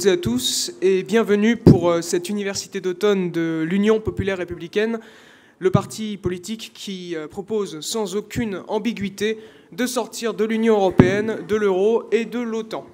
toutes 0.00 0.06
et 0.06 0.12
à 0.12 0.16
tous 0.16 0.72
et 0.80 1.02
bienvenue 1.02 1.56
pour 1.58 1.90
euh, 1.90 2.00
cette 2.00 2.30
université 2.30 2.80
d'automne 2.80 3.30
de 3.30 3.66
l'Union 3.68 4.00
populaire 4.00 4.38
républicaine, 4.38 4.98
le 5.58 5.70
parti 5.70 6.16
politique 6.16 6.70
qui 6.72 7.14
euh, 7.14 7.28
propose 7.28 7.80
sans 7.80 8.16
aucune 8.16 8.62
ambiguïté 8.68 9.38
de 9.72 9.84
sortir 9.84 10.32
de 10.32 10.46
l'Union 10.46 10.76
européenne, 10.76 11.40
de 11.46 11.54
l'euro 11.54 12.04
et 12.12 12.24
de 12.24 12.38
l'OTAN. 12.38 12.86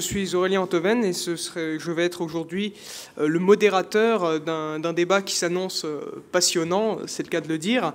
Je 0.00 0.04
suis 0.04 0.36
Aurélien 0.36 0.60
Antoven 0.60 1.04
et 1.04 1.12
je 1.12 1.90
vais 1.90 2.04
être 2.04 2.20
aujourd'hui 2.20 2.72
euh, 3.18 3.26
le 3.26 3.40
modérateur 3.40 4.22
euh, 4.24 4.38
d'un 4.38 4.92
débat 4.92 5.22
qui 5.22 5.34
s'annonce 5.34 5.84
euh, 5.84 6.22
passionnant, 6.30 6.98
c'est 7.06 7.24
le 7.24 7.28
cas 7.28 7.40
de 7.40 7.48
le 7.48 7.58
dire. 7.58 7.92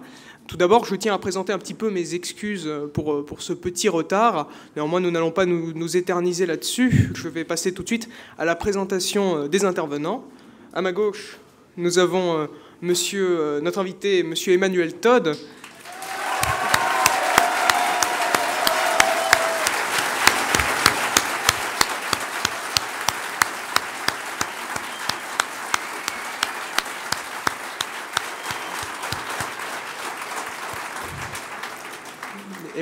Tout 0.48 0.58
d'abord, 0.58 0.84
je 0.84 0.96
tiens 0.96 1.14
à 1.14 1.18
présenter 1.18 1.54
un 1.54 1.58
petit 1.58 1.74
peu 1.74 1.90
mes 1.90 2.14
excuses 2.14 2.70
pour, 2.94 3.24
ce 3.40 3.54
petit 3.54 3.88
retard. 3.88 4.50
Néanmoins, 4.76 5.00
nous 5.00 5.12
n'allons 5.12 5.32
pas 5.32 5.46
nous, 5.46 5.98
éterniser 5.98 6.46
là-dessus. 6.46 7.12
Je 7.16 7.30
vais 7.30 7.46
passer 7.46 7.74
tout 7.74 7.84
de 7.84 7.88
suite 7.88 8.10
à 8.38 8.44
la 8.44 8.56
présentation 8.56 9.48
des 9.48 9.64
intervenants. 9.64 10.26
À 10.74 10.82
ma 10.82 10.92
gauche, 10.92 11.38
nous 11.78 11.98
avons 11.98 12.50
notre 12.82 13.80
invité, 13.80 14.24
monsieur 14.24 14.52
Emmanuel 14.52 14.96
Todd. 14.96 15.34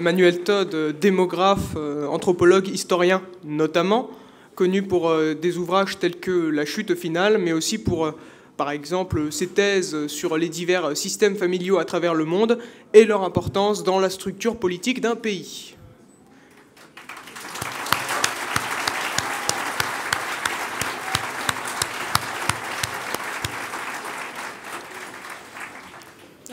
Emmanuel 0.01 0.39
Todd, 0.39 0.73
euh, 0.73 0.91
démographe, 0.91 1.75
euh, 1.77 2.07
anthropologue, 2.07 2.67
historien 2.67 3.21
notamment, 3.43 4.09
connu 4.55 4.81
pour 4.81 5.07
euh, 5.07 5.35
des 5.35 5.57
ouvrages 5.57 5.99
tels 5.99 6.15
que 6.15 6.49
La 6.49 6.65
chute 6.65 6.95
finale, 6.95 7.37
mais 7.37 7.53
aussi 7.53 7.77
pour, 7.77 8.11
par 8.57 8.71
exemple, 8.71 9.31
ses 9.31 9.45
thèses 9.45 10.07
sur 10.07 10.39
les 10.39 10.49
divers 10.49 10.97
systèmes 10.97 11.35
familiaux 11.35 11.77
à 11.77 11.85
travers 11.85 12.15
le 12.15 12.25
monde 12.25 12.57
et 12.95 13.05
leur 13.05 13.23
importance 13.23 13.83
dans 13.83 13.99
la 13.99 14.09
structure 14.09 14.55
politique 14.55 15.01
d'un 15.01 15.15
pays. 15.15 15.75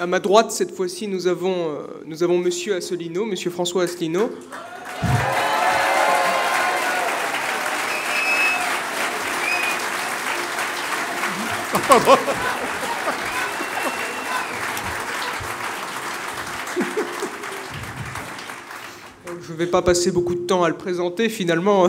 À 0.00 0.06
ma 0.06 0.20
droite, 0.20 0.52
cette 0.52 0.72
fois-ci, 0.76 1.08
nous 1.08 1.26
avons, 1.26 1.70
euh, 1.70 2.38
Monsieur 2.38 2.76
Asselineau, 2.76 3.24
Monsieur 3.24 3.50
François 3.50 3.82
Asselineau. 3.82 4.30
Je 19.42 19.52
ne 19.52 19.56
vais 19.58 19.66
pas 19.66 19.82
passer 19.82 20.12
beaucoup 20.12 20.36
de 20.36 20.46
temps 20.46 20.62
à 20.62 20.68
le 20.68 20.76
présenter. 20.76 21.28
Finalement, 21.28 21.86
euh, 21.86 21.88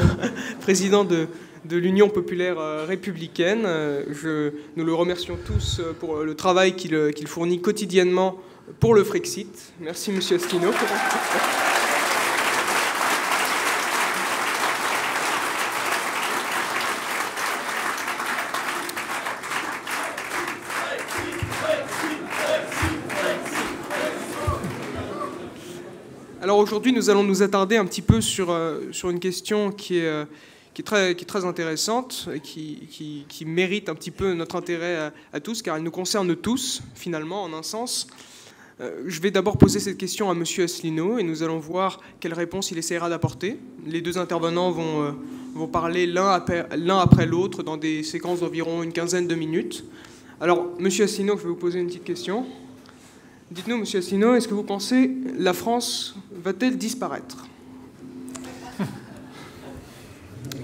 président 0.61 1.03
de, 1.03 1.27
de 1.65 1.77
l'Union 1.77 2.09
populaire 2.09 2.59
euh, 2.59 2.85
républicaine, 2.85 3.63
Euh, 3.65 4.03
je- 4.11 4.51
nous 4.75 4.85
le 4.85 4.93
remercions 4.93 5.37
tous 5.45 5.79
euh, 5.79 5.93
pour 5.99 6.17
le 6.23 6.33
travail 6.35 6.75
qu'il 6.75 7.27
fournit 7.27 7.61
quotidiennement 7.61 8.37
pour 8.79 8.93
le 8.93 9.03
Frexit. 9.03 9.73
Merci, 9.81 10.11
Monsieur 10.11 10.37
Asselineau. 10.37 10.71
Alors 26.41 26.57
aujourd'hui, 26.57 26.93
nous 26.93 27.09
allons 27.09 27.23
nous 27.23 27.43
attarder 27.43 27.75
un 27.77 27.85
petit 27.85 28.01
peu 28.01 28.21
sur, 28.21 28.55
sur 28.91 29.09
une 29.09 29.19
question 29.19 29.71
qui 29.71 29.97
est, 29.97 30.25
qui 30.83 31.23
est, 31.23 31.25
très, 31.25 31.45
intéressante 31.45 32.29
et 32.33 32.39
qui, 32.39 33.45
mérite 33.45 33.89
un 33.89 33.95
petit 33.95 34.11
peu 34.11 34.33
notre 34.33 34.55
intérêt 34.55 35.11
à, 35.33 35.39
tous, 35.39 35.61
car 35.61 35.75
elle 35.75 35.83
nous 35.83 35.91
concerne 35.91 36.35
tous, 36.35 36.81
finalement, 36.95 37.43
en 37.43 37.53
un 37.53 37.63
sens. 37.63 38.07
Euh, 38.79 39.03
je 39.07 39.19
vais 39.19 39.31
d'abord 39.31 39.57
poser 39.57 39.81
cette 39.81 39.97
question 39.97 40.29
à 40.29 40.33
Monsieur 40.33 40.63
Asselineau 40.63 41.17
et 41.17 41.23
nous 41.23 41.43
allons 41.43 41.59
voir 41.59 41.99
quelle 42.21 42.33
réponse 42.33 42.71
il 42.71 42.77
essaiera 42.77 43.09
d'apporter. 43.09 43.59
Les 43.85 43.99
deux 43.99 44.17
intervenants 44.17 44.71
vont, 44.71 45.03
euh, 45.03 45.11
vont 45.53 45.67
parler 45.67 46.07
l'un 46.07 46.29
après, 46.29 47.25
l'autre 47.25 47.61
dans 47.61 47.75
des 47.75 48.03
séquences 48.03 48.39
d'environ 48.39 48.81
une 48.81 48.93
quinzaine 48.93 49.27
de 49.27 49.35
minutes. 49.35 49.83
Alors, 50.39 50.69
Monsieur 50.79 51.03
Asselineau, 51.03 51.35
je 51.35 51.43
vais 51.43 51.49
vous 51.49 51.55
poser 51.55 51.79
une 51.79 51.87
petite 51.87 52.05
question. 52.05 52.45
Dites-nous, 53.51 53.79
Monsieur 53.79 53.99
Asselineau, 53.99 54.35
est-ce 54.35 54.47
que 54.47 54.53
vous 54.53 54.63
pensez 54.63 55.11
la 55.37 55.51
France 55.51 56.15
va-t-elle 56.31 56.77
disparaître? 56.77 57.48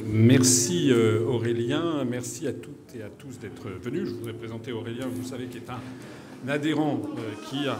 Merci 0.07 0.91
euh, 0.91 1.21
Aurélien, 1.27 2.05
merci 2.09 2.47
à 2.47 2.53
toutes 2.53 2.93
et 2.97 3.01
à 3.01 3.09
tous 3.09 3.39
d'être 3.39 3.67
venus. 3.81 4.07
Je 4.09 4.13
voudrais 4.13 4.33
présenter 4.33 4.71
Aurélien, 4.71 5.07
vous 5.11 5.27
savez, 5.27 5.45
qui 5.45 5.57
est 5.57 5.69
un 5.69 6.49
adhérent 6.49 7.01
euh, 7.17 7.21
qui 7.49 7.67
a... 7.67 7.77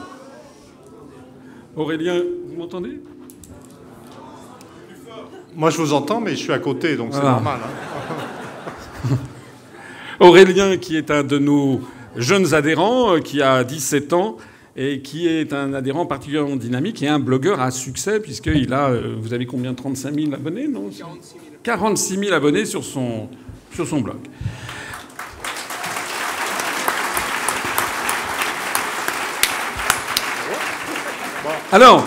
Aurélien, 1.75 2.19
vous 2.47 2.55
m'entendez? 2.55 2.99
Moi, 5.55 5.69
je 5.69 5.77
vous 5.77 5.93
entends, 5.93 6.19
mais 6.19 6.31
je 6.31 6.37
suis 6.37 6.51
à 6.51 6.59
côté, 6.59 6.95
donc 6.95 7.09
c'est 7.13 7.19
Voilà. 7.19 7.33
normal. 7.35 7.59
hein. 9.11 9.17
Aurélien, 10.19 10.77
qui 10.77 10.97
est 10.97 11.11
un 11.11 11.23
de 11.23 11.37
nos 11.37 11.81
jeunes 12.15 12.53
adhérents, 12.55 13.15
euh, 13.15 13.19
qui 13.19 13.41
a 13.43 13.63
17 13.63 14.13
ans 14.13 14.37
et 14.75 15.01
qui 15.01 15.27
est 15.27 15.53
un 15.53 15.73
adhérent 15.73 16.05
particulièrement 16.07 16.55
dynamique 16.55 17.03
et 17.03 17.07
un 17.07 17.19
blogueur 17.19 17.61
à 17.61 17.69
succès, 17.71 18.19
puisqu'il 18.19 18.73
a, 18.73 18.91
vous 19.17 19.33
avez 19.33 19.45
combien? 19.45 19.73
35 19.73 20.13
000 20.15 20.33
abonnés 20.33 20.67
non? 20.67 20.89
46 20.89 21.29
000 21.33 21.54
abonnés 21.69 22.65
sur 22.65 22.83
son, 22.83 23.29
sur 23.73 23.87
son 23.87 24.01
blog. 24.01 24.17
Alors, 31.71 32.05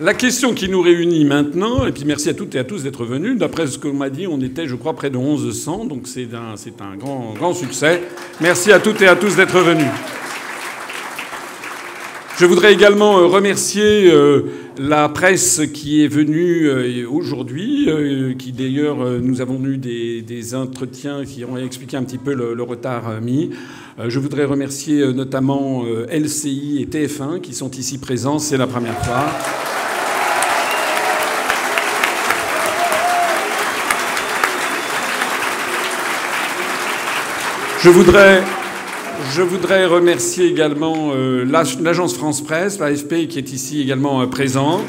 la 0.00 0.14
question 0.14 0.54
qui 0.54 0.68
nous 0.68 0.80
réunit 0.80 1.24
maintenant, 1.24 1.86
et 1.86 1.92
puis 1.92 2.04
merci 2.04 2.28
à 2.30 2.34
toutes 2.34 2.54
et 2.54 2.58
à 2.58 2.64
tous 2.64 2.82
d'être 2.82 3.04
venus. 3.04 3.38
D'après 3.38 3.66
ce 3.66 3.78
qu'on 3.78 3.92
m'a 3.92 4.10
dit, 4.10 4.26
on 4.26 4.40
était, 4.40 4.66
je 4.66 4.74
crois, 4.74 4.94
près 4.94 5.10
de 5.10 5.18
1100, 5.18 5.84
donc 5.84 6.08
c'est 6.08 6.34
un, 6.34 6.56
c'est 6.56 6.80
un 6.80 6.96
grand, 6.96 7.34
grand 7.34 7.54
succès. 7.54 8.02
Merci 8.40 8.72
à 8.72 8.80
toutes 8.80 9.02
et 9.02 9.08
à 9.08 9.16
tous 9.16 9.36
d'être 9.36 9.60
venus. 9.60 9.86
Je 12.40 12.46
voudrais 12.46 12.72
également 12.72 13.18
euh, 13.18 13.26
remercier 13.26 14.10
euh, 14.10 14.44
la 14.78 15.10
presse 15.10 15.60
qui 15.74 16.02
est 16.02 16.08
venue 16.08 16.70
euh, 16.70 17.06
aujourd'hui, 17.06 17.86
qui 18.38 18.52
d'ailleurs 18.52 18.96
nous 19.20 19.42
avons 19.42 19.62
eu 19.66 19.76
des, 19.76 20.54
entretiens 20.54 21.26
qui 21.26 21.44
ont 21.44 21.58
expliqué 21.58 21.98
un 21.98 22.02
petit 22.02 22.16
peu 22.16 22.32
le, 22.32 22.54
le 22.54 22.62
retard 22.62 23.20
mis. 23.20 23.50
Je 24.02 24.18
voudrais 24.18 24.46
remercier 24.46 25.12
notamment 25.12 25.84
LCI 26.10 26.80
et 26.80 26.86
TF1 26.86 27.42
qui 27.42 27.52
sont 27.52 27.70
ici 27.72 27.98
présents, 27.98 28.38
c'est 28.38 28.56
la 28.56 28.66
première 28.66 28.96
fois. 29.04 29.26
Je 37.82 37.90
voudrais, 37.90 38.42
je 39.32 39.42
voudrais 39.42 39.86
remercier 39.86 40.46
également 40.46 41.10
euh, 41.14 41.44
l'ag- 41.44 41.80
l'agence 41.80 42.14
France 42.14 42.42
Presse, 42.42 42.78
l'AFP, 42.78 43.28
qui 43.28 43.38
est 43.38 43.52
ici 43.52 43.80
également 43.80 44.20
euh, 44.22 44.26
présent. 44.26 44.80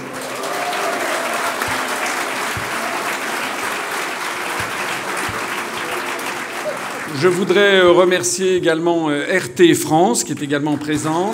Je 7.19 7.27
voudrais 7.27 7.79
euh, 7.81 7.91
remercier 7.91 8.55
également 8.55 9.09
euh, 9.09 9.25
RT 9.37 9.73
France, 9.75 10.23
qui 10.23 10.31
est 10.31 10.41
également 10.41 10.77
présent. 10.77 11.31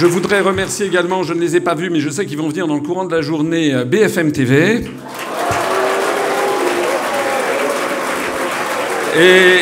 Je 0.00 0.06
voudrais 0.06 0.40
remercier 0.40 0.86
également, 0.86 1.24
je 1.24 1.34
ne 1.34 1.40
les 1.40 1.56
ai 1.56 1.60
pas 1.60 1.74
vus, 1.74 1.90
mais 1.90 2.00
je 2.00 2.08
sais 2.08 2.24
qu'ils 2.24 2.38
vont 2.38 2.48
venir 2.48 2.66
dans 2.66 2.74
le 2.74 2.80
courant 2.80 3.04
de 3.04 3.14
la 3.14 3.20
journée, 3.20 3.74
euh, 3.74 3.84
BFM 3.84 4.32
TV. 4.32 4.86
Et 9.18 9.58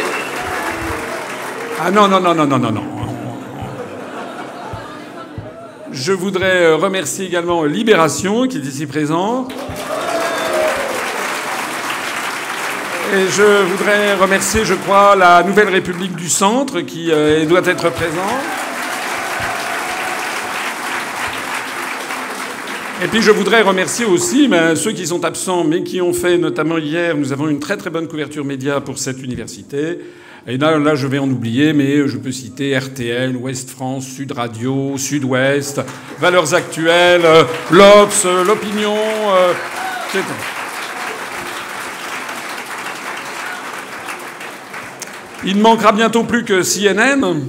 Ah 1.80 1.90
non, 1.90 2.06
non, 2.06 2.20
non, 2.20 2.36
non, 2.36 2.46
non, 2.46 2.58
non, 2.60 2.70
non. 2.70 2.84
Je 5.90 6.12
voudrais 6.12 6.66
euh, 6.66 6.76
remercier 6.76 7.26
également 7.26 7.64
Libération 7.64 8.46
qui 8.46 8.58
est 8.58 8.64
ici 8.64 8.86
présent. 8.86 9.48
Et 13.12 13.26
je 13.36 13.64
voudrais 13.64 14.14
remercier, 14.14 14.64
je 14.64 14.74
crois, 14.74 15.16
la 15.16 15.42
Nouvelle 15.42 15.70
République 15.70 16.14
du 16.14 16.28
Centre 16.28 16.82
qui 16.82 17.10
euh, 17.10 17.44
doit 17.44 17.66
être 17.66 17.90
présente. 17.90 18.57
Et 23.00 23.06
puis 23.06 23.22
je 23.22 23.30
voudrais 23.30 23.62
remercier 23.62 24.04
aussi 24.04 24.48
ben, 24.48 24.74
ceux 24.74 24.90
qui 24.90 25.06
sont 25.06 25.24
absents, 25.24 25.62
mais 25.62 25.84
qui 25.84 26.02
ont 26.02 26.12
fait, 26.12 26.36
notamment 26.36 26.78
hier, 26.78 27.16
nous 27.16 27.32
avons 27.32 27.48
une 27.48 27.60
très 27.60 27.76
très 27.76 27.90
bonne 27.90 28.08
couverture 28.08 28.44
média 28.44 28.80
pour 28.80 28.98
cette 28.98 29.22
université. 29.22 30.00
Et 30.48 30.58
là, 30.58 30.76
là, 30.78 30.96
je 30.96 31.06
vais 31.06 31.18
en 31.18 31.30
oublier, 31.30 31.72
mais 31.72 32.08
je 32.08 32.16
peux 32.16 32.32
citer 32.32 32.76
RTL, 32.76 33.36
Ouest 33.36 33.70
France, 33.70 34.04
Sud 34.04 34.32
Radio, 34.32 34.98
Sud-Ouest, 34.98 35.80
Valeurs 36.18 36.54
Actuelles, 36.54 37.24
euh, 37.24 37.44
l'Obs, 37.70 38.24
euh, 38.24 38.44
L'Opinion, 38.44 38.96
etc. 40.08 40.24
Il 45.44 45.58
ne 45.58 45.62
manquera 45.62 45.92
bientôt 45.92 46.24
plus 46.24 46.44
que 46.44 46.62
CNN 46.62 47.44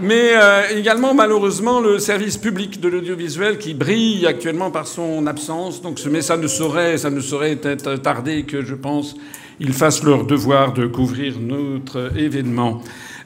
mais 0.00 0.30
euh, 0.34 0.62
également 0.76 1.14
malheureusement 1.14 1.80
le 1.80 1.98
service 1.98 2.36
public 2.36 2.80
de 2.80 2.88
l'audiovisuel 2.88 3.58
qui 3.58 3.74
brille 3.74 4.26
actuellement 4.26 4.70
par 4.70 4.86
son 4.86 5.26
absence. 5.26 5.82
Donc, 5.82 6.00
mais 6.10 6.22
ça 6.22 6.36
ne 6.36 6.46
saurait, 6.46 6.98
ça 6.98 7.10
ne 7.10 7.20
saurait 7.20 7.58
être 7.62 7.96
tardé 7.96 8.44
que 8.44 8.62
je 8.62 8.74
pense 8.74 9.14
ils 9.58 9.72
fassent 9.72 10.02
leur 10.02 10.26
devoir 10.26 10.74
de 10.74 10.86
couvrir 10.86 11.40
notre 11.40 12.12
événement. 12.18 12.82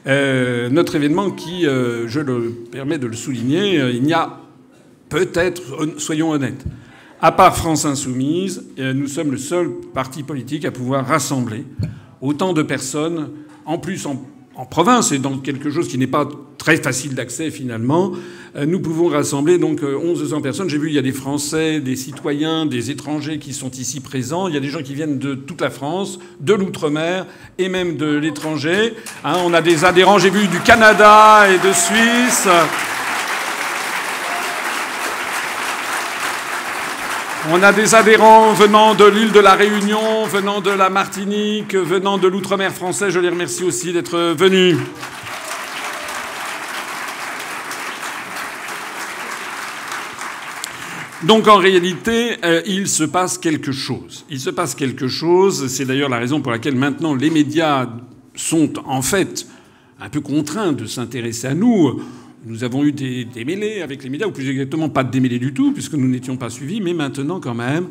Euh, 0.07 0.69
notre 0.69 0.95
événement 0.95 1.29
qui, 1.29 1.67
euh, 1.67 2.07
je 2.07 2.21
le 2.21 2.51
permets 2.71 2.97
de 2.97 3.07
le 3.07 3.15
souligner, 3.15 3.75
il 3.93 4.01
n'y 4.03 4.13
a 4.13 4.39
peut-être, 5.09 5.61
soyons 5.97 6.31
honnêtes, 6.31 6.63
à 7.21 7.33
part 7.33 7.57
France 7.57 7.83
Insoumise, 7.83 8.63
nous 8.77 9.07
sommes 9.07 9.31
le 9.31 9.37
seul 9.37 9.69
parti 9.93 10.23
politique 10.23 10.63
à 10.63 10.71
pouvoir 10.71 11.05
rassembler 11.05 11.65
autant 12.21 12.53
de 12.53 12.63
personnes, 12.63 13.29
en 13.65 13.77
plus 13.77 14.05
en 14.05 14.25
en 14.55 14.65
province 14.65 15.11
et 15.11 15.19
dans 15.19 15.37
quelque 15.37 15.69
chose 15.69 15.87
qui 15.87 15.97
n'est 15.97 16.07
pas 16.07 16.27
très 16.57 16.77
facile 16.77 17.15
d'accès 17.15 17.49
finalement, 17.49 18.11
euh, 18.55 18.65
nous 18.65 18.79
pouvons 18.79 19.07
rassembler 19.07 19.57
donc 19.57 19.81
1100 19.81 20.37
euh, 20.37 20.39
personnes. 20.41 20.69
J'ai 20.69 20.77
vu 20.77 20.89
il 20.89 20.93
y 20.93 20.99
a 20.99 21.01
des 21.01 21.11
Français, 21.11 21.79
des 21.79 21.95
citoyens, 21.95 22.65
des 22.65 22.91
étrangers 22.91 23.39
qui 23.39 23.53
sont 23.53 23.71
ici 23.71 23.99
présents. 24.01 24.47
Il 24.47 24.53
y 24.53 24.57
a 24.57 24.59
des 24.59 24.69
gens 24.69 24.83
qui 24.83 24.93
viennent 24.93 25.19
de 25.19 25.35
toute 25.35 25.61
la 25.61 25.69
France, 25.69 26.19
de 26.39 26.53
l'outre-mer 26.53 27.25
et 27.57 27.69
même 27.69 27.97
de 27.97 28.13
l'étranger. 28.15 28.93
Hein, 29.23 29.37
on 29.45 29.53
a 29.53 29.61
des 29.61 29.85
adhérents, 29.85 30.19
j'ai 30.19 30.29
vu 30.29 30.47
du 30.47 30.59
Canada 30.59 31.47
et 31.49 31.57
de 31.65 31.73
Suisse. 31.73 32.47
On 37.49 37.63
a 37.63 37.73
des 37.73 37.95
adhérents 37.95 38.53
venant 38.53 38.93
de 38.93 39.03
l'île 39.03 39.31
de 39.31 39.39
la 39.39 39.55
Réunion, 39.55 40.25
venant 40.25 40.61
de 40.61 40.69
la 40.69 40.91
Martinique, 40.91 41.73
venant 41.73 42.19
de 42.19 42.27
l'outre-mer 42.27 42.71
français. 42.71 43.09
Je 43.09 43.19
les 43.19 43.29
remercie 43.29 43.63
aussi 43.63 43.91
d'être 43.91 44.35
venus. 44.37 44.77
Donc 51.23 51.47
en 51.47 51.57
réalité, 51.57 52.37
euh, 52.45 52.61
il 52.67 52.87
se 52.87 53.03
passe 53.03 53.39
quelque 53.39 53.71
chose. 53.71 54.23
Il 54.29 54.39
se 54.39 54.51
passe 54.51 54.75
quelque 54.75 55.07
chose. 55.07 55.67
C'est 55.67 55.85
d'ailleurs 55.85 56.09
la 56.09 56.19
raison 56.19 56.41
pour 56.41 56.51
laquelle 56.51 56.75
maintenant 56.75 57.15
les 57.15 57.31
médias 57.31 57.87
sont 58.35 58.73
en 58.85 59.01
fait 59.01 59.47
un 59.99 60.09
peu 60.09 60.21
contraints 60.21 60.73
de 60.73 60.85
s'intéresser 60.85 61.47
à 61.47 61.55
nous. 61.55 62.01
Nous 62.43 62.63
avons 62.63 62.83
eu 62.83 62.91
des 62.91 63.25
démêlés 63.25 63.81
avec 63.81 64.03
les 64.03 64.09
médias, 64.09 64.27
ou 64.27 64.31
plus 64.31 64.49
exactement 64.49 64.89
pas 64.89 65.03
de 65.03 65.11
démêlés 65.11 65.37
du 65.37 65.53
tout, 65.53 65.73
puisque 65.73 65.93
nous 65.93 66.07
n'étions 66.07 66.37
pas 66.37 66.49
suivis, 66.49 66.81
mais 66.81 66.93
maintenant 66.93 67.39
quand 67.39 67.53
même, 67.53 67.89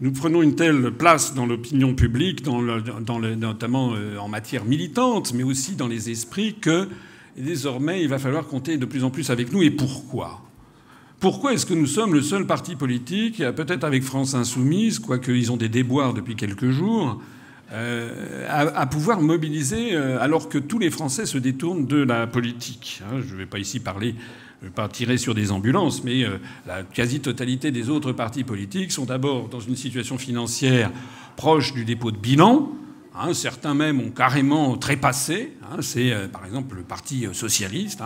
nous 0.00 0.12
prenons 0.12 0.40
une 0.40 0.54
telle 0.54 0.90
place 0.92 1.34
dans 1.34 1.44
l'opinion 1.44 1.94
publique, 1.94 2.42
notamment 2.46 3.92
euh, 3.94 4.16
en 4.16 4.28
matière 4.28 4.64
militante, 4.64 5.34
mais 5.34 5.42
aussi 5.42 5.76
dans 5.76 5.88
les 5.88 6.08
esprits, 6.08 6.54
que 6.54 6.88
désormais 7.36 8.02
il 8.02 8.08
va 8.08 8.18
falloir 8.18 8.46
compter 8.46 8.78
de 8.78 8.86
plus 8.86 9.04
en 9.04 9.10
plus 9.10 9.28
avec 9.28 9.52
nous. 9.52 9.62
Et 9.62 9.70
pourquoi? 9.70 10.40
Pourquoi 11.18 11.52
est-ce 11.52 11.66
que 11.66 11.74
nous 11.74 11.86
sommes 11.86 12.14
le 12.14 12.22
seul 12.22 12.46
parti 12.46 12.76
politique, 12.76 13.44
peut-être 13.54 13.84
avec 13.84 14.02
France 14.02 14.32
Insoumise, 14.34 14.98
quoique 14.98 15.30
ils 15.30 15.52
ont 15.52 15.58
des 15.58 15.68
déboires 15.68 16.14
depuis 16.14 16.36
quelques 16.36 16.70
jours, 16.70 17.20
euh, 17.72 18.46
à, 18.48 18.84
pouvoir 18.86 19.20
mobiliser 19.20 19.94
euh, 19.94 20.20
alors 20.20 20.48
que 20.48 20.58
tous 20.58 20.80
les 20.80 20.90
Français 20.90 21.24
se 21.24 21.38
détournent 21.38 21.86
de 21.86 22.02
la 22.02 22.26
politique. 22.26 23.00
Hein, 23.04 23.20
je 23.24 23.32
ne 23.32 23.38
vais 23.38 23.46
pas 23.46 23.60
ici 23.60 23.78
parler, 23.78 24.16
je 24.60 24.66
vais 24.66 24.72
pas 24.72 24.88
tirer 24.88 25.18
sur 25.18 25.36
des 25.36 25.52
ambulances, 25.52 26.02
mais 26.02 26.24
euh, 26.24 26.38
la 26.66 26.82
quasi-totalité 26.82 27.70
des 27.70 27.88
autres 27.88 28.10
partis 28.10 28.42
politiques 28.42 28.90
sont 28.90 29.04
d'abord 29.04 29.48
dans 29.48 29.60
une 29.60 29.76
situation 29.76 30.18
financière 30.18 30.90
proche 31.36 31.72
du 31.72 31.84
dépôt 31.84 32.10
de 32.10 32.16
bilan. 32.16 32.72
Hein, 33.14 33.34
certains 33.34 33.74
même 33.74 34.00
ont 34.00 34.10
carrément 34.10 34.76
trépassé. 34.76 35.52
Hein, 35.62 35.76
c'est 35.80 36.12
par 36.32 36.46
exemple 36.46 36.74
le 36.74 36.82
Parti 36.82 37.26
socialiste. 37.32 38.00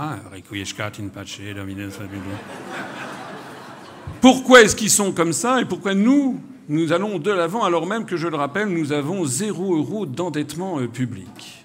Pourquoi 4.20 4.62
est-ce 4.62 4.76
qu'ils 4.76 4.90
sont 4.90 5.12
comme 5.12 5.32
ça 5.32 5.62
et 5.62 5.64
pourquoi 5.64 5.94
nous, 5.94 6.40
nous 6.68 6.92
allons 6.92 7.18
de 7.18 7.30
l'avant, 7.30 7.64
alors 7.64 7.86
même 7.86 8.06
que, 8.06 8.16
je 8.16 8.28
le 8.28 8.36
rappelle, 8.36 8.68
nous 8.68 8.92
avons 8.92 9.24
zéro 9.24 9.76
euro 9.76 10.06
d'endettement 10.06 10.80
euh, 10.80 10.88
public. 10.88 11.64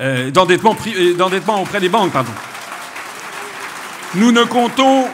Euh, 0.00 0.30
d'endettement, 0.30 0.76
euh, 0.86 1.14
d'endettement 1.14 1.62
auprès 1.62 1.80
des 1.80 1.88
banques, 1.88 2.12
pardon. 2.12 2.32
Nous 4.14 4.32
ne 4.32 4.44
comptons 4.44 5.04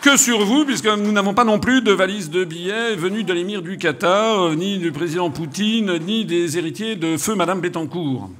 que 0.00 0.16
sur 0.16 0.44
vous, 0.44 0.64
puisque 0.64 0.86
nous 0.86 1.12
n'avons 1.12 1.34
pas 1.34 1.44
non 1.44 1.58
plus 1.58 1.82
de 1.82 1.92
valise 1.92 2.30
de 2.30 2.44
billets 2.44 2.94
venus 2.94 3.26
de 3.26 3.32
l'émir 3.32 3.62
du 3.62 3.76
Qatar, 3.76 4.54
ni 4.54 4.78
du 4.78 4.92
président 4.92 5.30
Poutine, 5.30 5.98
ni 5.98 6.24
des 6.24 6.56
héritiers 6.56 6.96
de 6.96 7.16
feu 7.16 7.34
Madame 7.34 7.60
Bettencourt. 7.60 8.30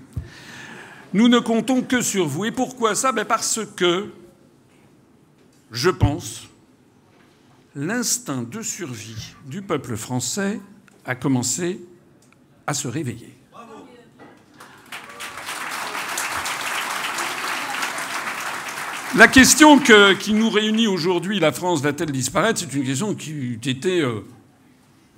Nous 1.15 1.29
ne 1.29 1.39
comptons 1.39 1.83
que 1.83 2.01
sur 2.01 2.27
vous. 2.27 2.45
Et 2.45 2.51
pourquoi 2.51 2.95
ça? 2.95 3.13
Ben 3.13 3.25
Parce 3.25 3.61
que, 3.77 4.07
je 5.73 5.91
pense, 5.91 6.49
l'instinct 7.75 8.43
de 8.43 8.63
survie 8.63 9.35
du 9.47 9.63
peuple 9.63 9.97
français 9.97 10.61
a 11.05 11.15
commencé 11.15 11.81
à 12.67 12.75
se 12.75 12.89
réveiller. 12.89 13.35
La 19.17 19.27
question 19.27 19.81
qui 20.19 20.35
nous 20.35 20.51
réunit 20.51 20.87
aujourd'hui, 20.87 21.41
la 21.41 21.51
France 21.51 21.81
va-t-elle 21.81 22.13
disparaître 22.13 22.61
C'est 22.61 22.73
une 22.75 22.85
question 22.85 23.15
qui 23.15 23.59
était 23.65 24.03
euh, 24.03 24.21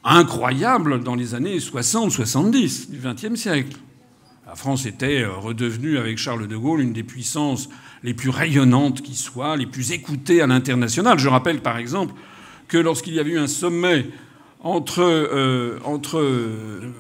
incroyable 0.04 1.02
dans 1.02 1.16
les 1.16 1.34
années 1.34 1.58
60-70 1.58 2.90
du 2.90 2.98
XXe 2.98 3.38
siècle. 3.38 3.76
La 4.46 4.54
France 4.54 4.86
était 4.86 5.22
euh, 5.22 5.32
redevenue, 5.34 5.98
avec 5.98 6.18
Charles 6.18 6.46
de 6.46 6.56
Gaulle, 6.56 6.80
une 6.80 6.92
des 6.92 7.02
puissances 7.02 7.68
les 8.02 8.14
plus 8.14 8.30
rayonnantes 8.30 9.02
qui 9.02 9.14
soient, 9.14 9.56
les 9.56 9.66
plus 9.66 9.92
écoutées 9.92 10.40
à 10.40 10.46
l'international. 10.46 11.18
Je 11.18 11.28
rappelle 11.28 11.60
par 11.60 11.76
exemple 11.76 12.14
que 12.70 12.78
lorsqu'il 12.78 13.14
y 13.14 13.18
avait 13.18 13.32
eu 13.32 13.38
un 13.38 13.48
sommet 13.48 14.06
entre, 14.60 15.02
euh, 15.02 15.78
entre 15.84 16.18
euh, 16.18 16.92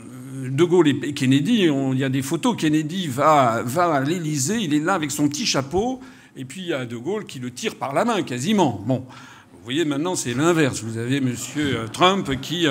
De 0.50 0.64
Gaulle 0.64 0.88
et 0.88 1.14
Kennedy, 1.14 1.68
il 1.68 1.98
y 1.98 2.04
a 2.04 2.08
des 2.08 2.22
photos, 2.22 2.56
Kennedy 2.56 3.06
va, 3.06 3.62
va 3.64 3.94
à 3.94 4.00
l'Élysée, 4.00 4.58
il 4.58 4.74
est 4.74 4.80
là 4.80 4.94
avec 4.94 5.10
son 5.10 5.28
petit 5.28 5.46
chapeau, 5.46 6.00
et 6.36 6.44
puis 6.44 6.62
il 6.62 6.66
y 6.68 6.72
a 6.72 6.84
De 6.84 6.96
Gaulle 6.96 7.24
qui 7.24 7.38
le 7.38 7.52
tire 7.52 7.76
par 7.76 7.94
la 7.94 8.04
main 8.04 8.22
quasiment. 8.22 8.82
Bon. 8.84 9.06
Vous 9.52 9.64
voyez, 9.64 9.84
maintenant, 9.84 10.16
c'est 10.16 10.34
l'inverse. 10.34 10.82
Vous 10.82 10.96
avez 10.96 11.18
M. 11.18 11.34
Euh, 11.58 11.86
Trump 11.86 12.40
qui 12.40 12.66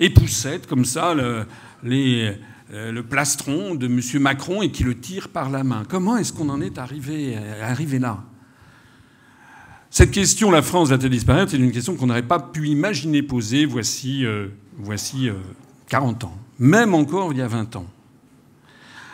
époussette 0.00 0.66
comme 0.66 0.86
ça 0.86 1.14
le, 1.14 1.44
le 1.84 3.00
plastron 3.02 3.74
de 3.74 3.86
M. 3.86 4.00
Macron 4.20 4.62
et 4.62 4.70
qui 4.70 4.82
le 4.82 4.98
tire 4.98 5.28
par 5.28 5.50
la 5.50 5.62
main. 5.62 5.82
Comment 5.88 6.16
est-ce 6.16 6.32
qu'on 6.32 6.48
en 6.48 6.62
est 6.62 6.78
arrivé, 6.78 7.36
arrivé 7.62 7.98
là? 7.98 8.24
Cette 9.92 10.12
question, 10.12 10.52
la 10.52 10.62
France 10.62 10.90
va-t-elle 10.90 11.10
disparaître 11.10 11.50
C'est 11.50 11.56
une 11.56 11.72
question 11.72 11.96
qu'on 11.96 12.06
n'aurait 12.06 12.22
pas 12.22 12.38
pu 12.38 12.68
imaginer 12.68 13.22
poser 13.22 13.66
voici, 13.66 14.24
euh, 14.24 14.46
voici 14.78 15.28
40 15.88 16.22
euh, 16.22 16.26
ans, 16.28 16.38
même 16.60 16.94
encore 16.94 17.32
il 17.32 17.40
y 17.40 17.42
a 17.42 17.48
20 17.48 17.74
ans. 17.74 17.86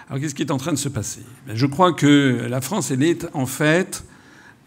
Alors 0.08 0.20
qu'est-ce 0.20 0.34
qui 0.34 0.42
est 0.42 0.52
en 0.52 0.58
train 0.58 0.72
de 0.72 0.78
se 0.78 0.90
passer? 0.90 1.22
Ben, 1.46 1.56
Je 1.56 1.64
crois 1.64 1.94
que 1.94 2.46
la 2.46 2.60
France, 2.60 2.90
elle 2.90 3.02
est 3.02 3.26
en 3.32 3.46
fait, 3.46 4.04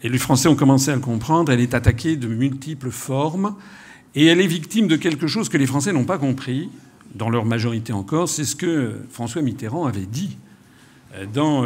et 0.02 0.08
les 0.08 0.18
Français 0.18 0.48
ont 0.48 0.56
commencé 0.56 0.90
à 0.90 0.96
le 0.96 1.00
comprendre, 1.00 1.52
elle 1.52 1.60
est 1.60 1.74
attaquée 1.74 2.16
de 2.16 2.26
multiples 2.26 2.90
formes, 2.90 3.54
et 4.16 4.26
elle 4.26 4.40
est 4.40 4.48
victime 4.48 4.88
de 4.88 4.96
quelque 4.96 5.28
chose 5.28 5.48
que 5.48 5.58
les 5.58 5.66
Français 5.66 5.92
n'ont 5.92 6.04
pas 6.04 6.18
compris, 6.18 6.70
dans 7.14 7.30
leur 7.30 7.44
majorité 7.44 7.92
encore, 7.92 8.28
c'est 8.28 8.44
ce 8.44 8.56
que 8.56 8.96
François 9.10 9.42
Mitterrand 9.42 9.86
avait 9.86 10.06
dit 10.06 10.36
euh, 11.14 11.24
dans 11.32 11.64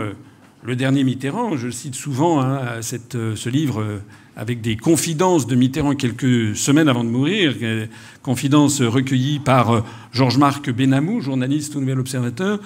le 0.63 0.77
dernier 0.77 1.03
Mitterrand. 1.03 1.57
Je 1.57 1.71
cite 1.71 1.95
souvent 1.95 2.43
hein, 2.43 2.83
ce 2.83 3.49
livre 3.49 4.01
avec 4.37 4.61
des 4.61 4.77
confidences 4.77 5.47
de 5.47 5.55
Mitterrand 5.55 5.95
quelques 5.95 6.57
semaines 6.57 6.89
avant 6.89 7.05
de 7.05 7.09
mourir, 7.09 7.55
euh, 7.63 7.87
confidences 8.23 8.83
recueillies 8.83 9.39
par 9.39 9.71
euh, 9.71 9.81
Georges-Marc 10.13 10.71
Benamou, 10.71 11.21
journaliste 11.21 11.77
au 11.77 11.81
Nouvel 11.81 12.01
Observateur. 12.01 12.61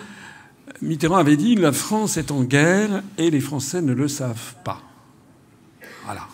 Mitterrand 0.81 1.17
avait 1.17 1.37
dit 1.37 1.57
La 1.57 1.73
France 1.73 2.17
est 2.17 2.31
en 2.31 2.43
guerre 2.43 3.03
et 3.19 3.31
les 3.31 3.41
Français 3.41 3.83
ne 3.83 3.93
le 3.93 4.09
savent 4.09 4.55
pas. 4.65 4.83
Voilà. 6.05 6.27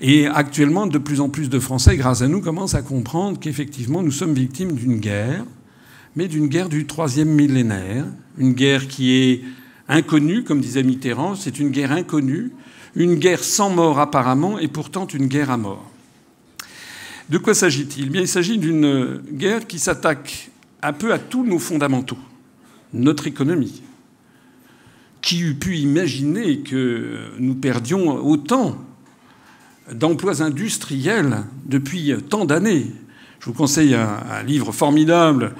Et 0.00 0.26
actuellement, 0.26 0.86
de 0.86 0.98
plus 0.98 1.20
en 1.20 1.28
plus 1.28 1.48
de 1.48 1.58
Français, 1.58 1.96
grâce 1.96 2.22
à 2.22 2.28
nous, 2.28 2.40
commencent 2.40 2.74
à 2.74 2.82
comprendre 2.82 3.40
qu'effectivement, 3.40 4.02
nous 4.02 4.12
sommes 4.12 4.34
victimes 4.34 4.72
d'une 4.72 4.98
guerre, 4.98 5.44
mais 6.14 6.28
d'une 6.28 6.46
guerre 6.46 6.68
du 6.68 6.86
troisième 6.86 7.30
millénaire, 7.30 8.04
une 8.36 8.52
guerre 8.52 8.86
qui 8.86 9.12
est 9.12 9.42
inconnue, 9.88 10.44
comme 10.44 10.60
disait 10.60 10.84
Mitterrand, 10.84 11.34
c'est 11.34 11.58
une 11.58 11.70
guerre 11.70 11.90
inconnue, 11.90 12.52
une 12.98 13.14
guerre 13.14 13.44
sans 13.44 13.70
mort 13.70 14.00
apparemment, 14.00 14.58
et 14.58 14.66
pourtant 14.66 15.06
une 15.06 15.28
guerre 15.28 15.50
à 15.50 15.56
mort. 15.56 15.88
De 17.30 17.38
quoi 17.38 17.54
s'agit-il? 17.54 18.10
Bien, 18.10 18.22
il 18.22 18.28
s'agit 18.28 18.58
d'une 18.58 19.22
guerre 19.30 19.66
qui 19.66 19.78
s'attaque 19.78 20.50
un 20.82 20.92
peu 20.92 21.12
à 21.12 21.18
tous 21.18 21.44
nos 21.44 21.60
fondamentaux, 21.60 22.18
notre 22.92 23.28
économie. 23.28 23.82
Qui 25.22 25.40
eût 25.40 25.54
pu 25.54 25.76
imaginer 25.76 26.58
que 26.60 27.30
nous 27.38 27.54
perdions 27.54 28.24
autant 28.26 28.76
d'emplois 29.92 30.42
industriels 30.42 31.44
depuis 31.66 32.14
tant 32.28 32.44
d'années? 32.44 32.86
Je 33.38 33.46
vous 33.46 33.52
conseille 33.52 33.94
un, 33.94 34.42
livre 34.42 34.72
formidable 34.72 35.54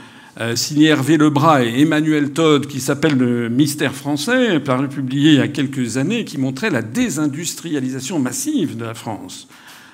signé 0.55 0.89
Hervé 0.89 1.17
Lebras 1.17 1.65
et 1.65 1.81
Emmanuel 1.81 2.33
Todd 2.33 2.67
qui 2.67 2.81
s'appelle 2.81 3.17
Le 3.17 3.49
mystère 3.49 3.95
français, 3.95 4.61
publié 4.89 5.33
il 5.33 5.37
y 5.39 5.41
a 5.41 5.49
quelques 5.49 5.97
années, 5.97 6.25
qui 6.25 6.39
montrait 6.39 6.71
la 6.71 6.83
désindustrialisation 6.83 8.19
massive 8.19 8.77
de 8.77 8.85
la 8.85 8.95
France. 8.95 9.49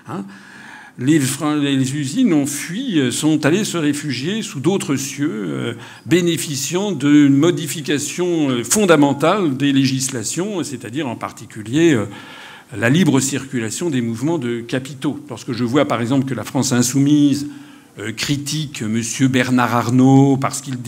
Hein 0.06 0.24
les, 0.98 1.96
usines 1.96 2.32
ont 2.32 2.46
fui, 2.46 2.98
euh, 3.00 3.10
sont 3.10 3.44
allées 3.44 3.64
se 3.64 3.76
réfugier 3.76 4.42
sous 4.42 4.60
d'autres 4.60 4.96
cieux, 4.96 5.30
euh, 5.30 5.74
bénéficiant 6.06 6.92
d'une 6.92 7.36
modification 7.36 8.50
euh, 8.50 8.64
fondamentale 8.64 9.56
des 9.56 9.72
législations, 9.72 10.62
c'est-à-dire 10.62 11.08
en 11.08 11.16
particulier 11.16 11.98
la 12.76 12.90
libre 12.90 13.20
circulation 13.20 13.90
des 13.90 14.00
mouvements 14.00 14.38
de 14.38 14.60
capitaux. 14.60 15.18
Lorsque 15.28 15.52
je 15.52 15.64
vois 15.64 15.86
par 15.86 16.00
exemple 16.00 16.26
que 16.26 16.34
la 16.34 16.44
France 16.44 16.72
insoumise 16.72 17.48
critique 18.16 18.82
M. 18.82 19.00
Bernard 19.28 19.74
Arnault 19.74 20.36
parce 20.36 20.60
qu'il 20.60 20.78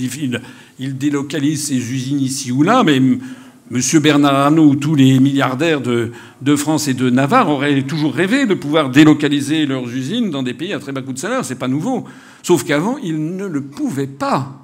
délocalise 0.79 1.67
ses 1.67 1.77
usines 1.77 2.21
ici 2.21 2.51
ou 2.53 2.63
là, 2.63 2.83
mais 2.83 2.97
M. 2.97 3.81
Bernard 4.01 4.35
Arnault 4.35 4.67
ou 4.67 4.77
tous 4.77 4.95
les 4.95 5.19
milliardaires 5.19 5.81
de, 5.81 6.13
France 6.57 6.87
et 6.87 6.95
de 6.95 7.11
Navarre 7.11 7.49
auraient 7.49 7.83
toujours 7.83 8.15
rêvé 8.15 8.47
de 8.47 8.55
pouvoir 8.55 8.91
délocaliser 8.91 9.67
leurs 9.67 9.89
usines 9.89 10.31
dans 10.31 10.45
des 10.45 10.55
pays 10.55 10.73
à 10.73 10.79
très 10.79 10.93
bas 10.93 11.03
coût 11.03 11.13
de 11.13 11.19
salaire. 11.19 11.45
C'est 11.45 11.59
pas 11.59 11.67
nouveau. 11.67 12.05
Sauf 12.43 12.65
qu'avant, 12.65 12.97
ils 12.99 13.37
ne 13.37 13.47
le 13.47 13.63
pouvaient 13.63 14.07
pas. 14.07 14.63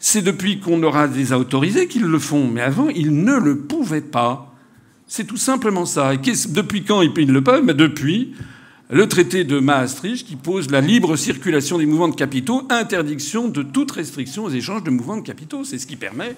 C'est 0.00 0.22
depuis 0.22 0.58
qu'on 0.58 0.78
leur 0.78 0.96
a 0.96 1.06
des 1.06 1.32
autorisés 1.32 1.86
qu'ils 1.86 2.04
le 2.04 2.18
font. 2.18 2.48
Mais 2.48 2.62
avant, 2.62 2.88
ils 2.88 3.14
ne 3.14 3.36
le 3.36 3.58
pouvaient 3.58 4.00
pas. 4.00 4.52
C'est 5.06 5.24
tout 5.24 5.36
simplement 5.36 5.86
ça. 5.86 6.14
Et 6.14 6.18
depuis 6.48 6.82
quand 6.82 7.02
ils 7.02 7.32
le 7.32 7.42
peuvent? 7.42 7.66
Depuis 7.66 8.34
le 8.90 9.08
traité 9.08 9.44
de 9.44 9.60
Maastricht 9.60 10.26
qui 10.26 10.36
pose 10.36 10.70
la 10.70 10.80
libre 10.80 11.16
circulation 11.16 11.78
des 11.78 11.86
mouvements 11.86 12.08
de 12.08 12.16
capitaux, 12.16 12.66
interdiction 12.70 13.48
de 13.48 13.62
toute 13.62 13.92
restriction 13.92 14.44
aux 14.44 14.50
échanges 14.50 14.82
de 14.82 14.90
mouvements 14.90 15.18
de 15.18 15.26
capitaux. 15.26 15.64
C'est 15.64 15.78
ce 15.78 15.86
qui 15.86 15.96
permet 15.96 16.34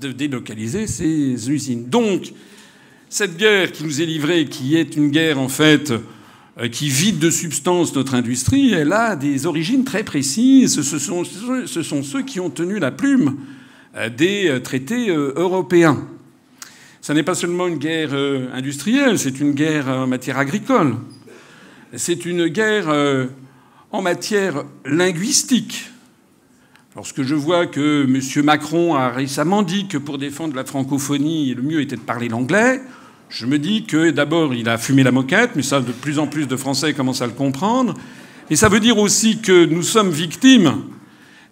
de 0.00 0.10
délocaliser 0.10 0.88
ces 0.88 1.50
usines. 1.50 1.88
Donc, 1.88 2.32
cette 3.08 3.36
guerre 3.36 3.70
qui 3.70 3.84
nous 3.84 4.02
est 4.02 4.06
livrée, 4.06 4.46
qui 4.46 4.76
est 4.76 4.96
une 4.96 5.10
guerre 5.10 5.38
en 5.38 5.48
fait 5.48 5.92
euh, 6.58 6.68
qui 6.68 6.88
vide 6.88 7.20
de 7.20 7.30
substance 7.30 7.94
notre 7.94 8.14
industrie, 8.14 8.72
elle 8.72 8.92
a 8.92 9.14
des 9.14 9.46
origines 9.46 9.84
très 9.84 10.02
précises. 10.02 10.82
Ce 10.82 10.98
sont, 10.98 11.22
ce 11.24 11.82
sont 11.84 12.02
ceux 12.02 12.22
qui 12.22 12.40
ont 12.40 12.50
tenu 12.50 12.80
la 12.80 12.90
plume 12.90 13.36
euh, 13.94 14.08
des 14.08 14.48
euh, 14.48 14.58
traités 14.58 15.10
européens. 15.10 16.08
Ce 17.00 17.12
n'est 17.12 17.22
pas 17.22 17.34
seulement 17.36 17.68
une 17.68 17.76
guerre 17.76 18.14
industrielle, 18.54 19.18
c'est 19.18 19.38
une 19.38 19.52
guerre 19.52 19.88
en 19.88 20.06
matière 20.06 20.38
agricole. 20.38 20.94
C'est 21.96 22.24
une 22.24 22.48
guerre 22.48 22.88
en 23.92 24.02
matière 24.02 24.64
linguistique. 24.84 25.90
Lorsque 26.96 27.22
je 27.22 27.34
vois 27.34 27.66
que 27.66 28.04
M. 28.04 28.44
Macron 28.44 28.94
a 28.94 29.10
récemment 29.10 29.62
dit 29.62 29.88
que 29.88 29.98
pour 29.98 30.18
défendre 30.18 30.54
la 30.54 30.64
francophonie, 30.64 31.54
le 31.54 31.62
mieux 31.62 31.80
était 31.80 31.96
de 31.96 32.00
parler 32.00 32.28
l'anglais, 32.28 32.80
je 33.28 33.46
me 33.46 33.58
dis 33.58 33.84
que 33.84 34.10
d'abord, 34.10 34.54
il 34.54 34.68
a 34.68 34.78
fumé 34.78 35.02
la 35.02 35.10
moquette, 35.10 35.50
mais 35.56 35.62
ça, 35.62 35.80
de 35.80 35.90
plus 35.90 36.18
en 36.18 36.26
plus 36.26 36.46
de 36.46 36.56
Français 36.56 36.94
commencent 36.94 37.22
à 37.22 37.26
le 37.26 37.32
comprendre. 37.32 37.94
Et 38.48 38.56
ça 38.56 38.68
veut 38.68 38.80
dire 38.80 38.98
aussi 38.98 39.40
que 39.40 39.64
nous 39.64 39.82
sommes 39.82 40.10
victimes, 40.10 40.82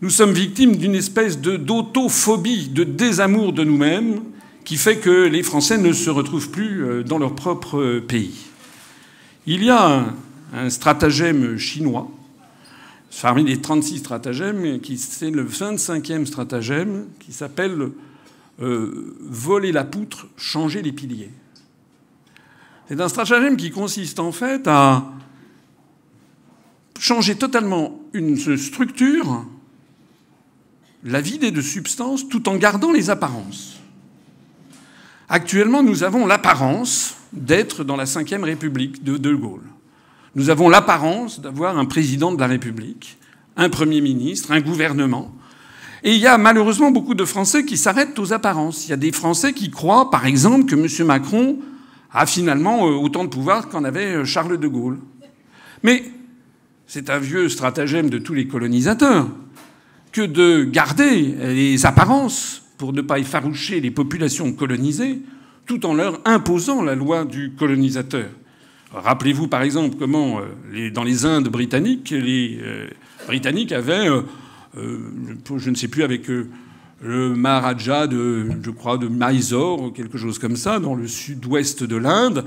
nous 0.01 0.11
sommes 0.11 0.33
victimes 0.33 0.77
d'une 0.77 0.95
espèce 0.95 1.41
d'autophobie, 1.41 2.69
de 2.69 2.85
désamour 2.85 3.53
de 3.53 3.65
nous-mêmes, 3.65 4.21
qui 4.65 4.77
fait 4.77 4.97
que 4.97 5.27
les 5.27 5.43
Français 5.43 5.79
ne 5.79 5.93
se 5.93 6.11
retrouvent 6.11 6.51
plus 6.51 6.85
euh, 6.85 7.03
dans 7.03 7.19
leur 7.19 7.35
propre 7.35 7.79
euh, 7.79 8.01
pays. 8.01 8.47
Il 9.47 9.65
y 9.65 9.71
a 9.71 10.07
un 10.53 10.71
stratagème 10.71 11.57
chinois 11.57 12.11
parmi 13.21 13.45
les 13.45 13.61
36 13.61 13.99
stratagèmes, 13.99 14.81
c'est 14.97 15.31
le 15.31 15.45
25e 15.45 16.25
stratagème 16.27 17.07
qui 17.21 17.33
s'appelle 17.33 17.91
euh, 18.61 19.17
voler 19.21 19.71
la 19.71 19.85
poutre, 19.85 20.27
changer 20.37 20.83
les 20.83 20.93
piliers. 20.93 21.31
C'est 22.89 23.01
un 23.01 23.09
stratagème 23.09 23.57
qui 23.57 23.71
consiste 23.71 24.19
en 24.19 24.33
fait 24.33 24.67
à 24.67 25.05
changer 26.99 27.37
totalement 27.37 28.01
une 28.13 28.37
structure, 28.57 29.45
la 31.05 31.21
vider 31.21 31.51
de 31.51 31.61
substance, 31.61 32.29
tout 32.29 32.49
en 32.49 32.57
gardant 32.57 32.93
les 32.93 33.11
apparences. 33.11 33.79
Actuellement, 35.29 35.83
nous 35.83 36.03
avons 36.03 36.27
l'apparence 36.27 37.17
d'être 37.33 37.85
dans 37.85 37.97
la 37.97 38.05
Ve 38.05 38.43
République 38.43 39.03
de 39.03 39.17
De 39.17 39.35
Gaulle. 39.35 39.72
Nous 40.35 40.49
avons 40.49 40.71
l'apparence 40.71 41.41
d'avoir 41.41 41.77
un 41.77 41.85
président 41.85 42.33
de 42.33 42.41
la 42.41 42.47
République, 42.47 43.19
un 43.57 43.69
Premier 43.69 44.01
ministre, 44.01 44.51
un 44.51 44.61
gouvernement. 44.61 45.31
Et 46.05 46.15
il 46.15 46.21
y 46.21 46.27
a 46.27 46.39
malheureusement 46.39 46.91
beaucoup 46.91 47.15
de 47.15 47.25
Français 47.25 47.67
qui 47.67 47.77
s'arrêtent 47.77 48.19
aux 48.19 48.33
apparences. 48.33 48.87
Il 48.87 48.91
y 48.91 48.95
a 48.95 48.97
des 48.97 49.13
Français 49.13 49.53
qui 49.53 49.71
croient, 49.71 50.11
par 50.11 50.25
exemple, 50.25 50.65
que 50.65 50.75
M. 50.75 51.07
Macron 51.07 51.59
a 52.13 52.25
finalement 52.25 52.89
euh, 52.89 52.93
autant 52.93 53.25
de 53.25 53.29
pouvoir 53.29 53.69
qu'en 53.69 53.85
avait 53.85 54.15
euh, 54.15 54.25
Charles 54.25 54.59
de 54.59 54.69
Gaulle. 54.69 54.99
Mais 55.83 56.05
c'est 56.87 57.11
un 57.11 57.19
vieux 57.19 57.49
stratagème 57.51 58.09
de 58.09 58.19
tous 58.19 58.35
les 58.35 58.49
colonisateurs 58.49 59.29
que 60.13 60.23
de 60.23 60.65
garder 60.65 61.35
les 61.41 61.87
apparences 61.87 62.63
pour 62.79 62.93
ne 62.93 63.01
pas 63.01 63.19
effaroucher 63.19 63.81
les 63.81 63.91
populations 63.91 64.53
colonisées, 64.53 65.21
tout 65.67 65.87
en 65.87 65.95
leur 65.95 66.21
imposant 66.25 66.83
la 66.83 66.95
loi 66.95 67.25
du 67.25 67.53
colonisateur. 67.53 68.29
Rappelez-vous 68.95 69.49
par 69.49 69.63
exemple 69.63 69.97
comment 69.99 70.41
euh, 70.41 70.91
dans 70.91 71.03
les 71.03 71.25
Indes 71.25 71.49
britanniques, 71.49 72.11
les 72.11 72.59
euh, 72.63 72.89
Britanniques 73.27 73.73
avaient, 73.73 74.09
euh, 74.09 74.99
je 75.57 75.71
ne 75.71 75.75
sais 75.75 75.89
plus, 75.89 76.03
avec 76.03 76.29
le 76.29 77.35
Maharaja 77.35 78.07
de, 78.07 78.51
je 78.63 78.71
crois, 78.71 78.99
de 78.99 79.09
Mysore, 79.09 79.93
quelque 79.95 80.19
chose 80.19 80.39
comme 80.39 80.57
ça, 80.57 80.79
dans 80.79 80.95
le 80.95 81.07
sud-ouest 81.07 81.85
de 81.85 81.97
l'Inde. 81.97 82.45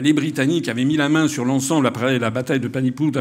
Les 0.00 0.14
Britanniques 0.14 0.68
avaient 0.68 0.86
mis 0.86 0.96
la 0.96 1.10
main 1.10 1.28
sur 1.28 1.44
l'ensemble, 1.44 1.86
après 1.86 2.18
la 2.18 2.30
bataille 2.30 2.60
de 2.60 2.68
Paniput 2.68 3.12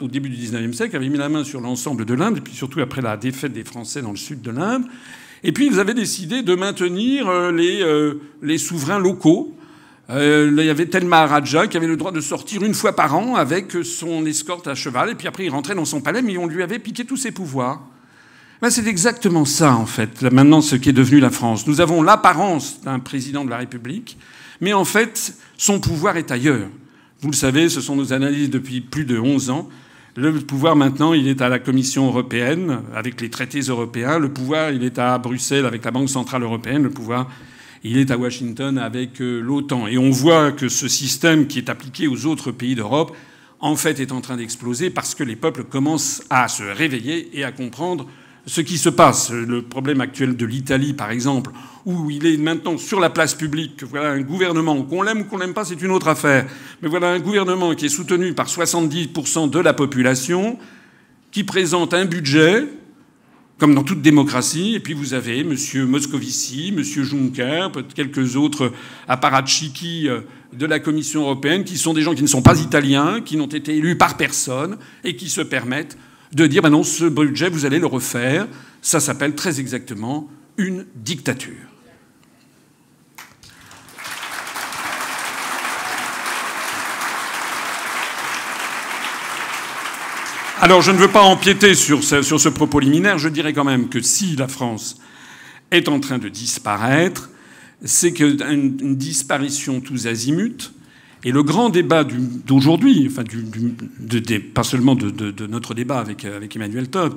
au 0.00 0.08
début 0.08 0.28
du 0.28 0.36
XIXe 0.36 0.76
siècle, 0.76 0.94
avaient 0.94 1.08
mis 1.08 1.18
la 1.18 1.28
main 1.28 1.42
sur 1.42 1.60
l'ensemble 1.60 2.04
de 2.04 2.14
l'Inde, 2.14 2.36
et 2.38 2.40
puis 2.40 2.54
surtout 2.54 2.80
après 2.80 3.02
la 3.02 3.16
défaite 3.16 3.52
des 3.52 3.64
Français 3.64 4.00
dans 4.00 4.12
le 4.12 4.16
sud 4.16 4.40
de 4.40 4.52
l'Inde. 4.52 4.84
Et 5.42 5.50
puis 5.52 5.66
ils 5.66 5.80
avaient 5.80 5.94
décidé 5.94 6.42
de 6.42 6.54
maintenir 6.54 7.28
les 7.52 8.58
souverains 8.58 9.00
locaux 9.00 9.56
euh, 10.10 10.54
il 10.56 10.64
y 10.64 10.70
avait 10.70 10.86
tel 10.86 11.06
Maharaja 11.06 11.66
qui 11.66 11.76
avait 11.76 11.86
le 11.86 11.96
droit 11.96 12.12
de 12.12 12.20
sortir 12.20 12.62
une 12.62 12.74
fois 12.74 12.94
par 12.94 13.14
an 13.16 13.36
avec 13.36 13.72
son 13.84 14.26
escorte 14.26 14.68
à 14.68 14.74
cheval, 14.74 15.10
et 15.10 15.14
puis 15.14 15.28
après 15.28 15.44
il 15.44 15.50
rentrait 15.50 15.74
dans 15.74 15.84
son 15.84 16.00
palais, 16.00 16.22
mais 16.22 16.36
on 16.36 16.46
lui 16.46 16.62
avait 16.62 16.78
piqué 16.78 17.04
tous 17.04 17.16
ses 17.16 17.32
pouvoirs. 17.32 17.82
Ben, 18.60 18.70
c'est 18.70 18.86
exactement 18.86 19.44
ça, 19.44 19.74
en 19.74 19.86
fait, 19.86 20.22
maintenant, 20.22 20.60
ce 20.60 20.76
qui 20.76 20.88
est 20.88 20.94
devenu 20.94 21.20
la 21.20 21.30
France. 21.30 21.66
Nous 21.66 21.80
avons 21.80 22.02
l'apparence 22.02 22.80
d'un 22.82 22.98
président 22.98 23.44
de 23.44 23.50
la 23.50 23.58
République, 23.58 24.16
mais 24.60 24.72
en 24.72 24.84
fait, 24.84 25.34
son 25.56 25.80
pouvoir 25.80 26.16
est 26.16 26.30
ailleurs. 26.30 26.68
Vous 27.20 27.30
le 27.30 27.36
savez, 27.36 27.68
ce 27.68 27.80
sont 27.80 27.96
nos 27.96 28.12
analyses 28.12 28.50
depuis 28.50 28.80
plus 28.80 29.04
de 29.04 29.18
11 29.18 29.50
ans. 29.50 29.68
Le 30.16 30.32
pouvoir 30.40 30.76
maintenant, 30.76 31.12
il 31.12 31.26
est 31.26 31.42
à 31.42 31.48
la 31.48 31.58
Commission 31.58 32.06
européenne 32.06 32.82
avec 32.94 33.20
les 33.20 33.30
traités 33.30 33.60
européens. 33.60 34.18
Le 34.18 34.28
pouvoir, 34.28 34.70
il 34.70 34.84
est 34.84 34.98
à 34.98 35.18
Bruxelles 35.18 35.66
avec 35.66 35.84
la 35.84 35.90
Banque 35.90 36.08
centrale 36.08 36.42
européenne. 36.42 36.84
Le 36.84 36.90
pouvoir, 36.90 37.28
il 37.84 37.98
est 37.98 38.10
à 38.10 38.16
Washington 38.16 38.78
avec 38.78 39.20
euh, 39.20 39.40
l'OTAN. 39.40 39.86
Et 39.86 39.98
on 39.98 40.10
voit 40.10 40.52
que 40.52 40.68
ce 40.68 40.88
système 40.88 41.46
qui 41.46 41.58
est 41.58 41.68
appliqué 41.68 42.08
aux 42.08 42.24
autres 42.26 42.50
pays 42.50 42.74
d'Europe, 42.74 43.14
en 43.60 43.76
fait, 43.76 44.00
est 44.00 44.10
en 44.10 44.20
train 44.20 44.36
d'exploser 44.36 44.90
parce 44.90 45.14
que 45.14 45.22
les 45.22 45.36
peuples 45.36 45.64
commencent 45.64 46.22
à 46.30 46.48
se 46.48 46.62
réveiller 46.62 47.38
et 47.38 47.44
à 47.44 47.52
comprendre 47.52 48.06
ce 48.46 48.62
qui 48.62 48.78
se 48.78 48.88
passe. 48.88 49.30
Le 49.30 49.62
problème 49.62 50.00
actuel 50.00 50.36
de 50.36 50.46
l'Italie, 50.46 50.94
par 50.94 51.10
exemple, 51.10 51.50
où 51.84 52.10
il 52.10 52.26
est 52.26 52.36
maintenant 52.36 52.78
sur 52.78 53.00
la 53.00 53.10
place 53.10 53.34
publique, 53.34 53.84
voilà 53.84 54.10
un 54.10 54.20
gouvernement, 54.20 54.82
qu'on 54.82 55.02
l'aime 55.02 55.22
ou 55.22 55.24
qu'on 55.24 55.38
l'aime 55.38 55.54
pas, 55.54 55.64
c'est 55.64 55.80
une 55.80 55.90
autre 55.90 56.08
affaire, 56.08 56.46
mais 56.82 56.88
voilà 56.88 57.10
un 57.10 57.20
gouvernement 57.20 57.74
qui 57.74 57.86
est 57.86 57.90
soutenu 57.90 58.34
par 58.34 58.48
70% 58.48 59.50
de 59.50 59.58
la 59.58 59.72
population, 59.72 60.58
qui 61.30 61.44
présente 61.44 61.94
un 61.94 62.04
budget 62.04 62.64
comme 63.58 63.74
dans 63.74 63.82
toute 63.82 64.02
démocratie. 64.02 64.74
Et 64.74 64.80
puis 64.80 64.94
vous 64.94 65.14
avez 65.14 65.40
M. 65.40 65.56
Moscovici, 65.86 66.74
M. 66.76 66.82
Juncker, 66.82 67.68
peut-être 67.72 67.94
quelques 67.94 68.36
autres 68.36 68.72
apparatchiki 69.08 70.08
euh, 70.08 70.20
de 70.52 70.66
la 70.66 70.80
Commission 70.80 71.22
européenne, 71.22 71.64
qui 71.64 71.78
sont 71.78 71.94
des 71.94 72.02
gens 72.02 72.14
qui 72.14 72.22
ne 72.22 72.28
sont 72.28 72.42
pas 72.42 72.60
italiens, 72.60 73.20
qui 73.20 73.36
n'ont 73.36 73.46
été 73.46 73.76
élus 73.76 73.96
par 73.96 74.16
personne, 74.16 74.78
et 75.02 75.16
qui 75.16 75.28
se 75.28 75.40
permettent 75.40 75.98
de 76.32 76.46
dire, 76.46 76.62
ben 76.62 76.70
non, 76.70 76.82
ce 76.82 77.04
budget, 77.04 77.48
vous 77.48 77.64
allez 77.64 77.78
le 77.78 77.86
refaire. 77.86 78.46
Ça 78.82 79.00
s'appelle 79.00 79.34
très 79.34 79.60
exactement 79.60 80.28
une 80.56 80.86
dictature. 80.94 81.73
Alors 90.64 90.80
je 90.80 90.92
ne 90.92 90.96
veux 90.96 91.08
pas 91.08 91.20
empiéter 91.20 91.74
sur 91.74 92.02
ce, 92.02 92.22
sur 92.22 92.40
ce, 92.40 92.48
propos 92.48 92.80
liminaire, 92.80 93.18
je 93.18 93.28
dirais 93.28 93.52
quand 93.52 93.64
même 93.64 93.90
que 93.90 94.00
si 94.00 94.34
la 94.34 94.48
France 94.48 94.98
est 95.70 95.90
en 95.90 96.00
train 96.00 96.16
de 96.16 96.30
disparaître, 96.30 97.28
c'est 97.84 98.18
une 98.18 98.96
disparition 98.96 99.82
tous 99.82 100.06
azimuts, 100.06 100.72
et 101.22 101.32
le 101.32 101.42
grand 101.42 101.68
débat 101.68 102.02
d'aujourd'hui, 102.02 103.06
enfin 103.10 103.24
du, 103.24 103.44
pas 104.54 104.62
seulement 104.62 104.94
de, 104.94 105.46
notre 105.46 105.74
débat 105.74 105.98
avec, 105.98 106.24
avec 106.24 106.56
Emmanuel 106.56 106.88
Todd, 106.88 107.12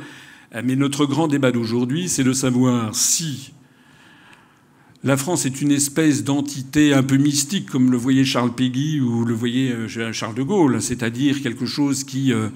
mais 0.61 0.75
notre 0.75 1.05
grand 1.05 1.29
débat 1.29 1.53
d'aujourd'hui, 1.53 2.09
c'est 2.09 2.25
de 2.25 2.33
savoir 2.33 2.93
si 2.95 3.53
la 5.05 5.15
France 5.15 5.45
est 5.45 5.61
une 5.61 5.71
espèce 5.71 6.25
d'entité 6.25 6.93
un 6.93 7.03
peu 7.03 7.15
mystique, 7.15 7.69
comme 7.69 7.91
le 7.91 7.97
voyait 7.97 8.25
Charles 8.25 8.53
Péguy 8.53 8.99
ou 8.99 9.23
le 9.23 9.33
voyait 9.33 9.71
euh, 9.71 10.11
Charles 10.11 10.35
de 10.35 10.43
Gaulle, 10.43 10.81
c'est-à-dire 10.81 11.41
quelque 11.41 11.65
chose 11.65 12.03
qui 12.03 12.33
euh, 12.33 12.49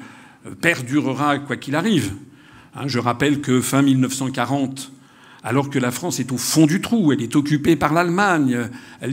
perdurera 0.62 1.40
quoi 1.40 1.58
qu'il 1.58 1.76
arrive. 1.76 2.14
Hein, 2.76 2.84
je 2.88 3.00
rappelle 3.00 3.42
que 3.42 3.60
fin 3.62 3.82
1940, 3.82 4.92
alors 5.44 5.70
que 5.70 5.80
la 5.80 5.92
France 5.92 6.20
est 6.20 6.32
au 6.32 6.38
fond 6.38 6.68
du 6.68 6.82
trou, 6.82 7.12
elle 7.12 7.22
est 7.22 7.36
occupée 7.36 7.76
par 7.76 7.94
l'Allemagne, 7.94 8.70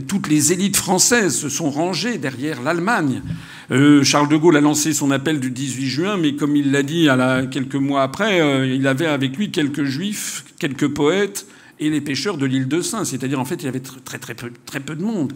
toutes 0.06 0.28
les 0.28 0.52
élites 0.52 0.76
françaises 0.76 1.36
se 1.36 1.48
sont 1.48 1.70
rangées 1.70 2.18
derrière 2.18 2.62
l'Allemagne. 2.62 3.22
Euh, 3.70 4.04
Charles 4.04 4.28
de 4.28 4.36
Gaulle 4.36 4.56
a 4.56 4.60
lancé 4.60 4.92
son 4.92 5.10
appel 5.10 5.40
du 5.40 5.50
18 5.50 5.86
juin, 5.86 6.16
mais 6.18 6.34
comme 6.34 6.54
il 6.54 6.70
l'a 6.70 6.82
dit 6.82 7.08
à 7.08 7.46
quelques 7.50 7.74
mois 7.76 8.02
après, 8.02 8.40
euh, 8.40 8.66
il 8.66 8.86
avait 8.86 9.06
avec 9.06 9.36
lui 9.36 9.50
quelques 9.50 9.84
juifs, 9.84 10.44
quelques 10.58 10.88
poètes 10.88 11.46
et 11.80 11.90
les 11.90 12.00
pêcheurs 12.00 12.36
de 12.36 12.46
l'île 12.46 12.68
de 12.68 12.80
Saint. 12.80 13.04
C'est-à-dire, 13.04 13.40
en 13.40 13.44
fait, 13.44 13.56
il 13.56 13.64
y 13.64 13.68
avait 13.68 13.80
très, 13.80 14.18
très 14.18 14.80
peu 14.80 14.96
de 14.96 15.02
monde 15.02 15.32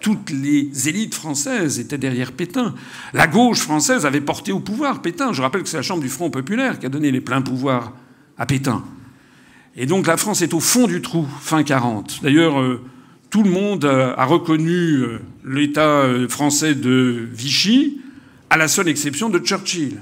toutes 0.00 0.30
les 0.30 0.88
élites 0.88 1.14
françaises 1.14 1.78
étaient 1.78 1.98
derrière 1.98 2.32
Pétain. 2.32 2.74
La 3.12 3.26
gauche 3.26 3.58
française 3.58 4.06
avait 4.06 4.20
porté 4.20 4.52
au 4.52 4.60
pouvoir 4.60 5.02
Pétain. 5.02 5.32
Je 5.32 5.42
rappelle 5.42 5.62
que 5.62 5.68
c'est 5.68 5.76
la 5.76 5.82
Chambre 5.82 6.02
du 6.02 6.08
Front 6.08 6.30
populaire 6.30 6.78
qui 6.78 6.86
a 6.86 6.88
donné 6.88 7.10
les 7.10 7.20
pleins 7.20 7.42
pouvoirs 7.42 7.92
à 8.38 8.46
Pétain. 8.46 8.84
Et 9.76 9.86
donc 9.86 10.06
la 10.06 10.16
France 10.16 10.42
est 10.42 10.54
au 10.54 10.60
fond 10.60 10.86
du 10.86 11.02
trou, 11.02 11.26
fin 11.40 11.62
40. 11.62 12.20
D'ailleurs, 12.22 12.60
euh, 12.60 12.80
tout 13.30 13.42
le 13.42 13.50
monde 13.50 13.84
a 13.84 14.24
reconnu 14.24 14.72
euh, 14.72 15.18
l'État 15.44 16.00
euh, 16.00 16.28
français 16.28 16.74
de 16.74 17.28
Vichy, 17.32 18.00
à 18.48 18.56
la 18.56 18.68
seule 18.68 18.88
exception 18.88 19.28
de 19.28 19.38
Churchill. 19.38 19.98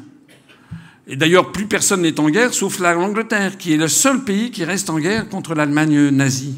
Et 1.06 1.16
d'ailleurs, 1.16 1.52
plus 1.52 1.66
personne 1.66 2.02
n'est 2.02 2.20
en 2.20 2.30
guerre, 2.30 2.54
sauf 2.54 2.78
l'Angleterre, 2.78 3.58
qui 3.58 3.72
est 3.72 3.76
le 3.76 3.88
seul 3.88 4.22
pays 4.24 4.50
qui 4.50 4.64
reste 4.64 4.88
en 4.90 4.98
guerre 4.98 5.28
contre 5.28 5.54
l'Allemagne 5.54 6.08
nazie. 6.10 6.54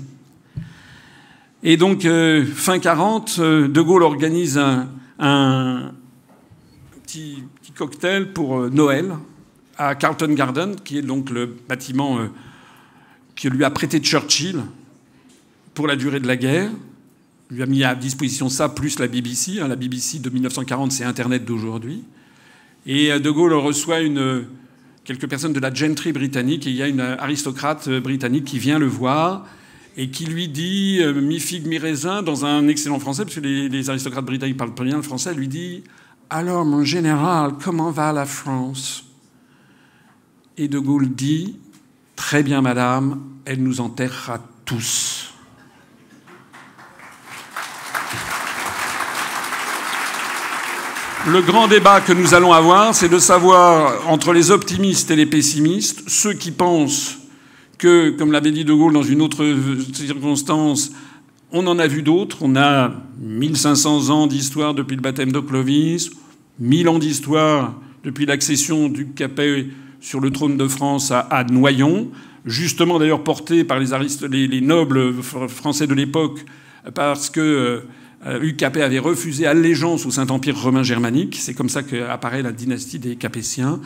Et 1.69 1.77
donc, 1.77 2.05
euh, 2.05 2.45
fin 2.45 2.79
40, 2.79 3.39
euh, 3.41 3.67
De 3.67 3.81
Gaulle 3.81 4.05
organise 4.05 4.57
un, 4.57 5.93
petit, 7.03 7.43
cocktail 7.75 8.33
pour 8.33 8.61
euh, 8.61 8.71
Noël 8.71 9.17
à 9.77 9.97
Carlton 9.97 10.33
Garden, 10.33 10.77
qui 10.85 10.99
est 10.99 11.03
donc 11.03 11.29
le 11.29 11.57
bâtiment 11.69 12.21
que 13.35 13.49
lui 13.49 13.65
a 13.65 13.71
prêté 13.71 13.99
Churchill 13.99 14.61
pour 15.75 15.89
la 15.89 15.97
durée 15.97 16.21
de 16.21 16.29
la 16.29 16.37
guerre. 16.37 16.71
Il 17.51 17.57
lui 17.57 17.63
a 17.65 17.67
mis 17.67 17.83
à 17.83 17.97
disposition 17.97 18.49
ça, 18.49 18.69
plus 18.69 19.01
la 19.01 19.09
BBC. 19.09 19.59
Hein, 19.61 19.67
la 19.67 19.75
BBC 19.75 20.21
de 20.21 20.31
1940, 20.31 20.93
c'est 20.93 21.03
Internet 21.03 21.45
d'aujourd'hui. 21.45 22.05
Et 22.87 23.11
De 23.19 23.31
Gaulle 23.31 23.55
reçoit 23.55 23.99
quelques 25.05 25.29
personnes 25.29 25.53
de 25.53 25.61
la 25.61 25.75
gentry 25.75 26.13
britannique, 26.13 26.67
et 26.69 26.71
il 26.71 26.77
y 26.77 26.83
a 26.83 26.87
une 26.87 27.01
aristocrate 27.01 27.91
britannique 27.91 28.45
qui 28.45 28.61
vient 28.61 28.79
le 28.79 28.87
voir 28.87 29.47
et 29.97 30.11
qui 30.11 30.27
lui 30.27 30.49
dit, 30.49 30.99
euh, 31.01 31.15
mi 31.15 31.41
figue, 31.41 31.67
mi 31.67 31.79
raisin, 31.79 32.23
dans 32.23 32.45
un 32.45 32.69
excellent 32.69 33.01
français, 33.01 33.25
parce 33.25 33.37
que 33.37 33.41
les, 33.41 33.91
aristocrates 33.91 34.25
britanniques 34.25 34.59
parlent 34.59 34.75
pas 34.75 34.85
bien 34.85 34.97
le 34.97 35.03
français, 35.03 35.33
lui 35.33 35.49
dit 35.49 35.85
Alors, 36.29 36.67
mon 36.67 36.85
général, 36.85 37.55
comment 37.63 37.91
va 37.91 38.13
la 38.13 38.27
France? 38.27 39.05
Et 40.59 40.69
De 40.69 40.79
Gaulle 40.79 41.09
dit 41.09 41.57
Très 42.15 42.43
bien, 42.43 42.61
madame, 42.61 43.23
elle 43.47 43.63
nous 43.63 43.81
enterrera 43.81 44.39
tous. 44.67 45.33
Le 51.27 51.43
grand 51.43 51.69
débat 51.69 52.01
que 52.01 52.13
nous 52.13 52.35
allons 52.35 52.53
avoir, 52.53 52.95
c'est 52.95 53.09
de 53.09 53.19
savoir 53.19 54.09
entre 54.09 54.33
les 54.33 54.51
optimistes 54.51 55.11
et 55.11 55.17
les 55.17 55.27
pessimistes, 55.27 56.09
ceux 56.09 56.35
qui 56.35 56.53
pensent 56.53 57.17
que, 57.79 58.11
comme 58.11 58.33
l'avait 58.33 58.53
dit 58.53 58.65
De 58.65 58.73
Gaulle 58.73 58.93
dans 58.93 59.03
une 59.03 59.21
autre 59.23 59.45
circonstance, 59.93 60.93
on 61.53 61.67
en 61.67 61.79
a 61.79 61.87
vu 61.87 62.03
d'autres. 62.03 62.39
On 62.43 62.57
a 62.57 62.93
1500 63.21 64.11
ans 64.11 64.27
d'histoire 64.27 64.75
depuis 64.75 64.97
le 64.97 65.03
baptême 65.03 65.33
de 65.33 65.41
Clovis, 65.41 66.11
1000 66.59 66.89
ans 66.89 66.99
d'histoire 66.99 67.75
depuis 68.05 68.27
l'accession 68.27 68.89
du 68.89 69.09
Capet 69.09 69.67
sur 70.01 70.21
le 70.21 70.31
trône 70.31 70.57
de 70.57 70.69
France 70.69 71.11
à, 71.11 71.45
Noyon, 71.51 72.11
justement 72.45 72.99
d'ailleurs 72.99 73.25
porté 73.25 73.65
par 73.65 73.81
les, 73.81 74.47
les, 74.47 74.61
nobles 74.61 75.15
français 75.23 75.87
de 75.87 75.95
l'époque, 75.95 76.45
parce 76.95 77.31
que 77.31 77.83
euh, 78.27 78.53
Capet 78.53 78.83
avait 78.83 78.99
refusé 78.99 79.47
allégeance 79.47 80.07
au 80.07 80.11
Saint-Empire 80.11 80.61
romain 80.61 80.83
germanique. 80.83 81.37
C'est 81.41 81.55
comme 81.55 81.69
ça 81.69 81.83
qu'apparaît 81.83 82.43
la 82.43 82.53
dynastie 82.53 82.99
des 82.99 83.17
Capétiens. 83.17 83.81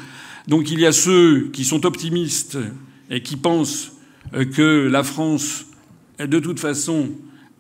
Donc 0.49 0.71
il 0.71 0.81
y 0.81 0.87
a 0.87 0.93
ceux 0.93 1.49
qui 1.53 1.65
sont 1.65 1.87
optimistes 1.87 2.59
et 3.11 3.23
qui 3.23 3.37
pensent 3.37 3.93
euh, 4.35 4.45
que 4.45 4.89
la 4.89 5.03
France, 5.03 5.67
de 6.19 6.39
toute 6.39 6.61
façon, 6.61 7.11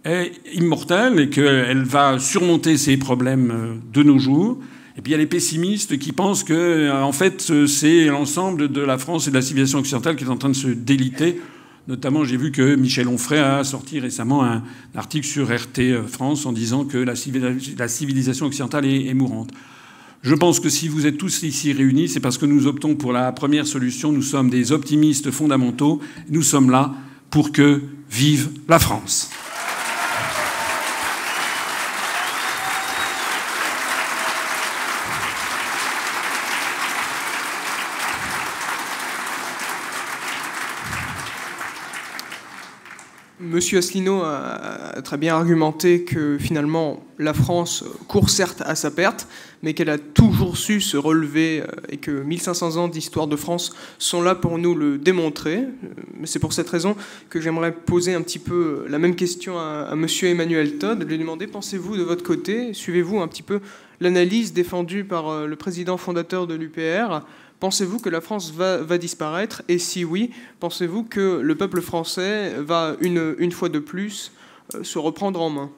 est 0.04 0.32
immortelle 0.54 1.18
et 1.18 1.28
qu'elle 1.28 1.82
va 1.82 2.18
surmonter 2.18 2.78
ces 2.78 2.96
problèmes 2.96 3.50
euh, 3.50 3.74
de 3.92 4.02
nos 4.02 4.18
jours. 4.18 4.58
Et 4.96 5.02
puis 5.02 5.10
il 5.10 5.12
y 5.12 5.14
a 5.14 5.18
les 5.18 5.26
pessimistes 5.26 5.98
qui 5.98 6.12
pensent 6.12 6.44
que, 6.44 6.54
euh, 6.54 7.02
en 7.02 7.12
fait, 7.12 7.66
c'est 7.66 8.06
l'ensemble 8.06 8.70
de 8.70 8.80
la 8.80 8.98
France 8.98 9.26
et 9.26 9.30
de 9.30 9.36
la 9.36 9.42
civilisation 9.42 9.80
occidentale 9.80 10.16
qui 10.16 10.24
est 10.24 10.28
en 10.28 10.36
train 10.36 10.48
de 10.48 10.54
se 10.54 10.68
déliter. 10.68 11.40
Notamment, 11.88 12.24
j'ai 12.24 12.36
vu 12.36 12.52
que 12.52 12.76
Michel 12.76 13.08
Onfray 13.08 13.40
a 13.40 13.64
sorti 13.64 13.98
récemment 13.98 14.44
un 14.44 14.62
article 14.94 15.26
sur 15.26 15.52
RT 15.52 16.06
France 16.06 16.46
en 16.46 16.52
disant 16.52 16.84
que 16.84 16.98
la 16.98 17.88
civilisation 17.88 18.46
occidentale 18.46 18.84
est 18.84 19.14
mourante. 19.14 19.50
Je 20.22 20.34
pense 20.34 20.60
que 20.60 20.68
si 20.68 20.88
vous 20.88 21.06
êtes 21.06 21.16
tous 21.16 21.42
ici 21.44 21.72
réunis, 21.72 22.08
c'est 22.08 22.20
parce 22.20 22.36
que 22.36 22.44
nous 22.44 22.66
optons 22.66 22.94
pour 22.94 23.12
la 23.12 23.32
première 23.32 23.66
solution. 23.66 24.12
Nous 24.12 24.22
sommes 24.22 24.50
des 24.50 24.70
optimistes 24.70 25.30
fondamentaux. 25.30 26.00
Nous 26.28 26.42
sommes 26.42 26.70
là 26.70 26.92
pour 27.30 27.52
que 27.52 27.80
vive 28.10 28.50
la 28.68 28.78
France. 28.78 29.30
Monsieur 43.40 43.78
Asselineau 43.78 44.20
a 44.22 45.00
très 45.02 45.16
bien 45.16 45.34
argumenté 45.34 46.04
que 46.04 46.36
finalement 46.38 47.02
la 47.18 47.32
France 47.32 47.84
court 48.06 48.28
certes 48.28 48.62
à 48.66 48.74
sa 48.74 48.90
perte, 48.90 49.28
mais 49.62 49.72
qu'elle 49.72 49.88
a 49.88 49.96
toujours 49.96 50.58
su 50.58 50.82
se 50.82 50.98
relever 50.98 51.62
euh, 51.62 51.66
et 51.88 51.96
que 51.96 52.10
1500 52.10 52.76
ans 52.76 52.88
d'histoire 52.88 53.26
de 53.26 53.36
France 53.36 53.74
sont 53.98 54.20
là 54.20 54.34
pour 54.34 54.58
nous 54.58 54.74
le 54.74 54.98
démontrer. 54.98 55.58
Euh, 55.58 55.88
c'est 56.24 56.38
pour 56.38 56.52
cette 56.52 56.68
raison 56.68 56.96
que 57.28 57.40
j'aimerais 57.40 57.72
poser 57.72 58.14
un 58.14 58.20
petit 58.20 58.38
peu 58.38 58.84
la 58.88 58.98
même 58.98 59.16
question 59.16 59.58
à, 59.58 59.94
Monsieur 59.96 60.28
Emmanuel 60.28 60.78
Todd, 60.78 61.02
lui 61.02 61.18
demander 61.18 61.46
pensez-vous 61.46 61.96
de 61.96 62.02
votre 62.02 62.22
côté, 62.22 62.74
suivez-vous 62.74 63.20
un 63.20 63.28
petit 63.28 63.42
peu 63.42 63.60
l'analyse 64.00 64.52
défendue 64.52 65.04
par 65.04 65.28
euh, 65.28 65.46
le 65.46 65.56
président 65.56 65.96
fondateur 65.96 66.46
de 66.46 66.54
l'UPR 66.54 67.24
Pensez-vous 67.60 67.98
que 67.98 68.08
la 68.08 68.22
France 68.22 68.52
va, 68.52 68.98
disparaître? 68.98 69.62
Et 69.68 69.78
si 69.78 70.04
oui, 70.04 70.30
pensez-vous 70.60 71.04
que 71.04 71.40
le 71.40 71.54
peuple 71.54 71.82
français 71.82 72.54
va 72.58 72.96
une, 73.00 73.52
fois 73.52 73.68
de 73.68 73.78
plus 73.78 74.32
se 74.82 74.98
reprendre 74.98 75.40
en 75.40 75.50
main? 75.50 75.70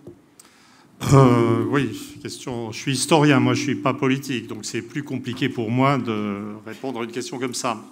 Euh, 1.12 1.64
oui, 1.68 2.18
question. 2.22 2.70
Je 2.70 2.78
suis 2.78 2.92
historien, 2.92 3.40
moi 3.40 3.54
je 3.54 3.62
suis 3.62 3.74
pas 3.74 3.92
politique, 3.92 4.46
donc 4.46 4.64
c'est 4.64 4.82
plus 4.82 5.02
compliqué 5.02 5.48
pour 5.48 5.70
moi 5.70 5.98
de 5.98 6.54
répondre 6.64 7.00
à 7.00 7.04
une 7.04 7.10
question 7.10 7.40
comme 7.40 7.54
ça. 7.54 7.82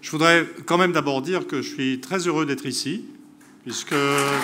Je 0.00 0.10
voudrais 0.10 0.46
quand 0.66 0.78
même 0.78 0.92
d'abord 0.92 1.20
dire 1.20 1.46
que 1.46 1.62
je 1.62 1.68
suis 1.74 2.00
très 2.00 2.18
heureux 2.28 2.46
d'être 2.46 2.66
ici, 2.66 3.04
puisque 3.64 3.92
euh, 3.92 4.38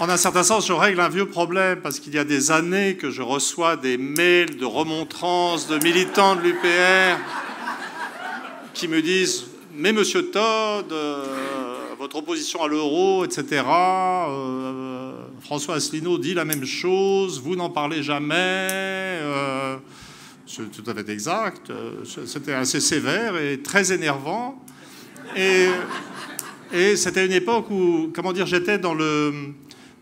en 0.00 0.08
un 0.08 0.16
certain 0.16 0.42
sens, 0.42 0.66
je 0.66 0.72
règle 0.72 0.98
un 1.00 1.10
vieux 1.10 1.26
problème 1.26 1.80
parce 1.82 2.00
qu'il 2.00 2.14
y 2.14 2.18
a 2.18 2.24
des 2.24 2.50
années 2.50 2.96
que 2.96 3.10
je 3.10 3.20
reçois 3.20 3.76
des 3.76 3.98
mails 3.98 4.56
de 4.56 4.64
remontrances 4.64 5.68
de 5.68 5.76
militants 5.84 6.36
de 6.36 6.40
l'UPR 6.40 7.18
qui 8.72 8.88
me 8.88 9.02
disent 9.02 9.44
Mais 9.76 9.92
monsieur 9.92 10.30
Todd, 10.30 10.90
euh, 10.90 11.22
votre 11.98 12.16
opposition 12.16 12.62
à 12.62 12.68
l'euro, 12.68 13.26
etc. 13.26 13.62
Euh, 13.68 15.12
François 15.42 15.74
Asselineau 15.74 16.16
dit 16.16 16.32
la 16.32 16.46
même 16.46 16.64
chose, 16.64 17.38
vous 17.38 17.54
n'en 17.54 17.68
parlez 17.68 18.02
jamais. 18.02 18.32
Euh, 18.32 19.76
c'est 20.46 20.70
tout 20.72 20.90
à 20.90 20.94
fait 20.94 21.10
exact. 21.10 21.70
C'était 22.24 22.54
assez 22.54 22.80
sévère 22.80 23.36
et 23.36 23.60
très 23.60 23.92
énervant. 23.92 24.64
Et, 25.36 25.66
et 26.72 26.96
c'était 26.96 27.26
une 27.26 27.32
époque 27.32 27.70
où, 27.70 28.10
comment 28.14 28.32
dire, 28.32 28.46
j'étais 28.46 28.78
dans 28.78 28.94
le 28.94 29.52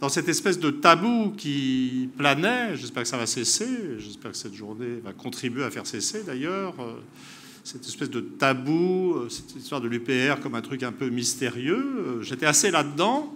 dans 0.01 0.09
cette 0.09 0.29
espèce 0.29 0.59
de 0.59 0.71
tabou 0.71 1.33
qui 1.37 2.09
planait. 2.17 2.77
J'espère 2.77 3.03
que 3.03 3.09
ça 3.09 3.17
va 3.17 3.27
cesser. 3.27 3.67
J'espère 3.99 4.31
que 4.33 4.37
cette 4.37 4.55
journée 4.55 5.01
va 5.05 5.13
contribuer 5.13 5.65
à 5.65 5.71
faire 5.71 5.87
cesser 5.87 6.23
d'ailleurs. 6.23 6.75
Euh, 6.79 6.95
cette 7.65 7.85
espèce 7.87 8.11
de 8.11 8.21
tabou, 8.21 9.15
euh, 9.15 9.29
cette 9.29 9.57
histoire 9.57 9.81
de 9.81 9.89
l'UPR 9.89 10.41
comme 10.41 10.55
un 10.55 10.63
truc 10.63 10.85
un 10.85 10.93
peu 10.93 11.09
mystérieux. 11.09 11.77
Euh, 11.99 12.23
j'étais 12.23 12.47
assez 12.47 12.71
là-dedans. 12.71 13.35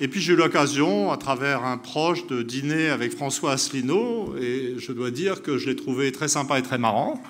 Et 0.00 0.08
puis 0.08 0.20
j'ai 0.20 0.32
eu 0.32 0.36
l'occasion, 0.36 1.12
à 1.12 1.16
travers 1.16 1.64
un 1.64 1.76
proche, 1.76 2.26
de 2.26 2.42
dîner 2.42 2.88
avec 2.88 3.12
François 3.12 3.52
Asselineau. 3.52 4.34
Et 4.40 4.74
je 4.78 4.92
dois 4.92 5.10
dire 5.10 5.42
que 5.42 5.58
je 5.58 5.68
l'ai 5.68 5.76
trouvé 5.76 6.12
très 6.12 6.28
sympa 6.28 6.58
et 6.58 6.62
très 6.62 6.78
marrant. 6.78 7.20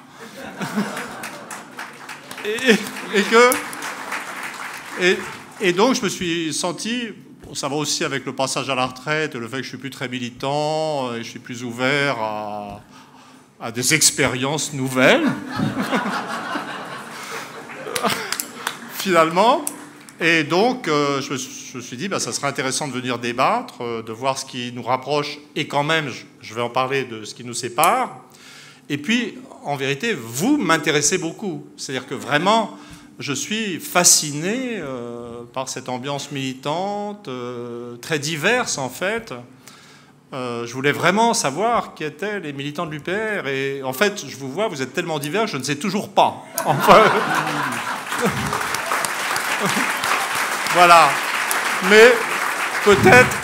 et, 2.44 3.22
que. 3.22 3.50
Et 5.61 5.72
donc 5.72 5.94
je 5.94 6.02
me 6.02 6.09
suis 6.09 6.52
senti 6.54 7.09
ça 7.52 7.68
va 7.68 7.76
aussi 7.76 8.04
avec 8.04 8.24
le 8.24 8.35
passage 8.35 8.70
à 8.70 8.74
la 8.74 8.87
retraite, 8.87 9.35
le 9.35 9.46
fait 9.46 9.59
que 9.59 9.62
je 9.62 9.68
suis 9.68 9.78
plus 9.78 9.90
très 9.90 10.09
militant 10.09 11.11
euh, 11.11 11.16
et 11.16 11.24
je 11.24 11.28
suis 11.28 11.38
plus 11.38 11.62
ouvert 11.64 12.16
à, 12.18 12.80
des 13.72 13.94
expériences 13.94 14.72
nouvelles. 14.72 15.24
Finalement. 18.94 19.64
Et 20.20 20.44
donc, 20.44 20.88
euh, 20.88 21.20
je, 21.20 21.33
me, 21.33 21.83
suis 21.83 21.96
dit, 21.96 22.09
bah, 22.09 22.20
ça 22.20 22.33
serait 22.33 22.46
intéressant 22.46 22.88
de 22.88 22.92
venir 22.92 23.18
débattre, 23.18 23.83
euh, 23.83 24.02
de 24.02 24.12
voir 24.12 24.38
ce 24.38 24.44
qui 24.44 24.72
nous 24.72 24.83
rapproche, 24.83 25.38
et 25.57 25.66
quand 25.66 25.83
même, 25.83 26.11
je 26.40 26.54
vais 26.54 26.62
en 26.62 26.70
parler 26.70 27.04
de 27.04 27.24
ce 27.24 27.35
qui 27.35 27.44
nous 27.44 27.54
sépare. 27.54 28.20
Et 28.88 28.98
puis, 28.98 29.38
en 29.64 29.76
vérité, 29.76 30.14
vous 30.14 30.57
m'intéressez 30.57 31.18
beaucoup. 31.18 31.66
C'est-à-dire 31.76 32.07
que 32.07 32.14
vraiment, 32.14 32.78
je 33.18 33.33
suis 33.33 33.79
fasciné 33.79 34.79
euh, 34.79 35.42
par 35.53 35.68
cette 35.68 35.88
ambiance 35.88 36.31
militante, 36.33 37.29
euh, 37.29 37.96
très 37.96 38.18
diverse 38.18 38.79
en 38.79 38.88
fait. 38.88 39.33
Euh, 40.33 40.66
je 40.66 40.72
voulais 40.72 40.90
vraiment 40.90 41.33
savoir 41.33 41.94
qui 41.94 42.03
étaient 42.03 42.40
les 42.40 42.53
militants 42.53 42.87
de 42.87 42.90
l'UPR. 42.90 43.46
Et 43.46 43.83
en 43.85 43.92
fait, 43.92 44.24
je 44.27 44.37
vous 44.37 44.50
vois, 44.50 44.66
vous 44.66 44.83
êtes 44.83 44.92
tellement 44.92 45.20
divers, 45.20 45.46
je 45.46 45.57
ne 45.57 45.62
sais 45.62 45.77
toujours 45.77 46.09
pas. 46.09 46.42
voilà. 50.74 51.09
Mais 51.88 52.12
peut-être 52.85 53.37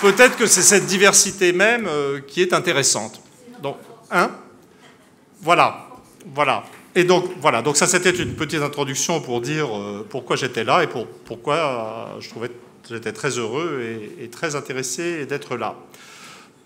peut-être 0.00 0.36
que 0.36 0.46
c'est 0.46 0.62
cette 0.62 0.86
diversité 0.86 1.52
même 1.52 1.88
qui 2.26 2.42
est 2.42 2.52
intéressante. 2.52 3.20
Donc, 3.62 3.76
hein? 4.10 4.30
Voilà. 5.40 5.86
Voilà. 6.34 6.64
Et 6.96 7.04
donc 7.04 7.24
voilà, 7.40 7.60
donc 7.60 7.76
ça 7.76 7.88
c'était 7.88 8.10
une 8.10 8.34
petite 8.34 8.62
introduction 8.62 9.20
pour 9.20 9.40
dire 9.40 9.66
euh, 9.76 10.06
pourquoi 10.08 10.36
j'étais 10.36 10.62
là 10.62 10.84
et 10.84 10.86
pour, 10.86 11.06
pourquoi 11.06 11.56
euh, 11.56 12.20
je 12.20 12.28
trouvais 12.28 12.50
j'étais 12.88 13.12
très 13.12 13.30
heureux 13.30 13.82
et, 14.20 14.28
très 14.28 14.54
intéressé 14.54 15.26
d'être 15.26 15.56
là. 15.56 15.74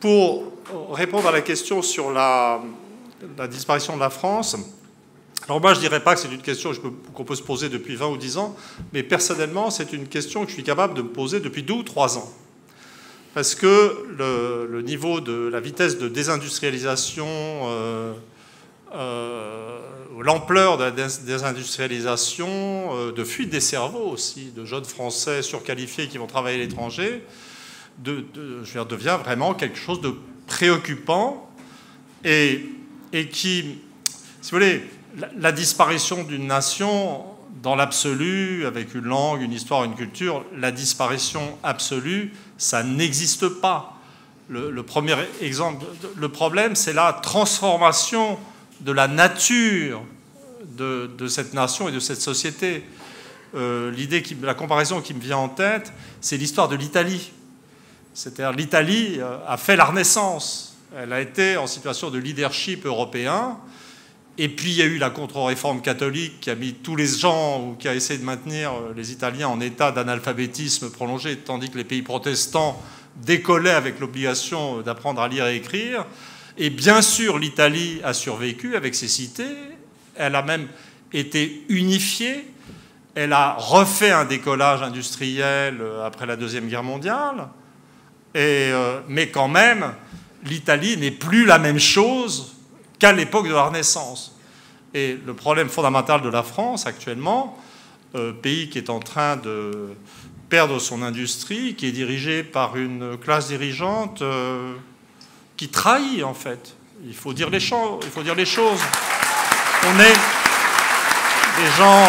Pour 0.00 0.52
répondre 0.90 1.28
à 1.28 1.32
la 1.32 1.40
question 1.40 1.80
sur 1.80 2.10
la, 2.10 2.60
disparition 3.48 3.94
de 3.94 4.00
la 4.00 4.10
France, 4.10 4.56
alors 5.46 5.60
moi 5.60 5.72
je 5.72 5.78
ne 5.78 5.82
dirais 5.82 6.00
pas 6.00 6.14
que 6.14 6.20
c'est 6.20 6.32
une 6.32 6.42
question 6.42 6.72
qu'on 7.14 7.24
peut 7.24 7.36
se 7.36 7.42
poser 7.42 7.68
depuis 7.68 7.94
20 7.96 8.08
ou 8.08 8.16
10 8.16 8.36
ans, 8.36 8.56
mais 8.92 9.02
personnellement 9.02 9.70
c'est 9.70 9.92
une 9.92 10.08
question 10.08 10.42
que 10.42 10.48
je 10.48 10.54
suis 10.54 10.64
capable 10.64 10.94
de 10.94 11.02
me 11.02 11.08
poser 11.08 11.40
depuis 11.40 11.62
2 11.62 11.72
ou 11.72 11.82
3 11.84 12.18
ans. 12.18 12.30
Parce 13.32 13.54
que 13.54 14.06
le, 14.18 14.82
niveau 14.82 15.20
de 15.20 15.48
la 15.48 15.60
vitesse 15.60 15.98
de 15.98 16.08
désindustrialisation 16.08 17.26
euh, 18.94 19.78
l'ampleur 20.22 20.78
de 20.78 20.85
la 20.85 20.90
désindustrialisation, 20.90 22.48
euh, 22.48 23.12
de 23.12 23.24
fuite 23.24 23.50
des 23.50 23.61
cerveaux 23.61 24.11
aussi, 24.11 24.50
de 24.54 24.64
jeunes 24.64 24.85
Français 24.85 25.42
surqualifiés 25.42 26.09
qui 26.09 26.18
vont 26.18 26.26
travailler 26.26 26.57
à 26.57 26.61
l'étranger, 26.61 27.24
je 28.04 28.85
devient 28.85 29.18
vraiment 29.22 29.54
quelque 29.54 29.78
chose 29.78 30.00
de 30.00 30.14
préoccupant 30.46 31.50
et, 32.24 32.64
qui, 33.12 33.78
si 34.40 34.50
vous 34.50 34.57
voulez, 34.57 34.83
la, 35.37 35.52
disparition 35.52 36.22
d'une 36.24 36.46
nation 36.46 37.24
dans 37.62 37.74
l'absolu, 37.74 38.66
avec 38.66 38.94
une 38.94 39.04
langue, 39.04 39.42
une 39.42 39.52
histoire, 39.52 39.85
une 39.85 39.94
culture, 39.94 40.44
la 40.57 40.70
disparition 40.70 41.59
absolue, 41.62 42.33
ça 42.57 42.83
n'existe 42.83 43.48
pas. 43.48 43.94
Le, 44.48 44.83
premier 44.83 45.14
exemple, 45.42 45.85
le 46.16 46.28
problème, 46.31 46.74
c'est 46.74 46.94
la 46.94 47.12
transformation 47.12 48.38
de 48.80 48.92
la 48.92 49.08
nature 49.08 50.02
de, 50.76 51.26
cette 51.28 51.54
nation 51.54 51.88
et 51.88 51.92
de 51.92 52.00
cette 52.00 52.20
société. 52.20 52.84
Euh, 53.54 53.90
l'idée, 53.90 54.22
la 54.42 54.54
comparaison 54.54 55.00
qui 55.00 55.14
me 55.14 55.20
vient 55.20 55.38
en 55.38 55.48
tête, 55.48 55.92
c'est 56.20 56.36
l'histoire 56.36 56.68
de 56.68 56.76
l'Italie. 56.76 57.32
C'est-à-dire 58.14 58.52
l'Italie 58.52 59.16
euh, 59.18 59.38
a 59.46 59.56
fait 59.56 59.76
la 59.76 59.84
Renaissance. 59.84 60.76
Elle 60.96 61.12
a 61.12 61.20
été 61.20 61.56
en 61.56 61.66
situation 61.66 62.10
de 62.10 62.18
leadership 62.18 62.86
européen. 62.86 63.58
Et 64.40 64.48
puis 64.48 64.70
il 64.70 64.76
y 64.76 64.82
a 64.82 64.86
eu 64.86 64.98
la 64.98 65.10
contre-réforme 65.10 65.82
catholique 65.82 66.40
qui 66.40 66.50
a 66.50 66.54
mis 66.54 66.72
tous 66.72 66.94
les 66.94 67.08
gens 67.08 67.60
ou 67.60 67.74
qui 67.74 67.88
a 67.88 67.94
essayé 67.94 68.20
de 68.20 68.24
maintenir 68.24 68.72
euh, 68.72 68.92
les 68.96 69.10
Italiens 69.12 69.48
en 69.48 69.60
état 69.60 69.90
d'analphabétisme 69.92 70.90
prolongé, 70.90 71.36
tandis 71.36 71.70
que 71.70 71.78
les 71.78 71.84
pays 71.84 72.02
protestants 72.02 72.80
décollaient 73.16 73.70
avec 73.70 73.98
l'obligation 73.98 74.80
d'apprendre 74.82 75.20
à 75.20 75.28
lire 75.28 75.46
et 75.48 75.56
écrire. 75.56 76.06
Et 76.61 76.71
bien 76.71 77.03
sûr, 77.03 77.38
l'Italie 77.38 78.01
a 78.03 78.12
survécu 78.12 78.75
avec 78.75 78.97
ses 78.97 79.07
cités. 79.07 79.55
Elle 80.16 80.35
a 80.35 80.42
même 80.42 80.66
été 81.12 81.64
unifiée. 81.68 82.44
Elle 83.14 83.33
a 83.33 83.55
refait 83.55 84.11
un 84.11 84.25
décollage 84.25 84.83
industriel 84.83 85.79
euh, 85.81 86.05
après 86.05 86.27
la 86.27 86.35
Deuxième 86.35 86.68
Guerre 86.68 86.83
mondiale. 86.83 87.49
Euh, 88.37 89.01
mais 89.09 89.29
quand 89.29 89.47
même, 89.47 89.94
l'Italie 90.44 90.97
n'est 90.97 91.12
plus 91.12 91.44
la 91.44 91.61
même 91.61 91.79
chose 91.79 92.57
qu'à 92.99 93.12
l'époque 93.12 93.47
de 93.47 93.55
la 93.55 93.62
Renaissance. 93.62 94.37
Et 94.94 95.16
le 95.25 95.35
problème 95.35 95.68
fondamental 95.68 96.23
de 96.23 96.29
la 96.29 96.42
France 96.42 96.87
actuellement, 96.87 97.57
euh, 98.16 98.33
pays 98.33 98.68
qui 98.68 98.79
est 98.79 98.90
en 98.90 98.99
train 98.99 99.37
de 99.37 99.90
perdre 100.49 100.81
son 100.81 101.03
industrie, 101.03 101.77
qui 101.77 101.87
est 101.87 101.92
dirigé 101.92 102.42
par 102.42 102.77
une 102.77 103.16
classe 103.18 103.49
dirigeante 103.49 104.23
qui 105.59 105.68
trahit 105.68 106.23
en 106.23 106.33
fait. 106.33 106.75
Il 107.05 107.14
faut 107.14 107.35
dire 107.35 107.51
les, 107.51 107.61
choses. 107.61 107.90
On 109.85 110.01
est 110.01 110.18
des 111.59 111.71
gens, 111.77 112.07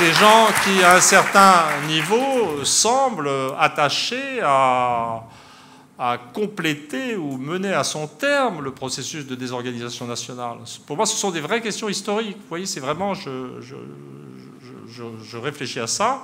des 0.00 0.12
gens 0.12 0.46
qui, 0.64 0.82
à 0.82 0.94
un 0.96 1.00
certain 1.00 1.64
niveau, 1.86 2.64
semblent 2.64 3.30
attachés 3.58 4.40
à, 4.42 5.24
compléter 6.32 7.14
ou 7.14 7.36
mener 7.36 7.74
à 7.74 7.84
son 7.84 8.06
terme 8.06 8.62
le 8.62 8.70
processus 8.70 9.26
de 9.26 9.34
désorganisation 9.34 10.06
nationale. 10.06 10.56
Pour 10.86 10.96
moi, 10.96 11.04
ce 11.04 11.14
sont 11.14 11.30
des 11.30 11.42
vraies 11.42 11.60
questions 11.60 11.90
historiques. 11.90 12.38
Vous 12.38 12.48
voyez, 12.48 12.66
c'est 12.66 12.80
vraiment, 12.80 13.12
je, 13.14 13.36
réfléchis 15.36 15.78
à 15.78 15.86
ça. 15.86 16.22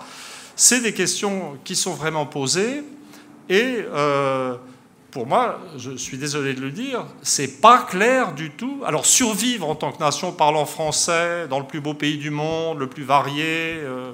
C'est 0.56 0.80
des 0.80 0.94
questions 0.94 1.58
qui 1.62 1.76
sont 1.76 1.92
vraiment 1.92 2.24
posées 2.24 2.84
et 3.50 3.84
euh, 3.92 4.56
pour 5.16 5.26
moi, 5.26 5.58
je 5.78 5.92
suis 5.92 6.18
désolé 6.18 6.52
de 6.52 6.60
le 6.60 6.70
dire, 6.70 7.02
c'est 7.22 7.62
pas 7.62 7.86
clair 7.88 8.34
du 8.34 8.50
tout. 8.50 8.82
Alors 8.84 9.06
survivre 9.06 9.66
en 9.66 9.74
tant 9.74 9.90
que 9.90 9.98
nation 9.98 10.30
parlant 10.30 10.66
français 10.66 11.48
dans 11.48 11.58
le 11.58 11.64
plus 11.64 11.80
beau 11.80 11.94
pays 11.94 12.18
du 12.18 12.28
monde, 12.28 12.80
le 12.80 12.86
plus 12.86 13.02
varié, 13.02 13.78
euh, 13.78 14.12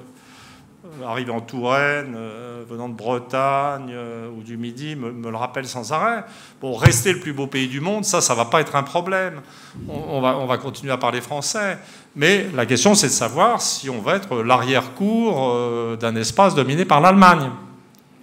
arriver 1.05 1.33
en 1.33 1.41
Touraine, 1.41 2.15
euh, 2.15 2.63
venant 2.69 2.87
de 2.87 2.93
Bretagne 2.93 3.89
euh, 3.91 4.29
ou 4.29 4.43
du 4.43 4.55
Midi, 4.55 4.95
me, 4.95 5.29
le 5.29 5.35
rappelle 5.35 5.67
sans 5.67 5.91
arrêt. 5.91 6.23
Bon, 6.61 6.73
rester 6.73 7.11
le 7.11 7.19
plus 7.19 7.33
beau 7.33 7.47
pays 7.47 7.67
du 7.67 7.81
monde, 7.81 8.05
ça, 8.05 8.21
ça 8.21 8.33
va 8.33 8.45
pas 8.45 8.61
être 8.61 8.77
un 8.77 8.83
problème. 8.83 9.41
On, 9.89 10.21
va, 10.21 10.37
on 10.37 10.45
va 10.45 10.57
continuer 10.57 10.93
à 10.93 10.97
parler 10.97 11.19
français. 11.19 11.79
Mais 12.15 12.47
la 12.55 12.65
question, 12.65 12.95
c'est 12.95 13.07
de 13.07 13.11
savoir 13.11 13.61
si 13.61 13.89
on 13.89 13.99
va 13.99 14.15
être 14.15 14.41
l'arrière-cour 14.41 15.97
d'un 15.97 16.15
espace 16.15 16.55
dominé 16.55 16.85
par 16.85 17.01
l'Allemagne 17.01 17.49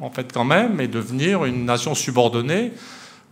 en 0.00 0.10
fait, 0.10 0.32
quand 0.32 0.44
même, 0.44 0.80
et 0.80 0.88
devenir 0.88 1.44
une 1.44 1.64
nation 1.64 1.94
subordonnée, 1.94 2.72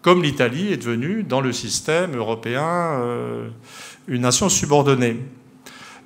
comme 0.02 0.22
l'Italie 0.22 0.72
est 0.72 0.76
devenue 0.76 1.22
dans 1.22 1.40
le 1.40 1.52
système 1.52 2.16
européen 2.16 2.64
euh, 2.64 3.48
une 4.06 4.22
nation 4.22 4.48
subordonnée. 4.48 5.20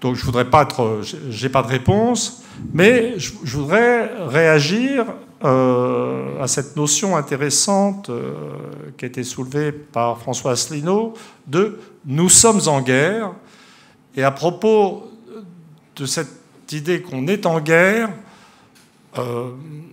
Donc 0.00 0.16
je 0.16 0.24
voudrais 0.24 0.48
pas 0.50 0.62
être, 0.62 1.02
j'ai 1.30 1.48
pas 1.48 1.62
de 1.62 1.68
réponse, 1.68 2.42
mais 2.72 3.18
je, 3.18 3.56
voudrais 3.56 4.10
réagir 4.26 5.06
à 5.42 6.46
cette 6.46 6.76
notion 6.76 7.16
intéressante 7.16 8.10
qui 8.96 9.04
a 9.04 9.08
été 9.08 9.22
soulevée 9.22 9.70
par 9.70 10.18
François 10.18 10.52
Asselineau 10.52 11.14
de 11.46 11.78
nous 12.04 12.28
sommes 12.28 12.60
en 12.66 12.80
guerre. 12.80 13.32
Et 14.16 14.24
à 14.24 14.30
propos 14.30 15.10
de 15.96 16.06
cette 16.06 16.28
idée 16.72 17.00
qu'on 17.00 17.26
est 17.28 17.46
en 17.46 17.60
guerre, 17.60 18.10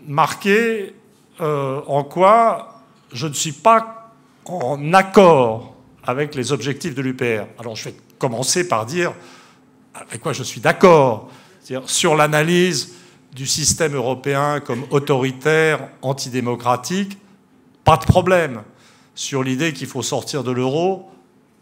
marquée 0.07 0.93
en 1.39 2.03
quoi 2.03 2.81
je 3.11 3.27
ne 3.27 3.33
suis 3.33 3.53
pas 3.53 4.13
en 4.45 4.93
accord 4.93 5.75
avec 6.03 6.35
les 6.35 6.51
objectifs 6.51 6.95
de 6.95 7.01
l'UPR. 7.01 7.45
Alors 7.59 7.75
je 7.75 7.85
vais 7.85 7.95
commencer 8.17 8.67
par 8.67 8.85
dire 8.85 9.13
avec 9.93 10.21
quoi 10.21 10.33
je 10.33 10.43
suis 10.43 10.61
d'accord, 10.61 11.29
sur 11.85 12.15
l'analyse 12.15 12.95
du 13.33 13.45
système 13.45 13.95
européen 13.95 14.59
comme 14.59 14.85
autoritaire, 14.91 15.89
antidémocratique, 16.01 17.17
pas 17.83 17.97
de 17.97 18.05
problème. 18.05 18.63
Sur 19.15 19.43
l'idée 19.43 19.73
qu'il 19.73 19.87
faut 19.87 20.01
sortir 20.01 20.43
de 20.43 20.51
l'euro, 20.51 21.11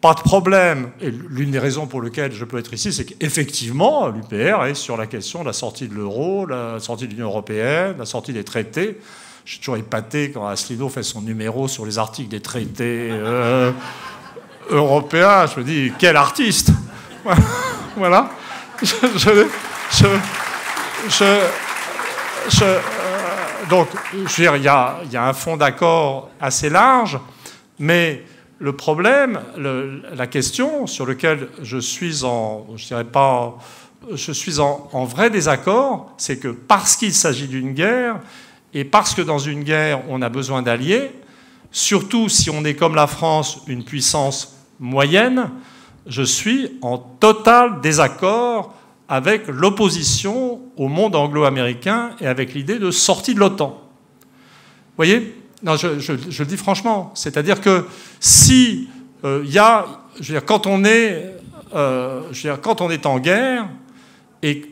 pas 0.02 0.14
de 0.14 0.22
problème. 0.22 0.92
Et 1.02 1.10
l'une 1.12 1.52
des 1.52 1.60
raisons 1.60 1.88
pour 1.88 2.02
lesquelles 2.02 2.34
je 2.34 2.46
peux 2.46 2.58
être 2.58 2.74
ici, 2.74 2.94
c'est 2.94 3.06
qu'effectivement, 3.06 4.08
l'UPR 4.10 4.66
est 4.66 4.76
sur 4.76 4.98
la 4.98 5.08
question 5.08 5.42
de 5.42 5.46
la 5.46 5.54
sortie 5.54 5.88
de 5.88 5.96
l'euro, 5.96 6.46
la 6.46 6.80
sortie 6.80 7.08
de 7.08 7.14
l'Union 7.14 7.28
européenne, 7.28 7.96
la 7.98 8.06
sortie 8.06 8.34
des 8.34 8.44
traités. 8.44 9.00
Je 9.46 9.54
suis 9.54 9.60
toujours 9.60 9.78
épaté 9.78 10.32
quand 10.32 10.46
Asselineau 10.46 10.90
fait 10.90 11.04
son 11.04 11.22
numéro 11.22 11.68
sur 11.68 11.86
les 11.86 11.98
articles 11.98 12.30
des 12.30 12.42
traités 12.42 13.10
euh, 13.12 13.72
européens. 14.70 15.46
Je 15.48 15.60
me 15.62 15.66
dis, 15.66 15.94
quel 15.98 16.18
artiste 16.18 16.72
Voilà. 17.96 18.30
donc, 23.70 23.88
je 24.12 24.20
veux 24.20 24.44
dire, 24.44 24.56
il 24.58 24.64
y 24.64 24.68
a, 24.68 25.28
un 25.28 25.34
fond 25.34 25.58
d'accord 25.58 26.30
assez 26.40 26.70
large, 26.70 27.18
mais 27.80 28.24
le 28.60 28.74
problème, 28.74 29.39
la 29.58 30.28
question 30.28 30.88
sur 30.88 31.06
laquelle 31.06 31.48
je 31.62 31.78
suis 31.78 32.24
en, 32.24 32.65
je 32.76 32.88
dirais 32.88 33.04
pas, 33.04 33.58
je 34.13 34.32
suis 34.32 34.60
en, 34.60 34.89
en 34.93 35.06
vrai 35.06 35.30
désaccord, 35.30 36.13
c'est 36.17 36.39
que 36.39 36.48
parce 36.48 36.96
qu'il 36.96 37.13
s'agit 37.13 37.48
d'une 37.48 37.74
guerre 37.74 38.20
et 38.74 38.84
parce 38.84 39.13
que 39.13 39.22
dans 39.22 39.39
une 39.39 39.63
guerre 39.63 40.02
on 40.10 40.22
a 40.22 40.30
besoin 40.30 40.62
d'alliés, 40.62 41.12
surtout 41.72 42.30
si 42.30 42.50
on 42.50 42.65
est 42.65 42.76
comme 42.76 42.96
la 42.96 43.08
France, 43.08 43.62
une 43.67 43.84
puissance 43.84 44.58
moyenne, 44.80 45.50
je 46.08 46.24
suis 46.24 46.78
en 46.82 46.98
total 46.98 47.82
désaccord 47.82 48.74
avec 49.10 49.48
l'opposition 49.48 50.62
au 50.76 50.88
monde 50.88 51.15
anglo-américain 51.15 52.12
et 52.20 52.28
avec 52.28 52.54
l'idée 52.54 52.80
de 52.80 52.91
sortie 52.91 53.34
de 53.34 53.39
l'OTAN. 53.39 53.82
Vous 54.22 54.26
voyez 54.98 55.36
non, 55.63 55.76
je, 55.76 56.12
le 56.12 56.46
dis 56.46 56.58
franchement. 56.58 57.12
C'est-à-dire 57.15 57.62
que 57.62 57.86
si 58.20 58.89
euh, 59.24 59.41
il 59.46 59.52
y 59.52 59.60
a, 59.60 59.86
quand 60.46 60.67
on 60.67 60.86
est, 60.86 61.34
euh, 61.76 62.22
quand 62.62 62.82
on 62.82 62.89
est 62.89 63.06
en 63.06 63.20
guerre, 63.20 63.67
et, 64.43 64.65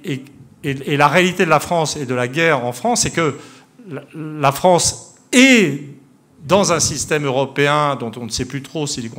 la 0.63 1.07
réalité 1.07 1.45
de 1.45 1.49
la 1.49 1.59
France 1.59 1.95
et 1.95 2.05
de 2.05 2.15
la 2.15 2.27
guerre 2.27 2.65
en 2.65 2.71
France, 2.71 3.01
c'est 3.01 3.11
que 3.11 3.35
la, 3.87 4.01
la 4.15 4.51
France 4.51 5.15
est 5.31 5.83
dans 6.45 6.71
un 6.71 6.79
système 6.79 7.25
européen 7.25 7.95
dont 7.95 8.11
on 8.17 8.25
ne 8.25 8.29
sait 8.29 8.45
plus 8.45 8.61
trop 8.61 8.87
s'il 8.87 9.05
est 9.05 9.11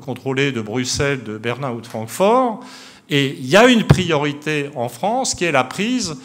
contrôlé 0.00 0.52
de 0.52 0.60
Bruxelles, 0.60 1.22
de 1.24 1.38
Berlin 1.38 1.72
ou 1.72 1.80
de 1.80 1.86
Francfort. 1.86 2.60
Et 3.10 3.36
il 3.38 3.46
y 3.46 3.56
a 3.56 3.68
une 3.68 3.84
priorité 3.84 4.70
en 4.74 4.88
France 4.88 5.34
qui 5.34 5.44
est 5.44 5.52
la 5.52 5.64
prise 5.64 6.16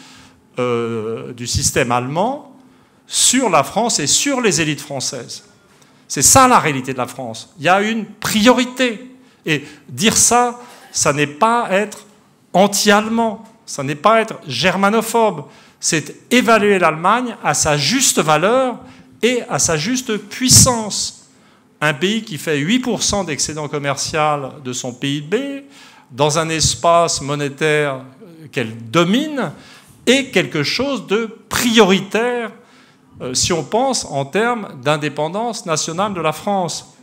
euh, 0.58 1.32
du 1.32 1.46
système 1.46 1.92
allemand 1.92 2.57
sur 3.08 3.48
la 3.48 3.64
France 3.64 3.98
et 3.98 4.06
sur 4.06 4.40
les 4.40 4.60
élites 4.60 4.82
françaises. 4.82 5.42
C'est 6.06 6.22
ça 6.22 6.46
la 6.46 6.58
réalité 6.58 6.92
de 6.92 6.98
la 6.98 7.06
France. 7.06 7.52
Il 7.58 7.64
y 7.64 7.68
a 7.68 7.80
une 7.80 8.04
priorité. 8.04 9.10
Et 9.46 9.64
dire 9.88 10.16
ça, 10.16 10.60
ça 10.92 11.12
n'est 11.12 11.26
pas 11.26 11.68
être 11.70 12.04
anti-allemand, 12.52 13.44
ça 13.64 13.82
n'est 13.82 13.94
pas 13.94 14.20
être 14.20 14.38
germanophobe, 14.46 15.44
c'est 15.80 16.14
évaluer 16.30 16.78
l'Allemagne 16.78 17.34
à 17.42 17.54
sa 17.54 17.76
juste 17.76 18.20
valeur 18.20 18.78
et 19.22 19.42
à 19.48 19.58
sa 19.58 19.76
juste 19.76 20.16
puissance. 20.16 21.28
Un 21.80 21.94
pays 21.94 22.24
qui 22.24 22.36
fait 22.36 22.60
8% 22.60 23.24
d'excédent 23.24 23.68
commercial 23.68 24.52
de 24.64 24.72
son 24.72 24.92
PIB, 24.92 25.64
dans 26.10 26.38
un 26.38 26.48
espace 26.48 27.20
monétaire 27.20 28.02
qu'elle 28.50 28.76
domine, 28.90 29.52
est 30.06 30.30
quelque 30.30 30.62
chose 30.62 31.06
de 31.06 31.38
prioritaire 31.48 32.50
si 33.32 33.52
on 33.52 33.64
pense 33.64 34.04
en 34.04 34.24
termes 34.24 34.68
d'indépendance 34.82 35.66
nationale 35.66 36.14
de 36.14 36.20
la 36.20 36.32
France. 36.32 36.94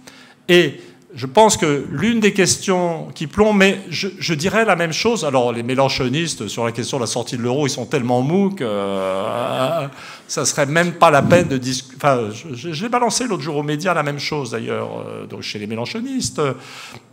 Et 0.47 0.79
je 1.15 1.25
pense 1.25 1.55
que 1.55 1.85
l'une 1.91 2.19
des 2.19 2.33
questions 2.33 3.07
qui 3.15 3.25
plombe, 3.27 3.55
mais 3.57 3.79
je, 3.89 4.33
dirais 4.33 4.65
la 4.65 4.75
même 4.75 4.91
chose. 4.91 5.23
Alors, 5.23 5.53
les 5.53 5.63
mélanchonistes 5.63 6.49
sur 6.49 6.65
la 6.65 6.73
question 6.73 6.97
de 6.97 7.03
la 7.03 7.07
sortie 7.07 7.37
de 7.37 7.41
l'euro, 7.41 7.67
ils 7.67 7.69
sont 7.69 7.85
tellement 7.85 8.21
mous 8.21 8.49
que 8.49 8.65
euh, 8.67 9.87
ça 10.27 10.43
serait 10.43 10.65
même 10.65 10.93
pas 10.93 11.11
la 11.11 11.21
peine 11.21 11.47
de 11.47 11.57
discuter. 11.57 11.95
Enfin, 11.95 12.29
j'ai 12.53 12.89
balancé 12.89 13.27
l'autre 13.27 13.43
jour 13.43 13.55
aux 13.55 13.63
médias 13.63 13.93
la 13.93 14.03
même 14.03 14.19
chose 14.19 14.51
d'ailleurs, 14.51 14.89
euh, 15.07 15.25
donc 15.25 15.41
chez 15.41 15.57
les 15.57 15.67
mélanchonistes. 15.67 16.41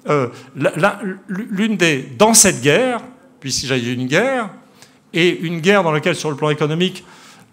Euh, 0.09 0.29
l'une 1.29 1.77
des 1.77 2.03
dans 2.19 2.35
cette 2.35 2.61
guerre, 2.61 3.01
puisqu'il 3.39 3.69
y 3.69 3.89
a 3.89 3.93
une 3.93 4.09
guerre 4.09 4.51
et 5.15 5.39
une 5.43 5.61
guerre 5.61 5.85
dans 5.85 5.93
laquelle, 5.93 6.17
sur 6.17 6.31
le 6.31 6.37
plan 6.37 6.51
économique, 6.51 7.05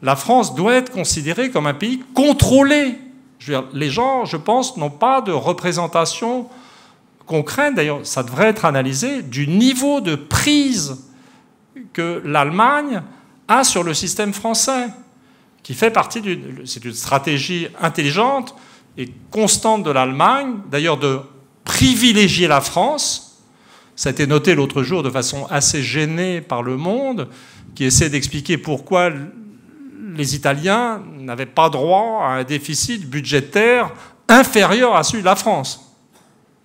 la 0.01 0.15
France 0.15 0.55
doit 0.55 0.75
être 0.75 0.91
considérée 0.91 1.51
comme 1.51 1.67
un 1.67 1.73
pays 1.73 2.03
contrôlé 2.13 2.97
les 3.73 3.89
gens, 3.89 4.25
je 4.25 4.37
pense, 4.37 4.77
n'ont 4.77 4.89
pas 4.89 5.21
de 5.21 5.31
représentation 5.31 6.47
concrète, 7.25 7.75
d'ailleurs 7.75 7.99
ça 8.03 8.23
devrait 8.23 8.47
être 8.47 8.65
analysé, 8.65 9.21
du 9.21 9.47
niveau 9.47 10.01
de 10.01 10.15
prise 10.15 10.97
que 11.93 12.21
l'Allemagne 12.25 13.01
a 13.47 13.63
sur 13.63 13.83
le 13.83 13.93
système 13.93 14.33
français, 14.33 14.87
qui 15.63 15.73
fait 15.73 15.91
partie 15.91 16.21
d'une... 16.21 16.63
Une 16.83 16.93
stratégie 16.93 17.67
intelligente 17.81 18.55
et 18.97 19.09
constante 19.31 19.83
de 19.83 19.91
l'Allemagne, 19.91 20.55
d'ailleurs 20.69 20.97
de 20.97 21.19
privilégier 21.63 22.47
la 22.47 22.61
France. 22.61 23.41
Ça 23.95 24.09
a 24.09 24.11
été 24.11 24.27
noté 24.27 24.55
l'autre 24.55 24.83
jour 24.83 25.03
de 25.03 25.09
façon 25.09 25.45
assez 25.49 25.83
gênée 25.83 26.41
par 26.41 26.63
le 26.63 26.77
monde, 26.77 27.27
qui 27.75 27.85
essaie 27.85 28.09
d'expliquer 28.09 28.57
pourquoi 28.57 29.11
les 29.99 30.35
Italiens 30.35 31.01
n'avaient 31.17 31.45
pas 31.45 31.69
droit 31.69 32.23
à 32.23 32.29
un 32.35 32.43
déficit 32.43 33.09
budgétaire 33.09 33.91
inférieur 34.27 34.95
à 34.95 35.03
celui 35.03 35.21
de 35.21 35.25
la 35.25 35.35
France. 35.35 35.93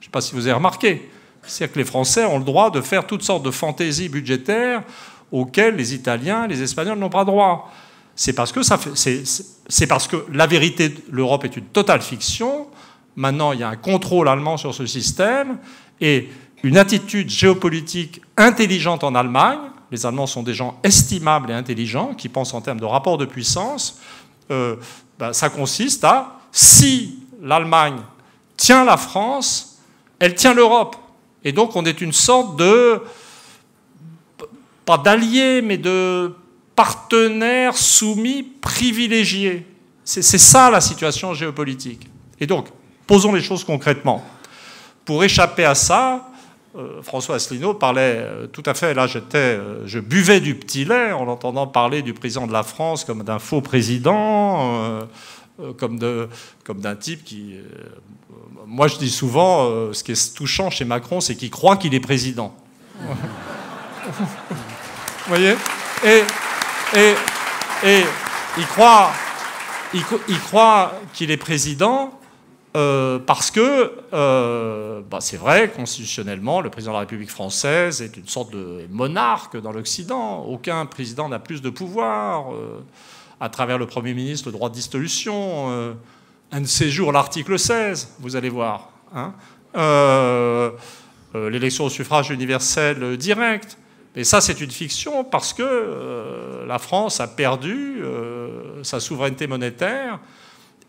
Je 0.00 0.04
ne 0.04 0.04
sais 0.04 0.10
pas 0.10 0.20
si 0.20 0.34
vous 0.34 0.46
avez 0.46 0.52
remarqué. 0.52 1.10
C'est-à-dire 1.42 1.74
que 1.74 1.78
les 1.78 1.84
Français 1.84 2.24
ont 2.24 2.38
le 2.38 2.44
droit 2.44 2.70
de 2.70 2.80
faire 2.80 3.06
toutes 3.06 3.22
sortes 3.22 3.42
de 3.42 3.50
fantaisies 3.50 4.08
budgétaires 4.08 4.82
auxquelles 5.32 5.76
les 5.76 5.94
Italiens, 5.94 6.46
les 6.46 6.62
Espagnols 6.62 6.98
n'ont 6.98 7.10
pas 7.10 7.24
droit. 7.24 7.72
C'est 8.14 8.32
parce 8.32 8.52
que 8.52 8.60
la 10.32 10.46
vérité, 10.46 10.94
l'Europe 11.10 11.44
est 11.44 11.56
une 11.56 11.64
totale 11.64 12.02
fiction. 12.02 12.68
Maintenant, 13.16 13.52
il 13.52 13.60
y 13.60 13.62
a 13.62 13.68
un 13.68 13.76
contrôle 13.76 14.28
allemand 14.28 14.56
sur 14.56 14.74
ce 14.74 14.86
système 14.86 15.58
et 16.00 16.28
une 16.62 16.78
attitude 16.78 17.28
géopolitique 17.28 18.22
intelligente 18.36 19.04
en 19.04 19.14
Allemagne 19.14 19.58
les 19.94 20.06
Allemands 20.06 20.26
sont 20.26 20.42
des 20.42 20.54
gens 20.54 20.80
estimables 20.82 21.52
et 21.52 21.54
intelligents, 21.54 22.14
qui 22.14 22.28
pensent 22.28 22.52
en 22.52 22.60
termes 22.60 22.80
de 22.80 22.84
rapport 22.84 23.16
de 23.16 23.24
puissance, 23.24 24.00
euh, 24.50 24.74
ben, 25.20 25.32
ça 25.32 25.48
consiste 25.48 26.02
à, 26.02 26.40
si 26.50 27.20
l'Allemagne 27.40 28.00
tient 28.56 28.84
la 28.84 28.96
France, 28.96 29.78
elle 30.18 30.34
tient 30.34 30.52
l'Europe. 30.52 30.96
Et 31.44 31.52
donc 31.52 31.76
on 31.76 31.84
est 31.84 32.00
une 32.00 32.12
sorte 32.12 32.56
de, 32.56 33.02
pas 34.84 34.98
d'allié, 34.98 35.62
mais 35.62 35.78
de 35.78 36.34
partenaire 36.74 37.76
soumis 37.76 38.42
privilégié. 38.42 39.64
C'est 40.04 40.22
ça 40.22 40.70
la 40.70 40.80
situation 40.80 41.34
géopolitique. 41.34 42.08
Et 42.40 42.46
donc, 42.46 42.66
posons 43.06 43.32
les 43.32 43.40
choses 43.40 43.62
concrètement. 43.62 44.24
Pour 45.04 45.22
échapper 45.22 45.64
à 45.64 45.76
ça, 45.76 46.28
François 47.02 47.36
Asselineau 47.36 47.74
parlait 47.74 48.16
euh, 48.16 48.46
tout 48.48 48.62
à 48.66 48.74
fait, 48.74 48.94
là 48.94 49.06
j'étais, 49.06 49.38
euh, 49.38 49.86
je 49.86 50.00
buvais 50.00 50.40
du 50.40 50.56
petit 50.56 50.84
lait 50.84 51.12
en 51.12 51.28
entendant 51.28 51.68
parler 51.68 52.02
du 52.02 52.14
président 52.14 52.48
de 52.48 52.52
la 52.52 52.64
France 52.64 53.04
comme 53.04 53.22
d'un 53.22 53.38
faux 53.38 53.60
président, 53.60 55.00
comme, 55.76 55.98
de, 55.98 56.28
comme 56.64 56.80
d'un 56.80 56.96
type 56.96 57.22
qui... 57.24 57.54
moi 58.66 58.88
je 58.88 58.96
dis 58.96 59.10
souvent, 59.10 59.92
ce 59.92 60.02
qui 60.02 60.12
est 60.12 60.34
touchant 60.34 60.68
chez 60.70 60.84
Macron, 60.84 61.20
c'est 61.20 61.36
qu'il 61.36 61.50
croit 61.50 61.76
qu'il 61.76 61.94
est 61.94 62.00
président. 62.00 62.54
Vous 62.98 64.26
voyez? 65.28 65.54
Et, 66.04 66.22
et, 66.98 67.14
et, 67.84 68.02
il 68.58 68.66
croit, 68.66 69.12
il 69.94 70.38
croit 70.40 70.92
qu'il 71.12 71.30
est 71.30 71.36
président 71.36 72.18
euh, 72.76 73.20
parce 73.20 73.52
que 73.52 73.92
euh, 74.12 75.00
bah, 75.08 75.18
c'est 75.20 75.36
vrai, 75.36 75.70
constitutionnellement, 75.70 76.60
le 76.60 76.70
président 76.70 76.90
de 76.90 76.96
la 76.96 77.00
République 77.00 77.30
française 77.30 78.02
est 78.02 78.16
une 78.16 78.26
sorte 78.26 78.52
de 78.52 78.86
monarque 78.90 79.60
dans 79.60 79.70
l'Occident. 79.70 80.42
Aucun 80.42 80.84
président 80.84 81.28
n'a 81.28 81.38
plus 81.38 81.62
de 81.62 81.70
pouvoir. 81.70 82.52
Euh, 82.52 82.80
à 83.40 83.48
travers 83.48 83.78
le 83.78 83.86
Premier 83.86 84.12
ministre, 84.14 84.48
le 84.48 84.52
droit 84.52 84.70
de 84.70 84.74
dissolution, 84.74 85.96
un 86.52 86.60
de 86.60 86.66
jours 86.66 87.12
l'article 87.12 87.58
16, 87.58 88.14
vous 88.20 88.36
allez 88.36 88.48
voir. 88.48 88.90
Hein. 89.12 89.34
L'élection 91.34 91.84
au 91.84 91.90
suffrage 91.90 92.30
universel 92.30 93.16
direct. 93.16 93.76
Et 94.14 94.22
ça, 94.22 94.40
c'est 94.40 94.60
une 94.60 94.70
fiction 94.70 95.24
parce 95.24 95.52
que 95.52 96.64
la 96.66 96.78
France 96.78 97.20
a 97.20 97.26
perdu 97.26 98.02
sa 98.82 99.00
souveraineté 99.00 99.48
monétaire 99.48 100.20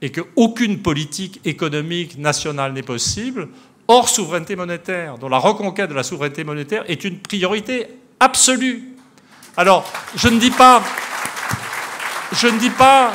et 0.05 0.11
qu'aucune 0.11 0.83
politique 0.83 1.41
économique 1.45 2.19
nationale 2.19 2.73
n'est 2.73 2.83
possible 2.83 3.47
hors 3.87 4.07
souveraineté 4.07 4.55
monétaire, 4.55 5.17
dont 5.17 5.29
la 5.29 5.39
reconquête 5.39 5.89
de 5.89 5.95
la 5.95 6.03
souveraineté 6.03 6.43
monétaire 6.43 6.83
est 6.87 7.03
une 7.05 7.17
priorité 7.17 7.87
absolue. 8.19 8.83
Alors, 9.57 9.91
je 10.15 10.27
ne 10.27 10.39
dis 10.39 10.51
pas, 10.51 10.83
je 12.33 12.45
ne 12.47 12.59
dis 12.59 12.69
pas, 12.69 13.13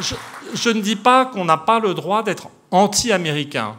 je, 0.00 0.70
ne 0.70 0.80
dis 0.80 0.96
pas 0.96 1.26
qu'on 1.26 1.44
n'a 1.44 1.58
pas 1.58 1.78
le 1.78 1.92
droit 1.92 2.22
d'être 2.22 2.48
anti-américain. 2.70 3.76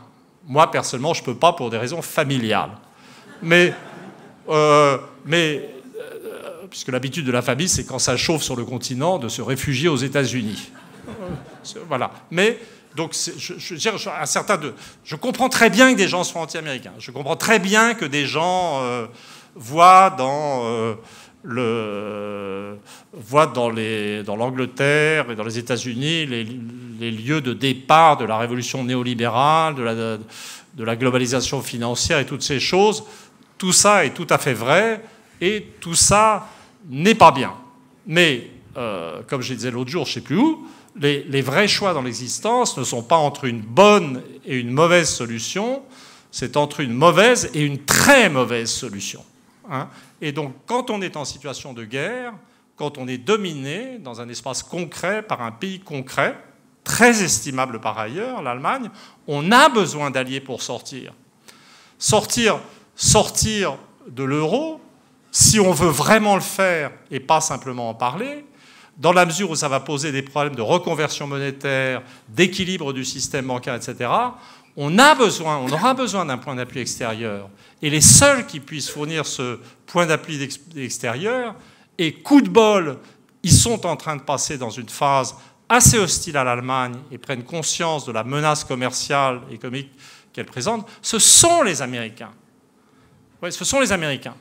Moi, 0.47 0.69
personnellement, 0.69 1.15
je 1.15 1.21
ne 1.21 1.25
peux 1.25 1.35
pas 1.35 1.53
pour 1.53 1.71
des 1.71 1.79
raisons 1.79 2.03
familiales. 2.03 2.77
Mais, 3.41 3.73
euh, 4.49 4.99
mais 5.25 5.67
euh, 5.99 6.67
puisque 6.69 6.89
l'habitude 6.89 7.25
de 7.25 7.31
la 7.31 7.41
famille, 7.41 7.69
c'est 7.69 7.85
quand 7.85 7.97
ça 7.97 8.17
chauffe 8.17 8.43
sur 8.43 8.55
le 8.55 8.65
continent, 8.65 9.17
de 9.17 9.29
se 9.29 9.41
réfugier 9.41 9.89
aux 9.89 9.97
États-Unis. 9.97 10.69
Voilà. 11.87 12.11
Mais 12.31 12.59
donc, 12.95 13.13
je, 13.13 13.53
je, 13.57 14.09
un 14.09 14.25
certain 14.25 14.57
de, 14.57 14.73
je 15.03 15.15
comprends 15.15 15.49
très 15.49 15.69
bien 15.69 15.93
que 15.93 15.97
des 15.97 16.07
gens 16.07 16.23
soient 16.23 16.41
anti-américains. 16.41 16.93
Je 16.99 17.11
comprends 17.11 17.35
très 17.35 17.59
bien 17.59 17.93
que 17.93 18.05
des 18.05 18.25
gens 18.25 18.81
euh, 18.81 19.05
voient 19.55 20.09
dans 20.17 20.95
le, 21.43 22.77
voit 23.13 23.47
dans, 23.47 23.69
l'Angleterre 23.69 25.31
et 25.31 25.35
dans 25.35 25.43
les 25.43 25.57
États-Unis 25.57 26.25
les, 26.25 27.11
lieux 27.11 27.41
de 27.41 27.53
départ 27.53 28.17
de 28.17 28.25
la 28.25 28.37
révolution 28.37 28.83
néolibérale, 28.83 29.75
de 29.75 30.83
la, 30.83 30.95
globalisation 30.95 31.61
financière 31.61 32.19
et 32.19 32.25
toutes 32.25 32.43
ces 32.43 32.59
choses. 32.59 33.03
Tout 33.57 33.73
ça 33.73 34.05
est 34.05 34.13
tout 34.13 34.27
à 34.29 34.37
fait 34.37 34.53
vrai 34.53 35.01
et 35.41 35.65
tout 35.79 35.95
ça 35.95 36.47
n'est 36.89 37.15
pas 37.15 37.31
bien. 37.31 37.53
Mais, 38.07 38.49
euh, 38.77 39.21
comme 39.27 39.41
je 39.41 39.53
disais 39.53 39.71
l'autre 39.71 39.89
jour, 39.89 40.05
je 40.05 40.11
ne 40.11 40.13
sais 40.15 40.21
plus 40.21 40.37
où, 40.37 40.67
les, 40.99 41.41
vrais 41.41 41.67
choix 41.67 41.93
dans 41.93 42.01
l'existence 42.01 42.77
ne 42.77 42.83
sont 42.83 43.03
pas 43.03 43.17
entre 43.17 43.45
une 43.45 43.62
bonne 43.62 44.21
et 44.45 44.57
une 44.57 44.71
mauvaise 44.71 45.09
solution, 45.09 45.83
c'est 46.31 46.57
entre 46.57 46.81
une 46.81 46.93
mauvaise 46.93 47.49
et 47.53 47.62
une 47.62 47.85
très 47.85 48.29
mauvaise 48.29 48.69
solution. 48.69 49.23
Hein. 49.69 49.89
Et 50.21 50.31
donc, 50.31 50.53
quand 50.65 50.89
on 50.89 51.01
est 51.01 51.15
en 51.15 51.25
situation 51.25 51.73
de 51.73 51.85
guerre, 51.85 52.33
quand 52.75 52.97
on 52.97 53.07
est 53.07 53.17
dominé 53.17 53.97
dans 53.99 54.21
un 54.21 54.29
espace 54.29 54.63
concret 54.63 55.21
par 55.21 55.41
un 55.41 55.51
pays 55.51 55.79
concret, 55.79 56.38
très 56.83 57.23
estimable 57.23 57.79
par 57.79 57.97
ailleurs, 57.99 58.41
l'Allemagne, 58.41 58.89
on 59.27 59.51
a 59.51 59.69
besoin 59.69 60.12
d'alliés 60.12 60.39
pour. 60.39 60.62
Sortir, 60.62 61.13
sortir 62.95 63.77
de 64.07 64.23
l'euro, 64.23 64.81
si 65.31 65.59
on 65.59 65.71
veut 65.71 65.89
vraiment 65.89 66.35
le 66.35 66.41
faire 66.41 66.91
et 67.12 67.19
pas 67.19 67.41
simplement 67.41 67.89
en 67.89 67.93
parler, 67.93 68.45
dans 68.99 69.13
la 69.13 69.25
mesure 69.25 69.49
où 69.49 69.55
ça 69.55 69.69
va 69.69 69.79
poser 69.79 70.12
des 70.12 70.21
problèmes 70.21 70.55
de 70.55 70.62
reconversion 70.62 71.25
monétaire, 71.25 72.03
d'équilibre 72.27 72.93
du 72.93 73.05
système 73.05 73.47
bancaire, 73.47 73.75
etc., 73.75 74.09
on 74.75 74.97
aura 74.97 75.93
besoin 75.93 76.25
d'un 76.25 76.38
point 76.38 76.55
d'appui 76.55 76.79
extérieur. 76.79 77.49
Et 77.81 77.89
les 77.89 78.01
seuls 78.01 78.45
qui 78.45 78.59
puissent 78.59 78.89
fournir 78.89 79.25
ce 79.25 79.59
point 79.85 80.05
d'appui 80.05 80.47
extérieur, 80.77 81.55
et 81.97 82.13
coup 82.13 82.41
de 82.41 82.49
bol, 82.49 82.97
ils 83.43 83.51
sont 83.51 83.85
en 83.85 83.95
train 83.95 84.15
de 84.15 84.21
passer 84.21 84.57
dans 84.57 84.69
une 84.69 84.89
phase 84.89 85.35
assez 85.67 85.97
hostile 85.97 86.38
à 86.38 86.43
l'Allemagne 86.43 86.95
et 87.12 87.17
prennent 87.17 87.43
conscience 87.43 88.05
de 88.05 88.12
la 88.12 88.23
menace 88.23 88.63
commerciale 88.63 89.41
et 89.49 89.55
économique 89.55 89.91
qu'elle 90.33 90.45
présente, 90.45 90.88
ce 91.01 91.19
sont 91.19 91.62
les 91.62 91.81
Américains. 91.81 92.31
Ce 93.49 93.65
sont 93.65 93.79
les 93.79 93.91
Américains. 93.91 94.35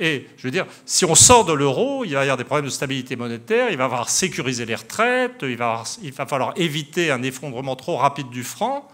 Et 0.00 0.28
je 0.36 0.44
veux 0.44 0.50
dire, 0.50 0.66
si 0.86 1.04
on 1.04 1.14
sort 1.14 1.44
de 1.44 1.52
l'euro, 1.52 2.04
il 2.04 2.14
va 2.14 2.20
y 2.20 2.22
avoir 2.22 2.36
des 2.36 2.44
problèmes 2.44 2.66
de 2.66 2.70
stabilité 2.70 3.16
monétaire, 3.16 3.70
il 3.70 3.76
va 3.76 3.88
falloir 3.88 4.08
sécuriser 4.08 4.64
les 4.64 4.76
retraites, 4.76 5.40
il 5.42 5.56
va, 5.56 5.82
il 6.02 6.12
va 6.12 6.26
falloir 6.26 6.52
éviter 6.56 7.10
un 7.10 7.22
effondrement 7.22 7.74
trop 7.74 7.96
rapide 7.96 8.30
du 8.30 8.44
franc, 8.44 8.86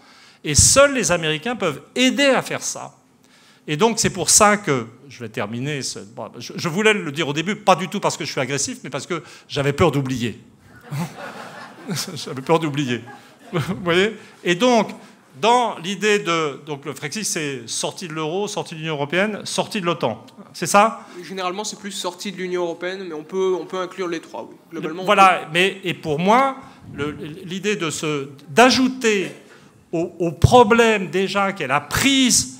et 0.43 0.55
seuls 0.55 0.93
les 0.93 1.11
Américains 1.11 1.55
peuvent 1.55 1.81
aider 1.95 2.25
à 2.25 2.41
faire 2.41 2.61
ça. 2.61 2.95
Et 3.67 3.77
donc 3.77 3.99
c'est 3.99 4.09
pour 4.09 4.29
ça 4.29 4.57
que, 4.57 4.87
je 5.09 5.19
vais 5.19 5.29
terminer, 5.29 5.81
je, 6.39 6.69
voulais 6.69 6.93
le 6.93 7.11
dire 7.11 7.27
au 7.27 7.33
début, 7.33 7.55
pas 7.55 7.75
du 7.75 7.87
tout 7.87 7.99
parce 7.99 8.17
que 8.17 8.25
je 8.25 8.31
suis 8.31 8.41
agressif, 8.41 8.79
mais 8.83 8.89
parce 8.89 9.05
que 9.05 9.23
j'avais 9.47 9.73
peur 9.73 9.91
d'oublier. 9.91 10.39
j'avais 12.15 12.41
peur 12.41 12.59
d'oublier. 12.59 13.01
Vous 13.51 13.83
voyez? 13.83 14.15
Et 14.43 14.55
donc, 14.55 14.89
dans 15.41 15.77
l'idée 15.77 16.19
de... 16.19 16.59
Donc 16.65 16.85
le 16.85 16.93
Frexit, 16.93 17.25
c'est 17.25 17.67
sortie 17.67 18.07
de 18.07 18.13
l'euro, 18.13 18.47
sortie 18.47 18.75
de 18.75 18.79
l'Union 18.79 18.95
européenne, 18.95 19.41
sortie 19.45 19.81
de 19.81 19.85
l'OTAN. 19.85 20.25
C'est 20.53 20.67
ça? 20.67 21.05
Généralement, 21.23 21.63
c'est 21.63 21.79
plus 21.79 21.91
sortie 21.91 22.31
de 22.31 22.37
l'Union 22.37 22.63
européenne, 22.63 23.05
mais 23.07 23.13
on 23.13 23.23
peut, 23.23 23.55
on 23.59 23.65
peut 23.65 23.79
inclure 23.79 24.07
les 24.07 24.21
trois, 24.21 24.47
oui. 24.49 24.55
Globalement, 24.71 25.03
voilà, 25.03 25.49
mais 25.51 25.81
et 25.83 25.93
pour 25.93 26.19
moi, 26.19 26.57
l'idée 27.43 27.77
d'ajouter 28.49 29.31
au, 29.91 30.31
problème 30.31 31.09
déjà 31.09 31.53
qu'est 31.53 31.67
la 31.67 31.79
prise 31.79 32.59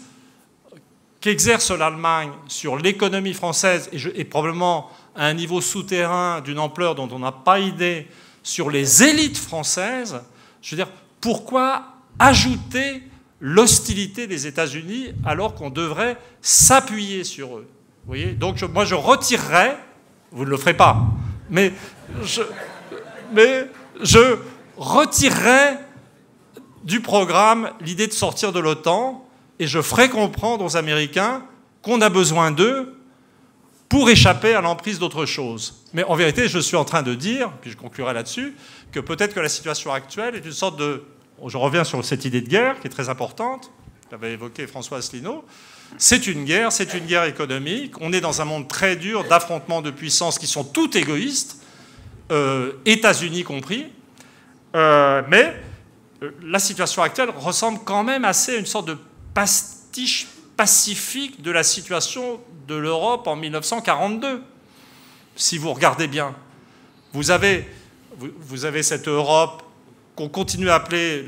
qu'exerce 1.19 1.71
l'Allemagne 1.71 2.31
sur 2.47 2.77
l'économie 2.77 3.33
française, 3.33 3.89
et, 3.93 4.23
probablement 4.23 4.91
à 5.15 5.25
un 5.25 5.33
niveau 5.33 5.59
souterrain 5.59 6.41
d'une 6.41 6.59
ampleur 6.59 6.95
dont 6.95 7.09
on 7.11 7.19
n'a 7.19 7.31
pas 7.31 7.59
idée, 7.59 8.07
sur 8.43 8.69
les 8.69 9.03
élites 9.03 9.37
françaises, 9.37 10.21
je 10.61 10.75
veux 10.75 10.83
dire, 10.83 10.91
pourquoi 11.19 11.94
ajouter 12.19 13.03
l'hostilité 13.39 14.27
des 14.27 14.47
États-Unis 14.47 15.13
alors 15.25 15.55
qu'on 15.55 15.69
devrait 15.69 16.17
s'appuyer 16.41 17.23
sur 17.23 17.57
eux 17.57 17.67
Vous 18.03 18.07
voyez? 18.07 18.31
Donc 18.33 18.61
moi 18.63 18.85
je 18.85 18.95
retirerais, 18.95 19.77
vous 20.31 20.45
ne 20.45 20.49
le 20.49 20.57
ferez 20.57 20.75
pas, 20.75 21.01
mais 21.49 21.73
je, 22.23 22.41
mais 23.33 23.67
je 24.01 24.37
retirerais 24.77 25.79
du 26.83 27.01
programme 27.01 27.71
l'idée 27.81 28.07
de 28.07 28.13
sortir 28.13 28.51
de 28.51 28.59
l'OTAN 28.59 29.27
et 29.59 29.67
je 29.67 29.81
ferai 29.81 30.09
comprendre 30.09 30.63
aux 30.63 30.77
Américains 30.77 31.43
qu'on 31.81 32.01
a 32.01 32.09
besoin 32.09 32.51
d'eux 32.51 32.95
pour 33.89 34.09
échapper 34.09 34.53
à 34.53 34.61
l'emprise 34.61 34.99
d'autre 34.99 35.25
chose. 35.25 35.83
Mais 35.93 36.03
en 36.03 36.15
vérité, 36.15 36.47
je 36.47 36.59
suis 36.59 36.75
en 36.75 36.85
train 36.85 37.03
de 37.03 37.13
dire, 37.13 37.51
puis 37.61 37.71
je 37.71 37.77
conclurai 37.77 38.13
là-dessus, 38.13 38.55
que 38.91 38.99
peut-être 38.99 39.33
que 39.33 39.39
la 39.39 39.49
situation 39.49 39.93
actuelle 39.93 40.35
est 40.35 40.45
une 40.45 40.51
sorte 40.51 40.77
de... 40.77 41.03
Je 41.43 41.57
reviens 41.57 41.83
sur 41.83 42.03
cette 42.03 42.25
idée 42.25 42.41
de 42.41 42.47
guerre 42.47 42.79
qui 42.79 42.87
est 42.87 42.89
très 42.89 43.09
importante, 43.09 43.71
qu'avait 44.09 44.33
évoqué 44.33 44.67
François 44.67 44.99
Asselineau. 44.99 45.43
C'est 45.97 46.27
une 46.27 46.45
guerre, 46.45 46.71
c'est 46.71 46.93
une 46.93 47.05
guerre 47.05 47.25
économique. 47.25 47.99
On 48.01 48.13
est 48.13 48.21
dans 48.21 48.41
un 48.41 48.45
monde 48.45 48.67
très 48.67 48.95
dur 48.95 49.23
d'affrontements 49.25 49.81
de 49.81 49.91
puissances 49.91 50.39
qui 50.39 50.47
sont 50.47 50.63
toutes 50.63 50.95
égoïstes, 50.95 51.61
euh, 52.31 52.73
États-Unis 52.85 53.43
compris. 53.43 53.85
Euh, 54.75 55.21
mais 55.27 55.55
euh, 56.23 56.31
la 56.43 56.59
situation 56.59 57.01
actuelle 57.03 57.29
ressemble 57.29 57.79
quand 57.85 58.03
même 58.03 58.25
assez 58.25 58.55
à 58.55 58.57
une 58.57 58.65
sorte 58.65 58.87
de 58.87 58.97
pastiche 59.33 60.27
pacifique 60.57 61.41
de 61.41 61.51
la 61.51 61.63
situation 61.63 62.39
de 62.67 62.75
l'Europe 62.75 63.27
en 63.27 63.35
1942, 63.35 64.41
si 65.35 65.57
vous 65.57 65.73
regardez 65.73 66.07
bien. 66.07 66.33
Vous 67.13 67.23
vous 68.17 68.65
avez 68.65 68.83
cette 68.83 69.07
Europe 69.09 69.64
qu'on 70.15 70.29
continue 70.29 70.69
à 70.69 70.75
appeler, 70.75 71.25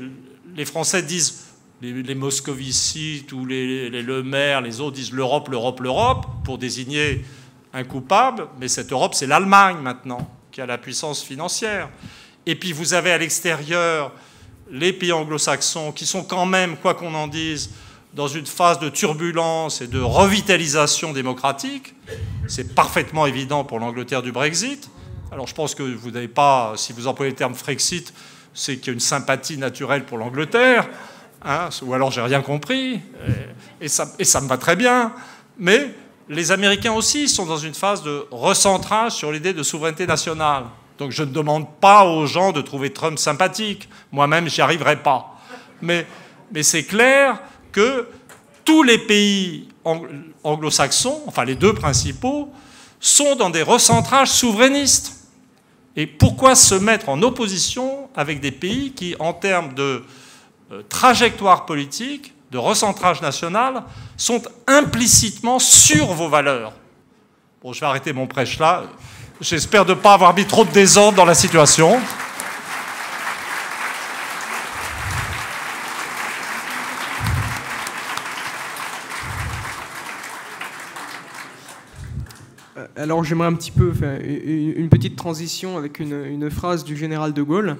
les 0.56 0.64
Français 0.64 1.02
disent, 1.02 1.44
les, 1.80 2.14
Moscovici, 2.14 3.24
tous 3.28 3.46
les, 3.46 3.88
les 3.90 4.02
Le 4.02 4.22
Maire, 4.22 4.60
les 4.60 4.80
autres 4.80 4.96
disent 4.96 5.12
l'Europe, 5.12 5.48
l'Europe, 5.48 5.80
l'Europe, 5.80 6.26
pour 6.44 6.58
désigner 6.58 7.24
un 7.72 7.84
coupable, 7.84 8.48
mais 8.58 8.68
cette 8.68 8.90
Europe, 8.92 9.14
c'est 9.14 9.26
l'Allemagne 9.26 9.76
maintenant, 9.82 10.28
qui 10.50 10.60
a 10.60 10.66
la 10.66 10.78
puissance 10.78 11.22
financière. 11.22 11.88
Et 12.46 12.54
puis 12.56 12.72
vous 12.72 12.94
avez 12.94 13.12
à 13.12 13.18
l'extérieur 13.18 14.12
les 14.70 14.92
pays 14.92 15.12
anglo-saxons, 15.12 15.92
qui 15.92 16.06
sont 16.06 16.24
quand 16.24 16.46
même, 16.46 16.76
quoi 16.76 16.94
qu'on 16.94 17.14
en 17.14 17.28
dise, 17.28 17.70
dans 18.14 18.28
une 18.28 18.46
phase 18.46 18.78
de 18.80 18.88
turbulence 18.88 19.80
et 19.80 19.86
de 19.86 20.00
revitalisation 20.00 21.12
démocratique, 21.12 21.94
c'est 22.46 22.74
parfaitement 22.74 23.26
évident 23.26 23.64
pour 23.64 23.78
l'Angleterre 23.78 24.22
du 24.22 24.32
Brexit. 24.32 24.90
Alors 25.30 25.46
je 25.46 25.54
pense 25.54 25.74
que 25.74 25.82
vous 25.82 26.10
n'avez 26.10 26.28
pas, 26.28 26.72
si 26.76 26.92
vous 26.92 27.06
employez 27.06 27.30
le 27.30 27.36
terme 27.36 27.54
Frexit, 27.54 28.12
c'est 28.54 28.76
qu'il 28.76 28.88
y 28.88 28.90
a 28.90 28.92
une 28.94 29.00
sympathie 29.00 29.58
naturelle 29.58 30.04
pour 30.04 30.18
l'Angleterre, 30.18 30.88
hein, 31.44 31.68
ou 31.82 31.94
alors 31.94 32.10
j'ai 32.10 32.20
rien 32.20 32.42
compris, 32.42 33.00
et, 33.80 33.88
ça, 33.88 34.40
me 34.40 34.48
va 34.48 34.58
très 34.58 34.76
bien. 34.76 35.12
Mais 35.58 35.94
les 36.28 36.52
Américains 36.52 36.92
aussi 36.92 37.28
sont 37.28 37.46
dans 37.46 37.56
une 37.56 37.74
phase 37.74 38.02
de 38.02 38.26
recentrage 38.30 39.12
sur 39.12 39.32
l'idée 39.32 39.52
de 39.52 39.62
souveraineté 39.62 40.06
nationale. 40.06 40.64
Donc 40.98 41.12
je 41.12 41.22
ne 41.22 41.30
demande 41.30 41.66
pas 41.80 42.04
aux 42.04 42.26
gens 42.26 42.52
de 42.52 42.60
trouver 42.60 42.92
Trump 42.92 43.18
sympathique. 43.18 43.88
Moi-même, 44.10 44.48
j'y 44.48 44.60
arriverai 44.60 44.96
pas. 44.96 45.38
Mais, 45.80 46.06
mais 46.52 46.62
c'est 46.62 46.84
clair 46.84 47.40
que 47.70 48.08
tous 48.64 48.82
les 48.82 48.98
pays 48.98 49.68
anglo-saxons, 50.42 51.22
enfin 51.26 51.44
les 51.44 51.54
deux 51.54 51.72
principaux, 51.72 52.50
sont 53.00 53.36
dans 53.36 53.50
des 53.50 53.62
recentrages 53.62 54.30
souverainistes. 54.30 55.17
Et 55.98 56.06
pourquoi 56.06 56.54
se 56.54 56.76
mettre 56.76 57.08
en 57.08 57.20
opposition 57.22 58.08
avec 58.14 58.38
des 58.38 58.52
pays 58.52 58.92
qui, 58.92 59.16
en 59.18 59.32
termes 59.32 59.74
de 59.74 60.04
euh, 60.70 60.82
trajectoire 60.88 61.66
politique, 61.66 62.32
de 62.52 62.56
recentrage 62.56 63.20
national, 63.20 63.82
sont 64.16 64.40
implicitement 64.68 65.58
sur 65.58 66.06
vos 66.14 66.28
valeurs? 66.28 66.72
Bon, 67.60 67.72
je 67.72 67.80
vais 67.80 67.86
arrêter 67.86 68.12
mon 68.12 68.28
prêche 68.28 68.60
là. 68.60 68.84
J'espère 69.40 69.84
ne 69.86 69.94
pas 69.94 70.12
avoir 70.12 70.32
mis 70.34 70.46
trop 70.46 70.64
de 70.64 70.70
désordre 70.70 71.16
dans 71.16 71.24
la 71.24 71.34
situation. 71.34 71.98
Alors 82.98 83.24
j'aimerais 83.24 83.46
un 83.46 83.54
petit 83.54 83.70
peu 83.70 83.92
faire 83.92 84.20
une 84.20 84.88
petite 84.88 85.16
transition 85.16 85.78
avec 85.78 86.00
une, 86.00 86.50
phrase 86.50 86.84
du 86.84 86.96
général 86.96 87.32
de 87.32 87.42
Gaulle 87.42 87.76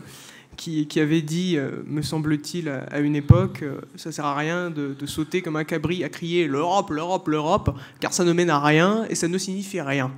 qui, 0.57 1.01
avait 1.01 1.23
dit, 1.23 1.57
euh, 1.57 1.83
me 1.87 2.03
semble-t-il, 2.03 2.69
à 2.69 2.99
une 2.99 3.15
époque, 3.15 3.63
euh, 3.63 3.81
ça 3.95 4.11
sert 4.11 4.25
à 4.25 4.35
rien 4.35 4.71
de, 4.71 5.07
sauter 5.07 5.41
comme 5.41 5.55
un 5.55 5.63
cabri 5.63 6.03
à 6.03 6.09
crier 6.09 6.49
l'Europe, 6.49 6.91
l'Europe, 6.91 7.29
l'Europe, 7.29 7.79
car 8.01 8.13
ça 8.13 8.25
ne 8.25 8.33
mène 8.33 8.51
à 8.51 8.59
rien 8.59 9.05
et 9.09 9.15
ça 9.15 9.29
ne 9.29 9.39
signifie 9.39 9.81
rien. 9.81 10.11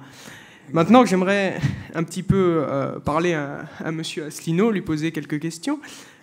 Maintenant, 0.72 1.05
j'aimerais 1.05 1.61
un 1.94 2.05
petit 2.05 2.22
peu 2.22 2.64
parler 3.05 3.34
à, 3.34 3.66
à 3.80 3.90
M. 3.90 4.01
Asselineau, 4.26 4.70
lui 4.70 4.80
poser 4.80 5.12
quelques 5.12 5.40
questions. 5.40 5.78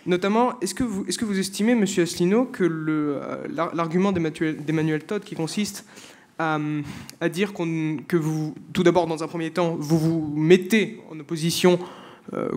Notamment, 0.07 0.59
est-ce 0.61 0.73
que, 0.73 0.83
vous, 0.83 1.05
est 1.05 1.11
-ce 1.11 1.17
que 1.19 1.25
vous 1.25 1.37
estimez, 1.37 1.73
M. 1.73 1.83
Asselineau, 1.83 2.45
que 2.45 2.63
l'argument 3.73 4.11
d'Emmanuel 4.11 5.03
Todd 5.03 5.23
qui 5.23 5.35
consiste 5.35 5.85
à, 6.39 7.29
dire 7.29 7.53
que 7.53 8.17
vous, 8.17 8.53
tout 8.73 8.83
d'abord, 8.83 9.07
dans 9.07 9.23
un 9.23 9.27
premier 9.27 9.51
temps, 9.51 9.75
vous 9.79 9.97
vous 9.97 10.33
mettez 10.35 11.01
en 11.11 11.19
opposition, 11.19 11.79
euh, 12.33 12.49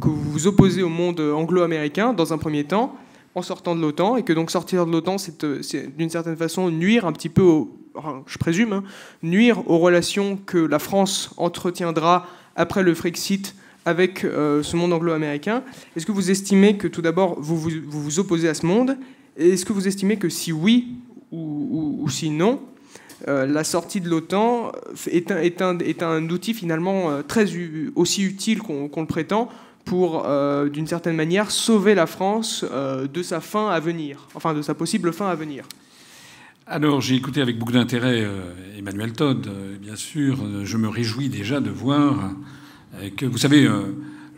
que 0.00 0.08
vous 0.08 0.30
vous 0.32 0.46
opposez 0.46 0.82
au 0.82 0.88
monde 0.88 1.20
anglo-américain, 1.20 2.12
dans 2.12 2.32
un 2.32 2.38
premier 2.38 2.64
temps, 2.64 2.96
en 3.34 3.42
sortant 3.42 3.76
de 3.76 3.80
l'OTAN, 3.80 4.16
et 4.16 4.24
que 4.24 4.32
donc 4.32 4.50
sortir 4.50 4.86
de 4.86 4.90
l'OTAN, 4.90 5.18
c'est 5.18 5.44
d'une 5.96 6.10
certaine 6.10 6.36
façon 6.36 6.70
nuire 6.70 7.06
un 7.06 7.12
petit 7.12 7.28
peu, 7.28 7.64
je 8.26 8.38
présume, 8.38 8.72
hein, 8.72 8.84
nuire 9.22 9.68
aux 9.70 9.78
relations 9.78 10.36
que 10.36 10.58
la 10.58 10.78
France 10.78 11.30
entretiendra 11.36 12.26
après 12.56 12.82
le 12.82 12.94
Frexit 12.94 13.54
avec 13.86 14.24
euh, 14.24 14.62
ce 14.62 14.76
monde 14.76 14.92
anglo-américain. 14.92 15.62
Est-ce 15.96 16.04
que 16.04 16.12
vous 16.12 16.30
estimez 16.30 16.76
que 16.76 16.88
tout 16.88 17.02
d'abord, 17.02 17.40
vous 17.40 17.56
vous, 17.56 18.18
opposez 18.18 18.48
à 18.48 18.54
ce 18.54 18.66
monde? 18.66 18.98
Est-ce 19.36 19.64
que 19.64 19.72
vous 19.72 19.86
estimez 19.86 20.16
que 20.16 20.28
si 20.28 20.52
oui 20.52 20.96
ou, 21.30 22.00
ou 22.02 22.08
si 22.10 22.30
non, 22.30 22.60
euh, 23.28 23.46
la 23.46 23.64
sortie 23.64 24.00
de 24.00 24.08
l'OTAN 24.08 24.72
est 25.10 25.30
un, 26.02 26.28
outil 26.28 26.54
finalement 26.54 27.10
euh, 27.10 27.22
très 27.22 27.46
aussi 27.94 28.22
utile 28.22 28.60
qu'on 28.60 28.90
le 28.96 29.06
prétend 29.06 29.48
pour, 29.84 30.24
euh, 30.26 30.68
d'une 30.68 30.86
certaine 30.86 31.16
manière, 31.16 31.50
sauver 31.50 31.94
la 31.94 32.06
France 32.06 32.64
de 32.64 33.22
sa 33.22 33.40
fin 33.40 33.68
à 33.70 33.80
venir, 33.80 34.28
enfin 34.34 34.54
de 34.54 34.62
sa 34.62 34.74
possible 34.74 35.12
fin 35.12 35.28
à 35.28 35.34
venir. 35.34 35.64
Alors, 36.66 37.00
j'ai 37.00 37.16
écouté 37.16 37.40
avec 37.40 37.58
beaucoup 37.58 37.72
d'intérêt 37.72 38.24
Emmanuel 38.78 39.12
Todd, 39.12 39.48
bien 39.80 39.96
sûr. 39.96 40.38
Je 40.62 40.76
me 40.76 40.88
réjouis 40.88 41.28
déjà 41.28 41.60
de 41.60 41.70
voir 41.70 42.30
que, 43.16 43.26
vous 43.26 43.38
savez, 43.38 43.68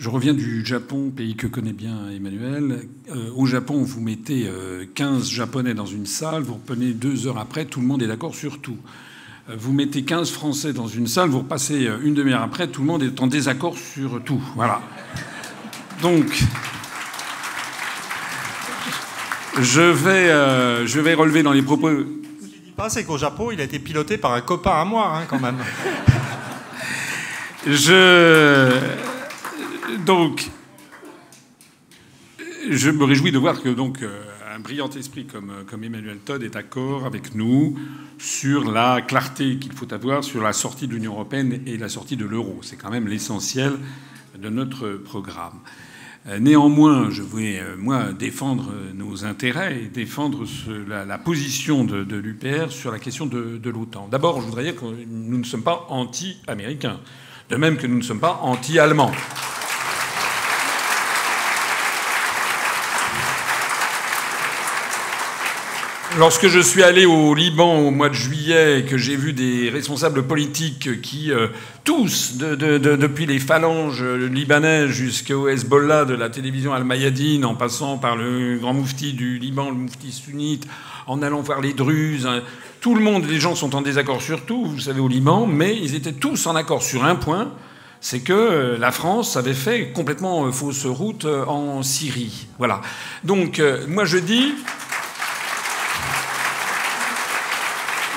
je 0.02 0.08
reviens 0.08 0.34
du 0.34 0.66
Japon, 0.66 1.12
pays 1.14 1.36
que 1.36 1.46
connaît 1.46 1.72
bien 1.72 2.10
Emmanuel. 2.10 2.88
Euh, 3.12 3.30
au 3.36 3.46
Japon, 3.46 3.84
vous 3.84 4.00
mettez 4.00 4.50
15 4.96 5.22
euh, 5.22 5.24
Japonais 5.24 5.74
dans 5.74 5.86
une 5.86 6.06
salle, 6.06 6.42
vous 6.42 6.54
reprenez 6.54 6.86
deux 6.86 7.28
heures 7.28 7.38
après, 7.38 7.66
tout 7.66 7.80
le 7.80 7.86
monde 7.86 8.02
est 8.02 8.08
d'accord 8.08 8.34
sur 8.34 8.60
tout. 8.60 8.78
Euh, 9.48 9.54
vous 9.56 9.72
mettez 9.72 10.02
15 10.02 10.32
Français 10.32 10.72
dans 10.72 10.88
une 10.88 11.06
salle, 11.06 11.28
vous 11.28 11.38
repassez 11.38 11.88
une 12.02 12.14
demi-heure 12.14 12.42
après, 12.42 12.66
tout 12.66 12.80
le 12.80 12.88
monde 12.88 13.04
est 13.04 13.20
en 13.20 13.28
désaccord 13.28 13.78
sur 13.78 14.20
tout. 14.24 14.42
Voilà. 14.56 14.80
Donc, 16.02 16.42
je 19.60 19.82
vais, 19.82 20.30
je 20.84 20.98
vais 20.98 21.14
relever 21.14 21.44
dans 21.44 21.52
les 21.52 21.62
propos. 21.62 21.90
Ce 21.90 22.46
qu'il 22.48 22.60
dit 22.64 22.72
pas, 22.76 22.90
c'est 22.90 23.04
qu'au 23.04 23.18
Japon, 23.18 23.52
il 23.52 23.60
a 23.60 23.64
été 23.64 23.78
piloté 23.78 24.18
par 24.18 24.32
un 24.32 24.40
copain 24.40 24.80
à 24.80 24.84
moi, 24.84 25.16
hein, 25.16 25.26
quand 25.28 25.38
même. 25.38 25.58
je 27.68 29.11
donc, 29.98 30.50
je 32.70 32.90
me 32.90 33.04
réjouis 33.04 33.32
de 33.32 33.38
voir 33.38 33.60
que 33.60 33.68
donc 33.68 34.02
euh, 34.02 34.22
un 34.54 34.60
brillant 34.60 34.88
esprit 34.90 35.26
comme, 35.26 35.50
euh, 35.50 35.64
comme 35.64 35.84
Emmanuel 35.84 36.18
Todd 36.18 36.42
est 36.42 36.50
d'accord 36.50 37.04
avec 37.04 37.34
nous 37.34 37.76
sur 38.18 38.70
la 38.70 39.02
clarté 39.02 39.58
qu'il 39.58 39.72
faut 39.72 39.92
avoir 39.92 40.24
sur 40.24 40.42
la 40.42 40.52
sortie 40.52 40.86
de 40.86 40.94
l'Union 40.94 41.12
européenne 41.12 41.60
et 41.66 41.76
la 41.76 41.88
sortie 41.88 42.16
de 42.16 42.24
l'euro. 42.24 42.60
C'est 42.62 42.76
quand 42.76 42.90
même 42.90 43.08
l'essentiel 43.08 43.72
de 44.38 44.48
notre 44.48 44.88
programme. 44.90 45.58
Euh, 46.28 46.38
néanmoins, 46.38 47.10
je 47.10 47.22
voulais, 47.22 47.60
moi, 47.76 48.12
défendre 48.12 48.72
nos 48.94 49.24
intérêts 49.24 49.82
et 49.82 49.88
défendre 49.88 50.44
la, 50.88 51.18
position 51.18 51.84
de, 51.84 52.04
de 52.04 52.16
l'UPR 52.16 52.70
sur 52.70 52.92
la 52.92 52.98
question 52.98 53.26
de, 53.26 53.58
de 53.58 53.70
l'OTAN. 53.70 54.08
D'abord, 54.08 54.40
je 54.40 54.46
voudrais 54.46 54.62
dire 54.62 54.76
que 54.76 54.84
nous 54.84 55.38
ne 55.38 55.44
sommes 55.44 55.64
pas 55.64 55.86
anti-américains, 55.88 57.00
de 57.50 57.56
même 57.56 57.76
que 57.76 57.86
nous 57.86 57.98
ne 57.98 58.02
sommes 58.02 58.20
pas 58.20 58.38
anti-allemands. 58.42 59.12
Lorsque 66.18 66.46
je 66.48 66.60
suis 66.60 66.82
allé 66.82 67.06
au 67.06 67.34
Liban 67.34 67.78
au 67.78 67.90
mois 67.90 68.10
de 68.10 68.14
juillet 68.14 68.80
et 68.80 68.84
que 68.84 68.98
j'ai 68.98 69.16
vu 69.16 69.32
des 69.32 69.70
responsables 69.70 70.24
politiques 70.24 71.00
qui, 71.00 71.32
euh, 71.32 71.48
tous, 71.84 72.36
depuis 72.36 73.24
les 73.24 73.38
phalanges 73.38 74.02
libanaises 74.04 74.90
jusqu'au 74.90 75.48
Hezbollah 75.48 76.04
de 76.04 76.12
la 76.12 76.28
télévision 76.28 76.74
Al-Mayadine, 76.74 77.46
en 77.46 77.54
passant 77.54 77.96
par 77.96 78.16
le 78.16 78.58
grand 78.58 78.74
moufti 78.74 79.14
du 79.14 79.38
Liban, 79.38 79.70
le 79.70 79.76
moufti 79.76 80.12
sunnite, 80.12 80.66
en 81.06 81.22
allant 81.22 81.40
voir 81.40 81.62
les 81.62 81.72
Druzes, 81.72 82.26
hein, 82.26 82.42
tout 82.82 82.94
le 82.94 83.00
monde, 83.00 83.24
les 83.26 83.40
gens 83.40 83.54
sont 83.54 83.74
en 83.74 83.80
désaccord 83.80 84.20
sur 84.20 84.44
tout, 84.44 84.66
vous 84.66 84.80
savez, 84.80 85.00
au 85.00 85.08
Liban, 85.08 85.46
mais 85.46 85.78
ils 85.78 85.94
étaient 85.94 86.12
tous 86.12 86.46
en 86.46 86.54
accord 86.56 86.82
sur 86.82 87.04
un 87.04 87.14
point, 87.14 87.52
c'est 88.02 88.20
que 88.20 88.34
euh, 88.34 88.78
la 88.78 88.92
France 88.92 89.38
avait 89.38 89.54
fait 89.54 89.92
complètement 89.92 90.44
euh, 90.44 90.52
fausse 90.52 90.84
route 90.84 91.24
en 91.24 91.82
Syrie. 91.82 92.48
Voilà. 92.58 92.82
Donc, 93.24 93.62
moi 93.88 94.04
je 94.04 94.18
dis... 94.18 94.52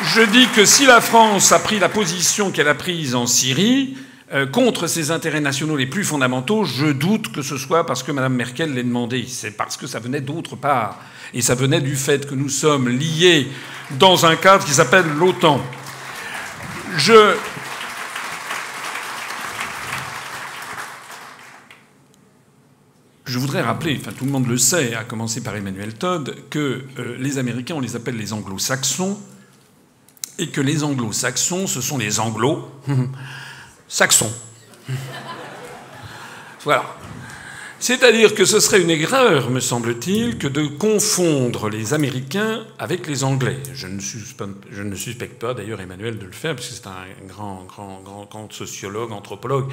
Je 0.03 0.21
dis 0.21 0.47
que 0.49 0.65
si 0.65 0.85
la 0.85 0.99
France 0.99 1.51
a 1.53 1.59
pris 1.59 1.79
la 1.79 1.87
position 1.87 2.51
qu'elle 2.51 2.67
a 2.67 2.75
prise 2.75 3.15
en 3.15 3.27
Syrie, 3.27 3.95
euh, 4.33 4.45
contre 4.45 4.87
ses 4.87 5.11
intérêts 5.11 5.39
nationaux 5.39 5.77
les 5.77 5.85
plus 5.85 6.03
fondamentaux, 6.03 6.65
je 6.65 6.87
doute 6.87 7.31
que 7.31 7.41
ce 7.41 7.57
soit 7.57 7.85
parce 7.85 8.03
que 8.03 8.11
Mme 8.11 8.33
Merkel 8.33 8.73
l'ait 8.73 8.83
demandé. 8.83 9.25
C'est 9.27 9.51
parce 9.51 9.77
que 9.77 9.87
ça 9.87 9.99
venait 9.99 10.19
d'autre 10.19 10.55
part. 10.55 10.99
Et 11.33 11.41
ça 11.41 11.55
venait 11.55 11.79
du 11.79 11.95
fait 11.95 12.27
que 12.27 12.35
nous 12.35 12.49
sommes 12.49 12.89
liés 12.89 13.47
dans 13.91 14.25
un 14.25 14.35
cadre 14.35 14.65
qui 14.65 14.73
s'appelle 14.73 15.05
l'OTAN. 15.17 15.61
Je. 16.97 17.35
Je 23.25 23.39
voudrais 23.39 23.61
rappeler, 23.61 23.97
enfin 23.99 24.11
tout 24.11 24.25
le 24.25 24.31
monde 24.31 24.47
le 24.47 24.57
sait, 24.57 24.93
à 24.93 25.03
commencer 25.03 25.41
par 25.41 25.55
Emmanuel 25.55 25.93
Todd, 25.95 26.35
que 26.49 26.83
euh, 26.99 27.15
les 27.17 27.37
Américains, 27.37 27.75
on 27.75 27.79
les 27.79 27.95
appelle 27.95 28.17
les 28.17 28.33
anglo-saxons, 28.33 29.17
et 30.37 30.49
que 30.49 30.61
les 30.61 30.83
anglo-saxons, 30.83 31.65
ce 31.67 31.81
sont 31.81 31.97
les 31.97 32.19
anglo-saxons. 32.19 34.31
voilà. 36.63 36.85
C'est-à-dire 37.87 38.33
que 38.33 38.45
ce 38.45 38.59
serait 38.59 38.81
une 38.81 38.89
erreur, 38.89 39.51
me 39.51 39.59
semble-t-il, 39.59 40.39
que 40.39 40.47
de 40.47 40.65
confondre 40.65 41.69
les 41.69 41.93
Américains 41.93 42.65
avec 42.79 43.05
les 43.05 43.23
Anglais. 43.23 43.59
Je 43.75 43.85
ne 43.85 43.99
suspecte, 44.95 45.39
pas 45.39 45.53
d'ailleurs 45.53 45.79
Emmanuel 45.79 46.17
de 46.17 46.25
le 46.25 46.31
faire, 46.31 46.55
parce 46.55 46.67
que 46.67 46.73
c'est 46.73 46.87
un 46.87 47.27
grand, 47.27 47.63
grand, 47.67 48.01
grand, 48.27 48.51
sociologue, 48.51 49.11
anthropologue. 49.11 49.71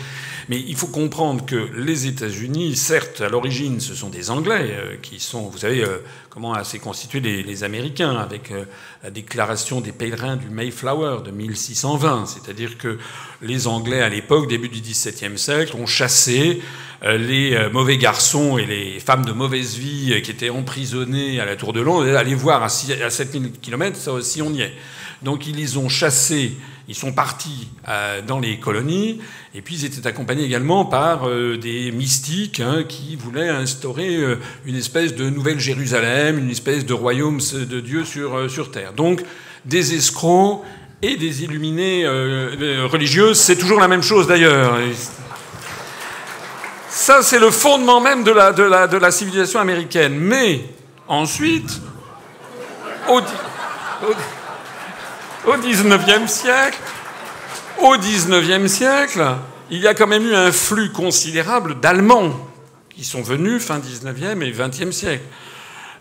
Mais 0.51 0.61
il 0.61 0.77
faut 0.77 0.89
comprendre 0.89 1.47
que 1.47 1.71
les 1.75 2.07
États-Unis, 2.07 2.77
certes, 2.77 3.23
à 3.23 3.31
l'origine, 3.31 3.81
ce 3.81 3.95
sont 3.95 4.11
des 4.11 4.31
Anglais 4.31 4.69
euh, 4.73 4.97
qui 5.01 5.19
sont, 5.19 5.49
vous 5.49 5.57
savez, 5.57 5.83
euh, 5.83 6.01
comment 6.29 6.63
s'est 6.65 6.81
constitué 6.81 7.21
les, 7.21 7.65
Américains 7.65 8.17
avec 8.17 8.51
euh, 8.51 8.67
la 9.03 9.11
déclaration 9.11 9.81
des 9.81 9.93
pèlerins 9.93 10.37
du 10.37 10.51
Mayflower 10.51 11.23
de 11.25 11.31
1620. 11.31 12.27
C'est-à-dire 12.27 12.77
que 12.77 12.99
les 13.41 13.67
Anglais, 13.67 14.03
à 14.03 14.11
l'époque, 14.11 14.49
début 14.49 14.69
du 14.69 14.83
XVIIe 14.83 15.39
siècle, 15.39 15.77
ont 15.77 15.87
chassé 15.87 16.61
les 17.03 17.55
euh, 17.55 17.71
mauvais 17.71 17.99
garçons 17.99 18.59
et 18.59 18.67
les 18.67 19.01
femmes 19.01 19.25
de 19.25 19.33
mauvaise 19.33 19.77
vie 19.77 20.13
euh, 20.13 20.21
qui 20.21 20.31
étaient 20.31 20.51
emprisonnés 20.51 21.41
à 21.41 21.45
la 21.45 21.57
Tour 21.57 21.73
de 21.73 21.81
Londres, 21.81 22.17
aller 22.17 22.35
voir 22.35 22.63
à 22.63 22.69
7000 22.69 23.53
km, 23.61 24.11
aussi 24.11 24.41
on 24.41 24.53
y 24.53 24.63
est. 24.63 24.73
Donc 25.23 25.47
ils 25.47 25.57
les 25.57 25.77
ont 25.77 25.89
chassés, 25.89 26.53
ils 26.89 26.97
sont 26.97 27.13
partis 27.13 27.69
dans 28.27 28.41
les 28.41 28.59
colonies, 28.59 29.21
et 29.55 29.63
puis 29.63 29.77
ils 29.77 29.85
étaient 29.85 30.05
accompagnés 30.05 30.43
également 30.43 30.85
par 30.85 31.31
des 31.31 31.93
mystiques 31.93 32.59
hein, 32.59 32.83
qui 32.89 33.15
voulaient 33.15 33.49
instaurer 33.49 34.19
une 34.67 34.75
espèce 34.75 35.15
de 35.15 35.31
nouvelle 35.31 35.61
Jérusalem, 35.61 36.39
une 36.39 36.51
espèce 36.51 36.85
de 36.85 36.93
royaume 36.93 37.39
de 37.39 37.79
Dieu 37.79 38.05
sur, 38.05 38.51
sur 38.51 38.73
terre. 38.73 38.95
Donc 38.95 39.23
des 39.65 39.95
escrocs 39.95 40.65
et 41.03 41.17
des 41.17 41.45
illuminés 41.45 42.05
religieux, 42.05 43.35
c'est 43.35 43.57
toujours 43.57 43.79
la 43.79 43.87
même 43.87 44.03
chose 44.03 44.27
d'ailleurs. 44.27 44.77
Ça, 47.03 47.21
c'est 47.25 47.41
le 47.41 47.51
fondement 47.51 48.01
même 48.01 48.23
de 48.23 48.31
la, 48.31 48.53
de, 48.53 48.63
la, 48.63 48.87
de 48.87 48.97
la 48.97 49.11
civilisation 49.11 49.59
américaine. 49.59 50.15
Mais 50.15 50.61
ensuite, 51.09 51.83
au, 53.09 53.21
au, 55.49 55.57
19e 55.57 56.29
siècle, 56.29 56.79
au 57.81 57.97
19e 57.97 58.69
siècle, 58.69 59.21
il 59.69 59.81
y 59.81 59.89
a 59.89 59.95
quand 59.95 60.07
même 60.07 60.25
eu 60.25 60.37
un 60.37 60.53
flux 60.53 60.93
considérable 60.93 61.81
d'Allemands 61.81 62.39
qui 62.95 63.03
sont 63.03 63.23
venus 63.23 63.65
fin 63.65 63.81
19e 63.81 64.41
et 64.41 64.53
20e 64.53 64.93
siècle. 64.93 65.25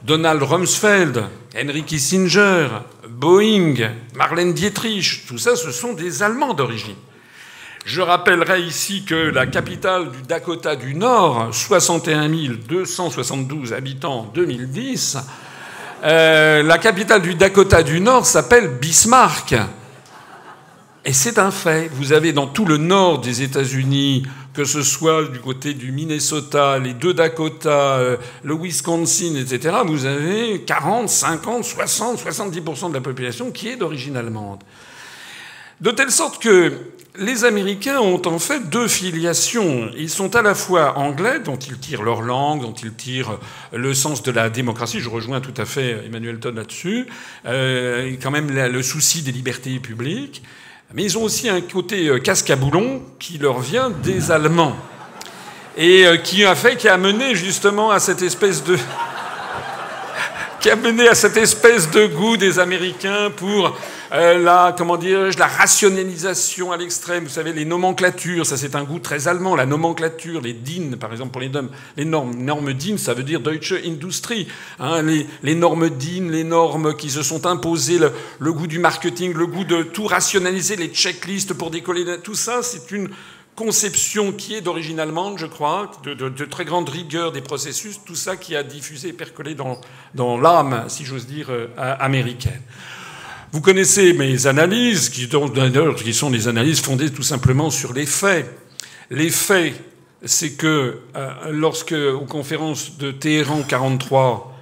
Donald 0.03 0.43
Rumsfeld, 0.43 1.23
Henry 1.59 1.83
Kissinger, 1.83 2.67
Boeing, 3.09 3.73
Marlène 4.13 4.53
Dietrich, 4.53 5.23
tout 5.27 5.39
ça, 5.39 5.55
ce 5.55 5.71
sont 5.71 5.93
des 5.93 6.21
Allemands 6.21 6.53
d'origine. 6.53 6.93
Je 7.85 8.01
rappellerai 8.01 8.61
ici 8.61 9.03
que 9.05 9.15
la 9.15 9.47
capitale 9.47 10.11
du 10.11 10.21
Dakota 10.21 10.75
du 10.75 10.93
Nord, 10.93 11.49
61 11.51 12.29
272 12.67 13.73
habitants 13.73 14.19
en 14.19 14.23
2010, 14.25 15.17
euh, 16.03 16.61
la 16.61 16.77
capitale 16.77 17.23
du 17.23 17.33
Dakota 17.33 17.81
du 17.81 17.99
Nord 17.99 18.27
s'appelle 18.27 18.67
Bismarck. 18.79 19.55
Et 21.05 21.13
c'est 21.13 21.39
un 21.39 21.49
fait. 21.49 21.89
Vous 21.93 22.13
avez 22.13 22.33
dans 22.33 22.45
tout 22.45 22.65
le 22.65 22.77
nord 22.77 23.19
des 23.19 23.41
États-Unis, 23.41 24.27
que 24.53 24.63
ce 24.63 24.83
soit 24.83 25.23
du 25.23 25.39
côté 25.39 25.73
du 25.73 25.91
Minnesota, 25.91 26.77
les 26.77 26.93
deux 26.93 27.15
Dakota, 27.15 27.97
euh, 27.97 28.17
le 28.43 28.53
Wisconsin, 28.53 29.33
etc., 29.35 29.77
vous 29.87 30.05
avez 30.05 30.61
40, 30.61 31.09
50, 31.09 31.63
60, 31.63 32.23
70% 32.23 32.89
de 32.89 32.93
la 32.93 33.01
population 33.01 33.49
qui 33.49 33.69
est 33.69 33.75
d'origine 33.75 34.15
allemande. 34.17 34.59
De 35.81 35.89
telle 35.89 36.11
sorte 36.11 36.41
que 36.41 36.73
les 37.17 37.43
Américains 37.43 37.99
ont 37.99 38.21
en 38.27 38.37
fait 38.37 38.69
deux 38.69 38.87
filiations. 38.87 39.89
Ils 39.97 40.11
sont 40.11 40.35
à 40.35 40.43
la 40.43 40.53
fois 40.53 40.97
anglais, 40.99 41.39
dont 41.39 41.57
ils 41.57 41.79
tirent 41.79 42.03
leur 42.03 42.21
langue, 42.21 42.61
dont 42.61 42.73
ils 42.73 42.93
tirent 42.93 43.39
le 43.73 43.93
sens 43.95 44.21
de 44.21 44.31
la 44.31 44.51
démocratie. 44.51 44.99
Je 44.99 45.09
rejoins 45.09 45.41
tout 45.41 45.53
à 45.57 45.65
fait 45.65 46.05
Emmanuel 46.05 46.39
Todd 46.39 46.55
là-dessus. 46.55 47.07
Euh, 47.47 48.15
quand 48.21 48.29
même 48.29 48.51
le 48.51 48.81
souci 48.83 49.23
des 49.23 49.31
libertés 49.31 49.79
publiques. 49.79 50.43
Mais 50.93 51.03
ils 51.03 51.17
ont 51.17 51.23
aussi 51.23 51.49
un 51.49 51.61
côté 51.61 52.07
euh, 52.09 52.19
casque 52.19 52.49
à 52.51 52.55
boulon 52.55 53.01
qui 53.17 53.39
leur 53.39 53.59
vient 53.59 53.89
des 53.89 54.29
Allemands. 54.29 54.75
Et 55.77 56.05
euh, 56.05 56.17
qui 56.17 56.45
a 56.45 56.53
fait, 56.53 56.75
qui 56.75 56.89
a 56.89 56.97
mené 56.97 57.33
justement 57.33 57.91
à 57.91 57.99
cette 57.99 58.21
espèce 58.21 58.63
de 58.63 58.77
qui 60.61 60.69
a 60.69 60.75
mené 60.75 61.07
à 61.07 61.15
cette 61.15 61.37
espèce 61.37 61.89
de 61.89 62.05
goût 62.05 62.37
des 62.37 62.59
Américains 62.59 63.31
pour 63.35 63.75
euh, 64.13 64.37
la, 64.37 64.75
comment 64.77 64.95
dirais-je, 64.95 65.39
la 65.39 65.47
rationalisation 65.47 66.71
à 66.71 66.77
l'extrême. 66.77 67.23
Vous 67.23 67.31
savez, 67.31 67.51
les 67.51 67.65
nomenclatures, 67.65 68.45
ça 68.45 68.57
c'est 68.57 68.75
un 68.75 68.83
goût 68.83 68.99
très 68.99 69.27
allemand. 69.27 69.55
La 69.55 69.65
nomenclature, 69.65 70.39
les 70.39 70.53
DIN, 70.53 70.97
par 70.99 71.11
exemple, 71.11 71.31
pour 71.31 71.41
les, 71.41 71.49
les 71.97 72.05
normes, 72.05 72.35
normes 72.35 72.73
DIN, 72.73 72.97
ça 72.97 73.15
veut 73.15 73.23
dire 73.23 73.39
Deutsche 73.39 73.73
Industrie. 73.83 74.47
Hein, 74.79 75.01
les, 75.01 75.55
normes 75.55 75.89
DIN, 75.89 76.29
les 76.29 76.43
normes 76.43 76.95
qui 76.95 77.09
se 77.09 77.23
sont 77.23 77.47
imposées, 77.47 77.97
le, 78.39 78.53
goût 78.53 78.67
du 78.67 78.77
marketing, 78.77 79.33
le 79.33 79.47
goût 79.47 79.63
de 79.63 79.81
tout 79.81 80.05
rationaliser, 80.05 80.75
les 80.75 80.89
checklists 80.89 81.55
pour 81.55 81.71
décoller, 81.71 82.05
tout 82.23 82.35
ça, 82.35 82.61
c'est 82.61 82.91
une 82.91 83.09
conception 83.55 84.31
qui 84.31 84.55
est 84.55 84.61
d'origine 84.61 84.99
allemande, 84.99 85.37
je 85.37 85.45
crois, 85.45 85.91
de, 86.03 86.45
très 86.45 86.65
grande 86.65 86.89
rigueur 86.89 87.31
des 87.31 87.41
processus, 87.41 87.99
tout 88.05 88.15
ça 88.15 88.37
qui 88.37 88.55
a 88.55 88.63
diffusé 88.63 89.09
et 89.09 89.13
percolé 89.13 89.55
dans, 89.55 89.79
dans 90.15 90.37
l'âme, 90.37 90.85
si 90.87 91.05
j'ose 91.05 91.27
dire, 91.27 91.47
euh, 91.49 91.67
américaine. 91.77 92.61
Vous 93.51 93.61
connaissez 93.61 94.13
mes 94.13 94.47
analyses, 94.47 95.09
qui, 95.09 95.27
sont 96.13 96.29
des 96.29 96.47
analyses 96.47 96.79
fondées 96.79 97.11
tout 97.11 97.23
simplement 97.23 97.69
sur 97.69 97.91
les 97.91 98.05
faits. 98.05 98.49
Les 99.09 99.29
faits, 99.29 99.73
c'est 100.23 100.51
que 100.51 100.99
euh, 101.15 101.31
lorsque, 101.51 101.91
aux 101.91 102.25
conférences 102.25 102.97
de 102.97 103.11
Téhéran 103.11 103.63
43, 103.63 104.57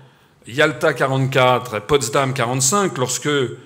Yalta 0.48 0.94
44, 0.94 1.82
Potsdam 1.82 2.34
45, 2.34 2.98
lorsque 2.98 3.28
euh, 3.28 3.58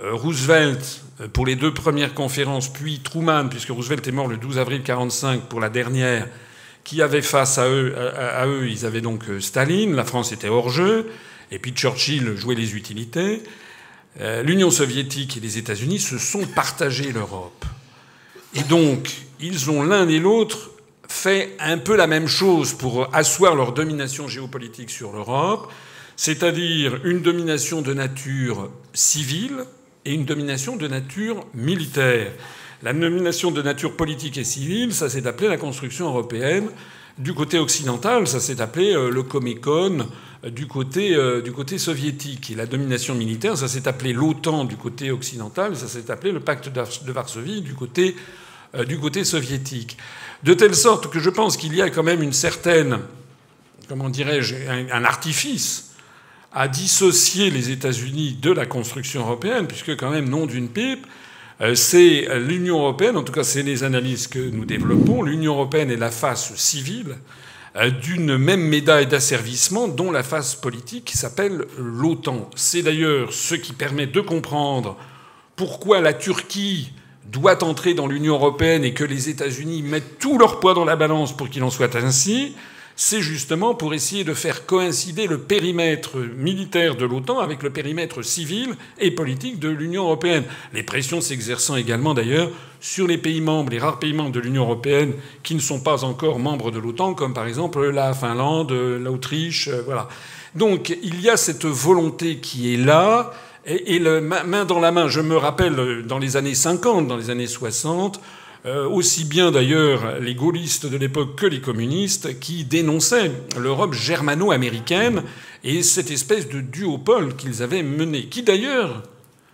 Roosevelt 0.00 1.01
pour 1.32 1.46
les 1.46 1.56
deux 1.56 1.72
premières 1.72 2.14
conférences, 2.14 2.72
puis 2.72 3.00
Truman, 3.00 3.48
puisque 3.48 3.70
Roosevelt 3.70 4.06
est 4.06 4.12
mort 4.12 4.28
le 4.28 4.36
12 4.36 4.58
avril 4.58 4.78
1945 4.78 5.42
pour 5.42 5.60
la 5.60 5.68
dernière, 5.68 6.28
qui 6.84 7.02
avait 7.02 7.22
face 7.22 7.58
à 7.58 7.68
eux, 7.68 7.94
à 7.96 8.46
eux, 8.46 8.68
ils 8.68 8.86
avaient 8.86 9.00
donc 9.00 9.28
euh, 9.28 9.40
Staline, 9.40 9.94
la 9.94 10.04
France 10.04 10.32
était 10.32 10.48
hors 10.48 10.70
jeu, 10.70 11.10
et 11.50 11.58
puis 11.58 11.72
Churchill 11.72 12.36
jouait 12.36 12.54
les 12.54 12.74
utilités. 12.74 13.42
Euh, 14.20 14.42
L'Union 14.42 14.70
soviétique 14.70 15.36
et 15.36 15.40
les 15.40 15.58
États-Unis 15.58 16.00
se 16.00 16.18
sont 16.18 16.44
partagés 16.44 17.12
l'Europe. 17.12 17.64
Et 18.54 18.62
donc, 18.62 19.10
ils 19.40 19.70
ont 19.70 19.82
l'un 19.82 20.08
et 20.08 20.18
l'autre 20.18 20.70
fait 21.08 21.56
un 21.58 21.78
peu 21.78 21.96
la 21.96 22.06
même 22.06 22.26
chose 22.26 22.72
pour 22.72 23.14
asseoir 23.14 23.54
leur 23.54 23.72
domination 23.72 24.28
géopolitique 24.28 24.90
sur 24.90 25.12
l'Europe, 25.12 25.70
c'est-à-dire 26.16 27.00
une 27.04 27.20
domination 27.20 27.82
de 27.82 27.94
nature 27.94 28.70
civile, 28.92 29.64
et 30.04 30.14
une 30.14 30.24
domination 30.24 30.76
de 30.76 30.88
nature 30.88 31.44
militaire. 31.54 32.32
La 32.82 32.92
domination 32.92 33.50
de 33.50 33.62
nature 33.62 33.96
politique 33.96 34.38
et 34.38 34.44
civile, 34.44 34.92
ça 34.92 35.08
s'est 35.08 35.26
appelé 35.26 35.48
la 35.48 35.56
construction 35.56 36.06
européenne. 36.06 36.68
Du 37.18 37.34
côté 37.34 37.58
occidental, 37.58 38.26
ça 38.26 38.40
s'est 38.40 38.60
appelé 38.60 38.94
euh, 38.94 39.10
le 39.10 39.22
Comecon 39.22 40.08
du 40.44 40.66
côté, 40.66 41.14
euh, 41.14 41.40
du 41.40 41.52
côté 41.52 41.78
soviétique. 41.78 42.50
Et 42.50 42.54
la 42.54 42.66
domination 42.66 43.14
militaire, 43.14 43.56
ça 43.56 43.68
s'est 43.68 43.86
appelé 43.86 44.12
l'OTAN 44.12 44.64
du 44.64 44.76
côté 44.76 45.10
occidental, 45.10 45.76
ça 45.76 45.86
s'est 45.86 46.10
appelé 46.10 46.32
le 46.32 46.40
pacte 46.40 46.68
de 46.68 47.12
Varsovie 47.12 47.60
du 47.60 47.74
côté, 47.74 48.16
euh, 48.74 48.84
du 48.84 48.98
côté 48.98 49.22
soviétique. 49.24 49.96
De 50.42 50.54
telle 50.54 50.74
sorte 50.74 51.08
que 51.08 51.20
je 51.20 51.30
pense 51.30 51.56
qu'il 51.56 51.76
y 51.76 51.82
a 51.82 51.90
quand 51.90 52.02
même 52.02 52.22
une 52.22 52.32
certaine, 52.32 52.98
comment 53.88 54.08
dirais-je, 54.08 54.56
un 54.90 55.04
artifice 55.04 55.91
à 56.54 56.68
dissocier 56.68 57.50
les 57.50 57.70
États-Unis 57.70 58.38
de 58.40 58.50
la 58.50 58.66
construction 58.66 59.22
européenne, 59.22 59.66
puisque 59.66 59.96
quand 59.96 60.10
même, 60.10 60.28
nom 60.28 60.46
d'une 60.46 60.68
pipe, 60.68 61.06
euh, 61.60 61.74
c'est 61.74 62.28
l'Union 62.38 62.80
européenne, 62.80 63.16
en 63.16 63.22
tout 63.22 63.32
cas 63.32 63.44
c'est 63.44 63.62
les 63.62 63.84
analyses 63.84 64.26
que 64.26 64.38
nous 64.38 64.64
développons, 64.64 65.22
l'Union 65.22 65.54
européenne 65.54 65.90
est 65.90 65.96
la 65.96 66.10
face 66.10 66.54
civile 66.56 67.16
euh, 67.76 67.90
d'une 67.90 68.36
même 68.36 68.60
médaille 68.60 69.06
d'asservissement 69.06 69.88
dont 69.88 70.10
la 70.10 70.22
face 70.22 70.54
politique 70.54 71.10
s'appelle 71.14 71.64
l'OTAN. 71.78 72.50
C'est 72.54 72.82
d'ailleurs 72.82 73.32
ce 73.32 73.54
qui 73.54 73.72
permet 73.72 74.06
de 74.06 74.20
comprendre 74.20 74.98
pourquoi 75.56 76.00
la 76.00 76.12
Turquie 76.12 76.92
doit 77.24 77.64
entrer 77.64 77.94
dans 77.94 78.06
l'Union 78.06 78.34
européenne 78.34 78.84
et 78.84 78.92
que 78.92 79.04
les 79.04 79.30
États-Unis 79.30 79.82
mettent 79.82 80.18
tout 80.18 80.38
leur 80.38 80.60
poids 80.60 80.74
dans 80.74 80.84
la 80.84 80.96
balance 80.96 81.34
pour 81.34 81.48
qu'il 81.48 81.62
en 81.62 81.70
soit 81.70 81.96
ainsi, 81.96 82.54
c'est 82.96 83.20
justement 83.20 83.74
pour 83.74 83.94
essayer 83.94 84.24
de 84.24 84.34
faire 84.34 84.66
coïncider 84.66 85.26
le 85.26 85.38
périmètre 85.38 86.18
militaire 86.18 86.96
de 86.96 87.04
l'OTAN 87.04 87.38
avec 87.38 87.62
le 87.62 87.70
périmètre 87.70 88.22
civil 88.22 88.74
et 88.98 89.10
politique 89.10 89.58
de 89.58 89.68
l'Union 89.68 90.04
européenne. 90.04 90.44
Les 90.72 90.82
pressions 90.82 91.20
s'exerçant 91.20 91.76
également 91.76 92.14
d'ailleurs 92.14 92.50
sur 92.80 93.06
les 93.06 93.18
pays 93.18 93.40
membres, 93.40 93.70
les 93.70 93.78
rares 93.78 93.98
pays 93.98 94.12
membres 94.12 94.32
de 94.32 94.40
l'Union 94.40 94.64
européenne 94.64 95.14
qui 95.42 95.54
ne 95.54 95.60
sont 95.60 95.80
pas 95.80 96.04
encore 96.04 96.38
membres 96.38 96.70
de 96.70 96.78
l'OTAN, 96.78 97.14
comme 97.14 97.32
par 97.32 97.46
exemple 97.46 97.88
la 97.88 98.12
Finlande, 98.12 98.72
l'Autriche, 98.72 99.68
euh, 99.68 99.82
voilà. 99.84 100.08
Donc 100.54 100.96
il 101.02 101.20
y 101.20 101.30
a 101.30 101.36
cette 101.36 101.64
volonté 101.64 102.38
qui 102.38 102.74
est 102.74 102.76
là. 102.76 103.32
Et, 103.64 104.00
main 104.00 104.64
dans 104.64 104.80
la 104.80 104.90
main, 104.90 105.06
je 105.06 105.20
me 105.20 105.36
rappelle 105.36 106.02
dans 106.04 106.18
les 106.18 106.36
années 106.36 106.56
50, 106.56 107.06
dans 107.06 107.16
les 107.16 107.30
années 107.30 107.46
60, 107.46 108.20
euh, 108.64 108.88
aussi 108.88 109.24
bien 109.24 109.50
d'ailleurs 109.50 110.20
les 110.20 110.36
gaullistes 110.36 110.86
de 110.86 110.96
l'époque 110.96 111.34
que 111.36 111.46
les 111.46 111.60
communistes, 111.60 112.38
qui 112.38 112.64
dénonçaient 112.64 113.32
l'Europe 113.58 113.92
germano-américaine 113.92 115.24
et 115.64 115.82
cette 115.82 116.12
espèce 116.12 116.48
de 116.48 116.60
duopole 116.60 117.34
qu'ils 117.34 117.64
avaient 117.64 117.82
mené, 117.82 118.26
qui 118.26 118.44
d'ailleurs 118.44 119.02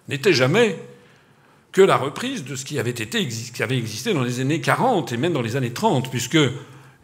n'était 0.09 0.35
jamais 0.35 0.77
que 1.73 1.81
la 1.81 1.97
reprise 1.97 2.45
de 2.45 2.55
ce 2.55 2.67
qui 2.67 2.79
avait, 2.79 2.91
existé 2.91 4.13
dans 4.13 4.25
les 4.25 4.41
années 4.41 4.61
40 4.61 5.13
et 5.13 5.17
même 5.17 5.33
dans 5.33 5.43
les 5.43 5.57
années 5.57 5.73
30, 5.73 6.11
puisque 6.11 6.39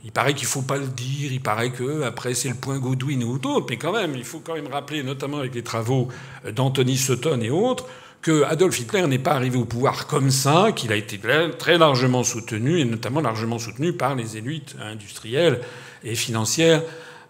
il 0.05 0.12
paraît 0.12 0.34
qu'il 0.34 0.46
ne 0.46 0.50
faut 0.50 0.62
pas 0.62 0.76
le 0.76 0.86
dire, 0.86 1.32
il 1.32 1.40
paraît 1.40 1.70
que 1.70 2.02
après 2.02 2.34
c'est 2.34 2.50
le 2.50 2.55
point 2.55 2.78
Godwin 2.78 3.24
ou 3.24 3.38
d'autres, 3.38 3.66
mais 3.70 3.78
quand 3.78 3.92
même, 3.92 4.14
il 4.14 4.24
faut 4.24 4.40
quand 4.40 4.55
même 4.55 4.66
rappeler, 4.66 5.02
notamment 5.02 5.38
avec 5.38 5.55
les 5.55 5.62
travaux 5.62 6.09
d'Anthony 6.55 6.98
Sutton 6.98 7.40
et 7.40 7.50
autres, 7.50 7.86
que 8.25 8.43
Adolf 8.45 8.81
Hitler 8.81 9.07
n'est 9.07 9.18
pas 9.18 9.33
arrivé 9.33 9.59
au 9.59 9.66
pouvoir 9.66 10.07
comme 10.07 10.31
ça, 10.31 10.72
qu'il 10.75 10.91
a 10.93 10.97
été 10.97 11.20
très 11.59 11.77
largement 11.77 12.25
soutenu, 12.25 12.81
et 12.81 12.87
notamment 12.87 13.20
largement 13.20 13.59
soutenu 13.59 13.93
par 13.93 14.14
les 14.14 14.39
élites 14.39 14.75
industrielles 14.83 15.61
et 16.03 16.14
financières 16.14 16.81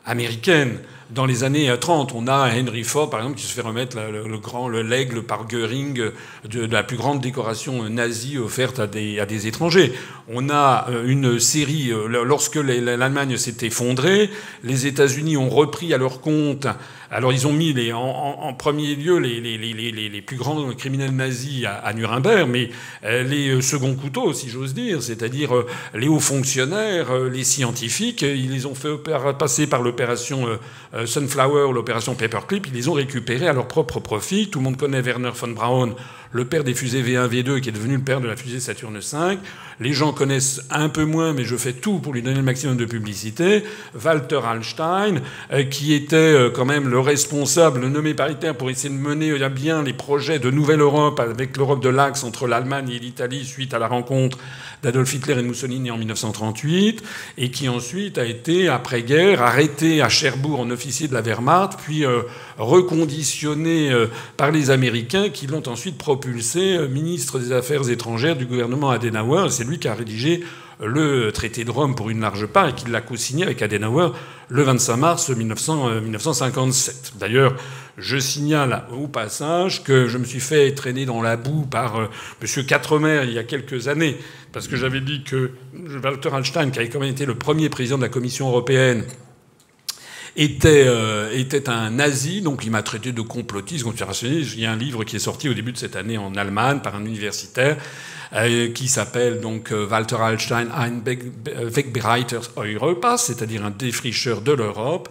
américaines. 0.06 0.78
Dans 1.10 1.26
les 1.26 1.44
années 1.44 1.72
30. 1.78 2.12
On 2.14 2.26
a 2.26 2.50
Henry 2.54 2.84
Ford, 2.84 3.10
par 3.10 3.20
exemple, 3.20 3.38
qui 3.38 3.46
se 3.46 3.52
fait 3.52 3.60
remettre 3.60 3.96
le, 3.96 4.38
grand 4.38 4.68
le 4.68 4.82
l'aigle 4.82 5.22
par 5.22 5.46
Goering 5.46 6.10
de, 6.48 6.66
la 6.66 6.82
plus 6.82 6.96
grande 6.96 7.20
décoration 7.20 7.88
nazie 7.88 8.38
offerte 8.38 8.78
à 8.78 8.86
des, 8.86 9.20
à 9.20 9.26
des 9.26 9.46
étrangers. 9.46 9.92
On 10.28 10.48
a 10.50 10.86
euh, 10.90 11.06
une 11.06 11.38
série, 11.38 11.90
euh, 11.90 12.24
lorsque 12.24 12.56
l'Allemagne 12.56 13.36
s'est 13.36 13.66
effondrée, 13.66 14.30
les 14.62 14.86
États-Unis 14.86 15.36
ont 15.36 15.50
repris 15.50 15.92
à 15.94 15.98
leur 15.98 16.20
compte 16.20 16.66
alors 17.14 17.32
ils 17.32 17.46
ont 17.46 17.52
mis 17.52 17.72
les, 17.72 17.92
en, 17.92 18.52
premier 18.54 18.96
lieu 18.96 19.18
les, 19.18 19.40
les, 19.40 19.56
les, 19.56 20.22
plus 20.22 20.36
grands 20.36 20.72
criminels 20.72 21.14
nazis 21.14 21.64
à, 21.64 21.92
Nuremberg, 21.92 22.48
mais 22.48 22.70
euh, 23.04 23.22
les 23.22 23.50
euh, 23.50 23.60
seconds 23.60 23.94
couteaux, 23.94 24.32
si 24.32 24.48
j'ose 24.48 24.74
dire, 24.74 25.00
c'est-à-dire 25.00 25.54
euh, 25.54 25.66
les 25.94 26.08
hauts 26.08 26.18
fonctionnaires, 26.18 27.14
les 27.16 27.44
scientifiques, 27.44 28.22
ils 28.22 28.50
les 28.50 28.66
ont 28.66 28.74
fait 28.74 28.96
passer 29.38 29.68
par 29.68 29.82
l'opération 29.82 30.48
Sunflower, 31.06 31.72
l'opération 31.72 32.14
Paperclip, 32.14 32.66
ils 32.66 32.74
les 32.74 32.88
ont 32.88 32.92
récupérés 32.92 33.48
à 33.48 33.52
leur 33.52 33.68
propre 33.68 34.00
profit. 34.00 34.48
Tout 34.48 34.58
le 34.58 34.64
monde 34.64 34.76
connaît 34.76 35.00
Werner 35.00 35.30
von 35.34 35.48
Braun, 35.48 35.94
le 36.34 36.44
père 36.44 36.64
des 36.64 36.74
fusées 36.74 37.00
V1, 37.00 37.28
V2, 37.28 37.60
qui 37.60 37.68
est 37.68 37.72
devenu 37.72 37.94
le 37.94 38.02
père 38.02 38.20
de 38.20 38.26
la 38.26 38.34
fusée 38.34 38.58
Saturne 38.58 38.98
V. 38.98 39.38
Les 39.78 39.92
gens 39.92 40.12
connaissent 40.12 40.62
un 40.68 40.88
peu 40.88 41.04
moins, 41.04 41.32
mais 41.32 41.44
je 41.44 41.54
fais 41.54 41.72
tout 41.72 42.00
pour 42.00 42.12
lui 42.12 42.22
donner 42.22 42.36
le 42.36 42.42
maximum 42.42 42.76
de 42.76 42.84
publicité. 42.84 43.62
Walter 44.04 44.40
Hallstein, 44.44 45.20
euh, 45.52 45.62
qui 45.62 45.94
était 45.94 46.16
euh, 46.16 46.50
quand 46.50 46.64
même 46.64 46.88
le 46.88 46.98
responsable 46.98 47.86
nommé 47.86 48.14
paritaire 48.14 48.56
pour 48.56 48.68
essayer 48.68 48.92
de 48.92 49.00
mener 49.00 49.42
à 49.44 49.48
bien 49.48 49.84
les 49.84 49.92
projets 49.92 50.40
de 50.40 50.50
nouvelle 50.50 50.80
Europe 50.80 51.20
avec 51.20 51.56
l'Europe 51.56 51.82
de 51.82 51.88
l'Axe 51.88 52.24
entre 52.24 52.48
l'Allemagne 52.48 52.90
et 52.90 52.98
l'Italie 52.98 53.44
suite 53.44 53.72
à 53.72 53.78
la 53.78 53.86
rencontre 53.86 54.38
d'Adolf 54.84 55.12
Hitler 55.14 55.32
et 55.32 55.36
de 55.36 55.42
Mussolini 55.42 55.90
en 55.90 55.96
1938, 55.96 57.02
et 57.38 57.50
qui 57.50 57.68
ensuite 57.68 58.18
a 58.18 58.26
été, 58.26 58.68
après-guerre, 58.68 59.42
arrêté 59.42 60.02
à 60.02 60.08
Cherbourg 60.08 60.60
en 60.60 60.70
officier 60.70 61.08
de 61.08 61.14
la 61.14 61.22
Wehrmacht, 61.22 61.78
puis 61.82 62.04
euh, 62.04 62.22
reconditionné 62.58 63.90
euh, 63.90 64.06
par 64.36 64.50
les 64.50 64.70
Américains, 64.70 65.30
qui 65.30 65.46
l'ont 65.46 65.66
ensuite 65.66 65.96
euh, 66.26 66.88
ministre 66.88 67.38
des 67.38 67.52
Affaires 67.52 67.88
étrangères 67.90 68.36
du 68.36 68.46
gouvernement 68.46 68.90
Adenauer. 68.90 69.50
C'est 69.50 69.64
lui 69.64 69.78
qui 69.78 69.88
a 69.88 69.94
rédigé 69.94 70.44
le 70.82 71.30
traité 71.30 71.64
de 71.64 71.70
Rome 71.70 71.94
pour 71.94 72.10
une 72.10 72.20
large 72.20 72.46
part 72.46 72.68
et 72.68 72.72
qui 72.74 72.90
l'a 72.90 73.00
co-signé 73.00 73.44
avec 73.44 73.62
Adenauer 73.62 74.12
le 74.48 74.62
25 74.62 74.96
mars 74.96 75.30
1957. 75.30 77.14
D'ailleurs, 77.18 77.54
je 77.96 78.18
signale 78.18 78.84
au 78.92 79.06
passage 79.06 79.84
que 79.84 80.08
je 80.08 80.18
me 80.18 80.24
suis 80.24 80.40
fait 80.40 80.72
traîner 80.74 81.06
dans 81.06 81.22
la 81.22 81.36
boue 81.36 81.62
par 81.62 81.96
euh, 81.96 82.06
M. 82.42 82.66
Quatremer 82.66 83.22
il 83.24 83.32
y 83.32 83.38
a 83.38 83.44
quelques 83.44 83.88
années, 83.88 84.16
parce 84.52 84.68
que 84.68 84.76
j'avais 84.76 85.00
dit 85.00 85.22
que 85.22 85.52
Walter 86.02 86.30
Hallstein, 86.32 86.70
qui 86.70 86.78
avait 86.78 86.88
quand 86.88 87.00
même 87.00 87.10
été 87.10 87.26
le 87.26 87.34
premier 87.34 87.68
président 87.68 87.96
de 87.96 88.02
la 88.02 88.08
Commission 88.08 88.48
européenne, 88.48 89.04
était, 90.36 90.84
euh, 90.86 91.30
était 91.32 91.68
un 91.68 91.90
nazi, 91.90 92.42
donc 92.42 92.64
il 92.64 92.70
m'a 92.70 92.82
traité 92.82 93.12
de 93.12 93.20
complotiste, 93.22 93.84
conspirationniste. 93.84 94.54
Il 94.54 94.60
y 94.60 94.66
a 94.66 94.72
un 94.72 94.76
livre 94.76 95.04
qui 95.04 95.16
est 95.16 95.20
sorti 95.20 95.48
au 95.48 95.54
début 95.54 95.72
de 95.72 95.78
cette 95.78 95.96
année 95.96 96.18
en 96.18 96.34
Allemagne 96.34 96.80
par 96.80 96.96
un 96.96 97.04
universitaire 97.04 97.76
euh, 98.34 98.72
qui 98.72 98.88
s'appelle 98.88 99.40
donc 99.40 99.70
euh, 99.70 99.86
Walter 99.86 100.16
Hallstein, 100.16 100.66
ein 100.76 101.02
Wegbereiter 101.04 102.40
Europa, 102.56 103.16
c'est-à-dire 103.16 103.64
un 103.64 103.70
défricheur 103.70 104.40
de 104.40 104.52
l'Europe. 104.52 105.08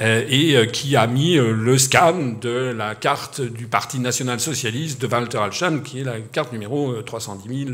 Euh, 0.00 0.24
et 0.28 0.68
qui 0.70 0.94
a 0.94 1.08
mis 1.08 1.34
le 1.34 1.76
scan 1.76 2.36
de 2.40 2.72
la 2.76 2.94
carte 2.94 3.40
du 3.40 3.66
Parti 3.66 3.98
national-socialiste 3.98 5.02
de 5.02 5.08
Walter 5.08 5.38
Hallstein, 5.38 5.80
qui 5.80 6.00
est 6.00 6.04
la 6.04 6.20
carte 6.20 6.52
numéro 6.52 7.02
310 7.02 7.66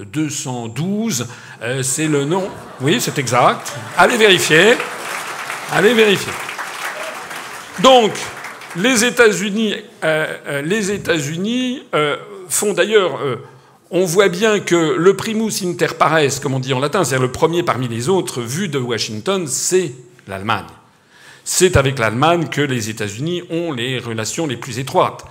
212. 0.00 1.28
C'est 1.82 2.08
le 2.08 2.24
nom. 2.24 2.48
Oui, 2.80 3.00
c'est 3.00 3.16
exact. 3.20 3.72
Allez 3.96 4.16
vérifier. 4.16 4.74
Allez 5.72 5.94
vérifier. 5.94 6.32
Donc, 7.82 8.12
les 8.76 9.04
États-Unis, 9.04 9.74
les 10.64 10.90
États-Unis 10.90 11.82
font 12.48 12.72
d'ailleurs 12.72 13.18
on 13.90 14.04
voit 14.04 14.28
bien 14.28 14.60
que 14.60 14.94
le 14.96 15.14
primus 15.14 15.64
inter 15.64 15.88
pares, 15.98 16.40
comme 16.40 16.54
on 16.54 16.60
dit 16.60 16.72
en 16.72 16.78
latin, 16.78 17.02
c'est-à-dire 17.02 17.26
le 17.26 17.32
premier 17.32 17.64
parmi 17.64 17.88
les 17.88 18.08
autres, 18.08 18.40
vu 18.40 18.68
de 18.68 18.78
Washington, 18.78 19.46
c'est 19.48 19.92
l'Allemagne. 20.28 20.66
C'est 21.42 21.76
avec 21.76 21.98
l'Allemagne 21.98 22.48
que 22.48 22.60
les 22.60 22.88
États-Unis 22.88 23.42
ont 23.50 23.72
les 23.72 23.98
relations 23.98 24.46
les 24.46 24.56
plus 24.56 24.78
étroites. 24.78 25.24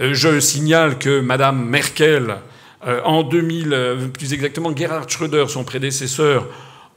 Euh, 0.00 0.12
je 0.12 0.40
signale 0.40 0.98
que 0.98 1.20
Mme 1.20 1.64
Merkel, 1.64 2.38
euh, 2.84 3.00
en 3.04 3.22
2000, 3.22 3.72
euh, 3.72 4.08
plus 4.08 4.32
exactement 4.32 4.74
Gerhard 4.74 5.08
Schröder, 5.08 5.44
son 5.48 5.62
prédécesseur, 5.62 6.48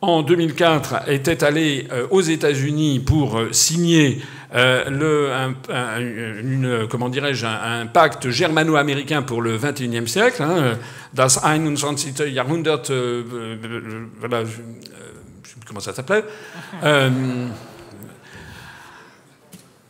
en 0.03 0.21
2004, 0.21 1.09
était 1.09 1.43
allé 1.43 1.87
aux 2.09 2.21
États-Unis 2.21 2.99
pour 2.99 3.39
signer 3.51 4.21
euh, 4.55 4.87
le, 4.89 5.31
un, 5.33 5.55
une, 5.99 6.87
comment 6.87 7.09
dirais-je, 7.09 7.45
un, 7.45 7.87
pacte 7.87 8.29
germano-américain 8.29 9.23
pour 9.23 9.41
le 9.41 9.57
XXIe 9.57 10.07
siècle, 10.07 10.43
hein, 10.43 10.77
das 11.11 11.39
21. 11.43 12.27
Jahrhundert, 12.31 12.83
euh, 12.91 13.23
euh, 13.33 14.05
voilà, 14.19 14.43
plus 14.43 15.55
comment 15.65 15.79
ça 15.79 15.93
s'appelait. 15.93 16.23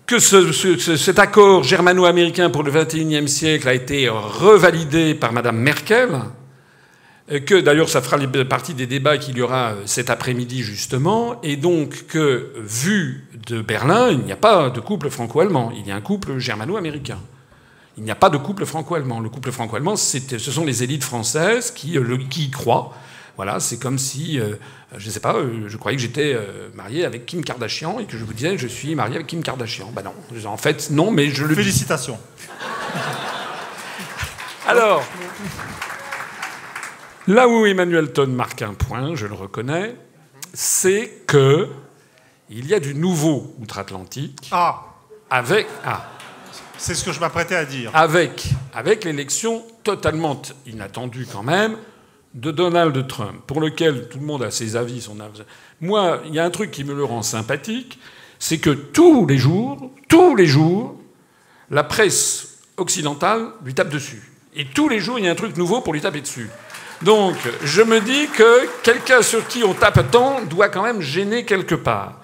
que 0.06 0.20
ce, 0.20 0.52
cet 0.96 1.20
accord 1.20 1.64
germano-américain 1.64 2.50
pour 2.50 2.64
le 2.64 2.72
XXIe 2.72 3.28
siècle 3.28 3.68
a 3.68 3.74
été 3.74 4.08
revalidé 4.08 5.14
par 5.14 5.34
Mme 5.34 5.58
Merkel, 5.58 6.10
que 7.42 7.60
d'ailleurs 7.60 7.90
ça 7.90 8.02
fera 8.02 8.18
partie 8.46 8.74
des 8.74 8.86
débats 8.86 9.18
qu'il 9.18 9.38
y 9.38 9.42
aura 9.42 9.72
euh, 9.72 9.84
cet 9.86 10.10
après-midi 10.10 10.62
justement, 10.62 11.42
et 11.42 11.56
donc 11.56 12.06
que 12.08 12.52
vu 12.58 13.28
de 13.48 13.62
Berlin, 13.62 14.10
il 14.12 14.20
n'y 14.20 14.32
a 14.32 14.38
pas 14.38 14.70
de 14.70 14.80
couple 14.80 15.10
franco-allemand, 15.10 15.72
il 15.76 15.88
y 15.88 15.92
a 15.92 15.96
un 15.96 16.02
couple 16.02 16.38
germano-américain. 16.38 17.20
Il 17.98 18.04
n'y 18.04 18.12
a 18.12 18.16
pas 18.16 18.32
de 18.32 18.38
couple 18.38 18.66
franco-allemand. 18.66 19.20
Le 19.20 19.30
couple 19.30 19.52
franco-allemand, 19.52 19.96
ce 19.96 20.20
sont 20.40 20.66
les 20.66 20.82
élites 20.82 21.04
françaises 21.04 21.70
qui, 21.70 21.96
euh, 21.98 22.18
qui 22.28 22.46
y 22.46 22.50
croient. 22.50 22.92
Voilà, 23.36 23.60
c'est 23.60 23.78
comme 23.78 24.00
si, 24.00 24.40
euh, 24.40 24.56
je 24.98 25.08
ne 25.08 25.12
sais 25.12 25.20
pas, 25.20 25.36
je 25.68 25.78
croyais 25.78 25.96
que 25.96 26.02
j'étais 26.02 26.38
marié 26.74 27.06
avec 27.06 27.26
Kim 27.26 27.44
Kardashian 27.44 28.00
et 28.00 28.06
que 28.06 28.18
je 28.18 28.24
vous 28.24 28.34
disais 28.34 28.58
je 28.58 28.68
suis 28.68 28.96
marié 28.96 29.16
avec 29.16 29.28
Kim 29.28 29.44
Kardashian. 29.44 29.92
Ben 29.96 30.04
non, 30.04 30.14
en 30.46 30.58
fait 30.58 30.90
non, 30.92 31.12
mais 31.12 31.30
je 31.30 31.46
le. 31.46 31.56
Félicitations. 31.56 32.18
Alors. 34.68 35.04
Là 37.28 37.48
où 37.48 37.66
Emmanuel 37.66 38.12
Ton 38.12 38.28
marque 38.28 38.62
un 38.62 38.74
point, 38.74 39.16
je 39.16 39.28
le 39.28 39.34
reconnais, 39.34 39.96
c'est 40.54 41.24
que 41.26 41.70
il 42.50 42.68
y 42.68 42.74
a 42.74 42.80
du 42.80 42.94
nouveau 42.94 43.56
outre-Atlantique. 43.60 44.50
Ah. 44.52 44.84
Avec 45.30 45.68
ah. 45.86 46.06
C'est 46.78 46.96
ce 46.96 47.06
que 47.06 47.14
je 47.14 47.20
m'apprêtais 47.20 47.56
à 47.56 47.66
dire. 47.66 47.92
Avec 47.94 48.50
avec 48.74 49.06
l'élection 49.06 49.64
totalement 49.84 50.42
inattendue 50.66 51.26
quand 51.32 51.44
même 51.44 51.78
de 52.34 52.52
Donald 52.52 53.08
Trump, 53.08 53.42
pour 53.48 53.62
lequel 53.62 54.10
tout 54.10 54.20
le 54.20 54.26
monde 54.26 54.44
a 54.44 54.52
ses 54.52 54.76
avis, 54.76 55.02
son 55.02 55.20
avis. 55.20 55.44
Moi, 55.82 56.22
il 56.26 56.34
y 56.34 56.40
a 56.40 56.44
un 56.44 56.50
truc 56.50 56.72
qui 56.72 56.84
me 56.84 56.94
le 56.94 57.04
rend 57.04 57.22
sympathique, 57.22 58.00
c'est 58.40 58.58
que 58.58 58.72
tous 58.72 59.28
les 59.28 59.38
jours, 59.38 59.92
tous 60.10 60.36
les 60.36 60.48
jours, 60.48 61.00
la 61.70 61.84
presse 61.84 62.60
occidentale 62.78 63.50
lui 63.64 63.74
tape 63.74 63.90
dessus. 63.90 64.32
Et 64.56 64.66
tous 64.66 64.90
les 64.90 65.00
jours, 65.00 65.20
il 65.20 65.26
y 65.26 65.28
a 65.28 65.32
un 65.32 65.36
truc 65.36 65.56
nouveau 65.58 65.82
pour 65.82 65.94
lui 65.94 66.02
taper 66.02 66.22
dessus. 66.22 66.50
Donc, 67.04 67.36
je 67.64 67.82
me 67.82 68.00
dis 68.00 68.28
que 68.30 68.82
quelqu'un 68.82 69.22
sur 69.22 69.46
qui 69.48 69.64
on 69.64 69.74
tape 69.74 70.10
tant 70.10 70.42
doit 70.46 70.70
quand 70.70 70.84
même 70.84 71.02
gêner 71.02 71.44
quelque 71.44 71.76
part. 71.76 72.22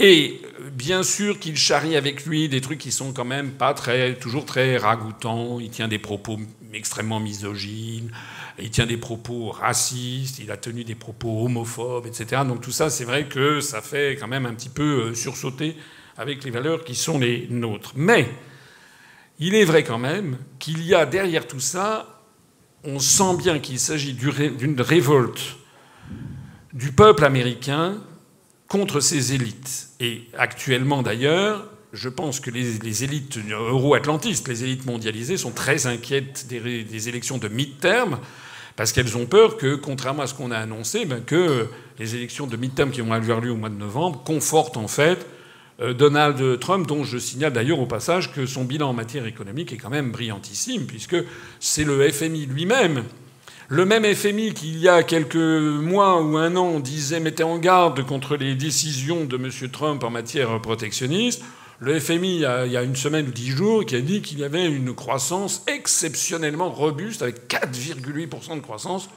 Et 0.00 0.42
bien 0.72 1.04
sûr 1.04 1.38
qu'il 1.38 1.56
charrie 1.56 1.96
avec 1.96 2.26
lui 2.26 2.48
des 2.48 2.60
trucs 2.60 2.78
qui 2.78 2.90
sont 2.90 3.12
quand 3.12 3.24
même 3.24 3.52
pas 3.52 3.74
très, 3.74 4.14
toujours 4.14 4.44
très 4.44 4.76
ragoûtants. 4.76 5.60
Il 5.60 5.70
tient 5.70 5.86
des 5.86 6.00
propos 6.00 6.38
extrêmement 6.72 7.20
misogynes, 7.20 8.10
il 8.58 8.70
tient 8.70 8.86
des 8.86 8.96
propos 8.96 9.50
racistes, 9.50 10.40
il 10.40 10.50
a 10.50 10.56
tenu 10.56 10.82
des 10.82 10.96
propos 10.96 11.44
homophobes, 11.44 12.06
etc. 12.06 12.42
Donc 12.44 12.60
tout 12.60 12.72
ça, 12.72 12.90
c'est 12.90 13.04
vrai 13.04 13.26
que 13.26 13.60
ça 13.60 13.82
fait 13.82 14.16
quand 14.18 14.28
même 14.28 14.46
un 14.46 14.54
petit 14.54 14.68
peu 14.68 15.10
euh, 15.10 15.14
sursauter 15.14 15.76
avec 16.16 16.42
les 16.42 16.50
valeurs 16.50 16.82
qui 16.82 16.96
sont 16.96 17.20
les 17.20 17.46
nôtres. 17.50 17.92
Mais 17.94 18.28
il 19.38 19.54
est 19.54 19.64
vrai 19.64 19.84
quand 19.84 19.98
même 19.98 20.38
qu'il 20.58 20.82
y 20.84 20.92
a 20.92 21.06
derrière 21.06 21.46
tout 21.46 21.60
ça 21.60 22.17
on 22.84 22.98
sent 22.98 23.36
bien 23.38 23.58
qu'il 23.58 23.78
s'agit 23.78 24.14
d'une 24.14 24.80
révolte 24.80 25.56
du 26.72 26.92
peuple 26.92 27.24
américain 27.24 27.98
contre 28.68 29.00
ses 29.00 29.34
élites. 29.34 29.88
Et 30.00 30.28
actuellement 30.36 31.02
d'ailleurs, 31.02 31.68
je 31.92 32.08
pense 32.08 32.40
que 32.40 32.50
les, 32.50 33.04
élites 33.04 33.38
euro-atlantistes, 33.50 34.48
les 34.48 34.64
élites 34.64 34.86
mondialisées, 34.86 35.36
sont 35.36 35.50
très 35.50 35.86
inquiètes 35.86 36.46
des, 36.48 37.08
élections 37.08 37.38
de 37.38 37.48
mid-term, 37.48 38.18
parce 38.76 38.92
qu'elles 38.92 39.16
ont 39.16 39.26
peur 39.26 39.56
que, 39.56 39.74
contrairement 39.74 40.22
à 40.22 40.26
ce 40.26 40.34
qu'on 40.34 40.50
a 40.50 40.58
annoncé, 40.58 41.06
ben, 41.06 41.22
que 41.24 41.68
les 41.98 42.14
élections 42.14 42.46
de 42.46 42.56
mid-term 42.56 42.90
qui 42.90 43.00
vont 43.00 43.12
avoir 43.12 43.40
lieu 43.40 43.50
au 43.50 43.56
mois 43.56 43.70
de 43.70 43.74
novembre 43.74 44.22
confortent 44.22 44.76
en 44.76 44.86
fait 44.86 45.26
Donald 45.78 46.58
Trump, 46.58 46.86
dont 46.86 47.04
je 47.04 47.18
signale 47.18 47.52
d'ailleurs 47.52 47.78
au 47.78 47.86
passage 47.86 48.32
que 48.32 48.46
son 48.46 48.64
bilan 48.64 48.90
en 48.90 48.92
matière 48.92 49.26
économique 49.26 49.72
est 49.72 49.76
quand 49.76 49.90
même 49.90 50.10
brillantissime, 50.10 50.86
puisque 50.86 51.16
c'est 51.60 51.84
le 51.84 52.10
FMI 52.10 52.46
lui-même. 52.46 53.04
Le 53.68 53.84
même 53.84 54.04
FMI 54.04 54.54
qu'il 54.54 54.78
y 54.78 54.88
a 54.88 55.02
quelques 55.02 55.36
mois 55.36 56.22
ou 56.22 56.36
un 56.36 56.56
an 56.56 56.80
disait 56.80 57.20
mettait 57.20 57.42
en 57.42 57.58
garde 57.58 58.04
contre 58.04 58.36
les 58.36 58.54
décisions 58.54 59.24
de 59.24 59.36
M. 59.36 59.50
Trump 59.70 60.02
en 60.02 60.10
matière 60.10 60.60
protectionniste, 60.60 61.42
le 61.80 62.00
FMI, 62.00 62.36
il 62.36 62.72
y, 62.72 62.76
a, 62.76 62.82
une 62.82 62.96
semaine 62.96 63.28
ou 63.28 63.30
dix 63.30 63.50
jours, 63.50 63.84
qui 63.84 63.94
a 63.94 64.00
dit 64.00 64.20
qu'il 64.20 64.40
y 64.40 64.44
avait 64.44 64.66
une 64.66 64.94
croissance 64.94 65.62
exceptionnellement 65.68 66.70
robuste, 66.70 67.22
avec 67.22 67.46
4,8% 67.48 68.56
de 68.56 68.60
croissance 68.60 69.08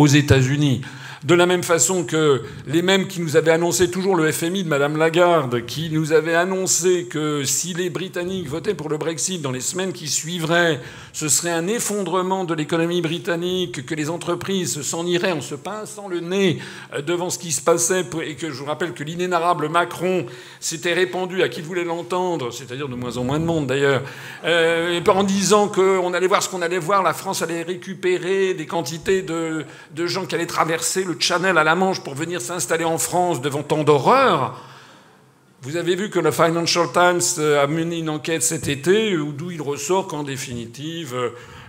aux 0.00 0.06
États-Unis. 0.06 0.80
De 1.22 1.34
la 1.34 1.44
même 1.44 1.62
façon 1.62 2.04
que 2.04 2.40
les 2.66 2.80
mêmes 2.80 3.06
qui 3.06 3.20
nous 3.20 3.36
avaient 3.36 3.50
annoncé, 3.50 3.90
toujours 3.90 4.16
le 4.16 4.32
FMI 4.32 4.64
de 4.64 4.68
Madame 4.70 4.96
Lagarde, 4.96 5.66
qui 5.66 5.90
nous 5.90 6.14
avait 6.14 6.34
annoncé 6.34 7.04
que 7.10 7.44
si 7.44 7.74
les 7.74 7.90
Britanniques 7.90 8.48
votaient 8.48 8.72
pour 8.72 8.88
le 8.88 8.96
Brexit 8.96 9.42
dans 9.42 9.50
les 9.50 9.60
semaines 9.60 9.92
qui 9.92 10.08
suivraient, 10.08 10.80
ce 11.12 11.28
serait 11.28 11.50
un 11.50 11.66
effondrement 11.66 12.44
de 12.44 12.54
l'économie 12.54 13.02
britannique, 13.02 13.84
que 13.84 13.94
les 13.94 14.08
entreprises 14.08 14.80
s'en 14.80 15.04
iraient 15.04 15.32
en 15.32 15.42
se 15.42 15.54
pinçant 15.54 16.08
le 16.08 16.20
nez 16.20 16.58
euh, 16.94 17.02
devant 17.02 17.28
ce 17.28 17.38
qui 17.38 17.52
se 17.52 17.60
passait, 17.60 18.06
et 18.24 18.36
que 18.36 18.50
je 18.50 18.58
vous 18.58 18.64
rappelle 18.64 18.94
que 18.94 19.04
l'inénarrable 19.04 19.68
Macron 19.68 20.24
s'était 20.58 20.94
répandu 20.94 21.42
à 21.42 21.50
qui 21.50 21.60
voulait 21.60 21.84
l'entendre, 21.84 22.50
c'est-à-dire 22.50 22.88
de 22.88 22.94
moins 22.94 23.18
en 23.18 23.24
moins 23.24 23.40
de 23.40 23.44
monde 23.44 23.66
d'ailleurs, 23.66 24.02
euh, 24.46 24.98
en 25.06 25.24
disant 25.24 25.68
qu'on 25.68 26.14
allait 26.14 26.28
voir 26.28 26.42
ce 26.42 26.48
qu'on 26.48 26.62
allait 26.62 26.78
voir, 26.78 27.02
la 27.02 27.12
France 27.12 27.42
allait 27.42 27.62
récupérer 27.62 28.54
des 28.54 28.64
quantités 28.64 29.20
de, 29.20 29.66
de 29.94 30.06
gens 30.06 30.26
qui 30.26 30.34
allaient 30.34 30.46
traverser 30.46 31.04
le 31.04 31.16
Channel 31.18 31.58
à 31.58 31.64
la 31.64 31.74
Manche 31.74 32.00
pour 32.00 32.14
venir 32.14 32.40
s'installer 32.40 32.84
en 32.84 32.98
France 32.98 33.40
devant 33.40 33.62
tant 33.62 33.82
d'horreurs. 33.82 34.60
Vous 35.62 35.76
avez 35.76 35.94
vu 35.94 36.08
que 36.08 36.18
le 36.18 36.30
Financial 36.30 36.86
Times 36.92 37.44
a 37.60 37.66
mené 37.66 37.98
une 37.98 38.08
enquête 38.08 38.42
cet 38.42 38.66
été 38.66 39.14
d'où 39.14 39.50
il 39.50 39.60
ressort 39.60 40.06
qu'en 40.06 40.22
définitive, 40.22 41.14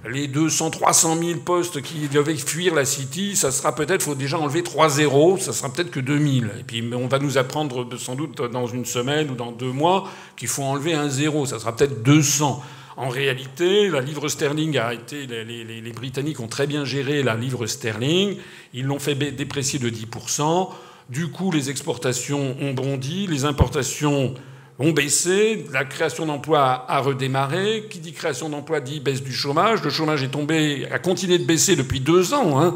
les 0.09 0.27
200, 0.27 0.71
300 0.71 1.17
000 1.17 1.39
postes 1.41 1.81
qui 1.81 2.07
devaient 2.07 2.35
fuir 2.35 2.73
la 2.73 2.85
City, 2.85 3.35
ça 3.35 3.51
sera 3.51 3.75
peut-être, 3.75 4.01
faut 4.01 4.15
déjà 4.15 4.39
enlever 4.39 4.63
3 4.63 4.89
zéros, 4.89 5.37
ça 5.37 5.51
sera 5.51 5.69
peut-être 5.69 5.91
que 5.91 5.99
2000. 5.99 6.51
Et 6.59 6.63
puis 6.63 6.89
on 6.93 7.07
va 7.07 7.19
nous 7.19 7.37
apprendre 7.37 7.85
sans 7.97 8.15
doute 8.15 8.41
dans 8.41 8.65
une 8.65 8.85
semaine 8.85 9.29
ou 9.29 9.35
dans 9.35 9.51
deux 9.51 9.71
mois 9.71 10.07
qu'il 10.37 10.47
faut 10.47 10.63
enlever 10.63 10.93
un 10.93 11.09
zéro, 11.09 11.45
ça 11.45 11.59
sera 11.59 11.75
peut-être 11.75 12.01
200. 12.01 12.63
En 12.97 13.09
réalité, 13.09 13.89
la 13.89 14.01
livre 14.01 14.27
sterling 14.27 14.77
a 14.77 14.93
été. 14.93 15.25
Les, 15.25 15.91
Britanniques 15.93 16.39
ont 16.39 16.47
très 16.47 16.67
bien 16.67 16.85
géré 16.85 17.23
la 17.23 17.35
livre 17.35 17.65
sterling. 17.65 18.37
Ils 18.73 18.85
l'ont 18.85 18.99
fait 18.99 19.15
déprécier 19.15 19.79
de 19.79 19.89
10%. 19.89 20.69
Du 21.09 21.29
coup, 21.29 21.51
les 21.51 21.69
exportations 21.69 22.55
ont 22.61 22.73
bondi, 22.73 23.27
les 23.27 23.45
importations 23.45 24.33
ont 24.79 24.91
baissé, 24.91 25.65
la 25.71 25.85
création 25.85 26.25
d'emplois 26.25 26.85
a 26.87 26.99
redémarré. 26.99 27.85
Qui 27.89 27.99
dit 27.99 28.13
création 28.13 28.49
d'emplois 28.49 28.81
dit 28.81 28.99
baisse 28.99 29.23
du 29.23 29.33
chômage. 29.33 29.83
Le 29.83 29.89
chômage 29.89 30.23
est 30.23 30.29
tombé, 30.29 30.87
a 30.91 30.99
continué 30.99 31.37
de 31.37 31.45
baisser 31.45 31.75
depuis 31.75 31.99
deux 31.99 32.33
ans. 32.33 32.59
Hein. 32.59 32.75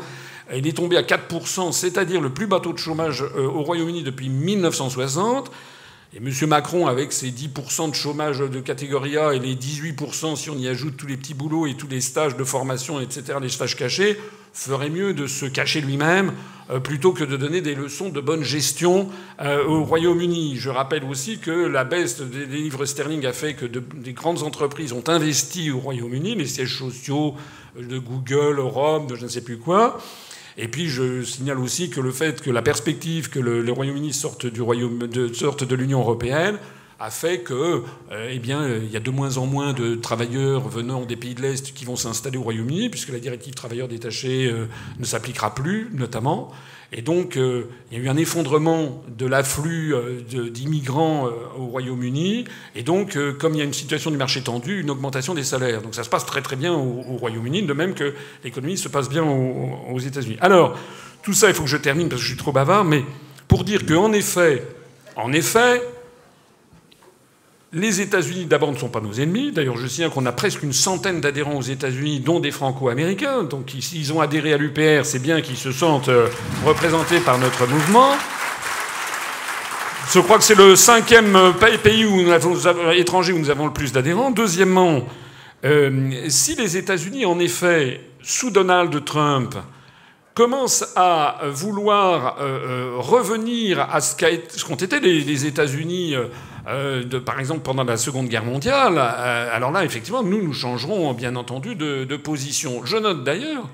Il 0.53 0.68
est 0.68 0.74
tombé 0.74 0.95
à 0.97 1.01
4%, 1.01 1.72
c'est-à-dire 1.72 2.22
le 2.22 2.30
plus 2.30 2.45
bas 2.45 2.59
taux 2.59 2.74
de 2.74 2.78
chômage 2.78 3.24
euh, 3.24 3.47
au 3.47 3.63
Royaume-Uni 3.63 4.03
depuis 4.03 4.30
1960. 4.30 5.51
Et 6.16 6.20
M. 6.20 6.32
Macron, 6.47 6.88
avec 6.88 7.11
ses 7.11 7.30
10% 7.30 7.89
de 7.89 7.93
chômage 7.93 8.39
de 8.39 8.61
catégorie 8.61 9.18
A 9.18 9.34
et 9.34 9.39
les 9.39 9.53
18% 9.53 10.38
si 10.38 10.49
on 10.49 10.57
y 10.57 10.70
ajoute 10.70 10.95
tous 10.95 11.07
les 11.07 11.18
petits 11.18 11.34
boulots 11.34 11.68
et 11.68 11.74
tous 11.74 11.89
les 11.89 11.99
stages 11.99 12.38
de 12.38 12.43
formation, 12.45 13.01
etc., 13.01 13.39
les 13.41 13.49
stages 13.49 13.76
cachés, 13.76 14.18
ferait 14.53 14.89
mieux 14.89 15.13
de 15.13 15.28
se 15.28 15.45
cacher 15.45 15.82
lui-même 15.82 16.32
euh, 16.70 16.80
plutôt 16.80 17.11
que 17.11 17.26
de 17.26 17.36
donner 17.36 17.59
des 17.59 17.76
leçons 17.76 18.07
de 18.07 18.22
bonne 18.22 18.43
gestion 18.43 19.09
euh, 19.41 19.66
au 19.66 19.84
Royaume-Uni. 19.84 20.55
Je 20.55 20.70
rappelle 20.70 21.03
aussi 21.03 21.39
que 21.39 21.51
la 21.51 21.84
baisse 21.84 22.22
des 22.22 22.45
livres 22.45 22.86
sterling 22.86 23.26
a 23.26 23.34
fait 23.34 23.55
que 23.55 23.66
des 23.66 24.13
grandes 24.13 24.43
entreprises 24.43 24.93
ont 24.93 25.03
investi 25.09 25.70
au 25.70 25.80
Royaume-Uni, 25.80 26.36
les 26.36 26.47
sièges 26.47 26.78
sociaux 26.78 27.36
de 27.78 27.99
Google, 27.99 28.61
Rome, 28.61 29.07
de 29.07 29.16
je 29.16 29.26
ne 29.26 29.30
sais 29.30 29.41
plus 29.41 29.57
quoi. 29.57 29.99
Et 30.58 30.68
puis 30.68 30.88
je 30.88 31.24
signale 31.24 31.60
aussi 31.60 31.89
que 31.89 31.99
le 31.99 32.12
fait 32.12 32.41
que 32.41 32.49
la 32.49 32.62
perspective 32.62 33.30
que 33.30 33.39
le, 33.39 33.72
Royaume-Uni 33.72 34.14
sorte, 34.14 34.47
sorte 35.34 35.64
de 35.64 35.76
l'Union 35.76 35.99
européenne 35.99 36.58
a 37.00 37.12
fait 37.12 37.39
que, 37.39 37.84
euh, 38.12 38.30
eh 38.32 38.39
bien, 38.39 38.68
il 38.68 38.89
y 38.89 38.98
a 38.98 39.00
de 39.00 39.12
moins 39.12 39.38
en 39.38 39.46
moins 39.46 39.74
de 39.74 39.96
travailleurs 39.96 40.68
venant 40.68 41.06
des 41.06 41.16
pays 41.16 41.36
de 41.36 41.41
l'Est 41.41 41.74
qui 41.74 41.86
vont 41.86 41.96
s'installer 41.96 42.38
au 42.38 42.43
Royaume-Uni, 42.43 42.89
puisque 42.89 43.10
la 43.10 43.20
directive 43.20 43.54
travailleurs 43.54 43.88
détachés 43.88 44.48
euh, 44.48 44.68
ne 45.00 45.06
s'appliquera 45.06 45.54
plus, 45.54 45.89
notamment. 45.93 46.52
Et 46.91 47.02
donc, 47.02 47.36
euh, 47.36 47.66
il 47.91 47.98
y 47.98 48.02
a 48.02 48.04
eu 48.06 48.10
un 48.10 48.18
effondrement 48.18 49.04
de 49.10 49.26
l'afflux 49.26 49.93
euh, 49.93 50.22
d'immigrants 50.50 51.28
euh, 51.28 51.32
au 51.58 51.66
Royaume-Uni. 51.66 52.46
Et 52.76 52.84
donc, 52.84 53.18
comme 53.38 53.54
il 53.54 53.58
y 53.58 53.62
a 53.62 53.66
une 53.66 53.74
situation 53.74 54.12
du 54.12 54.18
marché 54.18 54.41
tendu, 54.41 54.82
une 54.82 54.89
augmentation 54.89 55.34
des 55.34 55.43
salaires. 55.43 55.82
Donc, 55.82 55.96
ça 55.96 56.04
se 56.04 56.10
passe 56.10 56.26
très 56.26 56.41
très 56.41 56.56
bien 56.56 56.74
au, 56.74 57.18
Royaume-Uni, 57.18 57.64
de 57.64 57.74
même 57.74 57.96
que 57.96 58.14
l'économie 58.43 58.78
se 58.78 58.88
passe 58.88 59.10
bien 59.10 59.24
aux, 59.24 60.00
États-Unis. 60.00 60.38
Alors, 60.41 60.78
tout 61.24 61.34
ça, 61.34 61.50
il 61.50 61.54
faut 61.54 61.64
que 61.64 61.70
je 61.70 61.78
termine 61.78 62.08
parce 62.08 62.22
que 62.22 62.28
je 62.28 62.32
suis 62.32 62.39
trop 62.39 62.52
bavard, 62.52 62.86
mais 62.86 63.04
pour 63.48 63.64
dire 63.64 63.86
qu'en 63.86 64.14
effet, 64.14 64.66
en 65.16 65.34
effet, 65.34 65.82
les 67.76 67.99
États-Unis, 67.99 68.45
d'abord, 68.45 68.71
ne 68.71 68.78
sont 68.78 68.88
pas 68.88 69.01
nos 69.01 69.11
ennemis. 69.11 69.51
D'ailleurs, 69.51 69.76
je 69.76 69.86
signale 69.88 70.09
qu'on 70.09 70.26
a 70.26 70.32
presque 70.32 70.63
une 70.63 70.71
centaine 70.71 71.19
d'adhérents 71.19 71.57
aux 71.57 71.61
États-Unis, 71.61 72.21
dont 72.21 72.39
des 72.39 72.51
Franco-Américains. 72.51 73.43
Donc, 73.43 73.73
s'ils 73.82 74.13
ont 74.13 74.21
adhéré 74.21 74.53
à 74.53 74.57
l'UPR, 74.57 75.03
c'est 75.03 75.19
bien 75.19 75.41
qu'ils 75.41 75.57
se 75.57 75.73
sentent 75.73 76.07
euh, 76.07 76.30
représentés 76.65 77.19
par 77.19 77.38
notre 77.38 77.67
mouvement. 77.67 78.11
Je 80.13 80.19
crois 80.19 80.38
que 80.38 80.45
c'est 80.45 80.55
le 80.55 80.78
cinquième 80.78 81.36
euh, 81.36 81.51
pays 81.51 82.05
où 82.05 82.21
nous 82.21 82.32
avons, 82.32 82.91
étranger 82.91 83.34
où 83.34 83.39
nous 83.39 83.49
avons 83.49 83.65
le 83.65 83.73
plus 83.73 83.91
d'adhérents. 83.91 84.32
Deuxièmement, 84.32 85.05
euh, 85.65 86.11
si 86.30 86.55
les 86.55 86.78
États-Unis, 86.78 87.26
en 87.26 87.39
effet, 87.39 87.99
sous 88.21 88.51
Donald 88.51 89.03
Trump, 89.03 89.53
commencent 90.34 90.93
à 90.97 91.39
vouloir 91.49 92.36
revenir 92.97 93.80
à 93.80 94.01
ce 94.01 94.15
qu'ont 94.65 94.76
été 94.76 94.99
les 94.99 95.45
États-Unis 95.45 96.13
euh, 96.13 96.26
de, 96.68 97.20
par 97.20 97.39
exemple 97.39 97.61
pendant 97.61 97.84
la 97.84 97.97
Seconde 97.97 98.28
Guerre 98.28 98.45
mondiale, 98.45 98.95
euh, 98.97 99.55
alors 99.55 99.72
là, 99.72 99.86
effectivement, 99.86 100.24
nous, 100.24 100.41
nous 100.41 100.53
changerons 100.53 101.13
bien 101.13 101.36
entendu 101.36 101.76
de, 101.76 102.16
position. 102.18 102.86
Je 102.86 102.97
note 102.97 103.24
d'ailleurs 103.24 103.70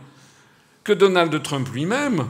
que 0.84 0.92
Donald 0.92 1.42
Trump 1.42 1.70
lui-même, 1.74 2.26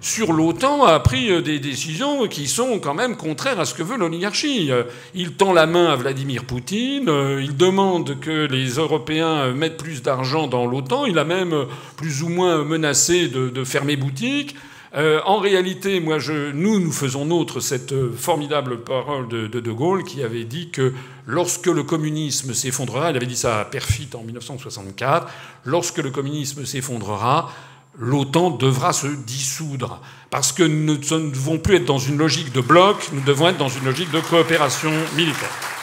sur 0.00 0.32
l'OTAN, 0.32 0.84
a 0.84 0.98
pris 1.00 1.30
euh, 1.30 1.42
des 1.42 1.58
décisions 1.58 2.28
qui 2.28 2.48
sont 2.48 2.78
quand 2.78 2.94
même 2.94 3.16
contraires 3.16 3.60
à 3.60 3.66
ce 3.66 3.74
que 3.74 3.82
veut 3.82 3.98
l'oligarchie. 3.98 4.70
Il 5.14 5.32
tend 5.34 5.52
la 5.52 5.66
main 5.66 5.92
à 5.92 5.96
Vladimir 5.96 6.44
Poutine, 6.44 7.10
il 7.40 7.56
demande 7.56 8.18
que 8.20 8.46
les 8.46 8.76
Européens 8.76 9.52
mettent 9.52 9.76
plus 9.76 10.02
d'argent 10.02 10.46
dans 10.46 10.64
l'OTAN, 10.64 11.04
il 11.04 11.18
a 11.18 11.24
même 11.24 11.66
plus 11.96 12.22
ou 12.22 12.30
moins 12.30 12.64
menacé 12.64 13.28
de 13.28 13.64
fermer 13.64 13.96
boutique. 13.96 14.56
Euh, 14.96 15.20
en 15.24 15.38
réalité, 15.38 16.00
moi, 16.00 16.18
nous, 16.52 16.80
nous 16.80 16.92
faisons 16.92 17.24
nôtre 17.24 17.60
cette 17.60 17.94
formidable 18.16 18.82
parole 18.82 19.28
de, 19.28 19.46
de, 19.46 19.72
Gaulle 19.72 20.02
qui 20.02 20.22
avait 20.22 20.44
dit 20.44 20.70
que 20.70 20.92
lorsque 21.26 21.66
le 21.66 21.84
communisme 21.84 22.54
s'effondrera, 22.54 23.10
il 23.10 23.16
avait 23.16 23.26
dit 23.26 23.36
ça 23.36 23.60
à 23.60 23.64
Perfit 23.64 24.08
en 24.14 24.22
1964, 24.22 25.28
lorsque 25.64 25.98
le 25.98 26.10
communisme 26.10 26.64
s'effondrera, 26.64 27.52
l'OTAN 27.98 28.50
devra 28.50 28.92
se 28.92 29.06
dissoudre. 29.06 30.00
Parce 30.30 30.52
que 30.52 30.64
nous 30.64 30.94
ne 30.94 31.30
devons 31.30 31.58
plus 31.58 31.76
être 31.76 31.84
dans 31.84 31.98
une 31.98 32.18
logique 32.18 32.52
de 32.52 32.60
bloc, 32.60 33.10
nous 33.12 33.20
devons 33.20 33.48
être 33.48 33.58
dans 33.58 33.68
une 33.68 33.84
logique 33.84 34.10
de 34.10 34.20
coopération 34.20 34.92
militaire. 35.16 35.79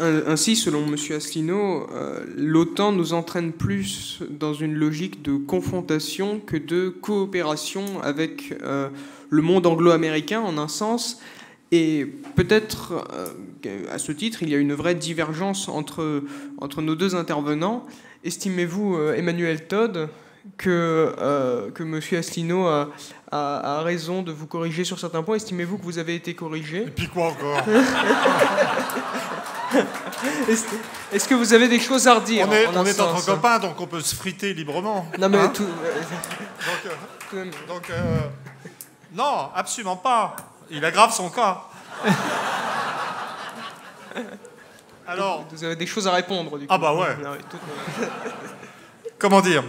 Ainsi, 0.00 0.56
selon 0.56 0.86
M. 0.86 0.94
Asselineau, 1.14 1.86
euh, 1.92 2.24
l'OTAN 2.34 2.92
nous 2.92 3.12
entraîne 3.12 3.52
plus 3.52 4.20
dans 4.30 4.54
une 4.54 4.74
logique 4.74 5.20
de 5.20 5.36
confrontation 5.36 6.40
que 6.40 6.56
de 6.56 6.88
coopération 6.88 7.84
avec 8.02 8.54
euh, 8.62 8.88
le 9.28 9.42
monde 9.42 9.66
anglo-américain 9.66 10.40
en 10.40 10.56
un 10.56 10.68
sens. 10.68 11.20
Et 11.70 12.06
peut-être, 12.34 13.06
euh, 13.66 13.84
à 13.92 13.98
ce 13.98 14.12
titre, 14.12 14.42
il 14.42 14.48
y 14.48 14.54
a 14.54 14.58
une 14.58 14.72
vraie 14.72 14.94
divergence 14.94 15.68
entre, 15.68 16.24
entre 16.58 16.80
nos 16.80 16.94
deux 16.94 17.14
intervenants. 17.14 17.84
Estimez-vous, 18.24 18.98
Emmanuel 19.14 19.66
Todd, 19.66 20.08
que, 20.56 21.70
que 21.74 21.82
M. 21.82 22.00
Asselineau 22.18 22.66
a, 22.66 22.90
a, 23.32 23.82
raison 23.82 24.22
de 24.22 24.32
vous 24.32 24.46
corriger 24.46 24.84
sur 24.84 24.98
certains 24.98 25.22
points 25.22 25.36
Estimez-vous 25.36 25.78
que 25.78 25.84
vous 25.84 25.98
avez 25.98 26.14
été 26.14 26.34
corrigé? 26.34 26.82
Et 26.82 26.90
puis 26.90 27.08
quoi 27.08 27.28
encore? 27.28 27.62
Est-ce 31.12 31.28
que 31.28 31.34
vous 31.34 31.52
avez 31.54 31.68
des 31.68 31.78
choses 31.78 32.08
à 32.08 32.14
redire 32.14 32.48
On 32.48 32.52
est, 32.52 32.66
on 32.66 32.84
est 32.84 33.00
entre 33.00 33.24
copains, 33.24 33.58
donc 33.60 33.80
on 33.80 33.86
peut 33.86 34.00
se 34.00 34.14
friter 34.14 34.52
librement. 34.52 35.06
Non, 35.18 35.28
mais 35.28 35.38
hein? 35.38 35.52
tout. 35.54 35.68
donc, 37.32 37.50
donc 37.68 37.90
euh, 37.90 38.18
non, 39.12 39.50
absolument 39.54 39.96
pas. 39.96 40.34
Il 40.70 40.84
aggrave 40.84 41.12
son 41.12 41.30
cas. 41.30 41.62
Alors. 45.06 45.44
Vous 45.50 45.64
avez 45.64 45.76
des 45.76 45.86
choses 45.86 46.06
à 46.06 46.12
répondre, 46.12 46.58
du 46.58 46.66
ah 46.68 46.78
coup. 46.78 46.84
Ah, 46.86 46.92
bah 46.92 46.94
ouais. 46.94 47.16
Comment 49.18 49.40
dire? 49.40 49.64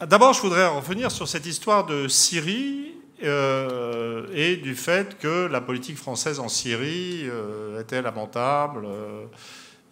D'abord, 0.00 0.32
je 0.32 0.40
voudrais 0.40 0.66
revenir 0.66 1.10
sur 1.10 1.26
cette 1.26 1.46
histoire 1.46 1.86
de 1.86 2.08
Syrie 2.08 2.94
euh, 3.24 4.26
et 4.34 4.56
du 4.56 4.74
fait 4.74 5.18
que 5.18 5.46
la 5.46 5.60
politique 5.60 5.96
française 5.96 6.40
en 6.40 6.48
Syrie 6.48 7.22
euh, 7.24 7.80
était 7.80 8.02
lamentable 8.02 8.84
euh, 8.86 9.24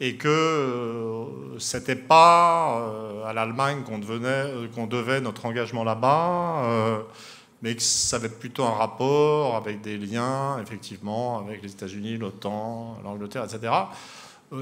et 0.01 0.17
que 0.17 1.29
c'était 1.59 1.97
pas 1.97 3.25
à 3.25 3.33
l'Allemagne 3.33 3.83
qu'on 3.85 4.87
devait 4.87 5.21
notre 5.21 5.47
engagement 5.47 5.85
là-bas, 5.85 7.05
mais 7.63 7.77
que 7.77 7.83
ça 7.83 8.17
avait 8.17 8.29
plutôt 8.29 8.65
un 8.65 8.73
rapport 8.73 9.55
avec 9.55 9.81
des 9.81 9.97
liens, 9.97 10.59
effectivement, 10.61 11.39
avec 11.39 11.63
les 11.63 11.71
États-Unis, 11.71 12.17
l'OTAN, 12.17 12.99
l'Angleterre, 13.05 13.45
etc. 13.45 13.73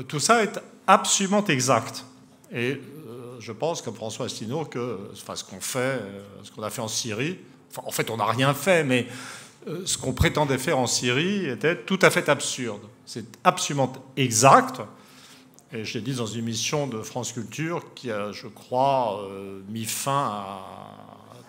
tout 0.07 0.21
ça 0.21 0.43
est 0.43 0.61
absolument 0.87 1.43
exact. 1.47 2.05
Et 2.53 2.79
je 3.39 3.53
pense, 3.53 3.81
comme 3.81 3.95
François 3.95 4.27
Asselineau, 4.27 4.67
que 4.67 4.99
ce 5.15 5.45
qu'on 5.45 5.61
fait, 5.63 6.03
ce 6.43 6.51
qu'on 6.51 6.63
a 6.63 6.69
fait 6.69 6.83
en 6.83 6.89
Syrie, 6.89 7.39
en 7.77 7.91
fait, 7.91 8.11
on 8.11 8.17
n'a 8.17 8.27
rien 8.27 8.55
fait, 8.55 8.85
mais 8.85 9.07
ce 9.85 9.99
qu'on 9.99 10.13
prétendait 10.13 10.59
faire 10.59 10.79
en 10.79 10.87
Syrie 10.87 11.47
était 11.47 11.77
tout 11.77 11.99
à 12.03 12.11
fait 12.11 12.29
absurde. 12.29 12.81
C'est 13.07 13.27
absolument 13.45 13.93
exact. 14.17 14.81
Et 15.73 15.85
je 15.85 15.95
l'ai 15.95 16.01
dit 16.01 16.15
dans 16.15 16.27
une 16.27 16.41
émission 16.41 16.87
de 16.87 17.01
France 17.01 17.33
Culture 17.33 17.85
qui 17.95 18.11
a, 18.11 18.33
je 18.33 18.49
crois, 18.49 19.23
euh, 19.23 19.61
mis 19.69 19.85
fin 19.85 20.27
à 20.27 20.61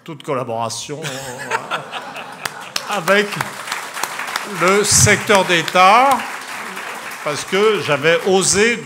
toute 0.03 0.21
collaboration 0.21 1.01
euh, 1.03 1.77
avec 2.89 3.27
le 4.61 4.83
secteur 4.83 5.45
d'État, 5.45 6.19
parce 7.23 7.43
que 7.45 7.79
j'avais 7.81 8.19
osé, 8.27 8.79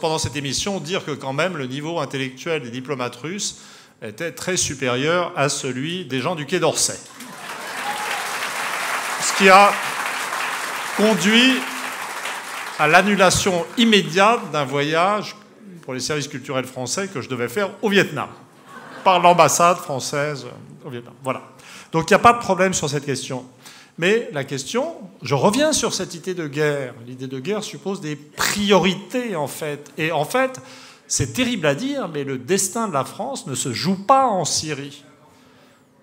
pendant 0.00 0.18
cette 0.18 0.36
émission, 0.36 0.80
dire 0.80 1.04
que 1.04 1.10
quand 1.10 1.32
même 1.32 1.56
le 1.56 1.66
niveau 1.66 1.98
intellectuel 1.98 2.62
des 2.62 2.70
diplomates 2.70 3.16
russes 3.16 3.60
était 4.02 4.32
très 4.32 4.56
supérieur 4.56 5.32
à 5.36 5.48
celui 5.48 6.04
des 6.04 6.20
gens 6.20 6.34
du 6.34 6.46
Quai 6.46 6.58
d'Orsay. 6.58 6.98
Ce 9.20 9.38
qui 9.38 9.48
a 9.48 9.72
conduit 10.96 11.54
à 12.78 12.86
l'annulation 12.86 13.64
immédiate 13.76 14.50
d'un 14.52 14.64
voyage 14.64 15.34
pour 15.82 15.94
les 15.94 16.00
services 16.00 16.28
culturels 16.28 16.66
français 16.66 17.08
que 17.08 17.20
je 17.20 17.28
devais 17.28 17.48
faire 17.48 17.70
au 17.82 17.88
Vietnam, 17.88 18.28
par 19.04 19.20
l'ambassade 19.20 19.78
française 19.78 20.46
au 20.84 20.90
Vietnam. 20.90 21.14
Voilà. 21.22 21.42
Donc 21.92 22.10
il 22.10 22.12
n'y 22.12 22.16
a 22.16 22.20
pas 22.22 22.32
de 22.32 22.38
problème 22.38 22.74
sur 22.74 22.90
cette 22.90 23.06
question. 23.06 23.46
Mais 23.98 24.28
la 24.32 24.44
question, 24.44 24.94
je 25.22 25.34
reviens 25.34 25.72
sur 25.72 25.94
cette 25.94 26.14
idée 26.14 26.34
de 26.34 26.46
guerre. 26.46 26.92
L'idée 27.06 27.28
de 27.28 27.38
guerre 27.38 27.64
suppose 27.64 28.00
des 28.02 28.14
priorités, 28.14 29.36
en 29.36 29.46
fait. 29.46 29.90
Et 29.96 30.12
en 30.12 30.26
fait, 30.26 30.60
c'est 31.08 31.32
terrible 31.32 31.66
à 31.66 31.74
dire, 31.74 32.08
mais 32.08 32.24
le 32.24 32.38
destin 32.38 32.88
de 32.88 32.92
la 32.92 33.04
France 33.04 33.46
ne 33.46 33.54
se 33.54 33.72
joue 33.72 34.04
pas 34.04 34.26
en 34.26 34.44
Syrie. 34.44 35.04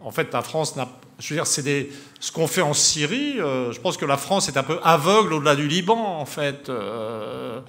En 0.01 0.11
fait, 0.11 0.33
la 0.33 0.41
France 0.41 0.75
n'a 0.75 0.87
je 1.19 1.29
veux 1.29 1.35
dire, 1.37 1.47
c'est 1.47 1.89
ce 2.19 2.31
qu'on 2.31 2.47
fait 2.47 2.61
en 2.61 2.73
Syrie. 2.73 3.39
Euh, 3.39 3.71
je 3.71 3.79
pense 3.79 3.97
que 3.97 4.05
la 4.05 4.17
France 4.17 4.49
est 4.49 4.57
un 4.57 4.63
peu 4.63 4.79
aveugle 4.83 5.33
au-delà 5.33 5.55
du 5.55 5.67
Liban, 5.67 5.97
en 5.97 6.25
fait. 6.25 6.69
Euh, 6.69 7.61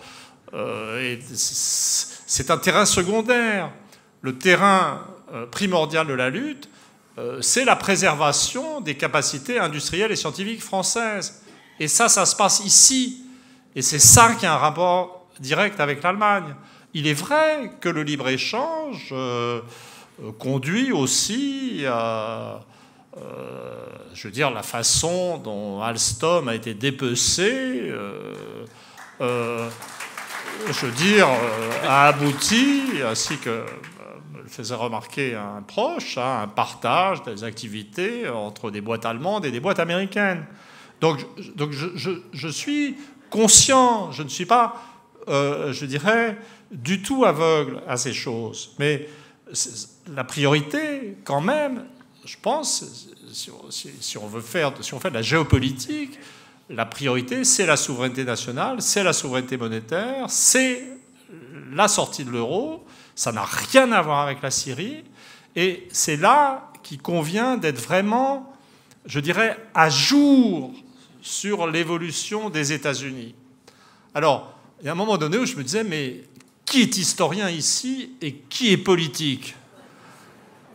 euh, 0.55 1.16
c'est 1.35 2.51
un 2.51 2.59
terrain 2.59 2.85
secondaire. 2.85 3.70
Le 4.22 4.37
terrain 4.37 5.07
primordial 5.51 6.07
de 6.07 6.14
la 6.14 6.30
lutte, 6.30 6.70
c'est 7.43 7.64
la 7.66 7.76
préservation 7.76 8.80
des 8.80 8.95
capacités 8.95 9.59
industrielles 9.59 10.11
et 10.11 10.16
scientifiques 10.16 10.62
françaises. 10.62 11.43
Et 11.78 11.89
ça, 11.89 12.09
ça 12.09 12.24
se 12.24 12.35
passe 12.35 12.64
ici. 12.64 13.26
Et 13.76 13.82
c'est 13.82 13.99
ça 13.99 14.35
qui 14.35 14.47
a 14.47 14.55
un 14.55 14.59
rapport 14.59 15.28
direct 15.41 15.78
avec 15.78 16.03
l'Allemagne. 16.03 16.55
Il 16.95 17.07
est 17.07 17.15
vrai 17.15 17.73
que 17.81 17.89
le 17.89 18.03
libre-échange 18.03 19.13
conduit 20.39 20.93
aussi 20.93 21.85
à 21.87 22.61
euh, 23.17 23.87
je 24.13 24.27
veux 24.27 24.33
dire, 24.33 24.51
la 24.51 24.63
façon 24.63 25.39
dont 25.39 25.81
Alstom 25.81 26.49
a 26.49 26.55
été 26.55 26.75
dépecé, 26.75 27.81
euh, 27.85 28.35
euh, 29.21 29.69
je 30.67 30.87
veux 30.87 30.93
dire, 30.93 31.29
a 31.87 32.09
abouti, 32.09 32.83
ainsi 33.07 33.39
que 33.39 33.65
le 34.35 34.49
faisait 34.49 34.75
remarquer 34.75 35.37
un 35.37 35.63
proche, 35.63 36.19
à 36.19 36.43
un 36.43 36.49
partage 36.49 37.23
des 37.23 37.45
activités 37.45 38.29
entre 38.29 38.73
des 38.73 38.81
boîtes 38.81 39.07
allemandes 39.07 39.45
et 39.45 39.53
des 39.53 39.61
boîtes 39.61 39.79
américaines. 39.79 40.45
Donc, 41.01 41.25
donc 41.55 41.71
je 41.73 42.49
suis 42.49 42.97
conscient, 43.31 44.11
je 44.11 44.23
ne 44.23 44.29
suis 44.29 44.47
pas, 44.47 44.75
je 45.29 45.85
dirais, 45.85 46.37
du 46.75 47.03
tout 47.03 47.25
aveugle 47.25 47.81
à 47.89 47.97
ces 47.97 48.12
choses. 48.12 48.75
Mais 48.79 49.09
la 50.12 50.25
priorité, 50.25 51.16
quand 51.25 51.41
même, 51.41 51.85
je 52.25 52.37
pense, 52.41 53.09
si 53.33 54.18
on, 54.18 54.27
veut 54.27 54.41
faire, 54.41 54.72
si 54.81 54.95
on 54.95 55.01
fait 55.01 55.11
de 55.11 55.14
la 55.14 55.22
géopolitique, 55.22 56.18
la 56.70 56.87
priorité, 56.87 57.45
c'est 57.45 57.66
la 57.66 57.77
souveraineté 57.77 58.25
nationale, 58.25 58.81
c'est 58.81 59.03
la 59.03 59.12
souveraineté 59.12 59.57
monétaire, 59.57 60.27
c'est 60.29 60.83
la 61.72 61.89
sortie 61.89 62.25
de 62.25 62.31
l'euro. 62.31 62.85
Ça 63.14 63.33
n'a 63.33 63.45
rien 63.45 63.93
à 63.93 64.03
voir 64.03 64.20
avec 64.20 64.43
la 64.43 64.51
Syrie. 64.51 65.05
Et 65.55 65.87
c'est 65.93 66.16
là 66.16 66.72
qu'il 66.83 67.01
convient 67.01 67.57
d'être 67.57 67.81
vraiment, 67.81 68.53
je 69.07 69.20
dirais, 69.20 69.57
à 69.75 69.89
jour 69.91 70.72
sur 71.22 71.66
l'évolution 71.66 72.51
des 72.51 72.72
États-Unis. 72.72 73.35
Alors, 74.14 74.55
il 74.81 74.87
y 74.87 74.89
a 74.89 74.93
un 74.93 74.97
moment 74.97 75.16
donné 75.16 75.39
où 75.39 75.47
je 75.47 75.57
me 75.57 75.62
disais, 75.62 75.85
mais 75.85 76.25
qui 76.65 76.83
est 76.83 76.97
historien 76.97 77.49
ici 77.49 78.12
et 78.21 78.35
qui 78.49 78.73
est 78.73 78.77
politique 78.77 79.55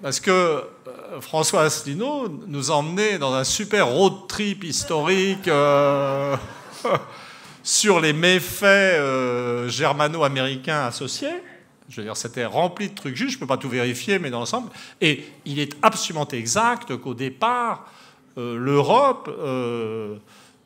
Parce 0.01 0.19
que 0.19 0.31
euh, 0.31 1.21
François 1.21 1.63
Asselineau 1.63 2.29
nous 2.47 2.71
emmenait 2.71 3.17
dans 3.17 3.33
un 3.33 3.43
super 3.43 3.87
road 3.87 4.27
trip 4.27 4.63
historique 4.63 5.47
euh, 5.47 6.35
sur 7.63 7.99
les 7.99 8.13
méfaits 8.13 8.63
euh, 8.63 9.69
germano-américains 9.69 10.85
associés. 10.85 11.43
Je 11.89 11.97
veux 11.97 12.03
dire, 12.03 12.15
c'était 12.15 12.45
rempli 12.45 12.89
de 12.89 12.95
trucs 12.95 13.15
justes, 13.15 13.31
je 13.31 13.37
ne 13.37 13.39
peux 13.41 13.47
pas 13.47 13.57
tout 13.57 13.69
vérifier, 13.69 14.19
mais 14.19 14.29
dans 14.29 14.39
l'ensemble. 14.39 14.69
Et 15.01 15.25
il 15.45 15.59
est 15.59 15.75
absolument 15.81 16.27
exact 16.27 16.95
qu'au 16.97 17.15
départ, 17.15 17.91
l'Europe 18.37 19.27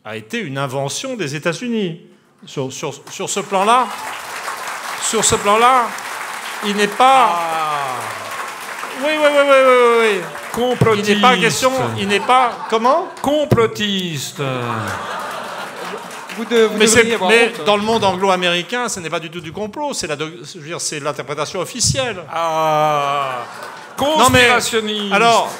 a 0.04 0.18
été 0.18 0.40
une 0.40 0.58
invention 0.58 1.16
des 1.16 1.36
États-Unis. 1.36 2.02
Sur, 2.46 2.74
ce 2.74 3.40
plan-là, 3.40 3.88
sur 5.04 5.24
ce 5.24 5.36
plan-là, 5.36 5.88
il 6.66 6.76
n'est 6.76 6.88
pas. 6.88 7.30
Ah. 7.30 7.84
Oui, 9.04 9.12
oui, 9.20 9.28
oui, 9.32 9.42
oui, 9.44 9.58
oui, 9.66 10.18
oui. 10.18 10.22
Complotiste. 10.52 11.08
Il 11.10 11.16
n'est 11.16 11.22
pas 11.22 11.38
question, 11.38 11.72
il 11.98 12.08
n'est 12.08 12.20
pas... 12.20 12.52
Comment 12.70 13.08
Complotiste. 13.22 14.42
Vous 16.38 16.46
de, 16.46 16.64
vous 16.64 16.78
mais, 16.78 16.86
mais 17.28 17.54
dans 17.66 17.76
le 17.76 17.84
monde 17.84 18.04
anglo-américain, 18.04 18.88
ce 18.90 19.00
n'est 19.00 19.10
pas 19.10 19.20
du 19.20 19.30
tout 19.30 19.42
du 19.42 19.52
complot, 19.52 19.94
c'est 19.94 21.00
l'interprétation 21.00 21.60
officielle. 21.60 22.24
Ah 22.32 23.46
Conspirationniste. 23.98 25.04
Non 25.04 25.10
mais, 25.10 25.16
alors, 25.16 25.52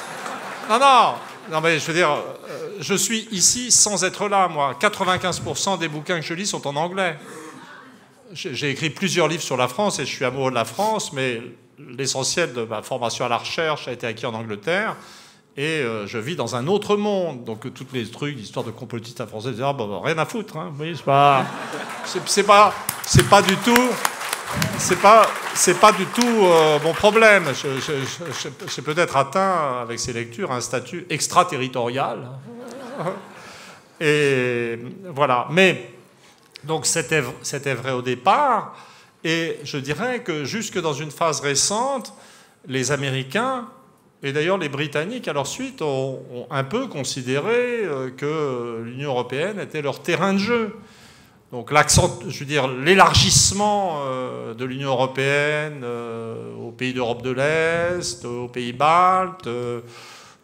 non, 0.68 0.78
non, 0.78 1.14
non 1.50 1.60
mais 1.60 1.78
je 1.78 1.86
veux 1.86 1.92
dire, 1.92 2.10
euh, 2.10 2.70
je 2.80 2.94
suis 2.94 3.28
ici 3.30 3.70
sans 3.70 4.02
être 4.04 4.28
là, 4.28 4.48
moi. 4.48 4.74
95% 4.80 5.78
des 5.78 5.88
bouquins 5.88 6.18
que 6.18 6.26
je 6.26 6.34
lis 6.34 6.46
sont 6.46 6.66
en 6.66 6.74
anglais. 6.74 7.16
J'ai 8.34 8.70
écrit 8.70 8.90
plusieurs 8.90 9.28
livres 9.28 9.44
sur 9.44 9.56
la 9.56 9.68
France 9.68 10.00
et 10.00 10.06
je 10.06 10.12
suis 10.12 10.24
amoureux 10.24 10.50
de 10.50 10.56
la 10.56 10.64
France, 10.64 11.12
mais 11.12 11.40
l'essentiel 11.78 12.52
de 12.52 12.64
ma 12.64 12.82
formation 12.82 13.24
à 13.24 13.28
la 13.28 13.36
recherche 13.36 13.86
a 13.86 13.92
été 13.92 14.08
acquis 14.08 14.26
en 14.26 14.34
Angleterre. 14.34 14.96
Et 15.56 15.62
euh, 15.62 16.08
je 16.08 16.18
vis 16.18 16.34
dans 16.34 16.56
un 16.56 16.66
autre 16.66 16.96
monde. 16.96 17.44
Donc, 17.44 17.72
tous 17.72 17.86
les 17.92 18.04
trucs, 18.10 18.36
l'histoire 18.36 18.64
de 18.64 18.72
complotistes 18.72 19.20
à 19.20 19.28
français, 19.28 19.50
ah, 19.62 19.72
bon, 19.72 20.00
rien 20.00 20.18
à 20.18 20.24
foutre. 20.24 20.56
Hein. 20.56 20.66
Vous 20.70 20.78
voyez, 20.78 20.96
c'est 20.96 21.04
pas. 21.04 21.44
C'est 22.26 22.42
pas, 22.42 22.74
c'est 23.04 23.28
pas 23.28 23.40
du 23.40 23.56
tout. 23.58 23.88
C'est 24.78 25.00
pas, 25.00 25.28
c'est 25.54 25.78
pas 25.78 25.92
du 25.92 26.04
tout 26.06 26.22
euh, 26.26 26.80
mon 26.82 26.92
problème. 26.92 27.44
J'ai 27.54 28.82
peut-être 28.82 29.16
atteint, 29.16 29.80
avec 29.80 30.00
ces 30.00 30.12
lectures, 30.12 30.50
un 30.50 30.60
statut 30.60 31.06
extraterritorial. 31.08 32.30
Et 34.00 34.76
voilà. 35.04 35.46
Mais, 35.50 35.93
donc, 36.66 36.86
c'était 36.86 37.74
vrai 37.74 37.92
au 37.92 38.02
départ. 38.02 38.76
Et 39.24 39.58
je 39.64 39.78
dirais 39.78 40.22
que 40.22 40.44
jusque 40.44 40.78
dans 40.78 40.92
une 40.92 41.10
phase 41.10 41.40
récente, 41.40 42.12
les 42.66 42.92
Américains, 42.92 43.68
et 44.22 44.32
d'ailleurs 44.32 44.58
les 44.58 44.68
Britanniques 44.68 45.28
à 45.28 45.32
leur 45.32 45.46
suite, 45.46 45.80
ont, 45.82 46.46
un 46.50 46.64
peu 46.64 46.86
considéré 46.86 47.84
euh, 47.84 48.10
que 48.10 48.82
l'Union 48.84 49.10
européenne 49.10 49.58
était 49.58 49.82
leur 49.82 50.02
terrain 50.02 50.34
de 50.34 50.38
jeu. 50.38 50.76
Donc 51.52 51.72
l'accent, 51.72 52.18
je 52.26 52.38
veux 52.38 52.44
dire, 52.44 52.68
l'élargissement 52.68 54.02
euh, 54.02 54.54
de 54.54 54.64
l'Union 54.64 54.90
européenne 54.90 55.82
euh, 55.84 56.54
aux 56.56 56.72
pays 56.72 56.92
d'Europe 56.92 57.22
de 57.22 57.30
l'Est, 57.30 58.24
aux 58.24 58.48
pays 58.48 58.72
baltes, 58.72 59.48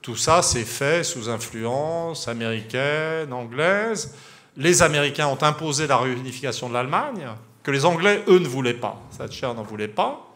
tout 0.00 0.16
ça 0.16 0.40
s'est 0.40 0.64
fait 0.64 1.04
sous 1.04 1.28
influence 1.28 2.28
américaine, 2.28 3.32
anglaise. 3.32 4.14
Les 4.56 4.82
Américains 4.82 5.28
ont 5.28 5.42
imposé 5.42 5.86
la 5.86 5.98
réunification 5.98 6.68
de 6.68 6.74
l'Allemagne, 6.74 7.26
que 7.62 7.70
les 7.70 7.84
Anglais, 7.84 8.22
eux, 8.28 8.38
ne 8.38 8.48
voulaient 8.48 8.74
pas. 8.74 9.00
Thatcher 9.16 9.46
n'en 9.46 9.62
voulait 9.62 9.88
pas. 9.88 10.26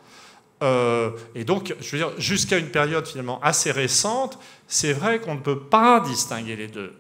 Euh, 0.63 1.11
et 1.35 1.45
donc, 1.45 1.75
je 1.81 1.91
veux 1.91 1.99
dire, 1.99 2.13
jusqu'à 2.19 2.59
une 2.59 2.69
période 2.69 3.07
finalement 3.07 3.41
assez 3.43 3.71
récente, 3.71 4.39
c'est 4.69 4.93
vrai 4.93 5.21
qu'on 5.21 5.35
ne 5.35 5.41
peut 5.41 5.61
pas 5.61 6.01
distinguer 6.01 6.57
les 6.57 6.69
deux. 6.69 6.95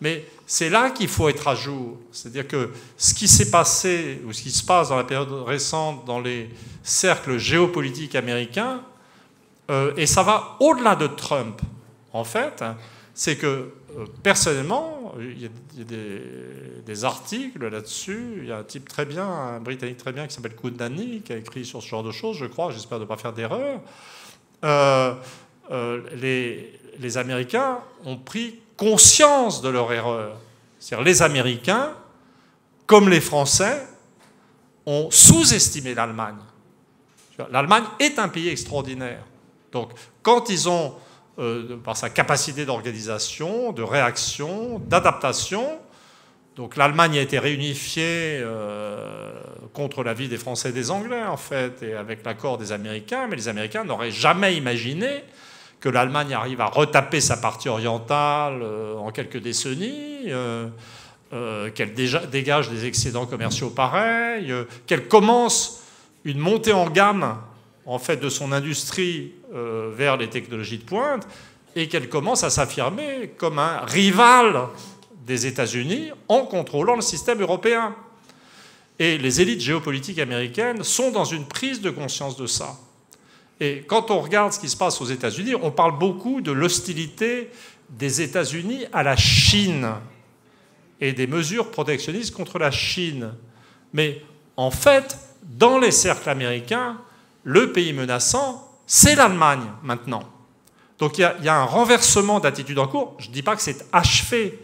Mais 0.00 0.24
c'est 0.46 0.70
là 0.70 0.90
qu'il 0.90 1.08
faut 1.08 1.28
être 1.28 1.46
à 1.48 1.54
jour. 1.54 1.98
C'est-à-dire 2.12 2.48
que 2.48 2.70
ce 2.96 3.14
qui 3.14 3.28
s'est 3.28 3.50
passé, 3.50 4.20
ou 4.26 4.32
ce 4.32 4.42
qui 4.42 4.50
se 4.50 4.64
passe 4.64 4.88
dans 4.88 4.96
la 4.96 5.04
période 5.04 5.30
récente 5.46 6.04
dans 6.04 6.20
les 6.20 6.50
cercles 6.82 7.38
géopolitiques 7.38 8.14
américains, 8.14 8.82
euh, 9.70 9.92
et 9.96 10.06
ça 10.06 10.22
va 10.22 10.56
au-delà 10.60 10.96
de 10.96 11.06
Trump, 11.06 11.60
en 12.12 12.24
fait, 12.24 12.62
c'est 13.14 13.36
que 13.36 13.72
personnellement, 14.22 15.14
il 15.18 15.42
y 15.42 15.46
a, 15.46 15.84
des, 16.84 17.04
articles 17.04 17.66
là-dessus. 17.66 18.38
Il 18.38 18.46
y 18.46 18.52
a 18.52 18.58
un 18.58 18.64
type 18.64 18.88
très 18.88 19.04
bien, 19.04 19.26
un 19.26 19.60
Britannique 19.60 19.98
très 19.98 20.12
bien 20.12 20.26
qui 20.26 20.34
s'appelle 20.34 20.56
Koundani, 20.56 21.22
qui 21.22 21.32
a 21.32 21.36
écrit 21.36 21.64
sur 21.64 21.82
ce 21.82 21.88
genre 21.88 22.02
de 22.02 22.12
choses, 22.12 22.36
je 22.36 22.46
crois, 22.46 22.70
j'espère 22.70 22.98
ne 22.98 23.04
pas 23.04 23.16
faire 23.16 23.32
d'erreur. 23.32 23.80
Euh, 24.64 25.14
les, 26.14 26.78
les 26.98 27.18
Américains 27.18 27.78
ont 28.04 28.16
pris 28.16 28.60
conscience 28.76 29.62
de 29.62 29.68
leur 29.68 29.92
erreur. 29.92 30.36
C'est-à-dire 30.78 31.04
les 31.04 31.22
Américains, 31.22 31.92
comme 32.86 33.08
les 33.08 33.20
Français, 33.20 33.86
ont 34.86 35.08
sous-estimé 35.10 35.94
l'Allemagne. 35.94 36.36
L'Allemagne 37.50 37.84
est 37.98 38.18
un 38.18 38.28
pays 38.28 38.48
extraordinaire. 38.48 39.24
Donc, 39.72 39.90
quand 40.22 40.48
ils 40.50 40.68
ont, 40.68 40.94
euh, 41.38 41.76
par 41.82 41.96
sa 41.96 42.10
capacité 42.10 42.64
d'organisation, 42.64 43.72
de 43.72 43.82
réaction, 43.82 44.78
d'adaptation, 44.78 45.66
donc 46.54 46.76
l'Allemagne 46.76 47.18
a 47.18 47.22
été 47.22 47.40
réunifiée 47.40 48.38
euh, 48.40 49.32
contre 49.72 50.04
l'avis 50.04 50.28
des 50.28 50.36
Français 50.36 50.68
et 50.68 50.72
des 50.72 50.92
Anglais, 50.92 51.24
en 51.24 51.36
fait, 51.36 51.82
et 51.82 51.94
avec 51.94 52.24
l'accord 52.24 52.56
des 52.56 52.70
Américains, 52.70 53.26
mais 53.28 53.34
les 53.34 53.48
Américains 53.48 53.82
n'auraient 53.82 54.12
jamais 54.12 54.54
imaginé 54.54 55.24
que 55.80 55.88
l'Allemagne 55.88 56.34
arrive 56.34 56.60
à 56.60 56.66
retaper 56.66 57.20
sa 57.20 57.36
partie 57.36 57.68
orientale 57.68 58.60
euh, 58.62 58.94
en 58.94 59.10
quelques 59.10 59.40
décennies, 59.40 60.30
qu'elle 61.74 61.94
dégage 61.94 62.70
des 62.70 62.86
excédents 62.86 63.26
commerciaux 63.26 63.70
pareils, 63.70 64.54
qu'elle 64.86 65.08
commence 65.08 65.82
une 66.24 66.38
montée 66.38 66.72
en 66.72 66.88
gamme 66.88 67.38
en 67.86 67.98
fait 67.98 68.16
de 68.16 68.28
son 68.28 68.52
industrie 68.52 69.32
vers 69.54 70.16
les 70.16 70.28
technologies 70.28 70.78
de 70.78 70.84
pointe 70.84 71.26
et 71.76 71.88
qu'elle 71.88 72.08
commence 72.08 72.44
à 72.44 72.50
s'affirmer 72.50 73.32
comme 73.38 73.58
un 73.58 73.80
rival 73.80 74.68
des 75.26 75.46
États-Unis 75.46 76.10
en 76.28 76.40
contrôlant 76.40 76.96
le 76.96 77.02
système 77.02 77.40
européen. 77.40 77.94
Et 78.98 79.18
les 79.18 79.40
élites 79.40 79.60
géopolitiques 79.60 80.18
américaines 80.18 80.84
sont 80.84 81.10
dans 81.10 81.24
une 81.24 81.46
prise 81.46 81.80
de 81.80 81.90
conscience 81.90 82.36
de 82.36 82.46
ça. 82.46 82.76
Et 83.60 83.84
quand 83.86 84.10
on 84.10 84.20
regarde 84.20 84.52
ce 84.52 84.60
qui 84.60 84.68
se 84.68 84.76
passe 84.76 85.00
aux 85.00 85.06
États-Unis, 85.06 85.54
on 85.60 85.70
parle 85.70 85.98
beaucoup 85.98 86.40
de 86.40 86.52
l'hostilité 86.52 87.50
des 87.90 88.20
États-Unis 88.20 88.84
à 88.92 89.02
la 89.02 89.16
Chine 89.16 89.90
et 91.00 91.12
des 91.12 91.26
mesures 91.26 91.70
protectionnistes 91.70 92.34
contre 92.34 92.58
la 92.58 92.70
Chine. 92.70 93.32
Mais 93.92 94.22
en 94.56 94.70
fait, 94.70 95.18
dans 95.42 95.78
les 95.78 95.90
cercles 95.90 96.28
américains, 96.30 96.98
le 97.42 97.72
pays 97.72 97.92
menaçant, 97.92 98.63
c'est 98.86 99.14
l'Allemagne 99.14 99.64
maintenant. 99.82 100.22
Donc 100.98 101.18
il 101.18 101.22
y, 101.22 101.48
a, 101.48 101.56
un 101.56 101.64
renversement 101.64 102.40
d'attitude 102.40 102.78
en 102.78 102.86
cours. 102.86 103.16
Je 103.18 103.28
ne 103.28 103.32
dis 103.34 103.42
pas 103.42 103.56
que 103.56 103.62
c'est 103.62 103.86
achevé. 103.92 104.58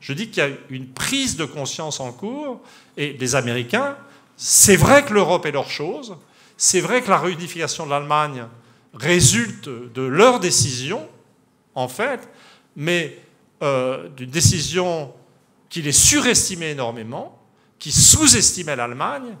Je 0.00 0.12
dis 0.12 0.28
qu'il 0.28 0.42
y 0.42 0.46
a 0.46 0.50
une 0.70 0.88
prise 0.88 1.36
de 1.36 1.44
conscience 1.44 2.00
en 2.00 2.12
cours. 2.12 2.60
Et 2.96 3.12
les 3.12 3.34
Américains, 3.36 3.96
c'est 4.36 4.76
vrai 4.76 5.04
que 5.04 5.12
l'Europe 5.12 5.46
est 5.46 5.52
leur 5.52 5.70
chose, 5.70 6.16
c'est 6.56 6.80
vrai 6.80 7.02
que 7.02 7.08
la 7.08 7.18
réunification 7.18 7.86
de 7.86 7.90
l'Allemagne 7.90 8.44
résulte 8.94 9.68
de 9.68 10.02
leur 10.02 10.40
décision, 10.40 11.08
en 11.74 11.88
fait, 11.88 12.28
mais 12.76 13.18
euh, 13.62 14.08
d'une 14.10 14.30
décision 14.30 15.12
qui 15.68 15.82
les 15.82 15.92
surestimait 15.92 16.72
énormément, 16.72 17.37
qui 17.78 17.92
sous-estimait 17.92 18.76
l'Allemagne, 18.76 19.36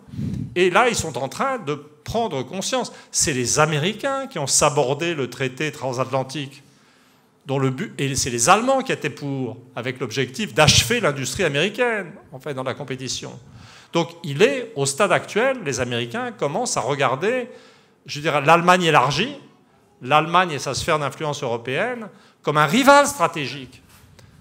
et 0.54 0.70
là, 0.70 0.88
ils 0.88 0.94
sont 0.94 1.18
en 1.18 1.28
train 1.28 1.58
de 1.58 1.74
prendre 2.04 2.42
conscience. 2.42 2.92
C'est 3.10 3.32
les 3.32 3.58
Américains 3.58 4.26
qui 4.26 4.38
ont 4.38 4.46
sabordé 4.46 5.14
le 5.14 5.28
traité 5.28 5.72
transatlantique, 5.72 6.62
dont 7.46 7.58
le 7.58 7.70
but, 7.70 7.98
et 7.98 8.14
c'est 8.14 8.30
les 8.30 8.48
Allemands 8.48 8.82
qui 8.82 8.92
étaient 8.92 9.10
pour, 9.10 9.56
avec 9.74 10.00
l'objectif 10.00 10.54
d'achever 10.54 11.00
l'industrie 11.00 11.44
américaine, 11.44 12.12
en 12.32 12.38
fait, 12.38 12.54
dans 12.54 12.62
la 12.62 12.74
compétition. 12.74 13.38
Donc 13.92 14.10
il 14.22 14.42
est, 14.42 14.72
au 14.76 14.84
stade 14.84 15.12
actuel, 15.12 15.58
les 15.64 15.80
Américains 15.80 16.32
commencent 16.32 16.76
à 16.76 16.82
regarder, 16.82 17.48
je 18.04 18.20
dirais, 18.20 18.42
l'Allemagne 18.42 18.82
élargie, 18.82 19.34
l'Allemagne 20.02 20.52
et 20.52 20.58
sa 20.58 20.74
sphère 20.74 20.98
d'influence 20.98 21.42
européenne, 21.42 22.08
comme 22.42 22.58
un 22.58 22.66
rival 22.66 23.06
stratégique. 23.06 23.82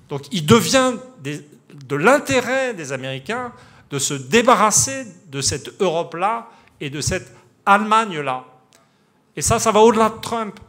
Donc 0.09 0.23
il 0.31 0.45
devient 0.45 0.93
de 1.23 1.95
l'intérêt 1.95 2.73
des 2.73 2.91
Américains 2.91 3.53
de 3.89 3.99
se 3.99 4.13
débarrasser 4.13 5.05
de 5.27 5.41
cette 5.41 5.81
Europe-là 5.81 6.49
et 6.79 6.89
de 6.89 7.01
cette 7.01 7.31
Allemagne-là. 7.65 8.45
Et 9.35 9.41
ça, 9.41 9.59
ça 9.59 9.71
va 9.71 9.81
au-delà 9.81 10.09
de 10.09 10.19
Trump. 10.19 10.59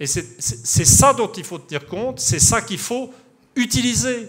Et 0.00 0.06
c'est 0.06 0.84
ça 0.84 1.12
dont 1.12 1.30
il 1.32 1.44
faut 1.44 1.58
tenir 1.58 1.86
compte, 1.86 2.20
c'est 2.20 2.38
ça 2.38 2.62
qu'il 2.62 2.78
faut 2.78 3.12
utiliser. 3.56 4.28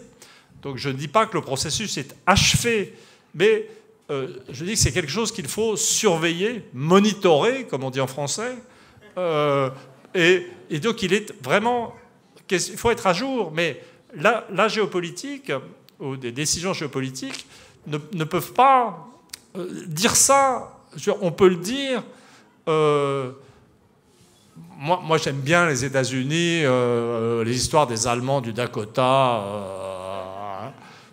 Donc 0.61 0.77
je 0.77 0.89
ne 0.89 0.95
dis 0.95 1.07
pas 1.07 1.25
que 1.25 1.35
le 1.35 1.41
processus 1.41 1.97
est 1.97 2.15
achevé, 2.25 2.95
mais 3.35 3.67
euh, 4.09 4.27
je 4.49 4.65
dis 4.65 4.73
que 4.73 4.79
c'est 4.79 4.91
quelque 4.91 5.11
chose 5.11 5.31
qu'il 5.31 5.47
faut 5.47 5.75
surveiller, 5.75 6.63
monitorer, 6.73 7.65
comme 7.65 7.83
on 7.83 7.91
dit 7.91 8.01
en 8.01 8.07
français. 8.07 8.55
Euh, 9.17 9.69
et, 10.15 10.79
donc, 10.79 11.03
il 11.03 11.13
est 11.13 11.33
vraiment. 11.43 11.95
Il 12.49 12.59
faut 12.59 12.89
être 12.89 13.05
à 13.05 13.13
jour, 13.13 13.51
mais 13.51 13.81
la, 14.15 14.67
géopolitique, 14.67 15.51
ou 15.99 16.17
des 16.17 16.31
décisions 16.31 16.73
géopolitiques, 16.73 17.45
ne, 17.89 17.97
ne 18.13 18.23
peuvent 18.23 18.53
pas 18.53 19.07
euh, 19.57 19.85
dire 19.87 20.15
ça. 20.15 20.75
On 21.21 21.31
peut 21.31 21.49
le 21.49 21.57
dire. 21.57 22.03
moi, 22.67 23.35
moi 25.03 25.17
j'aime 25.17 25.39
bien 25.39 25.67
les 25.67 25.85
États-Unis, 25.85 26.63
les 26.63 27.55
histoires 27.55 27.87
des 27.87 28.07
Allemands 28.07 28.41
du 28.41 28.53
Dakota 28.53 29.43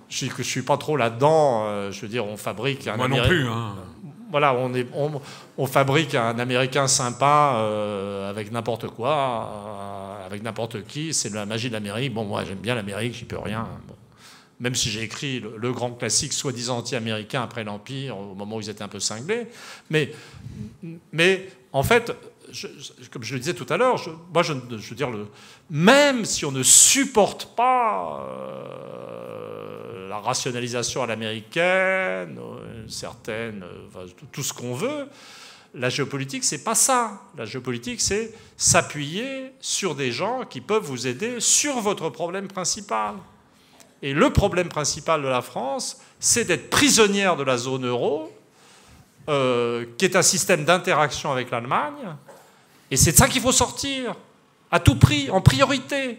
je 0.09 0.27
ne 0.27 0.43
suis 0.43 0.63
pas 0.63 0.77
trop 0.77 0.97
là-dedans. 0.97 1.65
Euh, 1.67 1.93
je 1.93 2.01
veux 2.01 2.09
dire, 2.09 2.27
on 2.27 2.37
fabrique 2.37 2.87
un. 2.87 2.97
Moi 2.97 3.09
non 3.09 3.23
plus. 3.27 3.47
Hein. 3.47 3.75
Voilà, 4.31 4.55
on, 4.55 4.75
est, 4.75 4.87
on, 5.57 5.67
fabrique 5.67 6.15
un 6.17 6.39
Américain 6.41 6.89
sympa 6.89 7.55
euh, 7.57 8.29
avec 8.29 8.51
n'importe 8.51 8.89
quoi, 8.89 9.13
euh, 9.13 10.27
avec 10.27 10.43
n'importe 10.43 10.85
qui. 10.85 11.15
C'est 11.15 11.33
la 11.33 11.47
magie 11.47 11.69
de 11.69 11.75
l'Amérique. 11.75 12.13
Bon, 12.13 12.25
moi, 12.25 12.45
j'aime 12.45 12.59
bien 12.59 12.75
l'Amérique, 12.75 13.15
j'y 13.15 13.25
peux 13.25 13.39
rien. 13.39 13.67
Même 14.59 14.75
si 14.75 14.91
j'ai 14.91 15.03
écrit 15.03 15.41
le, 15.41 15.73
grand 15.73 15.93
classique 15.93 16.33
soi-disant 16.33 16.79
anti-américain 16.79 17.43
après 17.43 17.65
l'Empire, 17.65 18.17
au 18.17 18.35
moment 18.35 18.57
où 18.57 18.61
ils 18.61 18.71
étaient 18.71 18.83
un 18.83 18.89
peu 18.89 19.01
cinglés. 19.01 19.47
Mais, 19.91 20.13
mais 21.13 21.49
en 21.73 21.83
fait, 21.83 22.13
comme 23.11 23.23
je 23.23 23.35
le 23.35 23.41
disais 23.41 23.55
tout 23.55 23.67
à 23.69 23.77
l'heure, 23.77 24.01
moi, 24.33 24.43
je, 24.43 24.55
veux 24.55 24.97
dire, 24.97 25.11
même 25.69 26.25
si 26.25 26.45
on 26.45 26.53
ne 26.53 26.63
supporte 26.63 27.55
pas 27.55 28.27
la 30.09 30.19
rationalisation 30.19 31.03
à 31.03 31.07
l'américaine, 31.07 32.39
euh, 32.39 32.89
certaine, 32.89 33.65
euh, 33.97 34.07
tout 34.33 34.43
ce 34.43 34.53
qu'on 34.53 34.75
veut. 34.75 35.09
La 35.75 35.91
géopolitique, 35.91 36.45
c'est 36.45 36.65
pas 36.65 36.75
ça. 36.75 37.21
La 37.37 37.45
géopolitique, 37.45 38.01
c'est 38.01 38.33
s'appuyer 38.57 39.53
sur 39.61 39.95
des 39.95 40.13
gens 40.13 40.45
qui 40.45 40.63
peuvent 40.63 40.85
vous 40.85 41.07
aider 41.07 41.39
sur 41.41 41.81
votre 41.81 42.09
problème 42.09 42.49
principal. 42.49 43.17
Et 44.03 44.13
le 44.13 44.31
problème 44.31 44.69
principal 44.69 45.23
de 45.23 45.29
la 45.29 45.43
France, 45.43 45.99
c'est 46.21 46.45
d'être 46.45 46.71
prisonnière 46.71 47.37
de 47.37 47.43
la 47.43 47.57
zone 47.57 47.87
euro, 47.87 48.33
euh, 49.29 49.85
qui 49.99 50.05
est 50.05 50.17
un 50.17 50.23
système 50.23 50.65
d'interaction 50.65 51.33
avec 51.33 51.51
l'Allemagne. 51.51 52.17
Et 52.91 52.97
c'est 52.97 53.13
de 53.13 53.17
ça 53.17 53.29
qu'il 53.29 53.43
faut 53.43 53.53
sortir, 53.53 54.15
à 54.71 54.81
tout 54.81 54.97
prix, 54.97 55.31
en 55.31 55.41
priorité. 55.41 56.19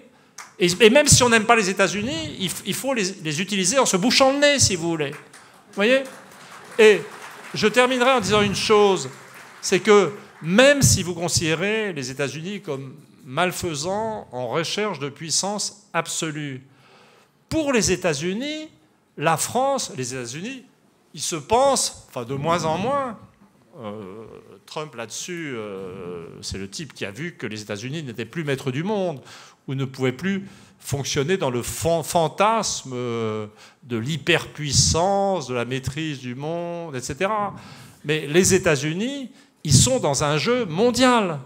Et, 0.59 0.89
même 0.89 1.07
si 1.07 1.21
on 1.23 1.29
n'aime 1.29 1.45
pas 1.45 1.55
les 1.55 1.69
États-Unis, 1.69 2.35
il, 2.65 2.73
faut 2.73 2.93
les, 2.93 3.41
utiliser 3.41 3.77
en 3.77 3.85
se 3.85 3.95
bouchant 3.95 4.31
le 4.33 4.39
nez, 4.39 4.59
si 4.59 4.75
vous 4.75 4.89
voulez. 4.89 5.11
Vous 5.11 5.75
voyez? 5.75 6.01
Et 6.79 7.01
je 7.53 7.67
terminerai 7.67 8.11
en 8.11 8.19
disant 8.19 8.41
une 8.41 8.55
chose, 8.55 9.09
c'est 9.61 9.79
que 9.79 10.11
même 10.41 10.81
si 10.81 11.03
vous 11.03 11.13
considérez 11.13 11.93
les 11.93 12.11
États-Unis 12.11 12.61
comme 12.61 12.95
malfaisants 13.25 14.27
en 14.31 14.47
recherche 14.47 14.99
de 14.99 15.09
puissance 15.09 15.87
absolue, 15.93 16.63
pour 17.49 17.73
les 17.73 17.91
États-Unis, 17.91 18.69
la 19.17 19.37
France, 19.37 19.91
les 19.97 20.13
États-Unis, 20.13 20.63
ils 21.13 21.21
se 21.21 21.35
pensent, 21.35 22.05
enfin 22.09 22.23
de 22.23 22.35
moins 22.35 22.65
en 22.65 22.77
moins, 22.77 23.17
euh, 23.79 24.25
Trump 24.65 24.95
là-dessus, 24.95 25.53
euh, 25.55 26.27
c'est 26.41 26.57
le 26.57 26.69
type 26.69 26.93
qui 26.93 27.05
a 27.05 27.11
vu 27.11 27.35
que 27.35 27.47
les 27.47 27.61
États-Unis 27.61 28.03
n'étaient 28.03 28.25
plus 28.25 28.43
maîtres 28.43 28.71
du 28.71 28.83
monde, 28.83 29.21
ou 29.67 29.75
ne 29.75 29.85
pouvaient 29.85 30.11
plus 30.11 30.47
fonctionner 30.79 31.37
dans 31.37 31.49
le 31.49 31.61
fantasme 31.61 32.91
euh, 32.93 33.47
de 33.83 33.97
l'hyperpuissance, 33.97 35.47
de 35.47 35.53
la 35.53 35.65
maîtrise 35.65 36.19
du 36.19 36.35
monde, 36.35 36.95
etc. 36.95 37.29
Mais 38.05 38.27
les 38.27 38.53
États-Unis, 38.53 39.31
ils 39.63 39.73
sont 39.73 39.99
dans 39.99 40.23
un 40.23 40.37
jeu 40.37 40.65
mondial. 40.65 41.39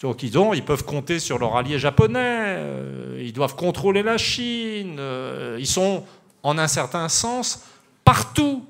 Donc 0.00 0.22
ils, 0.22 0.36
ont, 0.36 0.52
ils 0.52 0.64
peuvent 0.64 0.84
compter 0.84 1.18
sur 1.18 1.38
leur 1.38 1.56
allié 1.56 1.78
japonais, 1.78 2.18
euh, 2.20 3.22
ils 3.22 3.32
doivent 3.32 3.56
contrôler 3.56 4.02
la 4.02 4.18
Chine, 4.18 4.96
euh, 4.98 5.56
ils 5.58 5.66
sont 5.66 6.04
en 6.42 6.58
un 6.58 6.68
certain 6.68 7.08
sens 7.08 7.64
partout. 8.04 8.66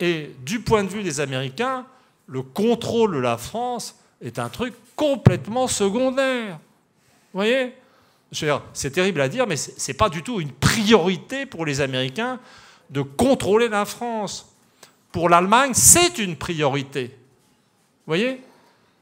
Et 0.00 0.32
du 0.44 0.60
point 0.60 0.82
de 0.82 0.88
vue 0.88 1.04
des 1.04 1.20
Américains, 1.20 1.86
le 2.26 2.42
contrôle 2.42 3.14
de 3.14 3.20
la 3.20 3.36
France 3.36 3.96
est 4.20 4.40
un 4.40 4.48
truc 4.48 4.74
complètement 4.96 5.68
secondaire. 5.68 6.58
Vous 7.32 7.38
voyez? 7.38 7.74
C'est 8.72 8.90
terrible 8.90 9.20
à 9.20 9.28
dire, 9.28 9.46
mais 9.46 9.56
ce 9.56 9.70
n'est 9.86 9.96
pas 9.96 10.08
du 10.08 10.24
tout 10.24 10.40
une 10.40 10.50
priorité 10.50 11.46
pour 11.46 11.64
les 11.64 11.80
Américains 11.80 12.40
de 12.90 13.02
contrôler 13.02 13.68
la 13.68 13.84
France. 13.84 14.52
Pour 15.12 15.28
l'Allemagne, 15.28 15.70
c'est 15.74 16.18
une 16.18 16.34
priorité. 16.34 17.04
Vous 17.06 18.10
voyez? 18.10 18.40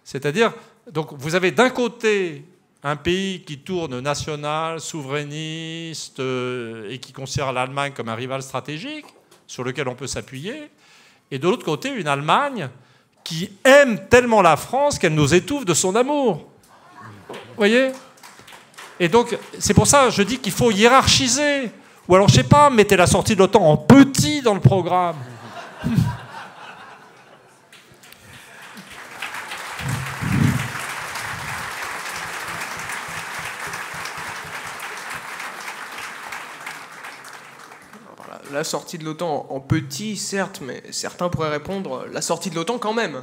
C'est-à-dire, 0.05 0.53
donc 0.91 1.13
vous 1.13 1.35
avez 1.35 1.51
d'un 1.51 1.71
côté 1.71 2.45
un 2.83 2.97
pays 2.97 3.43
qui 3.43 3.59
tourne 3.59 4.01
national, 4.01 4.81
souverainiste 4.81 6.19
euh, 6.19 6.91
et 6.91 6.99
qui 6.99 7.13
considère 7.13 7.53
l'Allemagne 7.53 7.93
comme 7.95 8.09
un 8.09 8.15
rival 8.15 8.43
stratégique 8.43 9.07
sur 9.47 9.63
lequel 9.63 9.87
on 9.87 9.95
peut 9.95 10.07
s'appuyer, 10.07 10.71
et 11.31 11.39
de 11.39 11.49
l'autre 11.49 11.65
côté 11.65 11.91
une 11.91 12.09
Allemagne 12.09 12.69
qui 13.23 13.53
aime 13.65 14.09
tellement 14.09 14.43
la 14.43 14.57
France 14.57 14.99
qu'elle 14.99 15.15
nous 15.15 15.33
étouffe 15.33 15.65
de 15.65 15.75
son 15.75 15.95
amour. 15.95 16.49
Vous 17.29 17.35
voyez? 17.57 17.93
Et 18.99 19.09
donc, 19.09 19.37
c'est 19.59 19.75
pour 19.75 19.87
ça 19.87 20.07
que 20.07 20.11
je 20.11 20.23
dis 20.23 20.39
qu'il 20.39 20.53
faut 20.53 20.71
hiérarchiser. 20.71 21.71
Ou 22.09 22.15
alors, 22.15 22.29
je 22.29 22.35
sais 22.35 22.45
pas, 22.45 22.69
mettez 22.71 22.97
la 22.97 23.07
sortie 23.07 23.35
de 23.35 23.41
l'OTAN 23.41 23.63
en 23.63 23.77
petit 23.77 24.43
dans 24.43 24.55
le 24.55 24.61
programme. 24.61 25.17
La 38.53 38.65
sortie 38.65 38.99
de 38.99 39.05
l'OTAN 39.05 39.47
en 39.51 39.61
petit, 39.61 40.17
certes, 40.17 40.61
mais 40.63 40.83
certains 40.91 41.29
pourraient 41.29 41.51
répondre 41.51 42.07
la 42.13 42.23
sortie 42.23 42.51
de 42.51 42.55
l'OTAN 42.55 42.79
quand 42.79 42.93
même. 42.93 43.23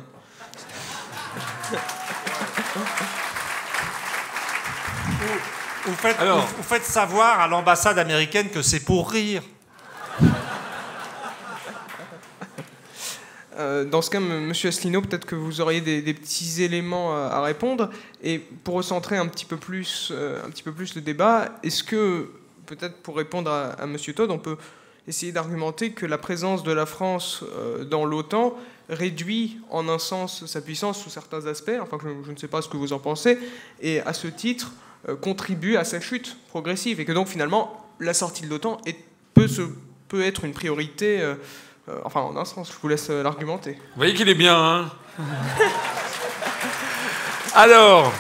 Vous 5.86 5.96
faites, 5.96 6.18
vous 6.20 6.64
faites 6.64 6.84
savoir 6.84 7.40
à 7.40 7.48
l'ambassade 7.48 7.98
américaine 7.98 8.50
que 8.50 8.62
c'est 8.62 8.82
pour 8.82 9.12
rire. 9.12 9.42
Euh, 13.58 13.84
dans 13.84 14.02
ce 14.02 14.10
cas, 14.10 14.20
Monsieur 14.20 14.70
Asselineau, 14.70 15.02
peut-être 15.02 15.26
que 15.26 15.36
vous 15.36 15.60
auriez 15.60 15.82
des, 15.82 16.14
petits 16.14 16.64
éléments 16.64 17.14
à, 17.14 17.42
répondre. 17.42 17.90
Et 18.24 18.40
pour 18.40 18.76
recentrer 18.76 19.18
un 19.18 19.28
petit 19.28 19.46
peu 19.46 19.58
plus, 19.58 20.10
euh, 20.12 20.46
un 20.46 20.50
petit 20.50 20.64
peu 20.64 20.72
plus 20.72 20.96
le 20.96 21.02
débat, 21.02 21.50
est-ce 21.62 21.84
que, 21.84 22.30
peut-être 22.66 22.96
pour 23.02 23.18
répondre 23.18 23.52
à, 23.52 23.72
à 23.72 23.86
Monsieur 23.86 24.14
Todd, 24.14 24.32
on 24.32 24.38
peut 24.38 24.58
essayer 25.10 25.32
d'argumenter 25.32 25.92
que 25.92 26.06
la 26.06 26.20
présence 26.20 26.64
de 26.64 26.72
la 26.72 26.86
France 26.86 27.44
euh, 27.44 27.84
dans 27.84 28.06
l'OTAN 28.06 28.56
réduit 28.90 29.60
en 29.72 29.90
un 29.90 30.00
sens 30.00 30.46
sa 30.46 30.62
puissance 30.62 31.02
sous 31.02 31.10
certains 31.10 31.48
aspects, 31.48 31.72
enfin 31.82 31.98
je, 32.02 32.32
ne 32.32 32.38
sais 32.38 32.48
pas 32.48 32.62
ce 32.62 32.70
que 32.70 32.78
vous 32.78 32.94
en 32.94 33.00
pensez, 33.00 33.38
et 33.82 34.00
à 34.02 34.14
ce 34.14 34.28
titre 34.28 34.72
euh, 35.10 35.16
contribue 35.16 35.76
à 35.78 35.84
sa 35.84 36.00
chute 36.00 36.38
progressive, 36.50 37.00
et 37.00 37.06
que 37.06 37.12
donc 37.12 37.28
finalement 37.28 37.88
la 38.00 38.14
sortie 38.14 38.44
de 38.44 38.50
l'OTAN 38.50 38.78
peut, 39.34 40.22
être 40.22 40.46
une 40.46 40.54
priorité, 40.54 41.22
euh, 41.22 41.36
enfin 42.04 42.22
en 42.22 42.38
un 42.38 42.46
sens, 42.46 42.72
je 42.72 42.78
vous 42.80 42.88
laisse 42.88 43.10
l'argumenter. 43.10 43.74
Vous 43.74 43.98
voyez 43.98 44.14
qu'il 44.14 44.30
est 44.30 44.36
bien, 44.36 44.56
hein? 44.56 44.92
Alors, 47.56 48.14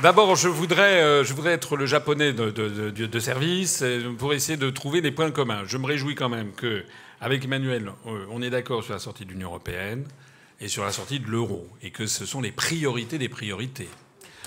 D'abord, 0.00 0.36
je 0.36 0.46
voudrais, 0.46 1.02
euh, 1.02 1.24
je 1.24 1.34
voudrais 1.34 1.54
être 1.54 1.76
le 1.76 1.84
japonais 1.84 2.32
de, 2.32 3.18
service 3.18 3.82
pour 4.18 4.32
essayer 4.32 4.56
de 4.56 4.70
trouver 4.70 5.00
des 5.00 5.10
points 5.10 5.32
communs. 5.32 5.62
Je 5.66 5.76
me 5.76 5.86
réjouis 5.86 6.14
quand 6.14 6.28
même 6.28 6.52
qu'avec 6.52 7.44
Emmanuel, 7.44 7.90
euh, 8.06 8.24
on 8.30 8.40
est 8.40 8.50
d'accord 8.50 8.84
sur 8.84 8.92
la 8.92 9.00
sortie 9.00 9.24
de 9.24 9.32
l'Union 9.32 9.48
européenne 9.48 10.04
et 10.60 10.68
sur 10.68 10.84
la 10.84 10.92
sortie 10.92 11.18
de 11.18 11.26
l'euro, 11.26 11.66
et 11.82 11.90
que 11.90 12.06
ce 12.06 12.26
sont 12.26 12.40
les 12.40 12.52
priorités 12.52 13.18
des 13.18 13.28
priorités. 13.28 13.88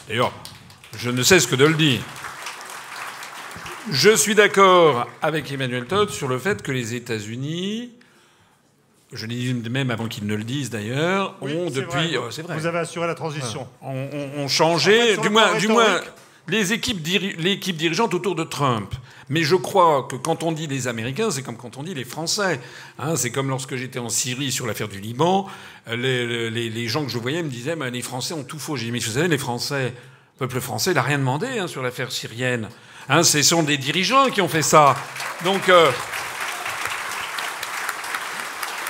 D'ailleurs, 0.08 0.32
je 0.98 1.10
ne 1.10 1.22
cesse 1.22 1.48
que 1.48 1.56
de 1.56 1.66
le 1.66 1.74
dire. 1.74 2.00
Je 3.90 4.16
suis 4.16 4.36
d'accord 4.36 5.10
avec 5.22 5.52
Emmanuel 5.52 5.86
Todd 5.86 6.12
sur 6.12 6.30
le 6.30 6.40
fait 6.40 6.62
que 6.62 6.72
les 6.72 6.94
États-Unis 6.94 7.92
je 9.14 9.26
l'ai 9.26 9.36
dit 9.36 9.70
même 9.70 9.92
avant 9.92 10.08
qu'ils 10.08 10.26
ne 10.26 10.36
le 10.36 10.44
disent 10.44 10.70
d'ailleurs, 10.70 11.36
ont 11.42 11.70
depuis. 11.70 12.18
Oh, 12.18 12.30
vrai. 12.44 12.58
Vous 12.58 12.66
avez 12.66 12.80
assuré 12.80 13.08
la 13.08 13.16
transition. 13.16 13.68
ont, 13.82 14.48
changé, 14.48 15.18
du 15.18 15.30
moins, 15.30 15.58
du 15.58 15.68
moins 15.68 16.02
les 16.48 16.74
équipes 16.74 17.06
l'équipe 17.38 17.76
dirigeante 17.76 18.14
autour 18.14 18.36
de 18.36 18.44
Trump. 18.44 18.94
Mais 19.30 19.44
je 19.44 19.56
crois 19.56 20.08
que 20.10 20.16
quand 20.16 20.44
on 20.44 20.52
dit 20.52 20.68
les 20.68 20.88
Américains, 20.88 21.32
c'est 21.32 21.42
comme 21.42 21.56
quand 21.56 21.78
on 21.78 21.84
dit 21.84 21.94
les 21.94 22.04
Français. 22.04 22.60
Hein. 23.00 23.16
c'est 23.16 23.32
comme 23.32 23.50
lorsque 23.50 23.76
j'étais 23.76 24.00
en 24.00 24.10
Syrie 24.10 24.52
sur 24.52 24.66
l'affaire 24.66 24.90
du 24.90 25.00
Liban, 25.00 25.48
les, 25.90 26.50
les, 26.50 26.88
gens 26.88 27.06
que 27.06 27.12
je 27.12 27.18
voyais 27.18 27.44
me 27.44 27.50
disaient 27.50 27.76
mais 27.76 27.92
les 27.92 28.02
Français 28.02 28.34
ont 28.34 28.44
tout 28.44 28.60
faux. 28.60 28.76
J'ai 28.76 28.86
dit 28.86 28.92
mais 28.92 29.00
vous 29.00 29.12
savez, 29.12 29.28
les 29.28 29.38
Français, 29.38 29.94
le 30.40 30.48
peuple 30.48 30.60
français, 30.62 30.92
il 30.92 30.96
n'a 30.96 31.02
rien 31.02 31.20
demandé 31.20 31.48
hein, 31.48 31.68
sur 31.68 31.82
l'affaire 31.82 32.12
syrienne. 32.12 32.68
Hein, 33.08 33.24
ce 33.24 33.42
sont 33.42 33.64
des 33.64 33.78
dirigeants 33.78 34.30
qui 34.30 34.42
ont 34.42 34.50
fait 34.50 34.62
ça. 34.62 34.96
Donc. 35.44 35.70
Euh, 35.70 35.92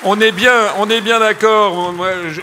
on 0.03 0.19
est 0.19 0.31
bien, 0.31 0.73
on 0.77 0.89
est 0.89 1.01
bien 1.01 1.19
d'accord. 1.19 1.93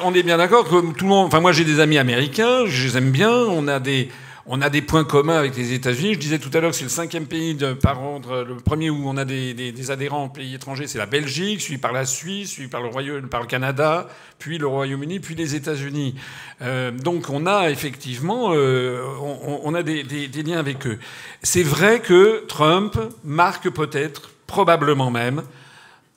On 0.02 0.14
est 0.14 0.22
bien 0.22 0.36
d'accord 0.36 0.64
que 0.64 0.92
tout 0.92 1.04
le 1.04 1.08
monde. 1.08 1.26
Enfin, 1.26 1.40
moi, 1.40 1.52
j'ai 1.52 1.64
des 1.64 1.80
amis 1.80 1.98
américains, 1.98 2.66
je 2.66 2.86
les 2.86 2.96
aime 2.98 3.10
bien. 3.10 3.30
On 3.30 3.66
a 3.68 3.80
des, 3.80 4.10
on 4.46 4.62
a 4.62 4.70
des 4.70 4.80
points 4.80 5.04
communs 5.04 5.36
avec 5.36 5.56
les 5.56 5.72
États-Unis. 5.72 6.14
Je 6.14 6.18
disais 6.18 6.38
tout 6.38 6.50
à 6.54 6.60
l'heure 6.60 6.70
que 6.70 6.76
c'est 6.76 6.84
le 6.84 6.90
cinquième 6.90 7.26
pays 7.26 7.54
de, 7.54 7.72
par 7.72 8.02
ordre. 8.02 8.44
Le 8.46 8.56
premier 8.56 8.90
où 8.90 9.08
on 9.08 9.16
a 9.16 9.24
des, 9.24 9.54
des, 9.54 9.90
adhérents 9.90 10.24
en 10.24 10.28
pays 10.28 10.54
étrangers, 10.54 10.86
c'est 10.86 10.98
la 10.98 11.06
Belgique, 11.06 11.60
suivi 11.60 11.78
par 11.80 11.92
la 11.92 12.04
Suisse, 12.04 12.50
suivi 12.50 12.68
par 12.68 12.80
le 12.80 12.88
Royaume, 12.88 13.28
par 13.28 13.40
le 13.40 13.46
Canada, 13.46 14.08
puis 14.38 14.58
le 14.58 14.66
Royaume-Uni, 14.66 15.18
puis 15.18 15.34
les 15.34 15.54
États-Unis. 15.54 16.14
Euh, 16.62 16.92
donc, 16.92 17.28
on 17.28 17.46
a 17.46 17.70
effectivement, 17.70 18.52
euh, 18.52 19.02
on, 19.20 19.60
on, 19.64 19.74
a 19.74 19.82
des, 19.82 20.04
des 20.04 20.42
liens 20.42 20.58
avec 20.58 20.86
eux. 20.86 20.98
C'est 21.42 21.64
vrai 21.64 22.00
que 22.00 22.44
Trump 22.46 22.96
marque 23.24 23.68
peut-être, 23.70 24.30
probablement 24.46 25.10
même, 25.10 25.42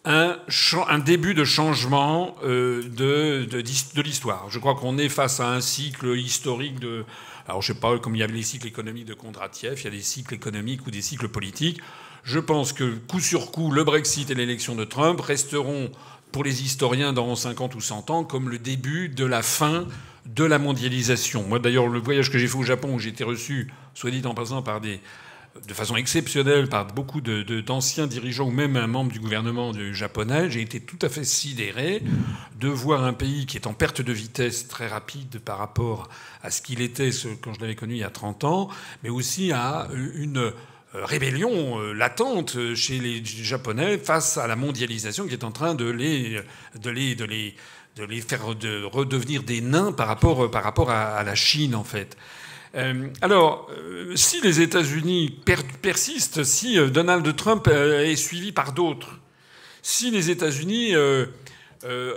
un, 0.06 0.99
début 0.99 1.34
de 1.34 1.44
changement 1.44 2.36
euh, 2.44 2.84
de, 2.84 3.45
de, 3.45 4.02
l'histoire. 4.02 4.49
Je 4.49 4.60
crois 4.60 4.76
qu'on 4.76 4.98
est 4.98 5.10
face 5.10 5.40
à 5.40 5.49
un 5.49 5.61
cycle 5.61 6.18
historique 6.18 6.80
de... 6.80 7.06
Alors 7.48 7.61
je 7.61 7.73
sais 7.73 7.80
pas, 7.80 7.98
comme 7.99 8.15
il 8.15 8.19
y 8.19 8.23
avait 8.23 8.34
les 8.34 8.44
cycles 8.44 8.68
économiques 8.68 9.06
de 9.06 9.14
Kondratiev, 9.14 9.80
il 9.80 9.84
y 9.84 9.88
a 9.88 9.91
des 9.91 10.02
cycles 10.02 10.34
économiques 10.34 10.86
ou 10.88 10.91
des 10.91 11.02
cycles 11.02 11.28
politiques. 11.28 11.80
Je 12.23 12.40
pense 12.40 12.72
que 12.72 12.98
coup 13.07 13.19
sur 13.19 13.52
coup, 13.52 13.72
le 13.72 13.84
Brexit 13.84 14.30
et 14.30 14.36
l'élection 14.36 14.76
de 14.76 14.86
Trump 14.86 15.19
resteront 15.19 15.91
pour 16.32 16.44
les 16.44 16.64
historiens 16.64 17.14
dans 17.14 17.36
50 17.36 17.76
ou 17.76 17.82
100 17.82 18.10
ans 18.10 18.23
comme 18.23 18.49
le 18.49 18.60
début 18.60 19.10
de 19.10 19.26
la 19.26 19.41
fin 19.41 19.86
de 20.26 20.44
la 20.44 20.60
mondialisation. 20.60 21.44
Moi 21.48 21.60
d'ailleurs, 21.60 21.88
le 21.88 21.99
voyage 21.99 22.32
que 22.32 22.38
j'ai 22.38 22.48
fait 22.48 22.57
au 22.57 22.64
Japon, 22.64 22.94
où 22.94 22.99
j'ai 22.99 23.10
été 23.10 23.23
reçu, 23.23 23.72
soit 23.95 24.11
dit 24.11 24.22
en 24.26 24.34
passant, 24.34 24.61
par 24.61 24.80
des 24.80 25.02
de 25.68 25.73
façon 25.73 25.95
exceptionnelle 25.95 26.69
par 26.69 26.88
beaucoup 26.88 27.19
d'anciens 27.22 28.07
dirigeants 28.07 28.48
ou 28.48 28.52
même 28.52 28.78
un 28.78 28.88
membre 28.88 29.11
du 29.11 29.19
gouvernement 29.19 29.73
japonais, 29.91 30.49
j'ai 30.49 30.61
été 30.61 30.80
tout 30.80 30.99
à 31.02 31.10
fait 31.10 31.26
sidéré 31.26 32.02
de 32.60 32.68
voir 32.69 33.03
un 33.03 33.14
pays 33.14 33.45
qui 33.45 33.57
est 33.57 33.68
en 33.68 33.73
perte 33.73 34.02
de 34.02 34.14
vitesse 34.14 34.68
très 34.68 34.88
rapide 34.88 35.40
par 35.40 35.57
rapport 35.57 36.10
à 36.41 36.52
ce 36.52 36.61
qu'il 36.61 36.82
était 36.82 37.10
quand 37.41 37.53
je 37.53 37.60
l'avais 37.60 37.76
connu 37.76 37.95
il 37.95 37.99
y 37.99 38.03
a 38.03 38.10
30 38.10 38.45
ans, 38.45 38.69
mais 39.03 39.10
aussi 39.10 39.52
à 39.52 39.90
une 39.94 40.38
euh, 40.38 40.52
rébellion 40.94 41.80
euh, 41.80 41.94
latente 41.94 42.73
chez 42.76 42.99
les 42.99 43.23
Japonais 43.23 43.98
face 43.98 44.38
à 44.38 44.48
la 44.48 44.56
mondialisation 44.56 45.28
qui 45.28 45.34
est 45.34 45.44
en 45.44 45.52
train 45.52 45.76
de 45.76 45.90
les, 45.90 46.41
de 46.82 46.90
les, 46.90 47.15
de 47.15 47.26
les, 47.26 47.56
de 47.98 48.06
les 48.06 48.22
faire 48.22 48.56
de 48.56 48.84
redevenir 48.84 49.44
des 49.44 49.60
nains 49.60 49.91
par 49.91 50.07
rapport, 50.07 50.49
par 50.49 50.64
rapport 50.64 50.90
à 50.91 51.22
la 51.23 51.36
Chine, 51.36 51.76
en 51.76 51.84
fait. 51.84 52.18
Euh, 52.76 53.07
alors, 53.22 53.69
euh, 53.72 54.15
si 54.15 54.41
les 54.41 54.61
États-Unis 54.61 55.38
persistent, 55.81 56.43
si 56.43 56.80
euh, 56.80 56.88
Donald 56.88 57.35
Trump 57.35 57.68
est 57.68 58.15
suivi 58.15 58.52
par 58.52 58.73
d'autres, 58.73 59.19
si 59.81 60.11
les 60.11 60.30
États-Unis, 60.30 60.93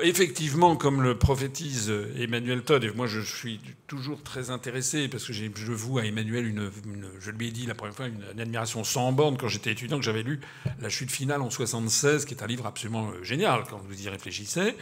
effectivement, 0.02 0.76
comme 0.76 1.02
le 1.02 1.16
prophétise 1.16 1.90
Emmanuel 2.18 2.62
Todd, 2.62 2.84
et 2.84 2.90
moi 2.90 3.06
je 3.06 3.20
suis 3.20 3.58
toujours 3.86 4.22
très 4.22 4.50
intéressé 4.50 5.08
parce 5.08 5.24
que 5.24 5.32
je 5.32 5.72
voue 5.72 5.98
à 5.98 6.04
Emmanuel 6.04 6.46
une, 6.46 6.70
je 7.20 7.30
lui 7.30 7.48
ai 7.48 7.50
dit 7.50 7.64
la 7.64 7.74
première 7.74 7.94
fois 7.94 8.06
une, 8.06 8.22
admiration 8.38 8.84
sans 8.84 9.12
borne 9.12 9.38
quand 9.38 9.48
j'étais 9.48 9.72
étudiant 9.72 9.96
que 9.96 10.04
j'avais 10.04 10.22
lu 10.22 10.40
La 10.82 10.90
chute 10.90 11.10
finale 11.10 11.40
en 11.40 11.48
76, 11.48 12.26
qui 12.26 12.34
est 12.34 12.42
un 12.42 12.46
livre 12.46 12.66
absolument 12.66 13.12
génial 13.22 13.64
quand 13.70 13.78
vous 13.78 14.02
y 14.02 14.10
réfléchissez. 14.10 14.74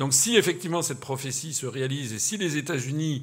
Donc, 0.00 0.12
si 0.12 0.36
effectivement 0.36 0.82
cette 0.82 0.98
prophétie 0.98 1.54
se 1.54 1.66
réalise 1.66 2.12
et 2.12 2.18
si 2.18 2.36
les 2.36 2.56
États-Unis 2.56 3.22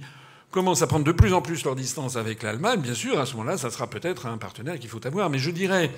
commencent 0.52 0.82
à 0.82 0.88
prendre 0.88 1.06
de 1.06 1.12
plus 1.12 1.34
en 1.34 1.42
plus 1.42 1.64
leur 1.64 1.76
distance 1.76 2.18
avec 2.18 2.44
l'Allemagne, 2.44 2.82
bien 2.82 2.94
sûr, 2.94 3.20
à 3.20 3.26
ce 3.26 3.36
moment-là, 3.38 3.58
ça 3.58 3.72
sera 3.72 3.88
peut-être 3.88 4.26
un 4.26 4.38
partenaire 4.38 4.78
qu'il 4.80 4.90
faut 4.90 5.06
avoir. 5.08 5.30
Mais 5.30 5.40
je 5.40 5.50
dirais 5.50 5.92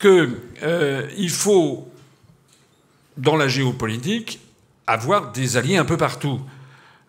qu'il 0.00 0.36
euh, 0.62 1.28
faut, 1.28 1.88
dans 3.16 3.36
la 3.36 3.48
géopolitique, 3.48 4.40
avoir 4.86 5.32
des 5.32 5.56
alliés 5.56 5.76
un 5.76 5.84
peu 5.84 5.96
partout. 5.96 6.40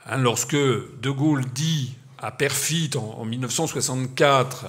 Hein, 0.07 0.17
lorsque 0.17 0.55
De 0.55 1.09
Gaulle 1.09 1.43
dit 1.53 1.95
à 2.19 2.31
Perfit 2.31 2.91
en, 2.95 3.25
1964 3.25 4.67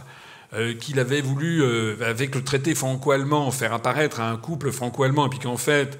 qu'il 0.80 1.01
avait 1.01 1.20
voulu, 1.20 1.62
avec 2.02 2.34
le 2.34 2.43
traité 2.43 2.74
franco-allemand, 2.74 3.51
faire 3.51 3.74
apparaître 3.74 4.20
un 4.20 4.36
couple 4.38 4.72
franco-allemand, 4.72 5.26
et 5.26 5.28
puis 5.28 5.38
qu'en 5.38 5.59
fait, 5.59 5.98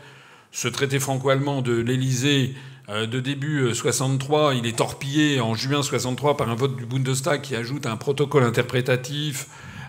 ce 0.51 0.69
traité 0.69 0.99
franco-allemand 0.99 1.61
de 1.61 1.75
l'Élysée 1.75 2.55
de 2.89 3.21
début 3.21 3.75
63, 3.75 4.55
il 4.55 4.67
est 4.67 4.77
torpillé 4.77 5.41
en 5.41 5.55
juin 5.55 5.83
63 5.83 6.37
par 6.37 6.49
un 6.51 6.55
vote 6.55 6.77
du 6.77 6.87
Bundestag 6.87 7.41
qui 7.41 7.57
ajoute 7.57 7.87
un 7.87 7.97
protocole 7.97 8.45
interprétatif 8.45 9.49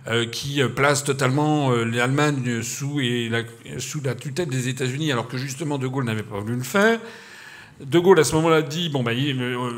euh, 0.09 0.25
qui 0.25 0.61
place 0.73 1.03
totalement 1.03 1.73
euh, 1.73 1.83
l'Allemagne 1.83 2.61
sous, 2.61 2.99
la, 2.99 3.41
sous 3.77 3.99
la 4.01 4.15
tutelle 4.15 4.47
des 4.47 4.69
États-Unis, 4.69 5.11
alors 5.11 5.27
que 5.27 5.37
justement 5.37 5.77
De 5.77 5.85
Gaulle 5.85 6.05
n'avait 6.05 6.23
pas 6.23 6.39
voulu 6.39 6.55
le 6.55 6.63
faire. 6.63 6.97
De 7.81 7.99
Gaulle, 7.99 8.17
à 8.21 8.23
ce 8.23 8.33
moment-là, 8.35 8.61
dit 8.61 8.87
Bon, 8.87 9.03
ben, 9.03 9.17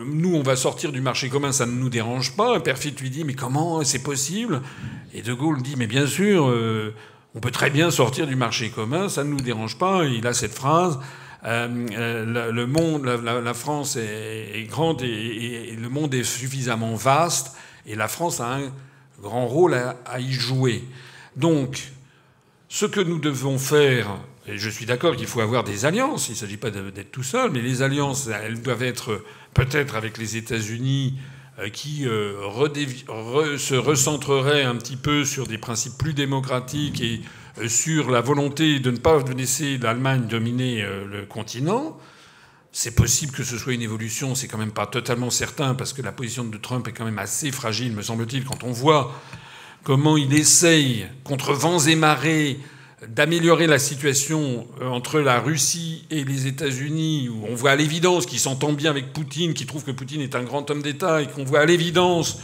nous, 0.06 0.36
on 0.36 0.44
va 0.44 0.56
sortir 0.56 0.92
du 0.92 1.02
marché 1.02 1.30
commun, 1.30 1.52
ça 1.52 1.66
ne 1.66 1.72
nous 1.72 1.90
dérange 1.90 2.36
pas. 2.36 2.60
Perfit 2.60 2.94
lui 3.02 3.10
dit 3.10 3.24
Mais 3.24 3.34
comment 3.34 3.84
c'est 3.84 4.04
possible? 4.04 4.62
Et 5.16 5.24
De 5.24 5.34
Gaulle 5.34 5.64
dit 5.64 5.74
Mais 5.76 5.88
bien 5.88 6.06
sûr, 6.06 6.56
on 7.34 7.40
peut 7.40 7.52
très 7.52 7.72
bien 7.72 7.90
sortir 7.90 8.28
du 8.28 8.36
marché 8.36 8.70
commun, 8.70 9.10
ça 9.10 9.24
ne 9.24 9.30
nous 9.30 9.42
dérange 9.42 9.80
pas. 9.80 10.06
il 10.06 10.28
a 10.28 10.34
cette 10.34 10.54
phrase 10.54 11.00
Le 11.44 12.66
monde, 12.66 13.06
la, 13.06 13.54
France 13.54 13.96
est, 13.96 14.68
grande 14.70 15.02
et, 15.02 15.76
le 15.80 15.90
monde 15.90 16.14
est 16.14 16.24
suffisamment 16.24 16.96
vaste, 16.96 17.56
et 17.86 17.96
la 17.96 18.08
France 18.08 18.40
a 18.40 18.56
un 18.56 18.72
grand 19.22 19.48
rôle 19.48 19.74
à, 19.74 20.20
y 20.20 20.32
jouer. 20.32 20.84
Donc, 21.36 21.92
ce 22.68 22.86
que 22.86 23.00
nous 23.00 23.20
devons 23.20 23.58
faire, 23.58 24.18
et 24.48 24.58
je 24.58 24.70
suis 24.70 24.86
d'accord 24.86 25.16
qu'il 25.16 25.28
faut 25.28 25.42
avoir 25.42 25.64
des 25.64 25.86
alliances, 25.86 26.30
il 26.30 26.34
ne 26.34 26.38
s'agit 26.38 26.58
pas 26.58 26.72
d'être 26.72 27.12
tout 27.12 27.24
seul, 27.24 27.52
mais 27.52 27.62
les 27.62 27.82
alliances, 27.82 28.28
elles 28.28 28.62
doivent 28.62 28.84
être 28.84 29.24
peut-être 29.54 29.96
avec 29.96 30.18
les 30.18 30.38
États-Unis 30.38 31.18
euh, 31.60 31.70
qui 31.70 32.08
euh, 32.08 33.58
se 33.58 33.76
recentreraient 33.76 34.64
un 34.64 34.76
petit 34.76 34.96
peu 34.96 35.26
sur 35.26 35.48
des 35.48 35.58
principes 35.58 35.98
plus 35.98 36.14
démocratiques 36.14 37.02
et 37.02 37.16
euh, 37.16 37.26
sur 37.68 38.10
la 38.10 38.22
volonté 38.22 38.80
de 38.80 38.92
ne 38.92 38.98
pas 38.98 39.24
laisser 39.36 39.78
l'Allemagne 39.78 40.28
dominer 40.28 40.86
le 41.12 41.26
continent. 41.26 41.98
C'est 42.72 42.96
possible 42.96 43.32
que 43.32 43.44
ce 43.44 43.58
soit 43.58 43.74
une 43.74 43.82
évolution, 43.82 44.36
c'est 44.36 44.48
quand 44.48 44.60
même 44.60 44.72
pas 44.72 44.86
totalement 44.86 45.32
certain, 45.32 45.74
parce 45.74 45.92
que 45.92 46.04
la 46.04 46.12
position 46.12 46.44
de 46.44 46.58
Trump 46.58 46.88
est 46.88 46.92
quand 46.92 47.06
même 47.06 47.18
assez 47.18 47.52
fragile, 47.52 47.94
me 47.94 48.04
semble-t-il, 48.04 48.46
quand 48.46 48.64
on 48.64 48.72
voit 48.72 49.12
comment 49.84 50.18
il 50.18 50.34
essaye, 50.34 51.08
contre 51.24 51.54
vents 51.54 51.80
et 51.80 51.96
marées, 51.96 52.60
d'améliorer 53.08 53.66
la 53.66 53.80
situation 53.80 54.68
euh, 54.82 54.88
entre 54.88 55.20
la 55.20 55.40
Russie 55.40 56.06
et 56.12 56.24
les 56.24 56.48
États-Unis, 56.48 57.30
où 57.30 57.46
on 57.50 57.56
voit 57.56 57.72
à 57.72 57.76
l'évidence 57.76 58.26
qu'il 58.26 58.40
s'entend 58.40 58.74
bien 58.74 58.92
avec 58.92 59.14
Poutine, 59.14 59.54
qu'il 59.54 59.68
trouve 59.68 59.84
que 59.84 59.92
Poutine 59.92 60.22
est 60.22 60.36
un 60.36 60.44
grand 60.44 60.70
homme 60.70 60.82
d'État, 60.82 61.22
et 61.22 61.28
qu'on 61.28 61.44
voit 61.44 61.62
à 61.62 61.66
l'évidence 61.66 62.40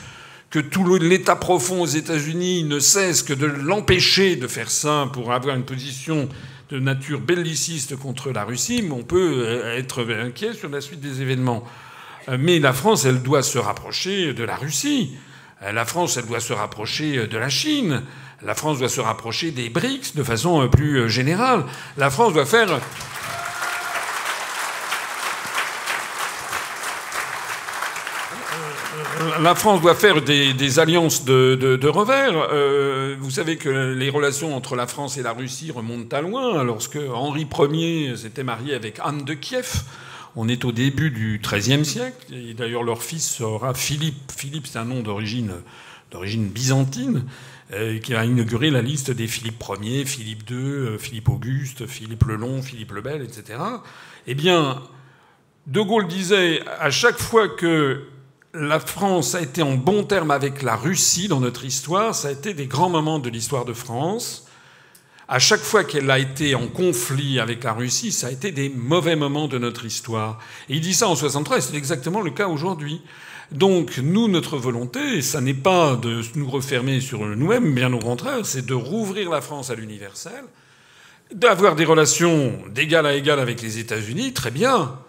que 0.56 0.62
tout 0.62 0.96
l'État 0.96 1.36
profond 1.36 1.82
aux 1.82 1.86
États-Unis 1.86 2.64
ne 2.64 2.80
cesse 2.80 3.24
que 3.24 3.34
de 3.34 3.46
l'empêcher 3.46 4.38
de 4.38 4.48
faire 4.48 4.72
ça 4.72 5.10
pour 5.12 5.34
avoir 5.34 5.54
une 5.54 5.66
position 5.66 6.30
de 6.70 6.80
nature 6.80 7.20
belliciste 7.20 7.98
contre 7.98 8.32
la 8.32 8.46
Russie, 8.46 8.82
mais 8.82 8.94
on 8.94 9.04
peut 9.04 9.44
euh, 9.46 9.78
être 9.78 10.10
inquiet 10.10 10.54
sur 10.54 10.70
la 10.70 10.80
suite 10.80 11.02
des 11.02 11.22
événements. 11.22 11.66
Euh, 12.30 12.38
mais 12.40 12.60
la 12.60 12.72
France, 12.72 13.04
elle 13.04 13.22
doit 13.22 13.44
se 13.44 13.58
rapprocher 13.58 14.34
de 14.34 14.46
la 14.46 14.56
Russie. 14.56 15.18
Euh, 15.62 15.74
la 15.74 15.84
France, 15.84 16.16
elle 16.16 16.26
doit 16.26 16.40
se 16.40 16.54
rapprocher 16.54 17.28
de 17.28 17.38
la 17.38 17.50
Chine. 17.50 18.04
La 18.42 18.56
France 18.56 18.80
doit 18.80 18.88
se 18.88 19.02
rapprocher 19.02 19.52
des 19.52 19.68
BRICS 19.68 20.16
de 20.16 20.24
façon 20.24 20.70
plus 20.70 21.10
générale. 21.10 21.66
La 21.98 22.10
France 22.10 22.32
doit 22.32 22.46
faire 22.46 22.80
la 29.42 29.56
France 29.56 29.82
doit 29.82 29.96
faire 29.96 30.22
des, 30.22 30.80
alliances 30.80 31.26
de, 31.26 31.88
revers. 31.88 32.48
Euh, 32.52 33.16
vous 33.20 33.32
savez 33.32 33.58
que 33.58 33.94
les 33.94 34.10
relations 34.10 34.56
entre 34.56 34.76
la 34.76 34.88
France 34.88 35.18
et 35.18 35.24
la 35.24 35.34
Russie 35.34 35.72
remontent 35.72 36.16
à 36.16 36.22
loin. 36.22 36.64
Lorsque 36.64 36.98
Henri 36.98 37.48
Ier 37.72 38.16
s'était 38.18 38.44
marié 38.44 38.74
avec 38.74 39.00
Anne 39.04 39.24
de 39.24 39.34
Kiev, 39.34 39.84
on 40.36 40.48
est 40.48 40.66
au 40.66 40.72
début 40.72 41.12
du 41.12 41.42
XIIIe 41.42 41.86
siècle. 41.86 42.34
D'ailleurs, 42.58 42.84
leur 42.84 43.02
fils 43.02 43.30
sera 43.30 43.74
Philippe. 43.74 44.32
Philippe, 44.36 44.68
c'est 44.68 44.80
un 44.80 44.86
nom 44.86 45.02
d'origine, 45.02 45.54
d'origine 46.12 46.48
byzantine, 46.48 47.26
euh, 47.74 48.00
qui 48.00 48.14
a 48.14 48.26
inauguré 48.26 48.70
la 48.70 48.82
liste 48.82 49.12
des 49.12 49.28
Philippe 49.28 49.64
Ier, 49.82 50.06
Philippe 50.06 50.50
II, 50.50 50.58
euh, 50.58 50.98
Philippe 50.98 51.30
Auguste, 51.30 51.88
Philippe 51.88 52.26
le 52.26 52.36
Long, 52.36 52.62
Philippe 52.62 52.92
le 52.92 53.02
Bel, 53.02 53.22
etc. 53.22 53.60
Eh 54.28 54.36
bien, 54.36 54.82
De 55.68 55.82
Gaulle 55.82 56.08
disait 56.08 56.62
à 56.80 56.92
chaque 56.92 57.18
fois 57.18 57.48
que 57.48 58.04
la 58.58 58.80
France 58.80 59.36
a 59.36 59.42
été 59.42 59.62
en 59.62 59.76
bon 59.76 60.04
terme 60.04 60.32
avec 60.32 60.62
la 60.62 60.76
Russie 60.76 61.28
dans 61.28 61.40
notre 61.40 61.66
histoire. 61.66 62.16
Ça 62.16 62.30
a 62.30 62.32
été 62.32 62.54
des 62.54 62.68
grands 62.68 62.90
moments 62.90 63.20
de 63.20 63.30
l'histoire 63.30 63.66
de 63.66 63.74
France. 63.74 64.48
À 65.28 65.40
chaque 65.40 65.62
fois 65.62 65.84
qu'elle 65.84 66.10
a 66.12 66.20
été 66.20 66.56
en 66.56 66.68
conflit 66.68 67.40
avec 67.40 67.64
la 67.64 67.74
Russie, 67.74 68.12
ça 68.12 68.28
a 68.28 68.32
été 68.32 68.52
des 68.52 68.70
mauvais 68.70 69.16
moments 69.16 69.48
de 69.48 69.58
notre 69.58 69.86
histoire. 69.86 70.40
Et 70.70 70.76
il 70.76 70.82
dit 70.82 70.94
ça 70.94 71.08
en 71.08 71.16
73, 71.16 71.70
c'est 71.72 71.78
exactement 71.78 72.22
le 72.22 72.32
cas 72.32 72.48
aujourd'hui. 72.48 73.02
Donc, 73.52 73.98
nous, 73.98 74.28
notre 74.28 74.58
volonté, 74.58 75.22
ça 75.22 75.42
n'est 75.42 75.54
pas 75.54 75.96
de 75.96 76.22
nous 76.36 76.50
refermer 76.50 77.00
sur 77.00 77.26
nous-mêmes, 77.26 77.74
bien 77.74 77.92
au 77.94 78.00
contraire, 78.00 78.46
c'est 78.46 78.66
de 78.66 78.74
rouvrir 78.74 79.30
la 79.30 79.42
France 79.42 79.70
à 79.70 79.76
l'universel, 79.76 80.44
d'avoir 81.34 81.76
des 81.76 81.86
relations 81.86 82.54
d'égal 82.70 83.06
à 83.06 83.16
égal 83.16 83.40
avec 83.40 83.62
les 83.62 83.80
États-Unis, 83.80 84.34
très 84.34 84.52
bien. 84.52 85.00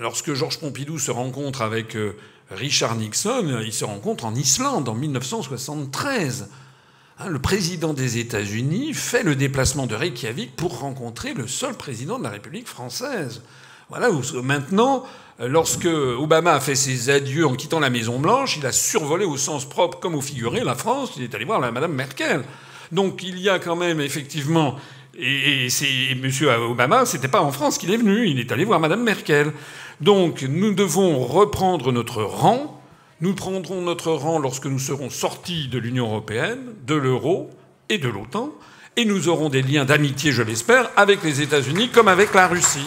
Lorsque 0.00 0.32
Georges 0.32 0.58
Pompidou 0.58 0.98
se 0.98 1.10
rencontre 1.10 1.60
avec 1.60 1.96
euh, 1.96 2.16
Richard 2.54 2.96
Nixon, 2.96 3.60
il 3.64 3.72
se 3.72 3.84
rencontre 3.84 4.24
en 4.24 4.34
Islande 4.34 4.88
en 4.88 4.94
1973. 4.94 6.48
Hein, 7.18 7.28
le 7.28 7.38
président 7.38 7.92
des 7.94 8.18
États-Unis 8.18 8.94
fait 8.94 9.22
le 9.22 9.36
déplacement 9.36 9.86
de 9.86 9.94
Reykjavik 9.94 10.56
pour 10.56 10.80
rencontrer 10.80 11.34
le 11.34 11.46
seul 11.46 11.74
président 11.74 12.18
de 12.18 12.24
la 12.24 12.30
République 12.30 12.68
française. 12.68 13.42
Voilà, 13.88 14.08
maintenant, 14.42 15.04
lorsque 15.38 15.86
Obama 15.86 16.54
a 16.54 16.60
fait 16.60 16.74
ses 16.74 17.10
adieux 17.10 17.46
en 17.46 17.54
quittant 17.54 17.80
la 17.80 17.90
Maison-Blanche, 17.90 18.56
il 18.56 18.66
a 18.66 18.72
survolé 18.72 19.24
au 19.24 19.36
sens 19.36 19.68
propre 19.68 20.00
comme 20.00 20.14
au 20.14 20.20
figuré 20.20 20.64
la 20.64 20.74
France, 20.74 21.12
il 21.16 21.22
est 21.22 21.34
allé 21.34 21.44
voir 21.44 21.60
la 21.60 21.70
Madame 21.70 21.92
Merkel. 21.92 22.42
Donc 22.90 23.22
il 23.22 23.38
y 23.38 23.48
a 23.48 23.58
quand 23.58 23.76
même 23.76 24.00
effectivement 24.00 24.76
et, 25.18 25.68
M. 26.12 26.30
Obama, 26.70 27.04
c'était 27.06 27.28
pas 27.28 27.42
en 27.42 27.52
France 27.52 27.78
qu'il 27.78 27.92
est 27.92 27.96
venu, 27.96 28.28
il 28.28 28.40
est 28.40 28.52
allé 28.52 28.64
voir 28.64 28.80
Mme 28.80 29.02
Merkel. 29.02 29.52
Donc 30.00 30.42
nous 30.42 30.74
devons 30.74 31.18
reprendre 31.20 31.92
notre 31.92 32.22
rang. 32.22 32.80
Nous 33.20 33.34
prendrons 33.34 33.82
notre 33.82 34.10
rang 34.12 34.38
lorsque 34.38 34.66
nous 34.66 34.80
serons 34.80 35.10
sortis 35.10 35.68
de 35.68 35.78
l'Union 35.78 36.06
européenne, 36.06 36.74
de 36.86 36.94
l'euro 36.94 37.50
et 37.88 37.98
de 37.98 38.08
l'OTAN, 38.08 38.50
et 38.96 39.04
nous 39.04 39.28
aurons 39.28 39.48
des 39.48 39.62
liens 39.62 39.84
d'amitié, 39.84 40.32
je 40.32 40.42
l'espère, 40.42 40.90
avec 40.96 41.22
les 41.22 41.40
États-Unis 41.40 41.90
comme 41.90 42.08
avec 42.08 42.34
la 42.34 42.48
Russie. 42.48 42.86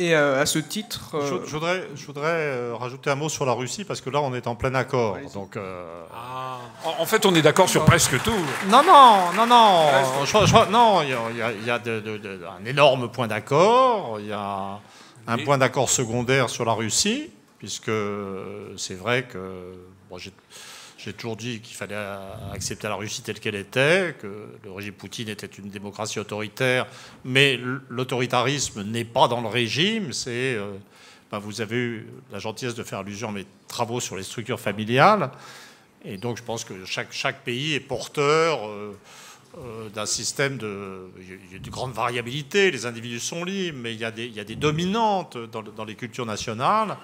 Et 0.00 0.14
euh, 0.14 0.40
à 0.40 0.46
ce 0.46 0.58
titre. 0.58 1.14
Euh, 1.14 1.42
je, 1.44 1.52
voudrais, 1.52 1.86
je 1.94 2.06
voudrais 2.06 2.32
euh, 2.32 2.74
rajouter 2.74 3.10
un 3.10 3.16
mot 3.16 3.28
sur 3.28 3.44
la 3.44 3.52
Russie 3.52 3.84
parce 3.84 4.00
que 4.00 4.08
là, 4.08 4.22
on 4.22 4.32
est 4.32 4.46
en 4.46 4.54
plein 4.54 4.74
accord. 4.74 5.18
donc, 5.34 5.58
ah. 5.58 6.58
En 6.98 7.04
fait, 7.04 7.26
on 7.26 7.34
est 7.34 7.42
d'accord 7.42 7.68
sur 7.68 7.84
presque 7.84 8.20
tout. 8.22 8.30
Non, 8.70 8.82
non, 8.82 9.30
non, 9.36 9.46
non. 9.46 9.84
non, 10.70 11.02
il 11.02 11.10
y 11.66 11.70
a, 11.70 11.76
un 11.76 12.64
énorme 12.64 13.10
point 13.10 13.28
d'accord. 13.28 14.16
Il 14.20 14.28
y 14.28 14.32
a 14.32 14.80
un 15.26 15.38
point 15.44 15.58
d'accord 15.58 15.90
secondaire 15.90 16.48
sur 16.48 16.64
la 16.64 16.72
Russie, 16.72 17.30
puisque 17.58 17.92
c'est 18.78 18.96
vrai 18.98 19.24
que. 19.24 19.74
Bon, 20.08 20.16
j'ai 21.04 21.12
toujours 21.12 21.36
dit 21.36 21.60
qu'il 21.60 21.76
fallait 21.76 21.96
accepter 22.52 22.86
la 22.86 22.94
Russie 22.94 23.22
telle 23.22 23.40
qu'elle 23.40 23.54
était, 23.54 24.14
que 24.20 24.48
le 24.62 24.70
régime 24.70 24.92
Poutine 24.92 25.28
était 25.28 25.46
une 25.46 25.70
démocratie 25.70 26.18
autoritaire, 26.18 26.86
mais 27.24 27.58
l'autoritarisme 27.88 28.82
n'est 28.82 29.04
pas 29.04 29.26
dans 29.26 29.40
le 29.40 29.48
régime. 29.48 30.12
C'est, 30.12 30.54
euh, 30.56 30.72
ben, 31.30 31.38
vous 31.38 31.60
avez 31.60 31.76
eu 31.76 32.06
la 32.32 32.38
gentillesse 32.38 32.74
de 32.74 32.82
faire 32.82 32.98
allusion 32.98 33.30
à 33.30 33.32
mes 33.32 33.46
travaux 33.66 34.00
sur 34.00 34.16
les 34.16 34.22
structures 34.22 34.60
familiales, 34.60 35.30
et 36.04 36.18
donc 36.18 36.36
je 36.36 36.42
pense 36.42 36.64
que 36.64 36.74
chaque, 36.84 37.44
pays 37.44 37.74
est 37.74 37.80
porteur. 37.80 38.68
Euh, 38.68 38.96
euh, 39.58 39.88
d'un 39.88 40.06
système 40.06 40.58
de, 40.58 41.08
il 41.18 41.54
y 41.54 41.56
a 41.56 41.58
de 41.58 41.70
grande 41.70 41.92
variabilité, 41.92 42.70
les 42.70 42.86
individus 42.86 43.18
sont 43.18 43.42
libres, 43.42 43.78
mais 43.82 43.94
il 43.94 43.98
y 43.98 44.04
a 44.04 44.12
des, 44.12 44.54
dominantes 44.54 45.36
dans 45.36 45.84
les 45.84 45.96
cultures 45.96 46.24
nationales. 46.24 46.96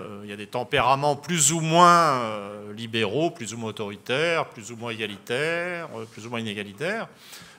Euh, 0.00 0.20
il 0.24 0.30
y 0.30 0.32
a 0.32 0.36
des 0.36 0.46
tempéraments 0.46 1.16
plus 1.16 1.52
ou 1.52 1.60
moins 1.60 2.20
euh, 2.20 2.72
libéraux, 2.72 3.30
plus 3.30 3.54
ou 3.54 3.56
moins 3.56 3.70
autoritaires, 3.70 4.48
plus 4.48 4.70
ou 4.70 4.76
moins 4.76 4.90
égalitaires, 4.90 5.88
euh, 5.96 6.04
plus 6.04 6.26
ou 6.26 6.30
moins 6.30 6.40
inégalitaires. 6.40 7.08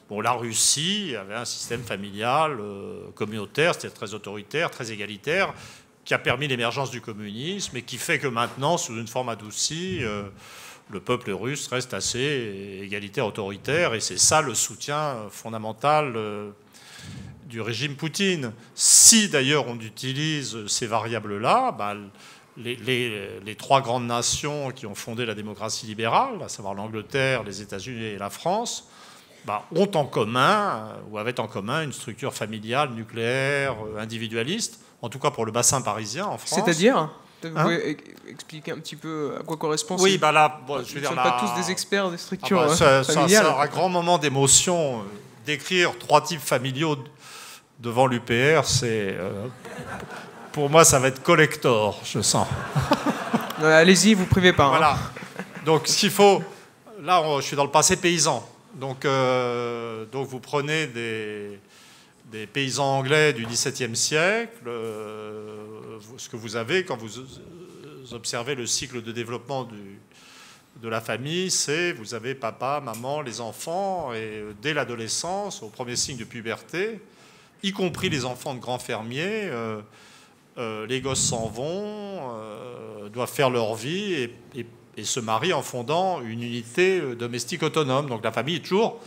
Bon, 0.10 0.22
la 0.22 0.32
Russie 0.32 1.16
avait 1.20 1.36
un 1.36 1.44
système 1.44 1.84
familial 1.84 2.58
communautaire, 3.14 3.74
c'était 3.74 3.90
très 3.90 4.14
autoritaire, 4.14 4.72
très 4.72 4.90
égalitaire, 4.90 5.54
qui 6.06 6.14
a 6.14 6.18
permis 6.18 6.48
l'émergence 6.48 6.92
du 6.92 7.02
communisme 7.02 7.76
et 7.76 7.82
qui 7.82 7.98
fait 7.98 8.18
que 8.18 8.28
maintenant, 8.28 8.78
sous 8.78 8.96
une 8.96 9.08
forme 9.08 9.28
adoucie, 9.28 10.00
le 10.90 11.00
peuple 11.02 11.32
russe 11.32 11.68
reste 11.68 11.94
assez 11.94 12.80
égalitaire, 12.84 13.26
autoritaire, 13.26 13.96
et 13.96 14.00
c'est 14.00 14.18
ça 14.18 14.42
le 14.42 14.54
soutien 14.54 15.18
fondamental 15.30 16.14
du 17.48 17.62
régime 17.62 17.96
Poutine. 17.96 18.52
Si 18.76 19.30
d'ailleurs 19.30 19.68
on 19.68 19.76
utilise 19.80 20.68
ces 20.68 20.86
variables-là, 20.86 21.72
bah, 21.72 21.96
les, 22.58 23.56
trois 23.58 23.82
grandes 23.82 24.08
nations 24.08 24.72
qui 24.72 24.86
ont 24.86 24.96
fondé 24.96 25.26
la 25.26 25.34
démocratie 25.34 25.86
libérale, 25.86 26.42
à 26.44 26.50
savoir 26.50 26.74
l'Angleterre, 26.74 27.44
les 27.44 27.62
États-Unis 27.62 28.04
et 28.04 28.18
la 28.18 28.30
France, 28.30 28.90
bah, 29.46 29.64
ont 29.76 29.90
en 29.96 30.06
commun, 30.06 30.90
ou 31.10 31.18
avaient 31.18 31.40
en 31.40 31.48
commun, 31.48 31.84
une 31.84 31.94
structure 31.94 32.34
familiale, 32.34 32.92
nucléaire, 32.92 33.76
individualiste, 33.98 34.82
en 35.02 35.10
tout 35.10 35.20
cas 35.20 35.32
pour 35.32 35.46
le 35.46 35.52
bassin 35.52 35.82
parisien 35.82 36.26
en 36.26 36.38
France. 36.38 36.60
C'est-à-dire 36.60 37.10
vous 37.44 37.50
hein 37.56 37.64
pouvez 37.64 37.98
expliquer 38.28 38.72
un 38.72 38.80
petit 38.80 38.96
peu 38.96 39.36
à 39.40 39.44
quoi 39.44 39.58
correspond 39.58 39.96
Oui, 40.00 40.18
bah 40.18 40.32
là, 40.32 40.60
je 40.84 40.96
veux 40.96 41.02
dire, 41.02 41.14
pas 41.14 41.40
tous 41.40 41.62
des 41.62 41.72
experts 41.72 42.10
des 42.10 42.18
structures 42.18 42.62
ah 42.62 42.76
bah, 42.80 43.04
C'est 43.04 43.36
un 43.38 43.68
grand 43.68 43.90
moment 43.90 44.18
d'émotion. 44.18 45.02
Euh, 45.02 45.04
d'écrire 45.48 45.98
trois 45.98 46.22
types 46.22 46.42
familiaux 46.42 46.98
devant 47.80 48.08
l'UPR, 48.08 48.66
c'est 48.66 49.16
euh, 49.18 49.48
pour 50.52 50.70
moi, 50.70 50.84
ça 50.84 51.00
va 51.00 51.10
être 51.10 51.22
collector, 51.22 52.00
je 52.04 52.22
sens. 52.22 52.48
Allez-y, 53.62 54.14
vous 54.14 54.26
privez 54.26 54.54
pas. 54.54 54.66
Hein. 54.66 54.70
Voilà. 54.70 54.98
Donc, 55.66 55.88
ce 55.88 55.98
qu'il 55.98 56.12
faut, 56.12 56.42
là, 57.02 57.24
je 57.38 57.42
suis 57.42 57.56
dans 57.56 57.66
le 57.66 57.72
passé 57.72 57.98
paysan. 57.98 58.48
Donc, 58.76 59.06
euh, 59.06 60.06
donc 60.06 60.28
vous 60.28 60.40
prenez 60.40 60.88
des, 60.88 61.60
des 62.32 62.46
paysans 62.46 62.98
anglais 62.98 63.34
du 63.34 63.46
XVIIe 63.46 63.96
siècle, 63.96 64.68
euh, 64.68 65.98
ce 66.18 66.30
que 66.30 66.36
vous 66.36 66.56
avez 66.56 66.84
quand 66.84 66.98
vous 66.98 67.10
observez 68.14 68.56
le 68.56 68.66
cycle 68.66 69.02
de 69.02 69.12
développement 69.12 69.64
du, 69.64 70.00
de 70.82 70.90
la 70.90 71.02
famille, 71.02 71.50
c'est 71.50 71.94
vous 71.94 72.14
avez 72.14 72.36
papa, 72.36 72.82
maman, 72.84 73.22
les 73.22 73.42
enfants, 73.42 74.14
et 74.14 74.44
dès 74.62 74.74
l'adolescence, 74.74 75.64
au 75.64 75.70
premier 75.70 75.96
signe 75.96 76.18
de 76.18 76.24
puberté, 76.24 77.00
y 77.64 77.72
compris 77.72 78.10
les 78.10 78.26
enfants 78.26 78.54
de 78.54 78.60
grands 78.60 78.80
fermiers, 78.80 79.50
euh, 79.50 79.82
euh, 80.58 80.86
les 80.88 81.02
gosses 81.02 81.22
s'en 81.22 81.48
vont, 81.48 82.34
doivent 83.14 83.32
faire 83.32 83.50
leur 83.50 83.76
vie 83.76 84.30
et, 84.56 84.66
se 85.04 85.20
marient 85.20 85.54
en 85.54 85.62
fondant 85.62 86.22
une 86.22 86.42
unité 86.42 87.00
domestique 87.16 87.62
autonome. 87.62 88.08
Donc 88.08 88.24
la 88.24 88.32
famille 88.32 88.56
est 88.56 88.66
toujours 88.66 89.00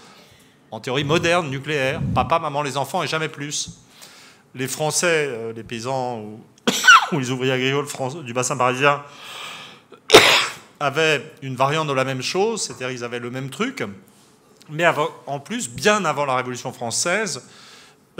en 0.70 0.78
théorie 0.78 1.02
moderne, 1.02 1.50
nucléaire, 1.50 2.00
papa, 2.14 2.38
maman, 2.38 2.62
les 2.62 2.76
enfants 2.76 3.02
et 3.02 3.08
jamais 3.08 3.28
plus. 3.28 3.80
Les 4.54 4.68
Français, 4.68 5.26
euh, 5.28 5.52
les 5.52 5.64
paysans 5.64 6.20
ou, 6.20 6.40
les 7.18 7.30
ouvriers 7.30 7.52
agricoles 7.52 8.24
du 8.24 8.32
bassin 8.32 8.56
parisien 8.56 9.02
avaient 10.80 11.24
une 11.42 11.56
variante 11.56 11.88
de 11.88 11.92
la 11.92 12.04
même 12.04 12.22
chose, 12.22 12.62
c'est-à-dire 12.62 12.90
ils 12.90 13.02
avaient 13.04 13.18
le 13.18 13.30
même 13.30 13.50
truc, 13.50 13.82
mais 14.68 14.84
en 15.26 15.40
plus, 15.40 15.68
bien 15.68 16.04
avant 16.04 16.24
la 16.24 16.36
Révolution 16.36 16.72
française, 16.72 17.38
euh, 17.38 17.59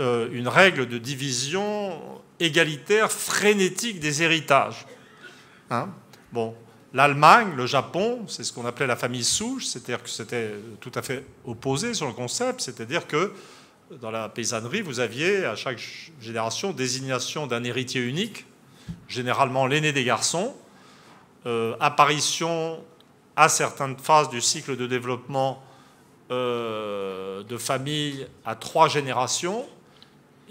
une 0.01 0.47
règle 0.47 0.87
de 0.87 0.97
division 0.97 1.93
égalitaire, 2.39 3.11
frénétique 3.11 3.99
des 3.99 4.23
héritages. 4.23 4.87
Hein? 5.69 5.89
Bon, 6.31 6.55
L'Allemagne, 6.93 7.53
le 7.55 7.65
Japon, 7.65 8.25
c'est 8.27 8.43
ce 8.43 8.51
qu'on 8.51 8.65
appelait 8.65 8.87
la 8.87 8.97
famille 8.97 9.23
souche, 9.23 9.65
c'est-à-dire 9.65 10.03
que 10.03 10.09
c'était 10.09 10.51
tout 10.81 10.91
à 10.95 11.01
fait 11.01 11.23
opposé 11.45 11.93
sur 11.93 12.05
le 12.05 12.11
concept, 12.11 12.59
c'est-à-dire 12.59 13.07
que 13.07 13.31
dans 14.01 14.11
la 14.11 14.27
paysannerie, 14.27 14.81
vous 14.81 14.99
aviez 14.99 15.45
à 15.45 15.55
chaque 15.55 15.79
génération 16.19 16.73
désignation 16.73 17.47
d'un 17.47 17.63
héritier 17.63 18.01
unique, 18.01 18.45
généralement 19.07 19.67
l'aîné 19.67 19.93
des 19.93 20.03
garçons, 20.03 20.53
euh, 21.45 21.75
apparition 21.79 22.83
à 23.37 23.47
certaines 23.47 23.97
phases 23.97 24.29
du 24.29 24.41
cycle 24.41 24.75
de 24.75 24.85
développement 24.85 25.63
euh, 26.29 27.41
de 27.43 27.57
famille 27.57 28.27
à 28.45 28.55
trois 28.55 28.89
générations, 28.89 29.65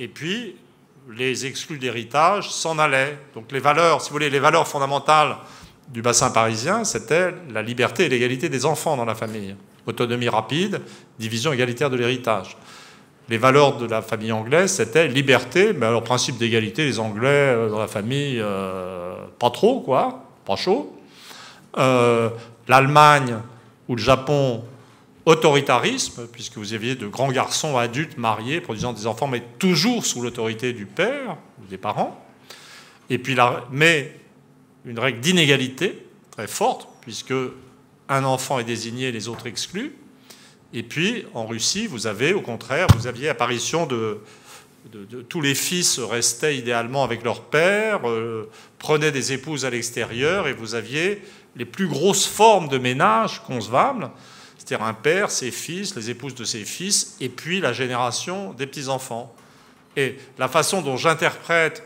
et 0.00 0.08
puis 0.08 0.56
les 1.08 1.46
exclus 1.46 1.78
d'héritage 1.78 2.50
s'en 2.50 2.78
allaient. 2.78 3.18
Donc 3.34 3.52
les 3.52 3.60
valeurs, 3.60 4.00
si 4.00 4.08
vous 4.08 4.14
voulez, 4.14 4.30
les 4.30 4.40
valeurs 4.40 4.66
fondamentales 4.66 5.36
du 5.88 6.02
bassin 6.02 6.30
parisien, 6.30 6.84
c'était 6.84 7.34
la 7.52 7.62
liberté 7.62 8.06
et 8.06 8.08
l'égalité 8.08 8.48
des 8.48 8.64
enfants 8.64 8.96
dans 8.96 9.04
la 9.04 9.14
famille. 9.14 9.54
Autonomie 9.86 10.28
rapide, 10.28 10.80
division 11.18 11.52
égalitaire 11.52 11.90
de 11.90 11.96
l'héritage. 11.96 12.56
Les 13.28 13.38
valeurs 13.38 13.76
de 13.76 13.86
la 13.86 14.02
famille 14.02 14.32
anglaise, 14.32 14.72
c'était 14.72 15.06
liberté, 15.06 15.72
mais 15.72 15.86
alors 15.86 16.02
principe 16.02 16.38
d'égalité, 16.38 16.84
les 16.84 16.98
Anglais 16.98 17.28
euh, 17.28 17.68
dans 17.68 17.78
la 17.78 17.86
famille, 17.86 18.40
euh, 18.40 19.14
pas 19.38 19.50
trop, 19.50 19.80
quoi, 19.80 20.24
pas 20.44 20.56
chaud. 20.56 20.96
Euh, 21.78 22.30
L'Allemagne 22.68 23.36
ou 23.88 23.96
le 23.96 24.02
Japon, 24.02 24.64
autoritarisme, 25.26 26.26
puisque 26.32 26.56
vous 26.56 26.72
aviez 26.72 26.94
de 26.94 27.06
grands 27.06 27.30
garçons 27.30 27.76
adultes 27.76 28.16
mariés, 28.16 28.60
produisant 28.60 28.92
des 28.92 29.06
enfants, 29.06 29.26
mais 29.26 29.42
toujours 29.58 30.06
sous 30.06 30.22
l'autorité 30.22 30.72
du 30.72 30.86
père 30.86 31.36
ou 31.62 31.66
des 31.66 31.78
parents. 31.78 32.24
Et 33.10 33.18
puis, 33.18 33.36
mais 33.70 34.14
une 34.84 34.98
règle 34.98 35.20
d'inégalité 35.20 36.06
très 36.30 36.46
forte, 36.46 36.88
puisque 37.02 37.34
un 38.08 38.24
enfant 38.24 38.58
est 38.58 38.64
désigné, 38.64 39.12
les 39.12 39.28
autres 39.28 39.46
exclus. 39.46 39.94
Et 40.72 40.82
puis, 40.82 41.24
en 41.34 41.46
Russie, 41.46 41.86
vous 41.86 42.06
avez, 42.06 42.32
au 42.32 42.40
contraire, 42.40 42.86
vous 42.96 43.06
aviez 43.06 43.28
apparition 43.28 43.86
de, 43.86 44.20
tous 45.28 45.40
les 45.40 45.54
fils 45.54 45.98
restaient 45.98 46.56
idéalement 46.56 47.04
avec 47.04 47.22
leur 47.22 47.42
père, 47.42 48.08
euh, 48.08 48.48
prenaient 48.78 49.12
des 49.12 49.32
épouses 49.32 49.64
à 49.64 49.70
l'extérieur, 49.70 50.48
et 50.48 50.54
vous 50.54 50.74
aviez 50.74 51.22
les 51.56 51.64
plus 51.64 51.86
grosses 51.86 52.26
formes 52.26 52.68
de 52.68 52.78
ménage 52.78 53.42
concevables, 53.42 54.10
c'est-à-dire 54.70 54.86
un 54.86 54.94
père, 54.94 55.32
ses 55.32 55.50
fils, 55.50 55.96
les 55.96 56.10
épouses 56.10 56.36
de 56.36 56.44
ses 56.44 56.64
fils, 56.64 57.16
et 57.20 57.28
puis 57.28 57.60
la 57.60 57.72
génération 57.72 58.52
des 58.52 58.68
petits-enfants. 58.68 59.34
Et 59.96 60.16
la 60.38 60.46
façon 60.46 60.80
dont 60.80 60.96
j'interprète 60.96 61.82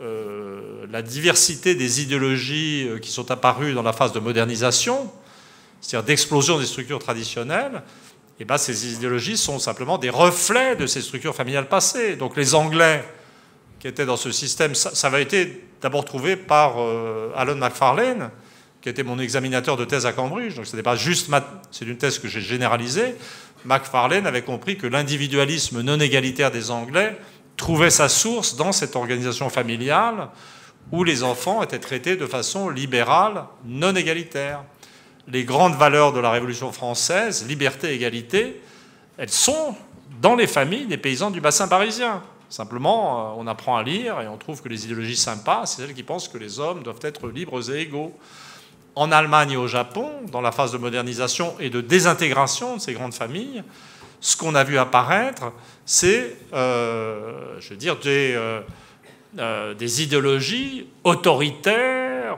euh, 0.00 0.86
la 0.88 1.02
diversité 1.02 1.74
des 1.74 2.02
idéologies 2.02 2.86
euh, 2.88 2.98
qui 3.00 3.10
sont 3.10 3.32
apparues 3.32 3.74
dans 3.74 3.82
la 3.82 3.92
phase 3.92 4.12
de 4.12 4.20
modernisation, 4.20 5.10
c'est-à-dire 5.80 6.06
d'explosion 6.06 6.60
des 6.60 6.66
structures 6.66 7.00
traditionnelles, 7.00 7.82
et 8.38 8.42
eh 8.42 8.44
ben, 8.44 8.58
ces 8.58 8.94
idéologies 8.94 9.36
sont 9.36 9.58
simplement 9.58 9.98
des 9.98 10.08
reflets 10.08 10.76
de 10.76 10.86
ces 10.86 11.02
structures 11.02 11.34
familiales 11.34 11.68
passées. 11.68 12.14
Donc 12.14 12.36
les 12.36 12.54
Anglais 12.54 13.04
qui 13.80 13.88
étaient 13.88 14.06
dans 14.06 14.16
ce 14.16 14.30
système, 14.30 14.76
ça, 14.76 15.06
avait 15.08 15.22
été 15.22 15.64
d'abord 15.82 16.04
trouvé 16.04 16.36
par 16.36 16.76
euh, 16.78 17.32
Alan 17.34 17.56
McFarlane, 17.56 18.30
qui 18.80 18.88
était 18.88 19.02
mon 19.02 19.18
examinateur 19.18 19.76
de 19.76 19.84
thèse 19.84 20.06
à 20.06 20.12
Cambridge. 20.12 20.56
Donc 20.56 20.66
ce 20.66 20.76
pas 20.76 20.96
juste, 20.96 21.30
c'est 21.70 21.84
une 21.84 21.98
thèse 21.98 22.18
que 22.18 22.28
j'ai 22.28 22.40
généralisée. 22.40 23.14
McFarlane 23.64 24.26
avait 24.26 24.42
compris 24.42 24.78
que 24.78 24.86
l'individualisme 24.86 25.82
non 25.82 26.00
égalitaire 26.00 26.50
des 26.50 26.70
Anglais 26.70 27.18
trouvait 27.56 27.90
sa 27.90 28.08
source 28.08 28.56
dans 28.56 28.72
cette 28.72 28.96
organisation 28.96 29.50
familiale 29.50 30.28
où 30.92 31.04
les 31.04 31.22
enfants 31.22 31.62
étaient 31.62 31.78
traités 31.78 32.16
de 32.16 32.26
façon 32.26 32.70
libérale, 32.70 33.44
non 33.64 33.94
égalitaire. 33.94 34.64
Les 35.28 35.44
grandes 35.44 35.74
valeurs 35.74 36.12
de 36.12 36.20
la 36.20 36.30
Révolution 36.30 36.72
française, 36.72 37.46
liberté, 37.46 37.92
égalité, 37.92 38.60
elles 39.18 39.28
sont 39.28 39.76
dans 40.20 40.34
les 40.34 40.46
familles 40.46 40.86
des 40.86 40.96
paysans 40.96 41.30
du 41.30 41.40
bassin 41.40 41.68
parisien. 41.68 42.22
Simplement, 42.48 43.20
euh, 43.20 43.34
on 43.36 43.46
apprend 43.46 43.76
à 43.76 43.82
lire 43.82 44.20
et 44.20 44.26
on 44.26 44.36
trouve 44.36 44.60
que 44.60 44.68
les 44.68 44.84
idéologies 44.84 45.16
sympas, 45.16 45.66
c'est 45.66 45.82
celles 45.82 45.94
qui 45.94 46.02
pensent 46.02 46.26
que 46.26 46.38
les 46.38 46.58
hommes 46.58 46.82
doivent 46.82 46.98
être 47.02 47.28
libres 47.28 47.70
et 47.70 47.82
égaux. 47.82 48.18
En 49.00 49.12
Allemagne 49.12 49.52
et 49.52 49.56
au 49.56 49.66
Japon, 49.66 50.10
dans 50.30 50.42
la 50.42 50.52
phase 50.52 50.72
de 50.72 50.76
modernisation 50.76 51.56
et 51.58 51.70
de 51.70 51.80
désintégration 51.80 52.76
de 52.76 52.82
ces 52.82 52.92
grandes 52.92 53.14
familles, 53.14 53.64
ce 54.20 54.36
qu'on 54.36 54.54
a 54.54 54.62
vu 54.62 54.76
apparaître, 54.76 55.54
c'est, 55.86 56.36
euh, 56.52 57.56
je 57.60 57.70
veux 57.70 57.76
dire, 57.76 57.96
des, 57.98 58.34
euh, 58.34 58.60
euh, 59.38 59.74
idéologies 59.80 60.86
autoritaires. 61.02 62.36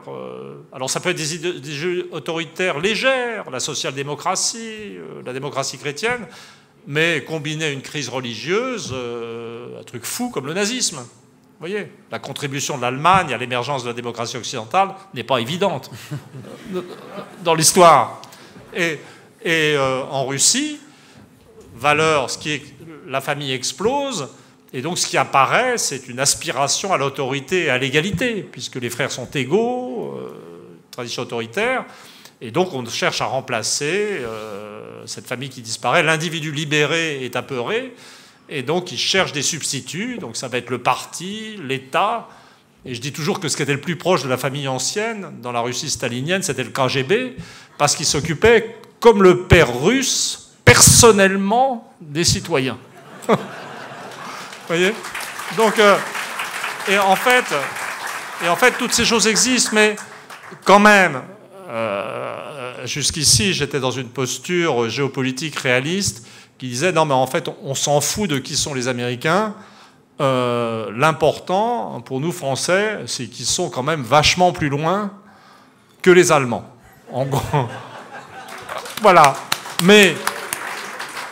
alors 0.72 0.88
ça 0.88 1.00
peut 1.00 1.08
être 1.08 1.16
des 1.16 1.34
idéologies 1.34 2.04
autoritaires 2.12 2.78
légères, 2.78 3.50
la 3.50 3.58
social-démocratie, 3.58 4.98
la 5.26 5.32
démocratie 5.32 5.78
chrétienne, 5.78 6.28
mais 6.86 7.24
combinées 7.24 7.64
à 7.64 7.70
une 7.70 7.82
crise 7.82 8.08
religieuse, 8.08 8.94
un 8.94 9.82
truc 9.82 10.04
fou 10.04 10.30
comme 10.30 10.46
le 10.46 10.54
nazisme. 10.54 11.04
Vous 11.62 11.68
voyez, 11.68 11.92
la 12.10 12.18
contribution 12.18 12.76
de 12.76 12.82
l'Allemagne 12.82 13.32
à 13.32 13.38
l'émergence 13.38 13.84
de 13.84 13.88
la 13.88 13.94
démocratie 13.94 14.36
occidentale 14.36 14.96
n'est 15.14 15.22
pas 15.22 15.38
évidente 15.38 15.92
dans 17.44 17.54
l'histoire. 17.54 18.20
Et, 18.74 18.98
et 19.44 19.76
en 19.78 20.26
Russie, 20.26 20.80
valeur, 21.76 22.30
ce 22.30 22.38
qui 22.38 22.50
est, 22.50 22.62
la 23.06 23.20
famille 23.20 23.52
explose, 23.52 24.28
et 24.72 24.82
donc 24.82 24.98
ce 24.98 25.06
qui 25.06 25.16
apparaît, 25.16 25.78
c'est 25.78 26.08
une 26.08 26.18
aspiration 26.18 26.92
à 26.92 26.98
l'autorité 26.98 27.66
et 27.66 27.70
à 27.70 27.78
l'égalité, 27.78 28.42
puisque 28.42 28.74
les 28.74 28.90
frères 28.90 29.12
sont 29.12 29.30
égaux, 29.30 30.16
euh, 30.16 30.32
tradition 30.90 31.22
autoritaire, 31.22 31.84
et 32.40 32.50
donc 32.50 32.74
on 32.74 32.84
cherche 32.86 33.20
à 33.20 33.26
remplacer 33.26 34.18
euh, 34.18 35.06
cette 35.06 35.28
famille 35.28 35.48
qui 35.48 35.62
disparaît. 35.62 36.02
L'individu 36.02 36.50
libéré 36.50 37.24
est 37.24 37.36
apeuré, 37.36 37.94
et 38.52 38.62
donc 38.62 38.92
il 38.92 38.98
cherche 38.98 39.32
des 39.32 39.42
substituts, 39.42 40.18
donc 40.18 40.36
ça 40.36 40.48
va 40.48 40.58
être 40.58 40.70
le 40.70 40.78
parti, 40.78 41.58
l'État, 41.66 42.28
et 42.84 42.94
je 42.94 43.00
dis 43.00 43.12
toujours 43.12 43.40
que 43.40 43.48
ce 43.48 43.56
qui 43.56 43.62
était 43.62 43.72
le 43.72 43.80
plus 43.80 43.96
proche 43.96 44.22
de 44.22 44.28
la 44.28 44.36
famille 44.36 44.68
ancienne, 44.68 45.32
dans 45.40 45.52
la 45.52 45.60
Russie 45.60 45.88
stalinienne, 45.88 46.42
c'était 46.42 46.64
le 46.64 46.70
KGB, 46.70 47.36
parce 47.78 47.96
qu'il 47.96 48.06
s'occupait, 48.06 48.76
comme 49.00 49.22
le 49.22 49.44
père 49.44 49.80
russe, 49.80 50.50
personnellement 50.64 51.92
des 52.00 52.24
citoyens. 52.24 52.78
Vous 53.26 53.36
voyez? 54.68 54.92
Donc, 55.56 55.78
euh, 55.78 55.96
et 56.88 56.98
en 56.98 57.16
fait, 57.16 57.44
et 58.44 58.48
en 58.48 58.56
fait, 58.56 58.72
toutes 58.78 58.92
ces 58.92 59.04
choses 59.04 59.26
existent, 59.26 59.70
mais 59.72 59.96
quand 60.64 60.80
même, 60.80 61.22
euh, 61.68 62.86
jusqu'ici, 62.86 63.54
j'étais 63.54 63.80
dans 63.80 63.90
une 63.90 64.08
posture 64.08 64.90
géopolitique 64.90 65.56
réaliste 65.56 66.26
qui 66.62 66.68
disait 66.68 66.92
non, 66.92 67.06
mais 67.06 67.14
en 67.14 67.26
fait, 67.26 67.50
on 67.64 67.74
s'en 67.74 68.00
fout 68.00 68.30
de 68.30 68.38
qui 68.38 68.54
sont 68.54 68.72
les 68.72 68.86
Américains. 68.86 69.52
Euh, 70.20 70.92
l'important 70.96 72.00
pour 72.02 72.20
nous 72.20 72.30
Français, 72.30 73.00
c'est 73.06 73.26
qu'ils 73.26 73.46
sont 73.46 73.68
quand 73.68 73.82
même 73.82 74.02
vachement 74.02 74.52
plus 74.52 74.68
loin 74.68 75.10
que 76.02 76.10
les 76.12 76.30
Allemands. 76.30 76.64
En 77.12 77.26
gros. 77.26 77.40
voilà. 79.02 79.34
Mais 79.82 80.14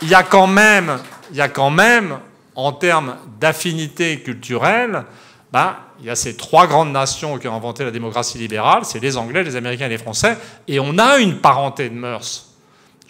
il 0.01 0.09
y 0.09 0.15
a 0.15 0.23
quand 0.23 0.47
même, 0.47 0.99
il 1.29 1.37
y 1.37 1.41
a 1.41 1.47
quand 1.47 1.69
même, 1.69 2.19
en 2.53 2.73
termes 2.73 3.15
d'affinité 3.39 4.19
culturelle, 4.19 5.05
ben, 5.53 5.77
il 6.01 6.07
y 6.07 6.09
a 6.09 6.17
ces 6.17 6.35
trois 6.35 6.67
grandes 6.67 6.91
nations 6.91 7.37
qui 7.37 7.47
ont 7.47 7.55
inventé 7.55 7.85
la 7.85 7.91
démocratie 7.91 8.37
libérale, 8.37 8.83
c'est 8.83 8.99
les 8.99 9.15
Anglais, 9.15 9.43
les 9.43 9.55
Américains 9.55 9.85
et 9.85 9.89
les 9.89 9.97
Français, 9.97 10.37
et 10.67 10.81
on 10.81 10.97
a 10.97 11.19
une 11.19 11.37
parenté 11.37 11.87
de 11.87 11.95
mœurs. 11.95 12.50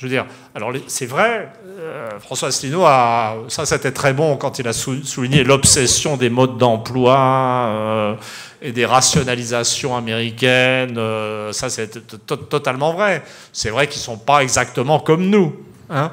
Je 0.01 0.07
veux 0.07 0.11
dire, 0.11 0.25
alors 0.55 0.71
c'est 0.87 1.05
vrai, 1.05 1.53
euh, 1.77 2.19
François 2.19 2.47
Asselineau 2.47 2.85
a, 2.85 3.35
ça 3.49 3.67
c'était 3.67 3.91
très 3.91 4.13
bon 4.13 4.35
quand 4.35 4.57
il 4.57 4.67
a 4.67 4.73
souligné 4.73 5.43
l'obsession 5.43 6.17
des 6.17 6.31
modes 6.31 6.57
d'emploi 6.57 7.67
euh, 7.67 8.15
et 8.63 8.71
des 8.71 8.87
rationalisations 8.87 9.95
américaines. 9.95 10.97
Euh, 10.97 11.51
ça 11.51 11.69
c'est 11.69 12.07
totalement 12.25 12.93
vrai. 12.93 13.21
C'est 13.53 13.69
vrai 13.69 13.85
qu'ils 13.85 14.01
sont 14.01 14.17
pas 14.17 14.41
exactement 14.41 14.99
comme 14.99 15.29
nous. 15.29 15.55
Hein. 15.91 16.11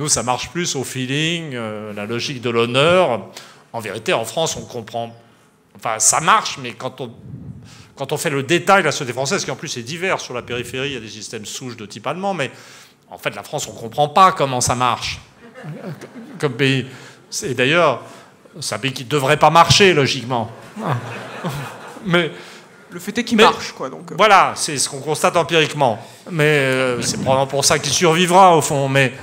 Nous, 0.00 0.08
ça 0.08 0.24
marche 0.24 0.50
plus 0.50 0.74
au 0.74 0.82
feeling, 0.82 1.56
la 1.94 2.06
logique 2.06 2.40
de 2.40 2.50
l'honneur. 2.50 3.28
En 3.72 3.78
vérité, 3.78 4.12
en 4.12 4.24
France, 4.24 4.56
on 4.56 4.64
comprend 4.64 5.14
Enfin, 5.76 6.00
ça 6.00 6.20
marche, 6.20 6.58
mais 6.58 6.72
quand 6.72 7.00
on, 7.00 7.12
quand 7.96 8.12
on 8.12 8.16
fait 8.16 8.30
le 8.30 8.42
détail 8.42 8.82
de 8.82 8.86
la 8.86 8.92
société 8.92 9.12
française, 9.12 9.44
qui 9.44 9.50
en 9.50 9.56
plus 9.56 9.76
est 9.76 9.82
divers 9.82 10.20
sur 10.20 10.34
la 10.34 10.42
périphérie, 10.42 10.88
il 10.88 10.94
y 10.94 10.96
a 10.96 11.00
des 11.00 11.08
systèmes 11.08 11.46
souches 11.46 11.76
de 11.76 11.86
type 11.86 12.06
allemand, 12.06 12.34
mais 12.34 12.50
en 13.12 13.18
fait, 13.18 13.34
la 13.34 13.42
France, 13.42 13.68
on 13.68 13.74
ne 13.74 13.78
comprend 13.78 14.08
pas 14.08 14.32
comment 14.32 14.60
ça 14.60 14.74
marche 14.74 15.20
comme 16.38 16.54
pays. 16.54 16.86
Et 17.42 17.54
d'ailleurs, 17.54 18.00
c'est 18.58 18.74
un 18.74 18.78
pays 18.78 18.92
qui 18.92 19.04
ne 19.04 19.08
devrait 19.08 19.36
pas 19.36 19.50
marcher, 19.50 19.92
logiquement. 19.92 20.50
Mais. 22.06 22.32
Le 22.90 23.00
fait 23.00 23.16
est 23.16 23.24
qu'il 23.24 23.38
marche, 23.38 23.72
quoi. 23.72 23.88
Donc. 23.88 24.12
Voilà, 24.16 24.52
c'est 24.54 24.76
ce 24.76 24.88
qu'on 24.88 25.00
constate 25.00 25.36
empiriquement. 25.36 25.98
Mais 26.30 26.44
euh, 26.44 27.00
c'est 27.00 27.16
probablement 27.16 27.46
pour 27.46 27.64
ça 27.64 27.78
qu'il 27.78 27.92
survivra, 27.92 28.54
au 28.54 28.60
fond. 28.60 28.88
Mais 28.88 29.14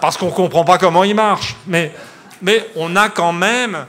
parce 0.00 0.16
qu'on 0.16 0.26
ne 0.26 0.30
comprend 0.30 0.64
pas 0.64 0.78
comment 0.78 1.02
il 1.02 1.14
marche. 1.14 1.56
Mais, 1.66 1.92
mais 2.40 2.68
on 2.76 2.94
a 2.94 3.08
quand 3.08 3.32
même 3.32 3.86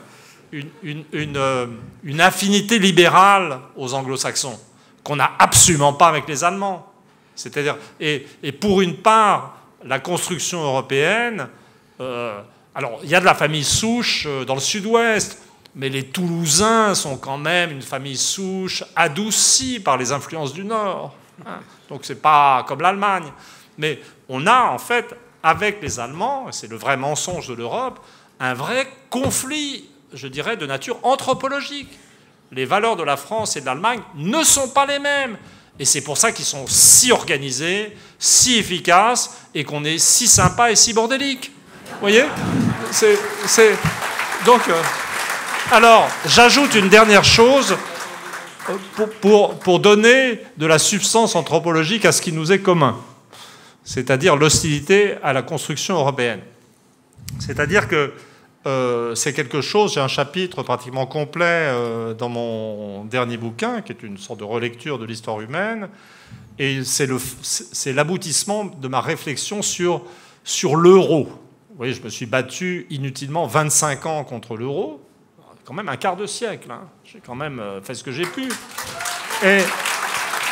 une, 0.52 1.04
euh, 1.14 1.68
une, 2.04 2.22
affinité 2.22 2.80
libérale 2.80 3.60
aux 3.76 3.94
anglo-saxons 3.94 4.60
qu'on 5.04 5.18
n'a 5.18 5.32
absolument 5.38 5.94
pas 5.94 6.08
avec 6.08 6.28
les 6.28 6.44
Allemands. 6.44 6.87
C'est-à-dire, 7.38 7.78
et, 8.00 8.26
pour 8.60 8.82
une 8.82 8.98
part, 8.98 9.58
la 9.86 10.00
construction 10.00 10.62
européenne, 10.62 11.48
euh, 12.02 12.42
alors 12.76 13.00
il 13.04 13.10
y 13.10 13.16
a 13.16 13.22
de 13.22 13.26
la 13.26 13.36
famille 13.36 13.64
souche 13.64 14.26
euh, 14.28 14.44
dans 14.44 14.56
le 14.56 14.60
sud-ouest, 14.60 15.42
mais 15.76 15.88
les 15.88 16.08
Toulousains 16.08 16.94
sont 16.94 17.18
quand 17.18 17.38
même 17.38 17.72
une 17.72 17.82
famille 17.82 18.18
souche 18.18 18.84
adoucie 18.96 19.80
par 19.80 19.98
les 19.98 20.12
influences 20.12 20.52
du 20.52 20.66
Nord. 20.66 21.16
Hein. 21.46 21.60
Donc 21.88 22.02
c'est 22.04 22.22
pas 22.22 22.66
comme 22.68 22.82
l'Allemagne. 22.82 23.32
Mais 23.78 24.00
on 24.28 24.46
a 24.48 24.64
en 24.64 24.80
fait, 24.80 25.16
avec 25.42 25.82
les 25.82 26.00
Allemands, 26.00 26.48
c'est 26.52 26.70
le 26.70 26.76
vrai 26.76 26.98
mensonge 26.98 27.48
de 27.48 27.54
l'Europe, 27.54 28.00
un 28.40 28.54
vrai 28.54 28.88
conflit 29.10 29.88
je 30.14 30.28
dirais, 30.28 30.58
de 30.58 30.66
nature 30.66 30.98
anthropologique. 31.04 31.90
Les 32.52 32.66
valeurs 32.66 32.96
de 32.96 33.04
la 33.04 33.18
France 33.18 33.58
et 33.58 33.62
de 33.62 33.66
l'Allemagne 33.66 34.02
ne 34.16 34.44
sont 34.44 34.70
pas 34.70 34.86
les 34.86 35.00
mêmes. 35.00 35.38
Et 35.80 35.86
c'est 35.86 36.02
pour 36.02 36.18
ça 36.18 36.32
qu'ils 36.32 36.46
sont 36.46 36.66
si 36.68 37.12
organisés, 37.12 37.96
si 38.18 38.58
efficaces, 38.58 39.32
et 39.54 39.64
qu'on 39.64 39.84
est 39.84 40.00
si 40.00 40.28
sympa 40.28 40.72
et 40.72 40.76
si 40.76 40.94
bordélique. 40.94 41.52
Vous 41.86 42.00
voyez? 42.02 42.26
Donc, 44.46 44.62
euh, 44.70 44.82
alors, 45.72 46.08
j'ajoute 46.26 46.76
une 46.76 46.90
dernière 46.90 47.24
chose 47.24 47.76
euh, 48.70 48.74
pour, 48.96 49.10
pour, 49.10 49.60
pour 49.60 49.80
donner 49.80 50.42
de 50.58 50.66
la 50.66 50.80
substance 50.80 51.36
anthropologique 51.36 52.06
à 52.06 52.12
ce 52.12 52.22
qui 52.22 52.32
nous 52.32 52.52
est 52.52 52.60
commun, 52.60 52.98
c'est-à-dire 53.84 54.36
l'hostilité 54.36 55.16
à 55.24 55.34
la 55.34 55.42
construction 55.42 55.96
européenne. 55.96 56.42
C'est-à-dire 57.40 57.88
que 57.88 58.14
euh, 58.68 59.16
c'est 59.16 59.32
quelque 59.32 59.62
chose, 59.62 59.94
j'ai 59.94 60.02
un 60.02 60.10
chapitre 60.10 60.62
pratiquement 60.62 61.06
complet 61.06 61.46
euh, 61.46 62.14
dans 62.14 62.28
mon 62.28 63.06
dernier 63.06 63.38
bouquin, 63.38 63.82
qui 63.82 63.94
est 63.94 64.04
une 64.04 64.18
sorte 64.18 64.40
de 64.40 64.44
relecture 64.44 65.00
de 65.00 65.06
l'histoire 65.06 65.40
humaine, 65.40 65.88
et 66.60 66.82
c'est 66.84 67.94
l'aboutissement 67.94 68.66
de 68.66 68.88
ma 68.90 69.00
réflexion 69.00 69.62
sur, 69.62 70.02
l'euro. 70.76 71.26
Vous 71.70 71.78
voyez, 71.78 71.94
je 71.94 72.02
me 72.02 72.10
suis 72.10 72.26
battu 72.26 72.88
inutilement 72.90 73.48
25 73.48 74.06
ans 74.06 74.24
contre 74.26 74.58
l'euro, 74.58 75.02
quand 75.64 75.74
même 75.74 75.88
un 75.88 75.98
quart 75.98 76.18
de 76.18 76.26
siècle. 76.26 76.70
Hein. 76.70 76.90
J'ai 77.06 77.20
quand 77.26 77.36
même 77.36 77.60
euh, 77.60 77.82
fait 77.82 77.94
ce 77.94 78.04
que 78.04 78.12
j'ai 78.12 78.26
pu. 78.26 78.50
Et, 79.46 79.60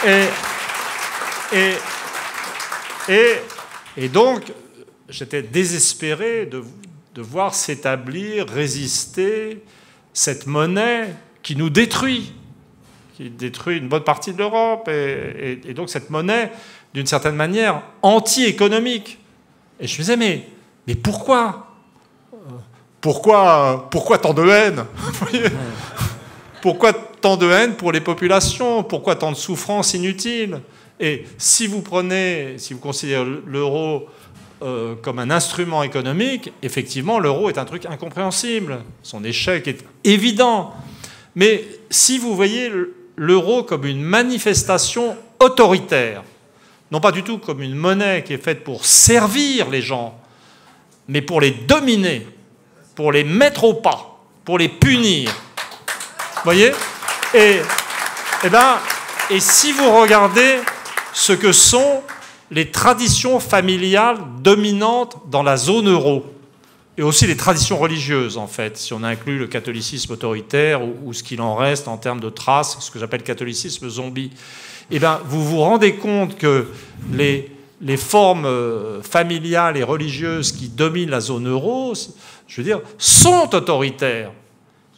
et, 0.08 0.28
et, 1.52 1.74
et, 3.10 3.34
et 3.98 4.10
donc, 4.10 4.54
j'étais 5.10 5.42
désespéré 5.42 6.46
de, 6.46 6.64
de 7.16 7.22
voir 7.22 7.56
s'établir, 7.56 8.46
résister 8.48 9.64
cette 10.14 10.48
monnaie 10.48 11.16
qui 11.44 11.56
nous 11.56 11.70
détruit, 11.70 12.34
qui 13.16 13.30
détruit 13.30 13.78
une 13.78 13.88
bonne 13.88 14.04
partie 14.04 14.34
de 14.34 14.38
l'Europe, 14.38 14.90
et, 14.90 15.74
donc 15.74 15.90
cette 15.90 16.10
monnaie, 16.10 16.52
d'une 16.94 17.08
certaine 17.08 17.36
manière, 17.36 17.82
anti-économique. 18.02 19.18
Et 19.80 19.88
je 19.88 19.94
me 19.94 20.00
disais, 20.00 20.18
mais, 20.18 20.46
mais 20.88 20.96
pourquoi? 20.96 21.68
Pourquoi, 23.00 23.88
pourquoi 23.92 24.18
tant 24.18 24.34
de 24.34 24.48
haine? 24.48 24.86
Pourquoi 26.62 26.92
tant 26.94 27.38
de 27.38 27.50
haine 27.50 27.76
pour 27.76 27.94
les 27.94 28.02
populations? 28.02 28.84
Pourquoi 28.84 29.16
tant 29.16 29.32
de 29.32 29.38
souffrances 29.38 29.94
inutiles? 29.94 30.60
Et 31.00 31.26
si 31.38 31.68
vous 31.68 31.82
prenez, 31.82 32.56
si 32.58 32.74
vous 32.74 32.80
considérez 32.80 33.26
l'euro 33.46 34.08
euh, 34.62 34.96
comme 35.02 35.20
un 35.20 35.30
instrument 35.32 35.84
économique, 35.84 36.54
effectivement, 36.62 37.20
l'euro 37.20 37.50
est 37.50 37.58
un 37.58 37.66
truc 37.66 37.86
incompréhensible. 37.86 38.80
Son 39.04 39.24
échec 39.24 39.68
est 39.68 39.84
évident. 40.04 40.74
Mais 41.36 41.66
si 41.90 42.18
vous 42.18 42.36
voyez 42.36 42.72
l'euro 43.18 43.64
comme 43.64 43.86
une 43.86 44.02
manifestation 44.02 45.18
autoritaire, 45.40 46.24
non 46.92 47.02
pas 47.02 47.12
du 47.12 47.24
tout 47.24 47.38
comme 47.38 47.62
une 47.62 47.76
monnaie 47.76 48.24
qui 48.24 48.34
est 48.34 48.44
faite 48.44 48.64
pour 48.64 48.86
servir 48.86 49.70
les 49.70 49.82
gens, 49.82 50.18
mais 51.08 51.22
pour 51.22 51.42
les 51.42 51.52
dominer, 51.52 52.26
pour 52.96 53.12
les 53.12 53.24
mettre 53.24 53.66
au 53.66 53.74
pas, 53.74 54.20
pour 54.46 54.58
les 54.58 54.70
punir. 54.70 55.30
Vous 56.36 56.42
voyez? 56.46 56.72
Et, 57.34 57.60
eh 58.44 58.50
ben, 58.50 58.78
et 59.30 59.40
si 59.40 59.74
vous 59.74 59.92
regardez 59.92 60.60
ce 61.14 61.34
que 61.34 61.52
sont 61.52 62.02
les 62.52 62.72
traditions 62.72 63.40
familiales 63.40 64.18
dominantes 64.42 65.18
dans 65.30 65.44
la 65.44 65.58
zone 65.58 65.90
euro, 65.90 66.26
et 66.98 67.02
aussi 67.02 67.28
les 67.28 67.36
traditions 67.36 67.78
religieuses, 67.78 68.38
en 68.38 68.48
fait, 68.48 68.78
si 68.78 68.94
on 68.94 69.04
inclut 69.04 69.38
le 69.38 69.48
catholicisme 69.48 70.14
autoritaire 70.14 70.82
ou, 71.04 71.12
ce 71.12 71.24
qu'il 71.24 71.42
en 71.42 71.56
reste 71.56 71.88
en 71.88 71.98
termes 71.98 72.22
de 72.22 72.30
traces, 72.30 72.78
ce 72.80 72.90
que 72.90 73.00
j'appelle 73.00 73.24
catholicisme 73.24 73.90
zombie, 73.90 74.32
eh 74.92 75.00
bien, 75.00 75.20
vous 75.26 75.44
vous 75.44 75.60
rendez 75.60 75.96
compte 75.96 76.38
que 76.38 76.68
les, 77.12 77.52
formes 77.98 78.46
euh, 78.46 79.02
familiales 79.02 79.76
et 79.76 79.84
religieuses 79.84 80.54
qui 80.54 80.70
dominent 80.70 81.10
la 81.10 81.20
zone 81.20 81.50
euro, 81.50 81.94
je 82.48 82.62
veux 82.62 82.64
dire, 82.64 82.80
sont 82.98 83.54
autoritaires. 83.54 84.32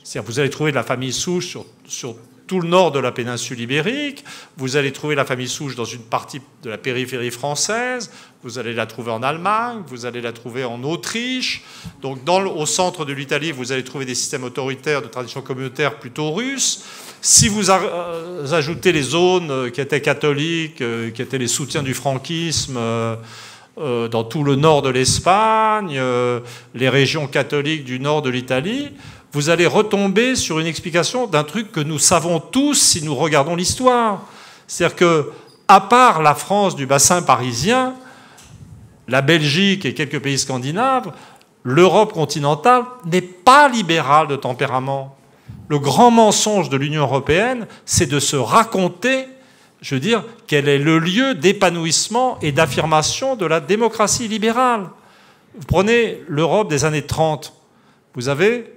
C'est-à-dire, 0.03 0.29
vous 0.29 0.39
allez 0.39 0.51
trouver 0.51 0.71
de 0.71 0.75
la 0.75 0.83
famille 0.83 1.13
souche 1.13 1.57
sur 1.87 2.15
tout 2.47 2.61
le 2.61 2.67
nord 2.67 2.91
de 2.91 2.99
la 2.99 3.11
péninsule 3.11 3.59
ibérique. 3.59 4.23
Vous 4.55 4.77
allez 4.77 4.91
trouver 4.91 5.15
la 5.15 5.25
famille 5.25 5.49
souche 5.49 5.75
dans 5.75 5.85
une 5.85 6.01
partie 6.01 6.41
de 6.63 6.69
la 6.69 6.77
périphérie 6.77 7.29
française. 7.29 8.09
Vous 8.43 8.57
allez 8.57 8.73
la 8.73 8.85
trouver 8.85 9.11
en 9.11 9.21
Allemagne. 9.21 9.83
Vous 9.87 10.05
allez 10.05 10.21
la 10.21 10.31
trouver 10.31 10.63
en 10.63 10.81
Autriche. 10.83 11.63
Donc, 12.01 12.19
au 12.27 12.65
centre 12.65 13.03
de 13.03 13.13
l'Italie, 13.13 13.51
vous 13.51 13.71
allez 13.71 13.83
trouver 13.83 14.05
des 14.05 14.15
systèmes 14.15 14.45
autoritaires 14.45 15.01
de 15.01 15.07
tradition 15.07 15.41
communautaire 15.41 15.99
plutôt 15.99 16.31
russes. 16.31 16.83
Si 17.21 17.47
vous 17.47 17.69
euh, 17.69 18.53
ajoutez 18.53 18.91
les 18.91 19.01
zones 19.01 19.51
euh, 19.51 19.69
qui 19.69 19.81
étaient 19.81 20.01
catholiques, 20.01 20.81
euh, 20.81 21.09
qui 21.09 21.21
étaient 21.21 21.37
les 21.37 21.47
soutiens 21.47 21.83
du 21.83 21.93
franquisme, 21.93 22.79
dans 23.77 24.23
tout 24.23 24.43
le 24.43 24.55
nord 24.55 24.81
de 24.81 24.89
l'Espagne, 24.89 26.01
les 26.73 26.89
régions 26.89 27.27
catholiques 27.27 27.83
du 27.83 27.99
nord 27.99 28.23
de 28.23 28.31
l'Italie, 28.31 28.89
vous 29.33 29.49
allez 29.49 29.67
retomber 29.67 30.35
sur 30.35 30.59
une 30.59 30.67
explication 30.67 31.27
d'un 31.27 31.43
truc 31.43 31.71
que 31.71 31.79
nous 31.79 31.99
savons 31.99 32.39
tous 32.39 32.75
si 32.75 33.03
nous 33.03 33.15
regardons 33.15 33.55
l'histoire. 33.55 34.21
C'est-à-dire 34.67 34.95
que 34.95 35.31
à 35.67 35.81
part 35.81 36.21
la 36.21 36.33
France 36.33 36.75
du 36.75 36.85
bassin 36.85 37.21
parisien, 37.21 37.93
la 39.07 39.21
Belgique 39.21 39.85
et 39.85 39.93
quelques 39.93 40.19
pays 40.19 40.37
scandinaves, 40.37 41.11
l'Europe 41.63 42.13
continentale 42.13 42.83
n'est 43.05 43.21
pas 43.21 43.67
libérale 43.67 44.27
de 44.27 44.35
tempérament. 44.35 45.17
Le 45.67 45.79
grand 45.79 46.11
mensonge 46.11 46.69
de 46.69 46.77
l'Union 46.77 47.01
européenne, 47.01 47.67
c'est 47.85 48.05
de 48.05 48.19
se 48.19 48.37
raconter, 48.37 49.25
je 49.81 49.95
veux 49.95 50.01
dire, 50.01 50.23
quel 50.47 50.69
est 50.69 50.77
le 50.77 50.99
lieu 50.99 51.35
d'épanouissement 51.35 52.37
et 52.41 52.53
d'affirmation 52.53 53.35
de 53.35 53.45
la 53.45 53.59
démocratie 53.59 54.29
libérale. 54.29 54.89
Vous 55.55 55.65
prenez 55.67 56.21
l'Europe 56.27 56.69
des 56.69 56.85
années 56.85 57.05
30, 57.05 57.53
vous 58.15 58.29
avez, 58.29 58.76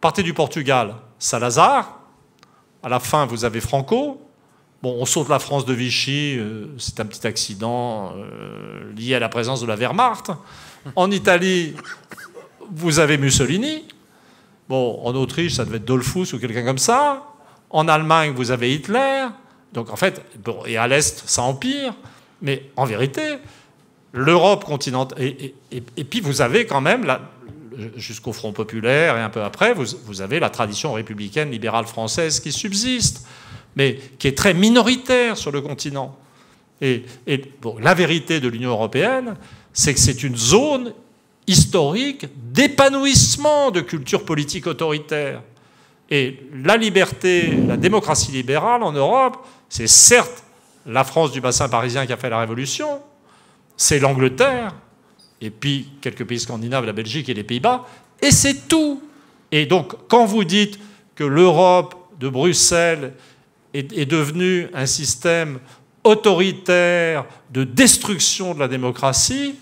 partez 0.00 0.22
du 0.22 0.34
Portugal, 0.34 0.94
Salazar, 1.18 2.00
à 2.82 2.88
la 2.88 3.00
fin 3.00 3.26
vous 3.26 3.44
avez 3.44 3.60
Franco, 3.60 4.20
Bon, 4.82 4.96
on 4.98 5.04
saute 5.04 5.28
la 5.28 5.38
France 5.38 5.66
de 5.66 5.74
Vichy, 5.74 6.36
euh, 6.38 6.68
c'est 6.78 7.00
un 7.00 7.04
petit 7.04 7.26
accident 7.26 8.14
euh, 8.16 8.90
lié 8.96 9.14
à 9.14 9.18
la 9.18 9.28
présence 9.28 9.60
de 9.60 9.66
la 9.66 9.76
Wehrmacht. 9.76 10.32
En 10.96 11.10
Italie, 11.10 11.74
vous 12.70 12.98
avez 12.98 13.18
Mussolini. 13.18 13.84
Bon, 14.70 14.98
en 15.04 15.14
Autriche, 15.14 15.56
ça 15.56 15.66
devait 15.66 15.76
être 15.76 15.84
Dollfuss 15.84 16.32
ou 16.32 16.38
quelqu'un 16.38 16.64
comme 16.64 16.78
ça. 16.78 17.26
En 17.68 17.88
Allemagne, 17.88 18.32
vous 18.34 18.52
avez 18.52 18.74
Hitler. 18.74 19.26
Donc 19.74 19.90
en 19.90 19.96
fait, 19.96 20.22
et 20.64 20.78
à 20.78 20.88
l'Est, 20.88 21.24
ça 21.26 21.42
empire. 21.42 21.92
Mais 22.40 22.70
en 22.76 22.86
vérité, 22.86 23.36
l'Europe 24.14 24.64
continentale. 24.64 25.18
Et, 25.20 26.04
puis 26.04 26.22
vous 26.22 26.40
avez 26.40 26.64
quand 26.64 26.80
même, 26.80 27.06
jusqu'au 27.96 28.32
Front 28.32 28.52
populaire 28.52 29.16
et 29.16 29.20
un 29.20 29.30
peu 29.30 29.42
après, 29.42 29.74
vous, 29.74 30.20
avez 30.20 30.40
la 30.40 30.50
tradition 30.50 30.92
républicaine 30.92 31.50
libérale 31.50 31.86
française 31.86 32.40
qui 32.40 32.52
subsiste 32.52 33.26
mais 33.76 33.98
qui 34.18 34.26
est 34.26 34.36
très 34.36 34.54
minoritaire 34.54 35.36
sur 35.36 35.52
le 35.52 35.60
continent. 35.60 36.16
Et, 36.80 37.04
la 37.80 37.94
vérité 37.94 38.40
de 38.40 38.48
l'Union 38.48 38.70
européenne, 38.70 39.36
c'est 39.72 39.94
que 39.94 40.00
c'est 40.00 40.22
une 40.22 40.36
zone 40.36 40.92
historique 41.46 42.26
d'épanouissement 42.52 43.70
de 43.70 43.80
culture 43.80 44.24
politique 44.24 44.66
autoritaire. 44.66 45.42
Et 46.10 46.40
la 46.64 46.76
liberté, 46.76 47.56
la 47.68 47.76
démocratie 47.76 48.32
libérale 48.32 48.82
en 48.82 48.92
Europe, 48.92 49.46
c'est 49.68 49.86
certes 49.86 50.42
la 50.86 51.04
France 51.04 51.32
du 51.32 51.40
bassin 51.40 51.68
parisien 51.68 52.06
qui 52.06 52.12
a 52.12 52.16
fait 52.16 52.30
la 52.30 52.40
révolution, 52.40 53.00
c'est 53.76 53.98
l'Angleterre, 53.98 54.74
et 55.40 55.50
puis 55.50 55.88
quelques 56.00 56.24
pays 56.24 56.40
scandinaves, 56.40 56.84
la 56.84 56.92
Belgique 56.92 57.28
et 57.28 57.34
les 57.34 57.44
Pays-Bas, 57.44 57.86
et 58.20 58.30
c'est 58.30 58.68
tout. 58.68 59.02
Et 59.52 59.66
donc, 59.66 59.94
quand 60.08 60.26
vous 60.26 60.44
dites 60.44 60.78
que 61.14 61.24
l'Europe 61.24 61.94
de 62.18 62.28
Bruxelles 62.28 63.14
est, 63.72 64.10
devenu 64.10 64.68
un 64.74 64.86
système 64.86 65.58
autoritaire 66.04 67.24
de 67.50 67.64
destruction 67.64 68.54
de 68.54 68.60
la 68.60 68.68
démocratie, 68.68 69.54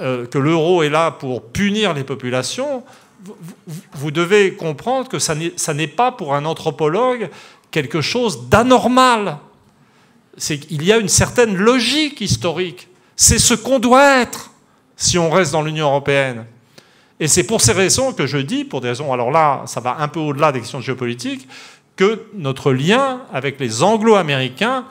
euh, 0.00 0.26
que 0.26 0.38
l'euro 0.38 0.82
est 0.82 0.88
là 0.88 1.10
pour 1.10 1.42
punir 1.42 1.94
les 1.94 2.04
populations, 2.04 2.82
vous, 3.94 4.10
devez 4.10 4.54
comprendre 4.54 5.08
que 5.08 5.18
ça 5.18 5.74
n'est 5.74 5.86
pas 5.86 6.12
pour 6.12 6.34
un 6.34 6.44
anthropologue 6.44 7.28
quelque 7.70 8.00
chose 8.00 8.48
d'anormal. 8.48 9.38
Qu'il 10.38 10.84
y 10.84 10.92
a 10.92 10.96
une 10.96 11.08
certaine 11.08 11.54
logique 11.54 12.20
historique. 12.20 12.88
C'est 13.14 13.38
ce 13.38 13.52
qu'on 13.52 13.78
doit 13.78 14.20
être 14.20 14.49
si 15.00 15.16
on 15.18 15.30
reste 15.30 15.52
dans 15.52 15.62
l'Union 15.62 15.86
européenne. 15.86 16.44
Et 17.18 17.26
c'est 17.26 17.44
pour 17.44 17.62
ces 17.62 17.72
raisons 17.72 18.12
que 18.12 18.26
je 18.26 18.36
dis, 18.36 18.64
pour 18.64 18.82
des 18.82 18.88
raisons, 18.88 19.12
alors 19.12 19.30
là, 19.30 19.62
ça 19.64 19.80
va 19.80 19.96
un 19.98 20.08
peu 20.08 20.20
au-delà 20.20 20.52
des 20.52 20.60
questions 20.60 20.80
géopolitiques, 20.80 21.48
que 21.96 22.26
notre 22.34 22.70
lien 22.70 23.22
avec 23.32 23.58
les 23.58 23.82
anglo-américains 23.82 24.84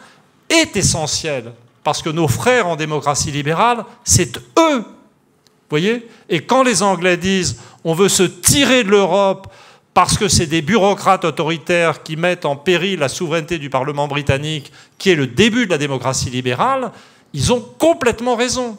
est 0.50 0.76
essentiel. 0.76 1.54
Parce 1.84 2.02
que 2.02 2.10
nos 2.10 2.28
frères 2.28 2.68
en 2.68 2.76
démocratie 2.76 3.32
libérale, 3.32 3.86
c'est 4.04 4.38
eux. 4.58 4.84
voyez? 5.70 6.08
Et 6.28 6.42
quand 6.42 6.64
les 6.64 6.82
Anglais 6.82 7.16
disent 7.16 7.60
on 7.84 7.94
veut 7.94 8.10
se 8.10 8.24
tirer 8.24 8.84
de 8.84 8.90
l'Europe 8.90 9.48
parce 9.94 10.18
que 10.18 10.28
c'est 10.28 10.48
des 10.48 10.64
bureaucrates 10.64 11.26
autoritaires 11.26 12.02
qui 12.02 12.16
mettent 12.16 12.46
en 12.46 12.56
péril 12.56 13.00
la 13.00 13.10
souveraineté 13.10 13.60
du 13.60 13.70
Parlement 13.70 14.08
britannique, 14.08 14.72
qui 14.98 15.12
est 15.12 15.16
le 15.16 15.28
début 15.28 15.66
de 15.66 15.72
la 15.72 15.78
démocratie 15.78 16.32
libérale, 16.32 16.92
ils 17.34 17.54
ont 17.54 17.62
complètement 17.78 18.36
raison. 18.36 18.78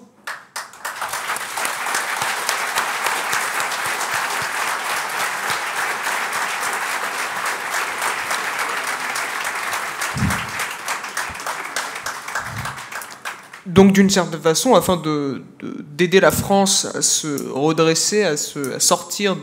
Donc 13.70 13.92
d'une 13.92 14.10
certaine 14.10 14.40
façon, 14.40 14.74
afin 14.74 15.00
d'aider 15.96 16.20
la 16.20 16.30
France 16.30 16.86
à 16.94 17.02
se 17.02 17.48
redresser, 17.50 18.24
à, 18.24 18.36
se, 18.36 18.78
sortir 18.80 19.36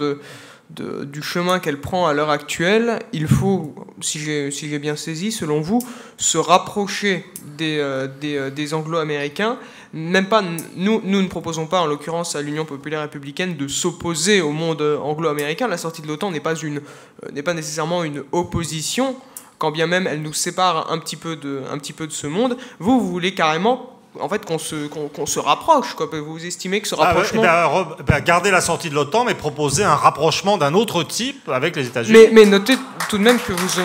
du 0.69 1.21
chemin 1.21 1.59
qu'elle 1.59 1.79
prend 1.79 2.07
à 2.07 2.13
l'heure 2.13 2.29
actuelle, 2.29 2.99
il 3.13 3.27
faut, 3.27 3.73
si 4.01 4.19
j'ai 4.19 4.79
bien 4.79 4.97
saisi, 4.97 5.31
selon 5.31 5.61
vous, 5.61 5.79
se 6.17 6.37
rapprocher 6.37 7.25
des, 7.57 7.77
euh, 7.79 8.07
euh, 8.23 8.49
des, 8.49 8.73
anglo-américains. 8.73 9.57
Même 9.93 10.27
pas, 10.27 10.43
nous, 10.75 11.01
nous 11.05 11.21
ne 11.21 11.27
proposons 11.27 11.65
pas, 11.65 11.79
en 11.79 11.85
l'occurrence 11.85 12.35
à 12.35 12.41
l'Union 12.41 12.65
populaire 12.65 13.01
républicaine, 13.01 13.55
de 13.55 13.67
s'opposer 13.69 14.41
au 14.41 14.51
monde 14.51 14.81
anglo-américain. 15.01 15.69
La 15.69 15.77
sortie 15.77 16.01
de 16.01 16.07
l'OTAN 16.07 16.31
n'est 16.31 16.41
pas, 16.41 16.55
une, 16.55 16.79
euh, 17.23 17.31
n'est 17.31 17.43
pas 17.43 17.53
nécessairement 17.53 18.03
une 18.03 18.23
opposition, 18.33 19.15
quand 19.57 19.71
bien 19.71 19.87
même 19.87 20.05
elle 20.05 20.21
nous 20.21 20.33
sépare 20.33 20.91
un 20.91 20.99
petit 20.99 21.15
peu 21.15 21.37
de, 21.37 21.61
un 21.71 21.77
petit 21.77 21.93
peu 21.93 22.07
de 22.07 22.11
ce 22.11 22.27
monde. 22.27 22.57
Vous, 22.79 22.99
vous 22.99 23.07
voulez 23.07 23.33
carrément 23.33 23.96
en 24.21 24.29
fait 24.29 24.45
qu'on 24.45 24.57
se, 24.57 24.87
qu'on, 24.87 25.25
se 25.25 25.39
rapproche. 25.39 25.93
Quoi. 25.93 26.07
Vous 26.25 26.45
estimez 26.45 26.81
que 26.81 26.87
ce 26.87 26.95
ah 26.97 27.05
rapprochement... 27.05 27.43
Ah 27.45 27.87
ben, 28.05 28.19
garder 28.19 28.51
la 28.51 28.61
sortie 28.61 28.89
de 28.89 28.95
l'OTAN, 28.95 29.25
mais 29.25 29.33
proposer 29.33 29.83
un 29.83 29.95
rapprochement 29.95 30.57
d'un 30.57 30.73
autre 30.73 31.03
type 31.03 31.49
avec 31.49 31.75
les 31.75 31.87
États-Unis. 31.87 32.17
Mais, 32.17 32.29
mais, 32.31 32.45
notez 32.45 32.77
tout 33.09 33.17
de 33.17 33.23
même 33.23 33.39
que 33.39 33.53
vous... 33.53 33.81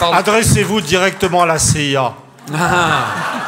Adressez-vous 0.00 0.80
directement 0.80 1.42
à 1.42 1.46
la 1.46 1.58
CIA. 1.58 2.14
Ah. 2.54 3.04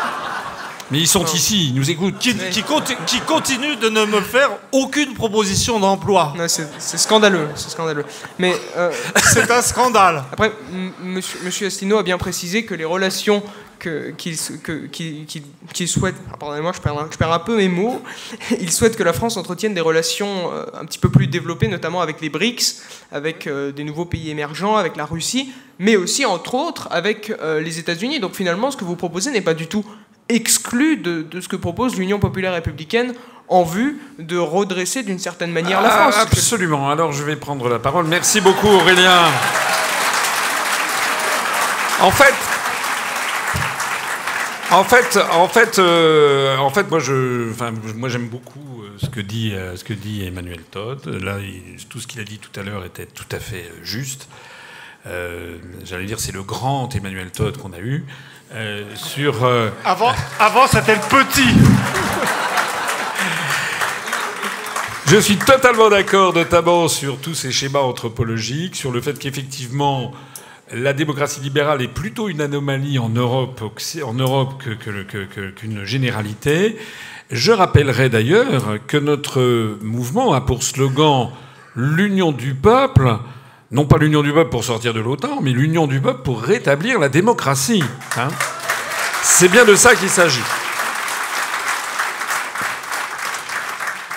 Mais 0.95 1.01
ils 1.01 1.09
sont 1.09 1.25
ici, 1.25 1.71
ils 1.71 1.75
nous 1.75 1.91
écoutent. 1.91 2.21
Qui, 2.21 2.37
qui, 2.37 3.21
continue 3.27 3.75
de 3.75 3.89
ne 3.89 4.05
me 4.05 4.21
faire 4.21 4.51
aucune 4.71 5.12
proposition 5.15 5.81
d'emploi. 5.81 6.33
C'est 6.47 6.99
scandaleux, 6.99 7.49
c'est 7.57 7.71
scandaleux. 7.71 8.05
Mais 8.39 8.55
euh, 8.77 8.93
c'est 9.33 9.51
un 9.51 9.61
scandale. 9.61 10.23
Après, 10.31 10.53
monsieur, 11.03 11.41
monsieur 11.43 11.66
Astino 11.66 11.99
a 11.99 12.05
bien 12.05 12.16
précisé 12.16 12.65
que 12.65 12.77
les 12.77 12.85
relations 12.85 13.43
qu'il 14.16 14.37
souhaite, 14.37 16.15
ah, 16.33 16.37
pardonnez-moi, 16.39 16.73
je 16.77 16.81
perds, 16.81 17.09
je 17.11 17.19
perds, 17.19 17.33
un 17.33 17.41
peu 17.41 17.57
mes 17.57 17.69
mots, 17.69 18.01
il 18.61 18.71
souhaite 18.71 18.97
que 18.97 19.03
la 19.03 19.12
France 19.12 19.37
entretienne 19.37 19.75
des 19.75 19.81
relations 19.81 20.53
euh, 20.53 20.65
un 20.81 20.85
petit 20.85 21.01
peu 21.01 21.09
plus 21.09 21.27
développées, 21.27 21.66
notamment 21.66 22.03
avec 22.03 22.21
les 22.21 22.29
BRICS, 22.29 22.83
avec 23.11 23.49
euh, 23.49 23.73
des 23.73 23.83
nouveaux 23.83 24.07
pays 24.07 24.31
émergents, 24.31 24.77
avec 24.77 24.97
la 24.97 25.07
Russie, 25.07 25.53
mais 25.81 25.97
aussi, 25.97 26.25
entre 26.25 26.55
autres, 26.55 26.87
avec 26.93 27.33
les 27.43 27.81
États-Unis. 27.81 28.21
Donc 28.21 28.37
finalement, 28.37 28.71
ce 28.71 28.77
que 28.77 28.85
vous 28.85 28.95
proposez 28.95 29.33
n'est 29.33 29.41
pas 29.41 29.55
du 29.55 29.66
tout 29.66 29.85
exclu 30.29 30.97
de, 30.97 31.41
ce 31.41 31.49
que 31.49 31.57
propose 31.57 31.97
l'Union 31.97 32.19
populaire 32.19 32.53
républicaine 32.53 33.15
en 33.49 33.63
vue 33.63 34.01
de 34.19 34.39
redresser 34.39 35.03
d'une 35.03 35.19
certaine 35.19 35.53
manière 35.53 35.83
la 35.83 35.89
ah, 35.89 36.11
France. 36.11 36.17
absolument. 36.19 36.91
Alors 36.91 37.13
je 37.13 37.23
vais 37.23 37.37
prendre 37.37 37.69
la 37.69 37.79
parole. 37.79 38.07
Merci 38.07 38.41
beaucoup 38.41 38.69
Aurélien. 38.69 39.25
En 42.01 42.11
fait, 42.11 42.35
en 44.71 44.83
fait, 44.83 45.19
en 45.31 45.49
fait, 45.49 45.79
euh, 45.79 46.57
en 46.57 46.71
fait, 46.71 46.91
moi, 46.91 46.99
je, 46.99 47.51
enfin, 47.51 47.73
moi, 47.95 48.09
j'aime 48.09 48.29
beaucoup 48.29 48.83
euh, 48.83 48.89
ce 48.99 49.09
que 49.09 49.21
dit, 49.21 49.53
euh, 49.55 49.77
ce 49.77 49.85
que 49.85 49.93
dit 49.93 50.25
Emmanuel 50.25 50.63
Todd. 50.71 51.07
Là, 51.07 51.37
tout 51.89 52.01
ce 52.01 52.07
qu'il 52.07 52.21
a 52.21 52.25
dit 52.25 52.39
tout 52.39 52.59
à 52.59 52.65
l'heure 52.65 52.85
était 52.85 53.07
tout 53.07 53.29
à 53.31 53.39
fait 53.39 53.71
juste. 53.83 54.29
J'allais 55.85 56.07
dire, 56.07 56.19
c'est 56.19 56.33
le 56.33 56.43
grand 56.43 56.95
Emmanuel 56.95 57.31
Todd 57.31 57.57
qu'on 57.59 57.73
a 57.73 57.79
eu. 57.79 58.05
Euh, 58.55 58.85
sur. 58.95 59.45
Euh, 59.45 59.71
avant, 59.85 60.13
avant 60.39 60.69
c'était 60.69 60.95
le 60.95 61.01
petit. 61.01 61.49
Je 65.09 65.17
suis 65.17 65.37
totalement 65.37 65.91
d'accord, 65.91 66.33
notamment 66.33 66.87
sur 66.87 67.19
tous 67.19 67.35
ces 67.35 67.51
schémas 67.51 67.81
anthropologiques, 67.81 68.77
sur 68.77 68.93
le 68.93 69.01
fait 69.01 69.19
qu'effectivement, 69.19 70.13
la 70.73 70.93
démocratie 70.93 71.41
libérale 71.41 71.83
est 71.83 71.89
plutôt 71.89 72.29
une 72.29 72.41
anomalie 72.41 72.99
en 73.01 73.09
Europe, 73.09 73.61
en 74.05 74.15
Europe 74.15 74.63
qu'une 75.57 75.85
généralité. 75.85 76.79
Je 77.31 77.51
rappellerai 77.51 78.09
d'ailleurs 78.09 78.79
que 78.87 78.97
notre 78.97 79.79
mouvement 79.83 80.33
a 80.33 80.41
pour 80.41 80.63
slogan 80.63 81.31
l'union 81.75 82.31
du 82.31 82.55
peuple 82.55 83.19
non 83.75 83.87
pas 83.87 83.99
l'union 83.99 84.23
du 84.23 84.33
peuple 84.33 84.51
pour 84.51 84.63
sortir 84.63 84.95
de 84.95 85.01
l'OTAN, 85.01 85.41
mais 85.43 85.51
l'union 85.51 85.89
du 85.89 86.01
peuple 86.01 86.23
pour 86.23 86.41
rétablir 86.41 87.01
la 87.01 87.09
démocratie. 87.09 87.83
Hein. 88.17 88.29
C'est 89.23 89.49
bien 89.49 89.65
de 89.65 89.75
ça 89.75 89.97
qu'il 89.97 90.09
s'agit. 90.09 90.41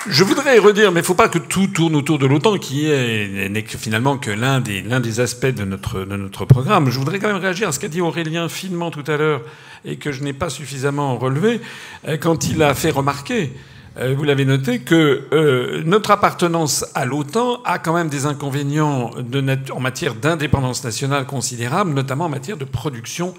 je 0.10 0.24
voudrais 0.24 0.58
redire, 0.58 0.92
mais 0.92 1.00
il 1.00 1.04
ne 1.04 1.06
faut 1.06 1.16
pas 1.16 1.28
que 1.28 1.38
tout 1.38 1.68
tourne 1.68 1.96
autour 1.96 2.18
de 2.18 2.26
l'OTAN, 2.26 2.58
qui 2.58 2.86
n'est 2.86 3.66
finalement 3.68 4.18
que 4.18 4.32
l'un 4.32 4.62
des, 4.62 4.82
des 4.82 5.20
aspects 5.20 5.48
de 5.48 5.66
notre, 5.66 6.06
de 6.06 6.16
notre 6.16 6.46
programme. 6.46 6.90
Je 6.90 6.98
voudrais 6.98 7.20
quand 7.20 7.28
même 7.28 7.42
réagir 7.42 7.68
à 7.68 7.72
ce 7.72 7.80
qu'a 7.80 7.88
dit 7.88 8.00
Aurélien 8.00 8.48
finement 8.48 8.90
tout 8.90 9.04
à 9.08 9.18
l'heure 9.18 9.42
et 9.86 9.98
que 9.98 10.12
je 10.12 10.24
n'ai 10.24 10.34
pas 10.34 10.50
suffisamment 10.50 11.18
relevé 11.18 11.62
euh, 12.08 12.18
quand 12.18 12.48
il 12.48 12.64
a 12.64 12.74
fait 12.74 12.90
remarquer, 12.90 13.52
vous 14.16 14.24
l'avez 14.24 14.46
noté, 14.46 14.80
que 14.80 15.24
euh, 15.34 15.82
notre 15.84 16.12
appartenance 16.12 16.86
à 16.94 17.06
l'OTAN 17.06 17.62
a 17.66 17.80
quand 17.80 17.94
même 17.94 18.10
des 18.10 18.28
inconvénients 18.28 19.12
en 19.72 19.80
matière 19.80 20.14
d'indépendance 20.14 20.84
nationale 20.84 21.26
considérable, 21.26 21.94
notamment 21.94 22.26
en 22.26 22.30
matière 22.30 22.58
de 22.58 22.66
production 22.66 23.34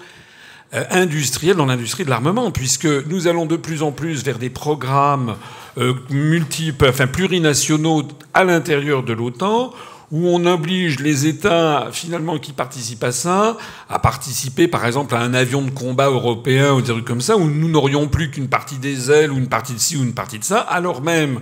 euh, 0.73 0.83
industrielle 0.91 1.55
dans 1.55 1.65
l'industrie 1.65 2.03
de 2.03 2.09
l'armement, 2.09 2.51
puisque 2.51 2.85
nous 2.85 3.27
allons 3.27 3.45
de 3.45 3.55
plus 3.55 3.81
en 3.81 3.91
plus 3.91 4.23
vers 4.23 4.37
des 4.37 4.49
programmes 4.49 5.35
euh, 5.77 5.93
multiples, 6.09 6.87
enfin 6.89 7.07
plurinationaux 7.07 8.03
à 8.33 8.43
l'intérieur 8.43 9.03
de 9.03 9.13
l'OTAN, 9.13 9.73
où 10.11 10.27
on 10.27 10.45
oblige 10.45 10.99
les 10.99 11.27
États 11.27 11.89
finalement 11.91 12.39
qui 12.39 12.51
participent 12.51 13.03
à 13.03 13.11
ça 13.11 13.57
à 13.89 13.99
participer, 13.99 14.67
par 14.67 14.85
exemple, 14.85 15.15
à 15.15 15.19
un 15.19 15.33
avion 15.33 15.61
de 15.61 15.69
combat 15.69 16.09
européen 16.09 16.73
ou 16.73 16.81
des 16.81 16.91
trucs 16.91 17.05
comme 17.05 17.21
ça, 17.21 17.37
où 17.37 17.47
nous 17.47 17.69
n'aurions 17.69 18.07
plus 18.07 18.31
qu'une 18.31 18.47
partie 18.47 18.77
des 18.77 19.11
ailes 19.11 19.31
ou 19.31 19.37
une 19.37 19.49
partie 19.49 19.73
de 19.73 19.79
ci 19.79 19.97
ou 19.97 20.03
une 20.03 20.13
partie 20.13 20.39
de 20.39 20.43
ça, 20.43 20.59
alors 20.59 21.01
même 21.01 21.41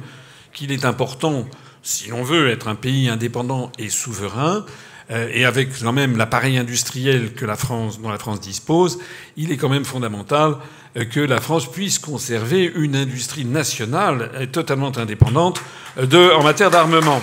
qu'il 0.53 0.72
est 0.72 0.85
important, 0.85 1.45
si 1.84 2.10
l'on 2.10 2.23
veut 2.23 2.49
être 2.49 2.68
un 2.68 2.76
pays 2.76 3.10
indépendant 3.10 3.72
et 3.77 3.89
souverain, 3.89 4.65
euh, 5.10 5.30
et 5.31 5.45
avec 5.45 5.69
quand 5.80 5.94
même 5.94 6.18
l'appareil 6.18 6.57
industriel 6.57 7.34
que 7.34 7.45
la 7.45 7.56
France, 7.56 8.02
dont 8.02 8.10
la 8.10 8.18
France 8.18 8.41
dispose, 8.41 8.99
il 9.38 9.52
est 9.52 9.57
quand 9.57 9.69
même 9.69 9.85
fondamental 9.85 10.56
euh, 10.98 11.06
que 11.06 11.22
la 11.22 11.39
France 11.39 11.72
puisse 11.72 11.98
conserver 11.98 12.69
une 12.76 12.95
industrie 12.95 13.45
nationale 13.45 14.49
totalement 14.52 14.91
indépendante 14.98 15.61
euh, 15.98 16.06
de, 16.06 16.34
en 16.35 16.44
matière 16.44 16.72
d'armement. 16.72 17.22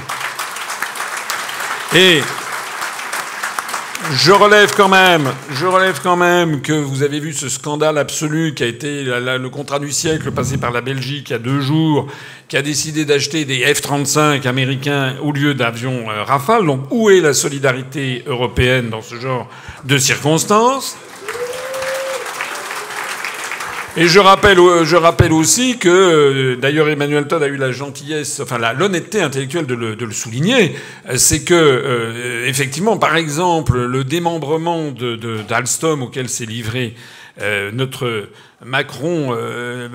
Et 1.96 2.20
je 4.14 4.32
relève 4.32 4.74
quand 4.76 4.88
même, 4.88 5.30
je 5.52 5.64
relève 5.64 6.00
quand 6.02 6.16
même 6.16 6.60
que 6.60 6.72
vous 6.72 7.04
avez 7.04 7.20
vu 7.20 7.32
ce 7.32 7.48
scandale 7.48 7.98
absolu 7.98 8.52
qui 8.52 8.64
a 8.64 8.66
été 8.66 9.04
le 9.04 9.48
contrat 9.48 9.78
du 9.78 9.92
siècle 9.92 10.32
passé 10.32 10.56
par 10.56 10.72
la 10.72 10.80
Belgique 10.80 11.30
il 11.30 11.32
y 11.34 11.36
a 11.36 11.38
deux 11.38 11.60
jours, 11.60 12.08
qui 12.48 12.56
a 12.56 12.62
décidé 12.62 13.04
d'acheter 13.04 13.44
des 13.44 13.60
F-35 13.60 14.44
américains 14.48 15.14
au 15.22 15.30
lieu 15.30 15.54
d'avions 15.54 16.10
euh, 16.10 16.24
Rafale. 16.24 16.66
Donc 16.66 16.80
où 16.90 17.10
est 17.10 17.20
la 17.20 17.32
solidarité 17.32 18.24
européenne 18.26 18.90
dans 18.90 19.02
ce 19.02 19.14
genre 19.14 19.48
de 19.84 19.96
circonstances? 19.96 20.96
Et 23.96 24.08
je 24.08 24.18
rappelle, 24.18 24.58
je 24.84 24.96
rappelle 24.96 25.32
aussi 25.32 25.78
que, 25.78 25.88
euh, 25.88 26.56
d'ailleurs, 26.56 26.88
Emmanuel 26.88 27.26
Todd 27.26 27.42
a 27.42 27.46
eu 27.46 27.56
la 27.56 27.72
gentillesse, 27.72 28.40
enfin 28.40 28.58
l'honnêteté 28.72 29.20
intellectuelle 29.20 29.66
de 29.66 29.74
le, 29.74 30.12
souligner, 30.12 30.74
c'est 31.16 31.44
que, 31.44 31.54
euh, 31.54 32.46
effectivement, 32.46 32.96
par 32.96 33.16
exemple, 33.16 33.78
le 33.78 34.04
démembrement 34.04 34.92
d'Alstom 35.48 36.02
auquel 36.02 36.28
s'est 36.28 36.46
livré 36.46 36.94
euh, 37.40 37.72
notre 37.72 38.28
Macron, 38.64 39.34
euh, 39.36 39.88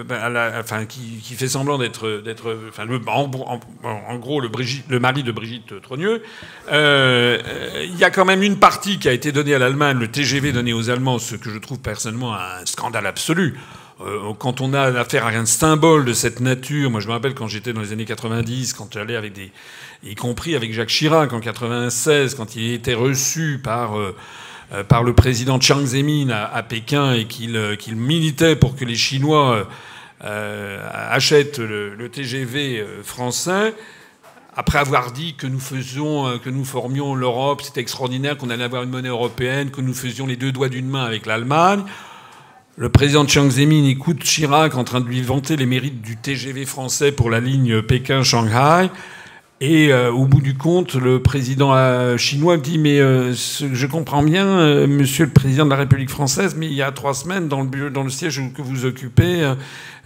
enfin, 0.60 0.86
qui, 0.86 1.22
fait 1.36 1.48
semblant 1.48 1.78
d'être, 1.78 2.20
enfin, 2.68 2.86
en, 2.86 4.18
gros, 4.18 4.42
le, 4.42 5.00
mari 5.00 5.24
de 5.24 5.32
Brigitte 5.32 5.82
Trogneux, 5.82 6.22
euh, 6.70 7.40
il 7.82 7.98
y 7.98 8.04
a 8.04 8.12
quand 8.12 8.26
même 8.26 8.44
une 8.44 8.60
partie 8.60 9.00
qui 9.00 9.08
a 9.08 9.14
été 9.14 9.32
donnée 9.32 9.56
à 9.56 9.60
l'Allemagne, 9.60 9.98
le 9.98 10.10
TGV 10.10 10.52
donné 10.52 10.74
aux 10.74 10.90
Allemands, 10.90 11.18
ce 11.18 11.36
que 11.36 11.50
je 11.50 11.58
trouve 11.60 11.80
personnellement 11.80 12.34
un 12.34 12.66
scandale 12.66 13.08
absolu. 13.08 13.58
Euh, 14.02 14.34
quand 14.38 14.62
on 14.62 14.74
a 14.74 14.84
affaire 15.00 15.26
à 15.26 15.30
un 15.30 15.46
symbole 15.46 16.06
de 16.06 16.14
cette 16.14 16.40
nature, 16.40 16.90
moi 16.90 17.02
je 17.02 17.08
me 17.08 17.12
rappelle 17.12 17.34
quand 17.34 17.48
j'étais 17.48 17.74
dans 17.74 17.82
les 17.82 17.92
années 17.92 18.06
90, 18.06 18.74
quand 18.74 18.88
j'allais 18.94 19.18
avec 19.18 19.34
des, 19.34 19.52
y 20.04 20.16
compris 20.16 20.56
avec 20.56 20.72
Jacques 20.72 20.90
Chirac 20.90 21.34
en 21.34 21.42
96, 21.42 22.36
quand 22.36 22.56
il 22.56 22.72
était 22.72 22.94
reçu 22.94 23.60
par 23.62 24.00
euh, 24.00 24.16
euh, 24.72 24.84
par 24.86 25.04
le 25.04 25.14
président 25.14 25.60
Chiang 25.60 25.86
Zemin 25.86 26.30
à, 26.30 26.64
Pékin 26.64 27.14
et 27.14 27.26
qu'il 27.26 27.76
qu'il 27.78 27.98
militait 27.98 28.56
pour 28.56 28.76
que 28.76 28.86
les 28.86 28.96
Chinois 28.96 29.68
achètent 30.22 31.60
le, 31.60 31.96
le, 31.96 32.10
TGV 32.10 32.86
français. 33.04 33.74
Après 34.56 34.80
avoir 34.80 35.12
dit 35.12 35.36
que 35.36 35.48
nous 35.48 35.60
faisions, 35.60 36.38
que 36.40 36.50
nous 36.50 36.66
formions 36.66 37.16
l'Europe, 37.16 37.62
c'était 37.62 37.82
extraordinaire, 37.82 38.38
qu'on 38.38 38.50
allait 38.50 38.66
avoir 38.66 38.84
une 38.84 38.90
monnaie 38.90 39.10
européenne, 39.10 39.72
que 39.72 39.82
nous 39.82 39.94
faisions 39.94 40.28
les 40.28 40.36
deux 40.36 40.52
doigts 40.52 40.70
d'une 40.70 40.88
main 40.88 41.06
avec 41.06 41.26
l'Allemagne. 41.26 41.84
Le 42.80 42.88
président 42.88 43.28
Chiang 43.28 43.50
Zemin 43.50 43.84
écoute 43.84 44.24
Chirac 44.24 44.78
en 44.78 44.86
train 44.86 45.02
de 45.02 45.06
lui 45.06 45.22
vanter 45.22 45.58
les 45.58 45.66
mérites 45.66 46.02
du 46.02 46.16
TGV 46.16 46.66
français 46.66 47.12
pour 47.12 47.30
la 47.30 47.42
ligne 47.42 47.82
Pékin-Shanghai. 47.82 48.90
Et 49.60 49.92
euh, 49.92 50.14
au 50.14 50.24
bout 50.24 50.40
du 50.40 50.56
compte, 50.56 50.94
le 50.94 51.22
président 51.22 51.76
euh, 51.76 52.16
chinois 52.16 52.56
dit 52.56 52.78
Mais 52.78 53.02
euh, 53.02 53.34
je 53.34 53.86
comprends 53.86 54.24
bien, 54.24 54.88
monsieur 54.88 55.26
le 55.26 55.32
président 55.32 55.66
de 55.66 55.72
la 55.72 55.76
République 55.76 56.10
française, 56.10 56.56
mais 56.58 56.68
il 56.68 56.74
y 56.74 56.82
a 56.82 56.94
trois 56.94 57.14
semaines, 57.14 57.50
dans 57.50 57.64
le, 57.64 57.90
dans 57.90 58.04
le 58.04 58.10
siège 58.10 58.42
que 58.56 58.62
vous 58.62 58.86
occupez, 58.86 59.54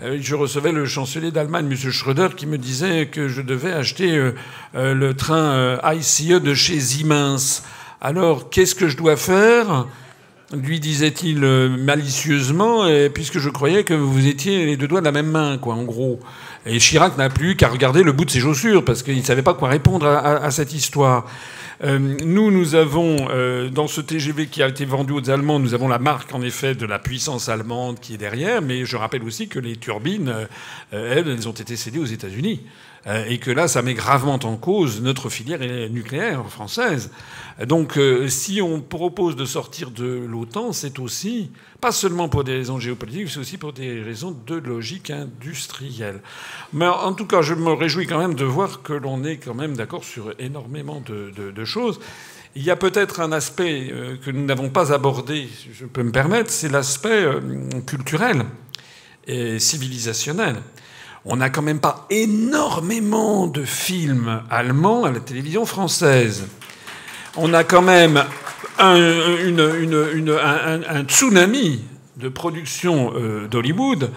je 0.02 0.34
recevais 0.34 0.72
le 0.72 0.88
chancelier 0.88 1.30
d'Allemagne, 1.30 1.68
monsieur 1.68 1.92
Schröder, 1.92 2.30
qui 2.36 2.48
me 2.48 2.58
disait 2.58 3.06
que 3.06 3.28
je 3.28 3.44
devais 3.44 3.74
acheter 3.74 4.32
le 4.74 5.14
train 5.14 5.78
ICE 5.94 6.42
de 6.42 6.56
chez 6.56 6.80
Siemens. 6.80 7.62
Alors, 8.02 8.50
qu'est-ce 8.50 8.74
que 8.74 8.88
je 8.88 8.98
dois 8.98 9.16
faire? 9.16 9.86
Lui 10.54 10.80
disait-il 10.80 11.44
euh, 11.44 11.70
malicieusement, 11.70 12.84
puisque 13.14 13.40
je 13.40 13.50
croyais 13.50 13.84
que 13.84 13.94
vous 13.94 14.28
étiez 14.28 14.66
les 14.66 14.78
deux 14.78 14.88
doigts 14.88 15.02
de 15.02 15.06
la 15.06 15.12
même 15.12 15.30
main, 15.30 15.58
quoi, 15.58 15.76
en 15.76 15.84
gros. 15.84 16.20
Et 16.66 16.78
Chirac 16.80 17.18
n'a 17.18 17.30
plus 17.30 17.56
qu'à 17.56 17.68
regarder 17.68 18.04
le 18.04 18.12
bout 18.12 18.26
de 18.26 18.32
ses 18.32 18.40
chaussures, 18.40 18.86
parce 18.86 19.04
qu'il 19.04 19.18
ne 19.18 19.24
savait 19.24 19.42
pas 19.42 19.54
quoi 19.54 19.70
répondre 19.70 20.08
à, 20.08 20.50
cette 20.52 20.74
histoire. 20.74 21.26
Euh, 21.84 22.00
nous, 22.00 22.52
nous 22.52 22.76
avons, 22.76 23.28
euh, 23.32 23.70
dans 23.70 23.88
ce 23.88 24.00
TGV 24.00 24.48
qui 24.48 24.64
a 24.64 24.70
été 24.70 24.86
vendu 24.86 25.12
aux 25.12 25.30
Allemands, 25.30 25.60
nous 25.60 25.74
avons 25.74 25.90
la 25.90 26.00
marque, 26.00 26.34
en 26.34 26.42
effet, 26.42 26.76
de 26.76 26.86
la 26.86 27.00
puissance 27.00 27.50
allemande 27.50 28.00
qui 28.00 28.14
est 28.14 28.18
derrière, 28.18 28.62
mais 28.62 28.86
je 28.86 28.96
rappelle 28.96 29.24
aussi 29.24 29.50
que 29.50 29.60
les 29.60 29.76
turbines, 29.76 30.34
elles, 30.92 31.28
elles 31.28 31.50
ont 31.50 31.54
été 31.54 31.76
cédées 31.76 32.00
aux 32.00 32.06
États-Unis. 32.06 32.62
Euh, 33.06 33.26
et 33.28 33.38
que 33.38 33.52
là, 33.52 33.68
ça 33.68 33.82
met 33.82 33.94
gravement 33.94 34.40
en 34.44 34.56
cause 34.56 35.02
notre 35.02 35.30
filière 35.30 35.60
nucléaire 35.90 36.46
française. 36.48 37.12
Donc, 37.66 37.98
euh, 37.98 38.30
si 38.30 38.62
on 38.62 38.80
propose 38.80 39.36
de 39.36 39.44
sortir 39.44 39.92
de 39.92 40.06
l'OTAN, 40.06 40.72
c'est 40.72 41.00
aussi 41.00 41.52
pas 41.82 41.92
seulement 41.92 42.30
pour 42.30 42.46
des 42.46 42.54
raisons 42.54 42.80
géopolitiques, 42.80 43.30
c'est 43.30 43.40
aussi 43.40 43.58
pour 43.58 43.74
des 43.74 44.02
raisons 44.02 44.34
de 44.48 44.56
logique 44.56 45.10
industrielle. 45.10 46.22
Mais 46.72 46.88
en 46.88 47.14
tout 47.14 47.28
cas, 47.28 47.42
je 47.42 47.54
me 47.54 47.74
réjouis 47.74 48.08
quand 48.08 48.20
même 48.20 48.36
de 48.36 48.46
voir 48.46 48.84
que 48.84 48.94
l'on 48.94 49.26
est 49.26 49.38
quand 49.38 49.54
même 49.54 49.76
d'accord 49.76 50.06
sur 50.06 50.34
énormément 50.40 51.04
de, 51.06 51.66
choses. 51.66 52.00
Il 52.56 52.64
y 52.64 52.72
a 52.72 52.76
peut-être 52.76 53.20
un 53.20 53.32
aspect 53.32 53.90
euh, 53.92 54.16
que 54.24 54.32
nous 54.32 54.46
n'avons 54.46 54.70
pas 54.70 54.94
abordé, 54.94 55.50
je 55.74 55.86
peux 55.86 56.04
me 56.04 56.12
permettre, 56.12 56.52
c'est 56.52 56.70
l'aspect 56.70 57.26
culturel 57.86 58.46
et 59.28 59.60
civilisationnel 59.60 60.56
on 61.26 61.38
n'a 61.38 61.50
quand 61.50 61.62
même 61.62 61.80
pas 61.80 62.06
énormément 62.10 63.48
de 63.48 63.64
films 63.64 64.42
allemands 64.50 65.06
à 65.06 65.12
la 65.12 65.20
télévision 65.20 65.66
française. 65.66 66.48
On 67.38 67.54
a 67.54 67.64
quand 67.64 67.82
même 67.82 68.24
un, 68.78 69.10
tsunami 71.08 71.82
de 72.18 72.30
production 72.30 73.14
euh, 73.16 73.48
d'Hollywood. 73.48 74.12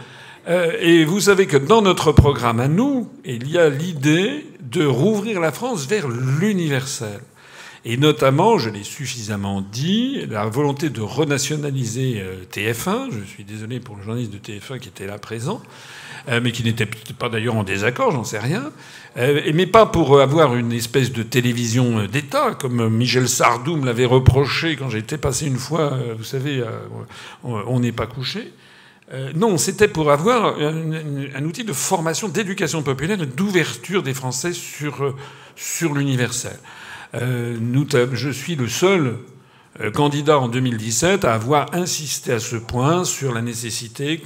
Euh, 0.49 0.73
et 0.81 1.05
vous 1.05 1.21
savez 1.21 1.47
que 1.47 1.57
dans 1.57 1.83
notre 1.83 2.13
programme 2.13 2.61
à 2.61 2.69
nous, 2.69 3.09
il 3.25 3.51
y 3.51 3.59
a 3.59 3.69
l'idée 3.69 4.47
de 4.61 4.85
rouvrir 4.85 5.41
la 5.41 5.53
France 5.53 5.87
vers 5.87 6.09
l'universel. 6.09 7.21
Et 7.89 7.97
notamment, 7.97 8.59
je 8.59 8.69
l'ai 8.69 8.83
suffisamment 8.83 9.61
dit, 9.61 10.27
la 10.29 10.47
volonté 10.47 10.91
de 10.91 11.01
renationaliser 11.01 12.17
euh, 12.19 12.43
TF1. 12.53 13.13
Je 13.13 13.25
suis 13.25 13.45
désolé 13.45 13.79
pour 13.79 13.95
le 13.95 14.03
journaliste 14.03 14.33
de 14.33 14.39
TF1 14.39 14.81
qui 14.81 14.89
était 14.89 15.07
là 15.07 15.19
présent. 15.19 15.63
Euh, 16.29 16.41
mais 16.43 16.51
qui 16.51 16.65
n'était 16.65 16.87
pas 17.17 17.29
d'ailleurs 17.29 17.55
en 17.55 17.63
désaccord, 17.63 18.11
j'en 18.11 18.25
sais 18.25 18.41
rien, 18.41 18.73
euh, 19.17 19.53
mais 19.55 19.67
pas 19.67 19.87
pour 19.87 20.21
avoir 20.21 20.57
une 20.57 20.73
espèce 20.73 21.13
de 21.13 21.23
télévision 21.23 22.07
d'État, 22.07 22.57
comme 22.59 22.89
Michel 22.89 23.29
Sardou 23.29 23.77
me 23.77 23.87
l'avait 23.87 24.07
reproché 24.07 24.75
quand 24.75 24.91
j'étais 24.91 25.19
passé 25.19 25.47
une 25.47 25.59
fois, 25.59 25.97
vous 26.19 26.25
savez, 26.25 26.65
on 27.45 27.79
n'est 27.79 27.93
pas 27.93 28.09
couché. 28.09 28.53
non, 29.37 29.57
c'était 29.57 29.87
pour 29.87 30.11
avoir 30.11 30.59
un, 30.59 31.45
outil 31.45 31.63
de 31.63 31.73
formation, 31.73 32.29
d'éducation 32.29 32.83
populaire 32.83 33.23
et 33.23 33.27
d'ouverture 33.27 34.03
des 34.03 34.15
Français 34.15 34.53
sur, 34.53 35.15
sur 35.55 35.95
l'universel. 35.95 36.59
Je 37.13 38.31
suis 38.31 38.57
le 38.57 38.69
seul 38.69 39.17
candidat 39.95 40.39
en 40.39 40.49
2017 40.49 41.25
à 41.25 41.35
avoir 41.35 41.75
insisté 41.75 42.33
à 42.33 42.41
ce 42.41 42.57
point 42.57 43.05
sur 43.05 43.35
la 43.35 43.43
nécessité 43.43 44.19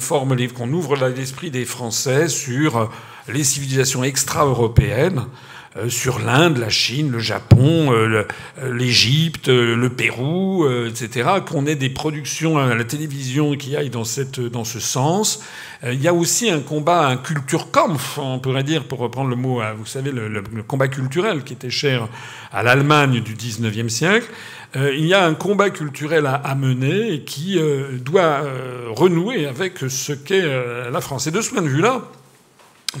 forme 0.00 0.36
qu'on 0.52 0.70
ouvre 0.72 0.96
l'esprit 1.08 1.50
des 1.50 1.64
Français 1.64 2.28
sur 2.28 2.90
les 3.28 3.44
civilisations 3.44 4.04
extra-européennes, 4.04 5.20
euh, 5.20 5.51
sur 5.88 6.18
l'Inde, 6.18 6.58
la 6.58 6.68
Chine, 6.68 7.10
le 7.10 7.18
Japon, 7.18 7.92
euh, 7.92 8.24
l'Égypte, 8.70 9.48
le 9.48 9.88
Pérou, 9.88 10.68
etc., 10.68 11.30
qu'on 11.46 11.66
ait 11.66 11.76
des 11.76 11.88
productions 11.88 12.58
à 12.58 12.74
la 12.74 12.84
télévision 12.84 13.56
qui 13.56 13.74
aillent 13.76 13.90
dans, 13.90 14.04
cette, 14.04 14.40
dans 14.40 14.64
ce 14.64 14.80
sens. 14.80 15.42
Il 15.84 16.00
y 16.00 16.08
a 16.08 16.14
aussi 16.14 16.50
un 16.50 16.60
combat, 16.60 17.06
un 17.06 17.16
Kulturkampf, 17.16 18.18
on 18.18 18.38
pourrait 18.38 18.64
dire, 18.64 18.84
pour 18.84 18.98
reprendre 18.98 19.30
le 19.30 19.36
mot, 19.36 19.62
vous 19.78 19.86
savez, 19.86 20.12
le, 20.12 20.28
le 20.28 20.62
combat 20.62 20.88
culturel 20.88 21.42
qui 21.42 21.54
était 21.54 21.70
cher 21.70 22.08
à 22.52 22.62
l'Allemagne 22.62 23.20
du 23.20 23.34
19e 23.34 23.88
siècle. 23.88 24.28
Il 24.74 25.04
y 25.06 25.14
a 25.14 25.24
un 25.24 25.34
combat 25.34 25.70
culturel 25.70 26.26
à, 26.26 26.54
mener 26.54 27.14
et 27.14 27.24
qui 27.24 27.58
doit 28.00 28.42
renouer 28.90 29.46
avec 29.46 29.78
ce 29.88 30.12
qu'est 30.12 30.46
la 30.90 31.00
France. 31.00 31.26
Et 31.26 31.30
de 31.30 31.40
ce 31.40 31.50
point 31.50 31.62
de 31.62 31.68
vue-là, 31.68 32.02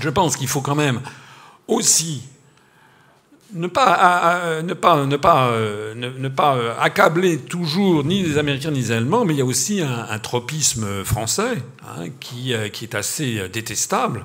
je 0.00 0.08
pense 0.08 0.36
qu'il 0.36 0.48
faut 0.48 0.62
quand 0.62 0.74
même 0.74 1.00
aussi 1.68 2.22
ne 3.54 3.66
pas, 3.66 4.62
ne 4.62 4.74
pas, 4.74 5.06
ne 5.06 5.16
pas, 5.16 5.48
euh, 5.48 5.94
ne, 5.94 6.28
pas 6.28 6.56
euh, 6.56 6.74
accabler 6.80 7.38
toujours 7.38 8.04
ni 8.04 8.22
les 8.22 8.38
Américains 8.38 8.70
ni 8.70 8.80
les 8.80 8.92
Allemands, 8.92 9.24
mais 9.24 9.34
il 9.34 9.38
y 9.38 9.42
a 9.42 9.44
aussi 9.44 9.80
un, 9.82 10.18
tropisme 10.18 11.04
français 11.04 11.62
hein, 11.86 12.06
qui, 12.20 12.54
euh, 12.54 12.68
qui, 12.68 12.84
est 12.84 12.94
assez 12.94 13.48
détestable, 13.48 14.24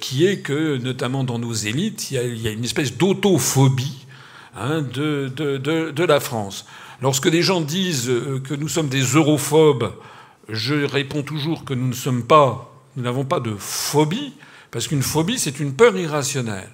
qui 0.00 0.26
est 0.26 0.38
que, 0.38 0.78
notamment 0.78 1.24
dans 1.24 1.38
nos 1.38 1.52
élites, 1.52 2.10
il 2.10 2.40
y 2.40 2.48
a, 2.48 2.50
une 2.50 2.64
espèce 2.64 2.96
d'autophobie 2.96 4.06
hein, 4.56 4.80
de, 4.80 5.30
de, 5.34 5.58
de, 5.90 6.04
la 6.04 6.20
France. 6.20 6.66
Lorsque 7.02 7.28
des 7.28 7.42
gens 7.42 7.60
disent 7.60 8.10
que 8.44 8.54
nous 8.54 8.68
sommes 8.68 8.88
des 8.88 9.02
europhobes, 9.02 9.92
je 10.48 10.74
réponds 10.86 11.22
toujours 11.22 11.64
que 11.64 11.74
nous 11.74 11.88
ne 11.88 11.94
sommes 11.94 12.22
pas, 12.22 12.72
nous 12.96 13.02
n'avons 13.02 13.24
pas 13.24 13.40
de 13.40 13.54
phobie, 13.58 14.32
parce 14.70 14.88
qu'une 14.88 15.02
phobie, 15.02 15.38
c'est 15.38 15.60
une 15.60 15.74
peur 15.74 15.96
irrationnelle. 15.96 16.70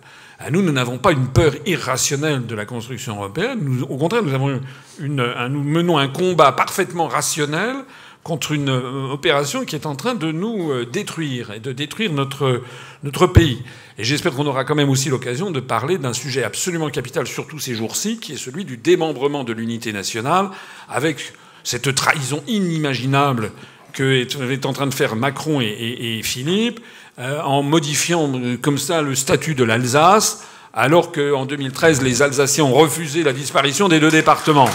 Nous, 0.49 0.63
nous 0.63 0.73
n'avons 0.73 0.97
pas 0.97 1.13
une 1.13 1.29
peur 1.29 1.53
irrationnelle 1.67 2.47
de 2.47 2.55
la 2.55 2.65
construction 2.65 3.17
européenne. 3.17 3.59
Nous, 3.61 3.83
au 3.83 3.99
contraire, 3.99 4.23
nous, 4.23 4.33
avons 4.33 4.61
une, 4.99 5.35
nous 5.51 5.63
menons 5.63 5.99
un 5.99 6.09
combat 6.09 6.53
parfaitement 6.53 7.09
rationnel 7.09 7.77
contre 8.23 8.53
une 8.53 8.71
euh, 8.71 9.13
opération 9.13 9.65
qui 9.65 9.77
est 9.77 9.87
en 9.87 9.97
train 9.97 10.15
de 10.15 10.31
nous 10.31 10.71
euh, 10.71 10.87
détruire 10.87 11.53
et 11.53 11.61
de 11.61 11.73
détruire 11.73 12.13
notre, 12.13 12.63
notre 13.03 13.27
pays. 13.27 13.63
Et 13.99 14.05
j'espère 14.05 14.33
qu'on 14.33 14.47
aura 14.47 14.65
quand 14.65 14.75
même 14.75 14.91
aussi 14.91 15.09
l'occasion 15.09 15.51
de 15.51 15.61
parler 15.61 15.99
d'un 15.99 16.13
sujet 16.13 16.43
absolument 16.43 16.91
capital, 16.91 17.27
surtout 17.27 17.59
ces 17.59 17.75
jours-ci, 17.75 18.19
qui 18.19 18.33
est 18.33 18.39
celui 18.39 18.65
du 18.65 18.77
démembrement 18.77 19.45
de 19.45 19.53
l'unité 19.53 19.93
nationale, 19.93 20.51
avec 20.89 21.33
cette 21.65 21.95
trahison 21.95 22.43
inimaginable 22.47 23.53
que 23.93 24.23
est 24.53 24.67
en 24.67 24.73
train 24.73 24.87
de 24.87 24.95
faire 24.95 25.17
Macron 25.17 25.61
et 25.61 26.21
Philippe, 26.23 26.79
euh, 27.21 27.43
en 27.43 27.63
modifiant 27.63 28.33
euh, 28.35 28.57
comme 28.57 28.79
ça 28.79 29.03
le 29.03 29.15
statut 29.15 29.55
de 29.55 29.63
l'Alsace, 29.63 30.43
alors 30.73 31.13
qu'en 31.13 31.45
2013, 31.45 32.01
les 32.01 32.23
Alsaciens 32.23 32.65
ont 32.65 32.73
refusé 32.73 33.23
la 33.23 33.35
disparition 33.35 33.89
des 33.89 34.01
deux 34.01 34.11
départements. 34.11 34.71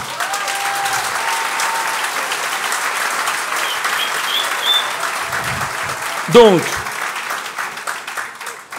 Donc, 6.32 6.62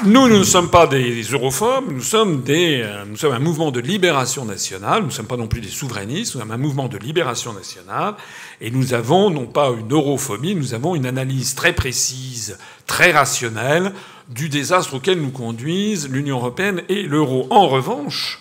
nous, 0.06 0.30
nous 0.30 0.38
ne 0.38 0.44
sommes 0.44 0.70
pas 0.70 0.86
des 0.86 1.24
europhobes, 1.24 1.92
nous 1.92 2.04
sommes, 2.04 2.44
des, 2.44 2.82
euh, 2.84 3.04
nous 3.06 3.18
sommes 3.18 3.34
un 3.34 3.40
mouvement 3.40 3.72
de 3.72 3.80
libération 3.80 4.46
nationale, 4.46 5.02
nous 5.02 5.08
ne 5.08 5.12
sommes 5.12 5.26
pas 5.26 5.38
non 5.38 5.48
plus 5.48 5.60
des 5.60 5.70
souverainistes, 5.70 6.36
nous 6.36 6.42
sommes 6.42 6.52
un 6.52 6.58
mouvement 6.58 6.88
de 6.88 7.00
libération 7.00 7.52
nationale, 7.52 8.14
et 8.62 8.70
nous 8.70 8.94
avons 8.94 9.32
non 9.32 9.48
pas 9.48 9.72
une 9.72 9.92
europhobie, 9.92 10.54
nous 10.54 10.76
avons 10.76 10.94
une 10.94 11.08
analyse 11.08 11.56
très 11.56 11.74
précise, 11.74 12.60
très 12.88 13.12
rationnelle 13.12 13.94
du 14.30 14.50
désastre 14.50 14.96
auquel 14.96 15.22
nous 15.22 15.32
conduisent 15.32 16.10
l'Union 16.10 16.38
européenne 16.38 16.82
et 16.90 17.04
l'euro. 17.04 17.48
En 17.50 17.68
revanche, 17.68 18.40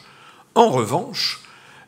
en 0.55 0.71
revanche, 0.71 1.41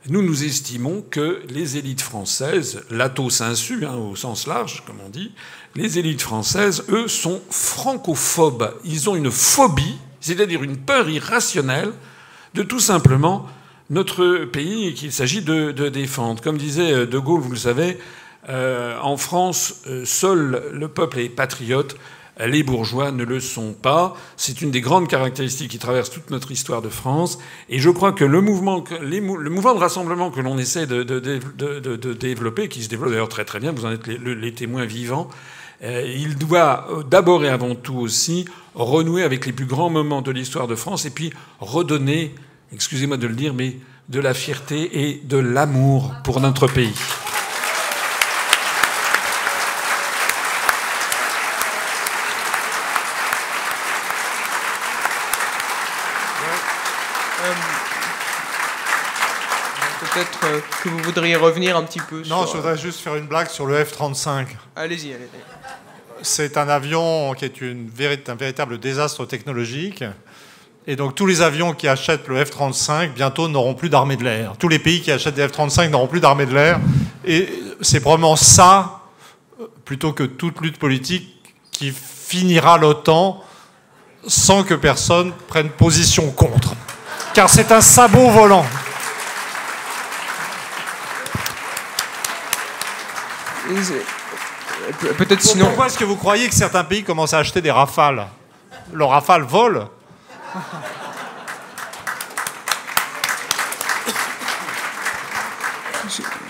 nous 0.09 0.22
nous 0.22 0.44
estimons 0.44 1.02
que 1.10 1.43
les 1.48 1.76
élites 1.76 2.01
françaises, 2.01 2.85
l'atos 2.90 3.40
insu, 3.40 3.85
hein, 3.85 3.94
au 3.94 4.16
sens 4.16 4.47
large, 4.47 4.82
comme 4.86 4.98
on 5.05 5.09
dit, 5.09 5.32
les 5.74 5.98
élites 5.98 6.22
françaises, 6.22 6.85
eux, 6.89 7.09
sont 7.09 7.40
francophobes. 7.51 8.74
Ils 8.85 9.10
ont 9.10 9.16
une 9.16 9.30
phobie, 9.30 9.97
c'est-à-dire 10.20 10.62
une 10.62 10.76
peur 10.76 11.09
irrationnelle 11.09 11.93
de 12.55 12.62
tout 12.62 12.80
simplement 12.80 13.47
notre 13.90 14.44
pays 14.44 14.94
qu'il 14.94 15.12
s'agit 15.12 15.43
de, 15.43 15.89
défendre. 15.89 16.43
Comme 16.43 16.59
disait 16.59 16.93
euh, 16.93 17.06
De 17.06 17.18
Gaulle, 17.18 17.40
vous 17.40 17.51
le 17.51 17.56
savez, 17.56 17.98
euh, 18.48 18.98
en 19.01 19.16
France, 19.16 19.82
euh, 19.86 20.05
seul 20.05 20.70
le 20.72 20.89
peuple 20.89 21.20
est 21.20 21.28
patriote, 21.28 21.97
les 22.47 22.62
bourgeois 22.62 23.10
ne 23.10 23.24
le 23.24 23.40
sont 23.40 23.73
pas. 23.73 24.16
C'est 24.36 24.62
une 24.62 24.70
des 24.70 24.81
grandes 24.81 25.09
caractéristiques 25.09 25.70
qui 25.70 25.78
traverse 25.78 26.10
toute 26.10 26.31
notre 26.31 26.51
histoire 26.52 26.82
de 26.82 26.89
France. 26.89 27.39
Et 27.69 27.78
je 27.78 27.90
crois 27.90 28.12
que 28.12 28.24
le 28.24 28.40
mouvement, 28.40 28.85
le 29.01 29.51
mouvement 29.51 29.74
de 29.74 29.81
rassemblement 29.81 30.31
que 30.31 30.40
l'on 30.40 30.59
essaie 30.59 30.86
de, 30.86 31.02
développer, 32.12 32.69
qui 32.69 32.82
se 32.82 32.89
développe 32.89 33.10
d'ailleurs 33.10 33.28
très 33.28 33.44
très 33.44 33.60
bien, 33.60 33.73
vous 33.73 33.85
en 33.85 33.93
êtes 33.93 34.06
les 34.06 34.55
témoins 34.55 34.85
vivants, 34.85 35.28
euh, 35.82 36.12
il 36.16 36.36
doit 36.36 36.89
euh, 36.90 37.02
d'abord 37.05 37.44
et 37.44 37.48
avant 37.48 37.77
tout 37.77 37.94
aussi 37.94 38.47
renouer 38.74 39.23
avec 39.23 39.47
les 39.47 39.52
plus 39.52 39.66
grands 39.66 39.90
moments 39.90 40.23
de 40.23 40.32
l'histoire 40.32 40.66
de 40.66 40.74
France 40.74 41.06
et 41.06 41.10
puis 41.10 41.32
redonner, 41.60 42.35
excusez-moi 42.73 43.16
de 43.16 43.28
le 43.28 43.35
dire, 43.35 43.55
mais 43.55 43.77
de 44.09 44.19
la 44.19 44.35
fierté 44.35 45.09
et 45.09 45.20
de 45.24 45.36
l'amour 45.36 46.15
pour 46.24 46.40
notre 46.40 46.66
pays. 46.66 46.94
Euh, 57.40 57.52
peut-être 60.24 60.81
que 60.82 60.89
vous 60.89 60.99
voudriez 60.99 61.36
revenir 61.36 61.77
un 61.77 61.82
petit 61.82 62.01
peu. 62.01 62.23
Non, 62.28 62.47
je 62.47 62.57
voudrais 62.57 62.78
juste 62.78 63.01
faire 63.01 63.16
une 63.16 63.27
blague 63.27 63.49
sur 63.49 63.66
le 63.66 63.82
F-35. 63.82 64.47
Allez-y, 64.77 65.12
allez-y 65.12 65.28
c'est 66.23 66.57
un 66.57 66.69
avion 66.69 67.35
qui 67.35 67.45
est 67.45 67.61
une, 67.61 67.90
un 68.27 68.35
véritable 68.35 68.78
désastre 68.78 69.27
technologique. 69.27 70.05
Et 70.86 70.97
donc 70.97 71.15
tous 71.15 71.27
les 71.27 71.43
avions 71.43 71.74
qui 71.74 71.86
achètent 71.86 72.28
le 72.28 72.43
F-35 72.43 73.12
bientôt 73.12 73.49
n'auront 73.49 73.74
plus 73.74 73.90
d'armée 73.90 74.16
de 74.16 74.24
l'air. 74.24 74.55
Tous 74.59 74.69
les 74.69 74.78
pays 74.78 75.03
qui 75.03 75.12
achètent 75.12 75.35
des 75.35 75.47
F-35 75.47 75.90
n'auront 75.90 76.07
plus 76.07 76.20
d'armée 76.20 76.47
de 76.47 76.55
l'air. 76.55 76.81
Et 77.24 77.49
c'est 77.82 78.01
probablement 78.01 78.36
ça, 78.36 79.01
plutôt 79.85 80.12
que 80.12 80.24
toute 80.24 80.61
lutte 80.61 80.78
politique, 80.78 81.35
qui 81.70 81.93
finira 81.93 82.78
l'OTAN 82.78 83.43
sans 84.27 84.65
que 84.65 84.74
personne 84.74 85.32
prenne 85.47 85.69
position 85.69 86.31
contre. 86.31 86.74
Car 87.35 87.49
c'est 87.49 87.70
un 87.70 87.81
sabot 87.81 88.31
volant. 88.31 88.66
Peut-être 95.16 95.43
sinon. 95.43 95.66
Pourquoi 95.66 95.86
est-ce 95.86 95.99
que 95.99 96.05
vous 96.05 96.16
croyez 96.16 96.49
que 96.49 96.55
certains 96.55 96.85
pays 96.85 97.05
commencent 97.05 97.35
à 97.35 97.39
acheter 97.39 97.61
des 97.61 97.70
rafales? 97.70 98.27
Le 98.93 99.05
rafale 99.05 99.43
vole. 99.43 99.86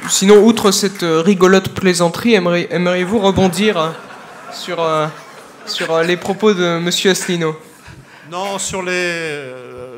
Sinon, 0.08 0.44
outre 0.44 0.70
cette 0.70 1.02
euh, 1.02 1.20
rigolote 1.20 1.68
plaisanterie, 1.74 2.34
aimeriez-vous 2.34 3.18
rebondir 3.18 3.76
euh, 3.78 3.90
sur, 4.52 4.80
euh, 4.80 5.06
sur 5.66 6.00
les 6.02 6.16
propos 6.16 6.54
de 6.54 6.64
M. 6.64 6.88
Asselineau? 6.88 7.58
Non, 8.30 8.58
sur 8.58 8.82
les. 8.82 9.52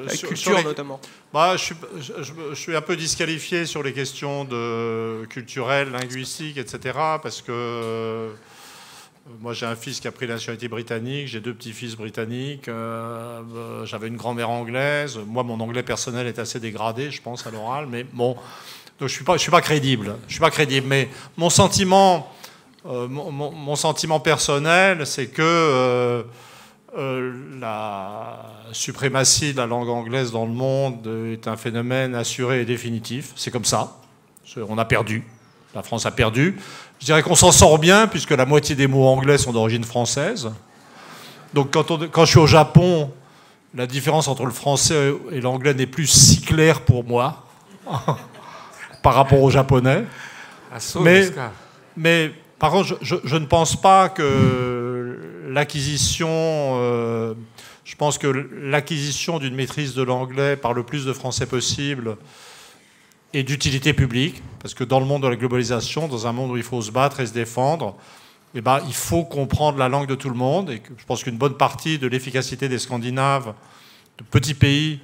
La 0.07 0.17
culture 0.17 0.65
notamment. 0.65 1.01
Bah, 1.33 1.55
je, 1.57 2.55
suis, 2.55 2.75
un 2.75 2.81
peu 2.81 2.97
disqualifié 2.97 3.65
sur 3.65 3.85
les 3.85 3.93
questions 3.93 4.45
de 4.45 5.25
culturelles, 5.27 5.91
linguistiques, 5.93 6.57
etc. 6.57 6.99
Parce 7.23 7.41
que 7.41 7.53
euh, 7.53 8.31
moi, 9.41 9.53
j'ai 9.53 9.67
un 9.67 9.77
fils 9.77 10.01
qui 10.01 10.09
a 10.09 10.13
pris 10.13 10.27
la 10.27 10.35
nationalité 10.35 10.67
britannique, 10.67 11.29
j'ai 11.29 11.39
deux 11.39 11.55
petits-fils 11.55 11.95
britanniques, 11.95 12.67
euh, 12.67 13.43
euh, 13.55 13.87
j'avais 13.87 14.09
une 14.09 14.17
grand-mère 14.17 14.51
anglaise. 14.51 15.21
Moi, 15.25 15.45
mon 15.45 15.61
anglais 15.61 15.85
personnel 15.85 16.27
est 16.27 16.41
assez 16.41 16.59
dégradé, 16.59 17.13
je 17.13 17.23
pense, 17.23 17.47
à 17.47 17.53
l'oral, 17.53 17.87
mais 17.89 18.03
bon. 18.03 18.35
Donc, 18.99 19.09
je 19.09 19.15
je 19.15 19.39
suis 19.39 19.51
pas 19.53 19.61
crédible. 19.61 20.17
Je 20.27 20.33
suis 20.33 20.41
pas 20.41 20.51
crédible. 20.51 20.89
Mais 20.89 21.11
mon 21.37 21.49
sentiment, 21.49 22.35
mon, 22.85 23.77
sentiment 23.77 24.19
personnel, 24.19 25.07
c'est 25.07 25.29
que 25.29 26.25
la 26.97 28.43
suprématie 28.73 29.53
de 29.53 29.59
la 29.59 29.67
langue 29.67 29.89
anglaise 29.89 30.33
dans 30.33 30.45
le 30.45 30.53
monde 30.53 31.07
est 31.33 31.47
un 31.47 31.57
phénomène 31.57 32.15
assuré 32.15 32.63
et 32.63 32.65
définitif. 32.65 33.33
C'est 33.37 33.51
comme 33.51 33.65
ça. 33.65 33.97
On 34.69 34.79
a 34.79 34.85
perdu. 34.85 35.25
La 35.75 35.83
France 35.83 36.07
a 36.07 36.11
perdu. 36.11 36.57
Je 36.99 37.07
dirais 37.07 37.23
qu'on 37.23 37.37
s'en 37.37 37.53
sort 37.53 37.79
bien 37.79 38.07
puisque 38.07 38.33
la 38.33 38.45
moitié 38.45 38.75
des 38.75 38.87
mots 38.87 39.07
anglais 39.07 39.39
sont 39.39 39.53
d'origine 39.53 39.85
française. 39.85 40.51
Donc 41.55 41.71
quand, 41.73 42.11
quand, 42.11 42.25
je 42.25 42.31
suis 42.31 42.39
au 42.39 42.47
Japon, 42.47 43.11
la 43.75 43.87
différence 43.87 44.29
entre 44.29 44.45
le 44.45 44.51
français 44.51 45.15
et 45.31 45.41
l'anglais 45.41 45.75
n'est 45.75 45.87
plus 45.87 46.07
si 46.07 46.41
claire 46.41 46.81
pour 46.83 47.05
moi 47.05 47.47
par 49.03 49.15
rapport 49.15 49.41
au 49.41 49.51
japonais. 49.51 50.05
Mais, 51.01 51.31
mais 51.97 52.33
par 52.59 52.71
contre, 52.71 52.99
je, 53.01 53.17
je 53.25 53.37
ne 53.37 53.47
pense 53.47 53.81
pas 53.81 54.09
que 54.09 54.90
l'acquisition 55.51 56.29
euh, 56.31 57.35
Je 57.85 57.97
pense 57.97 58.19
que 58.19 58.27
l'acquisition 58.27 59.39
d'une 59.39 59.55
maîtrise 59.55 59.95
de 59.95 60.03
l'anglais 60.03 60.57
par 60.57 60.73
le 60.73 60.83
plus 60.83 61.05
de 61.05 61.13
français 61.13 61.47
possible 61.47 62.17
est 63.33 63.43
d'utilité 63.43 63.93
publique, 63.93 64.43
parce 64.61 64.75
que 64.75 64.85
dans 64.85 65.01
le 65.01 65.07
monde 65.07 65.23
de 65.23 65.29
la 65.29 65.37
globalisation, 65.37 66.09
dans 66.09 66.27
un 66.27 66.33
monde 66.33 66.51
où 66.51 66.57
il 66.57 66.63
faut 66.63 66.83
se 66.83 66.91
battre 66.91 67.21
et 67.21 67.27
se 67.27 67.33
défendre, 67.33 67.97
eh 68.55 68.61
ben, 68.61 68.81
il 68.87 68.95
faut 68.95 69.25
comprendre 69.25 69.79
la 69.79 69.89
langue 69.89 70.09
de 70.09 70.17
tout 70.17 70.29
le 70.29 70.35
monde. 70.35 70.71
Et 70.71 70.83
je 70.97 71.05
pense 71.05 71.23
qu'une 71.23 71.37
bonne 71.37 71.57
partie 71.57 71.99
de 71.99 72.09
l'efficacité 72.09 72.69
des 72.69 72.81
Scandinaves, 72.81 73.55
de 74.19 74.25
petits 74.25 74.55
pays, 74.55 75.01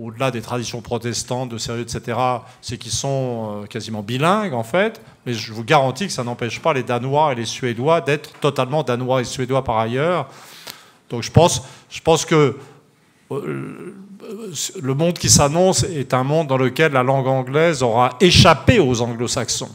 au-delà 0.00 0.30
des 0.30 0.40
traditions 0.40 0.80
protestantes, 0.80 1.48
de 1.48 1.58
sérieux, 1.58 1.82
etc., 1.82 2.18
c'est 2.60 2.78
qu'ils 2.78 2.92
sont 2.92 3.62
euh, 3.62 3.66
quasiment 3.66 4.02
bilingues, 4.02 4.54
en 4.54 4.62
fait. 4.62 5.00
Mais 5.26 5.34
je 5.34 5.52
vous 5.52 5.64
garantis 5.64 6.06
que 6.06 6.12
ça 6.12 6.24
n'empêche 6.24 6.60
pas 6.60 6.72
les 6.72 6.82
Danois 6.82 7.32
et 7.32 7.34
les 7.34 7.44
Suédois 7.44 8.00
d'être 8.00 8.38
totalement 8.40 8.82
Danois 8.82 9.20
et 9.20 9.24
Suédois 9.24 9.64
par 9.64 9.78
ailleurs. 9.78 10.28
Donc 11.10 11.22
je 11.22 11.30
pense, 11.30 11.62
je 11.90 12.00
pense 12.00 12.24
que 12.24 12.56
euh, 13.30 13.94
le 14.80 14.94
monde 14.94 15.14
qui 15.14 15.28
s'annonce 15.28 15.84
est 15.84 16.14
un 16.14 16.22
monde 16.22 16.46
dans 16.46 16.56
lequel 16.56 16.92
la 16.92 17.02
langue 17.02 17.26
anglaise 17.26 17.82
aura 17.82 18.16
échappé 18.20 18.78
aux 18.78 19.00
anglo-saxons. 19.00 19.74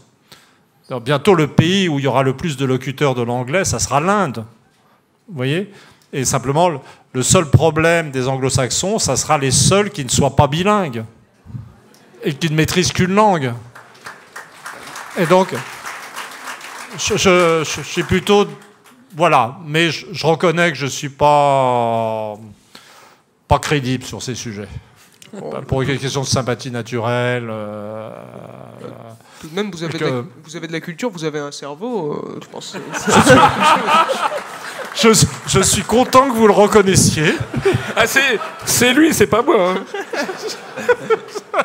Bientôt, 1.04 1.34
le 1.34 1.48
pays 1.48 1.90
où 1.90 1.98
il 1.98 2.06
y 2.06 2.08
aura 2.08 2.24
le 2.24 2.36
plus 2.36 2.56
de 2.56 2.66
locuteurs 2.66 3.16
de 3.16 3.24
l'anglais, 3.24 3.66
ça 3.66 3.80
sera 3.80 4.00
l'Inde. 4.00 4.46
Vous 5.28 5.36
voyez? 5.36 5.72
Et 6.12 6.24
simplement, 6.26 6.82
le 7.14 7.22
seul 7.22 7.46
problème 7.46 8.10
des 8.10 8.28
anglo-saxons, 8.28 8.98
ça 8.98 9.16
sera 9.16 9.38
les 9.38 9.52
seuls 9.52 9.92
qui 9.92 10.04
ne 10.04 10.10
soient 10.10 10.36
pas 10.36 10.48
bilingues 10.48 11.06
et 12.24 12.34
qui 12.34 12.50
ne 12.50 12.56
maîtrisent 12.56 12.92
qu'une 12.92 13.14
langue. 13.14 13.54
Et 15.18 15.28
donc, 15.28 15.54
je, 16.98 17.64
suis 17.84 18.04
plutôt. 18.04 18.48
Voilà, 19.16 19.60
mais 19.64 19.92
je, 19.92 20.26
reconnais 20.26 20.72
que 20.72 20.78
je 20.78 20.86
ne 20.86 20.90
suis 20.90 21.10
pas, 21.10 22.36
pas 23.48 23.60
crédible 23.60 24.04
sur 24.04 24.24
ces 24.24 24.34
sujets. 24.34 24.70
Pour 25.68 25.84
une 25.84 25.98
question 25.98 26.22
de 26.22 26.28
sympathie 26.28 26.72
naturelle. 26.72 27.48
Euh, 27.50 28.10
Tout 29.42 29.48
de 29.48 29.56
même, 29.56 29.72
vous 29.72 29.84
avez, 29.84 29.98
de 29.98 30.06
la, 30.06 30.24
vous 30.44 30.56
avez 30.56 30.68
de 30.68 30.74
la 30.74 30.80
culture, 30.80 31.10
vous 31.10 31.24
avez 31.24 31.40
un 31.40 31.52
cerveau, 31.52 32.14
euh, 32.14 32.40
je 32.42 32.48
pense. 32.50 32.76
je, 34.96 35.62
suis 35.62 35.84
content 35.84 36.30
que 36.30 36.36
vous 36.36 36.48
le 36.48 36.54
reconnaissiez. 36.54 37.36
Ah, 37.96 38.06
c'est 38.66 38.94
lui, 38.94 39.14
c'est 39.14 39.28
pas 39.28 39.42
moi. 39.42 39.76
Hein. 39.76 41.64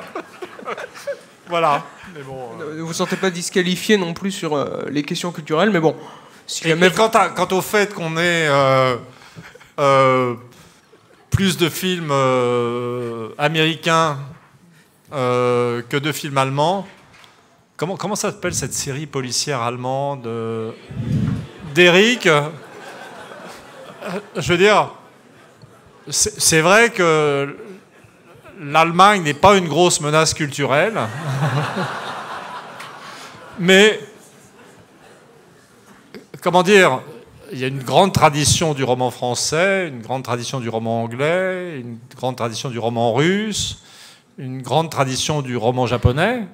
voilà. 1.49 1.85
Mais 2.15 2.23
bon, 2.23 2.51
euh... 2.61 2.77
Ne 2.77 2.83
vous 2.83 2.93
sentez 2.93 3.17
pas 3.17 3.31
disqualifié 3.31 3.97
non 3.97 4.13
plus 4.13 4.31
sur 4.31 4.55
euh, 4.55 4.85
les 4.91 5.03
questions 5.03 5.33
culturelles, 5.33 5.71
mais 5.71 5.81
bon. 5.81 5.97
Si 6.47 6.63
quant, 6.97 7.11
quant, 7.11 7.57
au 7.57 7.61
fait 7.61 7.95
qu'on 7.95 8.17
est 8.17 8.49
plus 11.39 11.57
de 11.57 11.69
films 11.69 12.11
euh, 12.11 13.29
américains 13.39 14.19
euh, 15.13 15.83
que 15.89 15.97
de 15.97 16.11
films 16.11 16.37
allemands. 16.37 16.85
Comment, 17.77 17.97
comment 17.97 18.17
s'appelle 18.17 18.55
cette 18.55 18.75
série 18.75 19.07
policière 19.07 19.63
allemande 19.63 20.27
euh, 20.27 20.73
d'Eric? 21.77 22.29
Je 24.37 24.53
veux 24.53 24.59
dire, 24.59 24.91
c'est 26.11 26.61
vrai 26.61 26.91
que 26.91 27.57
l'Allemagne 28.61 29.23
n'est 29.23 29.35
pas 29.35 29.57
une 29.57 29.69
grosse 29.69 30.01
menace 30.01 30.35
culturelle, 30.35 30.99
mais 33.59 34.01
comment 36.41 36.63
dire, 36.63 37.01
il 37.53 37.59
y 37.59 37.65
a 37.65 37.69
une 37.69 37.83
grande 37.83 38.13
tradition 38.13 38.75
du 38.75 38.85
roman 38.85 39.11
français, 39.11 39.89
une 39.89 40.01
grande 40.01 40.23
tradition 40.23 40.61
du 40.61 40.69
roman 40.69 41.03
anglais, 41.03 41.81
une 41.81 41.99
grande 42.17 42.37
tradition 42.37 42.69
du 42.69 42.79
roman 42.79 43.15
russe, 43.15 43.83
une 44.39 44.63
grande 44.63 44.91
tradition 44.91 45.43
du 45.43 45.57
roman 45.57 45.87
japonais. 45.87 46.47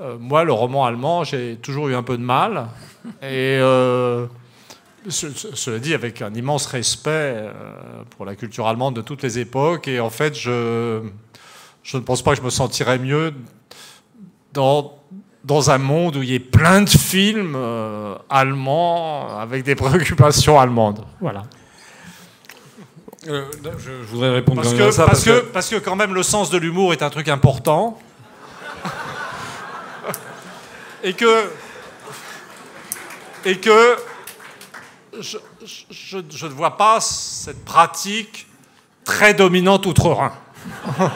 Euh, 0.00 0.16
moi, 0.18 0.44
le 0.44 0.52
roman 0.52 0.84
allemand, 0.86 1.24
j'ai 1.24 1.56
toujours 1.56 1.88
eu 1.88 1.94
un 1.94 2.02
peu 2.02 2.16
de 2.16 2.22
mal. 2.22 2.68
Et 3.22 3.58
euh, 3.60 4.26
cela 5.08 5.78
dit, 5.78 5.94
avec 5.94 6.20
un 6.20 6.34
immense 6.34 6.66
respect 6.66 7.10
euh, 7.10 7.52
pour 8.10 8.26
la 8.26 8.36
culture 8.36 8.66
allemande 8.66 8.96
de 8.96 9.00
toutes 9.00 9.22
les 9.22 9.38
époques. 9.38 9.88
Et 9.88 10.00
en 10.00 10.10
fait, 10.10 10.34
je, 10.34 11.00
je 11.82 11.96
ne 11.96 12.02
pense 12.02 12.22
pas 12.22 12.32
que 12.32 12.38
je 12.38 12.42
me 12.42 12.50
sentirais 12.50 12.98
mieux 12.98 13.32
dans 14.52 14.96
dans 15.42 15.70
un 15.70 15.78
monde 15.78 16.16
où 16.16 16.22
il 16.22 16.32
y 16.32 16.36
a 16.36 16.38
plein 16.38 16.82
de 16.82 16.90
films 16.90 17.54
euh, 17.56 18.14
allemands 18.28 19.38
avec 19.38 19.64
des 19.64 19.74
préoccupations 19.74 20.60
allemandes. 20.60 21.02
Voilà. 21.18 21.44
Euh, 23.28 23.44
je, 23.78 23.90
voudrais 24.10 24.30
répondre 24.30 24.62
parce 24.62 24.74
que, 24.74 24.82
à 24.82 24.92
ça. 24.92 25.06
Parce, 25.06 25.24
que, 25.24 25.40
parce 25.40 25.68
que 25.68 25.76
quand 25.76 25.96
même 25.96 26.14
le 26.14 26.22
sens 26.22 26.50
de 26.50 26.58
l'humour 26.58 26.92
est 26.92 27.02
un 27.02 27.10
truc 27.10 27.28
important. 27.28 27.98
et 31.02 31.14
que. 31.14 31.50
Et 33.44 33.58
que. 33.58 34.09
Je, 35.18 36.16
ne 36.16 36.52
vois 36.52 36.76
pas 36.76 37.00
cette 37.00 37.64
pratique 37.64 38.46
très 39.04 39.34
dominante 39.34 39.86
outre-Rhin. 39.86 40.32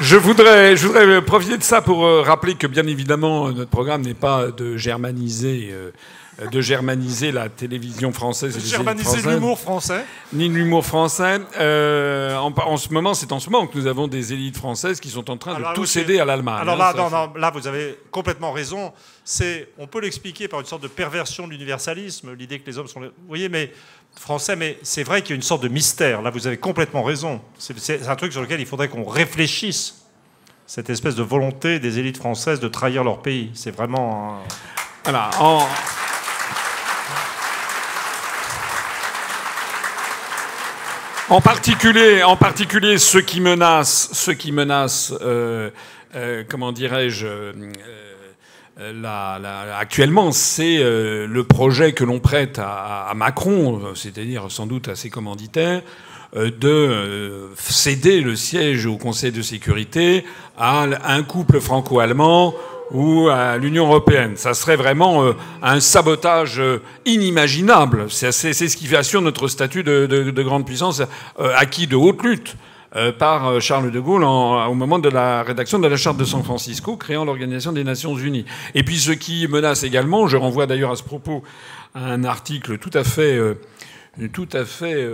Je 0.00 0.16
voudrais, 0.16 0.76
je 0.76 0.88
voudrais 0.88 1.22
profiter 1.22 1.56
de 1.56 1.62
ça 1.62 1.80
pour 1.80 2.04
euh, 2.04 2.22
rappeler 2.22 2.56
que 2.56 2.66
bien 2.66 2.86
évidemment 2.88 3.52
notre 3.52 3.70
programme 3.70 4.02
n'est 4.02 4.14
pas 4.14 4.48
de 4.48 4.76
germaniser, 4.76 5.68
euh, 5.70 5.92
de 6.38 6.60
germaniser 6.60 7.30
la 7.30 7.48
télévision 7.48 8.12
française. 8.12 8.54
De 8.54 8.60
germaniser 8.60 9.20
l'humour 9.22 9.58
français. 9.58 10.04
Ni 10.32 10.48
l'humour 10.48 10.84
français. 10.84 11.40
Euh, 11.60 12.36
en, 12.36 12.76
ce 12.78 12.88
moment, 12.88 13.12
c'est 13.12 13.32
en 13.32 13.40
ce 13.40 13.50
moment 13.50 13.66
que 13.66 13.76
nous 13.76 13.86
avons 13.86 14.08
des 14.08 14.32
élites 14.32 14.56
françaises 14.56 14.98
qui 14.98 15.10
sont 15.10 15.30
en 15.30 15.36
train 15.36 15.58
de 15.58 15.74
tout 15.74 15.84
céder 15.84 16.20
à 16.20 16.24
l'Allemagne. 16.24 16.62
Alors 16.62 16.80
hein, 16.80 16.94
là, 16.94 17.32
là, 17.36 17.50
vous 17.50 17.66
avez 17.66 17.98
complètement 18.10 18.52
raison. 18.52 18.92
C'est, 19.24 19.68
on 19.78 19.86
peut 19.86 20.00
l'expliquer 20.00 20.48
par 20.48 20.60
une 20.60 20.66
sorte 20.66 20.82
de 20.82 20.88
perversion 20.88 21.46
de 21.46 21.52
l'universalisme, 21.52 22.34
l'idée 22.34 22.58
que 22.58 22.66
les 22.66 22.78
hommes 22.78 22.88
sont, 22.88 23.00
vous 23.00 23.10
voyez, 23.28 23.48
mais 23.48 23.70
français, 24.16 24.56
mais 24.56 24.78
c'est 24.82 25.04
vrai 25.04 25.20
qu'il 25.20 25.30
y 25.30 25.32
a 25.34 25.36
une 25.36 25.42
sorte 25.42 25.62
de 25.62 25.68
mystère. 25.68 26.22
Là, 26.22 26.30
vous 26.30 26.46
avez 26.46 26.56
complètement 26.56 27.02
raison. 27.02 27.42
C'est 27.58 28.08
un 28.08 28.16
truc 28.16 28.32
sur 28.32 28.40
lequel 28.40 28.60
il 28.60 28.66
faudrait 28.66 28.88
qu'on 28.88 29.04
réfléchisse. 29.04 29.98
Cette 30.66 30.88
espèce 30.88 31.16
de 31.16 31.22
volonté 31.22 31.78
des 31.78 31.98
élites 31.98 32.16
françaises 32.16 32.58
de 32.58 32.68
trahir 32.68 33.04
leur 33.04 33.20
pays. 33.20 33.50
C'est 33.52 33.72
vraiment. 33.72 34.42
Voilà. 35.04 35.28
En... 35.38 35.66
En 41.28 41.40
particulier, 41.40 42.22
en 42.24 42.36
particulier 42.36 42.98
ceux 42.98 43.20
qui 43.20 43.40
menacent, 43.40 44.10
ceux 44.12 44.34
qui 44.34 44.52
euh, 44.52 45.70
euh, 46.14 46.44
comment 46.48 46.72
dirais-je, 46.72 47.26
euh, 48.80 49.72
actuellement, 49.78 50.32
c'est 50.32 50.78
le 50.78 51.44
projet 51.44 51.92
que 51.92 52.02
l'on 52.04 52.18
prête 52.18 52.58
à, 52.58 53.12
Macron, 53.14 53.94
c'est-à-dire 53.94 54.50
sans 54.50 54.66
doute 54.66 54.88
à 54.88 54.96
ses 54.96 55.10
commanditaires, 55.10 55.82
de 56.34 57.50
céder 57.56 58.20
le 58.20 58.34
siège 58.34 58.86
au 58.86 58.96
Conseil 58.96 59.30
de 59.30 59.42
sécurité 59.42 60.24
à 60.58 60.86
un 61.04 61.22
couple 61.22 61.60
franco-allemand 61.60 62.54
ou 62.92 63.28
à 63.28 63.56
l'Union 63.56 63.86
européenne. 63.86 64.36
Ça 64.36 64.54
serait 64.54 64.76
vraiment 64.76 65.24
un 65.62 65.80
sabotage 65.80 66.62
inimaginable. 67.06 68.06
C'est 68.08 68.32
ce 68.32 68.76
qui 68.76 68.86
fait 68.86 68.98
assurer 68.98 69.24
notre 69.24 69.48
statut 69.48 69.82
de, 69.82 70.06
de 70.06 70.42
grande 70.42 70.66
puissance 70.66 71.02
acquis 71.38 71.86
de 71.86 71.96
haute 71.96 72.22
lutte. 72.22 72.56
Euh, 72.94 73.10
par 73.10 73.48
euh, 73.48 73.58
Charles 73.58 73.90
de 73.90 74.00
Gaulle 74.00 74.22
au 74.22 74.74
moment 74.74 74.98
de 74.98 75.08
la 75.08 75.42
rédaction 75.42 75.78
de 75.78 75.88
la 75.88 75.96
Charte 75.96 76.18
de 76.18 76.26
San 76.26 76.42
Francisco, 76.42 76.98
créant 76.98 77.24
l'Organisation 77.24 77.72
des 77.72 77.84
Nations 77.84 78.14
Unies. 78.18 78.44
Et 78.74 78.82
puis 78.82 78.98
ce 78.98 79.12
qui 79.12 79.48
menace 79.48 79.82
également, 79.82 80.26
je 80.26 80.36
renvoie 80.36 80.66
d'ailleurs 80.66 80.90
à 80.90 80.96
ce 80.96 81.02
propos 81.02 81.42
un 81.94 82.24
article 82.24 82.76
tout 82.78 82.90
à 82.92 83.02
fait... 83.02 83.38
Euh, 84.20 84.28
tout 84.32 84.48
à 84.52 84.64
fait 84.64 85.08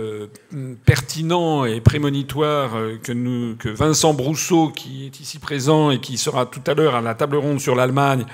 pertinent 0.85 1.65
et 1.65 1.79
prémonitoire 1.81 2.71
que, 3.03 3.11
nous, 3.11 3.55
que 3.55 3.69
Vincent 3.69 4.13
Brousseau, 4.13 4.69
qui 4.69 5.05
est 5.05 5.19
ici 5.19 5.39
présent 5.39 5.91
et 5.91 5.99
qui 5.99 6.17
sera 6.17 6.45
tout 6.45 6.61
à 6.67 6.73
l'heure 6.73 6.95
à 6.95 7.01
la 7.01 7.15
table 7.15 7.37
ronde 7.37 7.59
sur 7.59 7.75
l'Allemagne, 7.75 8.25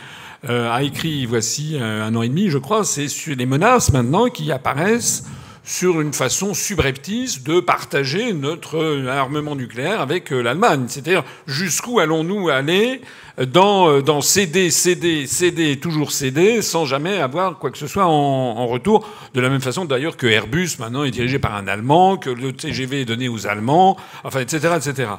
a 0.48 0.84
écrit 0.84 1.26
voici 1.26 1.78
un 1.80 2.14
an 2.16 2.22
et 2.22 2.30
demi, 2.30 2.50
je 2.50 2.60
crois, 2.60 2.84
c'est 2.84 3.08
sur 3.08 3.36
les 3.36 3.48
menaces 3.48 3.92
maintenant 3.92 4.28
qui 4.28 4.52
apparaissent 4.52 5.24
sur 5.66 6.00
une 6.00 6.14
façon 6.14 6.54
subreptice 6.54 7.44
de 7.44 7.60
partager 7.60 8.34
notre 8.34 9.08
armement 9.08 9.56
nucléaire 9.56 10.00
avec 10.00 10.32
euh, 10.32 10.42
l'Allemagne. 10.42 10.86
C'est-à-dire 10.88 11.24
jusqu'où 11.48 12.00
allons-nous 12.00 12.50
aller 12.50 13.02
dans, 13.38 13.90
euh, 13.90 14.02
dans 14.02 14.22
céder, 14.22 14.72
céder, 14.72 15.28
céder, 15.28 15.78
toujours 15.78 16.12
céder, 16.12 16.62
sans 16.62 16.86
jamais 16.86 17.20
avoir 17.20 17.58
quoi 17.58 17.70
que 17.70 17.78
ce 17.78 17.88
soit 17.88 18.06
en, 18.06 18.66
retour. 18.68 19.08
De 19.34 19.42
la 19.42 19.50
même 19.50 19.62
façon 19.62 19.86
d'ailleurs 19.86 20.18
que 20.18 20.28
Airbus 20.28 20.70
maintenant 20.80 21.04
est 21.04 21.12
dirigé 21.12 21.38
par 21.38 21.56
un 21.56 21.68
Allemand, 21.68 22.18
que 22.18 22.30
le 22.30 22.54
TGV 22.54 23.02
est 23.02 23.06
donné 23.06 23.28
aux 23.28 23.48
Allemands, 23.48 23.98
enfin 24.24 24.40
etc. 24.40 24.76
etc. 24.78 25.10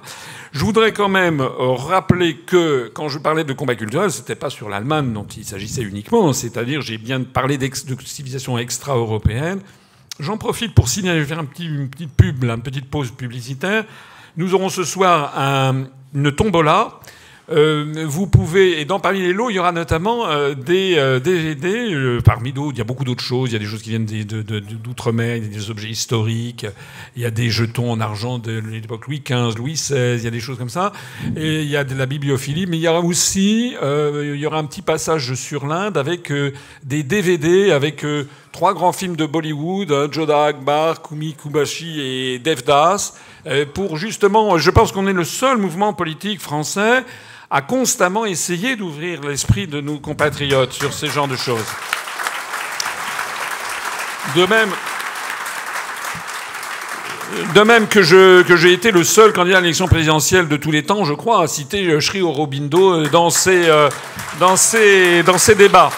Je 0.52 0.60
voudrais 0.60 0.92
quand 0.92 1.08
même 1.08 1.40
euh, 1.40 1.72
rappeler 1.72 2.36
que 2.36 2.90
quand 2.94 3.08
je 3.08 3.18
parlais 3.18 3.44
de 3.44 3.52
combat 3.52 3.74
culturel, 3.74 4.10
c'était 4.10 4.34
pas 4.34 4.50
sur 4.50 4.68
l'Allemagne 4.68 5.12
dont 5.12 5.26
il 5.36 5.44
s'agissait 5.44 5.82
uniquement, 5.82 6.32
c'est-à-dire 6.32 6.80
j'ai 6.80 6.98
bien 6.98 7.22
parlé 7.22 7.58
de 7.58 7.70
civilisation 8.04 8.56
extra-européenne. 8.58 9.60
J'en 10.18 10.38
profite 10.38 10.74
pour 10.74 10.88
signaler, 10.88 11.24
faire 11.24 11.38
un 11.38 11.44
petit, 11.44 11.66
une 11.66 11.90
petite 11.90 12.14
pub, 12.14 12.42
une 12.42 12.62
petite 12.62 12.88
pause 12.88 13.10
publicitaire. 13.10 13.84
Nous 14.38 14.54
aurons 14.54 14.70
ce 14.70 14.84
soir 14.84 15.38
un, 15.38 15.84
une 16.14 16.32
tombola 16.32 17.00
euh, 17.48 18.04
vous 18.06 18.26
pouvez, 18.26 18.80
et 18.80 18.84
dans 18.84 18.98
parmi 18.98 19.20
les 19.20 19.32
lots, 19.32 19.50
il 19.50 19.54
y 19.54 19.58
aura 19.58 19.70
notamment 19.70 20.28
euh, 20.28 20.54
des 20.54 20.94
DVD. 21.22 21.94
Euh, 21.94 22.20
parmi 22.20 22.52
d'autres, 22.52 22.72
il 22.74 22.78
y 22.78 22.80
a 22.80 22.84
beaucoup 22.84 23.04
d'autres 23.04 23.22
choses. 23.22 23.50
Il 23.50 23.52
y 23.52 23.56
a 23.56 23.58
des 23.58 23.66
choses 23.66 23.82
qui 23.82 23.90
viennent 23.90 24.06
d'outre-mer, 24.06 25.36
il 25.36 25.44
y 25.44 25.46
a 25.46 25.58
des 25.58 25.70
objets 25.70 25.88
historiques, 25.88 26.66
il 27.14 27.22
y 27.22 27.24
a 27.24 27.30
des 27.30 27.48
jetons 27.50 27.92
en 27.92 28.00
argent 28.00 28.38
de 28.38 28.58
l'époque 28.58 29.06
Louis 29.06 29.22
XV, 29.24 29.56
Louis 29.56 29.74
XVI, 29.74 30.16
il 30.16 30.24
y 30.24 30.26
a 30.26 30.30
des 30.30 30.40
choses 30.40 30.58
comme 30.58 30.68
ça. 30.68 30.92
Et 31.36 31.62
il 31.62 31.68
y 31.68 31.76
a 31.76 31.84
de 31.84 31.94
la 31.94 32.06
bibliophilie, 32.06 32.66
mais 32.66 32.78
il 32.78 32.82
y 32.82 32.88
aura 32.88 33.00
aussi, 33.00 33.74
il 33.80 34.36
y 34.36 34.46
aura 34.46 34.58
un 34.58 34.64
petit 34.64 34.82
passage 34.82 35.34
sur 35.34 35.66
l'Inde 35.66 35.96
avec 35.96 36.32
des 36.82 37.02
DVD 37.02 37.70
avec 37.70 38.04
trois 38.50 38.74
grands 38.74 38.92
films 38.92 39.16
de 39.16 39.26
Bollywood, 39.26 39.92
hein, 39.92 40.08
Jodha 40.10 40.46
Akbar, 40.46 41.02
Kumi 41.02 41.34
Kubashi 41.34 42.00
et 42.00 42.38
Devdas, 42.38 43.14
pour 43.74 43.96
justement, 43.96 44.58
je 44.58 44.70
pense 44.70 44.90
qu'on 44.90 45.06
est 45.06 45.12
le 45.12 45.24
seul 45.24 45.58
mouvement 45.58 45.92
politique 45.92 46.40
français 46.40 47.04
a 47.50 47.62
constamment 47.62 48.24
essayé 48.24 48.76
d'ouvrir 48.76 49.22
l'esprit 49.22 49.66
de 49.66 49.80
nos 49.80 49.98
compatriotes 49.98 50.72
sur 50.72 50.92
ces 50.92 51.08
genres 51.08 51.28
de 51.28 51.36
choses. 51.36 51.64
De 54.34 54.44
même, 57.62 57.88
que, 57.88 58.02
j'ai 58.02 58.72
été 58.72 58.90
le 58.90 59.04
seul 59.04 59.32
candidat 59.32 59.58
à 59.58 59.60
l'élection 59.60 59.86
présidentielle 59.86 60.48
de 60.48 60.56
tous 60.56 60.70
les 60.70 60.82
temps, 60.82 61.04
je 61.04 61.14
crois, 61.14 61.42
à 61.42 61.46
citer 61.46 62.00
Sri 62.00 62.22
Aurobindo 62.22 63.06
dans 63.06 63.30
ses, 63.30 63.68
euh, 63.68 63.88
dans 64.40 64.56
ses, 64.56 65.22
dans 65.22 65.38
ses 65.38 65.54
débats. 65.54 65.90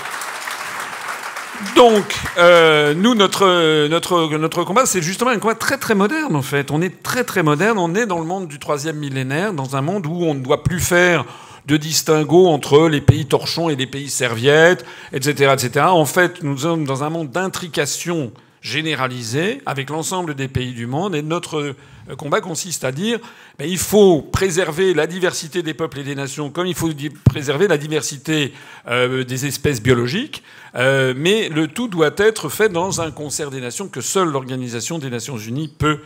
Donc, 1.75 2.05
euh, 2.39 2.95
nous, 2.95 3.15
notre, 3.15 3.89
notre, 3.89 4.37
notre 4.37 4.65
combat, 4.65 4.87
c'est 4.87 5.03
justement 5.03 5.31
un 5.31 5.39
combat 5.39 5.55
très 5.55 5.79
très 5.79 5.95
moderne, 5.95 6.37
en 6.37 6.43
fait. 6.43 6.71
On 6.71 6.81
est 6.81 7.03
très 7.03 7.25
très 7.25 7.43
moderne, 7.43 7.79
on 7.79 7.95
est 7.95 8.07
dans 8.07 8.19
le 8.19 8.25
monde 8.25 8.47
du 8.47 8.59
troisième 8.59 8.97
millénaire, 8.97 9.53
dans 9.53 9.77
un 9.77 9.81
monde 9.81 10.07
où 10.07 10.23
on 10.23 10.35
ne 10.35 10.41
doit 10.41 10.63
plus 10.63 10.81
faire 10.81 11.25
de 11.67 11.77
distinguo 11.77 12.47
entre 12.47 12.89
les 12.89 13.01
pays 13.01 13.27
torchons 13.27 13.69
et 13.69 13.77
les 13.77 13.87
pays 13.87 14.09
serviettes, 14.09 14.85
etc., 15.13 15.53
etc. 15.53 15.87
En 15.89 16.07
fait, 16.07 16.43
nous 16.43 16.59
sommes 16.59 16.85
dans 16.85 17.05
un 17.05 17.11
monde 17.11 17.31
d'intrication 17.31 18.33
généralisée 18.69 19.61
avec 19.67 19.91
l'ensemble 19.91 20.35
des 20.35 20.49
pays 20.49 20.73
du 20.73 20.87
monde 20.87 21.15
et 21.15 21.23
notre 21.23 21.75
combat 22.19 22.41
consiste 22.41 22.85
à 22.85 22.93
dire 22.93 23.19
ben, 23.59 23.69
il 23.69 23.79
faut 23.79 24.23
préserver 24.23 24.95
la 24.95 25.07
diversité 25.07 25.63
des 25.63 25.75
peuples 25.75 26.01
et 26.01 26.05
des 26.05 26.15
nations 26.15 26.51
comme 26.51 26.67
il 26.67 26.75
faut 26.75 26.91
préserver 27.25 27.67
la 27.67 27.79
diversité 27.79 28.53
euh, 28.87 29.25
des 29.25 29.47
espèces 29.47 29.83
biologiques, 29.83 30.43
euh, 30.75 31.15
mais 31.17 31.49
le 31.49 31.67
tout 31.67 31.89
doit 31.89 32.15
être 32.19 32.49
fait 32.49 32.69
dans 32.69 33.01
un 33.01 33.11
concert 33.11 33.51
des 33.51 33.61
nations 33.61 33.89
que 33.89 34.01
seule 34.01 34.29
l'Organisation 34.29 34.99
des 34.99 35.11
Nations 35.11 35.39
Unies 35.39 35.69
peut 35.69 36.01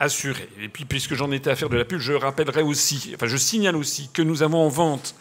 assuré. 0.00 0.48
Et 0.60 0.68
puis, 0.68 0.84
puisque 0.84 1.14
j'en 1.14 1.30
étais 1.32 1.50
à 1.50 1.56
faire 1.56 1.68
de 1.68 1.76
la 1.76 1.84
pub, 1.84 2.00
je 2.00 2.12
rappellerai 2.12 2.62
aussi, 2.62 3.12
enfin, 3.14 3.26
je 3.26 3.36
signale 3.36 3.76
aussi 3.76 4.10
que 4.12 4.22
nous 4.22 4.42
avons 4.42 4.58
en 4.58 4.68
vente 4.68 5.14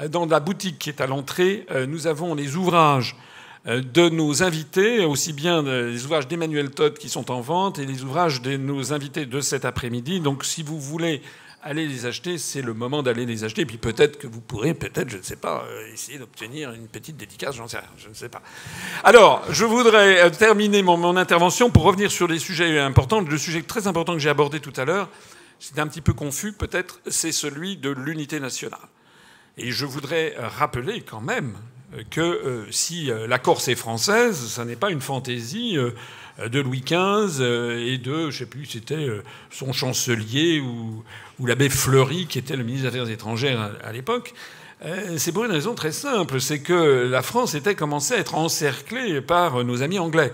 euh, 0.00 0.08
dans 0.08 0.26
la 0.26 0.40
boutique 0.40 0.78
qui 0.78 0.88
est 0.88 1.00
à 1.00 1.06
l'entrée, 1.06 1.66
euh, 1.70 1.86
nous 1.86 2.06
avons 2.06 2.34
les 2.34 2.56
ouvrages 2.56 3.16
euh, 3.16 3.31
de 3.66 4.08
nos 4.08 4.42
invités, 4.42 5.04
aussi 5.04 5.32
bien 5.32 5.62
les 5.62 6.04
ouvrages 6.04 6.26
d'Emmanuel 6.26 6.70
Todd 6.70 6.98
qui 6.98 7.08
sont 7.08 7.30
en 7.30 7.40
vente 7.40 7.78
et 7.78 7.86
les 7.86 8.02
ouvrages 8.02 8.42
de 8.42 8.56
nos 8.56 8.92
invités 8.92 9.24
de 9.24 9.40
cet 9.40 9.64
après-midi. 9.64 10.20
Donc, 10.20 10.44
si 10.44 10.62
vous 10.62 10.80
voulez 10.80 11.22
allez 11.62 11.86
les 11.86 12.06
acheter, 12.06 12.38
c'est 12.38 12.62
le 12.62 12.74
moment 12.74 13.02
d'aller 13.02 13.24
les 13.24 13.44
acheter. 13.44 13.62
Et 13.62 13.66
puis 13.66 13.78
peut-être 13.78 14.18
que 14.18 14.26
vous 14.26 14.40
pourrez, 14.40 14.74
peut-être, 14.74 15.08
je 15.08 15.18
ne 15.18 15.22
sais 15.22 15.36
pas, 15.36 15.64
euh, 15.66 15.92
essayer 15.92 16.18
d'obtenir 16.18 16.72
une 16.72 16.88
petite 16.88 17.16
dédicace, 17.16 17.54
j'en 17.56 17.68
sais 17.68 17.78
rien, 17.78 17.88
je 17.96 18.08
ne 18.08 18.14
sais 18.14 18.28
pas. 18.28 18.42
Alors, 19.04 19.42
je 19.50 19.64
voudrais 19.64 20.24
euh, 20.24 20.30
terminer 20.30 20.82
mon, 20.82 21.16
intervention 21.16 21.70
pour 21.70 21.84
revenir 21.84 22.10
sur 22.10 22.26
les 22.26 22.38
sujets 22.38 22.78
importants. 22.78 23.20
Le 23.20 23.38
sujet 23.38 23.62
très 23.62 23.86
important 23.86 24.14
que 24.14 24.18
j'ai 24.18 24.30
abordé 24.30 24.60
tout 24.60 24.72
à 24.76 24.84
l'heure, 24.84 25.08
c'était 25.58 25.80
un 25.80 25.86
petit 25.86 26.00
peu 26.00 26.12
confus 26.12 26.52
peut-être, 26.52 27.00
c'est 27.06 27.32
celui 27.32 27.76
de 27.76 27.90
l'unité 27.90 28.40
nationale. 28.40 28.80
Et 29.56 29.70
je 29.70 29.84
voudrais 29.84 30.34
rappeler 30.38 31.02
quand 31.02 31.20
même 31.20 31.56
que 32.10 32.20
euh, 32.20 32.64
si 32.70 33.10
la 33.28 33.38
Corse 33.38 33.68
est 33.68 33.74
française, 33.74 34.36
ça 34.36 34.64
n'est 34.64 34.76
pas 34.76 34.90
une 34.90 35.00
fantaisie 35.00 35.76
de 36.38 36.60
Louis 36.60 36.82
XV 36.84 37.42
et 37.42 37.98
de, 37.98 38.30
je 38.30 38.38
sais 38.38 38.46
plus, 38.46 38.66
c'était 38.66 39.06
son 39.50 39.72
chancelier 39.72 40.60
ou, 40.60 41.04
l'abbé 41.46 41.68
Fleury, 41.68 42.26
qui 42.26 42.38
était 42.38 42.56
le 42.56 42.64
ministre 42.64 42.90
des 42.90 42.96
Affaires 42.96 43.12
étrangères 43.12 43.72
à, 43.84 43.92
l'époque. 43.92 44.34
Euh, 44.84 45.14
c'est 45.16 45.32
pour 45.32 45.44
une 45.44 45.52
raison 45.52 45.74
très 45.74 45.92
simple, 45.92 46.40
c'est 46.40 46.60
que 46.60 47.08
la 47.08 47.22
France 47.22 47.54
était 47.54 47.74
commencée 47.74 48.14
à 48.14 48.18
être 48.18 48.34
encerclée 48.34 49.20
par 49.20 49.62
nos 49.64 49.82
amis 49.82 49.98
anglais, 49.98 50.32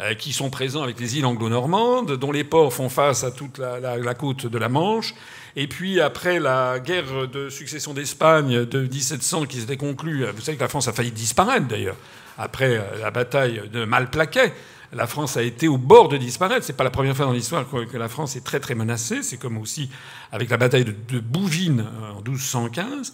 euh, 0.00 0.14
qui 0.14 0.32
sont 0.32 0.50
présents 0.50 0.82
avec 0.82 1.00
les 1.00 1.18
îles 1.18 1.24
anglo-normandes, 1.24 2.12
dont 2.12 2.32
les 2.32 2.44
ports 2.44 2.72
font 2.72 2.90
face 2.90 3.24
à 3.24 3.30
toute 3.30 3.58
la, 3.58 4.14
côte 4.14 4.46
de 4.46 4.58
la 4.58 4.68
Manche. 4.68 5.14
Et 5.56 5.66
puis 5.66 6.00
après 6.00 6.38
la 6.38 6.78
guerre 6.78 7.28
de 7.28 7.48
succession 7.48 7.94
d'Espagne 7.94 8.66
de 8.66 8.80
1700 8.82 9.46
qui 9.46 9.60
s'était 9.60 9.76
conclue, 9.76 10.26
vous 10.26 10.40
savez 10.42 10.56
que 10.56 10.62
la 10.62 10.68
France 10.68 10.86
a 10.88 10.92
failli 10.92 11.10
disparaître 11.10 11.66
d'ailleurs, 11.66 11.96
après 12.36 12.80
la 13.00 13.10
bataille 13.10 13.62
de 13.72 13.84
Malplaquet 13.84 14.52
la 14.92 15.06
France 15.06 15.36
a 15.36 15.42
été 15.42 15.68
au 15.68 15.78
bord 15.78 16.08
de 16.08 16.16
disparaître. 16.16 16.64
C'est 16.64 16.76
pas 16.76 16.84
la 16.84 16.90
première 16.90 17.16
fois 17.16 17.26
dans 17.26 17.32
l'histoire 17.32 17.66
que 17.68 17.96
la 17.96 18.08
France 18.08 18.36
est 18.36 18.44
très 18.44 18.60
très 18.60 18.74
menacée. 18.74 19.22
C'est 19.22 19.36
comme 19.36 19.58
aussi 19.58 19.90
avec 20.32 20.50
la 20.50 20.56
bataille 20.56 20.84
de, 20.84 21.20
Bouvines 21.20 21.80
euh, 21.80 22.18
en 22.18 22.22
1215. 22.22 23.12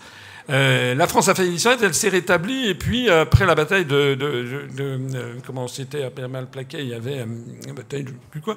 Euh, 0.51 0.95
la 0.95 1.07
France 1.07 1.29
a 1.29 1.35
failli 1.35 1.51
disparaître, 1.51 1.85
elle 1.85 1.95
s'est 1.95 2.09
rétablie, 2.09 2.69
et 2.69 2.75
puis 2.75 3.09
après 3.09 3.47
la 3.47 3.55
bataille 3.55 3.85
de, 3.85 4.19
euh, 4.21 5.35
comment 5.47 5.69
c'était 5.69 6.03
à 6.03 6.29
mal 6.29 6.51
plaqué, 6.51 6.81
il 6.81 6.89
y 6.89 6.95
avait 6.95 7.21
une 7.21 7.73
bataille 7.73 8.05
de 8.05 8.13
quoi, 8.41 8.57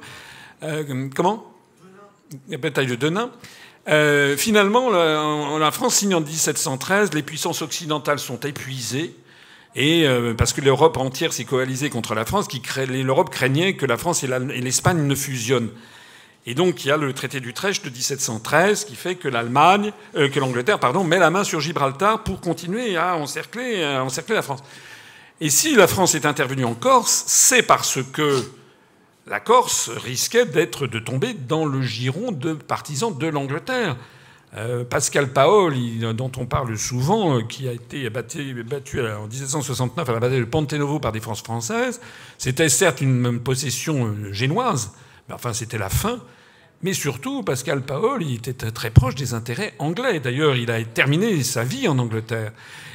comment, 1.15 1.53
la 2.49 2.57
bataille 2.57 2.87
de 2.87 2.95
Denain. 2.95 3.29
Finalement, 4.37 4.89
la, 4.89 5.71
France 5.71 5.95
signe 5.95 6.15
en 6.15 6.21
1713, 6.21 7.13
les 7.13 7.23
puissances 7.23 7.61
occidentales 7.61 8.19
sont 8.19 8.39
épuisées. 8.39 9.15
Et 9.75 10.07
euh, 10.07 10.33
parce 10.33 10.53
que 10.53 10.61
l'Europe 10.61 10.95
entière 10.97 11.33
s'est 11.33 11.43
coalisée 11.43 11.89
contre 11.89 12.15
la 12.15 12.25
France, 12.25 12.47
l'Europe 12.87 13.29
craignait 13.29 13.75
que 13.75 13.85
la 13.85 13.97
France 13.97 14.23
et 14.23 14.27
l'Espagne 14.27 15.05
ne 15.05 15.15
fusionnent. 15.15 15.69
Et 16.47 16.53
donc 16.53 16.85
il 16.85 16.89
y 16.89 16.91
a 16.91 16.97
le 16.97 17.11
traité 17.11 17.39
d'Utrecht 17.39 17.83
de 17.83 17.89
1713 17.89 18.85
qui 18.85 18.95
fait 18.95 19.15
que 19.15 19.27
l'Allemagne, 19.27 19.91
euh, 20.15 20.29
que 20.29 20.39
l'Angleterre, 20.39 20.79
pardon, 20.79 21.03
met 21.03 21.19
la 21.19 21.29
main 21.29 21.43
sur 21.43 21.59
Gibraltar 21.59 22.23
pour 22.23 22.39
continuer 22.39 22.95
à 22.95 23.17
encercler, 23.17 23.83
à 23.83 24.03
encercler 24.03 24.35
la 24.35 24.41
France. 24.43 24.61
Et 25.41 25.49
si 25.49 25.75
la 25.75 25.87
France 25.87 26.15
est 26.15 26.25
intervenue 26.25 26.63
en 26.63 26.75
Corse, 26.75 27.25
c'est 27.27 27.63
parce 27.63 27.99
que 28.13 28.45
la 29.27 29.39
Corse 29.39 29.89
risquait 29.89 30.45
d'être 30.45 30.87
de 30.87 30.99
tomber 30.99 31.33
dans 31.33 31.65
le 31.65 31.81
giron 31.81 32.31
de 32.31 32.53
partisans 32.53 33.17
de 33.17 33.27
l'Angleterre. 33.27 33.97
Euh, 34.55 34.85
Pascal 34.85 35.33
Paoli, 35.33 35.99
dont 36.13 36.31
on 36.37 36.45
parle 36.45 36.77
souvent, 36.77 37.37
euh, 37.37 37.41
qui 37.41 37.67
a 37.67 37.73
été 37.73 38.09
battu, 38.09 38.55
en 39.01 39.27
1769 39.27 40.07
à 40.07 40.13
la 40.13 40.19
bataille 40.19 40.45
de 40.45 40.77
Novo 40.77 40.99
par 40.99 41.11
des 41.11 41.19
forces 41.19 41.41
françaises, 41.41 41.99
c'était 42.37 42.69
certes 42.69 43.01
une 43.01 43.39
possession 43.39 44.05
euh, 44.05 44.31
génoise, 44.31 44.93
mais 45.27 45.35
enfin 45.35 45.51
c'était 45.51 45.77
la 45.77 45.89
fin. 45.89 46.19
Mais 46.81 46.93
surtout, 46.93 47.41
Pascal 47.41 47.81
Paoli 47.81 48.35
était 48.35 48.71
très 48.71 48.91
proche 48.91 49.15
des 49.15 49.33
intérêts 49.33 49.73
anglais. 49.79 50.19
D'ailleurs, 50.19 50.55
il 50.55 50.69
a 50.69 50.83
terminé 50.83 51.43
sa 51.43 51.63
vie 51.63 51.87
en 51.87 51.97
Angleterre. 51.97 52.51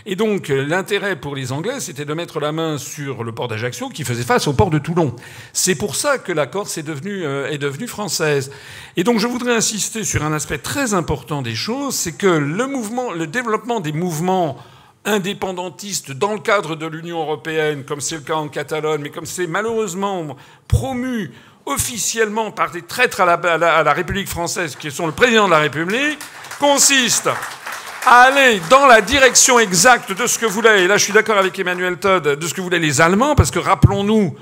Et 0.07 0.17
donc 0.17 0.49
l'intérêt 0.49 1.17
pour 1.17 1.37
les 1.37 1.53
Anglais, 1.53 1.81
c'était 1.81 2.05
de 2.05 2.15
mettre 2.15 2.41
la 2.41 2.53
main 2.53 2.79
sur 2.79 3.23
le 3.23 3.33
port 3.33 3.49
d'Ajaccio 3.49 3.91
qui 3.91 4.05
faisait 4.05 4.23
face 4.23 4.49
au 4.49 4.53
port 4.53 4.71
de 4.71 4.79
Toulon. 4.79 5.15
C'est 5.53 5.75
pour 5.75 5.95
ça 5.95 6.19
que 6.19 6.33
la 6.33 6.47
Corse 6.47 6.79
est 6.79 6.83
devenue, 6.83 7.25
euh, 7.25 7.51
est 7.51 7.59
devenue 7.59 7.87
française. 7.87 8.51
Et 8.97 9.05
donc 9.05 9.19
je 9.19 9.27
voudrais 9.27 9.55
insister 9.55 10.05
sur 10.05 10.25
un 10.25 10.33
aspect 10.33 10.59
très 10.59 10.95
important 10.95 11.43
des 11.43 11.55
choses, 11.55 11.95
c'est 11.95 12.13
que 12.13 12.27
le 12.27 12.67
mouvement, 12.67 13.13
le 13.13 13.27
développement 13.27 13.81
des 13.81 13.93
mouvements 13.93 14.57
indépendantistes 15.05 16.13
dans 16.13 16.33
le 16.33 16.41
cadre 16.41 16.77
de 16.77 16.87
l'Union 16.87 17.21
européenne, 17.21 17.85
comme 17.85 18.01
c'est 18.01 18.17
le 18.17 18.23
cas 18.23 18.35
en 18.35 18.49
Catalogne, 18.49 19.03
mais 19.03 19.11
comme 19.11 19.27
c'est 19.27 19.47
malheureusement 19.47 20.37
promu 20.69 21.31
officiellement 21.71 22.51
par 22.51 22.71
des 22.71 22.83
traîtres 22.83 23.21
à 23.21 23.37
la, 23.37 23.93
République 23.93 24.29
française, 24.29 24.77
qui 24.77 24.91
sont 24.91 25.07
le 25.07 25.13
président 25.13 25.47
de 25.47 25.53
la 25.53 25.59
République, 25.59 26.19
consiste 26.59 27.29
à 28.07 28.23
aller 28.23 28.61
dans 28.71 28.87
la 28.87 29.01
direction 29.01 29.59
exacte 29.59 30.13
de 30.13 30.27
ce 30.27 30.39
que 30.39 30.47
voulaient, 30.47 30.85
et 30.85 30.87
là 30.87 30.97
je 30.97 31.05
suis 31.05 31.13
d'accord 31.13 31.39
avec 31.39 31.59
Emmanuel 31.59 31.99
Todd, 31.99 32.23
de 32.23 32.47
ce 32.47 32.55
que 32.55 32.61
voulaient 32.61 32.79
les 32.79 33.01
Allemands, 33.01 33.35
parce 33.35 33.51
que 33.51 33.59
rappelons-nous 33.59 34.37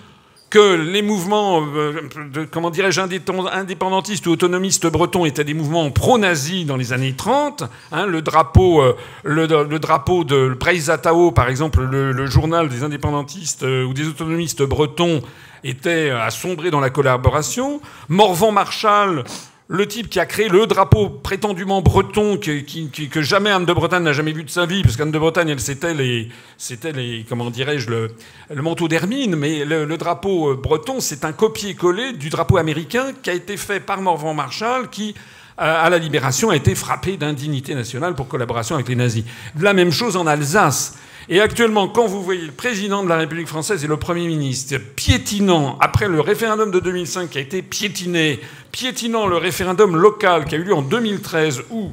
que 0.51 0.77
les 0.77 1.03
mouvements, 1.03 1.63
euh, 1.63 2.09
comment 2.51 2.71
dirais-je, 2.71 3.01
indépendantistes 3.01 4.27
ou 4.27 4.31
autonomistes 4.31 4.87
bretons 4.87 5.27
étaient 5.27 5.45
des 5.45 5.55
mouvements 5.55 5.91
pro-nazis 5.91 6.65
dans 6.65 6.77
les 6.77 6.93
années 6.93 7.15
30. 7.15 7.65
Hein, 7.93 8.07
le, 8.07 8.23
drapeau, 8.23 8.81
euh, 8.81 8.97
le, 9.25 9.79
drapeau 9.79 10.25
de 10.25 10.55
Preisatao, 10.59 11.33
par 11.33 11.49
exemple, 11.49 11.83
le, 11.83 12.27
journal 12.27 12.69
des 12.69 12.83
indépendantistes 12.83 13.63
euh, 13.63 13.85
ou 13.85 13.93
des 13.93 14.09
autonomistes 14.09 14.63
bretons, 14.63 15.21
était 15.65 16.11
assombré 16.11 16.71
dans 16.71 16.81
la 16.81 16.91
collaboration. 16.91 17.81
Morvan 18.09 18.53
Marshall 18.53 19.25
le 19.69 19.87
type 19.87 20.09
qui 20.09 20.19
a 20.19 20.25
créé 20.25 20.49
le 20.49 20.67
drapeau 20.67 21.11
prétendument 21.11 21.83
breton 21.83 22.39
que, 22.39 23.23
jamais 23.23 23.51
Anne 23.51 23.67
de 23.67 23.73
Bretagne 23.73 24.03
n'a 24.03 24.15
jamais 24.15 24.33
vu 24.33 24.43
de 24.43 24.51
sa 24.51 24.65
vie, 24.65 24.83
parce 24.83 24.97
qu'Anne 24.97 25.11
de 25.11 25.19
Bretagne, 25.19 25.51
elle, 25.51 25.61
c'était 25.61 25.93
les, 25.93 27.27
comment 27.29 27.51
dirais-je, 27.51 27.91
le, 27.91 28.11
manteau 28.63 28.89
d'hermine, 28.89 29.37
mais 29.37 29.67
le, 29.67 29.97
drapeau 29.99 30.53
euh, 30.53 30.55
breton, 30.57 31.01
c'est 31.01 31.25
un 31.27 31.33
copier-coller 31.33 32.15
du 32.15 32.31
drapeau 32.31 32.57
américain 32.57 33.13
qui 33.23 33.29
a 33.29 33.35
été 33.35 33.59
fait 33.59 33.81
par 33.81 34.01
Morvan 34.01 34.33
Marshall, 34.33 34.89
qui 34.89 35.15
euh, 35.61 35.85
à 35.85 35.91
la 35.91 35.99
Libération 35.99 36.49
a 36.49 36.57
été 36.57 36.75
frappé 36.75 37.19
d'indignité 37.19 37.75
nationale 37.75 38.15
pour 38.15 38.27
collaboration 38.27 38.75
avec 38.75 38.89
les 38.89 38.97
nazis. 38.97 39.25
La 39.61 39.75
même 39.75 39.93
chose 39.93 40.17
en 40.17 40.27
Alsace. 40.27 40.97
Et 41.31 41.43
actuellement, 41.43 41.89
quand 41.89 42.07
vous 42.07 42.23
voyez 42.23 42.47
le 42.47 42.53
président 42.53 43.05
de 43.05 43.09
la 43.09 43.19
République 43.19 43.49
française 43.49 43.85
et 43.85 43.87
le 43.87 43.99
Premier 43.99 44.27
ministre 44.27 44.79
piétinant, 44.79 45.77
après 45.79 46.09
le 46.09 46.23
référendum 46.23 46.71
de 46.71 46.81
2005 46.81 47.29
qui 47.29 47.37
a 47.37 47.43
été 47.43 47.61
piétiné, 47.61 48.41
piétinant 48.73 49.27
le 49.27 49.37
référendum 49.37 49.95
local 49.95 50.47
qui 50.47 50.55
a 50.55 50.59
eu 50.59 50.63
lieu 50.63 50.75
en 50.75 50.81
2013 50.81 51.65
où 51.71 51.91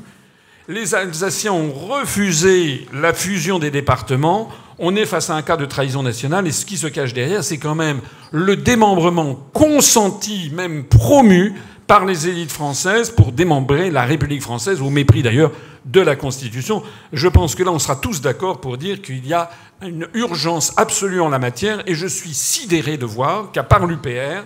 les 0.69 0.95
Alsaciens 0.95 1.51
ont 1.51 1.73
refusé 1.73 2.87
la 2.93 3.13
fusion 3.13 3.59
des 3.59 3.71
départements, 3.71 4.49
on 4.79 4.95
est 4.95 5.05
face 5.05 5.29
à 5.29 5.35
un 5.35 5.41
cas 5.41 5.57
de 5.57 5.65
trahison 5.65 6.01
nationale. 6.01 6.47
Et 6.47 6.51
ce 6.53 6.65
qui 6.65 6.77
se 6.77 6.87
cache 6.87 7.13
derrière, 7.13 7.43
c'est 7.43 7.57
quand 7.57 7.75
même 7.75 7.99
le 8.31 8.55
démembrement 8.55 9.35
consenti, 9.51 10.49
même 10.53 10.85
promu 10.85 11.55
par 11.87 12.05
les 12.05 12.27
élites 12.27 12.51
françaises 12.51 13.11
pour 13.11 13.31
démembrer 13.31 13.91
la 13.91 14.03
République 14.03 14.41
française, 14.41 14.81
au 14.81 14.89
mépris 14.89 15.21
d'ailleurs 15.21 15.51
de 15.85 16.01
la 16.01 16.15
Constitution. 16.15 16.81
Je 17.13 17.27
pense 17.27 17.53
que 17.55 17.63
là, 17.63 17.71
on 17.71 17.79
sera 17.79 17.95
tous 17.95 18.21
d'accord 18.21 18.59
pour 18.59 18.77
dire 18.77 19.01
qu'il 19.01 19.25
y 19.25 19.33
a 19.33 19.51
une 19.81 20.07
urgence 20.13 20.73
absolue 20.77 21.21
en 21.21 21.29
la 21.29 21.39
matière, 21.39 21.83
et 21.85 21.93
je 21.93 22.07
suis 22.07 22.33
sidéré 22.33 22.97
de 22.97 23.05
voir 23.05 23.51
qu'à 23.51 23.63
part 23.63 23.85
l'UPR, 23.85 24.43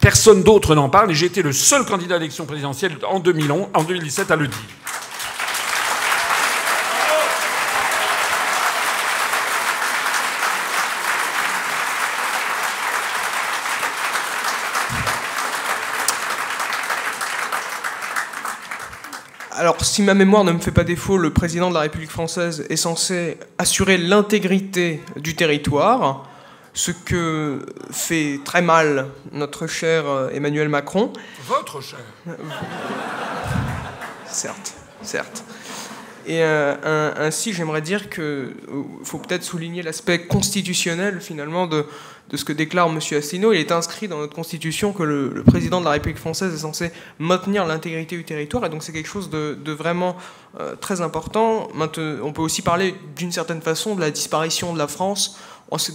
personne 0.00 0.42
d'autre 0.42 0.74
n'en 0.74 0.88
parle, 0.88 1.10
et 1.10 1.14
j'ai 1.14 1.26
été 1.26 1.42
le 1.42 1.52
seul 1.52 1.84
candidat 1.84 2.14
à 2.14 2.18
l'élection 2.18 2.46
présidentielle 2.46 2.96
en, 3.06 3.20
2011, 3.20 3.68
en 3.74 3.84
2017 3.84 4.30
à 4.30 4.36
le 4.36 4.46
dire. 4.46 4.58
Alors, 19.58 19.84
si 19.84 20.02
ma 20.02 20.14
mémoire 20.14 20.44
ne 20.44 20.52
me 20.52 20.60
fait 20.60 20.70
pas 20.70 20.84
défaut, 20.84 21.18
le 21.18 21.32
président 21.32 21.68
de 21.68 21.74
la 21.74 21.80
République 21.80 22.12
française 22.12 22.64
est 22.70 22.76
censé 22.76 23.38
assurer 23.58 23.98
l'intégrité 23.98 25.02
du 25.16 25.34
territoire, 25.34 26.28
ce 26.74 26.92
que 26.92 27.66
fait 27.90 28.38
très 28.44 28.62
mal 28.62 29.08
notre 29.32 29.66
cher 29.66 30.06
euh, 30.06 30.30
Emmanuel 30.32 30.68
Macron. 30.68 31.12
Votre 31.48 31.80
cher 31.80 31.98
Certes, 34.26 34.74
certes. 35.02 35.42
Et 36.28 36.42
euh, 36.42 37.10
ainsi, 37.16 37.54
j'aimerais 37.54 37.80
dire 37.80 38.10
qu'il 38.10 38.22
euh, 38.22 38.52
faut 39.02 39.16
peut-être 39.16 39.42
souligner 39.42 39.80
l'aspect 39.80 40.26
constitutionnel, 40.26 41.22
finalement, 41.22 41.66
de, 41.66 41.86
ce 42.34 42.44
que 42.44 42.52
déclare 42.52 42.88
M. 42.88 42.98
Asselineau. 42.98 43.54
Il 43.54 43.60
est 43.60 43.72
inscrit 43.72 44.08
dans 44.08 44.18
notre 44.18 44.34
Constitution 44.34 44.92
que 44.92 45.02
le, 45.02 45.42
président 45.42 45.80
de 45.80 45.86
la 45.86 45.92
République 45.92 46.18
française 46.18 46.52
est 46.52 46.58
censé 46.58 46.92
maintenir 47.18 47.64
l'intégrité 47.64 48.14
du 48.14 48.24
territoire, 48.24 48.66
et 48.66 48.68
donc 48.68 48.82
c'est 48.82 48.92
quelque 48.92 49.08
chose 49.08 49.30
de, 49.30 49.72
vraiment 49.72 50.16
euh, 50.60 50.76
très 50.76 51.00
important. 51.00 51.68
on 51.74 52.32
peut 52.32 52.42
aussi 52.42 52.60
parler 52.60 52.94
d'une 53.16 53.32
certaine 53.32 53.62
façon 53.62 53.94
de 53.94 54.02
la 54.02 54.10
disparition 54.10 54.74
de 54.74 54.78
la 54.78 54.86
France 54.86 55.38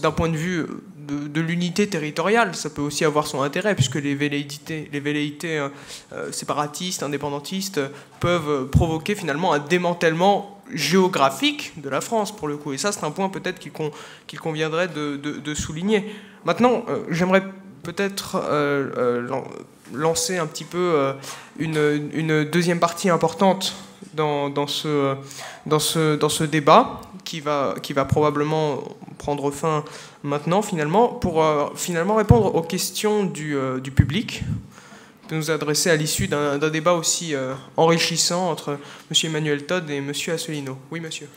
d'un 0.01 0.11
point 0.11 0.29
de 0.29 0.37
vue 0.37 0.67
de, 1.07 1.41
l'unité 1.41 1.87
territoriale. 1.87 2.55
Ça 2.55 2.69
peut 2.69 2.81
aussi 2.81 3.05
avoir 3.05 3.27
son 3.27 3.41
intérêt, 3.41 3.75
puisque 3.75 3.95
les 3.95 4.15
velléités, 4.15 4.89
euh, 5.59 5.69
euh, 6.13 6.31
séparatistes, 6.31 7.03
indépendantistes, 7.03 7.81
peuvent 8.19 8.67
provoquer 8.69 9.15
finalement 9.15 9.53
un 9.53 9.59
démantèlement 9.59 10.61
géographique 10.73 11.73
de 11.81 11.89
la 11.89 12.01
France, 12.01 12.35
pour 12.35 12.47
le 12.47 12.57
coup. 12.57 12.73
Et 12.73 12.77
ça, 12.77 12.91
c'est 12.91 13.03
un 13.03 13.11
point 13.11 13.29
peut-être 13.29 13.59
qu'il 13.59 14.39
conviendrait 14.39 14.87
de, 14.87 15.53
souligner. 15.53 16.13
Maintenant, 16.45 16.85
euh, 16.87 17.03
j'aimerais 17.09 17.43
peut-être 17.83 18.41
lancer 19.93 20.37
un 20.37 20.47
petit 20.47 20.63
peu 20.63 21.13
une, 21.59 22.45
deuxième 22.45 22.79
partie 22.79 23.09
importante 23.09 23.75
dans 24.13 24.67
ce 24.67 26.43
débat, 26.45 27.01
qui 27.23 27.39
va, 27.39 27.75
qui 27.81 27.93
va 27.93 28.05
probablement 28.05 28.83
prendre 29.17 29.51
fin 29.51 29.83
maintenant, 30.23 30.61
finalement, 30.61 31.07
pour 31.07 31.43
finalement 31.75 32.15
répondre 32.15 32.53
aux 32.55 32.61
questions 32.61 33.23
du, 33.23 33.55
du 33.81 33.91
public 33.91 34.43
nous 35.33 35.51
adresser 35.51 35.89
à 35.89 35.95
l'issue 35.95 36.27
d'un 36.27 36.57
débat 36.69 36.93
aussi 36.93 37.35
euh, 37.35 37.53
enrichissant 37.77 38.49
entre 38.49 38.77
M. 39.11 39.29
Emmanuel 39.29 39.65
Todd 39.65 39.89
et 39.89 39.97
M. 39.97 40.11
Asselineau. 40.33 40.77
Oui, 40.91 40.99
monsieur. 40.99 41.27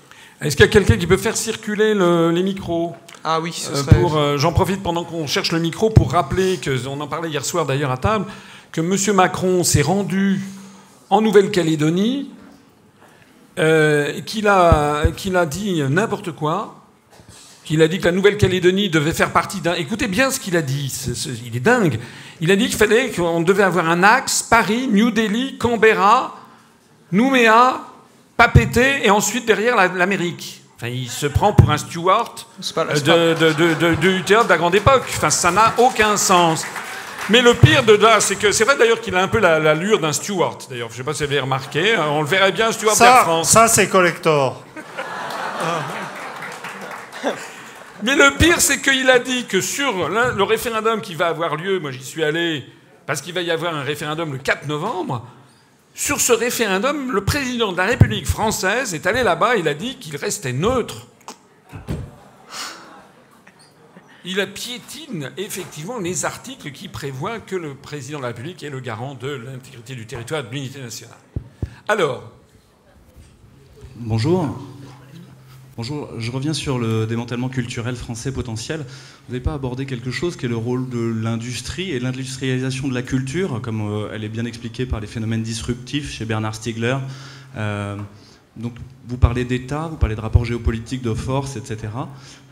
Est-ce 0.40 0.56
qu'il 0.56 0.66
y 0.66 0.68
a 0.68 0.72
quelqu'un 0.72 0.96
qui 0.96 1.06
peut 1.06 1.16
faire 1.16 1.36
circuler 1.36 1.94
les 1.94 2.42
micros? 2.42 2.94
Ah 3.24 3.40
oui, 3.40 3.52
ce 3.52 3.70
euh, 3.72 4.16
euh, 4.16 4.38
J'en 4.38 4.52
profite 4.52 4.82
pendant 4.82 5.04
qu'on 5.04 5.26
cherche 5.26 5.50
le 5.50 5.58
micro 5.58 5.90
pour 5.90 6.12
rappeler, 6.12 6.58
que, 6.58 6.86
on 6.86 7.00
en 7.00 7.08
parlait 7.08 7.30
hier 7.30 7.44
soir 7.44 7.64
d'ailleurs 7.64 7.90
à 7.90 7.96
table, 7.96 8.26
que 8.70 8.80
M. 8.80 9.16
Macron 9.16 9.64
s'est 9.64 9.82
rendu 9.82 10.40
en 11.08 11.22
Nouvelle-Calédonie, 11.22 12.30
qu'il 13.56 14.48
a, 14.48 15.04
qu'il 15.16 15.36
a 15.36 15.46
dit 15.46 15.82
n'importe 15.88 16.32
quoi, 16.32 16.82
qu'il 17.64 17.82
a 17.82 17.88
dit 17.88 17.98
que 17.98 18.04
la 18.04 18.12
Nouvelle-Calédonie 18.12 18.90
devait 18.90 19.12
faire 19.12 19.32
partie 19.32 19.60
d'un... 19.60 19.74
Écoutez 19.74 20.06
bien 20.06 20.30
ce 20.30 20.38
qu'il 20.38 20.56
a 20.56 20.62
dit, 20.62 20.92
il 21.44 21.56
est 21.56 21.60
dingue. 21.60 21.98
Il 22.40 22.50
a 22.50 22.56
dit 22.56 22.66
qu'il 22.66 22.76
fallait 22.76 23.10
qu'on 23.10 23.40
devait 23.40 23.64
avoir 23.64 23.88
un 23.88 24.02
axe 24.02 24.42
Paris, 24.42 24.88
New 24.88 25.10
Delhi, 25.10 25.58
Canberra, 25.58 26.36
Nouméa, 27.10 27.80
Papeete 28.36 29.02
et 29.02 29.10
ensuite 29.10 29.46
derrière 29.46 29.76
l'Amérique. 29.94 30.62
Enfin, 30.76 30.88
il 30.88 31.08
se 31.08 31.26
prend 31.26 31.54
pour 31.54 31.70
un 31.70 31.78
steward 31.78 32.40
de, 32.58 33.34
de, 33.34 33.94
de, 33.94 34.48
la 34.48 34.56
grande 34.58 34.74
époque. 34.74 35.04
Enfin, 35.08 35.30
ça 35.30 35.50
n'a 35.50 35.72
aucun 35.78 36.16
sens. 36.18 36.64
Mais 37.28 37.42
le 37.42 37.54
pire 37.54 37.82
de 37.82 37.94
là, 37.94 38.20
c'est 38.20 38.36
que 38.36 38.52
c'est 38.52 38.64
vrai 38.64 38.76
d'ailleurs 38.76 39.00
qu'il 39.00 39.16
a 39.16 39.22
un 39.22 39.28
peu 39.28 39.38
l'allure 39.38 39.98
d'un 39.98 40.12
steward. 40.12 40.62
D'ailleurs, 40.70 40.88
je 40.90 40.94
ne 40.94 40.98
sais 40.98 41.04
pas 41.04 41.12
si 41.12 41.24
vous 41.24 41.30
avez 41.30 41.40
remarqué, 41.40 41.96
on 41.98 42.22
le 42.22 42.28
verrait 42.28 42.52
bien 42.52 42.70
steward 42.70 42.96
ça, 42.96 43.22
France. 43.22 43.50
Ça, 43.50 43.66
c'est 43.66 43.88
collector. 43.88 44.62
Mais 48.02 48.14
le 48.14 48.36
pire, 48.36 48.60
c'est 48.60 48.80
qu'il 48.80 49.10
a 49.10 49.18
dit 49.18 49.46
que 49.46 49.60
sur 49.60 50.08
le 50.08 50.42
référendum 50.42 51.00
qui 51.00 51.14
va 51.14 51.28
avoir 51.28 51.56
lieu, 51.56 51.80
moi 51.80 51.90
j'y 51.90 52.04
suis 52.04 52.22
allé, 52.22 52.64
parce 53.06 53.20
qu'il 53.20 53.34
va 53.34 53.42
y 53.42 53.50
avoir 53.50 53.74
un 53.74 53.82
référendum 53.82 54.32
le 54.32 54.38
4 54.38 54.68
novembre, 54.68 55.26
sur 55.94 56.20
ce 56.20 56.32
référendum, 56.32 57.10
le 57.10 57.24
président 57.24 57.72
de 57.72 57.78
la 57.78 57.86
République 57.86 58.26
française 58.26 58.94
est 58.94 59.06
allé 59.06 59.22
là-bas, 59.22 59.56
il 59.56 59.66
a 59.66 59.74
dit 59.74 59.96
qu'il 59.96 60.14
restait 60.16 60.52
neutre. 60.52 61.06
Il 64.28 64.44
piétine 64.52 65.30
effectivement 65.36 66.00
les 66.00 66.24
articles 66.24 66.72
qui 66.72 66.88
prévoient 66.88 67.38
que 67.38 67.54
le 67.54 67.76
président 67.76 68.18
de 68.18 68.22
la 68.22 68.28
République 68.28 68.60
est 68.64 68.70
le 68.70 68.80
garant 68.80 69.14
de 69.14 69.28
l'intégrité 69.28 69.94
du 69.94 70.04
territoire 70.04 70.40
et 70.40 70.42
de 70.42 70.52
l'unité 70.52 70.80
nationale. 70.80 71.16
Alors. 71.86 72.32
Bonjour. 73.94 74.58
Bonjour, 75.76 76.08
je 76.18 76.32
reviens 76.32 76.54
sur 76.54 76.80
le 76.80 77.06
démantèlement 77.06 77.48
culturel 77.48 77.94
français 77.94 78.32
potentiel. 78.32 78.80
Vous 78.80 79.32
n'avez 79.32 79.44
pas 79.44 79.54
abordé 79.54 79.86
quelque 79.86 80.10
chose 80.10 80.36
qui 80.36 80.46
est 80.46 80.48
le 80.48 80.56
rôle 80.56 80.88
de 80.88 80.98
l'industrie 80.98 81.92
et 81.92 82.00
l'industrialisation 82.00 82.88
de 82.88 82.94
la 82.94 83.02
culture, 83.02 83.60
comme 83.62 83.82
euh, 83.82 84.10
elle 84.12 84.24
est 84.24 84.28
bien 84.28 84.44
expliquée 84.44 84.86
par 84.86 84.98
les 84.98 85.06
phénomènes 85.06 85.42
disruptifs 85.44 86.10
chez 86.10 86.24
Bernard 86.24 86.56
Stiegler. 86.56 86.96
Euh, 87.56 87.96
donc, 88.56 88.72
vous 89.06 89.18
parlez 89.18 89.44
d'État, 89.44 89.88
vous 89.88 89.96
parlez 89.96 90.14
de 90.14 90.20
rapports 90.20 90.44
géopolitiques, 90.44 91.02
de 91.02 91.14
force, 91.14 91.56
etc. 91.56 91.88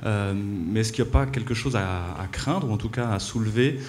Euh, 0.05 0.35
mais 0.36 0.81
est-ce 0.81 0.93
qu'il 0.93 1.02
n'y 1.02 1.10
a 1.10 1.12
pas 1.12 1.26
quelque 1.26 1.55
chose 1.55 1.76
à, 1.76 2.28
craindre, 2.31 2.68
ou 2.68 2.72
en 2.72 2.76
tout 2.76 2.90
cas 2.90 3.09
à 3.10 3.18
soulever, 3.18 3.81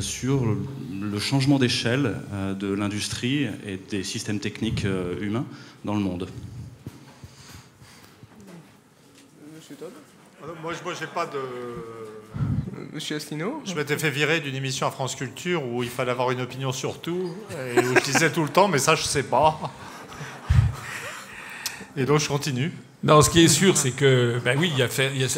sur 0.00 0.44
le, 0.44 1.18
changement 1.18 1.58
d'échelle 1.58 2.16
de 2.60 2.72
l'industrie 2.72 3.48
et 3.66 3.80
des 3.90 4.04
systèmes 4.04 4.38
techniques 4.38 4.86
humains 5.20 5.46
dans 5.84 5.94
le 5.94 6.00
monde? 6.00 6.28
Moi, 10.62 10.72
je 10.74 11.00
n'ai 11.00 11.06
pas 11.06 11.26
de. 11.26 11.38
Monsieur 12.92 13.16
Asselineau 13.16 13.62
Je 13.64 13.74
m'étais 13.74 13.96
fait 13.96 14.10
virer 14.10 14.40
d'une 14.40 14.54
émission 14.54 14.86
à 14.86 14.90
France 14.90 15.14
Culture 15.14 15.64
où 15.66 15.82
il 15.82 15.88
fallait 15.88 16.10
avoir 16.10 16.30
une 16.30 16.40
opinion 16.40 16.72
sur 16.72 17.00
tout 17.00 17.32
et 17.50 17.78
où 17.78 17.94
je 17.96 18.04
disais 18.04 18.30
tout 18.30 18.42
le 18.42 18.48
temps, 18.48 18.68
mais 18.68 18.78
ça, 18.78 18.94
je 18.94 19.02
sais 19.02 19.22
pas. 19.22 19.58
Et 21.96 22.04
donc 22.04 22.20
je 22.20 22.28
continue. 22.28 22.72
Non, 23.04 23.20
ce 23.20 23.30
qui 23.30 23.42
est 23.42 23.48
sûr, 23.48 23.76
c'est 23.76 23.90
que, 23.90 24.38
ben 24.44 24.56
oui, 24.56 24.70
il 24.72 24.78
y 24.78 24.82
a, 24.82 24.86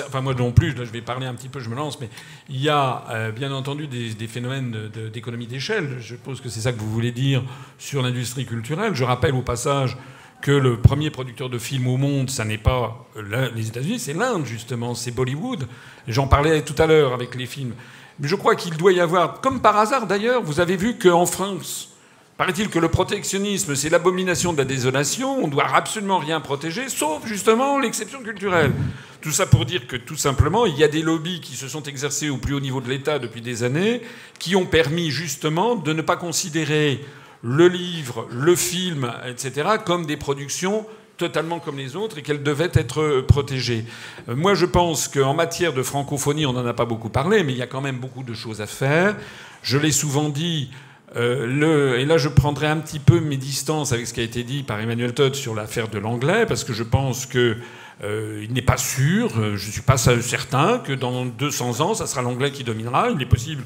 enfin 0.06 0.20
moi 0.20 0.35
non 0.35 0.52
plus, 0.52 0.74
je 0.76 0.82
vais 0.82 1.01
parler 1.01 1.26
un 1.26 1.35
petit 1.35 1.48
peu, 1.48 1.60
je 1.60 1.70
me 1.70 1.74
lance, 1.74 1.98
mais 1.98 2.10
il 2.51 2.60
y 2.60 2.68
a 2.68 3.05
euh, 3.10 3.32
bien 3.32 3.51
entendu 3.52 3.86
des, 3.86 4.26
phénomènes 4.26 4.90
d'économie 5.12 5.47
d'échelle. 5.47 5.97
Je 5.98 6.14
suppose 6.14 6.43
que 6.43 6.51
c'est 6.51 6.60
ça 6.60 6.72
que 6.72 6.78
vous 6.78 6.90
voulez 6.90 7.10
dire 7.10 7.43
sur 7.78 8.02
l'industrie 8.02 8.44
culturelle. 8.44 8.94
Je 8.94 9.05
rappelle 9.05 9.35
au 9.35 9.40
passage 9.40 9.97
que 10.43 10.51
le 10.51 10.76
premier 10.76 11.09
producteur 11.09 11.48
de 11.48 11.56
films 11.56 11.86
au 11.86 11.97
monde, 11.97 12.28
ça 12.28 12.44
n'est 12.44 12.59
pas 12.59 13.09
les 13.55 13.68
États-Unis, 13.68 13.98
c'est 13.98 14.12
l'Inde 14.12 14.44
justement, 14.44 14.94
c'est 14.94 15.10
Bollywood. 15.10 15.66
J'en 16.06 16.26
parlais 16.26 16.60
tout 16.60 16.81
à 16.82 16.86
l'heure 16.86 17.14
avec 17.14 17.35
les 17.35 17.47
films. 17.47 17.72
Mais 18.20 18.28
je 18.28 18.36
crois 18.36 18.55
qu'il 18.55 18.76
doit 18.76 18.93
y 18.93 19.01
avoir, 19.01 19.40
comme 19.40 19.62
par 19.62 19.78
hasard 19.78 20.06
d'ailleurs, 20.06 20.43
vous 20.43 20.60
avez 20.60 20.76
vu 20.76 20.98
qu'en 20.98 21.24
France, 21.24 21.94
Paraît-il 22.36 22.69
que 22.69 22.81
le 22.81 22.89
protectionnisme, 22.89 23.77
c'est 23.77 23.90
l'abomination 23.90 24.52
de 24.52 24.59
la 24.59 24.65
désolation, 24.65 25.39
on 25.39 25.47
ne 25.47 25.52
doit 25.52 25.69
absolument 25.73 26.19
rien 26.19 26.40
protéger, 26.40 26.89
sauf 26.89 27.24
justement 27.27 27.78
l'exception 27.78 28.24
culturelle. 28.24 28.73
Tout 29.20 29.31
ça 29.31 29.47
pour 29.47 29.65
dire 29.65 29.86
que 29.86 29.94
tout 29.94 30.16
simplement, 30.16 30.66
il 30.66 30.77
y 30.77 30.82
a 30.82 30.89
des 30.89 31.02
lobbies 31.02 31.40
qui 31.40 31.55
se 31.55 31.69
sont 31.69 31.85
exercés 31.85 32.31
au 32.31 32.36
plus 32.36 32.55
haut 32.55 32.61
niveau 32.61 32.81
de 32.81 32.89
l'État 32.89 33.20
depuis 33.20 33.40
des 33.40 33.62
années, 33.62 34.02
qui 34.40 34.56
ont 34.56 34.66
permis 34.66 35.11
justement 35.11 35.77
de 35.77 35.93
ne 35.93 36.02
pas 36.02 36.16
considérer 36.16 37.05
le 37.44 37.69
livre, 37.69 38.27
le 38.32 38.56
film, 38.56 39.12
etc., 39.28 39.69
comme 39.85 40.05
des 40.05 40.16
productions 40.16 40.86
totalement 41.16 41.61
comme 41.61 41.77
les 41.77 41.94
autres 41.94 42.19
et 42.19 42.23
qu'elles 42.23 42.43
devaient 42.43 42.73
être 42.74 43.20
protégées. 43.20 43.85
Euh, 44.28 44.35
moi, 44.35 44.55
je 44.55 44.66
pense 44.66 45.06
qu'en 45.06 45.32
matière 45.32 45.73
de 45.73 45.85
francophonie, 45.85 46.44
on 46.44 46.52
n'en 46.52 46.66
a 46.66 46.74
pas 46.74 46.86
beaucoup 46.86 47.09
parlé, 47.09 47.44
mais 47.44 47.52
il 47.52 47.59
y 47.59 47.62
a 47.62 47.69
quand 47.69 47.81
même 47.81 47.98
beaucoup 47.98 48.24
de 48.24 48.35
choses 48.35 48.61
à 48.61 48.66
faire. 48.66 49.16
Je 49.62 49.78
l'ai 49.78 49.93
souvent 49.93 50.28
dit, 50.28 50.70
euh, 51.16 51.99
et 51.99 52.05
là, 52.05 52.19
je 52.19 52.28
prendrai 52.28 52.66
un 52.66 52.78
petit 52.78 52.99
peu 52.99 53.20
mes 53.20 53.36
distances 53.36 53.93
avec 53.93 54.07
ce 54.07 54.15
qui 54.15 54.20
a 54.20 54.24
été 54.24 54.43
dit 54.43 54.62
par 54.62 54.81
Emmanuel 54.81 55.15
Todd 55.15 55.35
sur 55.35 55.55
l'affaire 55.55 55.89
de 55.89 55.99
l'anglais, 55.99 56.47
parce 56.47 56.65
que 56.65 56.73
je 56.73 56.82
pense 56.82 57.27
qu'il 57.27 57.57
euh, 58.03 58.47
n'est 58.49 58.62
pas 58.62 58.77
sûr, 58.77 59.31
euh, 59.39 59.57
je 59.57 59.66
ne 59.66 59.73
suis 59.73 59.82
pas 59.82 59.97
certain 59.97 60.78
que 60.78 60.93
dans 60.93 61.24
200 61.24 61.81
ans, 61.81 61.95
ça 61.95 62.07
sera 62.07 62.23
l'anglais 62.23 62.51
qui 62.51 62.65
dominera. 62.65 63.11
Il 63.11 63.23
est 63.23 63.27
possible 63.27 63.62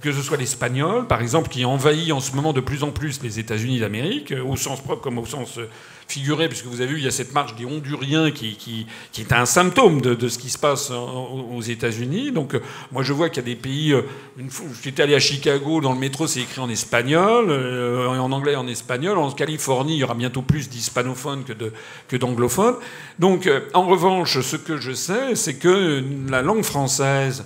que 0.00 0.12
ce 0.12 0.22
soit 0.22 0.36
l'espagnol, 0.36 1.06
par 1.06 1.20
exemple, 1.20 1.48
qui 1.48 1.64
envahit 1.64 2.12
en 2.12 2.20
ce 2.20 2.34
moment 2.34 2.52
de 2.52 2.60
plus 2.60 2.82
en 2.84 2.90
plus 2.90 3.22
les 3.22 3.38
États-Unis 3.38 3.80
d'Amérique, 3.80 4.32
au 4.46 4.56
sens 4.56 4.80
propre 4.80 5.02
comme 5.02 5.18
au 5.18 5.26
sens 5.26 5.58
figuré, 6.10 6.48
puisque 6.48 6.66
vous 6.66 6.80
avez 6.80 6.90
vu, 6.90 6.98
il 6.98 7.04
y 7.04 7.08
a 7.08 7.12
cette 7.12 7.32
marche 7.32 7.54
des 7.54 7.64
Honduriens 7.64 8.30
qui, 8.30 8.86
est 9.18 9.32
un 9.32 9.46
symptôme 9.46 10.00
de, 10.00 10.28
ce 10.28 10.38
qui 10.38 10.50
se 10.50 10.58
passe 10.58 10.90
aux 10.90 11.62
États-Unis. 11.62 12.32
Donc, 12.32 12.54
euh, 12.54 12.60
moi, 12.90 13.02
je 13.02 13.12
vois 13.12 13.28
qu'il 13.28 13.42
y 13.42 13.46
a 13.46 13.54
des 13.54 13.60
pays. 13.60 13.92
Euh, 13.92 14.02
j'étais 14.82 15.02
allé 15.02 15.14
à 15.14 15.20
Chicago, 15.20 15.80
dans 15.80 15.92
le 15.92 15.98
métro, 15.98 16.26
c'est 16.26 16.40
écrit 16.40 16.60
en 16.60 16.68
espagnol, 16.68 17.46
euh, 17.48 18.08
en 18.08 18.32
anglais, 18.32 18.56
en 18.56 18.66
espagnol. 18.66 19.18
En 19.18 19.30
Californie, 19.30 19.94
il 19.94 19.98
y 19.98 20.04
aura 20.04 20.14
bientôt 20.14 20.42
plus 20.42 20.68
d'hispanophones 20.68 21.44
que, 21.44 22.16
d'anglophones. 22.16 22.76
Donc, 23.18 23.48
en 23.74 23.86
revanche, 23.86 24.40
ce 24.40 24.56
que 24.56 24.78
je 24.78 24.92
sais, 24.92 25.34
c'est 25.36 25.54
que 25.54 26.02
la 26.28 26.42
langue 26.42 26.64
française 26.64 27.44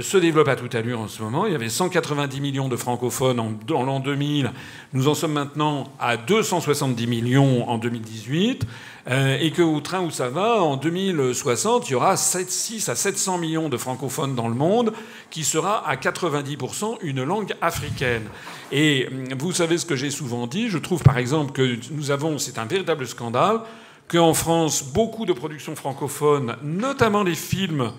se 0.00 0.16
développe 0.16 0.48
à 0.48 0.56
toute 0.56 0.74
allure 0.74 1.00
en 1.00 1.08
ce 1.08 1.22
moment. 1.22 1.46
Il 1.46 1.52
y 1.52 1.54
avait 1.54 1.68
190 1.68 2.40
millions 2.40 2.68
de 2.68 2.76
francophones 2.76 3.38
en, 3.38 3.52
l'an 3.68 4.00
2000. 4.00 4.50
Nous 4.92 5.08
en 5.08 5.14
sommes 5.14 5.32
maintenant 5.32 5.84
à 6.00 6.16
270 6.16 7.06
millions 7.06 7.68
en 7.68 7.78
2018. 7.78 8.66
Euh, 9.08 9.38
et 9.40 9.52
qu'au 9.52 9.78
train 9.80 10.00
où 10.00 10.10
ça 10.10 10.28
va, 10.28 10.60
en 10.60 10.76
2060, 10.76 11.88
il 11.88 11.92
y 11.92 11.94
aura 11.94 12.16
7, 12.16 12.50
6 12.50 12.88
à 12.88 12.96
700 12.96 13.38
millions 13.38 13.68
de 13.68 13.76
francophones 13.76 14.34
dans 14.34 14.48
le 14.48 14.54
monde, 14.56 14.92
qui 15.30 15.44
sera 15.44 15.88
à 15.88 15.94
90% 15.94 16.96
une 17.02 17.22
langue 17.22 17.54
africaine. 17.60 18.24
Et 18.72 19.06
hum, 19.08 19.28
vous 19.38 19.52
savez 19.52 19.78
ce 19.78 19.86
que 19.86 19.94
j'ai 19.94 20.10
souvent 20.10 20.48
dit. 20.48 20.68
Je 20.68 20.78
trouve 20.78 21.04
par 21.04 21.18
exemple 21.18 21.52
que 21.52 21.78
nous 21.92 22.10
avons, 22.10 22.38
c'est 22.38 22.58
un 22.58 22.64
véritable 22.64 23.06
scandale, 23.06 23.60
qu'en 24.08 24.34
France, 24.34 24.82
beaucoup 24.82 25.24
de 25.24 25.32
productions 25.32 25.76
francophones, 25.76 26.56
notamment 26.62 27.22
les 27.22 27.36
films, 27.36 27.92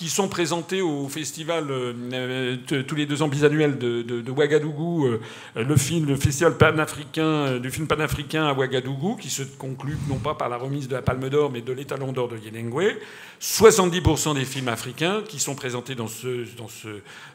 qui 0.00 0.08
sont 0.08 0.28
présentés 0.28 0.80
au 0.80 1.10
festival 1.10 1.66
euh, 1.70 2.56
tous 2.88 2.94
les 2.94 3.04
deux 3.04 3.20
ans 3.20 3.28
bisannuel 3.28 3.76
de, 3.76 4.30
Ouagadougou, 4.30 5.04
euh, 5.04 5.20
le, 5.54 5.76
film, 5.76 6.16
festival 6.16 6.56
panafricain, 6.56 7.22
euh, 7.22 7.58
du 7.58 7.70
film 7.70 7.86
panafricain 7.86 8.46
à 8.46 8.54
Ouagadougou, 8.54 9.16
qui 9.16 9.28
se 9.28 9.42
conclut 9.42 9.98
non 10.08 10.16
pas 10.16 10.34
par 10.34 10.48
la 10.48 10.56
remise 10.56 10.88
de 10.88 10.94
la 10.94 11.02
Palme 11.02 11.28
d'Or, 11.28 11.50
mais 11.52 11.60
de 11.60 11.74
l'étalon 11.74 12.12
d'or 12.12 12.28
de 12.28 12.38
Yenengwe. 12.38 12.96
70% 13.42 14.36
des 14.36 14.46
films 14.46 14.68
africains 14.68 15.20
qui 15.28 15.38
sont 15.38 15.54
présentés 15.54 15.94
dans 15.94 16.08
ce, 16.08 16.46
dans 16.56 16.68
ce 16.68 16.88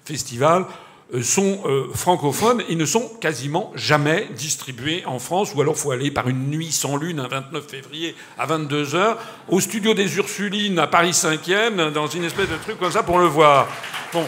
festival 0.03 0.63
euh, 0.63 0.94
sont 1.21 1.59
euh, 1.65 1.87
francophones 1.93 2.63
et 2.67 2.75
ne 2.75 2.85
sont 2.85 3.07
quasiment 3.21 3.71
jamais 3.75 4.27
distribués 4.35 5.03
en 5.05 5.19
France, 5.19 5.53
ou 5.53 5.61
alors 5.61 5.77
faut 5.77 5.91
aller 5.91 6.11
par 6.11 6.27
une 6.27 6.49
nuit 6.49 6.71
sans 6.71 6.97
lune 6.97 7.19
un 7.19 7.27
29 7.27 7.65
février 7.67 8.15
à 8.37 8.47
22h 8.47 9.17
au 9.49 9.59
studio 9.59 9.93
des 9.93 10.17
Ursulines 10.17 10.79
à 10.79 10.87
Paris 10.87 11.11
5e, 11.11 11.91
dans 11.91 12.07
une 12.07 12.23
espèce 12.23 12.49
de 12.49 12.57
truc 12.57 12.79
comme 12.79 12.91
ça 12.91 13.03
pour 13.03 13.19
le 13.19 13.27
voir. 13.27 13.67
Bon. 14.13 14.25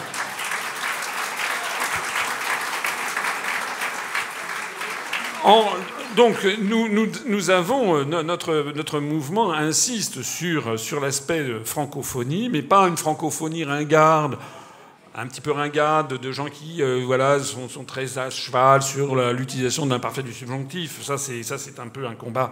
donc 6.15 6.35
nous, 7.25 7.49
avons, 7.51 7.97
euh, 7.97 8.03
notre, 8.03 8.71
notre 8.75 8.99
mouvement 8.99 9.53
insiste 9.53 10.21
sur, 10.21 10.79
sur 10.79 10.99
l'aspect 10.99 11.45
francophonie, 11.63 12.49
mais 12.49 12.61
pas 12.61 12.87
une 12.87 12.97
francophonie 12.97 13.63
ringarde 13.63 14.37
un 15.17 15.25
petit 15.25 15.41
peu 15.41 15.51
ringade 15.51 16.13
de 16.13 16.31
gens 16.31 16.45
qui 16.45 16.83
euh, 16.83 17.01
voilà, 17.03 17.39
sont, 17.39 17.83
très 17.85 18.19
à 18.19 18.29
cheval 18.29 18.83
sur 18.83 19.15
l'utilisation 19.33 19.87
de 19.87 19.91
l'imparfait 19.91 20.21
du 20.21 20.31
subjonctif. 20.31 21.01
Ça, 21.01 21.17
c'est, 21.17 21.79
un 21.79 21.87
peu 21.87 22.05
un 22.05 22.13
combat 22.13 22.51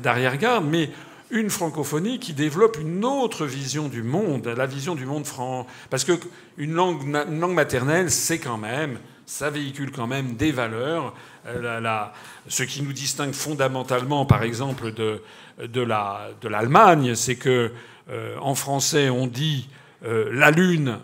d'arrière-garde. 0.00 0.64
Mais 0.64 0.90
une 1.30 1.50
francophonie 1.50 2.20
qui 2.20 2.32
développe 2.32 2.78
une 2.80 3.04
autre 3.04 3.46
vision 3.46 3.88
du 3.88 4.04
monde, 4.04 4.46
la 4.46 4.66
vision 4.66 4.94
du 4.94 5.06
monde 5.06 5.26
franc. 5.26 5.66
Parce 5.90 6.04
qu'une 6.04 6.72
langue, 6.72 7.02
une 7.02 7.40
langue 7.40 7.54
maternelle, 7.54 8.12
c'est 8.12 8.38
quand 8.38 8.58
même, 8.58 9.00
ça 9.26 9.50
véhicule 9.50 9.90
quand 9.90 10.06
même 10.06 10.36
des 10.36 10.52
valeurs. 10.52 11.14
Euh, 11.46 11.80
la, 11.80 12.12
ce 12.46 12.62
qui 12.62 12.82
nous 12.82 12.92
distingue 12.92 13.32
fondamentalement, 13.32 14.24
par 14.24 14.44
exemple, 14.44 14.92
de, 14.92 15.20
de, 15.58 15.80
la, 15.80 16.28
de 16.40 16.48
l'Allemagne, 16.48 17.16
c'est 17.16 17.36
que 17.36 17.72
euh, 18.08 18.36
en 18.40 18.54
français, 18.54 19.10
on 19.10 19.26
dit 19.26 19.68
la 20.06 20.50
lune 20.50 20.98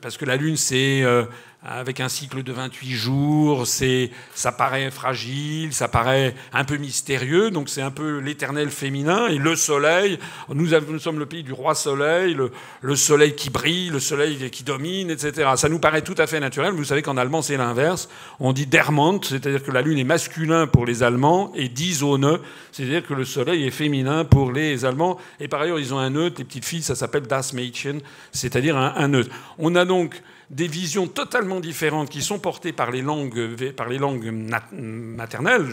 parce 0.00 0.16
que 0.16 0.24
la 0.24 0.36
Lune, 0.36 0.56
c'est 0.56 1.02
euh, 1.02 1.24
avec 1.62 2.00
un 2.00 2.08
cycle 2.08 2.42
de 2.42 2.52
28 2.52 2.90
jours, 2.92 3.66
c'est, 3.66 4.10
ça 4.34 4.50
paraît 4.50 4.90
fragile, 4.90 5.74
ça 5.74 5.88
paraît 5.88 6.34
un 6.54 6.64
peu 6.64 6.78
mystérieux, 6.78 7.50
donc 7.50 7.68
c'est 7.68 7.82
un 7.82 7.90
peu 7.90 8.18
l'éternel 8.18 8.70
féminin. 8.70 9.28
Et 9.28 9.36
le 9.36 9.54
Soleil, 9.56 10.18
nous, 10.48 10.68
sommes 10.98 11.18
le 11.18 11.26
pays 11.26 11.42
du 11.42 11.52
roi 11.52 11.74
Soleil, 11.74 12.34
le, 12.80 12.96
Soleil 12.96 13.34
qui 13.34 13.50
brille, 13.50 13.90
le 13.90 14.00
Soleil 14.00 14.50
qui 14.50 14.62
domine, 14.62 15.10
etc. 15.10 15.50
Ça 15.56 15.68
nous 15.68 15.78
paraît 15.78 16.00
tout 16.00 16.14
à 16.16 16.26
fait 16.26 16.40
naturel. 16.40 16.72
Vous 16.72 16.84
savez 16.84 17.02
qu'en 17.02 17.18
allemand, 17.18 17.42
c'est 17.42 17.58
l'inverse. 17.58 18.08
On 18.38 18.54
dit 18.54 18.66
dermont, 18.66 19.20
c'est-à-dire 19.22 19.62
que 19.62 19.70
la 19.70 19.82
Lune 19.82 19.98
est 19.98 20.04
masculin 20.04 20.66
pour 20.66 20.86
les 20.86 21.02
Allemands, 21.02 21.52
et 21.54 21.68
die 21.68 21.92
Sonne, 21.92 22.38
c'est-à-dire 22.72 23.06
que 23.06 23.12
le 23.12 23.26
Soleil 23.26 23.66
est 23.66 23.70
féminin 23.70 24.24
pour 24.24 24.50
les 24.50 24.86
Allemands. 24.86 25.18
Et 25.40 25.48
par 25.48 25.60
ailleurs, 25.60 25.78
ils 25.78 25.92
ont 25.92 25.98
un 25.98 26.10
neutre, 26.10 26.36
les 26.38 26.44
petites 26.44 26.64
filles, 26.64 26.82
ça 26.82 26.94
s'appelle 26.94 27.26
das 27.26 27.52
Mädchen, 27.52 28.00
c'est-à-dire 28.32 28.78
un, 28.78 28.94
un 28.96 29.08
neutre. 29.08 29.30
On 29.58 29.74
a 29.74 29.84
donc 29.84 30.22
des 30.50 30.66
visions 30.66 31.06
totalement 31.06 31.60
différentes 31.60 32.10
qui 32.10 32.22
sont 32.22 32.40
portées 32.40 32.72
par 32.72 32.90
les 32.90 33.02
langues, 33.02 33.72
par 33.72 33.88
les 33.88 33.98
langues 33.98 34.30
maternelles. 34.72 35.66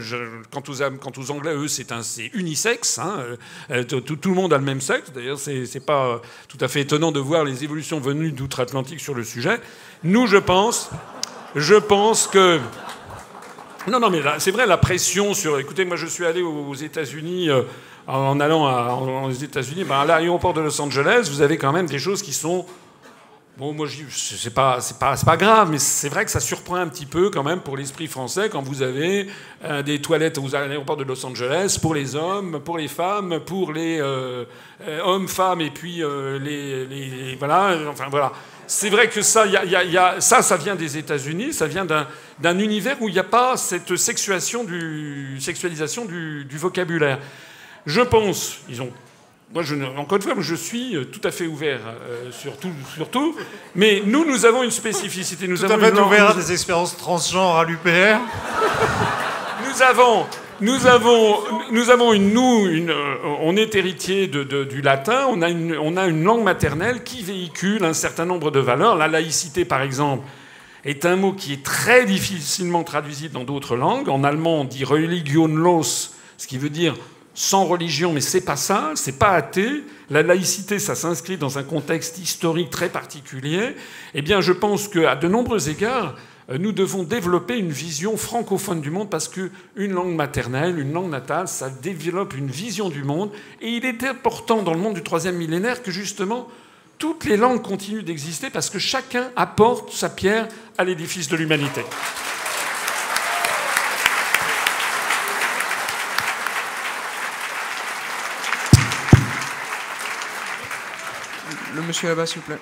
quant, 0.51 0.61
aux, 1.17 1.31
Anglais, 1.31 1.53
eux, 1.55 1.67
c'est 1.67 1.91
unisexe. 2.33 2.99
Hein. 2.99 3.23
Euh, 3.71 3.83
tout, 3.83 4.29
le 4.29 4.35
monde 4.35 4.53
a 4.53 4.57
le 4.57 4.63
même 4.63 4.81
sexe. 4.81 5.11
D'ailleurs, 5.11 5.39
c'est 5.39 5.85
pas 5.85 6.21
tout 6.47 6.59
à 6.61 6.67
fait 6.67 6.81
étonnant 6.81 7.11
de 7.11 7.19
voir 7.19 7.43
les 7.43 7.63
évolutions 7.63 7.99
venues 7.99 8.31
d'outre-Atlantique 8.31 8.99
sur 8.99 9.15
le 9.15 9.23
sujet. 9.23 9.59
Nous, 10.03 10.27
je 10.27 10.37
pense, 10.37 10.91
je 11.55 11.75
pense 11.75 12.27
que 12.27 12.59
non, 13.87 13.99
non, 13.99 14.09
mais 14.09 14.21
c'est 14.39 14.51
vrai, 14.51 14.67
la 14.67 14.77
pression 14.77 15.33
sur. 15.33 15.57
Écoutez, 15.59 15.85
moi, 15.85 15.95
je 15.95 16.05
suis 16.05 16.25
allé 16.25 16.41
aux 16.41 16.75
États-Unis. 16.75 17.49
Euh, 17.49 17.63
en 18.07 18.39
allant 18.39 19.25
aux 19.25 19.31
États-Unis, 19.31 19.83
ben, 19.83 19.99
à 19.99 20.05
l'aéroport 20.05 20.53
de 20.53 20.61
Los 20.61 20.79
Angeles, 20.79 21.27
vous 21.29 21.41
avez 21.41 21.57
quand 21.57 21.73
même 21.73 21.87
des 21.87 21.99
choses 21.99 22.21
qui 22.21 22.31
sont 22.31 22.65
Bon, 23.57 23.73
moi, 23.73 23.87
c'est 24.11 24.53
pas, 24.53 24.77
pas, 24.99 25.35
grave, 25.35 25.71
mais 25.71 25.79
c'est 25.79 26.09
vrai 26.09 26.23
que 26.25 26.29
ça 26.29 26.39
surprend 26.39 26.75
un 26.75 26.87
petit 26.87 27.07
peu 27.07 27.31
quand 27.31 27.41
même 27.41 27.61
pour 27.61 27.75
l'esprit 27.75 28.05
français 28.05 28.49
quand 28.51 28.61
vous 28.61 28.83
avez 28.83 29.25
euh, 29.63 29.81
des 29.81 29.99
toilettes 29.99 30.37
aux 30.37 30.55
aéroports 30.55 30.95
de 30.95 31.03
Los 31.03 31.25
Angeles 31.25 31.79
pour 31.81 31.95
les 31.95 32.15
hommes, 32.15 32.61
pour 32.63 32.77
les 32.77 32.87
femmes, 32.87 33.39
pour 33.43 33.73
les 33.73 33.99
euh, 33.99 34.45
euh, 34.87 35.01
hommes, 35.03 35.27
femmes 35.27 35.61
et 35.61 35.71
puis 35.71 36.03
les, 36.39 37.35
voilà, 37.39 37.75
enfin 37.89 38.05
voilà. 38.11 38.31
C'est 38.67 38.91
vrai 38.91 39.09
que 39.09 39.23
ça, 39.23 39.47
y 39.47 39.53
y 39.53 39.97
a, 39.97 40.21
ça, 40.21 40.43
ça 40.43 40.57
vient 40.57 40.75
des 40.75 40.99
États-Unis, 40.99 41.53
ça 41.53 41.65
vient 41.65 41.85
d'un 41.85 42.59
univers 42.59 43.01
où 43.01 43.09
il 43.09 43.13
n'y 43.13 43.19
a 43.19 43.23
pas 43.23 43.57
cette 43.57 43.95
sexualisation 43.95 44.65
du, 44.65 45.39
du 46.47 46.57
vocabulaire. 46.59 47.17
Je 47.87 48.01
pense, 48.01 48.59
ils 48.69 48.83
ont 48.83 48.91
moi, 49.53 49.63
je, 49.63 49.75
encore 49.97 50.17
une 50.17 50.21
fois, 50.23 50.33
je 50.39 50.55
suis 50.55 50.95
euh, 50.95 51.05
tout 51.05 51.21
à 51.23 51.31
fait 51.31 51.47
ouvert 51.47 51.79
euh, 51.87 52.31
sur, 52.31 52.57
tout, 52.57 53.35
mais 53.75 54.03
nous, 54.05 54.25
nous 54.25 54.45
avons 54.45 54.61
une 54.61 54.71
spécificité. 54.71 55.47
Nous 55.47 55.57
tout 55.57 55.65
à 55.65 55.77
fait 55.77 55.99
ouvert 55.99 56.31
à 56.31 56.33
des 56.33 56.51
expériences 56.51 56.97
transgenres 56.97 57.57
à 57.57 57.63
l'UPR 57.63 58.19
Nous 59.65 59.81
avons 59.81 60.25
nous 60.59 60.87
avons, 60.87 61.37
nous 61.71 61.91
avons 61.91 62.13
une, 62.13 62.33
nous, 62.33 62.67
une, 62.67 62.91
on 63.41 63.55
est 63.55 63.75
héritier 63.75 64.25
de, 64.25 64.63
du 64.63 64.81
latin, 64.81 65.27
on 65.29 65.43
a, 65.43 65.49
une, 65.49 65.77
on 65.77 65.95
a 65.97 66.07
une 66.07 66.23
langue 66.23 66.43
maternelle 66.43 67.03
qui 67.03 67.21
véhicule 67.21 67.85
un 67.85 67.93
certain 67.93 68.25
nombre 68.25 68.49
de 68.49 68.59
valeurs. 68.59 68.95
La 68.95 69.07
laïcité, 69.07 69.65
par 69.65 69.83
exemple, 69.83 70.25
est 70.83 71.05
un 71.05 71.15
mot 71.15 71.31
qui 71.31 71.53
est 71.53 71.63
très 71.63 72.05
difficilement 72.05 72.83
traduisible 72.83 73.35
dans 73.35 73.43
d'autres 73.43 73.75
langues. 73.75 74.09
En 74.09 74.23
allemand, 74.23 74.61
on 74.61 74.63
dit 74.63 74.83
religionlos, 74.83 76.09
ce 76.37 76.47
qui 76.47 76.57
veut 76.57 76.71
dire 76.71 76.95
sans 77.37 77.65
religion, 77.65 78.13
mais 78.13 78.21
c'est 78.21 78.41
pas 78.41 78.55
ça, 78.55 78.93
c'est 78.95 79.19
pas 79.19 79.29
athée. 79.29 79.83
La 80.09 80.23
laïcité, 80.23 80.79
ça 80.79 80.95
s'inscrit 80.95 81.37
dans 81.37 81.59
un 81.59 81.63
contexte 81.63 82.17
historique 82.17 82.71
très 82.71 82.89
particulier. 82.89 83.75
Eh 84.15 84.23
bien, 84.23 84.41
je 84.41 84.51
pense 84.51 84.87
qu'à 84.87 85.15
de 85.15 85.27
nombreux 85.27 85.69
égards, 85.69 86.15
euh, 86.49 86.57
nous 86.57 86.71
devons 86.71 87.03
développer 87.03 87.59
une 87.59 87.69
vision 87.69 88.17
francophone 88.17 88.81
du 88.81 88.89
monde 88.89 89.11
parce 89.11 89.27
qu'une 89.27 89.51
langue 89.91 90.15
maternelle, 90.15 90.79
une 90.79 90.91
langue 90.91 91.11
natale, 91.11 91.47
ça 91.47 91.69
développe 91.69 92.35
une 92.35 92.49
vision 92.49 92.89
du 92.89 93.03
monde. 93.03 93.29
Et 93.61 93.69
il 93.69 93.85
est 93.85 94.03
important 94.03 94.63
dans 94.63 94.73
le 94.73 94.79
monde 94.79 94.95
du 94.95 95.03
troisième 95.03 95.35
millénaire 95.35 95.83
que 95.83 95.91
justement 95.91 96.47
toutes 96.97 97.25
les 97.25 97.37
langues 97.37 97.61
continuent 97.61 98.03
d'exister 98.03 98.49
parce 98.49 98.71
que 98.71 98.79
chacun 98.79 99.29
apporte 99.35 99.91
sa 99.91 100.09
pierre 100.09 100.47
à 100.79 100.83
l'édifice 100.83 101.29
de 101.29 101.35
l'humanité. 101.35 101.83
Le 111.77 111.83
monsieur 111.83 112.07
là-bas, 112.07 112.25
s'il 112.25 112.39
vous 112.39 112.47
plaît. 112.47 112.57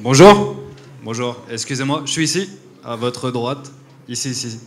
Bonjour. 0.00 0.60
Bonjour. 1.04 1.36
Excusez-moi, 1.48 2.02
je 2.04 2.10
suis 2.10 2.24
ici, 2.24 2.50
à 2.82 2.96
votre 2.96 3.30
droite. 3.30 3.70
Ici, 4.08 4.30
ici. 4.30 4.58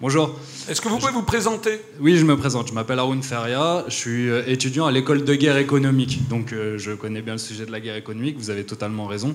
Bonjour. 0.00 0.38
Est-ce 0.68 0.80
que 0.80 0.88
vous 0.88 0.98
pouvez 0.98 1.10
vous 1.10 1.24
présenter? 1.24 1.80
Oui, 1.98 2.16
je 2.16 2.24
me 2.24 2.36
présente. 2.36 2.68
Je 2.68 2.72
m'appelle 2.72 3.00
Haroun 3.00 3.20
Feria. 3.20 3.84
Je 3.88 3.94
suis 3.94 4.30
euh, 4.30 4.44
étudiant 4.46 4.86
à 4.86 4.92
l'école 4.92 5.24
de 5.24 5.34
guerre 5.34 5.56
économique. 5.56 6.28
Donc, 6.28 6.52
euh, 6.52 6.78
je 6.78 6.92
connais 6.92 7.20
bien 7.20 7.32
le 7.32 7.38
sujet 7.38 7.66
de 7.66 7.72
la 7.72 7.80
guerre 7.80 7.96
économique. 7.96 8.38
Vous 8.38 8.50
avez 8.50 8.62
totalement 8.62 9.08
raison. 9.08 9.34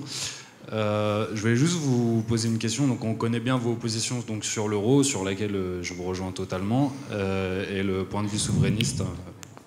Euh, 0.72 1.26
je 1.34 1.40
voulais 1.42 1.56
juste 1.56 1.76
vous 1.76 2.24
poser 2.26 2.48
une 2.48 2.58
question. 2.58 2.86
Donc, 2.86 3.04
on 3.04 3.14
connaît 3.14 3.40
bien 3.40 3.58
vos 3.58 3.74
positions 3.74 4.24
donc, 4.26 4.46
sur 4.46 4.68
l'euro, 4.68 5.02
sur 5.02 5.22
laquelle 5.22 5.54
je 5.82 5.92
vous 5.92 6.04
rejoins 6.04 6.32
totalement, 6.32 6.94
et 7.12 7.82
le 7.82 8.04
point 8.04 8.22
de 8.22 8.28
vue 8.28 8.38
souverainiste 8.38 9.02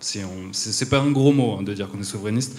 c'est 0.01 0.89
pas 0.89 0.99
un 0.99 1.11
gros 1.11 1.31
mot 1.31 1.57
hein, 1.59 1.63
de 1.63 1.73
dire 1.73 1.89
qu'on 1.89 1.99
est 1.99 2.03
souverainiste. 2.03 2.57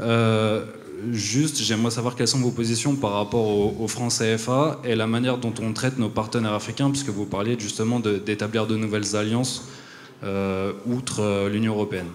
Euh, 0.00 0.64
juste, 1.10 1.58
j'aimerais 1.58 1.90
savoir 1.90 2.14
quelles 2.16 2.28
sont 2.28 2.40
vos 2.40 2.50
positions 2.50 2.96
par 2.96 3.12
rapport 3.12 3.80
au, 3.80 3.88
franc 3.88 4.08
CFA 4.08 4.80
et 4.84 4.94
la 4.94 5.06
manière 5.06 5.38
dont 5.38 5.54
on 5.60 5.72
traite 5.72 5.98
nos 5.98 6.08
partenaires 6.08 6.54
africains, 6.54 6.90
puisque 6.90 7.08
vous 7.08 7.26
parliez 7.26 7.58
justement 7.58 8.00
d'établir 8.00 8.66
de, 8.66 8.76
nouvelles 8.76 9.16
alliances 9.16 9.68
euh, 10.24 10.72
outre 10.86 11.20
euh, 11.20 11.48
l'Union 11.48 11.74
européenne. 11.74 12.08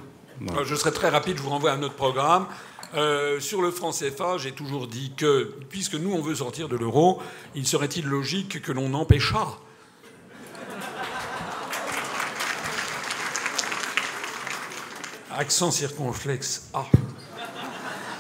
Je 0.64 0.73
serai 0.73 0.91
très 0.91 1.10
rapide, 1.10 1.38
je 1.38 1.43
vous 1.43 1.49
renvoie 1.49 1.72
à 1.72 1.76
un 1.76 1.84
autre 1.84 1.93
programme. 1.93 2.48
sur 3.39 3.61
le 3.61 3.69
franc 3.69 3.91
CFA, 3.91 4.38
j'ai 4.39 4.52
toujours 4.52 4.88
dit 4.88 5.11
que, 5.15 5.53
puisque 5.69 5.93
nous 5.93 6.14
on 6.14 6.22
veut 6.22 6.35
sortir 6.35 6.68
de 6.68 6.76
l'euro, 6.76 7.22
il 7.53 7.68
serait-il 7.68 8.07
logique 8.07 8.60
que 8.61 8.72
l'on 8.72 8.93
empêchât 8.95 9.60
accent 15.38 15.72
circonflexe 15.72 16.70
A, 16.74 16.86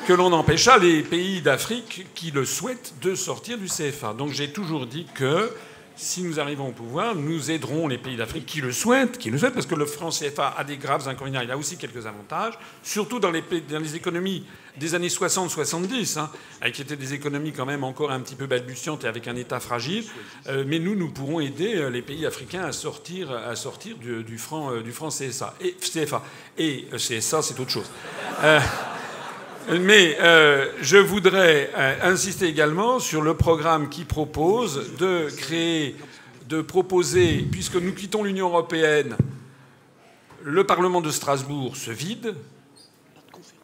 que 0.07 0.13
l'on 0.13 0.31
empêcha 0.33 0.77
les 0.77 1.01
pays 1.03 1.41
d'Afrique 1.41 2.07
qui 2.15 2.31
le 2.31 2.45
souhaitent 2.45 2.93
de 3.01 3.15
sortir 3.15 3.57
du 3.57 3.67
CFA. 3.67 4.13
Donc 4.13 4.31
j'ai 4.31 4.51
toujours 4.51 4.87
dit 4.87 5.05
que 5.13 5.53
si 6.01 6.23
nous 6.23 6.39
arrivons 6.39 6.69
au 6.69 6.71
pouvoir, 6.71 7.15
nous 7.15 7.51
aiderons 7.51 7.87
les 7.87 7.99
pays 7.99 8.17
d'Afrique 8.17 8.47
qui 8.47 8.59
le 8.59 8.71
souhaitent, 8.71 9.17
qui 9.19 9.29
le 9.29 9.37
souhaitent, 9.37 9.53
parce 9.53 9.67
que 9.67 9.75
le 9.75 9.85
franc 9.85 10.09
CFA 10.09 10.55
a 10.57 10.63
des 10.63 10.77
graves 10.77 11.07
inconvénients. 11.07 11.41
Il 11.41 11.51
a 11.51 11.57
aussi 11.57 11.77
quelques 11.77 12.07
avantages, 12.07 12.57
surtout 12.81 13.19
dans 13.19 13.29
les, 13.29 13.43
dans 13.69 13.79
les 13.79 13.95
économies 13.95 14.45
des 14.77 14.95
années 14.95 15.09
60-70, 15.09 16.19
hein, 16.19 16.29
qui 16.71 16.81
étaient 16.81 16.95
des 16.95 17.13
économies 17.13 17.51
quand 17.51 17.65
même 17.65 17.83
encore 17.83 18.11
un 18.11 18.19
petit 18.19 18.35
peu 18.35 18.47
balbutiantes 18.47 19.03
et 19.03 19.07
avec 19.07 19.27
un 19.27 19.35
État 19.35 19.59
fragile. 19.59 20.03
Euh, 20.47 20.63
mais 20.65 20.79
nous, 20.79 20.95
nous 20.95 21.09
pourrons 21.09 21.39
aider 21.39 21.75
euh, 21.75 21.89
les 21.89 22.01
pays 22.01 22.25
africains 22.25 22.63
à 22.63 22.71
sortir, 22.71 23.31
à 23.31 23.55
sortir 23.55 23.95
du, 23.97 24.37
franc, 24.37 24.71
euh, 24.71 24.81
CSA 24.81 25.53
et, 25.61 25.73
CFA. 25.73 26.23
Et 26.57 26.87
CSA, 26.95 27.41
c'est 27.41 27.59
autre 27.59 27.71
chose. 27.71 27.89
Mais 29.69 30.17
je 30.81 30.97
voudrais 30.97 31.69
insister 32.01 32.47
également 32.47 32.99
sur 32.99 33.21
le 33.21 33.35
programme 33.35 33.89
qui 33.89 34.05
propose 34.05 34.97
de 34.97 35.27
créer, 35.37 35.95
de 36.47 36.61
proposer, 36.61 37.45
puisque 37.51 37.75
nous 37.75 37.93
quittons 37.93 38.23
l'Union 38.23 38.47
européenne, 38.47 39.15
le 40.43 40.63
Parlement 40.65 41.01
de 41.01 41.11
Strasbourg 41.11 41.75
se 41.75 41.91
vide, 41.91 42.35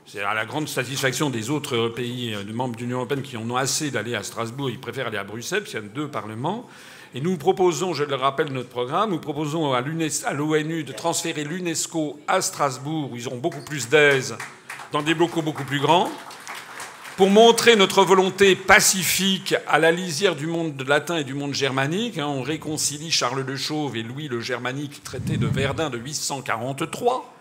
c'est 0.06 0.22
à 0.22 0.34
la 0.34 0.46
grande 0.46 0.70
satisfaction 0.70 1.30
des 1.30 1.50
autres 1.50 1.90
pays 1.90 2.34
euh, 2.34 2.42
membres 2.54 2.78
de 2.78 2.82
l'Union 2.82 3.00
européenne 3.00 3.22
qui 3.22 3.36
en 3.36 3.50
ont 3.50 3.58
assez 3.58 3.92
d'aller 3.92 4.16
à 4.16 4.24
Strasbourg. 4.24 4.70
Ils 4.70 4.80
préfèrent 4.80 5.08
aller 5.08 5.18
à 5.18 5.26
Bruxelles, 5.26 5.60
parce 5.60 5.72
qu'il 5.72 5.82
y 5.82 5.84
a 5.84 5.86
deux 5.86 6.08
parlements. 6.08 6.66
Et 7.14 7.20
nous 7.20 7.36
proposons, 7.36 7.94
je 7.94 8.06
le 8.06 8.16
rappelle 8.16 8.54
notre 8.54 8.70
programme, 8.70 9.10
nous 9.10 9.20
proposons 9.20 9.74
à 9.74 9.82
l'ONU 9.82 10.84
de 10.86 10.94
transférer 10.94 11.44
l'UNESCO 11.44 12.22
à 12.26 12.42
Strasbourg, 12.42 13.12
où 13.12 13.18
ils 13.18 13.28
auront 13.28 13.40
beaucoup 13.40 13.64
plus 13.66 13.90
d'aise, 13.90 14.38
dans 14.92 15.02
des 15.02 15.14
locaux 15.14 15.42
beaucoup 15.42 15.64
plus 15.64 15.80
grands, 15.80 16.10
pour 17.18 17.30
montrer 17.30 17.76
notre 17.76 18.04
volonté 18.04 18.56
pacifique 18.56 19.56
à 19.68 19.80
la 19.80 19.92
lisière 19.92 20.36
du 20.36 20.46
monde 20.46 20.84
latin 20.88 21.18
et 21.18 21.24
du 21.24 21.34
monde 21.34 21.54
germanique. 21.54 22.20
Hein. 22.20 22.28
On 22.28 22.44
réconcilie 22.44 23.10
Charles 23.10 23.42
le 23.42 23.58
Chauve 23.58 23.98
et 23.98 24.04
Louis 24.04 24.28
le 24.28 24.40
Germanique, 24.40 25.04
traité 25.04 25.38
de 25.38 25.48
Verdun 25.48 25.90
de 25.90 25.98
843 25.98 27.34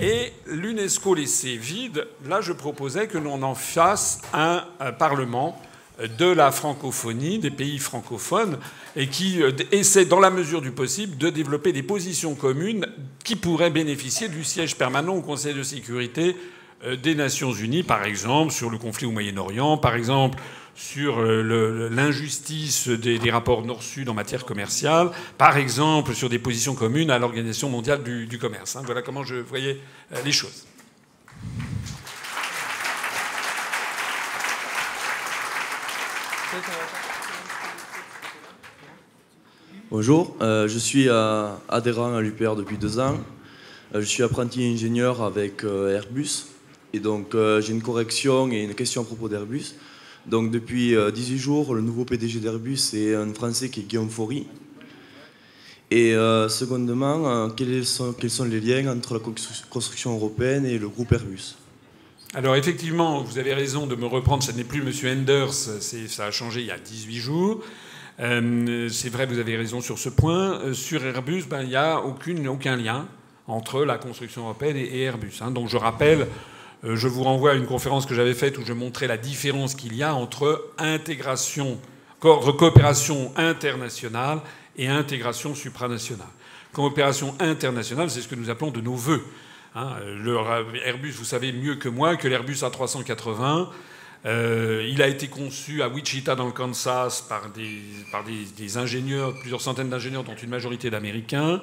et 0.00 0.32
l'UNESCO 0.46 1.14
laissé 1.14 1.56
vide, 1.56 2.06
là 2.26 2.40
je 2.40 2.52
proposais 2.52 3.08
que 3.08 3.18
l'on 3.18 3.42
en 3.42 3.54
fasse 3.54 4.22
un, 4.32 4.64
parlement 4.98 5.60
de 6.06 6.26
la 6.26 6.50
francophonie, 6.50 7.38
des 7.38 7.50
pays 7.50 7.78
francophones, 7.78 8.58
et 8.96 9.08
qui 9.08 9.42
euh, 9.42 9.52
essaie, 9.70 10.04
dans 10.04 10.20
la 10.20 10.30
mesure 10.30 10.60
du 10.60 10.72
possible, 10.72 11.16
de 11.16 11.30
développer 11.30 11.72
des 11.72 11.82
positions 11.82 12.34
communes 12.34 12.86
qui 13.24 13.36
pourraient 13.36 13.70
bénéficier 13.70 14.28
du 14.28 14.44
siège 14.44 14.76
permanent 14.76 15.14
au 15.14 15.20
Conseil 15.20 15.54
de 15.54 15.62
sécurité 15.62 16.36
euh, 16.84 16.96
des 16.96 17.14
Nations 17.14 17.52
Unies, 17.52 17.82
par 17.82 18.04
exemple, 18.04 18.52
sur 18.52 18.70
le 18.70 18.78
conflit 18.78 19.06
au 19.06 19.12
Moyen-Orient, 19.12 19.78
par 19.78 19.94
exemple, 19.94 20.38
sur 20.74 21.20
euh, 21.20 21.88
l'injustice 21.90 22.88
des, 22.88 23.30
rapports 23.30 23.64
nord-sud 23.64 24.08
en 24.08 24.14
matière 24.14 24.44
commerciale, 24.44 25.10
par 25.36 25.58
exemple 25.58 26.14
sur 26.14 26.30
des 26.30 26.38
positions 26.38 26.74
communes 26.74 27.10
à 27.10 27.18
l'Organisation 27.18 27.68
mondiale 27.68 28.02
du, 28.02 28.38
commerce. 28.38 28.76
Hein. 28.76 28.82
Voilà 28.86 29.02
comment 29.02 29.22
je 29.22 29.34
voyais 29.36 29.78
les 30.24 30.32
choses. 30.32 30.64
Bonjour, 39.90 40.36
euh, 40.40 40.68
je 40.68 40.78
suis 40.78 41.08
adhérent 41.68 42.14
à 42.14 42.20
l'UPR 42.20 42.56
depuis 42.56 42.78
deux 42.78 42.98
ans. 42.98 43.18
je 43.94 44.00
suis 44.00 44.22
apprenti 44.22 44.64
ingénieur 44.64 45.22
avec 45.22 45.64
Airbus. 45.64 46.46
Et 46.94 47.00
donc 47.00 47.34
j'ai 47.34 47.72
une 47.72 47.82
correction 47.82 48.50
et 48.52 48.62
une 48.62 48.74
question 48.74 49.02
à 49.02 49.04
propos 49.04 49.28
d'Airbus. 49.28 49.74
Donc 50.26 50.50
depuis 50.50 50.94
18 50.94 50.94
euh, 50.96 51.38
jours, 51.38 51.74
le 51.74 51.80
nouveau 51.80 52.04
PDG 52.04 52.38
d'Airbus 52.38 52.94
est 52.94 53.14
un 53.14 53.32
Français 53.34 53.70
qui 53.70 53.80
est 53.80 53.82
Guillaume 53.84 54.10
Faury. 54.10 54.46
Et 55.90 56.14
euh, 56.14 56.48
secondement, 56.48 57.28
euh, 57.28 57.48
quels, 57.48 57.84
sont, 57.84 58.14
les 58.44 58.60
liens 58.60 58.96
entre 58.96 59.14
la 59.14 59.20
construction 59.68 60.14
européenne 60.14 60.64
et 60.64 60.78
le 60.78 60.88
groupe 60.88 61.12
Airbus? 61.12 61.56
Alors 62.34 62.56
effectivement, 62.56 63.22
vous 63.22 63.38
avez 63.38 63.54
raison 63.54 63.86
de 63.86 63.94
me 63.94 64.06
reprendre, 64.06 64.42
ce 64.42 64.52
n'est 64.52 64.64
plus 64.64 64.80
M. 64.80 65.20
Enders, 65.20 65.52
ça 65.52 66.24
a 66.24 66.30
changé 66.30 66.60
il 66.60 66.66
y 66.66 66.70
a 66.70 66.78
18 66.78 67.16
jours. 67.18 67.60
c'est 68.18 69.10
vrai, 69.10 69.26
vous 69.26 69.38
avez 69.38 69.56
raison 69.56 69.80
sur 69.80 69.98
ce 69.98 70.08
point. 70.08 70.72
sur 70.72 71.04
Airbus, 71.04 71.44
ben, 71.48 71.62
il 71.62 71.68
n'y 71.68 71.76
a 71.76 72.00
aucun 72.00 72.76
lien 72.76 73.06
entre 73.46 73.84
la 73.84 73.98
construction 73.98 74.42
européenne 74.42 74.76
et, 74.76 75.02
Airbus. 75.02 75.40
Hein. 75.40 75.50
Donc 75.50 75.68
je 75.68 75.76
rappelle 75.76 76.26
euh, 76.84 76.96
je 76.96 77.06
vous 77.06 77.22
renvoie 77.22 77.52
à 77.52 77.54
une 77.54 77.66
conférence 77.66 78.06
que 78.06 78.14
j'avais 78.14 78.34
faite 78.34 78.58
où 78.58 78.64
je 78.64 78.72
montrais 78.72 79.06
la 79.06 79.16
différence 79.16 79.74
qu'il 79.74 79.94
y 79.94 80.02
a 80.02 80.14
entre 80.14 80.70
intégration, 80.78 81.78
coopération 82.20 83.32
internationale 83.36 84.40
et 84.76 84.88
intégration 84.88 85.54
supranationale. 85.54 86.26
Coopération 86.72 87.34
internationale, 87.38 88.10
c'est 88.10 88.20
ce 88.20 88.28
que 88.28 88.34
nous 88.34 88.50
appelons 88.50 88.70
de 88.70 88.80
nos 88.80 88.94
voeux. 88.94 89.24
Hein. 89.74 89.96
le 90.04 90.36
Airbus, 90.84 91.12
vous 91.12 91.24
savez 91.24 91.52
mieux 91.52 91.76
que 91.76 91.88
moi 91.88 92.16
que 92.16 92.28
l'Airbus 92.28 92.56
A380, 92.62 93.68
euh, 94.24 94.86
il 94.88 95.02
a 95.02 95.08
été 95.08 95.28
conçu 95.28 95.82
à 95.82 95.88
Wichita 95.88 96.36
dans 96.36 96.46
le 96.46 96.52
Kansas 96.52 97.22
par 97.22 97.50
des, 97.50 97.80
par 98.12 98.22
des 98.24 98.76
ingénieurs, 98.76 99.34
plusieurs 99.40 99.60
centaines 99.60 99.88
d'ingénieurs, 99.88 100.24
dont 100.24 100.34
une 100.34 100.50
majorité 100.50 100.90
d'Américains, 100.90 101.62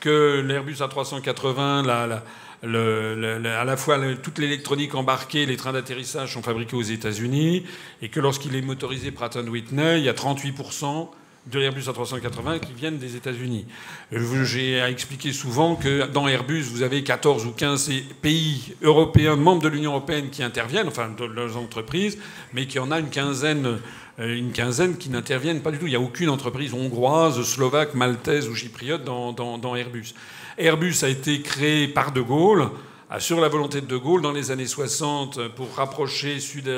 que 0.00 0.40
l'Airbus 0.40 0.74
A380, 0.74 1.84
la, 1.84 2.06
la 2.06 2.22
à 2.62 3.64
la 3.64 3.76
fois 3.76 3.98
toute 4.16 4.38
l'électronique 4.38 4.94
embarquée, 4.94 5.46
les 5.46 5.56
trains 5.56 5.72
d'atterrissage 5.72 6.32
sont 6.32 6.42
fabriqués 6.42 6.76
aux 6.76 6.82
États-Unis, 6.82 7.64
et 8.02 8.08
que 8.08 8.20
lorsqu'il 8.20 8.54
est 8.56 8.62
motorisé 8.62 9.10
Pratt 9.10 9.36
Whitney, 9.36 9.98
il 9.98 10.04
y 10.04 10.08
a 10.08 10.14
38% 10.14 11.08
de 11.50 11.58
l'Airbus 11.58 11.82
A380 11.82 12.60
qui 12.60 12.72
viennent 12.72 12.98
des 12.98 13.16
États-Unis. 13.16 13.66
J'ai 14.12 14.78
expliqué 14.80 15.32
souvent 15.32 15.76
que 15.76 16.06
dans 16.06 16.28
Airbus, 16.28 16.62
vous 16.62 16.82
avez 16.82 17.02
14 17.02 17.46
ou 17.46 17.52
15 17.52 17.90
pays 18.20 18.74
européens, 18.82 19.36
membres 19.36 19.62
de 19.62 19.68
l'Union 19.68 19.92
européenne, 19.92 20.30
qui 20.30 20.42
interviennent, 20.42 20.88
enfin 20.88 21.10
de 21.16 21.24
leurs 21.24 21.56
entreprises, 21.56 22.18
mais 22.52 22.66
qu'il 22.66 22.76
y 22.76 22.80
en 22.80 22.90
a 22.90 22.98
une 22.98 23.10
quinzaine, 23.10 23.78
euh, 24.20 24.36
une 24.36 24.52
quinzaine 24.52 24.96
qui 24.96 25.10
n'interviennent 25.10 25.62
pas 25.62 25.70
du 25.70 25.78
tout. 25.78 25.86
Il 25.86 25.90
n'y 25.90 25.96
a 25.96 26.00
aucune 26.00 26.28
entreprise 26.28 26.74
hongroise, 26.74 27.42
slovaque, 27.42 27.94
maltaise 27.94 28.48
ou 28.48 28.54
chypriote 28.54 29.04
dans 29.04 29.74
Airbus. 29.76 30.14
Airbus 30.58 30.96
a 31.02 31.08
été 31.08 31.40
créé 31.40 31.88
par 31.88 32.12
De 32.12 32.20
Gaulle 32.20 32.70
sur 33.18 33.40
la 33.40 33.48
volonté 33.48 33.80
de 33.80 33.86
De 33.86 33.96
Gaulle 33.96 34.20
dans 34.20 34.32
les 34.32 34.50
années 34.50 34.66
60 34.66 35.48
pour 35.54 35.74
rapprocher 35.74 36.40
Sud, 36.40 36.68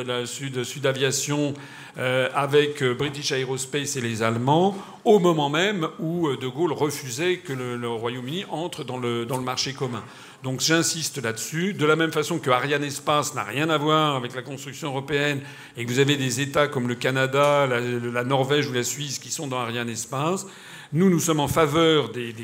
Aviation 0.84 1.54
euh, 1.98 2.28
avec 2.34 2.82
euh, 2.82 2.94
British 2.94 3.32
Aerospace 3.32 3.96
et 3.96 4.00
les 4.00 4.22
Allemands, 4.22 4.76
au 5.04 5.18
moment 5.18 5.50
même 5.50 5.88
où 5.98 6.28
euh, 6.28 6.36
De 6.36 6.46
Gaulle 6.46 6.72
refusait 6.72 7.38
que 7.38 7.52
le, 7.52 7.88
Royaume-Uni 7.88 8.44
entre 8.48 8.84
dans 8.84 8.96
le, 8.96 9.26
marché 9.44 9.72
commun. 9.72 10.04
Donc 10.44 10.60
j'insiste 10.60 11.20
là-dessus. 11.20 11.74
De 11.74 11.84
la 11.84 11.96
même 11.96 12.12
façon 12.12 12.38
que 12.38 12.48
Ariane 12.48 12.84
Espace 12.84 13.34
n'a 13.34 13.42
rien 13.42 13.68
à 13.68 13.76
voir 13.76 14.14
avec 14.14 14.36
la 14.36 14.42
construction 14.42 14.88
européenne 14.90 15.40
et 15.76 15.84
que 15.84 15.90
vous 15.90 15.98
avez 15.98 16.16
des 16.16 16.40
États 16.40 16.68
comme 16.68 16.86
le 16.86 16.94
Canada, 16.94 17.66
la, 17.66 18.24
Norvège 18.24 18.68
ou 18.68 18.72
la 18.72 18.84
Suisse 18.84 19.18
qui 19.18 19.32
sont 19.32 19.48
dans 19.48 19.58
Ariane 19.58 19.88
Espace, 19.88 20.46
nous, 20.92 21.10
nous 21.10 21.20
sommes 21.20 21.40
en 21.40 21.48
faveur 21.48 22.10
des 22.10 22.34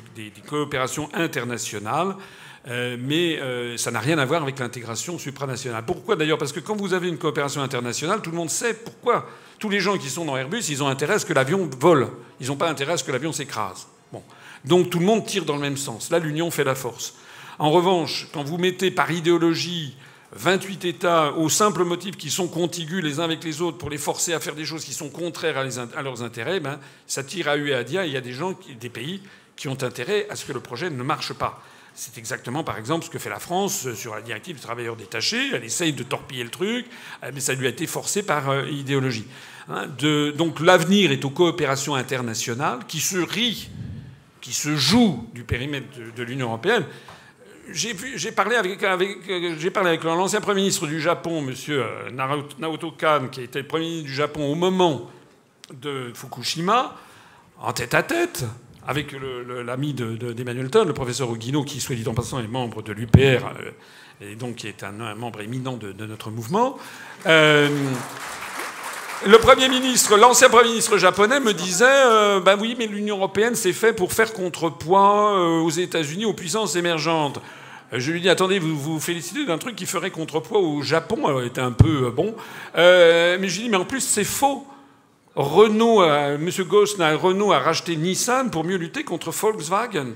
coopérations 0.48 1.08
internationales. 1.14 2.16
Euh, 2.68 2.96
mais 2.98 3.38
euh, 3.40 3.76
ça 3.76 3.90
n'a 3.92 4.00
rien 4.00 4.18
à 4.18 4.24
voir 4.24 4.42
avec 4.42 4.58
l'intégration 4.58 5.18
supranationale. 5.18 5.84
Pourquoi 5.86 6.16
d'ailleurs? 6.16 6.38
Parce 6.38 6.52
que 6.52 6.60
quand 6.60 6.74
vous 6.74 6.94
avez 6.94 7.08
une 7.08 7.18
coopération 7.18 7.62
internationale, 7.62 8.20
tout 8.22 8.30
le 8.30 8.36
monde 8.36 8.50
sait 8.50 8.74
pourquoi. 8.74 9.26
Tous 9.58 9.68
les 9.68 9.80
gens 9.80 9.96
qui 9.98 10.10
sont 10.10 10.24
dans 10.24 10.36
Airbus, 10.36 10.64
ils 10.68 10.82
ont 10.82 10.88
intérêt 10.88 11.14
à 11.14 11.18
ce 11.18 11.26
que 11.26 11.32
l'avion 11.32 11.68
vole. 11.78 12.08
Ils 12.40 12.48
n'ont 12.48 12.56
pas 12.56 12.68
intérêt 12.68 12.94
à 12.94 12.96
ce 12.96 13.04
que 13.04 13.12
l'avion 13.12 13.32
s'écrase. 13.32 13.86
Bon. 14.12 14.22
Donc 14.64 14.90
tout 14.90 14.98
le 14.98 15.06
monde 15.06 15.24
tire 15.24 15.44
dans 15.44 15.54
le 15.54 15.60
même 15.60 15.76
sens. 15.76 16.10
Là, 16.10 16.18
l'union 16.18 16.50
fait 16.50 16.64
la 16.64 16.74
force. 16.74 17.14
En 17.58 17.70
revanche, 17.70 18.28
quand 18.32 18.42
vous 18.42 18.58
mettez 18.58 18.90
par 18.90 19.10
idéologie 19.12 19.96
28 20.32 20.84
États 20.84 21.32
au 21.32 21.48
simple 21.48 21.84
motif 21.84 22.16
qu'ils 22.16 22.32
sont 22.32 22.48
contigus 22.48 23.02
les 23.02 23.20
uns 23.20 23.24
avec 23.24 23.44
les 23.44 23.62
autres 23.62 23.78
pour 23.78 23.90
les 23.90 23.96
forcer 23.96 24.34
à 24.34 24.40
faire 24.40 24.56
des 24.56 24.64
choses 24.64 24.84
qui 24.84 24.92
sont 24.92 25.08
contraires 25.08 25.56
à, 25.56 26.02
leurs 26.02 26.22
intérêts, 26.22 26.58
ben, 26.58 26.80
ça 27.06 27.22
tire 27.22 27.48
à 27.48 27.56
et 27.56 27.72
à 27.72 27.84
dia. 27.84 28.04
Il 28.04 28.12
y 28.12 28.16
a 28.16 28.20
des 28.20 28.32
gens, 28.32 28.54
des 28.80 28.88
pays 28.90 29.22
qui 29.54 29.68
ont 29.68 29.82
intérêt 29.82 30.26
à 30.28 30.36
ce 30.36 30.44
que 30.44 30.52
le 30.52 30.60
projet 30.60 30.90
ne 30.90 31.02
marche 31.02 31.32
pas. 31.32 31.62
C'est 31.98 32.18
exactement, 32.18 32.62
par 32.62 32.76
exemple, 32.76 33.06
ce 33.06 33.10
que 33.10 33.18
fait 33.18 33.30
la 33.30 33.38
France 33.38 33.90
sur 33.94 34.14
la 34.14 34.20
directive 34.20 34.56
des 34.56 34.62
travailleurs 34.62 34.96
détachés. 34.96 35.52
Elle 35.54 35.64
essaye 35.64 35.94
de 35.94 36.02
torpiller 36.02 36.44
le 36.44 36.50
truc, 36.50 36.84
euh, 37.24 37.30
mais 37.32 37.40
ça 37.40 37.54
lui 37.54 37.64
a 37.64 37.70
été 37.70 37.86
forcé 37.86 38.22
par 38.22 38.50
euh, 38.50 38.68
idéologie. 38.68 39.24
Hein, 39.70 39.86
donc 40.36 40.60
l'avenir 40.60 41.10
est 41.10 41.24
aux 41.24 41.30
coopérations 41.30 41.94
internationales 41.94 42.80
qui 42.86 43.00
se 43.00 43.16
rient, 43.16 43.70
qui 44.42 44.52
se 44.52 44.76
jouent 44.76 45.26
du 45.32 45.44
périmètre 45.44 45.86
de, 46.14 46.22
l'Union 46.22 46.48
européenne. 46.48 46.84
J'ai 47.72 48.30
parlé 48.30 48.56
avec, 48.56 48.82
l'ancien 50.04 50.42
Premier 50.42 50.60
ministre 50.60 50.86
du 50.86 51.00
Japon, 51.00 51.48
M. 51.48 51.54
Naoto 52.58 52.90
Kan, 52.90 53.28
qui 53.32 53.40
était 53.40 53.62
Premier 53.62 53.86
ministre 53.86 54.08
du 54.08 54.14
Japon 54.14 54.52
au 54.52 54.54
moment 54.54 55.10
de 55.72 56.12
Fukushima, 56.14 56.94
en 57.58 57.72
tête 57.72 57.94
à 57.94 58.02
tête 58.02 58.44
avec 58.86 59.14
l'ami 59.64 59.94
d'Emmanuel 59.94 60.70
Todd, 60.70 60.86
le 60.86 60.94
professeur 60.94 61.30
Oguino, 61.30 61.64
qui, 61.64 61.80
soit 61.80 61.96
dit 61.96 62.06
en 62.06 62.14
passant, 62.14 62.38
est 62.38 62.46
membre 62.46 62.82
de 62.82 62.92
l'UPR, 62.92 63.18
euh, 63.18 63.70
et 64.20 64.36
donc 64.36 64.56
qui 64.56 64.68
est 64.68 64.84
un, 64.84 65.14
membre 65.14 65.40
éminent 65.40 65.76
de, 65.76 65.92
notre 66.06 66.30
mouvement. 66.30 66.78
Euh, 67.26 67.68
le 69.26 69.38
Premier 69.38 69.68
ministre, 69.68 70.16
l'ancien 70.16 70.48
Premier 70.48 70.68
ministre 70.68 70.98
japonais 70.98 71.40
me 71.40 71.52
disait 71.52 72.40
Ben 72.44 72.56
oui, 72.60 72.76
mais 72.78 72.86
l'Union 72.86 73.16
européenne, 73.16 73.54
c'est 73.54 73.72
fait 73.72 73.92
pour 73.92 74.12
faire 74.12 74.32
contrepoids 74.32 75.62
aux 75.62 75.70
États-Unis, 75.70 76.26
aux 76.26 76.34
puissances 76.34 76.76
émergentes. 76.76 77.40
Je 77.92 78.12
lui 78.12 78.20
dis 78.20 78.28
attendez, 78.28 78.58
vous 78.58 78.76
vous 78.76 79.00
félicitez 79.00 79.46
d'un 79.46 79.58
truc 79.58 79.74
qui 79.74 79.86
ferait 79.86 80.10
contrepoids 80.10 80.60
au 80.60 80.82
Japon? 80.82 81.26
Alors, 81.26 81.40
il 81.40 81.46
était 81.46 81.62
un 81.62 81.72
peu 81.72 82.10
bon. 82.10 82.34
mais 82.76 83.48
je 83.48 83.56
lui 83.56 83.64
dis 83.64 83.70
mais 83.70 83.78
en 83.78 83.86
plus, 83.86 84.00
c'est 84.00 84.24
faux. 84.24 84.66
Renault, 85.36 86.02
M. 86.02 86.50
Gosselin, 86.66 87.14
Renault 87.14 87.52
a 87.52 87.58
racheté 87.58 87.96
Nissan 87.96 88.50
pour 88.50 88.64
mieux 88.64 88.76
lutter 88.76 89.04
contre 89.04 89.30
Volkswagen. 89.30 90.14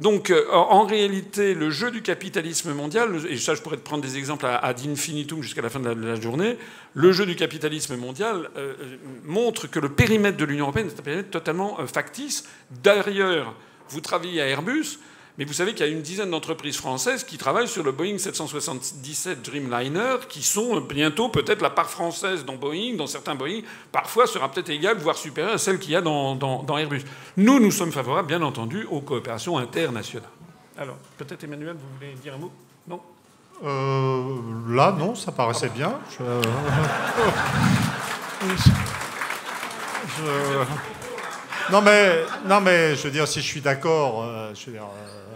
Donc, 0.00 0.30
euh, 0.30 0.46
en 0.50 0.86
réalité, 0.86 1.52
le 1.52 1.70
jeu 1.70 1.90
du 1.90 2.00
capitalisme 2.00 2.72
mondial, 2.72 3.20
et 3.28 3.36
ça, 3.36 3.54
je 3.54 3.60
pourrais 3.60 3.76
prendre 3.76 4.02
des 4.02 4.16
exemples 4.16 4.46
ad 4.46 4.80
infinitum 4.86 5.42
jusqu'à 5.42 5.60
la 5.60 5.68
fin 5.68 5.78
de 5.78 5.90
la, 5.90 6.18
journée, 6.18 6.56
le 6.94 7.12
jeu 7.12 7.26
du 7.26 7.36
capitalisme 7.36 7.96
mondial 7.96 8.48
euh, 8.56 8.72
montre 9.24 9.66
que 9.66 9.78
le 9.78 9.90
périmètre 9.90 10.38
de 10.38 10.44
l'Union 10.46 10.64
européenne 10.64 10.86
est 10.86 10.98
un 10.98 11.02
périmètre 11.02 11.30
totalement 11.30 11.78
euh, 11.80 11.86
factice. 11.86 12.48
D'ailleurs, 12.82 13.54
vous 13.90 14.00
travaillez 14.00 14.40
à 14.40 14.46
Airbus, 14.46 14.98
mais 15.40 15.46
vous 15.46 15.54
savez 15.54 15.72
qu'il 15.72 15.86
y 15.86 15.88
a 15.88 15.92
une 15.92 16.02
dizaine 16.02 16.30
d'entreprises 16.30 16.76
françaises 16.76 17.24
qui 17.24 17.38
travaillent 17.38 17.66
sur 17.66 17.82
le 17.82 17.92
Boeing 17.92 18.18
777 18.18 19.40
Dreamliner, 19.40 20.16
qui 20.28 20.42
sont 20.42 20.82
bientôt 20.82 21.30
peut-être 21.30 21.62
la 21.62 21.70
part 21.70 21.88
française 21.88 22.44
dans 22.44 22.56
Boeing, 22.56 22.96
dans 22.98 23.06
certains 23.06 23.34
Boeing, 23.34 23.62
parfois 23.90 24.26
sera 24.26 24.50
peut-être 24.50 24.68
égale, 24.68 24.98
voire 24.98 25.16
supérieure 25.16 25.54
à 25.54 25.58
celle 25.58 25.78
qu'il 25.78 25.92
y 25.92 25.96
a 25.96 26.02
dans, 26.02 26.76
Airbus. 26.76 27.00
Nous, 27.38 27.58
nous 27.58 27.70
sommes 27.70 27.90
favorables, 27.90 28.28
bien 28.28 28.42
entendu, 28.42 28.86
aux 28.90 29.00
coopérations 29.00 29.56
internationales. 29.56 30.28
Alors, 30.76 30.96
peut-être 31.16 31.42
Emmanuel, 31.42 31.72
vous 31.72 31.96
voulez 31.98 32.12
dire 32.22 32.34
un 32.34 32.38
mot? 32.38 32.52
Non? 32.86 33.00
Euh, 33.64 34.74
Là, 34.76 34.92
non, 34.92 35.14
ça 35.14 35.32
paraissait 35.32 35.70
bien. 35.70 35.94
Non 41.70 41.82
mais, 41.82 42.24
non 42.46 42.60
mais 42.60 42.96
je 42.96 43.04
veux 43.04 43.10
dire, 43.12 43.28
si 43.28 43.40
je 43.40 43.46
suis 43.46 43.60
d'accord, 43.60 44.24
euh, 44.24 44.52
je 44.54 44.66
veux 44.66 44.72
dire, 44.72 44.82
euh, 44.82 45.29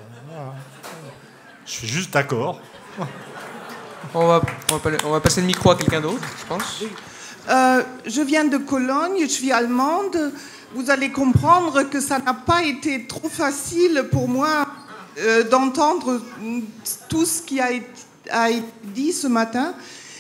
je 1.66 1.70
suis 1.72 1.88
juste 1.88 2.12
d'accord. 2.12 2.60
On 4.14 4.26
va, 4.26 4.42
on, 5.04 5.10
va, 5.10 5.20
passer 5.20 5.40
le 5.40 5.46
micro 5.46 5.70
à 5.70 5.76
quelqu'un 5.76 6.00
d'autre, 6.00 6.22
je 6.38 6.46
pense. 6.46 6.84
Euh, 7.48 7.82
je 8.06 8.20
viens 8.20 8.44
de 8.44 8.58
Cologne, 8.58 9.18
je 9.20 9.26
suis 9.26 9.50
allemande. 9.50 10.32
Vous 10.74 10.90
allez 10.90 11.10
comprendre 11.10 11.82
que 11.84 12.00
ça 12.00 12.18
n'a 12.18 12.34
pas 12.34 12.62
été 12.62 13.06
trop 13.06 13.28
facile 13.28 14.04
pour 14.12 14.28
moi 14.28 14.68
euh, 15.18 15.42
d'entendre 15.44 16.20
tout 17.08 17.24
ce 17.24 17.42
qui 17.42 17.60
a 17.60 17.72
été, 17.72 17.86
a 18.30 18.50
été, 18.50 18.62
dit 18.84 19.12
ce 19.12 19.26
matin. 19.26 19.74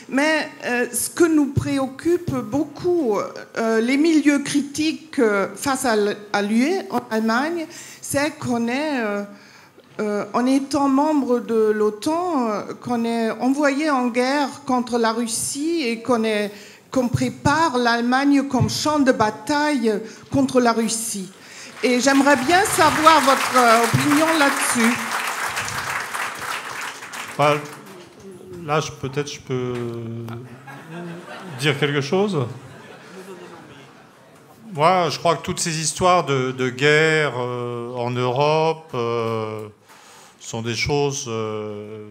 Mais 0.08 0.50
euh, 0.64 0.86
ce 0.92 1.08
que 1.08 1.24
nous 1.24 1.52
préoccupe 1.52 2.34
beaucoup, 2.34 3.18
les 3.56 3.96
milieux 3.96 4.40
critiques 4.40 5.20
face 5.54 5.86
à 5.86 6.42
l'UE 6.42 6.80
en 6.90 7.02
Allemagne, 7.10 7.66
c'est 8.02 8.38
qu'on 8.38 8.68
est 8.68 9.24
euh, 10.00 10.24
en 10.32 10.44
étant 10.44 10.88
membre 10.88 11.38
de 11.38 11.70
l'OTAN, 11.70 12.48
euh, 12.48 12.62
qu'on 12.82 13.04
est 13.04 13.30
envoyé 13.30 13.90
en 13.90 14.08
guerre 14.08 14.48
contre 14.66 14.98
la 14.98 15.12
Russie 15.12 15.82
et 15.84 16.02
qu'on 16.02 17.08
prépare 17.08 17.78
l'Allemagne 17.78 18.48
comme 18.48 18.68
champ 18.68 18.98
de 18.98 19.12
bataille 19.12 19.94
contre 20.32 20.60
la 20.60 20.72
Russie. 20.72 21.30
Et 21.84 22.00
j'aimerais 22.00 22.34
bien 22.34 22.64
savoir 22.64 23.20
votre 23.20 23.56
euh, 23.56 23.84
opinion 23.84 24.26
là-dessus. 24.36 24.96
là, 28.66 28.80
peut-être 29.00 29.32
je 29.32 29.40
peux 29.42 29.74
dire 31.60 31.78
quelque 31.78 32.00
chose. 32.00 32.36
Moi, 34.72 35.08
je 35.08 35.20
crois 35.20 35.36
que 35.36 35.42
toutes 35.42 35.60
ces 35.60 35.78
histoires 35.80 36.24
de, 36.24 36.68
guerre 36.70 37.38
en 37.38 38.10
Europe, 38.10 38.92
sont 40.44 40.62
des 40.62 40.74
choses, 40.74 41.24
euh, 41.28 42.06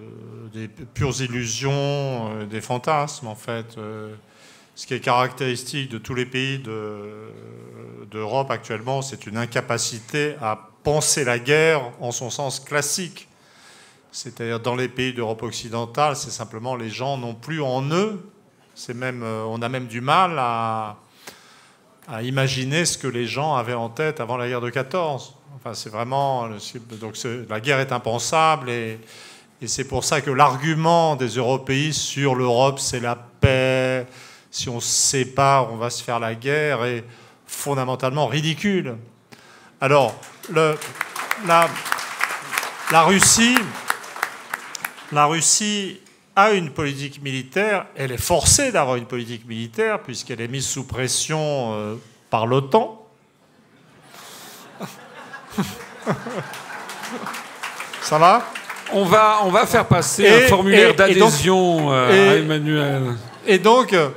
des 0.54 0.68
pures 0.68 1.22
illusions, 1.22 1.72
euh, 1.72 2.46
des 2.46 2.62
fantasmes 2.62 3.28
en 3.28 3.36
fait. 3.36 3.78
Euh, 3.78 4.16
ce 4.76 4.88
qui 4.88 4.96
est 4.96 5.00
caractéristique 5.00 5.90
de 5.92 6.00
tous 6.00 6.16
les 6.16 6.26
pays 6.26 6.58
d'Europe 8.10 8.50
actuellement, 8.50 9.04
c'est 9.04 9.28
une 9.28 9.38
incapacité 9.38 10.36
à 10.42 10.72
penser 10.82 11.24
la 11.24 11.38
guerre 11.38 11.92
en 12.02 12.12
son 12.12 12.32
sens 12.32 12.60
classique. 12.60 13.28
C'est-à-dire 14.12 14.60
dans 14.60 14.76
les 14.76 14.88
pays 14.88 15.14
d'Europe 15.14 15.44
occidentale, 15.44 16.16
c'est 16.16 16.32
simplement 16.32 16.76
les 16.76 16.90
gens 16.90 17.20
n'ont 17.20 17.36
plus 17.36 17.62
en 17.62 17.84
eux, 17.92 18.28
même, 18.96 19.24
on 19.24 19.62
a 19.62 19.70
même 19.70 19.86
du 19.86 20.02
mal 20.02 20.40
à, 20.40 20.98
à 22.08 22.24
imaginer 22.24 22.86
ce 22.86 22.98
que 22.98 23.08
les 23.08 23.28
gens 23.28 23.54
avaient 23.54 23.76
en 23.76 23.90
tête 23.90 24.20
avant 24.20 24.38
la 24.38 24.48
guerre 24.48 24.62
de 24.62 24.72
14 24.72 25.36
c'est 25.74 25.90
vraiment 25.90 26.50
donc 27.00 27.18
la 27.50 27.60
guerre 27.60 27.80
est 27.80 27.92
impensable 27.92 28.70
et, 28.70 29.00
c'est 29.66 29.86
pour 29.86 30.04
ça 30.04 30.20
que 30.20 30.30
l'argument 30.30 31.16
des 31.16 31.38
européistes 31.38 32.02
sur 32.02 32.36
l'Europe, 32.36 32.80
c'est 32.80 33.00
la 33.00 33.16
paix. 33.16 34.06
Si 34.52 34.68
on 34.68 34.82
se 34.82 34.90
sépare, 34.90 35.72
on 35.72 35.78
va 35.78 35.90
se 35.90 36.04
faire 36.04 36.20
la 36.20 36.36
guerre 36.36 36.84
est 36.84 37.06
fondamentalement 37.48 38.28
ridicule. 38.28 38.98
Alors, 39.80 40.14
la, 40.54 40.76
la 42.92 43.04
Russie, 43.04 43.56
la 45.14 45.28
Russie 45.28 46.02
a 46.36 46.52
une 46.52 46.72
politique 46.72 47.22
militaire. 47.22 47.86
Elle 47.96 48.12
est 48.12 48.18
forcée 48.18 48.74
d'avoir 48.74 48.98
une 48.98 49.06
politique 49.06 49.48
militaire 49.48 50.02
puisqu'elle 50.02 50.42
est 50.42 50.50
mise 50.50 50.68
sous 50.68 50.86
pression 50.86 51.72
euh, 51.74 51.96
par 52.30 52.48
l'OTAN 52.48 53.03
Ça 58.02 58.18
va 58.18 58.46
On 58.92 59.06
va, 59.06 59.40
on 59.44 59.50
va 59.50 59.66
faire 59.66 59.86
passer 59.86 60.24
Et- 60.24 60.46
un 60.46 60.48
formulaire 60.48 60.94
d'adhésion 60.94 61.92
euh, 61.92 62.32
à 62.32 62.36
Emmanuel. 62.36 63.02
Et 63.48 63.60
donc, 63.60 63.94
euh, 63.94 64.10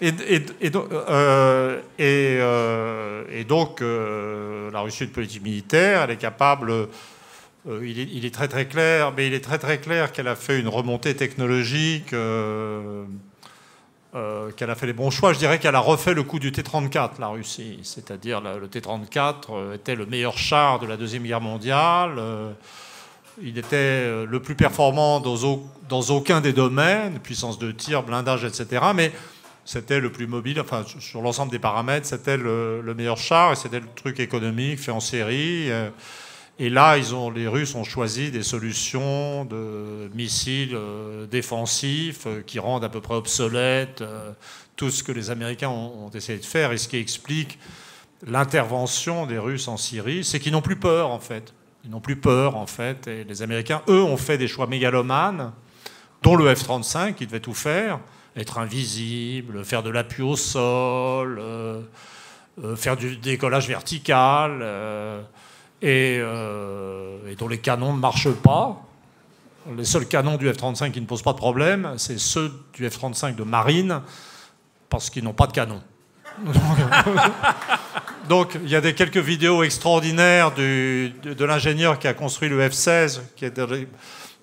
et, 0.00 0.08
et- 0.28 0.46
et 0.60 0.70
donc, 0.70 0.86
euh, 0.92 1.78
et, 1.98 2.36
euh, 2.40 3.22
et 3.32 3.44
donc 3.44 3.80
euh, 3.82 4.70
la 4.72 4.80
Russie 4.80 5.04
une 5.04 5.10
politique 5.10 5.42
militaire, 5.42 6.02
elle 6.02 6.10
est 6.12 6.16
capable. 6.16 6.70
euh, 6.70 6.86
il, 7.82 8.00
est, 8.00 8.08
il 8.12 8.24
est 8.24 8.34
très 8.34 8.48
très 8.48 8.64
clair, 8.66 9.12
mais 9.16 9.26
il 9.26 9.34
est 9.34 9.44
très 9.44 9.58
très 9.58 9.78
clair 9.78 10.12
qu'elle 10.12 10.28
a 10.28 10.36
fait 10.36 10.58
une 10.58 10.68
remontée 10.68 11.14
technologique, 11.14 12.12
euh, 14.14 14.50
qu'elle 14.52 14.70
a 14.70 14.74
fait 14.74 14.86
les 14.86 14.92
bons 14.92 15.10
choix. 15.10 15.32
Je 15.32 15.38
dirais 15.38 15.58
qu'elle 15.58 15.74
a 15.76 15.80
refait 15.80 16.14
le 16.14 16.22
coup 16.22 16.38
du 16.38 16.50
T-34, 16.52 17.10
la 17.20 17.28
Russie. 17.28 17.78
C'est-à-dire 17.82 18.40
le 18.40 18.66
T-34 18.68 19.34
euh, 19.50 19.74
était 19.74 19.94
le 19.94 20.06
meilleur 20.06 20.36
char 20.36 20.78
de 20.80 20.86
la 20.86 20.96
deuxième 20.96 21.22
guerre 21.24 21.40
mondiale. 21.40 22.14
euh, 22.18 22.50
il 23.42 23.56
était 23.56 24.26
le 24.26 24.40
plus 24.42 24.54
performant 24.54 25.18
dans, 25.20 25.36
au- 25.44 25.64
dans 25.88 26.02
aucun 26.10 26.40
des 26.42 26.52
domaines, 26.52 27.18
puissance 27.20 27.58
de 27.58 27.70
tir, 27.70 28.02
blindage, 28.02 28.44
etc. 28.44 28.84
Mais 28.94 29.12
c'était 29.64 30.00
le 30.00 30.10
plus 30.12 30.26
mobile, 30.26 30.60
enfin 30.60 30.84
sur- 30.98 31.22
l'ensemble 31.22 31.50
des 31.50 31.58
paramètres, 31.60 32.06
c'était 32.06 32.36
le, 32.36 32.82
le 32.82 32.94
meilleur 32.94 33.16
char 33.16 33.52
et 33.52 33.56
c'était 33.56 33.80
le 33.80 33.86
truc 33.94 34.20
économique 34.20 34.80
fait 34.80 34.90
en 34.90 35.00
série. 35.00 35.70
Et 36.62 36.68
là, 36.68 36.98
ils 36.98 37.14
ont, 37.14 37.30
les 37.30 37.48
Russes 37.48 37.74
ont 37.74 37.84
choisi 37.84 38.30
des 38.30 38.42
solutions 38.42 39.46
de 39.46 40.10
missiles 40.14 40.74
euh, 40.74 41.26
défensifs 41.26 42.26
euh, 42.26 42.42
qui 42.42 42.58
rendent 42.58 42.84
à 42.84 42.90
peu 42.90 43.00
près 43.00 43.14
obsolètes 43.14 44.02
euh, 44.02 44.32
tout 44.76 44.90
ce 44.90 45.02
que 45.02 45.10
les 45.10 45.30
Américains 45.30 45.70
ont, 45.70 46.10
essayé 46.10 46.38
de 46.38 46.44
faire 46.44 46.70
et 46.72 46.76
ce 46.76 46.86
qui 46.86 46.98
explique 46.98 47.58
l'intervention 48.26 49.24
des 49.24 49.38
Russes 49.38 49.68
en 49.68 49.78
Syrie, 49.78 50.22
c'est 50.22 50.38
qu'ils 50.38 50.52
n'ont 50.52 50.60
plus 50.60 50.76
peur 50.76 51.10
en 51.10 51.18
fait. 51.18 51.54
Ils 51.86 51.90
n'ont 51.90 52.00
plus 52.00 52.16
peur 52.16 52.56
en 52.56 52.66
fait. 52.66 53.06
Et 53.08 53.24
les 53.24 53.40
Américains, 53.40 53.80
eux, 53.88 54.02
ont 54.02 54.18
fait 54.18 54.36
des 54.36 54.46
choix 54.46 54.66
mégalomanes, 54.66 55.52
dont 56.22 56.36
le 56.36 56.44
F-35 56.54 57.14
qui 57.14 57.26
devait 57.26 57.40
tout 57.40 57.54
faire, 57.54 58.00
être 58.36 58.58
invisible, 58.58 59.64
faire 59.64 59.82
de 59.82 59.88
l'appui 59.88 60.22
au 60.22 60.36
sol, 60.36 61.40
faire 62.76 62.98
du 62.98 63.16
décollage 63.16 63.66
vertical, 63.66 65.24
et, 65.82 66.18
euh, 66.20 67.18
et 67.30 67.36
dont 67.36 67.48
les 67.48 67.58
canons 67.58 67.94
ne 67.94 67.98
marchent 68.00 68.30
pas. 68.30 68.82
Les 69.76 69.84
seuls 69.84 70.06
canons 70.06 70.36
du 70.36 70.50
F-35 70.50 70.90
qui 70.90 71.00
ne 71.00 71.06
posent 71.06 71.22
pas 71.22 71.32
de 71.32 71.38
problème, 71.38 71.94
c'est 71.98 72.18
ceux 72.18 72.52
du 72.72 72.88
F-35 72.88 73.34
de 73.34 73.42
marine, 73.44 74.00
parce 74.88 75.10
qu'ils 75.10 75.22
n'ont 75.24 75.34
pas 75.34 75.46
de 75.46 75.52
canon. 75.52 75.82
Donc, 78.28 78.56
il 78.62 78.68
y 78.70 78.76
a 78.76 78.80
des 78.80 78.94
quelques 78.94 79.16
vidéos 79.18 79.62
extraordinaires 79.62 80.52
du- 80.52 81.12
de, 81.22 81.34
de 81.34 81.44
l'ingénieur 81.44 81.98
qui 81.98 82.06
a 82.08 82.14
construit 82.14 82.48
le 82.48 82.60
F-16, 82.68 83.20
qui 83.36 83.44
est 83.44 83.50
de- 83.56 83.86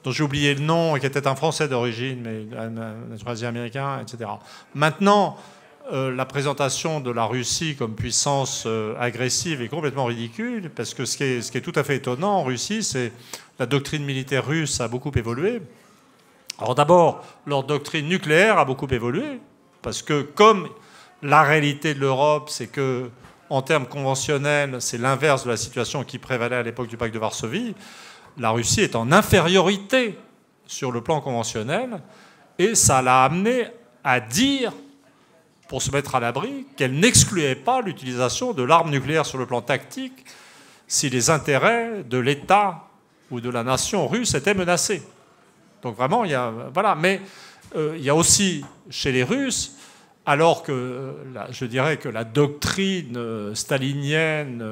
dont 0.04 0.12
j'ai 0.12 0.24
oublié 0.24 0.54
le 0.54 0.62
nom, 0.62 0.96
et 0.96 1.00
qui 1.00 1.06
était 1.06 1.26
un 1.28 1.36
Français 1.36 1.68
d'origine, 1.68 2.22
mais 2.22 2.58
un 2.58 2.70
naturalisé 3.10 3.46
américain, 3.48 4.00
etc. 4.02 4.30
Maintenant, 4.76 5.38
euh, 5.92 6.14
la 6.14 6.26
présentation 6.26 7.00
de 7.00 7.12
la 7.12 7.24
Russie 7.24 7.76
comme 7.78 7.96
puissance 7.96 8.64
euh, 8.66 8.94
agressive 9.00 9.62
est 9.62 9.70
complètement 9.70 10.06
ridicule, 10.06 10.70
parce 10.70 10.94
que 10.94 11.06
ce 11.06 11.16
qui 11.16 11.24
est, 11.24 11.62
tout 11.62 11.72
à 11.76 11.84
fait 11.84 11.96
étonnant 11.96 12.40
en 12.40 12.44
Russie, 12.44 12.84
c'est 12.84 13.14
la 13.58 13.66
doctrine 13.66 14.04
militaire 14.04 14.46
russe 14.46 14.82
a 14.82 14.90
beaucoup 14.90 15.12
évolué. 15.16 15.62
Alors 16.60 16.76
d'abord, 16.76 17.24
leur 17.46 17.64
doctrine 17.64 18.08
nucléaire 18.08 18.58
a 18.58 18.66
beaucoup 18.66 18.88
évolué, 18.88 19.40
parce 19.82 20.02
que 20.02 20.24
comme 20.24 20.68
la 21.24 21.44
réalité 21.44 21.94
de 21.94 22.00
l'Europe, 22.00 22.50
c'est 22.50 22.68
que 22.68 23.10
en 23.50 23.62
termes 23.62 23.86
conventionnels, 23.86 24.78
c'est 24.80 24.98
l'inverse 24.98 25.46
de 25.46 25.52
la 25.52 25.58
situation 25.58 26.04
qui 26.04 26.18
prévalait 26.18 26.58
à 26.58 26.64
l'époque 26.64 26.88
du 26.88 26.98
pacte 26.98 27.14
de 27.14 27.20
Varsovie, 27.20 27.76
la 28.38 28.52
Russie 28.52 28.82
est 28.82 28.96
en 28.96 29.12
infériorité 29.14 30.20
sur 30.66 30.92
le 30.92 31.02
plan 31.02 31.22
conventionnel, 31.22 32.02
et 32.60 32.76
ça 32.76 33.02
l'a 33.02 33.24
amené 33.24 33.68
à 34.04 34.20
dire, 34.20 34.74
pour 35.68 35.82
se 35.82 35.92
mettre 35.92 36.16
à 36.16 36.20
l'abri, 36.20 36.66
qu'elle 36.76 36.94
n'excluait 36.94 37.56
pas 37.56 37.82
l'utilisation 37.82 38.54
de 38.54 38.64
l'arme 38.64 38.90
nucléaire 38.90 39.26
sur 39.26 39.38
le 39.38 39.46
plan 39.46 39.62
tactique 39.62 40.26
si 40.88 41.10
les 41.10 41.30
intérêts 41.30 42.04
de 42.04 42.18
l'État 42.18 42.88
ou 43.30 43.42
de 43.42 43.50
la 43.50 43.64
nation 43.64 44.08
russe 44.08 44.34
étaient 44.34 44.54
menacés. 44.54 45.04
Donc 45.82 45.96
vraiment, 45.98 46.24
il 46.24 46.32
y 46.32 46.36
a 46.36 46.52
voilà, 46.74 46.96
mais 46.96 47.22
euh, 47.76 47.96
il 47.98 48.04
y 48.04 48.10
a 48.10 48.16
aussi 48.16 48.64
chez 48.90 49.12
les 49.12 49.24
Russes, 49.24 49.76
alors 50.26 50.64
que 50.64 50.72
euh, 50.72 51.12
je 51.52 51.66
dirais 51.66 51.98
que 51.98 52.10
la 52.10 52.24
doctrine 52.24 53.18
euh, 53.18 53.56
stalinienne 53.56 54.64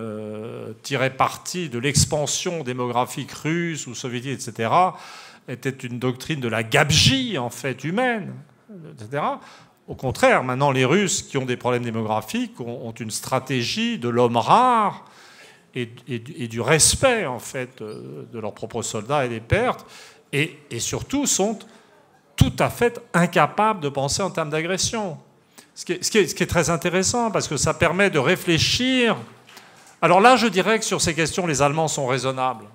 tirait 0.83 1.15
parti 1.15 1.69
de 1.69 1.79
l'expansion 1.79 2.63
démographique 2.63 3.31
russe 3.31 3.87
ou 3.87 3.95
soviétique, 3.95 4.47
etc., 4.47 4.69
était 5.47 5.69
une 5.69 5.99
doctrine 5.99 6.39
de 6.39 6.47
la 6.47 6.63
gabegie 6.63 7.37
en 7.37 7.51
fait 7.51 7.83
humaine, 7.83 8.33
etc. 8.93 9.21
Au 9.87 9.93
contraire, 9.93 10.43
maintenant 10.43 10.71
les 10.71 10.85
Russes 10.85 11.21
qui 11.21 11.37
ont 11.37 11.45
des 11.45 11.57
problèmes 11.57 11.83
démographiques 11.83 12.59
ont, 12.59 12.91
une 12.91 13.11
stratégie 13.11 13.99
de 13.99 14.09
l'homme 14.09 14.37
rare 14.37 15.05
et, 15.75 15.85
du 15.85 16.61
respect 16.61 17.25
en 17.25 17.37
fait 17.37 17.81
euh, 17.81 18.25
de 18.31 18.39
leurs 18.39 18.53
propres 18.53 18.81
soldats 18.81 19.25
et 19.25 19.29
des 19.29 19.41
pertes, 19.41 19.85
et, 20.31 20.57
surtout 20.79 21.27
sont 21.27 21.59
tout 22.35 22.53
à 22.59 22.69
fait 22.69 22.99
incapables 23.13 23.79
de 23.79 23.89
penser 23.89 24.21
en 24.21 24.31
termes 24.31 24.49
d'agression. 24.49 25.17
Ce 25.75 25.85
qui, 25.85 25.93
est, 25.93 26.03
ce 26.03 26.09
qui 26.09 26.43
est- 26.43 26.47
très 26.47 26.69
intéressant 26.69 27.29
parce 27.31 27.47
que 27.47 27.57
ça 27.57 27.73
permet 27.73 28.09
de 28.09 28.19
réfléchir. 28.19 29.17
Alors 30.01 30.21
là, 30.21 30.35
je 30.35 30.47
dirais 30.47 30.79
que 30.79 30.85
sur 30.85 31.01
ces 31.01 31.13
questions, 31.13 31.45
les 31.45 31.61
Allemands 31.61 31.89
sont 31.89 32.07
raisonnables. 32.07 32.65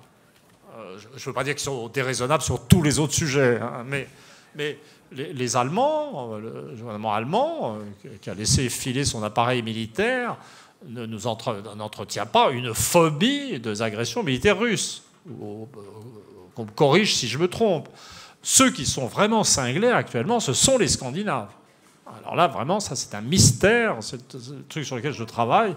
Euh, 0.77 0.97
je 1.15 1.21
ne 1.21 1.25
veux 1.25 1.33
pas 1.33 1.43
dire 1.43 1.55
qu'ils 1.55 1.63
sont 1.63 1.87
déraisonnables 1.89 2.43
sur 2.43 2.67
tous 2.67 2.83
les 2.83 2.99
autres 2.99 3.13
sujets, 3.13 3.59
hein, 3.61 3.83
mais 4.55 4.77
les, 5.11 5.55
Allemands, 5.57 6.37
le 6.37 6.75
gouvernement 6.77 7.13
allemand, 7.13 7.75
euh, 7.75 8.09
qui 8.21 8.29
a 8.29 8.33
laissé 8.33 8.69
filer 8.69 9.05
son 9.05 9.23
appareil 9.23 9.61
militaire, 9.61 10.37
n'entretient 10.87 12.25
pas 12.25 12.51
une 12.51 12.73
phobie 12.73 13.59
des 13.59 13.81
agressions 13.81 14.23
militaires 14.23 14.57
russes. 14.57 15.03
Qu'on 16.55 16.65
me 16.65 16.71
corrige 16.71 17.15
si 17.15 17.27
je 17.27 17.37
me 17.37 17.47
trompe. 17.47 17.87
Ceux 18.41 18.71
qui 18.71 18.85
sont 18.85 19.05
vraiment 19.05 19.43
cinglés 19.43 19.89
actuellement, 19.89 20.39
ce 20.39 20.53
sont 20.53 20.77
les 20.77 20.87
Scandinaves. 20.87 21.51
Alors 22.19 22.35
là, 22.35 22.47
vraiment, 22.47 22.79
ça 22.79 22.95
c'est 22.95 23.15
un 23.15 23.21
mystère, 23.21 23.97
c'est 24.01 24.33
le 24.33 24.63
truc 24.67 24.85
sur 24.85 24.95
lequel 24.95 25.13
je 25.13 25.23
travaille. 25.23 25.75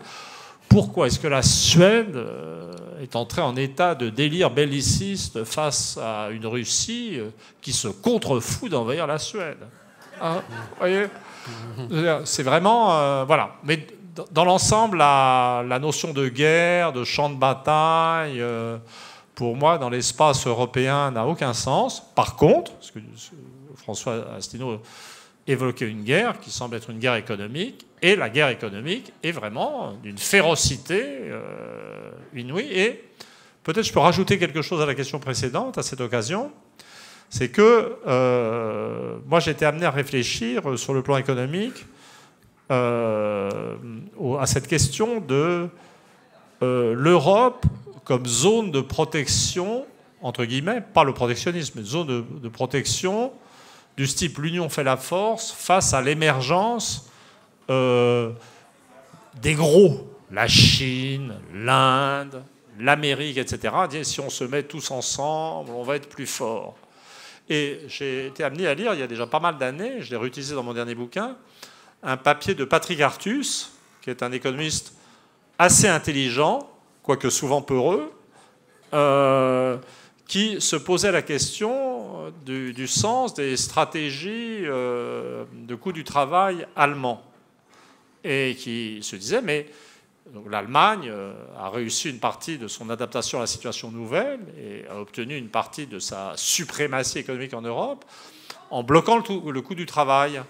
Pourquoi 0.69 1.06
est-ce 1.06 1.19
que 1.19 1.28
la 1.28 1.43
Suède 1.43 2.16
euh, 2.16 2.64
est 3.05 3.16
entrée 3.16 3.43
en 3.43 3.55
état 3.56 3.94
de 3.94 4.10
délire 4.10 4.51
belliciste 4.51 5.44
face 5.44 5.98
à 6.02 6.31
une 6.31 6.47
Russie 6.47 7.18
euh, 7.18 7.31
qui 7.60 7.72
se 7.72 7.89
contrefout 7.89 8.70
d'envahir 8.70 9.06
la 9.06 9.18
Suède 9.18 9.59
Hein, 10.20 10.43
Vous 10.48 10.78
voyez 10.78 11.06
C'est 12.24 12.43
vraiment... 12.43 12.98
euh, 12.98 13.24
voilà. 13.24 13.56
Mais 13.64 13.86
dans 14.31 14.44
l'ensemble, 14.44 14.98
la, 14.98 15.78
notion 15.81 16.12
de 16.12 16.28
guerre, 16.28 16.93
de 16.93 17.05
champ 17.05 17.31
de 17.31 17.36
bataille, 17.36 18.40
euh, 18.40 18.78
pour 19.35 19.56
moi, 19.56 19.78
dans 19.78 19.90
l'espace 19.90 20.47
européen, 20.47 21.10
n'a 21.10 21.26
aucun 21.26 21.52
sens. 21.52 22.02
Par 22.14 22.36
contre, 22.36 22.72
parce 22.72 22.90
que 22.90 23.01
François 23.76 24.24
Astino 24.36 24.81
évoquait 25.47 25.89
une 25.89 26.05
guerre 26.05 26.39
qui 26.40 26.51
semble 26.51 26.76
être 26.76 26.90
une 26.90 26.98
guerre 26.98 27.16
économique, 27.16 27.86
et 28.01 28.16
la 28.16 28.31
guerre 28.31 28.48
économique 28.48 29.12
est 29.22 29.32
vraiment 29.32 29.94
d'une 30.02 30.18
férocité 30.18 31.31
Et 32.36 33.05
peut-être 33.62 33.85
je 33.85 33.93
peux 33.93 34.01
rajouter 34.01 34.39
quelque 34.39 34.62
chose 34.62 34.81
à 34.81 34.86
la 34.86 34.94
question 34.94 35.19
précédente, 35.19 35.78
à 35.78 35.82
cette 35.82 36.01
occasion, 36.01 36.51
c'est 37.31 37.48
que 37.48 37.97
euh, 38.06 39.16
moi 39.27 39.40
j'ai 39.40 39.52
été 39.52 39.65
amené 39.65 39.86
à 39.86 39.90
réfléchir 39.90 40.78
sur 40.78 40.94
le 40.94 41.02
plan 41.02 41.16
économique 41.16 41.86
euh, 42.70 43.77
à 44.40 44.47
cette 44.47 44.66
question 44.66 45.20
de 45.20 45.69
euh, 46.62 46.94
l'Europe 46.94 47.66
comme 48.05 48.27
zone 48.27 48.70
de 48.70 48.81
protection, 48.81 49.86
entre 50.20 50.44
guillemets, 50.44 50.81
pas 50.81 51.05
le 51.05 51.15
protectionnisme, 51.15 51.78
mais 51.78 51.85
zone 51.85 52.24
de, 52.43 52.48
protection 52.48 53.32
du 53.97 54.06
type 54.06 54.39
l'union 54.39 54.69
fait 54.69 54.85
la 54.85 54.97
force 54.97 55.52
face 55.52 55.94
à 55.94 56.02
l'émergence 56.02 57.09
des 57.69 59.55
gros, 59.55 60.14
la 60.35 60.48
Chine, 60.48 61.35
l'Inde, 61.55 62.43
l'Amérique, 62.81 63.39
etc. 63.39 63.74
Si 64.02 64.20
on 64.20 64.31
se 64.31 64.43
met 64.43 64.65
tous 64.65 64.90
ensemble, 64.90 65.70
on 65.70 65.85
va 65.85 65.94
être 65.94 66.09
plus 66.09 66.27
fort. 66.27 66.77
Et 67.48 67.81
j'ai 67.86 68.27
été 68.27 68.43
amené 68.43 68.66
à 68.66 68.74
lire, 68.74 68.94
il 68.94 69.01
y 69.01 69.02
a 69.02 69.06
déjà 69.06 69.27
pas 69.27 69.39
mal 69.39 69.59
d'années, 69.59 70.01
je 70.01 70.11
l'ai 70.11 70.16
réutilisé 70.16 70.55
dans 70.55 70.65
mon 70.65 70.74
dernier 70.74 70.94
bouquin, 70.94 71.36
un 72.02 72.16
papier 72.16 72.55
de 72.55 72.65
Patrick 72.65 73.01
Artus, 73.01 73.73
qui 74.02 74.11
est 74.11 74.23
un 74.23 74.32
économiste 74.32 74.94
assez 75.59 75.86
intelligent, 75.86 76.69
quoique 77.02 77.31
souvent 77.31 77.62
peureux, 77.62 78.12
euh, 78.93 79.77
qui 80.27 80.61
se 80.61 80.74
posait 80.74 81.12
la 81.12 81.23
question 81.23 82.32
du, 82.44 82.73
du 82.73 82.89
sens 82.89 83.35
des 83.35 83.56
stratégies 83.56 84.62
euh, 84.65 85.44
de 85.52 85.74
coût 85.74 85.93
du 85.93 86.02
travail 86.02 86.66
allemands. 86.74 87.23
Et 88.24 88.56
qui 88.59 89.01
se 89.02 89.16
disait, 89.16 89.43
mais 89.43 89.66
L'Allemagne 90.51 91.12
a 91.59 91.68
réussi 91.68 92.09
une 92.09 92.18
partie 92.18 92.56
de 92.56 92.66
son 92.66 92.88
adaptation 92.88 93.38
à 93.38 93.42
la 93.42 93.46
situation 93.46 93.90
nouvelle 93.90 94.40
et 94.59 94.86
a 94.88 94.98
obtenu 94.98 95.36
une 95.36 95.51
partie 95.51 95.86
de 95.86 95.98
sa 95.98 96.32
suprématie 96.36 97.18
économique 97.18 97.52
en 97.52 97.60
Europe 97.60 98.05
en 98.70 98.82
bloquant 98.82 99.18
le, 99.18 99.60
coût 99.60 99.74
du 99.74 99.86
travail. 99.86 100.42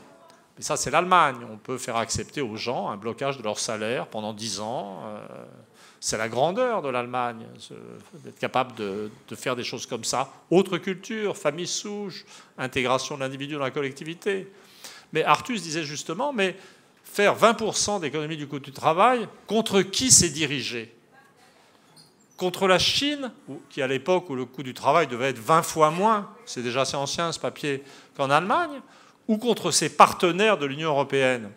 Mais 0.57 0.63
ça, 0.63 0.77
c'est 0.77 0.91
l'Allemagne. 0.91 1.37
On 1.51 1.57
peut 1.57 1.79
faire 1.79 1.97
accepter 1.97 2.41
aux 2.41 2.57
gens 2.57 2.89
un 2.89 2.97
blocage 2.97 3.37
de 3.37 3.43
leur 3.43 3.59
salaire 3.59 4.07
pendant 4.07 4.33
10 4.33 4.61
ans. 4.61 5.03
C'est 6.01 6.19
la 6.19 6.29
grandeur 6.29 6.83
de 6.83 6.89
l'Allemagne, 6.89 7.47
d'être 8.23 8.39
capable 8.39 8.75
de, 8.77 9.11
faire 9.35 9.57
des 9.57 9.65
choses 9.65 9.87
comme 9.87 10.05
ça. 10.05 10.31
Autre 10.51 10.79
culture, 10.79 11.37
famille 11.37 11.67
souche, 11.67 12.25
intégration 12.59 13.17
de 13.17 13.21
l'individu 13.21 13.55
dans 13.55 13.61
la 13.61 13.71
collectivité. 13.71 14.53
Mais 15.13 15.25
Artus 15.25 15.63
disait 15.63 15.85
justement, 15.85 16.33
mais 16.33 16.57
faire 17.15 17.39
20% 17.39 18.01
d'économie 18.01 18.37
du 18.37 18.49
coût 18.49 18.59
du 18.59 18.73
travail, 18.73 19.29
contre 19.47 19.83
qui 19.83 20.11
c'est 20.11 20.31
dirigé? 20.31 20.93
Contre 22.37 22.67
la 22.67 22.81
Chine, 22.81 23.31
qui 23.71 23.81
à 23.83 23.87
l'époque 23.87 24.29
où 24.31 24.35
le 24.35 24.45
coût 24.47 24.65
du 24.65 24.75
travail 24.75 25.07
devait 25.07 25.29
être 25.29 25.39
20 25.39 25.63
fois 25.63 25.93
moins, 25.93 26.29
c'est 26.45 26.61
déjà 26.61 26.81
assez 26.81 26.97
ancien 26.97 27.31
ce 27.31 27.39
papier, 27.39 27.85
qu'en 28.17 28.31
Allemagne, 28.31 28.81
ou 29.29 29.39
contre 29.39 29.71
ses 29.71 29.91
partenaires 29.91 30.59
de 30.59 30.67
l'Union 30.67 30.91
européenne? 30.91 31.53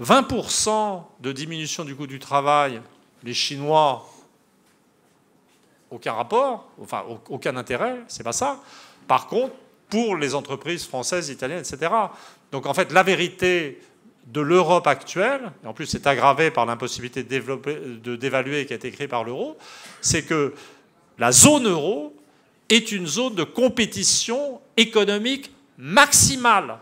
20% 0.00 1.02
de 1.18 1.32
diminution 1.32 1.84
du 1.84 1.96
coût 1.96 2.06
du 2.06 2.20
travail 2.20 2.80
les 3.24 3.34
Chinois, 3.34 4.08
aucun 5.90 6.12
rapport, 6.12 6.70
enfin 6.80 7.02
aucun 7.28 7.56
intérêt, 7.56 8.02
c'est 8.06 8.22
pas 8.22 8.32
ça. 8.32 8.60
Par 9.08 9.26
contre, 9.26 9.54
pour 9.88 10.14
les 10.16 10.36
entreprises 10.36 10.86
françaises, 10.86 11.28
italiennes, 11.28 11.64
etc. 11.68 11.92
Donc 12.52 12.66
en 12.66 12.74
fait, 12.74 12.92
la 12.92 13.02
vérité 13.02 13.80
de 14.26 14.40
l'Europe 14.40 14.86
actuelle, 14.86 15.52
et 15.64 15.66
en 15.66 15.72
plus 15.72 15.86
c'est 15.86 16.06
aggravé 16.06 16.50
par 16.50 16.66
l'impossibilité 16.66 17.22
de 17.22 18.16
d'évaluer 18.16 18.66
qui 18.66 18.72
a 18.72 18.76
été 18.76 18.90
créée 18.90 19.08
par 19.08 19.24
l'euro, 19.24 19.56
c'est 20.00 20.24
que 20.24 20.52
la 21.18 21.32
zone 21.32 21.68
euro 21.68 22.14
est 22.68 22.90
une 22.90 23.06
zone 23.06 23.34
de 23.34 23.44
compétition 23.44 24.60
économique 24.76 25.52
maximale. 25.78 26.78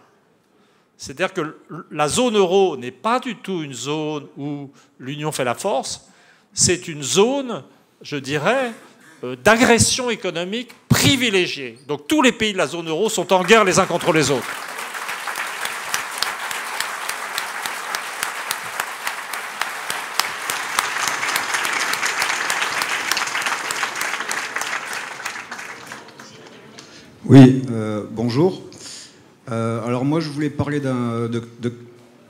C'est-à-dire 0.97 1.35
que 1.35 1.59
la 1.91 2.09
zone 2.09 2.37
euro 2.37 2.77
n'est 2.77 2.91
pas 2.91 3.21
du 3.21 3.37
tout 3.37 3.63
une 3.63 3.75
zone 3.75 4.27
où 4.39 4.71
l'union 4.99 5.33
fait 5.33 5.45
la 5.45 5.55
force, 5.55 6.09
c'est 6.55 6.89
une 6.89 7.03
zone, 7.03 7.65
je 8.01 8.17
dirais, 8.17 8.73
euh, 9.25 9.37
d'agression 9.37 10.09
économique 10.09 10.71
privilégiée. 10.89 11.79
Donc 11.89 12.07
tous 12.07 12.23
les 12.23 12.33
pays 12.33 12.53
de 12.53 12.59
la 12.59 12.69
zone 12.69 12.89
euro 12.89 13.11
sont 13.11 13.33
en 13.33 13.43
guerre 13.43 13.65
les 13.65 13.79
uns 13.79 13.87
contre 13.87 14.13
les 14.13 14.31
autres. 14.31 14.47
Oui, 27.35 27.63
euh, 27.73 28.05
bonjour. 28.13 28.63
Euh, 29.51 29.85
alors 29.85 30.05
moi 30.05 30.21
je 30.21 30.31
voulais 30.31 30.51
parler 30.51 30.79
de, 30.79 31.27
de, 31.27 31.73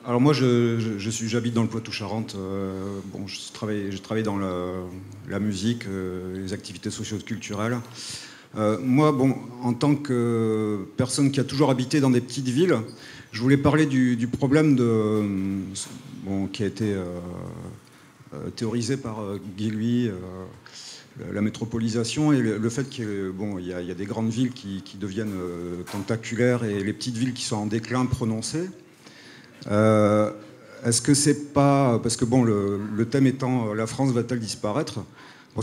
alors 0.07 0.19
moi, 0.19 0.33
je, 0.33 0.97
suis, 1.11 1.29
j'habite 1.29 1.53
dans 1.53 1.61
le 1.61 1.69
Poitou-Charentes. 1.69 2.37
Euh, 2.39 3.01
bon, 3.13 3.27
je 3.27 3.39
travaille, 3.53 3.93
je 3.93 3.99
travaille 3.99 4.23
dans 4.23 4.39
la, 4.39 5.39
musique, 5.41 5.85
les 6.35 6.55
activités 6.55 6.89
socio-culturelles. 6.89 7.81
Moi, 8.57 9.13
bon, 9.13 9.35
en 9.63 9.75
tant 9.75 9.95
que 9.95 10.89
personne 10.97 11.31
qui 11.33 11.41
a 11.41 11.45
toujours 11.45 11.71
habité 11.71 12.01
dans 12.01 12.11
des 12.11 12.23
petites 12.23 12.49
villes, 12.49 12.79
je 13.31 13.43
voulais 13.43 13.59
parler 13.59 13.85
du, 13.85 14.27
problème 14.27 14.75
de, 14.75 15.23
bon, 16.23 16.47
qui 16.47 16.63
a 16.63 16.67
été 16.67 16.95
théorisé 18.57 18.97
par 18.97 19.19
Guy 19.59 20.11
la 21.32 21.41
métropolisation 21.41 22.32
et 22.32 22.41
le, 22.41 22.70
fait 22.70 22.89
qu'il 22.89 23.31
bon, 23.32 23.59
y, 23.59 23.73
a, 23.73 23.81
y 23.81 23.91
a 23.91 23.95
des 23.95 24.07
grandes 24.07 24.31
villes 24.31 24.51
qui, 24.51 24.82
deviennent 24.99 25.35
tentaculaires 25.93 26.65
et 26.65 26.82
les 26.82 26.93
petites 26.93 27.16
villes 27.16 27.35
qui 27.35 27.45
sont 27.45 27.57
en 27.57 27.66
déclin 27.66 28.07
prononcé. 28.07 28.69
Euh, 29.70 30.31
est-ce 30.85 31.01
que 31.01 31.15
c'est 31.15 31.53
pas. 31.53 31.99
Parce 32.03 32.16
que 32.16 32.24
bon, 32.24 32.43
le, 32.45 33.05
thème 33.11 33.27
étant 33.27 33.69
euh, 33.69 33.74
la 33.74 33.86
France 33.86 34.11
va-t-elle 34.11 34.41
disparaître? 34.41 35.01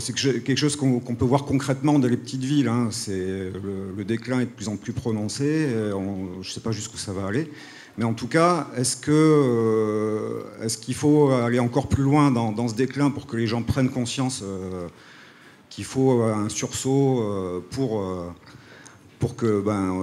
C'est 0.00 0.14
quelque 0.14 0.56
chose 0.56 0.74
qu'on 0.74 1.00
peut 1.00 1.26
voir 1.26 1.44
concrètement 1.44 1.98
dans 1.98 2.08
les 2.08 2.16
petites 2.16 2.42
villes. 2.42 2.68
Hein. 2.68 2.88
C'est 2.90 3.52
le, 3.52 4.04
déclin 4.04 4.40
est 4.40 4.46
de 4.46 4.50
plus 4.50 4.68
en 4.68 4.76
plus 4.76 4.94
prononcé. 4.94 5.68
je 5.68 6.38
ne 6.38 6.42
sais 6.42 6.60
pas 6.60 6.72
jusqu'où 6.72 6.96
ça 6.96 7.12
va 7.12 7.26
aller. 7.26 7.50
Mais 7.98 8.04
en 8.04 8.14
tout 8.14 8.26
cas, 8.26 8.68
euh, 9.08 10.42
est-ce 10.62 10.78
qu'il 10.78 10.94
faut 10.94 11.28
aller 11.30 11.58
encore 11.58 11.88
plus 11.88 12.02
loin 12.02 12.30
dans, 12.30 12.68
ce 12.68 12.74
déclin 12.74 13.10
pour 13.10 13.26
que 13.26 13.36
les 13.36 13.46
gens 13.46 13.60
prennent 13.60 13.90
conscience 13.90 14.42
qu'il 15.74 15.84
faut 15.84 16.22
un 16.22 16.48
sursaut 16.48 17.64
pour 17.70 18.02
pour 19.22 19.36
que 19.36 19.60
ben, 19.60 20.00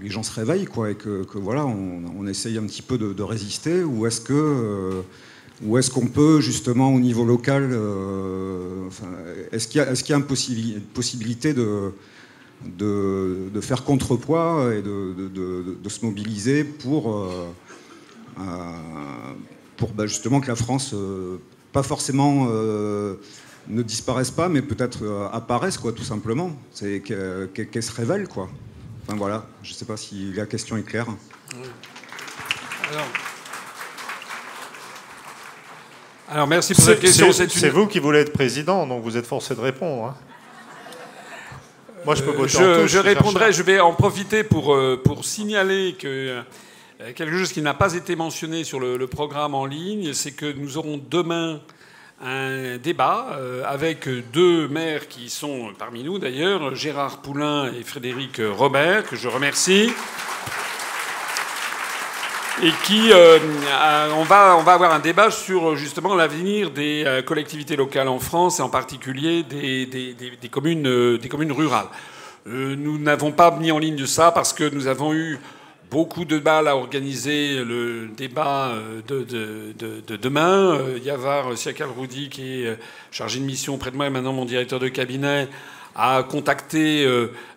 les 0.00 0.10
gens 0.10 0.22
se 0.22 0.32
réveillent 0.32 0.66
quoi, 0.66 0.92
et 0.92 0.94
que, 0.94 1.26
voilà, 1.34 1.66
on, 1.66 2.24
essaye 2.28 2.56
un 2.56 2.62
petit 2.62 2.82
peu 2.82 2.98
de, 2.98 3.22
résister. 3.24 3.82
Ou 3.82 4.06
est-ce 4.06 4.20
que 4.20 4.32
euh, 4.32 5.02
est-ce 5.76 5.90
qu'on 5.90 6.06
peut 6.06 6.40
justement 6.40 6.94
au 6.94 7.00
niveau 7.00 7.24
local, 7.24 7.70
euh, 7.72 8.88
est-ce 9.50 9.66
qu'il 9.66 9.80
y, 9.80 9.84
est 9.84 10.08
y, 10.08 10.12
a 10.12 10.16
une 10.16 10.82
possibilité 10.94 11.52
de, 11.52 11.90
de, 12.64 13.60
faire 13.60 13.82
contrepoids 13.82 14.72
et 14.72 14.82
de, 14.82 15.88
se 15.88 16.06
mobiliser 16.06 16.62
pour, 16.62 17.12
euh, 17.12 17.48
pour 19.76 19.94
ben, 19.94 20.06
justement 20.06 20.40
que 20.40 20.46
la 20.46 20.56
France, 20.56 20.94
pas 21.72 21.82
forcément 21.82 22.46
ne 23.68 23.82
disparaissent 23.82 24.30
pas, 24.30 24.48
mais 24.48 24.62
peut-être 24.62 25.04
euh, 25.04 25.28
apparaissent, 25.32 25.78
quoi, 25.78 25.92
tout 25.92 26.04
simplement. 26.04 26.52
C'est 26.72 27.00
qu'elles 27.00 27.82
se 27.82 27.92
révèlent, 27.92 28.28
quoi. 28.28 28.48
Enfin 29.06 29.16
voilà, 29.16 29.46
je 29.62 29.70
ne 29.70 29.74
sais 29.74 29.84
pas 29.84 29.96
si 29.96 30.32
la 30.32 30.46
question 30.46 30.76
est 30.76 30.82
claire. 30.82 31.06
Alors, 36.28 36.46
merci 36.46 36.74
pour 36.74 36.84
cette 36.84 37.00
question. 37.00 37.30
C'est 37.32 37.68
vous 37.68 37.86
qui 37.86 37.98
voulez 37.98 38.20
être 38.20 38.32
président, 38.32 38.86
donc 38.86 39.02
vous 39.02 39.16
êtes 39.16 39.26
forcé 39.26 39.54
de 39.54 39.60
répondre. 39.60 40.04
Hein. 40.04 40.16
Moi, 42.04 42.14
je 42.14 42.22
peux 42.22 42.32
voter 42.32 42.58
je, 42.58 42.86
je 42.86 42.98
répondrai. 42.98 43.52
Je 43.52 43.62
vais 43.62 43.80
en 43.80 43.94
profiter 43.94 44.44
pour, 44.44 44.74
euh, 44.74 45.00
pour 45.02 45.24
signaler 45.24 45.94
que 45.98 46.06
euh, 46.08 47.12
quelque 47.14 47.38
chose 47.38 47.52
qui 47.52 47.62
n'a 47.62 47.72
pas 47.72 47.94
été 47.94 48.14
mentionné 48.14 48.64
sur 48.64 48.78
le 48.80 49.06
programme 49.06 49.54
en 49.54 49.64
ligne, 49.64 50.12
c'est 50.12 50.32
que 50.32 50.50
nous 50.52 50.76
aurons 50.76 51.00
demain 51.10 51.60
un 52.24 52.78
débat 52.78 53.36
euh, 53.38 53.62
avec 53.66 54.08
deux 54.32 54.66
maires 54.66 55.08
qui 55.08 55.28
sont 55.28 55.72
parmi 55.78 56.02
nous 56.02 56.18
d'ailleurs, 56.18 56.74
Gérard 56.74 57.18
Poulain 57.18 57.70
et 57.78 57.82
Frédéric 57.82 58.40
Robert, 58.56 59.04
que 59.04 59.14
je 59.14 59.28
remercie. 59.28 59.92
Et 62.62 62.70
qui, 62.84 63.12
euh, 63.12 63.38
on, 64.16 64.22
va, 64.22 64.56
on 64.56 64.62
va 64.62 64.72
avoir 64.72 64.92
un 64.94 65.00
débat 65.00 65.30
sur 65.30 65.76
justement 65.76 66.14
l'avenir 66.14 66.70
des 66.70 67.04
euh, 67.04 67.20
collectivités 67.20 67.76
locales 67.76 68.08
en 68.08 68.20
France 68.20 68.58
et 68.58 68.62
en 68.62 68.70
particulier 68.70 69.42
des, 69.42 69.84
des, 69.86 70.14
des, 70.14 70.48
communes, 70.48 71.18
des 71.18 71.28
communes 71.28 71.52
rurales. 71.52 71.88
nous 72.46 72.98
n'avons 72.98 73.32
pas 73.32 73.50
mis 73.50 73.70
en 73.70 73.78
ligne 73.78 73.96
de 73.96 74.06
ça 74.06 74.30
parce 74.30 74.52
que 74.52 74.64
nous 74.72 74.86
avons 74.86 75.12
eu 75.12 75.38
beaucoup 75.90 76.24
de 76.24 76.38
mal 76.38 76.68
à 76.68 76.76
organiser 76.76 77.62
le 77.64 78.08
débat 78.16 78.72
euh, 78.72 79.00
de, 79.06 80.16
demain. 80.16 80.74
Euh, 80.74 80.98
Yavar 80.98 81.56
Siakal 81.56 81.88
Roudi, 81.88 82.28
qui 82.28 82.62
est 82.62 82.66
euh, 82.66 82.74
chargé 83.10 83.38
de 83.38 83.44
mission 83.44 83.74
auprès 83.74 83.90
de 83.90 83.96
moi 83.96 84.06
et 84.06 84.10
maintenant 84.10 84.32
mon 84.32 84.44
directeur 84.44 84.80
de 84.80 84.88
cabinet, 84.88 85.48
a 85.94 86.24
contacté. 86.24 87.06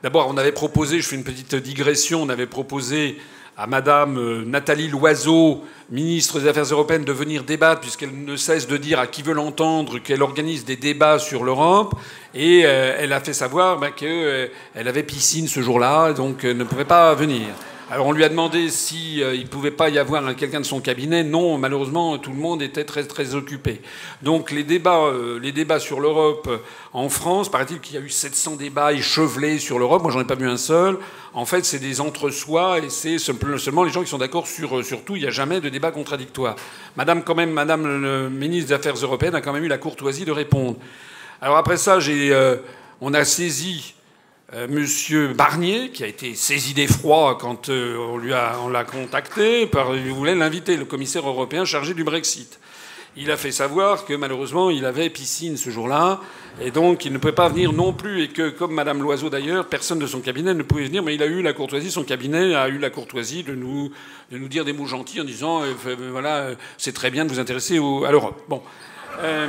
D'abord, 0.04 0.28
on 0.30 0.38
avait 0.38 0.52
proposé, 0.52 1.02
je 1.02 1.08
fais 1.08 1.16
une 1.16 1.24
petite 1.24 1.56
digression, 1.56 2.22
on 2.22 2.30
avait 2.30 2.46
proposé 2.46 3.18
à 3.58 3.66
Madame 3.66 4.44
Nathalie 4.44 4.90
Loiseau, 4.90 5.64
ministre 5.90 6.40
des 6.40 6.48
Affaires 6.48 6.72
européennes, 6.72 7.04
de 7.04 7.12
venir 7.12 7.44
débattre, 7.44 7.82
puisqu'elle 7.82 8.24
ne 8.24 8.36
cesse 8.36 8.68
de 8.68 8.78
dire 8.78 9.00
à 9.00 9.08
qui 9.08 9.24
veut 9.24 9.34
l'entendre 9.34 9.98
qu'elle 9.98 10.22
organise 10.22 10.66
des 10.66 10.76
débats 10.76 11.18
sur 11.18 11.44
l'Europe. 11.44 11.96
Et 12.36 12.60
elle 12.60 13.12
a 13.12 13.20
fait 13.22 13.34
savoir 13.34 13.80
ben, 13.80 13.90
qu'elle 13.90 14.52
avait 14.76 15.02
piscine 15.02 15.48
ce 15.48 15.62
jour-là, 15.62 16.14
donc 16.14 16.44
elle 16.44 16.58
ne 16.58 16.64
pouvait 16.64 16.86
pas 16.86 17.16
venir. 17.16 17.48
Alors 17.90 18.08
on 18.08 18.12
lui 18.12 18.26
a 18.26 18.30
demandé 18.30 18.70
s'il 18.70 19.24
euh, 19.24 19.38
ne 19.38 19.48
pouvait 19.48 19.72
pas 19.72 19.88
y 19.88 19.98
avoir 19.98 20.36
quelqu'un 20.36 20.60
de 20.60 20.66
son 20.66 20.82
cabinet. 20.82 21.24
Non, 21.24 21.58
malheureusement, 21.58 22.18
tout 22.18 22.32
le 22.32 22.38
monde 22.38 22.62
était 22.62 22.84
très 22.84 23.06
très 23.06 23.34
occupé. 23.34 23.80
Donc 24.22 24.52
les 24.52 24.66
débats, 24.66 25.06
euh, 25.06 25.40
les 25.40 25.54
débats 25.54 25.80
sur 25.80 26.02
l'Europe 26.02 26.50
euh, 26.50 26.58
en 26.92 27.08
France, 27.08 27.50
paraît-il 27.50 27.80
qu'il 27.80 27.96
y 27.96 27.98
a 27.98 28.02
eu 28.02 28.10
700 28.10 28.58
débats 28.58 28.92
échevelés 28.92 29.58
sur 29.58 29.80
l'Europe. 29.80 30.04
Moi, 30.04 30.12
j'en 30.12 30.20
ai 30.20 30.26
pas 30.26 30.36
vu 30.36 30.50
un 30.50 30.58
seul. 30.58 30.98
En 31.34 31.46
fait, 31.46 31.64
c'est 31.64 31.80
des 31.80 32.02
entre-soi 32.02 32.80
et 32.80 32.90
c'est 32.90 33.20
seulement 33.20 33.86
les 33.86 33.92
gens 33.92 34.04
qui 34.04 34.10
sont 34.10 34.18
d'accord 34.18 34.48
sur, 34.48 34.84
sur 34.84 35.06
tout. 35.06 35.16
Il 35.16 35.22
n'y 35.22 35.28
a 35.28 35.32
jamais 35.32 35.62
de 35.62 35.70
débat 35.70 35.92
contradictoire. 35.92 36.58
Madame, 36.98 37.24
quand 37.24 37.36
même, 37.36 37.52
Madame 37.52 38.02
le 38.02 38.30
ministre 38.30 38.68
des 38.68 38.74
Affaires 38.74 38.96
européennes 38.96 39.36
a 39.36 39.40
quand 39.40 39.54
même 39.54 39.64
eu 39.64 39.70
la 39.70 39.78
courtoisie 39.78 40.26
de 40.26 40.34
répondre. 40.34 40.76
Alors 41.40 41.56
après 41.56 41.78
ça, 41.78 42.02
j'ai, 42.02 42.36
on 43.00 43.14
a 43.14 43.24
saisi 43.24 43.94
euh, 43.94 43.97
Monsieur 44.70 45.34
Barnier, 45.34 45.90
qui 45.90 46.06
a 46.06 46.08
été 46.08 46.34
saisi 46.34 46.74
d'effroi 46.74 47.38
quand 47.38 47.68
euh, 47.68 47.98
on 48.64 48.70
l'a 48.70 48.86
contacté, 48.86 49.70
il 49.94 50.14
voulait 50.14 50.36
l'inviter, 50.36 50.78
le 50.78 50.86
commissaire 50.86 51.28
européen 51.28 51.66
chargé 51.66 51.94
du 51.94 52.06
Brexit. 52.06 52.58
il 53.18 53.30
a 53.30 53.36
fait 53.36 53.52
savoir 53.52 54.06
que 54.06 54.14
malheureusement 54.14 54.70
il 54.70 54.86
avait 54.86 55.10
piscine 55.10 55.58
ce 55.58 55.70
jour-là 55.70 56.22
et 56.62 56.72
donc 56.72 57.04
il 57.04 57.12
ne 57.12 57.18
pouvait 57.18 57.34
pas 57.34 57.50
venir 57.50 57.74
non 57.74 57.92
plus 57.92 58.24
et 58.24 58.28
que 58.30 58.48
comme 58.48 58.74
Madame 58.74 59.02
Loiseau 59.02 59.30
d'ailleurs, 59.30 59.68
personne 59.68 60.00
de 60.00 60.08
son 60.08 60.22
cabinet 60.22 60.54
ne 60.54 60.64
pouvait 60.64 60.86
venir, 60.86 61.04
mais 61.04 61.16
il 61.16 61.24
a 61.24 61.26
eu 61.26 61.42
la 61.42 61.52
courtoisie, 61.52 61.92
son 61.92 62.06
cabinet 62.06 62.56
a 62.56 62.70
eu 62.70 62.78
la 62.78 62.90
courtoisie 62.90 63.44
de 63.44 63.54
nous, 63.54 63.92
dire 64.32 64.64
des 64.64 64.72
mots 64.72 64.86
gentils 64.86 65.20
en 65.20 65.26
disant 65.26 65.64
euh, 65.64 65.74
voilà 66.12 66.52
c'est 66.78 66.94
très 66.94 67.12
bien 67.12 67.26
de 67.26 67.32
vous 67.32 67.40
intéresser 67.40 67.80
à 67.80 68.12
l'Europe. 68.12 68.42
Bon. 68.48 68.62
Euh, 69.20 69.48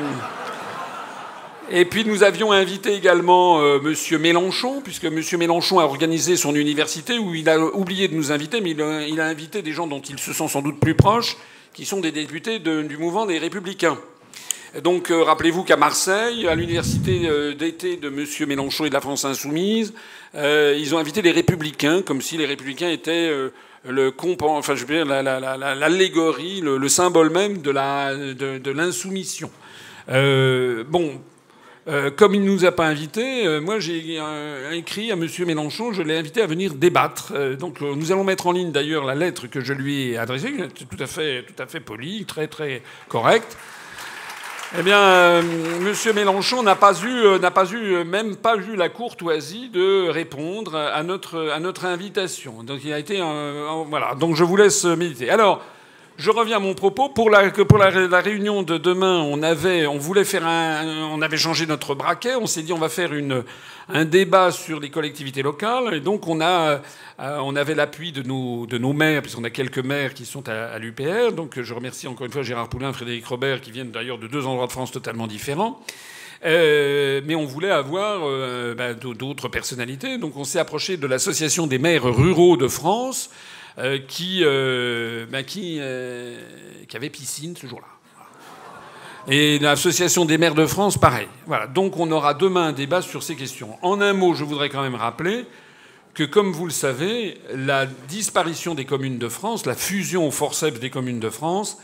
et 1.70 1.84
puis 1.84 2.04
nous 2.04 2.22
avions 2.22 2.52
invité 2.52 2.94
également 2.94 3.60
euh, 3.60 3.78
Monsieur 3.80 4.18
Mélenchon, 4.18 4.80
puisque 4.82 5.04
Monsieur 5.04 5.36
Mélenchon 5.36 5.78
a 5.78 5.84
organisé 5.84 6.36
son 6.36 6.54
université 6.54 7.18
où 7.18 7.34
il 7.34 7.48
a 7.48 7.58
oublié 7.58 8.08
de 8.08 8.14
nous 8.14 8.32
inviter, 8.32 8.60
mais 8.60 8.70
il 8.70 9.20
a, 9.20 9.26
invité 9.26 9.62
des 9.62 9.72
gens 9.72 9.86
dont 9.86 10.00
il 10.00 10.18
se 10.18 10.32
sent 10.32 10.48
sans 10.48 10.62
doute 10.62 10.80
plus 10.80 10.94
proche, 10.94 11.36
qui 11.74 11.84
sont 11.84 12.00
des 12.00 12.12
députés 12.12 12.58
du 12.58 12.96
mouvement 12.96 13.26
des 13.26 13.38
Républicains. 13.38 13.98
Donc 14.82 15.10
euh, 15.10 15.22
rappelez-vous 15.22 15.64
qu'à 15.64 15.76
Marseille, 15.76 16.46
à 16.46 16.54
l'université 16.54 17.22
euh, 17.24 17.54
d'été 17.54 17.96
de 17.96 18.08
Monsieur 18.08 18.46
Mélenchon 18.46 18.84
et 18.84 18.88
de 18.88 18.94
la 18.94 19.00
France 19.00 19.24
insoumise, 19.24 19.92
ils 20.34 20.94
ont 20.94 20.98
invité 20.98 21.22
les 21.22 21.32
Républicains, 21.32 22.02
comme 22.02 22.22
si 22.22 22.36
les 22.36 22.46
Républicains 22.46 22.90
étaient 22.90 23.30
le 23.86 24.14
enfin 24.40 24.74
je 24.74 24.84
veux 24.84 24.94
dire 24.94 25.06
l'allégorie, 25.06 26.60
le, 26.60 26.88
symbole 26.88 27.30
même 27.30 27.58
de 27.62 28.70
l'insoumission. 28.70 29.50
De, 30.08 30.84
bon, 30.88 31.20
euh, 31.88 32.10
comme 32.10 32.34
il 32.34 32.42
ne 32.42 32.50
nous 32.50 32.66
a 32.66 32.72
pas 32.72 32.86
invités, 32.86 33.46
euh, 33.46 33.60
moi 33.62 33.78
j'ai 33.78 34.20
écrit 34.72 35.10
à 35.10 35.14
M. 35.14 35.26
Mélenchon, 35.46 35.94
je 35.94 36.02
l'ai 36.02 36.18
invité 36.18 36.42
à 36.42 36.46
venir 36.46 36.74
débattre. 36.74 37.32
Euh, 37.34 37.56
donc 37.56 37.80
nous 37.80 38.12
allons 38.12 38.24
mettre 38.24 38.46
en 38.46 38.52
ligne 38.52 38.72
d'ailleurs 38.72 39.04
la 39.04 39.14
lettre 39.14 39.46
que 39.46 39.62
je 39.62 39.72
lui 39.72 40.10
ai 40.10 40.18
adressée, 40.18 40.52
tout 40.74 41.02
à 41.02 41.06
tout 41.06 41.62
à 41.62 41.66
fait 41.66 41.80
polie, 41.80 42.26
très 42.26 42.46
très 42.46 42.82
correcte. 43.08 43.56
Eh 44.78 44.82
bien, 44.82 45.38
M. 45.38 45.94
Mélenchon 46.14 46.62
n'a 46.62 46.76
pas 46.76 46.92
eu, 47.02 47.38
n'a 47.38 47.50
pas 47.50 47.64
eu, 47.72 48.04
même 48.04 48.36
pas 48.36 48.56
eu 48.56 48.76
la 48.76 48.90
courtoisie 48.90 49.70
de 49.70 50.10
répondre 50.10 50.76
à 50.76 51.02
notre, 51.02 51.48
à 51.48 51.58
notre 51.58 51.86
invitation. 51.86 52.62
Donc 52.64 52.80
il 52.84 52.92
a 52.92 52.98
été, 52.98 53.22
voilà. 53.86 54.14
Donc 54.14 54.36
je 54.36 54.44
vous 54.44 54.56
laisse 54.56 54.84
méditer. 54.84 55.30
Alors. 55.30 55.64
Je 56.18 56.32
reviens 56.32 56.56
à 56.56 56.58
mon 56.58 56.74
propos. 56.74 57.08
Pour 57.08 57.30
la, 57.30 57.48
pour 57.48 57.78
la, 57.78 58.20
réunion 58.20 58.64
de 58.64 58.76
demain, 58.76 59.20
on 59.22 59.40
avait, 59.40 59.86
on 59.86 59.98
voulait 59.98 60.24
faire 60.24 60.44
un, 60.44 61.08
on 61.12 61.22
avait 61.22 61.36
changé 61.36 61.64
notre 61.64 61.94
braquet. 61.94 62.34
On 62.34 62.48
s'est 62.48 62.62
dit, 62.62 62.72
on 62.72 62.78
va 62.78 62.88
faire 62.88 63.14
une, 63.14 63.44
un 63.88 64.04
débat 64.04 64.50
sur 64.50 64.80
les 64.80 64.90
collectivités 64.90 65.42
locales. 65.42 65.94
Et 65.94 66.00
donc, 66.00 66.26
on 66.26 66.40
a, 66.40 66.80
euh, 67.20 67.38
on 67.40 67.54
avait 67.54 67.76
l'appui 67.76 68.10
de 68.10 68.24
nos, 68.24 68.66
de 68.66 68.78
nos 68.78 68.92
maires, 68.92 69.22
puisqu'on 69.22 69.44
a 69.44 69.50
quelques 69.50 69.78
maires 69.78 70.12
qui 70.12 70.26
sont 70.26 70.48
à, 70.48 70.76
l'UPR. 70.80 71.30
Donc, 71.36 71.62
je 71.62 71.72
remercie 71.72 72.08
encore 72.08 72.26
une 72.26 72.32
fois 72.32 72.42
Gérard 72.42 72.68
Poulain, 72.68 72.92
Frédéric 72.92 73.24
Robert, 73.24 73.60
qui 73.60 73.70
viennent 73.70 73.92
d'ailleurs 73.92 74.18
de 74.18 74.26
deux 74.26 74.44
endroits 74.44 74.66
de 74.66 74.72
France 74.72 74.90
totalement 74.90 75.28
différents. 75.28 75.80
Euh, 76.44 77.20
mais 77.26 77.36
on 77.36 77.44
voulait 77.44 77.70
avoir 77.70 78.22
euh, 78.24 78.74
bah, 78.74 78.92
d'autres 78.92 79.46
personnalités. 79.46 80.18
Donc, 80.18 80.36
on 80.36 80.42
s'est 80.42 80.58
approché 80.58 80.96
de 80.96 81.06
l'association 81.06 81.68
des 81.68 81.78
maires 81.78 82.02
ruraux 82.02 82.56
de 82.56 82.66
France. 82.66 83.30
Euh, 83.78 83.98
qui, 83.98 84.40
euh, 84.42 85.26
ben, 85.30 85.44
qui, 85.44 85.76
euh, 85.78 86.36
qui 86.88 86.96
avait 86.96 87.10
piscine 87.10 87.54
ce 87.56 87.68
jour-là. 87.68 87.86
Et 89.32 89.60
l'association 89.60 90.24
des 90.24 90.36
maires 90.36 90.56
de 90.56 90.66
France, 90.66 90.98
pareil. 90.98 91.28
Voilà. 91.46 91.68
Donc 91.68 91.96
on 91.96 92.10
aura 92.10 92.34
demain 92.34 92.68
un 92.68 92.72
débat 92.72 93.02
sur 93.02 93.22
ces 93.22 93.36
questions. 93.36 93.78
En 93.82 94.00
un 94.00 94.14
mot, 94.14 94.34
je 94.34 94.42
voudrais 94.42 94.68
quand 94.68 94.82
même 94.82 94.96
rappeler 94.96 95.44
que, 96.14 96.24
comme 96.24 96.50
vous 96.50 96.64
le 96.64 96.72
savez, 96.72 97.38
la 97.54 97.86
disparition 97.86 98.74
des 98.74 98.84
communes 98.84 99.18
de 99.18 99.28
France, 99.28 99.64
la 99.64 99.76
fusion 99.76 100.26
au 100.26 100.32
forceps 100.32 100.80
des 100.80 100.90
communes 100.90 101.20
de 101.20 101.30
France, 101.30 101.78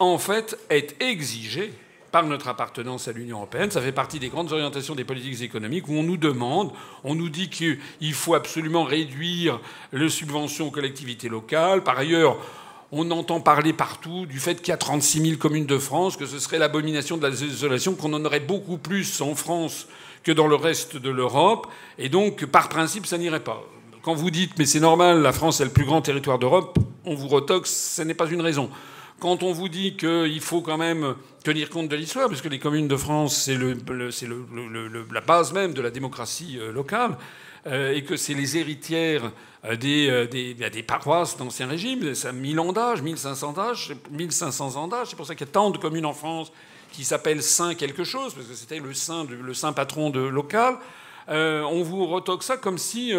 en 0.00 0.18
fait, 0.18 0.58
est 0.68 1.00
exigée 1.00 1.72
par 2.10 2.24
notre 2.26 2.48
appartenance 2.48 3.08
à 3.08 3.12
l'Union 3.12 3.38
européenne. 3.38 3.70
Ça 3.70 3.80
fait 3.80 3.92
partie 3.92 4.18
des 4.18 4.28
grandes 4.28 4.52
orientations 4.52 4.94
des 4.94 5.04
politiques 5.04 5.42
économiques 5.42 5.88
où 5.88 5.94
on 5.94 6.02
nous 6.02 6.16
demande, 6.16 6.72
on 7.04 7.14
nous 7.14 7.28
dit 7.28 7.48
qu'il 7.48 8.14
faut 8.14 8.34
absolument 8.34 8.84
réduire 8.84 9.60
les 9.92 10.08
subventions 10.08 10.68
aux 10.68 10.70
collectivités 10.70 11.28
locales. 11.28 11.82
Par 11.82 11.98
ailleurs, 11.98 12.36
on 12.92 13.10
entend 13.12 13.40
parler 13.40 13.72
partout 13.72 14.26
du 14.26 14.40
fait 14.40 14.56
qu'il 14.56 14.68
y 14.68 14.72
a 14.72 14.76
36 14.76 15.20
000 15.22 15.36
communes 15.36 15.66
de 15.66 15.78
France, 15.78 16.16
que 16.16 16.26
ce 16.26 16.38
serait 16.38 16.58
l'abomination 16.58 17.16
de 17.16 17.22
la 17.22 17.30
désolation, 17.30 17.94
qu'on 17.94 18.12
en 18.12 18.24
aurait 18.24 18.40
beaucoup 18.40 18.78
plus 18.78 19.20
en 19.20 19.34
France 19.34 19.86
que 20.24 20.32
dans 20.32 20.48
le 20.48 20.56
reste 20.56 20.96
de 20.96 21.10
l'Europe. 21.10 21.68
Et 21.98 22.08
donc, 22.08 22.44
par 22.46 22.68
principe, 22.68 23.06
ça 23.06 23.16
n'irait 23.16 23.40
pas. 23.40 23.62
Quand 24.02 24.14
vous 24.14 24.30
dites, 24.30 24.58
mais 24.58 24.66
c'est 24.66 24.80
normal, 24.80 25.20
la 25.20 25.32
France 25.32 25.60
est 25.60 25.64
le 25.64 25.70
plus 25.70 25.84
grand 25.84 26.00
territoire 26.00 26.38
d'Europe, 26.38 26.78
on 27.04 27.14
vous 27.14 27.28
retoxe, 27.28 27.70
ce 27.96 28.02
n'est 28.02 28.14
pas 28.14 28.26
une 28.26 28.40
raison. 28.40 28.70
Quand 29.20 29.42
on 29.42 29.52
vous 29.52 29.68
dit 29.68 29.96
qu'il 29.96 30.40
faut 30.40 30.62
quand 30.62 30.78
même 30.78 31.14
tenir 31.44 31.68
compte 31.68 31.88
de 31.88 31.96
l'histoire, 31.96 32.28
puisque 32.28 32.46
les 32.46 32.58
communes 32.58 32.88
de 32.88 32.96
France, 32.96 33.36
c'est 33.36 33.56
la 33.56 35.20
base 35.20 35.52
même 35.52 35.74
de 35.74 35.82
la 35.82 35.90
démocratie 35.90 36.58
euh, 36.58 36.72
locale, 36.72 37.18
euh, 37.66 37.92
et 37.92 38.02
que 38.02 38.16
c'est 38.16 38.32
les 38.32 38.56
héritières 38.56 39.30
euh, 39.66 39.76
des, 39.76 40.56
bah, 40.58 40.70
des, 40.70 40.82
paroisses 40.82 41.36
d'Ancien 41.36 41.66
Régime, 41.66 42.14
ça 42.14 42.32
1000 42.32 42.60
ans 42.60 42.72
d'âge, 42.72 43.02
1500 43.02 43.52
d'âge, 43.52 43.92
1500 44.10 44.76
ans 44.76 44.88
d'âge. 44.88 45.08
C'est 45.10 45.16
pour 45.16 45.26
ça 45.26 45.34
qu'il 45.34 45.46
y 45.46 45.50
a 45.50 45.52
tant 45.52 45.68
de 45.70 45.76
communes 45.76 46.06
en 46.06 46.14
France 46.14 46.50
qui 46.90 47.04
s'appellent 47.04 47.42
Saint 47.42 47.74
quelque 47.74 48.04
chose, 48.04 48.32
parce 48.32 48.46
que 48.46 48.54
c'était 48.54 48.78
le 48.78 48.94
saint, 48.94 49.26
le 49.28 49.54
saint 49.54 49.74
patron 49.74 50.08
de 50.08 50.20
local. 50.20 50.78
on 51.28 51.82
vous 51.82 52.06
retoque 52.06 52.42
ça 52.42 52.56
comme 52.56 52.78
si 52.78 53.12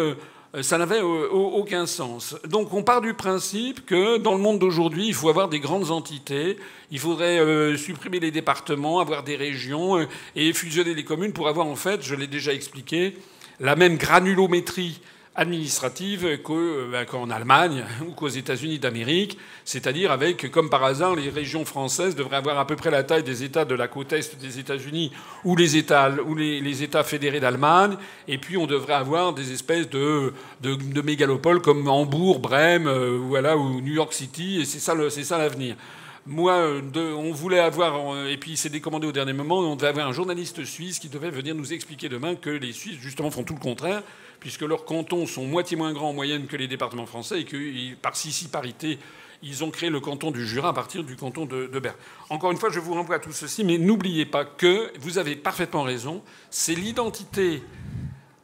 ça 0.60 0.76
n'avait 0.76 1.00
euh, 1.00 1.28
aucun 1.30 1.86
sens. 1.86 2.36
Donc 2.46 2.74
on 2.74 2.82
part 2.82 3.00
du 3.00 3.14
principe 3.14 3.86
que 3.86 4.18
dans 4.18 4.34
le 4.34 4.40
monde 4.40 4.58
d'aujourd'hui, 4.58 5.06
il 5.06 5.14
faut 5.14 5.30
avoir 5.30 5.48
des 5.48 5.60
grandes 5.60 5.90
entités, 5.90 6.58
il 6.90 6.98
faudrait 6.98 7.38
euh, 7.38 7.76
supprimer 7.78 8.20
les 8.20 8.30
départements, 8.30 9.00
avoir 9.00 9.22
des 9.22 9.36
régions 9.36 10.06
et 10.36 10.52
fusionner 10.52 10.94
les 10.94 11.04
communes 11.04 11.32
pour 11.32 11.48
avoir 11.48 11.66
en 11.66 11.76
fait, 11.76 12.02
je 12.02 12.14
l'ai 12.14 12.26
déjà 12.26 12.52
expliqué, 12.52 13.16
la 13.60 13.76
même 13.76 13.96
granulométrie 13.96 15.00
administrative 15.34 16.26
euh, 16.26 17.04
qu'en 17.04 17.30
Allemagne 17.30 17.84
ou 18.06 18.12
qu'aux 18.12 18.28
États-Unis 18.28 18.78
d'Amérique, 18.78 19.38
c'est-à-dire 19.64 20.12
avec, 20.12 20.50
comme 20.50 20.68
par 20.68 20.84
hasard, 20.84 21.16
les 21.16 21.30
régions 21.30 21.64
françaises 21.64 22.14
devraient 22.14 22.36
avoir 22.36 22.58
à 22.58 22.66
peu 22.66 22.76
près 22.76 22.90
la 22.90 23.02
taille 23.02 23.22
des 23.22 23.42
États 23.42 23.64
de 23.64 23.74
la 23.74 23.88
côte 23.88 24.12
est 24.12 24.38
des 24.38 24.58
États-Unis 24.58 25.10
ou 25.44 25.56
les 25.56 25.76
États, 25.76 26.10
ou 26.26 26.34
les, 26.34 26.82
États 26.82 27.04
fédérés 27.04 27.40
d'Allemagne, 27.40 27.96
et 28.28 28.38
puis 28.38 28.56
on 28.56 28.66
devrait 28.66 28.94
avoir 28.94 29.32
des 29.32 29.52
espèces 29.52 29.88
de, 29.88 30.32
de, 30.60 31.02
mégalopoles 31.02 31.62
comme 31.62 31.88
Hambourg, 31.88 32.38
Brême, 32.38 32.86
euh, 32.86 33.18
voilà, 33.20 33.56
ou 33.56 33.80
New 33.80 33.94
York 33.94 34.12
City, 34.12 34.60
et 34.60 34.64
c'est 34.64 34.80
ça, 34.80 35.38
l'avenir. 35.38 35.76
Moi, 36.24 36.80
on 36.94 37.32
voulait 37.32 37.58
avoir, 37.58 38.26
et 38.28 38.36
puis 38.36 38.52
il 38.52 38.56
s'est 38.56 38.68
décommandé 38.68 39.08
au 39.08 39.12
dernier 39.12 39.32
moment, 39.32 39.58
on 39.58 39.74
devait 39.74 39.88
avoir 39.88 40.06
un 40.06 40.12
journaliste 40.12 40.64
suisse 40.64 41.00
qui 41.00 41.08
devait 41.08 41.30
venir 41.30 41.54
nous 41.54 41.72
expliquer 41.72 42.08
demain 42.08 42.36
que 42.36 42.50
les 42.50 42.72
Suisses, 42.72 42.98
justement, 43.00 43.30
font 43.30 43.42
tout 43.42 43.54
le 43.54 43.60
contraire, 43.60 44.02
puisque 44.42 44.62
leurs 44.62 44.84
cantons 44.84 45.24
sont 45.24 45.44
moitié 45.44 45.76
moins 45.76 45.92
grands 45.92 46.08
en 46.08 46.12
moyenne 46.12 46.48
que 46.48 46.56
les 46.56 46.66
départements 46.66 47.06
français 47.06 47.42
et 47.42 47.44
que 47.44 47.94
par 47.94 48.16
six 48.16 48.48
parité, 48.48 48.98
ils 49.40 49.62
ont 49.62 49.70
créé 49.70 49.88
le 49.88 50.00
canton 50.00 50.32
du 50.32 50.44
Jura 50.44 50.70
à 50.70 50.72
partir 50.72 51.04
du 51.04 51.14
canton 51.14 51.46
de, 51.46 51.78
Berne. 51.78 51.94
Encore 52.28 52.50
une 52.50 52.58
fois, 52.58 52.68
je 52.68 52.80
vous 52.80 52.94
renvoie 52.94 53.16
à 53.16 53.18
tout 53.20 53.30
ceci, 53.30 53.62
mais 53.62 53.78
n'oubliez 53.78 54.26
pas 54.26 54.44
que, 54.44 54.92
vous 54.98 55.18
avez 55.18 55.36
parfaitement 55.36 55.84
raison, 55.84 56.24
c'est 56.50 56.74
l'identité. 56.74 57.62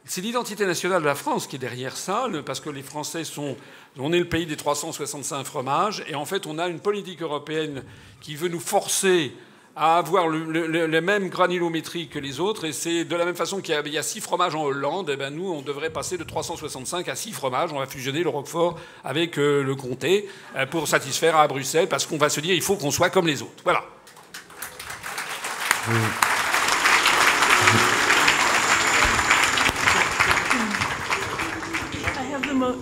C'est 0.05 0.21
l'identité 0.21 0.65
nationale 0.65 1.01
de 1.01 1.07
la 1.07 1.15
France 1.15 1.47
qui 1.47 1.57
est 1.57 1.59
derrière 1.59 1.97
ça, 1.97 2.27
parce 2.45 2.61
que 2.61 2.69
les 2.69 2.81
Français 2.81 3.25
sont. 3.25 3.57
On 3.97 4.13
est 4.13 4.19
le 4.19 4.29
pays 4.29 4.45
des 4.45 4.55
365 4.55 5.43
fromages, 5.43 6.05
et 6.07 6.15
en 6.15 6.23
fait, 6.23 6.47
on 6.47 6.57
a 6.59 6.69
une 6.69 6.79
politique 6.79 7.21
européenne 7.21 7.83
qui 8.21 8.35
veut 8.35 8.47
nous 8.47 8.61
forcer 8.61 9.33
à 9.81 9.97
avoir 9.97 10.27
le, 10.27 10.67
le, 10.67 11.01
même 11.01 11.29
granulométrie 11.29 12.09
que 12.09 12.19
les 12.19 12.41
autres. 12.41 12.65
Et 12.65 12.73
c'est 12.73 13.05
de 13.05 13.15
la 13.15 13.23
même 13.23 13.35
façon 13.35 13.61
qu'il 13.61 13.73
y, 13.73 13.97
a 13.97 14.03
six 14.03 14.19
fromages 14.19 14.53
en 14.53 14.65
Hollande, 14.65 15.09
et 15.09 15.13
eh 15.13 15.15
ben 15.15 15.33
nous, 15.33 15.49
on 15.49 15.61
devrait 15.61 15.89
passer 15.89 16.17
de 16.17 16.25
365 16.25 17.07
à 17.07 17.15
six 17.15 17.31
fromages. 17.31 17.71
On 17.71 17.79
va 17.79 17.85
fusionner 17.85 18.21
le 18.21 18.27
Roquefort 18.27 18.77
avec 19.05 19.39
euh, 19.39 19.63
le 19.63 19.75
comté 19.75 20.27
euh, 20.57 20.65
pour 20.65 20.89
satisfaire 20.89 21.37
à 21.37 21.47
Bruxelles, 21.47 21.87
parce 21.87 22.05
qu'on 22.05 22.17
va 22.17 22.27
se 22.27 22.41
dire 22.41 22.53
il 22.53 22.61
faut 22.61 22.75
qu'on 22.75 22.91
soit 22.91 23.09
comme 23.09 23.25
les 23.25 23.41
autres. 23.41 23.63
Voilà. 23.63 23.85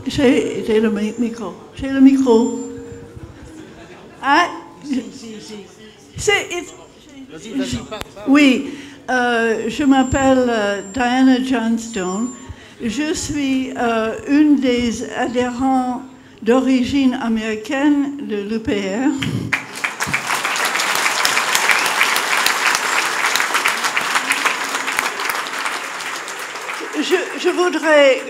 J'ai 0.08 0.80
le 0.80 0.90
micro. 0.90 1.54
J'ai 1.76 1.90
le 1.90 2.02
micro. 2.02 2.60
Ah, 4.24 4.48
c'est 4.84 5.77
oui, 8.28 8.74
euh, 9.10 9.70
je 9.70 9.84
m'appelle 9.84 10.48
euh, 10.50 10.82
Diana 10.94 11.44
Johnstone. 11.44 12.30
Je 12.82 13.14
suis 13.14 13.72
euh, 13.78 14.16
une 14.28 14.56
des 14.60 15.10
adhérents 15.14 16.02
d'origine 16.42 17.14
américaine 17.16 18.18
de 18.28 18.38
l'UPR. 18.38 19.12
Je, 27.40 27.50
voudrais 27.50 28.22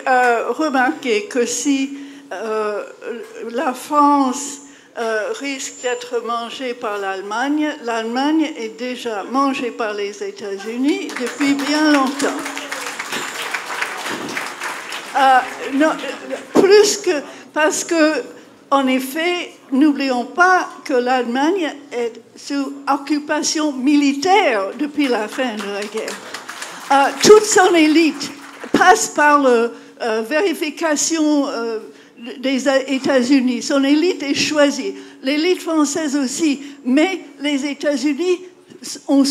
remarquer 0.54 1.26
que 1.26 1.46
si 1.46 1.98
la 2.30 3.74
France 3.74 4.67
euh, 5.00 5.32
risque 5.40 5.76
d'être 5.84 6.26
mangée 6.26 6.74
par 6.74 6.98
l'Allemagne. 6.98 7.70
L'Allemagne 7.84 8.52
est 8.58 8.80
déjà 8.80 9.24
mangée 9.24 9.70
par 9.70 9.94
les 9.94 10.24
États-Unis 10.24 11.10
depuis 11.22 11.54
bien 11.54 11.92
longtemps. 11.92 12.34
Euh, 15.16 15.40
non, 15.74 15.92
plus 16.52 16.98
que 16.98 17.12
parce 17.54 17.84
que, 17.84 18.24
en 18.72 18.88
effet, 18.88 19.52
n'oublions 19.72 20.26
pas 20.26 20.68
que 20.84 20.94
l'Allemagne 20.94 21.76
est 21.92 22.14
sous 22.36 22.74
occupation 22.92 23.74
militaire 23.74 24.72
depuis 24.80 25.08
la 25.08 25.28
fin 25.28 25.54
de 25.58 25.74
la 25.74 25.84
guerre. 25.84 26.16
Euh, 26.92 27.12
toute 27.22 27.46
son 27.46 27.76
élite 27.76 28.32
passe 28.72 29.10
par 29.10 29.44
la 29.44 30.22
vérification 30.22 31.46
des 32.40 32.68
États-Unis. 32.68 33.62
Son 33.62 33.84
élite 33.84 34.24
est 34.24 34.34
choisie. 34.34 34.94
L'élite 35.24 35.62
française 35.62 36.16
aussi. 36.16 36.60
Mais 36.86 37.22
les 37.42 37.66
États-Unis 37.66 38.40
ont 39.08 39.24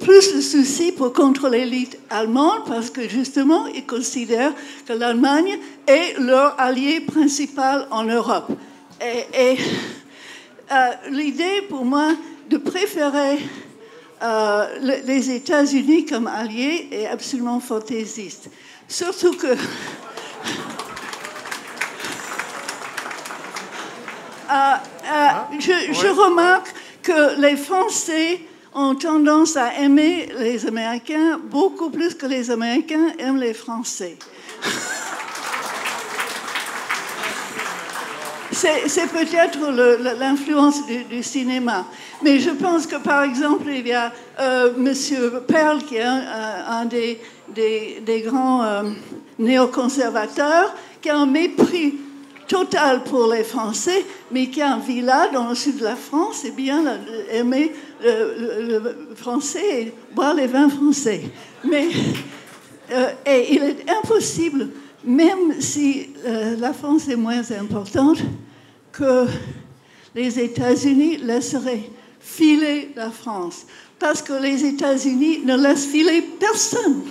plus 0.00 0.34
de 0.34 0.40
soucis 0.40 0.92
pour 0.92 1.12
contre 1.12 1.48
l'élite 1.48 1.98
allemande 2.10 2.62
parce 2.66 2.90
que 2.90 3.08
justement, 3.08 3.66
ils 3.66 3.86
considèrent 3.86 4.54
que 4.86 4.92
l'Allemagne 4.92 5.58
est 5.86 6.18
leur 6.18 6.58
allié 6.58 7.00
principal 7.00 7.86
en 7.90 8.04
Europe. 8.04 8.50
Et, 9.00 9.56
euh, 10.70 10.90
l'idée 11.10 11.62
pour 11.68 11.84
moi 11.84 12.12
de 12.50 12.56
préférer 12.56 13.38
euh, 14.22 14.66
les 15.04 15.30
États-Unis 15.30 16.04
comme 16.04 16.26
alliés 16.26 16.88
est 16.90 17.06
absolument 17.06 17.60
fantaisiste. 17.60 18.50
Surtout 18.88 19.34
que 19.34 19.46
Euh, 24.50 24.52
euh, 24.52 25.58
je, 25.60 26.06
remarque 26.06 26.74
que 27.02 27.38
les 27.40 27.56
Français 27.56 28.40
ont 28.74 28.94
tendance 28.94 29.56
à 29.58 29.74
aimer 29.78 30.28
les 30.38 30.66
Américains 30.66 31.38
beaucoup 31.50 31.90
plus 31.90 32.14
que 32.14 32.24
les 32.24 32.50
Américains 32.50 33.12
aiment 33.18 33.36
les 33.36 33.52
Français. 33.52 34.16
C'est 38.50 39.12
peut-être 39.12 39.58
l'influence 40.18 40.80
du, 41.10 41.22
cinéma. 41.22 41.84
Mais 42.22 42.40
je 42.40 42.50
pense 42.50 42.86
que, 42.86 42.96
par 42.96 43.22
exemple, 43.22 43.68
il 43.68 43.86
y 43.86 43.92
a 43.92 44.12
euh, 44.40 44.72
M. 44.76 45.40
Perle, 45.46 45.82
qui 45.84 45.96
est 45.96 46.02
un, 46.02 46.84
des, 46.86 47.20
des, 47.54 48.22
grands 48.22 48.82
néoconservateurs, 49.38 50.74
qui 51.00 51.10
a 51.10 51.18
un 51.18 51.26
mépris 51.26 51.94
total 52.48 53.04
pour 53.04 53.30
les 53.32 53.44
Français, 53.44 54.04
mais 54.32 54.48
qui 54.48 54.60
a 54.60 54.74
un 54.74 54.78
villa 54.78 55.28
dans 55.32 55.50
le 55.50 55.54
sud 55.54 55.78
de 55.78 55.84
la 55.84 55.96
France, 55.96 56.44
et 56.44 56.50
bien 56.50 56.82
aimer 57.30 57.72
le, 58.02 59.14
français 59.14 59.82
et 59.82 59.94
boire 60.14 60.34
les 60.34 60.46
vins 60.46 60.70
français. 60.70 61.22
Mais 61.64 61.88
euh, 62.90 63.10
il 63.26 63.62
est 63.62 63.90
impossible, 63.90 64.70
même 65.04 65.60
si 65.60 66.08
euh, 66.24 66.56
la 66.58 66.72
France 66.72 67.08
est 67.08 67.16
moins 67.16 67.42
importante, 67.52 68.18
que 68.92 69.26
les 70.14 70.40
États-Unis 70.40 71.18
laisseraient 71.18 71.90
filer 72.18 72.92
la 72.96 73.10
France. 73.10 73.66
Parce 73.98 74.22
que 74.22 74.32
les 74.32 74.64
États-Unis 74.64 75.40
ne 75.44 75.56
laissent 75.56 75.86
filer 75.86 76.22
personne. 76.40 77.02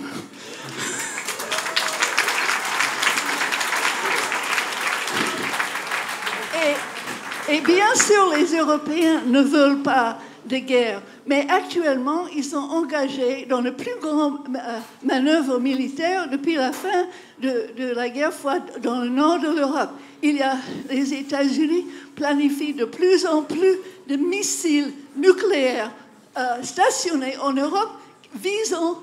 Et 7.50 7.60
bien 7.62 7.94
sûr, 7.94 8.34
les 8.36 8.58
Européens 8.58 9.22
ne 9.26 9.40
veulent 9.40 9.82
pas 9.82 10.18
de 10.44 10.58
guerre, 10.58 11.00
mais 11.26 11.46
actuellement, 11.48 12.26
ils 12.34 12.44
sont 12.44 12.56
engagés 12.56 13.46
dans 13.48 13.62
le 13.62 13.72
plus 13.72 13.98
grand 14.02 14.34
euh, 14.34 14.78
manœuvre 15.02 15.58
militaire 15.58 16.28
depuis 16.28 16.56
la 16.56 16.72
fin 16.72 17.06
de, 17.40 17.94
la 17.94 18.10
guerre 18.10 18.34
froide 18.34 18.62
dans 18.82 19.00
le 19.00 19.08
nord 19.08 19.40
de 19.40 19.48
l'Europe. 19.48 19.90
Il 20.22 20.36
y 20.36 20.42
a 20.42 20.56
les 20.90 21.14
États-Unis 21.14 21.86
planifient 22.16 22.74
de 22.74 22.84
plus 22.84 23.26
en 23.26 23.42
plus 23.42 23.78
de 24.08 24.16
missiles 24.16 24.92
nucléaires 25.16 25.90
euh, 26.36 26.62
stationnés 26.62 27.36
en 27.38 27.54
Europe 27.54 27.92
visant 28.34 29.02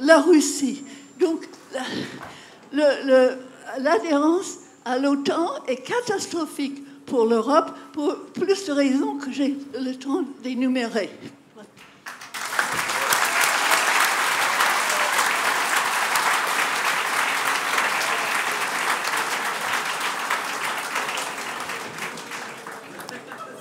la 0.00 0.20
Russie. 0.20 0.84
Donc, 1.18 1.48
l'adhérence 3.78 4.58
à 4.84 4.98
l'OTAN 4.98 5.50
est 5.66 5.82
catastrophique 5.82 6.82
pour 7.12 7.26
l'Europe 7.26 7.70
pour 7.92 8.16
plus 8.32 8.64
de 8.64 8.72
raisons 8.72 9.18
que 9.18 9.30
j'ai 9.30 9.54
le 9.78 9.92
temps 9.96 10.24
d'énumérer. 10.42 11.10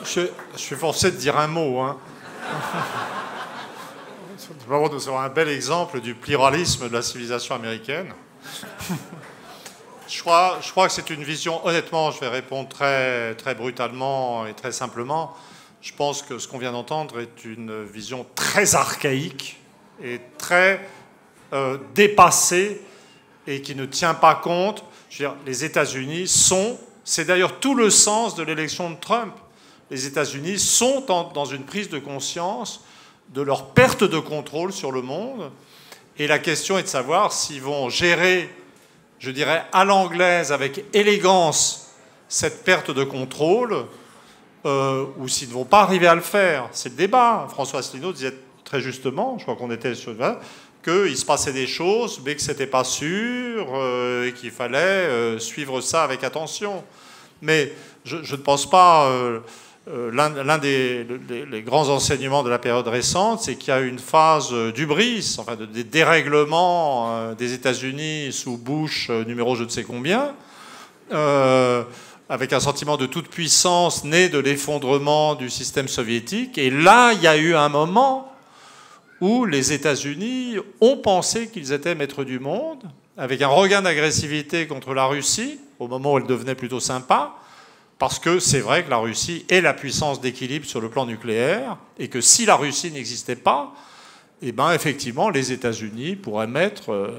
Je, 0.05 0.27
suis 0.55 0.77
forcé 0.77 1.11
de 1.11 1.17
dire 1.17 1.37
un 1.37 1.47
mot. 1.47 1.81
Hein. 1.81 1.97
nous 4.69 5.09
avons 5.09 5.19
un 5.19 5.27
bel 5.27 5.49
exemple 5.49 5.99
du 5.99 6.15
pluralisme 6.15 6.87
de 6.87 6.93
la 6.93 7.01
civilisation 7.01 7.55
américaine. 7.55 8.13
Je 10.11 10.19
crois, 10.19 10.59
que 10.59 10.91
c'est 10.91 11.09
une 11.09 11.23
vision, 11.23 11.65
honnêtement, 11.65 12.11
je 12.11 12.19
vais 12.19 12.27
répondre 12.27 12.67
très, 12.67 13.33
très 13.35 13.55
brutalement 13.55 14.45
et 14.45 14.53
très 14.53 14.73
simplement. 14.73 15.33
Je 15.81 15.93
pense 15.93 16.21
que 16.21 16.37
ce 16.37 16.49
qu'on 16.49 16.57
vient 16.57 16.73
d'entendre 16.73 17.21
est 17.21 17.45
une 17.45 17.85
vision 17.85 18.25
très 18.35 18.75
archaïque 18.75 19.57
et 20.03 20.19
très 20.37 20.85
euh, 21.53 21.77
dépassée 21.95 22.81
et 23.47 23.61
qui 23.61 23.73
ne 23.73 23.85
tient 23.85 24.13
pas 24.13 24.35
compte. 24.35 24.83
Je 25.09 25.23
veux 25.23 25.29
dire, 25.29 25.37
les 25.45 25.63
États-Unis 25.63 26.27
sont, 26.27 26.77
c'est 27.05 27.23
d'ailleurs 27.23 27.61
tout 27.61 27.73
le 27.73 27.89
sens 27.89 28.35
de 28.35 28.43
l'élection 28.43 28.89
de 28.89 28.97
Trump. 28.97 29.33
Les 29.89 30.07
États-Unis 30.07 30.59
sont 30.59 31.05
dans 31.07 31.45
une 31.45 31.63
prise 31.63 31.87
de 31.87 31.99
conscience 31.99 32.83
de 33.29 33.41
leur 33.41 33.67
perte 33.67 34.03
de 34.03 34.19
contrôle 34.19 34.73
sur 34.73 34.91
le 34.91 35.01
monde. 35.01 35.51
Et 36.17 36.27
la 36.27 36.37
question 36.37 36.77
est 36.77 36.83
de 36.83 36.87
savoir 36.89 37.31
s'ils 37.31 37.61
vont 37.61 37.89
gérer 37.89 38.49
je 39.21 39.29
dirais, 39.29 39.63
à 39.71 39.85
l'anglaise, 39.85 40.51
avec 40.51 40.83
élégance, 40.93 41.93
cette 42.27 42.63
perte 42.63 42.89
de 42.89 43.03
contrôle, 43.03 43.85
euh, 44.65 45.05
ou 45.17 45.27
s'ils 45.27 45.49
ne 45.49 45.53
vont 45.53 45.65
pas 45.65 45.81
arriver 45.81 46.07
à 46.07 46.15
le 46.15 46.21
faire. 46.21 46.67
C'est 46.71 46.89
le 46.89 46.95
débat. 46.95 47.47
François 47.49 47.79
Asselineau 47.79 48.13
disait 48.13 48.33
très 48.63 48.81
justement, 48.81 49.37
je 49.37 49.43
crois 49.43 49.55
qu'on 49.55 49.69
était 49.69 49.93
sur 49.93 50.15
qu'il 50.83 51.15
se 51.15 51.25
passait 51.25 51.53
des 51.53 51.67
choses, 51.67 52.19
mais 52.25 52.35
que 52.35 52.41
ce 52.41 52.49
n'était 52.49 52.65
pas 52.65 52.83
sûr, 52.83 53.67
euh, 53.75 54.27
et 54.27 54.33
qu'il 54.33 54.49
fallait 54.49 54.77
euh, 54.79 55.37
suivre 55.37 55.81
ça 55.81 56.03
avec 56.03 56.23
attention. 56.23 56.83
Mais 57.43 57.71
je, 58.03 58.17
ne 58.17 58.41
pense 58.41 58.67
pas 58.67 59.07
l'un 59.87 60.57
des 60.59 61.05
grands 61.65 61.89
enseignements 61.89 62.43
de 62.43 62.49
la 62.49 62.59
période 62.59 62.87
récente, 62.87 63.41
c'est 63.41 63.55
qu'il 63.55 63.69
y 63.69 63.77
a 63.77 63.79
une 63.79 63.99
phase 63.99 64.53
d'ubris, 64.75 65.37
enfin 65.39 65.55
de, 65.55 65.65
dérèglement 65.65 67.09
euh, 67.09 67.33
des 67.33 67.53
États-Unis 67.53 68.31
sous 68.31 68.57
Bush 68.57 69.07
euh, 69.09 69.23
numéro 69.25 69.55
je 69.55 69.63
ne 69.63 69.69
sais 69.69 69.83
combien, 69.83 70.33
avec 72.29 72.53
un 72.53 72.61
sentiment 72.61 72.95
de 72.95 73.05
toute 73.05 73.27
puissance 73.27 74.05
né 74.05 74.29
de 74.29 74.37
l'effondrement 74.37 75.35
du 75.35 75.49
système 75.49 75.89
soviétique. 75.89 76.57
Et 76.57 76.69
là, 76.69 77.11
il 77.11 77.21
y 77.21 77.27
a 77.27 77.35
eu 77.35 77.55
un 77.55 77.67
moment 77.67 78.31
où 79.19 79.43
les 79.43 79.73
États-Unis 79.73 80.55
ont 80.79 80.95
pensé 80.95 81.49
qu'ils 81.49 81.73
étaient 81.73 81.93
maîtres 81.95 82.23
du 82.23 82.39
monde, 82.39 82.83
avec 83.17 83.41
un 83.41 83.49
regain 83.49 83.81
d'agressivité 83.81 84.67
contre 84.67 84.93
la 84.93 85.05
Russie, 85.05 85.59
au 85.79 85.89
moment 85.89 86.13
où 86.13 86.17
elle 86.19 86.27
devenait 86.27 86.55
plutôt 86.55 86.79
sympa 86.79 87.35
parce 88.01 88.17
que 88.17 88.39
c'est 88.39 88.61
vrai 88.61 88.83
que 88.83 88.89
la 88.89 88.97
Russie 88.97 89.45
est 89.47 89.61
la 89.61 89.75
puissance 89.75 90.19
d'équilibre 90.19 90.65
sur 90.65 90.81
le 90.81 90.89
plan 90.89 91.05
nucléaire, 91.05 91.77
et 91.99 92.07
que 92.07 92.19
si 92.19 92.47
la 92.47 92.55
Russie 92.55 92.91
n'existait 92.91 93.35
pas, 93.35 93.75
eh 94.41 94.51
ben, 94.51 94.73
effectivement, 94.73 95.29
les 95.29 95.51
États-Unis 95.51 96.15
pourraient 96.15 96.47
mettre 96.47 96.91
euh, 96.91 97.11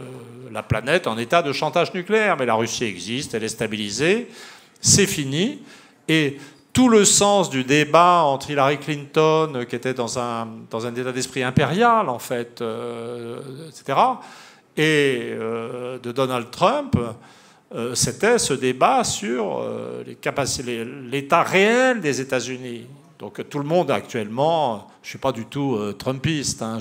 la 0.51 0.65
planète 0.65 1.07
en 1.07 1.19
état 1.19 1.41
de 1.41 1.53
chantage 1.53 1.95
nucléaire. 1.95 2.37
Mais 2.37 2.47
la 2.47 2.55
Russie 2.55 2.83
existe, 2.83 3.33
elle 3.35 3.45
est 3.45 3.49
stabilisée, 3.49 4.27
c'est 4.81 5.07
fini. 5.07 5.63
Et 6.09 6.39
tout 6.73 6.89
le 6.89 7.05
sens 7.05 7.49
du 7.49 7.63
débat 7.63 8.23
entre 8.25 8.51
Hillary 8.51 8.79
Clinton, 8.79 9.53
euh, 9.55 9.65
qui 9.65 9.77
était 9.77 9.95
dans 9.95 10.19
un, 10.19 10.49
dans 10.69 10.85
un 10.85 10.93
état 10.97 11.13
d'esprit 11.13 11.45
impérial, 11.45 12.09
en 12.09 12.19
fait, 12.19 12.61
euh, 12.61 13.39
etc., 13.69 13.97
et 14.77 15.37
de 16.03 16.13
Donald 16.13 16.51
Trump, 16.51 16.97
euh, 16.97 17.13
c'était 17.95 18.39
ce 18.39 18.55
débat 18.55 19.05
sur 19.05 19.61
euh, 19.61 20.05
l'état 21.11 21.43
réel 21.43 22.01
des 22.01 22.21
États-Unis. 22.21 22.87
Donc 23.19 23.49
tout 23.49 23.59
le 23.59 23.65
monde 23.65 23.91
actuellement, 23.91 24.89
je 25.03 25.07
ne 25.07 25.11
suis 25.11 25.19
pas 25.19 25.33
du 25.33 25.47
tout 25.47 25.77
euh, 25.77 25.93
trumpiste. 25.93 26.63
Hein, 26.63 26.79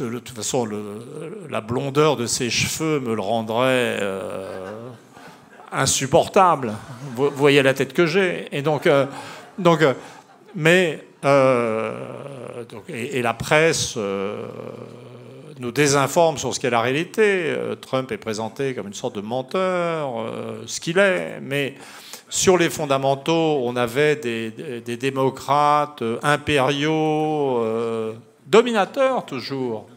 de 0.00 0.18
toute 0.18 0.36
façon, 0.36 0.68
la 1.48 1.60
blondeur 1.60 2.16
de 2.16 2.26
ses 2.26 2.50
cheveux 2.50 3.00
me 3.00 3.14
le 3.14 3.22
rendrait 3.22 4.00
insupportable. 5.72 6.72
Vous, 7.14 7.30
voyez 7.30 7.62
la 7.62 7.74
tête 7.74 7.92
que 7.92 8.06
j'ai. 8.06 8.48
Et 8.52 8.62
donc, 8.62 8.86
euh, 8.86 9.06
donc 9.58 9.82
euh, 9.82 9.94
mais 10.54 11.04
euh, 11.24 11.92
et, 12.88 13.22
la 13.22 13.34
presse 13.34 13.98
nous 15.60 15.72
désinforme 15.72 16.38
sur 16.38 16.54
ce 16.54 16.60
qu'est 16.60 16.70
la 16.70 16.80
réalité. 16.80 17.54
Trump 17.80 18.10
est 18.12 18.18
présenté 18.18 18.74
comme 18.74 18.86
une 18.86 18.94
sorte 18.94 19.14
de 19.14 19.20
menteur, 19.20 20.10
ce 20.66 20.80
qu'il 20.80 20.98
est, 20.98 21.40
mais 21.40 21.74
sur 22.28 22.56
les 22.58 22.70
fondamentaux, 22.70 23.60
on 23.64 23.74
avait 23.76 24.16
des, 24.16 24.96
démocrates 24.96 26.02
impériaux, 26.22 27.64
dominateurs 28.46 29.26
toujours, 29.26 29.88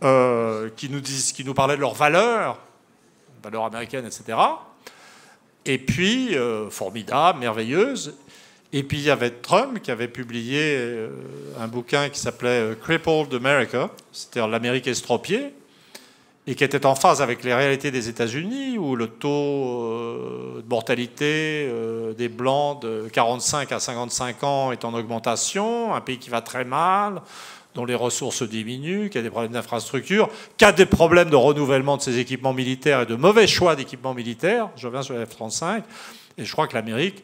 qui 0.00 0.88
nous 0.88 1.00
disent, 1.00 1.32
qui 1.32 1.44
nous 1.44 1.54
parlaient 1.54 1.76
de 1.76 1.80
leurs 1.80 1.94
valeurs, 1.94 2.58
valeurs 3.42 3.64
américaines, 3.64 4.06
etc 4.06 4.36
et 5.64 5.78
puis, 5.78 6.36
euh, 6.36 6.70
formidable, 6.70 7.38
merveilleuse. 7.38 8.16
Et 8.72 8.82
puis 8.82 8.98
il 8.98 9.04
y 9.04 9.10
avait 9.10 9.30
Trump 9.30 9.80
qui 9.82 9.90
avait 9.90 10.08
publié 10.08 10.76
euh, 10.76 11.08
un 11.60 11.68
bouquin 11.68 12.08
qui 12.08 12.18
s'appelait 12.18 12.48
euh, 12.48 12.74
Crippled 12.74 13.34
America, 13.34 13.90
c'est-à-dire 14.12 14.48
l'Amérique 14.48 14.86
estropiée, 14.86 15.52
et 16.46 16.54
qui 16.54 16.64
était 16.64 16.86
en 16.86 16.94
phase 16.94 17.22
avec 17.22 17.44
les 17.44 17.54
réalités 17.54 17.90
des 17.90 18.08
États-Unis, 18.08 18.78
où 18.78 18.96
le 18.96 19.06
taux 19.06 20.56
de 20.56 20.68
mortalité 20.68 21.70
des 22.18 22.28
Blancs 22.28 22.82
de 22.82 23.08
45 23.12 23.70
à 23.70 23.78
55 23.78 24.42
ans 24.42 24.72
est 24.72 24.84
en 24.84 24.92
augmentation, 24.92 25.94
un 25.94 26.00
pays 26.00 26.18
qui 26.18 26.30
va 26.30 26.40
très 26.40 26.64
mal, 26.64 27.22
dont 27.74 27.84
les 27.84 27.94
ressources 27.94 28.42
diminuent, 28.42 29.08
qui 29.08 29.18
a 29.18 29.22
des 29.22 29.30
problèmes 29.30 29.52
d'infrastructure, 29.52 30.28
qui 30.56 30.64
a 30.64 30.72
des 30.72 30.86
problèmes 30.86 31.30
de 31.30 31.36
renouvellement 31.36 31.96
de 31.96 32.02
ses 32.02 32.18
équipements 32.18 32.52
militaires 32.52 33.02
et 33.02 33.06
de 33.06 33.14
mauvais 33.14 33.46
choix 33.46 33.76
d'équipements 33.76 34.14
militaires. 34.14 34.68
Je 34.76 34.86
reviens 34.86 35.02
sur 35.02 35.14
la 35.14 35.24
F-35. 35.24 35.82
Et 36.38 36.44
je 36.44 36.52
crois 36.52 36.66
que 36.66 36.74
l'Amérique, 36.74 37.22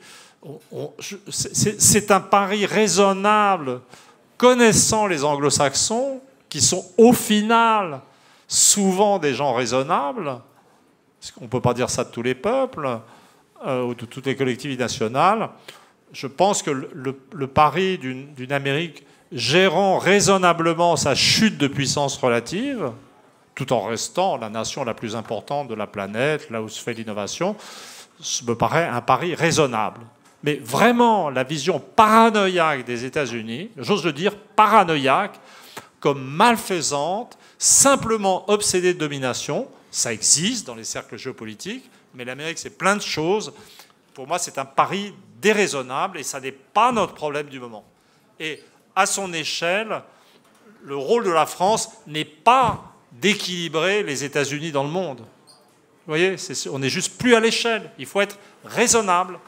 c'est 1.31 2.11
un 2.11 2.21
pari 2.21 2.67
raisonnable, 2.67 3.81
connaissant 4.37 5.07
les 5.07 5.25
anglo-saxons, 5.25 6.21
qui 6.49 6.61
sont 6.61 6.85
au 6.97 7.13
final 7.13 8.01
souvent 8.47 9.19
des 9.19 9.35
gens 9.35 9.53
raisonnables, 9.53 10.41
on 11.41 11.45
ne 11.45 11.49
peut 11.49 11.61
pas 11.61 11.75
dire 11.75 11.91
ça 11.91 12.05
de 12.05 12.11
tous 12.11 12.23
les 12.23 12.35
peuples, 12.35 13.01
euh, 13.67 13.83
ou 13.83 13.95
de 13.95 14.07
toutes 14.07 14.27
les 14.27 14.37
collectivités 14.37 14.83
nationales. 14.83 15.51
Je 16.13 16.27
pense 16.27 16.63
que 16.63 16.71
le 16.71 17.47
pari 17.47 17.99
d'une 17.99 18.53
Amérique 18.53 19.05
gérant 19.33 19.99
raisonnablement 19.99 20.97
sa 20.97 21.15
chute 21.15 21.59
de 21.59 21.69
puissance 21.69 22.17
relative, 22.17 22.93
tout 23.55 23.73
en 23.73 23.83
restant 23.83 24.37
la 24.37 24.49
nation 24.49 24.85
la 24.85 24.95
plus 24.95 25.17
importante 25.17 25.69
de 25.69 25.75
la 25.75 25.87
planète, 25.87 26.49
là 26.51 26.63
où 26.63 26.69
se 26.69 26.81
fait 26.83 26.95
l'innovation, 26.95 27.57
me 28.47 28.55
paraît 28.55 28.87
un 28.87 29.01
pari 29.01 29.35
raisonnable. 29.35 30.01
Mais 30.43 30.57
vraiment, 30.57 31.31
la 31.31 31.43
vision 31.43 31.81
paranoïaque 31.81 32.85
des 32.85 33.05
États-Unis, 33.05 33.71
j'ose 33.77 34.05
le 34.05 34.13
dire 34.13 34.37
paranoïaque, 34.37 35.41
comme 36.01 36.23
malfaisante, 36.23 37.37
simplement 37.59 38.49
obsédée 38.49 38.95
de 38.95 38.99
domination, 38.99 39.69
ça 39.91 40.13
existe 40.13 40.67
dans 40.67 40.77
les 40.77 40.85
cercles 40.85 41.17
géopolitiques, 41.17 41.91
mais 42.15 42.25
l'Amérique, 42.25 42.59
c'est 42.59 42.79
plein 42.79 42.95
de 42.97 43.03
choses. 43.03 43.53
Pour 44.15 44.27
moi, 44.27 44.39
c'est 44.39 44.59
un 44.59 44.65
pari 44.65 45.13
déraisonnable 45.41 46.19
et 46.19 46.23
ça 46.23 46.41
n'est 46.41 46.53
pas 46.53 46.93
notre 46.93 47.15
problème 47.15 47.49
du 47.49 47.59
moment. 47.59 47.85
Et 48.39 48.63
à 48.95 49.07
son 49.07 49.33
échelle, 49.33 50.03
le 50.83 50.97
rôle 50.97 51.25
de 51.25 51.31
la 51.31 51.47
France 51.47 51.91
n'est 52.07 52.25
pas 52.25 52.93
d'équilibrer 53.13 54.03
les 54.03 54.25
États-Unis 54.25 54.73
dans 54.73 54.85
le 54.85 54.91
monde. 54.91 55.21
Vous 55.21 56.15
voyez, 56.15 56.37
on 56.71 56.79
n'est 56.79 56.89
juste 56.89 57.19
plus 57.19 57.35
à 57.35 57.41
l'échelle. 57.41 57.91
Il 57.99 58.07
faut 58.07 58.21
être 58.21 58.39
raisonnable. 58.65 59.39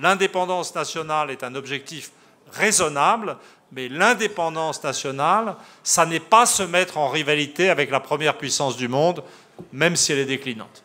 L'indépendance 0.00 0.74
nationale 0.74 1.30
est 1.30 1.44
un 1.44 1.54
objectif 1.54 2.10
raisonnable, 2.52 3.36
mais 3.72 3.88
l'indépendance 3.88 4.82
nationale, 4.82 5.56
ça 5.82 6.06
n'est 6.06 6.20
pas 6.20 6.46
se 6.46 6.62
mettre 6.62 6.98
en 6.98 7.08
rivalité 7.08 7.70
avec 7.70 7.90
la 7.90 8.00
première 8.00 8.36
puissance 8.36 8.76
du 8.76 8.88
monde, 8.88 9.22
même 9.72 9.96
si 9.96 10.12
elle 10.12 10.18
est 10.18 10.24
déclinante. 10.24 10.82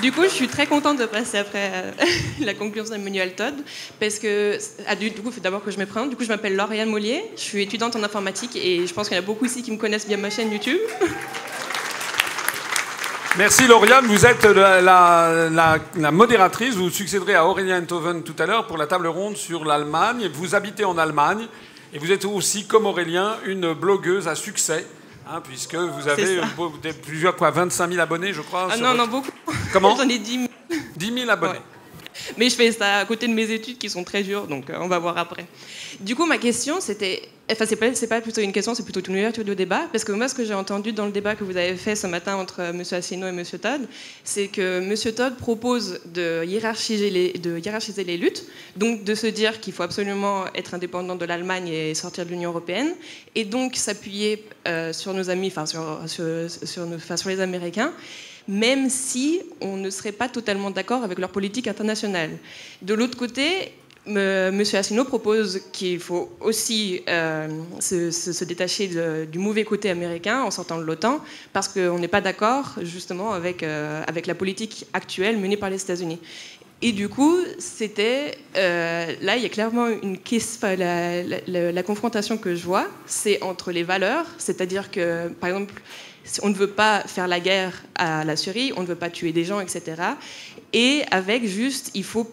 Du 0.00 0.10
coup, 0.10 0.24
je 0.24 0.30
suis 0.30 0.48
très 0.48 0.66
contente 0.66 0.98
de 0.98 1.06
passer 1.06 1.38
après 1.38 1.70
euh, 1.72 1.92
la 2.40 2.54
conclusion 2.54 2.92
d'Emmanuel 2.92 3.36
Todd, 3.36 3.54
parce 4.00 4.18
que, 4.18 4.58
ah, 4.88 4.96
du 4.96 5.12
coup, 5.12 5.22
il 5.26 5.32
faut 5.32 5.40
d'abord 5.40 5.62
que 5.64 5.70
je 5.70 5.78
me. 5.78 6.08
Du 6.08 6.16
coup, 6.16 6.24
je 6.24 6.28
m'appelle 6.28 6.56
Lauriane 6.56 6.88
Mollier, 6.88 7.22
je 7.36 7.40
suis 7.40 7.62
étudiante 7.62 7.94
en 7.94 8.02
informatique 8.02 8.56
et 8.56 8.84
je 8.84 8.92
pense 8.92 9.06
qu'il 9.06 9.16
y 9.16 9.20
en 9.20 9.22
a 9.22 9.26
beaucoup 9.26 9.44
ici 9.44 9.62
qui 9.62 9.70
me 9.70 9.76
connaissent 9.76 10.06
via 10.06 10.16
ma 10.16 10.30
chaîne 10.30 10.50
YouTube. 10.50 10.80
Merci 13.38 13.66
Lauriane, 13.66 14.04
vous 14.06 14.26
êtes 14.26 14.44
la, 14.44 16.10
modératrice, 16.12 16.74
vous 16.74 16.90
succéderez 16.90 17.34
à 17.34 17.46
Aurélien 17.46 17.80
Enthoven 17.80 18.22
tout 18.22 18.34
à 18.38 18.44
l'heure 18.44 18.66
pour 18.66 18.76
la 18.76 18.86
table 18.86 19.06
ronde 19.06 19.38
sur 19.38 19.64
l'Allemagne. 19.64 20.28
Vous 20.34 20.54
habitez 20.54 20.84
en 20.84 20.98
Allemagne 20.98 21.46
et 21.94 21.98
vous 21.98 22.12
êtes 22.12 22.26
aussi, 22.26 22.66
comme 22.66 22.84
Aurélien, 22.84 23.36
une 23.46 23.72
blogueuse 23.72 24.28
à 24.28 24.34
succès. 24.34 24.86
Hein, 25.30 25.40
puisque 25.42 25.76
vous 25.76 26.08
avez 26.08 26.92
plusieurs, 26.92 27.34
quoi, 27.34 27.50
25 27.50 27.90
000 27.90 28.02
abonnés, 28.02 28.34
je 28.34 28.42
crois. 28.42 28.68
Ah 28.70 28.76
non, 28.76 28.92
non, 28.92 29.06
beaucoup. 29.06 29.30
Comment 29.72 29.96
J'en 29.96 30.08
ai 30.08 30.18
10 30.18 30.48
000. 30.70 30.80
10 30.96 31.14
000 31.20 31.30
abonnés. 31.30 31.60
Mais 32.38 32.48
je 32.48 32.54
fais 32.54 32.72
ça 32.72 32.98
à 32.98 33.04
côté 33.04 33.28
de 33.28 33.32
mes 33.32 33.50
études 33.50 33.78
qui 33.78 33.90
sont 33.90 34.04
très 34.04 34.22
dures, 34.22 34.46
donc 34.46 34.70
euh, 34.70 34.76
on 34.80 34.88
va 34.88 34.98
voir 34.98 35.18
après. 35.18 35.46
Du 36.00 36.14
coup, 36.14 36.26
ma 36.26 36.38
question, 36.38 36.80
c'était. 36.80 37.22
Enfin, 37.50 37.66
c'est 37.66 37.76
pas, 37.76 37.90
pas 38.08 38.20
plutôt 38.20 38.40
une 38.40 38.52
question, 38.52 38.74
c'est 38.74 38.84
plutôt 38.84 39.00
une 39.00 39.16
ouverture 39.16 39.44
de 39.44 39.52
débat. 39.52 39.82
Parce 39.90 40.04
que 40.04 40.12
moi, 40.12 40.28
ce 40.28 40.34
que 40.34 40.44
j'ai 40.44 40.54
entendu 40.54 40.92
dans 40.92 41.06
le 41.06 41.12
débat 41.12 41.34
que 41.34 41.44
vous 41.44 41.56
avez 41.56 41.76
fait 41.76 41.96
ce 41.96 42.06
matin 42.06 42.36
entre 42.36 42.60
euh, 42.60 42.70
M. 42.70 42.82
Asselineau 42.92 43.26
et 43.26 43.30
M. 43.30 43.44
Todd, 43.44 43.82
c'est 44.24 44.46
que 44.46 44.80
M. 44.80 45.14
Todd 45.14 45.36
propose 45.36 46.00
de 46.06 46.44
hiérarchiser, 46.44 47.10
les, 47.10 47.32
de 47.32 47.58
hiérarchiser 47.58 48.04
les 48.04 48.16
luttes, 48.16 48.46
donc 48.76 49.04
de 49.04 49.14
se 49.14 49.26
dire 49.26 49.60
qu'il 49.60 49.72
faut 49.72 49.82
absolument 49.82 50.44
être 50.54 50.74
indépendant 50.74 51.16
de 51.16 51.24
l'Allemagne 51.24 51.68
et 51.68 51.94
sortir 51.94 52.24
de 52.24 52.30
l'Union 52.30 52.50
européenne, 52.50 52.94
et 53.34 53.44
donc 53.44 53.76
s'appuyer 53.76 54.44
euh, 54.68 54.92
sur 54.92 55.12
nos 55.12 55.28
amis, 55.28 55.48
enfin 55.48 55.66
sur, 55.66 56.00
sur, 56.06 56.24
sur, 56.48 56.86
sur 57.18 57.28
les 57.28 57.40
Américains 57.40 57.92
même 58.48 58.88
si 58.88 59.40
on 59.60 59.76
ne 59.76 59.90
serait 59.90 60.12
pas 60.12 60.28
totalement 60.28 60.70
d'accord 60.70 61.04
avec 61.04 61.18
leur 61.18 61.30
politique 61.30 61.68
internationale. 61.68 62.30
De 62.82 62.94
l'autre 62.94 63.16
côté, 63.16 63.72
M. 64.06 64.60
Asselineau 64.72 65.04
propose 65.04 65.60
qu'il 65.72 66.00
faut 66.00 66.30
aussi 66.40 67.02
euh, 67.08 67.48
se, 67.80 68.44
détacher 68.44 68.90
du 69.26 69.38
mauvais 69.38 69.64
côté 69.64 69.90
américain 69.90 70.42
en 70.42 70.50
sortant 70.50 70.78
de 70.78 70.82
l'OTAN, 70.82 71.20
parce 71.52 71.68
qu'on 71.68 71.98
n'est 71.98 72.08
pas 72.08 72.20
d'accord 72.20 72.74
justement 72.82 73.32
avec, 73.32 73.62
euh, 73.62 74.02
avec 74.06 74.26
la 74.26 74.34
politique 74.34 74.86
actuelle 74.92 75.38
menée 75.38 75.56
par 75.56 75.70
les 75.70 75.80
États-Unis. 75.80 76.18
Et 76.84 76.90
du 76.90 77.08
coup, 77.08 77.36
c'était 77.58 78.38
euh, 78.56 79.14
là, 79.20 79.36
il 79.36 79.42
y 79.44 79.46
a 79.46 79.48
clairement 79.48 79.86
une. 79.86 80.18
La, 80.62 81.22
la, 81.72 81.82
confrontation 81.84 82.36
que 82.38 82.56
je 82.56 82.64
vois, 82.64 82.88
c'est 83.06 83.40
entre 83.42 83.70
les 83.70 83.84
valeurs, 83.84 84.26
c'est-à-dire 84.38 84.90
que, 84.90 85.28
par 85.28 85.50
exemple, 85.50 85.74
on 86.42 86.48
ne 86.48 86.54
veut 86.54 86.70
pas 86.70 87.00
faire 87.00 87.28
la 87.28 87.40
guerre 87.40 87.82
à 87.94 88.24
la 88.24 88.36
Syrie, 88.36 88.72
on 88.76 88.82
ne 88.82 88.86
veut 88.86 88.94
pas 88.94 89.10
tuer 89.10 89.32
des 89.32 89.44
gens, 89.44 89.60
etc. 89.60 90.02
Et 90.72 91.02
avec 91.10 91.46
juste, 91.46 91.90
il 91.94 92.04
faut, 92.04 92.26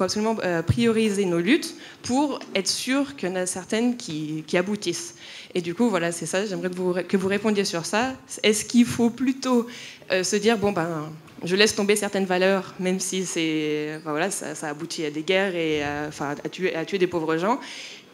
absolument 0.00 0.36
euh, 0.42 0.62
prioriser 0.62 1.24
nos 1.26 1.38
luttes 1.38 1.74
pour 2.02 2.40
être 2.54 2.68
sûr 2.68 3.14
qu'il 3.16 3.28
y 3.28 3.32
en 3.32 3.36
a 3.36 3.46
certaines 3.46 3.96
qui, 3.96 4.44
aboutissent. 4.54 5.14
Et 5.54 5.60
du 5.60 5.74
coup, 5.74 5.88
voilà, 5.88 6.10
c'est 6.10 6.26
ça, 6.26 6.44
j'aimerais 6.46 6.70
que 7.04 7.16
vous, 7.16 7.28
répondiez 7.28 7.64
sur 7.64 7.86
ça. 7.86 8.14
Est-ce 8.42 8.64
qu'il 8.64 8.86
faut 8.86 9.10
plutôt 9.10 9.68
euh, 10.10 10.24
se 10.24 10.36
dire, 10.36 10.58
bon, 10.58 10.72
ben, 10.72 11.12
je 11.44 11.54
laisse 11.54 11.76
tomber 11.76 11.94
certaines 11.94 12.24
valeurs, 12.24 12.74
même 12.80 12.98
si 12.98 13.24
c'est, 13.24 14.00
voilà, 14.04 14.30
ça, 14.30 14.68
aboutit 14.68 15.04
à 15.04 15.10
des 15.10 15.22
guerres 15.22 15.54
et 15.54 15.82
à, 15.84 16.10
tuer, 16.50 16.74
à 16.74 16.84
tuer 16.84 16.98
des 16.98 17.06
pauvres 17.06 17.36
gens, 17.36 17.60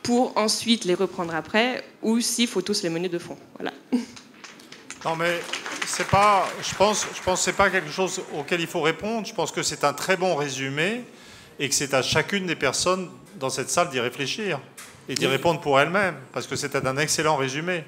pour 0.02 0.36
ensuite 0.36 0.84
les 0.84 0.94
reprendre 0.94 1.34
après, 1.34 1.82
ou 2.02 2.20
s'il 2.20 2.48
faut 2.48 2.62
tous 2.62 2.82
les 2.82 2.90
mener 2.90 3.08
de 3.08 3.18
front. 3.18 3.38
Voilà. 3.58 3.72
Non, 5.04 5.16
mais 5.16 5.40
c'est 5.86 6.06
pas, 6.08 6.46
je 6.62 6.74
pense, 6.74 7.06
je 7.14 7.22
pense 7.22 7.40
c'est 7.40 7.54
pas 7.54 7.70
quelque 7.70 7.90
chose 7.90 8.20
auquel 8.36 8.60
il 8.60 8.66
faut 8.66 8.82
répondre. 8.82 9.26
Je 9.26 9.32
pense 9.32 9.50
que 9.50 9.62
c'est 9.62 9.84
un 9.84 9.94
très 9.94 10.16
bon 10.16 10.34
résumé 10.34 11.04
et 11.58 11.68
que 11.68 11.74
c'est 11.74 11.94
à 11.94 12.02
chacune 12.02 12.46
des 12.46 12.56
personnes 12.56 13.08
dans 13.38 13.50
cette 13.50 13.70
salle 13.70 13.88
d'y 13.88 14.00
réfléchir 14.00 14.60
et 15.08 15.14
d'y 15.14 15.26
répondre 15.26 15.60
pour 15.60 15.80
elle-même, 15.80 16.14
parce 16.32 16.46
que 16.46 16.54
c'était 16.54 16.86
un 16.86 16.96
excellent 16.98 17.36
résumé. 17.36 17.84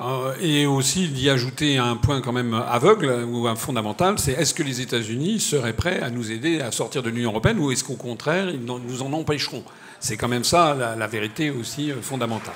Euh, 0.00 0.34
et 0.40 0.66
aussi 0.66 1.08
d'y 1.08 1.30
ajouter 1.30 1.78
un 1.78 1.96
point 1.96 2.20
quand 2.20 2.32
même 2.32 2.54
aveugle 2.54 3.24
ou 3.28 3.46
un 3.46 3.56
fondamental, 3.56 4.18
c'est 4.18 4.32
est-ce 4.32 4.54
que 4.54 4.62
les 4.62 4.80
États-Unis 4.80 5.40
seraient 5.40 5.72
prêts 5.72 6.00
à 6.00 6.10
nous 6.10 6.32
aider 6.32 6.60
à 6.60 6.72
sortir 6.72 7.02
de 7.02 7.10
l'Union 7.10 7.30
européenne 7.30 7.58
ou 7.58 7.70
est-ce 7.70 7.84
qu'au 7.84 7.94
contraire, 7.94 8.48
ils 8.48 8.64
nous 8.64 9.02
en 9.02 9.12
empêcheront 9.12 9.64
C'est 10.00 10.16
quand 10.16 10.28
même 10.28 10.44
ça 10.44 10.96
la 10.96 11.06
vérité 11.06 11.50
aussi 11.50 11.90
euh, 11.90 12.00
fondamentale. 12.00 12.54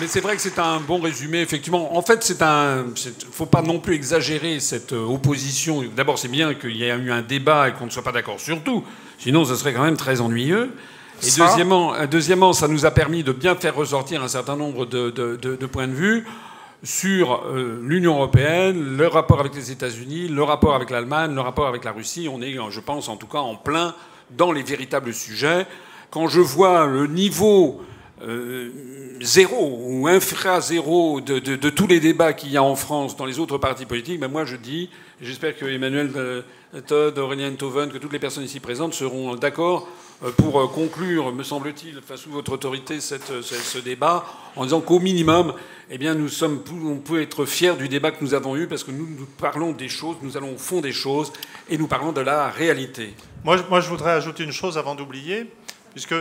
Mais 0.00 0.06
c'est 0.06 0.20
vrai 0.20 0.34
que 0.36 0.42
c'est 0.42 0.58
un 0.58 0.80
bon 0.80 1.00
résumé, 1.00 1.40
effectivement. 1.40 1.96
En 1.96 2.02
fait, 2.02 2.22
c'est 2.24 2.42
un. 2.42 2.84
faut 3.32 3.46
pas 3.46 3.62
non 3.62 3.78
plus 3.80 3.94
exagérer 3.94 4.58
cette 4.60 4.92
euh, 4.92 5.04
opposition. 5.04 5.82
D'abord, 5.94 6.18
c'est 6.18 6.28
bien 6.28 6.54
qu'il 6.54 6.76
y 6.76 6.84
ait 6.84 6.96
eu 6.96 7.10
un 7.12 7.22
débat 7.22 7.68
et 7.68 7.72
qu'on 7.72 7.84
ne 7.86 7.90
soit 7.90 8.02
pas 8.02 8.12
d'accord 8.12 8.40
sur 8.40 8.62
tout. 8.62 8.82
Sinon, 9.18 9.44
ce 9.44 9.54
serait 9.56 9.74
quand 9.74 9.82
même 9.84 9.96
très 9.98 10.20
ennuyeux. 10.20 10.70
Et 11.22 11.26
Ça- 11.26 11.46
deuxièmement, 11.46 11.94
euh, 11.94 12.06
deuxièmement, 12.06 12.52
ça 12.54 12.66
nous 12.68 12.86
a 12.86 12.90
permis 12.90 13.22
de 13.22 13.32
bien 13.32 13.54
faire 13.56 13.74
ressortir 13.74 14.22
un 14.22 14.28
certain 14.28 14.56
nombre 14.56 14.86
de, 14.86 15.10
de- 15.10 15.36
de- 15.36 15.56
de 15.56 15.66
points 15.66 15.88
de 15.88 15.92
vue 15.92 16.26
sur 16.82 17.42
euh, 17.44 17.78
l'Union 17.84 18.14
européenne, 18.14 18.96
le 18.96 19.06
rapport 19.06 19.38
avec 19.40 19.54
les 19.54 19.70
États-Unis, 19.70 20.28
le 20.28 20.42
rapport 20.42 20.74
avec 20.74 20.88
l'Allemagne, 20.88 21.34
le 21.34 21.42
rapport 21.42 21.66
avec 21.66 21.84
la 21.84 21.92
Russie. 21.92 22.26
On 22.32 22.40
est, 22.40 22.56
je 22.70 22.80
pense, 22.80 23.08
en 23.10 23.16
tout 23.16 23.26
cas, 23.26 23.38
en 23.40 23.54
plein 23.54 23.94
dans 24.30 24.50
les 24.52 24.62
véritables 24.62 25.12
sujets. 25.12 25.66
Quand 26.10 26.26
je 26.28 26.40
vois 26.40 26.86
le 26.86 27.06
niveau 27.06 27.82
euh, 28.26 28.70
zéro 29.20 29.78
ou 29.82 30.08
infra-zéro 30.08 31.20
de, 31.20 31.70
tous 31.70 31.86
les 31.86 32.00
débats 32.00 32.32
qu'il 32.32 32.50
y 32.50 32.56
a 32.56 32.62
en 32.62 32.76
France 32.76 33.16
dans 33.16 33.26
les 33.26 33.38
autres 33.38 33.58
partis 33.58 33.86
politiques, 33.86 34.20
ben 34.20 34.30
moi 34.30 34.44
je 34.44 34.56
dis, 34.56 34.90
j'espère 35.20 35.56
que 35.56 35.66
Emmanuel 35.66 36.10
euh, 36.16 36.42
Todd, 36.86 37.18
Aurélien 37.18 37.52
Toven, 37.52 37.90
que 37.90 37.98
toutes 37.98 38.12
les 38.12 38.18
personnes 38.18 38.44
ici 38.44 38.60
présentes 38.60 38.94
seront 38.94 39.34
d'accord 39.36 39.88
euh, 40.22 40.30
pour 40.30 40.60
euh, 40.60 40.66
conclure, 40.66 41.32
me 41.32 41.42
semble-t-il, 41.42 41.98
enfin, 41.98 42.16
sous 42.16 42.30
votre 42.30 42.52
autorité, 42.52 43.00
ce, 43.00 43.78
débat, 43.78 44.24
en 44.56 44.64
disant 44.64 44.80
qu'au 44.80 45.00
minimum, 45.00 45.54
eh 45.90 45.98
bien, 45.98 46.14
nous 46.14 46.28
sommes, 46.28 46.62
on 46.84 46.96
peut 46.96 47.20
être 47.20 47.44
fiers 47.44 47.74
du 47.74 47.88
débat 47.88 48.12
que 48.12 48.22
nous 48.22 48.34
avons 48.34 48.56
eu 48.56 48.66
parce 48.66 48.84
que 48.84 48.90
nous, 48.90 49.06
nous 49.06 49.26
parlons 49.38 49.72
des 49.72 49.88
choses, 49.88 50.16
nous 50.22 50.36
allons 50.36 50.54
au 50.54 50.58
fond 50.58 50.80
des 50.80 50.92
choses 50.92 51.32
et 51.68 51.76
nous 51.76 51.88
parlons 51.88 52.12
de 52.12 52.20
la 52.20 52.48
réalité. 52.48 53.14
Moi, 53.44 53.56
moi, 53.68 53.80
je 53.80 53.88
voudrais 53.88 54.12
ajouter 54.12 54.44
une 54.44 54.52
chose 54.52 54.78
avant 54.78 54.94
d'oublier, 54.94 55.46
puisque 55.92 56.14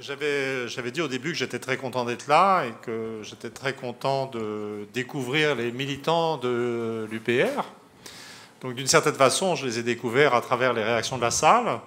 j'avais 0.00 0.90
dit 0.90 1.00
au 1.00 1.08
début 1.08 1.32
que 1.32 1.38
j'étais 1.38 1.58
très 1.58 1.76
content 1.76 2.04
d'être 2.04 2.26
là 2.26 2.64
et 2.64 2.72
que 2.82 3.20
j'étais 3.22 3.50
très 3.50 3.74
content 3.74 4.26
de 4.26 4.86
découvrir 4.94 5.54
les 5.54 5.72
militants 5.72 6.36
de 6.38 7.06
l'UPR. 7.10 7.64
Donc, 8.60 8.74
d'une 8.74 8.86
certaine 8.86 9.14
façon, 9.14 9.54
je 9.54 9.66
les 9.66 9.78
ai 9.78 9.82
découverts 9.82 10.34
à 10.34 10.40
travers 10.40 10.72
les 10.72 10.82
réactions 10.82 11.16
de 11.16 11.22
la 11.22 11.30
salle. 11.30 11.78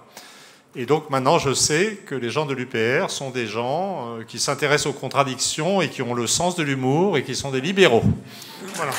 Et 0.74 0.86
donc, 0.86 1.10
maintenant, 1.10 1.38
je 1.38 1.52
sais 1.52 1.98
que 2.06 2.14
les 2.14 2.30
gens 2.30 2.46
de 2.46 2.54
l'UPR 2.54 3.10
sont 3.10 3.28
des 3.28 3.46
gens 3.46 4.16
euh, 4.16 4.24
qui 4.24 4.38
s'intéressent 4.38 4.86
aux 4.86 4.98
contradictions 4.98 5.82
et 5.82 5.90
qui 5.90 6.00
ont 6.00 6.14
le 6.14 6.26
sens 6.26 6.56
de 6.56 6.62
l'humour 6.62 7.18
et 7.18 7.24
qui 7.24 7.34
sont 7.34 7.50
des 7.50 7.60
libéraux. 7.60 8.02
Voilà. 8.76 8.92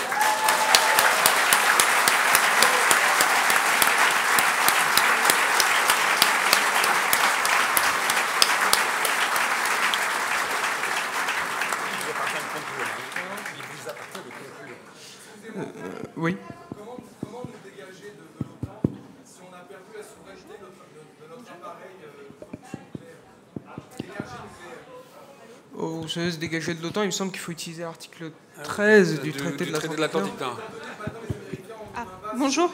Oui. 16.16 16.38
Se 26.14 26.30
se 26.32 26.38
dégager 26.38 26.74
de 26.76 26.84
l'OTAN, 26.84 27.02
il 27.02 27.08
me 27.08 27.12
semble 27.12 27.32
qu'il 27.32 27.40
faut 27.40 27.52
utiliser 27.52 27.82
l'article 27.84 28.32
13 28.64 29.22
du, 29.22 29.32
Du- 29.32 29.38
traité 29.38 29.66
du 29.66 29.72
de 29.72 29.76
traité 29.78 29.96
de 29.96 30.02
l'Atlantique. 30.02 30.40
Nord. 30.40 30.60
Bonjour. 32.38 32.70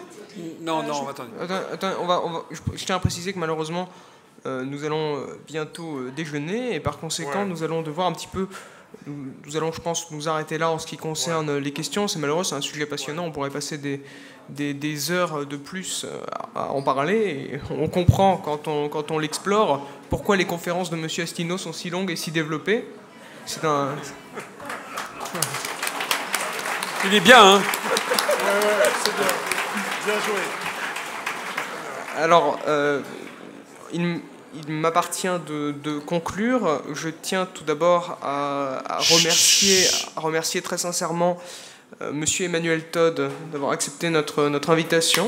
Non, 0.61 0.84
non, 0.84 1.08
attendez. 1.08 1.30
Attends, 1.42 1.53
attends, 1.74 1.92
on 2.01 2.06
va, 2.06 2.22
on 2.26 2.30
va- 2.32 2.45
je, 2.51 2.59
je 2.76 2.85
tiens 2.85 2.95
à 2.95 3.00
préciser 3.00 3.32
que 3.34 3.40
malheureusement, 3.40 3.88
euh, 4.45 4.64
nous 4.64 4.84
allons 4.84 5.18
euh, 5.18 5.40
bientôt 5.48 5.98
euh, 5.98 6.11
déjeuner 6.16 6.76
et 6.76 6.80
par 6.80 6.98
conséquent, 6.98 7.40
Ouais. 7.43 7.45
nous 7.45 7.64
allons 7.64 7.82
devoir 7.82 8.08
un 8.08 8.11
petit 8.14 8.27
peu. 8.27 8.48
Nous, 9.06 9.32
nous 9.45 9.56
allons, 9.58 9.72
je 9.72 9.80
pense, 9.82 10.09
nous 10.11 10.27
arrêter 10.27 10.58
là 10.58 10.69
en 10.72 10.80
ce 10.80 10.85
qui 10.88 10.98
concerne 10.98 11.58
les 11.58 11.72
questions. 11.72 12.08
C'est 12.08 12.19
malheureux, 12.19 12.43
c'est 12.43 12.56
un 12.56 12.61
sujet 12.61 12.85
passionnant. 12.85 13.24
On 13.26 13.32
pourrait 13.32 13.50
passer 13.51 13.77
des, 13.77 14.01
des, 14.50 14.74
des 14.74 15.11
heures 15.11 15.45
de 15.45 15.58
plus 15.58 16.06
euh, 16.06 16.19
à, 16.56 16.64
à 16.64 16.69
en 16.72 16.82
parler. 16.82 17.16
Et 17.53 17.59
on 17.74 17.88
comprend 17.88 18.38
quand 18.38 18.68
on, 18.68 18.90
quand 18.90 19.11
on 19.11 19.19
l'explore 19.19 19.88
pourquoi 20.09 20.35
les 20.38 20.45
conférences 20.45 20.90
de 20.90 20.98
M. 20.98 21.08
Astino 21.24 21.58
sont 21.58 21.72
si 21.74 21.90
longues 21.90 22.11
et 22.11 22.16
si 22.18 22.32
développées. 22.32 22.85
C'est 23.52 23.66
un. 23.66 23.95
Il 27.06 27.16
est 27.16 27.19
bien, 27.19 27.56
hein 27.56 27.61
Bien 30.06 30.14
joué. 30.14 30.40
Alors, 32.16 32.60
euh, 32.68 33.02
il, 33.92 34.22
m'appartient 34.68 35.28
de, 35.48 35.72
de 35.84 35.98
conclure. 35.98 36.84
Je 36.94 37.10
tiens 37.10 37.48
tout 37.52 37.64
d'abord 37.64 38.19
à, 38.22 38.84
à 38.88 38.98
remercier, 38.98 39.84
à 40.16 40.19
remercier 40.19 40.61
très 40.61 40.78
sincèrement 40.78 41.42
euh, 42.03 42.11
Monsieur 42.11 42.45
Emmanuel 42.45 42.84
Todd 42.84 43.32
d'avoir 43.52 43.72
accepté 43.72 44.11
notre, 44.11 44.48
notre 44.48 44.69
invitation. 44.69 45.28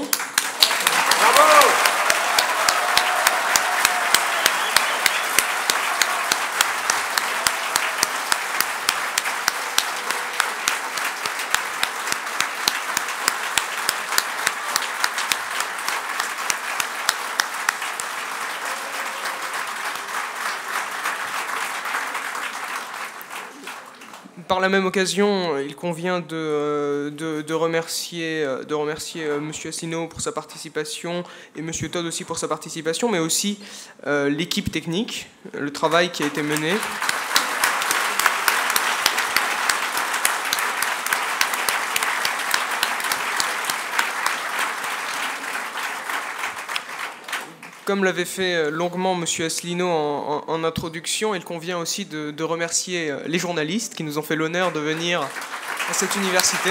Par 24.52 24.60
la 24.60 24.68
même 24.68 24.86
occasion, 24.86 25.58
il 25.60 25.78
convient 25.78 26.20
de, 26.20 26.36
euh, 26.36 27.42
remercier, 27.52 28.44
euh, 28.44 28.66
de 28.66 28.74
remercier 28.74 29.24
euh, 29.24 29.70
Assino 29.70 30.08
pour 30.08 30.20
sa 30.20 30.34
participation 30.34 31.24
et 31.56 31.62
Monsieur 31.62 31.88
Todd 31.88 32.06
aussi 32.06 32.26
pour 32.26 32.38
sa 32.38 32.50
participation, 32.50 33.10
mais 33.10 33.20
aussi 33.20 33.60
l'équipe 34.06 34.70
technique, 34.70 35.30
le 35.58 35.72
travail 35.72 36.12
qui 36.12 36.24
a 36.24 36.26
été 36.26 36.44
mené. 36.44 36.74
Comme 47.86 48.04
l'avait 48.04 48.26
fait 48.26 48.54
euh, 48.54 48.70
longuement 48.70 49.14
M. 49.14 49.26
Asselineau 49.44 49.88
en, 49.90 50.64
introduction, 50.64 51.34
il 51.34 51.44
convient 51.44 51.80
aussi 51.80 52.06
de, 52.06 52.44
remercier 52.44 53.10
euh, 53.10 53.18
les 53.26 53.40
journalistes 53.40 53.96
qui 53.96 54.04
nous 54.04 54.20
ont 54.20 54.22
fait 54.22 54.36
l'honneur 54.36 54.72
de 54.72 54.80
venir 54.80 55.22
à 55.22 55.94
cette 55.94 56.16
université. 56.16 56.70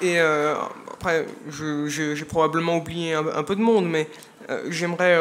Et 0.00 0.18
euh, 0.20 0.54
après, 0.90 1.26
j'ai 1.50 2.24
probablement 2.24 2.78
oublié 2.78 3.12
un, 3.12 3.42
peu 3.42 3.56
de 3.56 3.60
monde, 3.60 3.86
mais 3.86 4.08
j'aimerais 4.70 5.18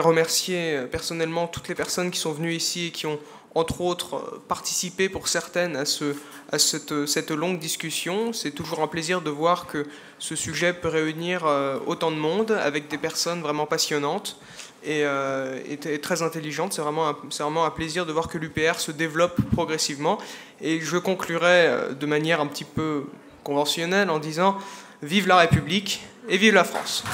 remercier 0.00 0.86
personnellement 0.90 1.48
toutes 1.48 1.68
les 1.68 1.74
personnes 1.74 2.10
qui 2.10 2.18
sont 2.18 2.32
venues 2.32 2.54
ici 2.54 2.86
et 2.86 2.90
qui 2.92 3.06
ont, 3.06 3.18
entre 3.54 3.80
autres, 3.80 4.16
euh, 4.16 4.42
participé 4.48 5.08
pour 5.08 5.28
certaines 5.28 5.76
à, 5.76 5.84
ce, 5.84 6.14
à 6.52 6.58
cette, 6.58 7.06
cette 7.06 7.30
longue 7.30 7.58
discussion. 7.58 8.32
C'est 8.32 8.50
toujours 8.50 8.80
un 8.80 8.88
plaisir 8.88 9.20
de 9.20 9.30
voir 9.30 9.66
que 9.66 9.86
ce 10.18 10.36
sujet 10.36 10.72
peut 10.72 10.88
réunir 10.88 11.44
euh, 11.46 11.78
autant 11.86 12.10
de 12.10 12.16
monde 12.16 12.50
avec 12.52 12.88
des 12.88 12.98
personnes 12.98 13.40
vraiment 13.40 13.66
passionnantes 13.66 14.38
et, 14.84 15.04
euh, 15.04 15.60
et 15.66 16.00
très 16.00 16.22
intelligentes. 16.22 16.72
C'est 16.72 16.82
vraiment, 16.82 17.12
vraiment 17.38 17.64
un 17.64 17.70
plaisir 17.70 18.06
de 18.06 18.12
voir 18.12 18.28
que 18.28 18.38
l'UPR 18.38 18.78
se 18.78 18.92
développe 18.92 19.36
progressivement. 19.52 20.18
Et 20.60 20.80
je 20.80 20.96
conclurai 20.96 21.66
euh, 21.66 21.92
de 21.92 22.06
manière 22.06 22.40
un 22.40 22.46
petit 22.46 22.64
peu 22.64 23.04
conventionnelle 23.42 24.10
en 24.10 24.18
disant 24.18 24.56
Vive 25.02 25.26
la 25.26 25.38
République 25.38 26.02
et 26.28 26.38
vive 26.38 26.54
la 26.54 26.64
France. 26.64 27.04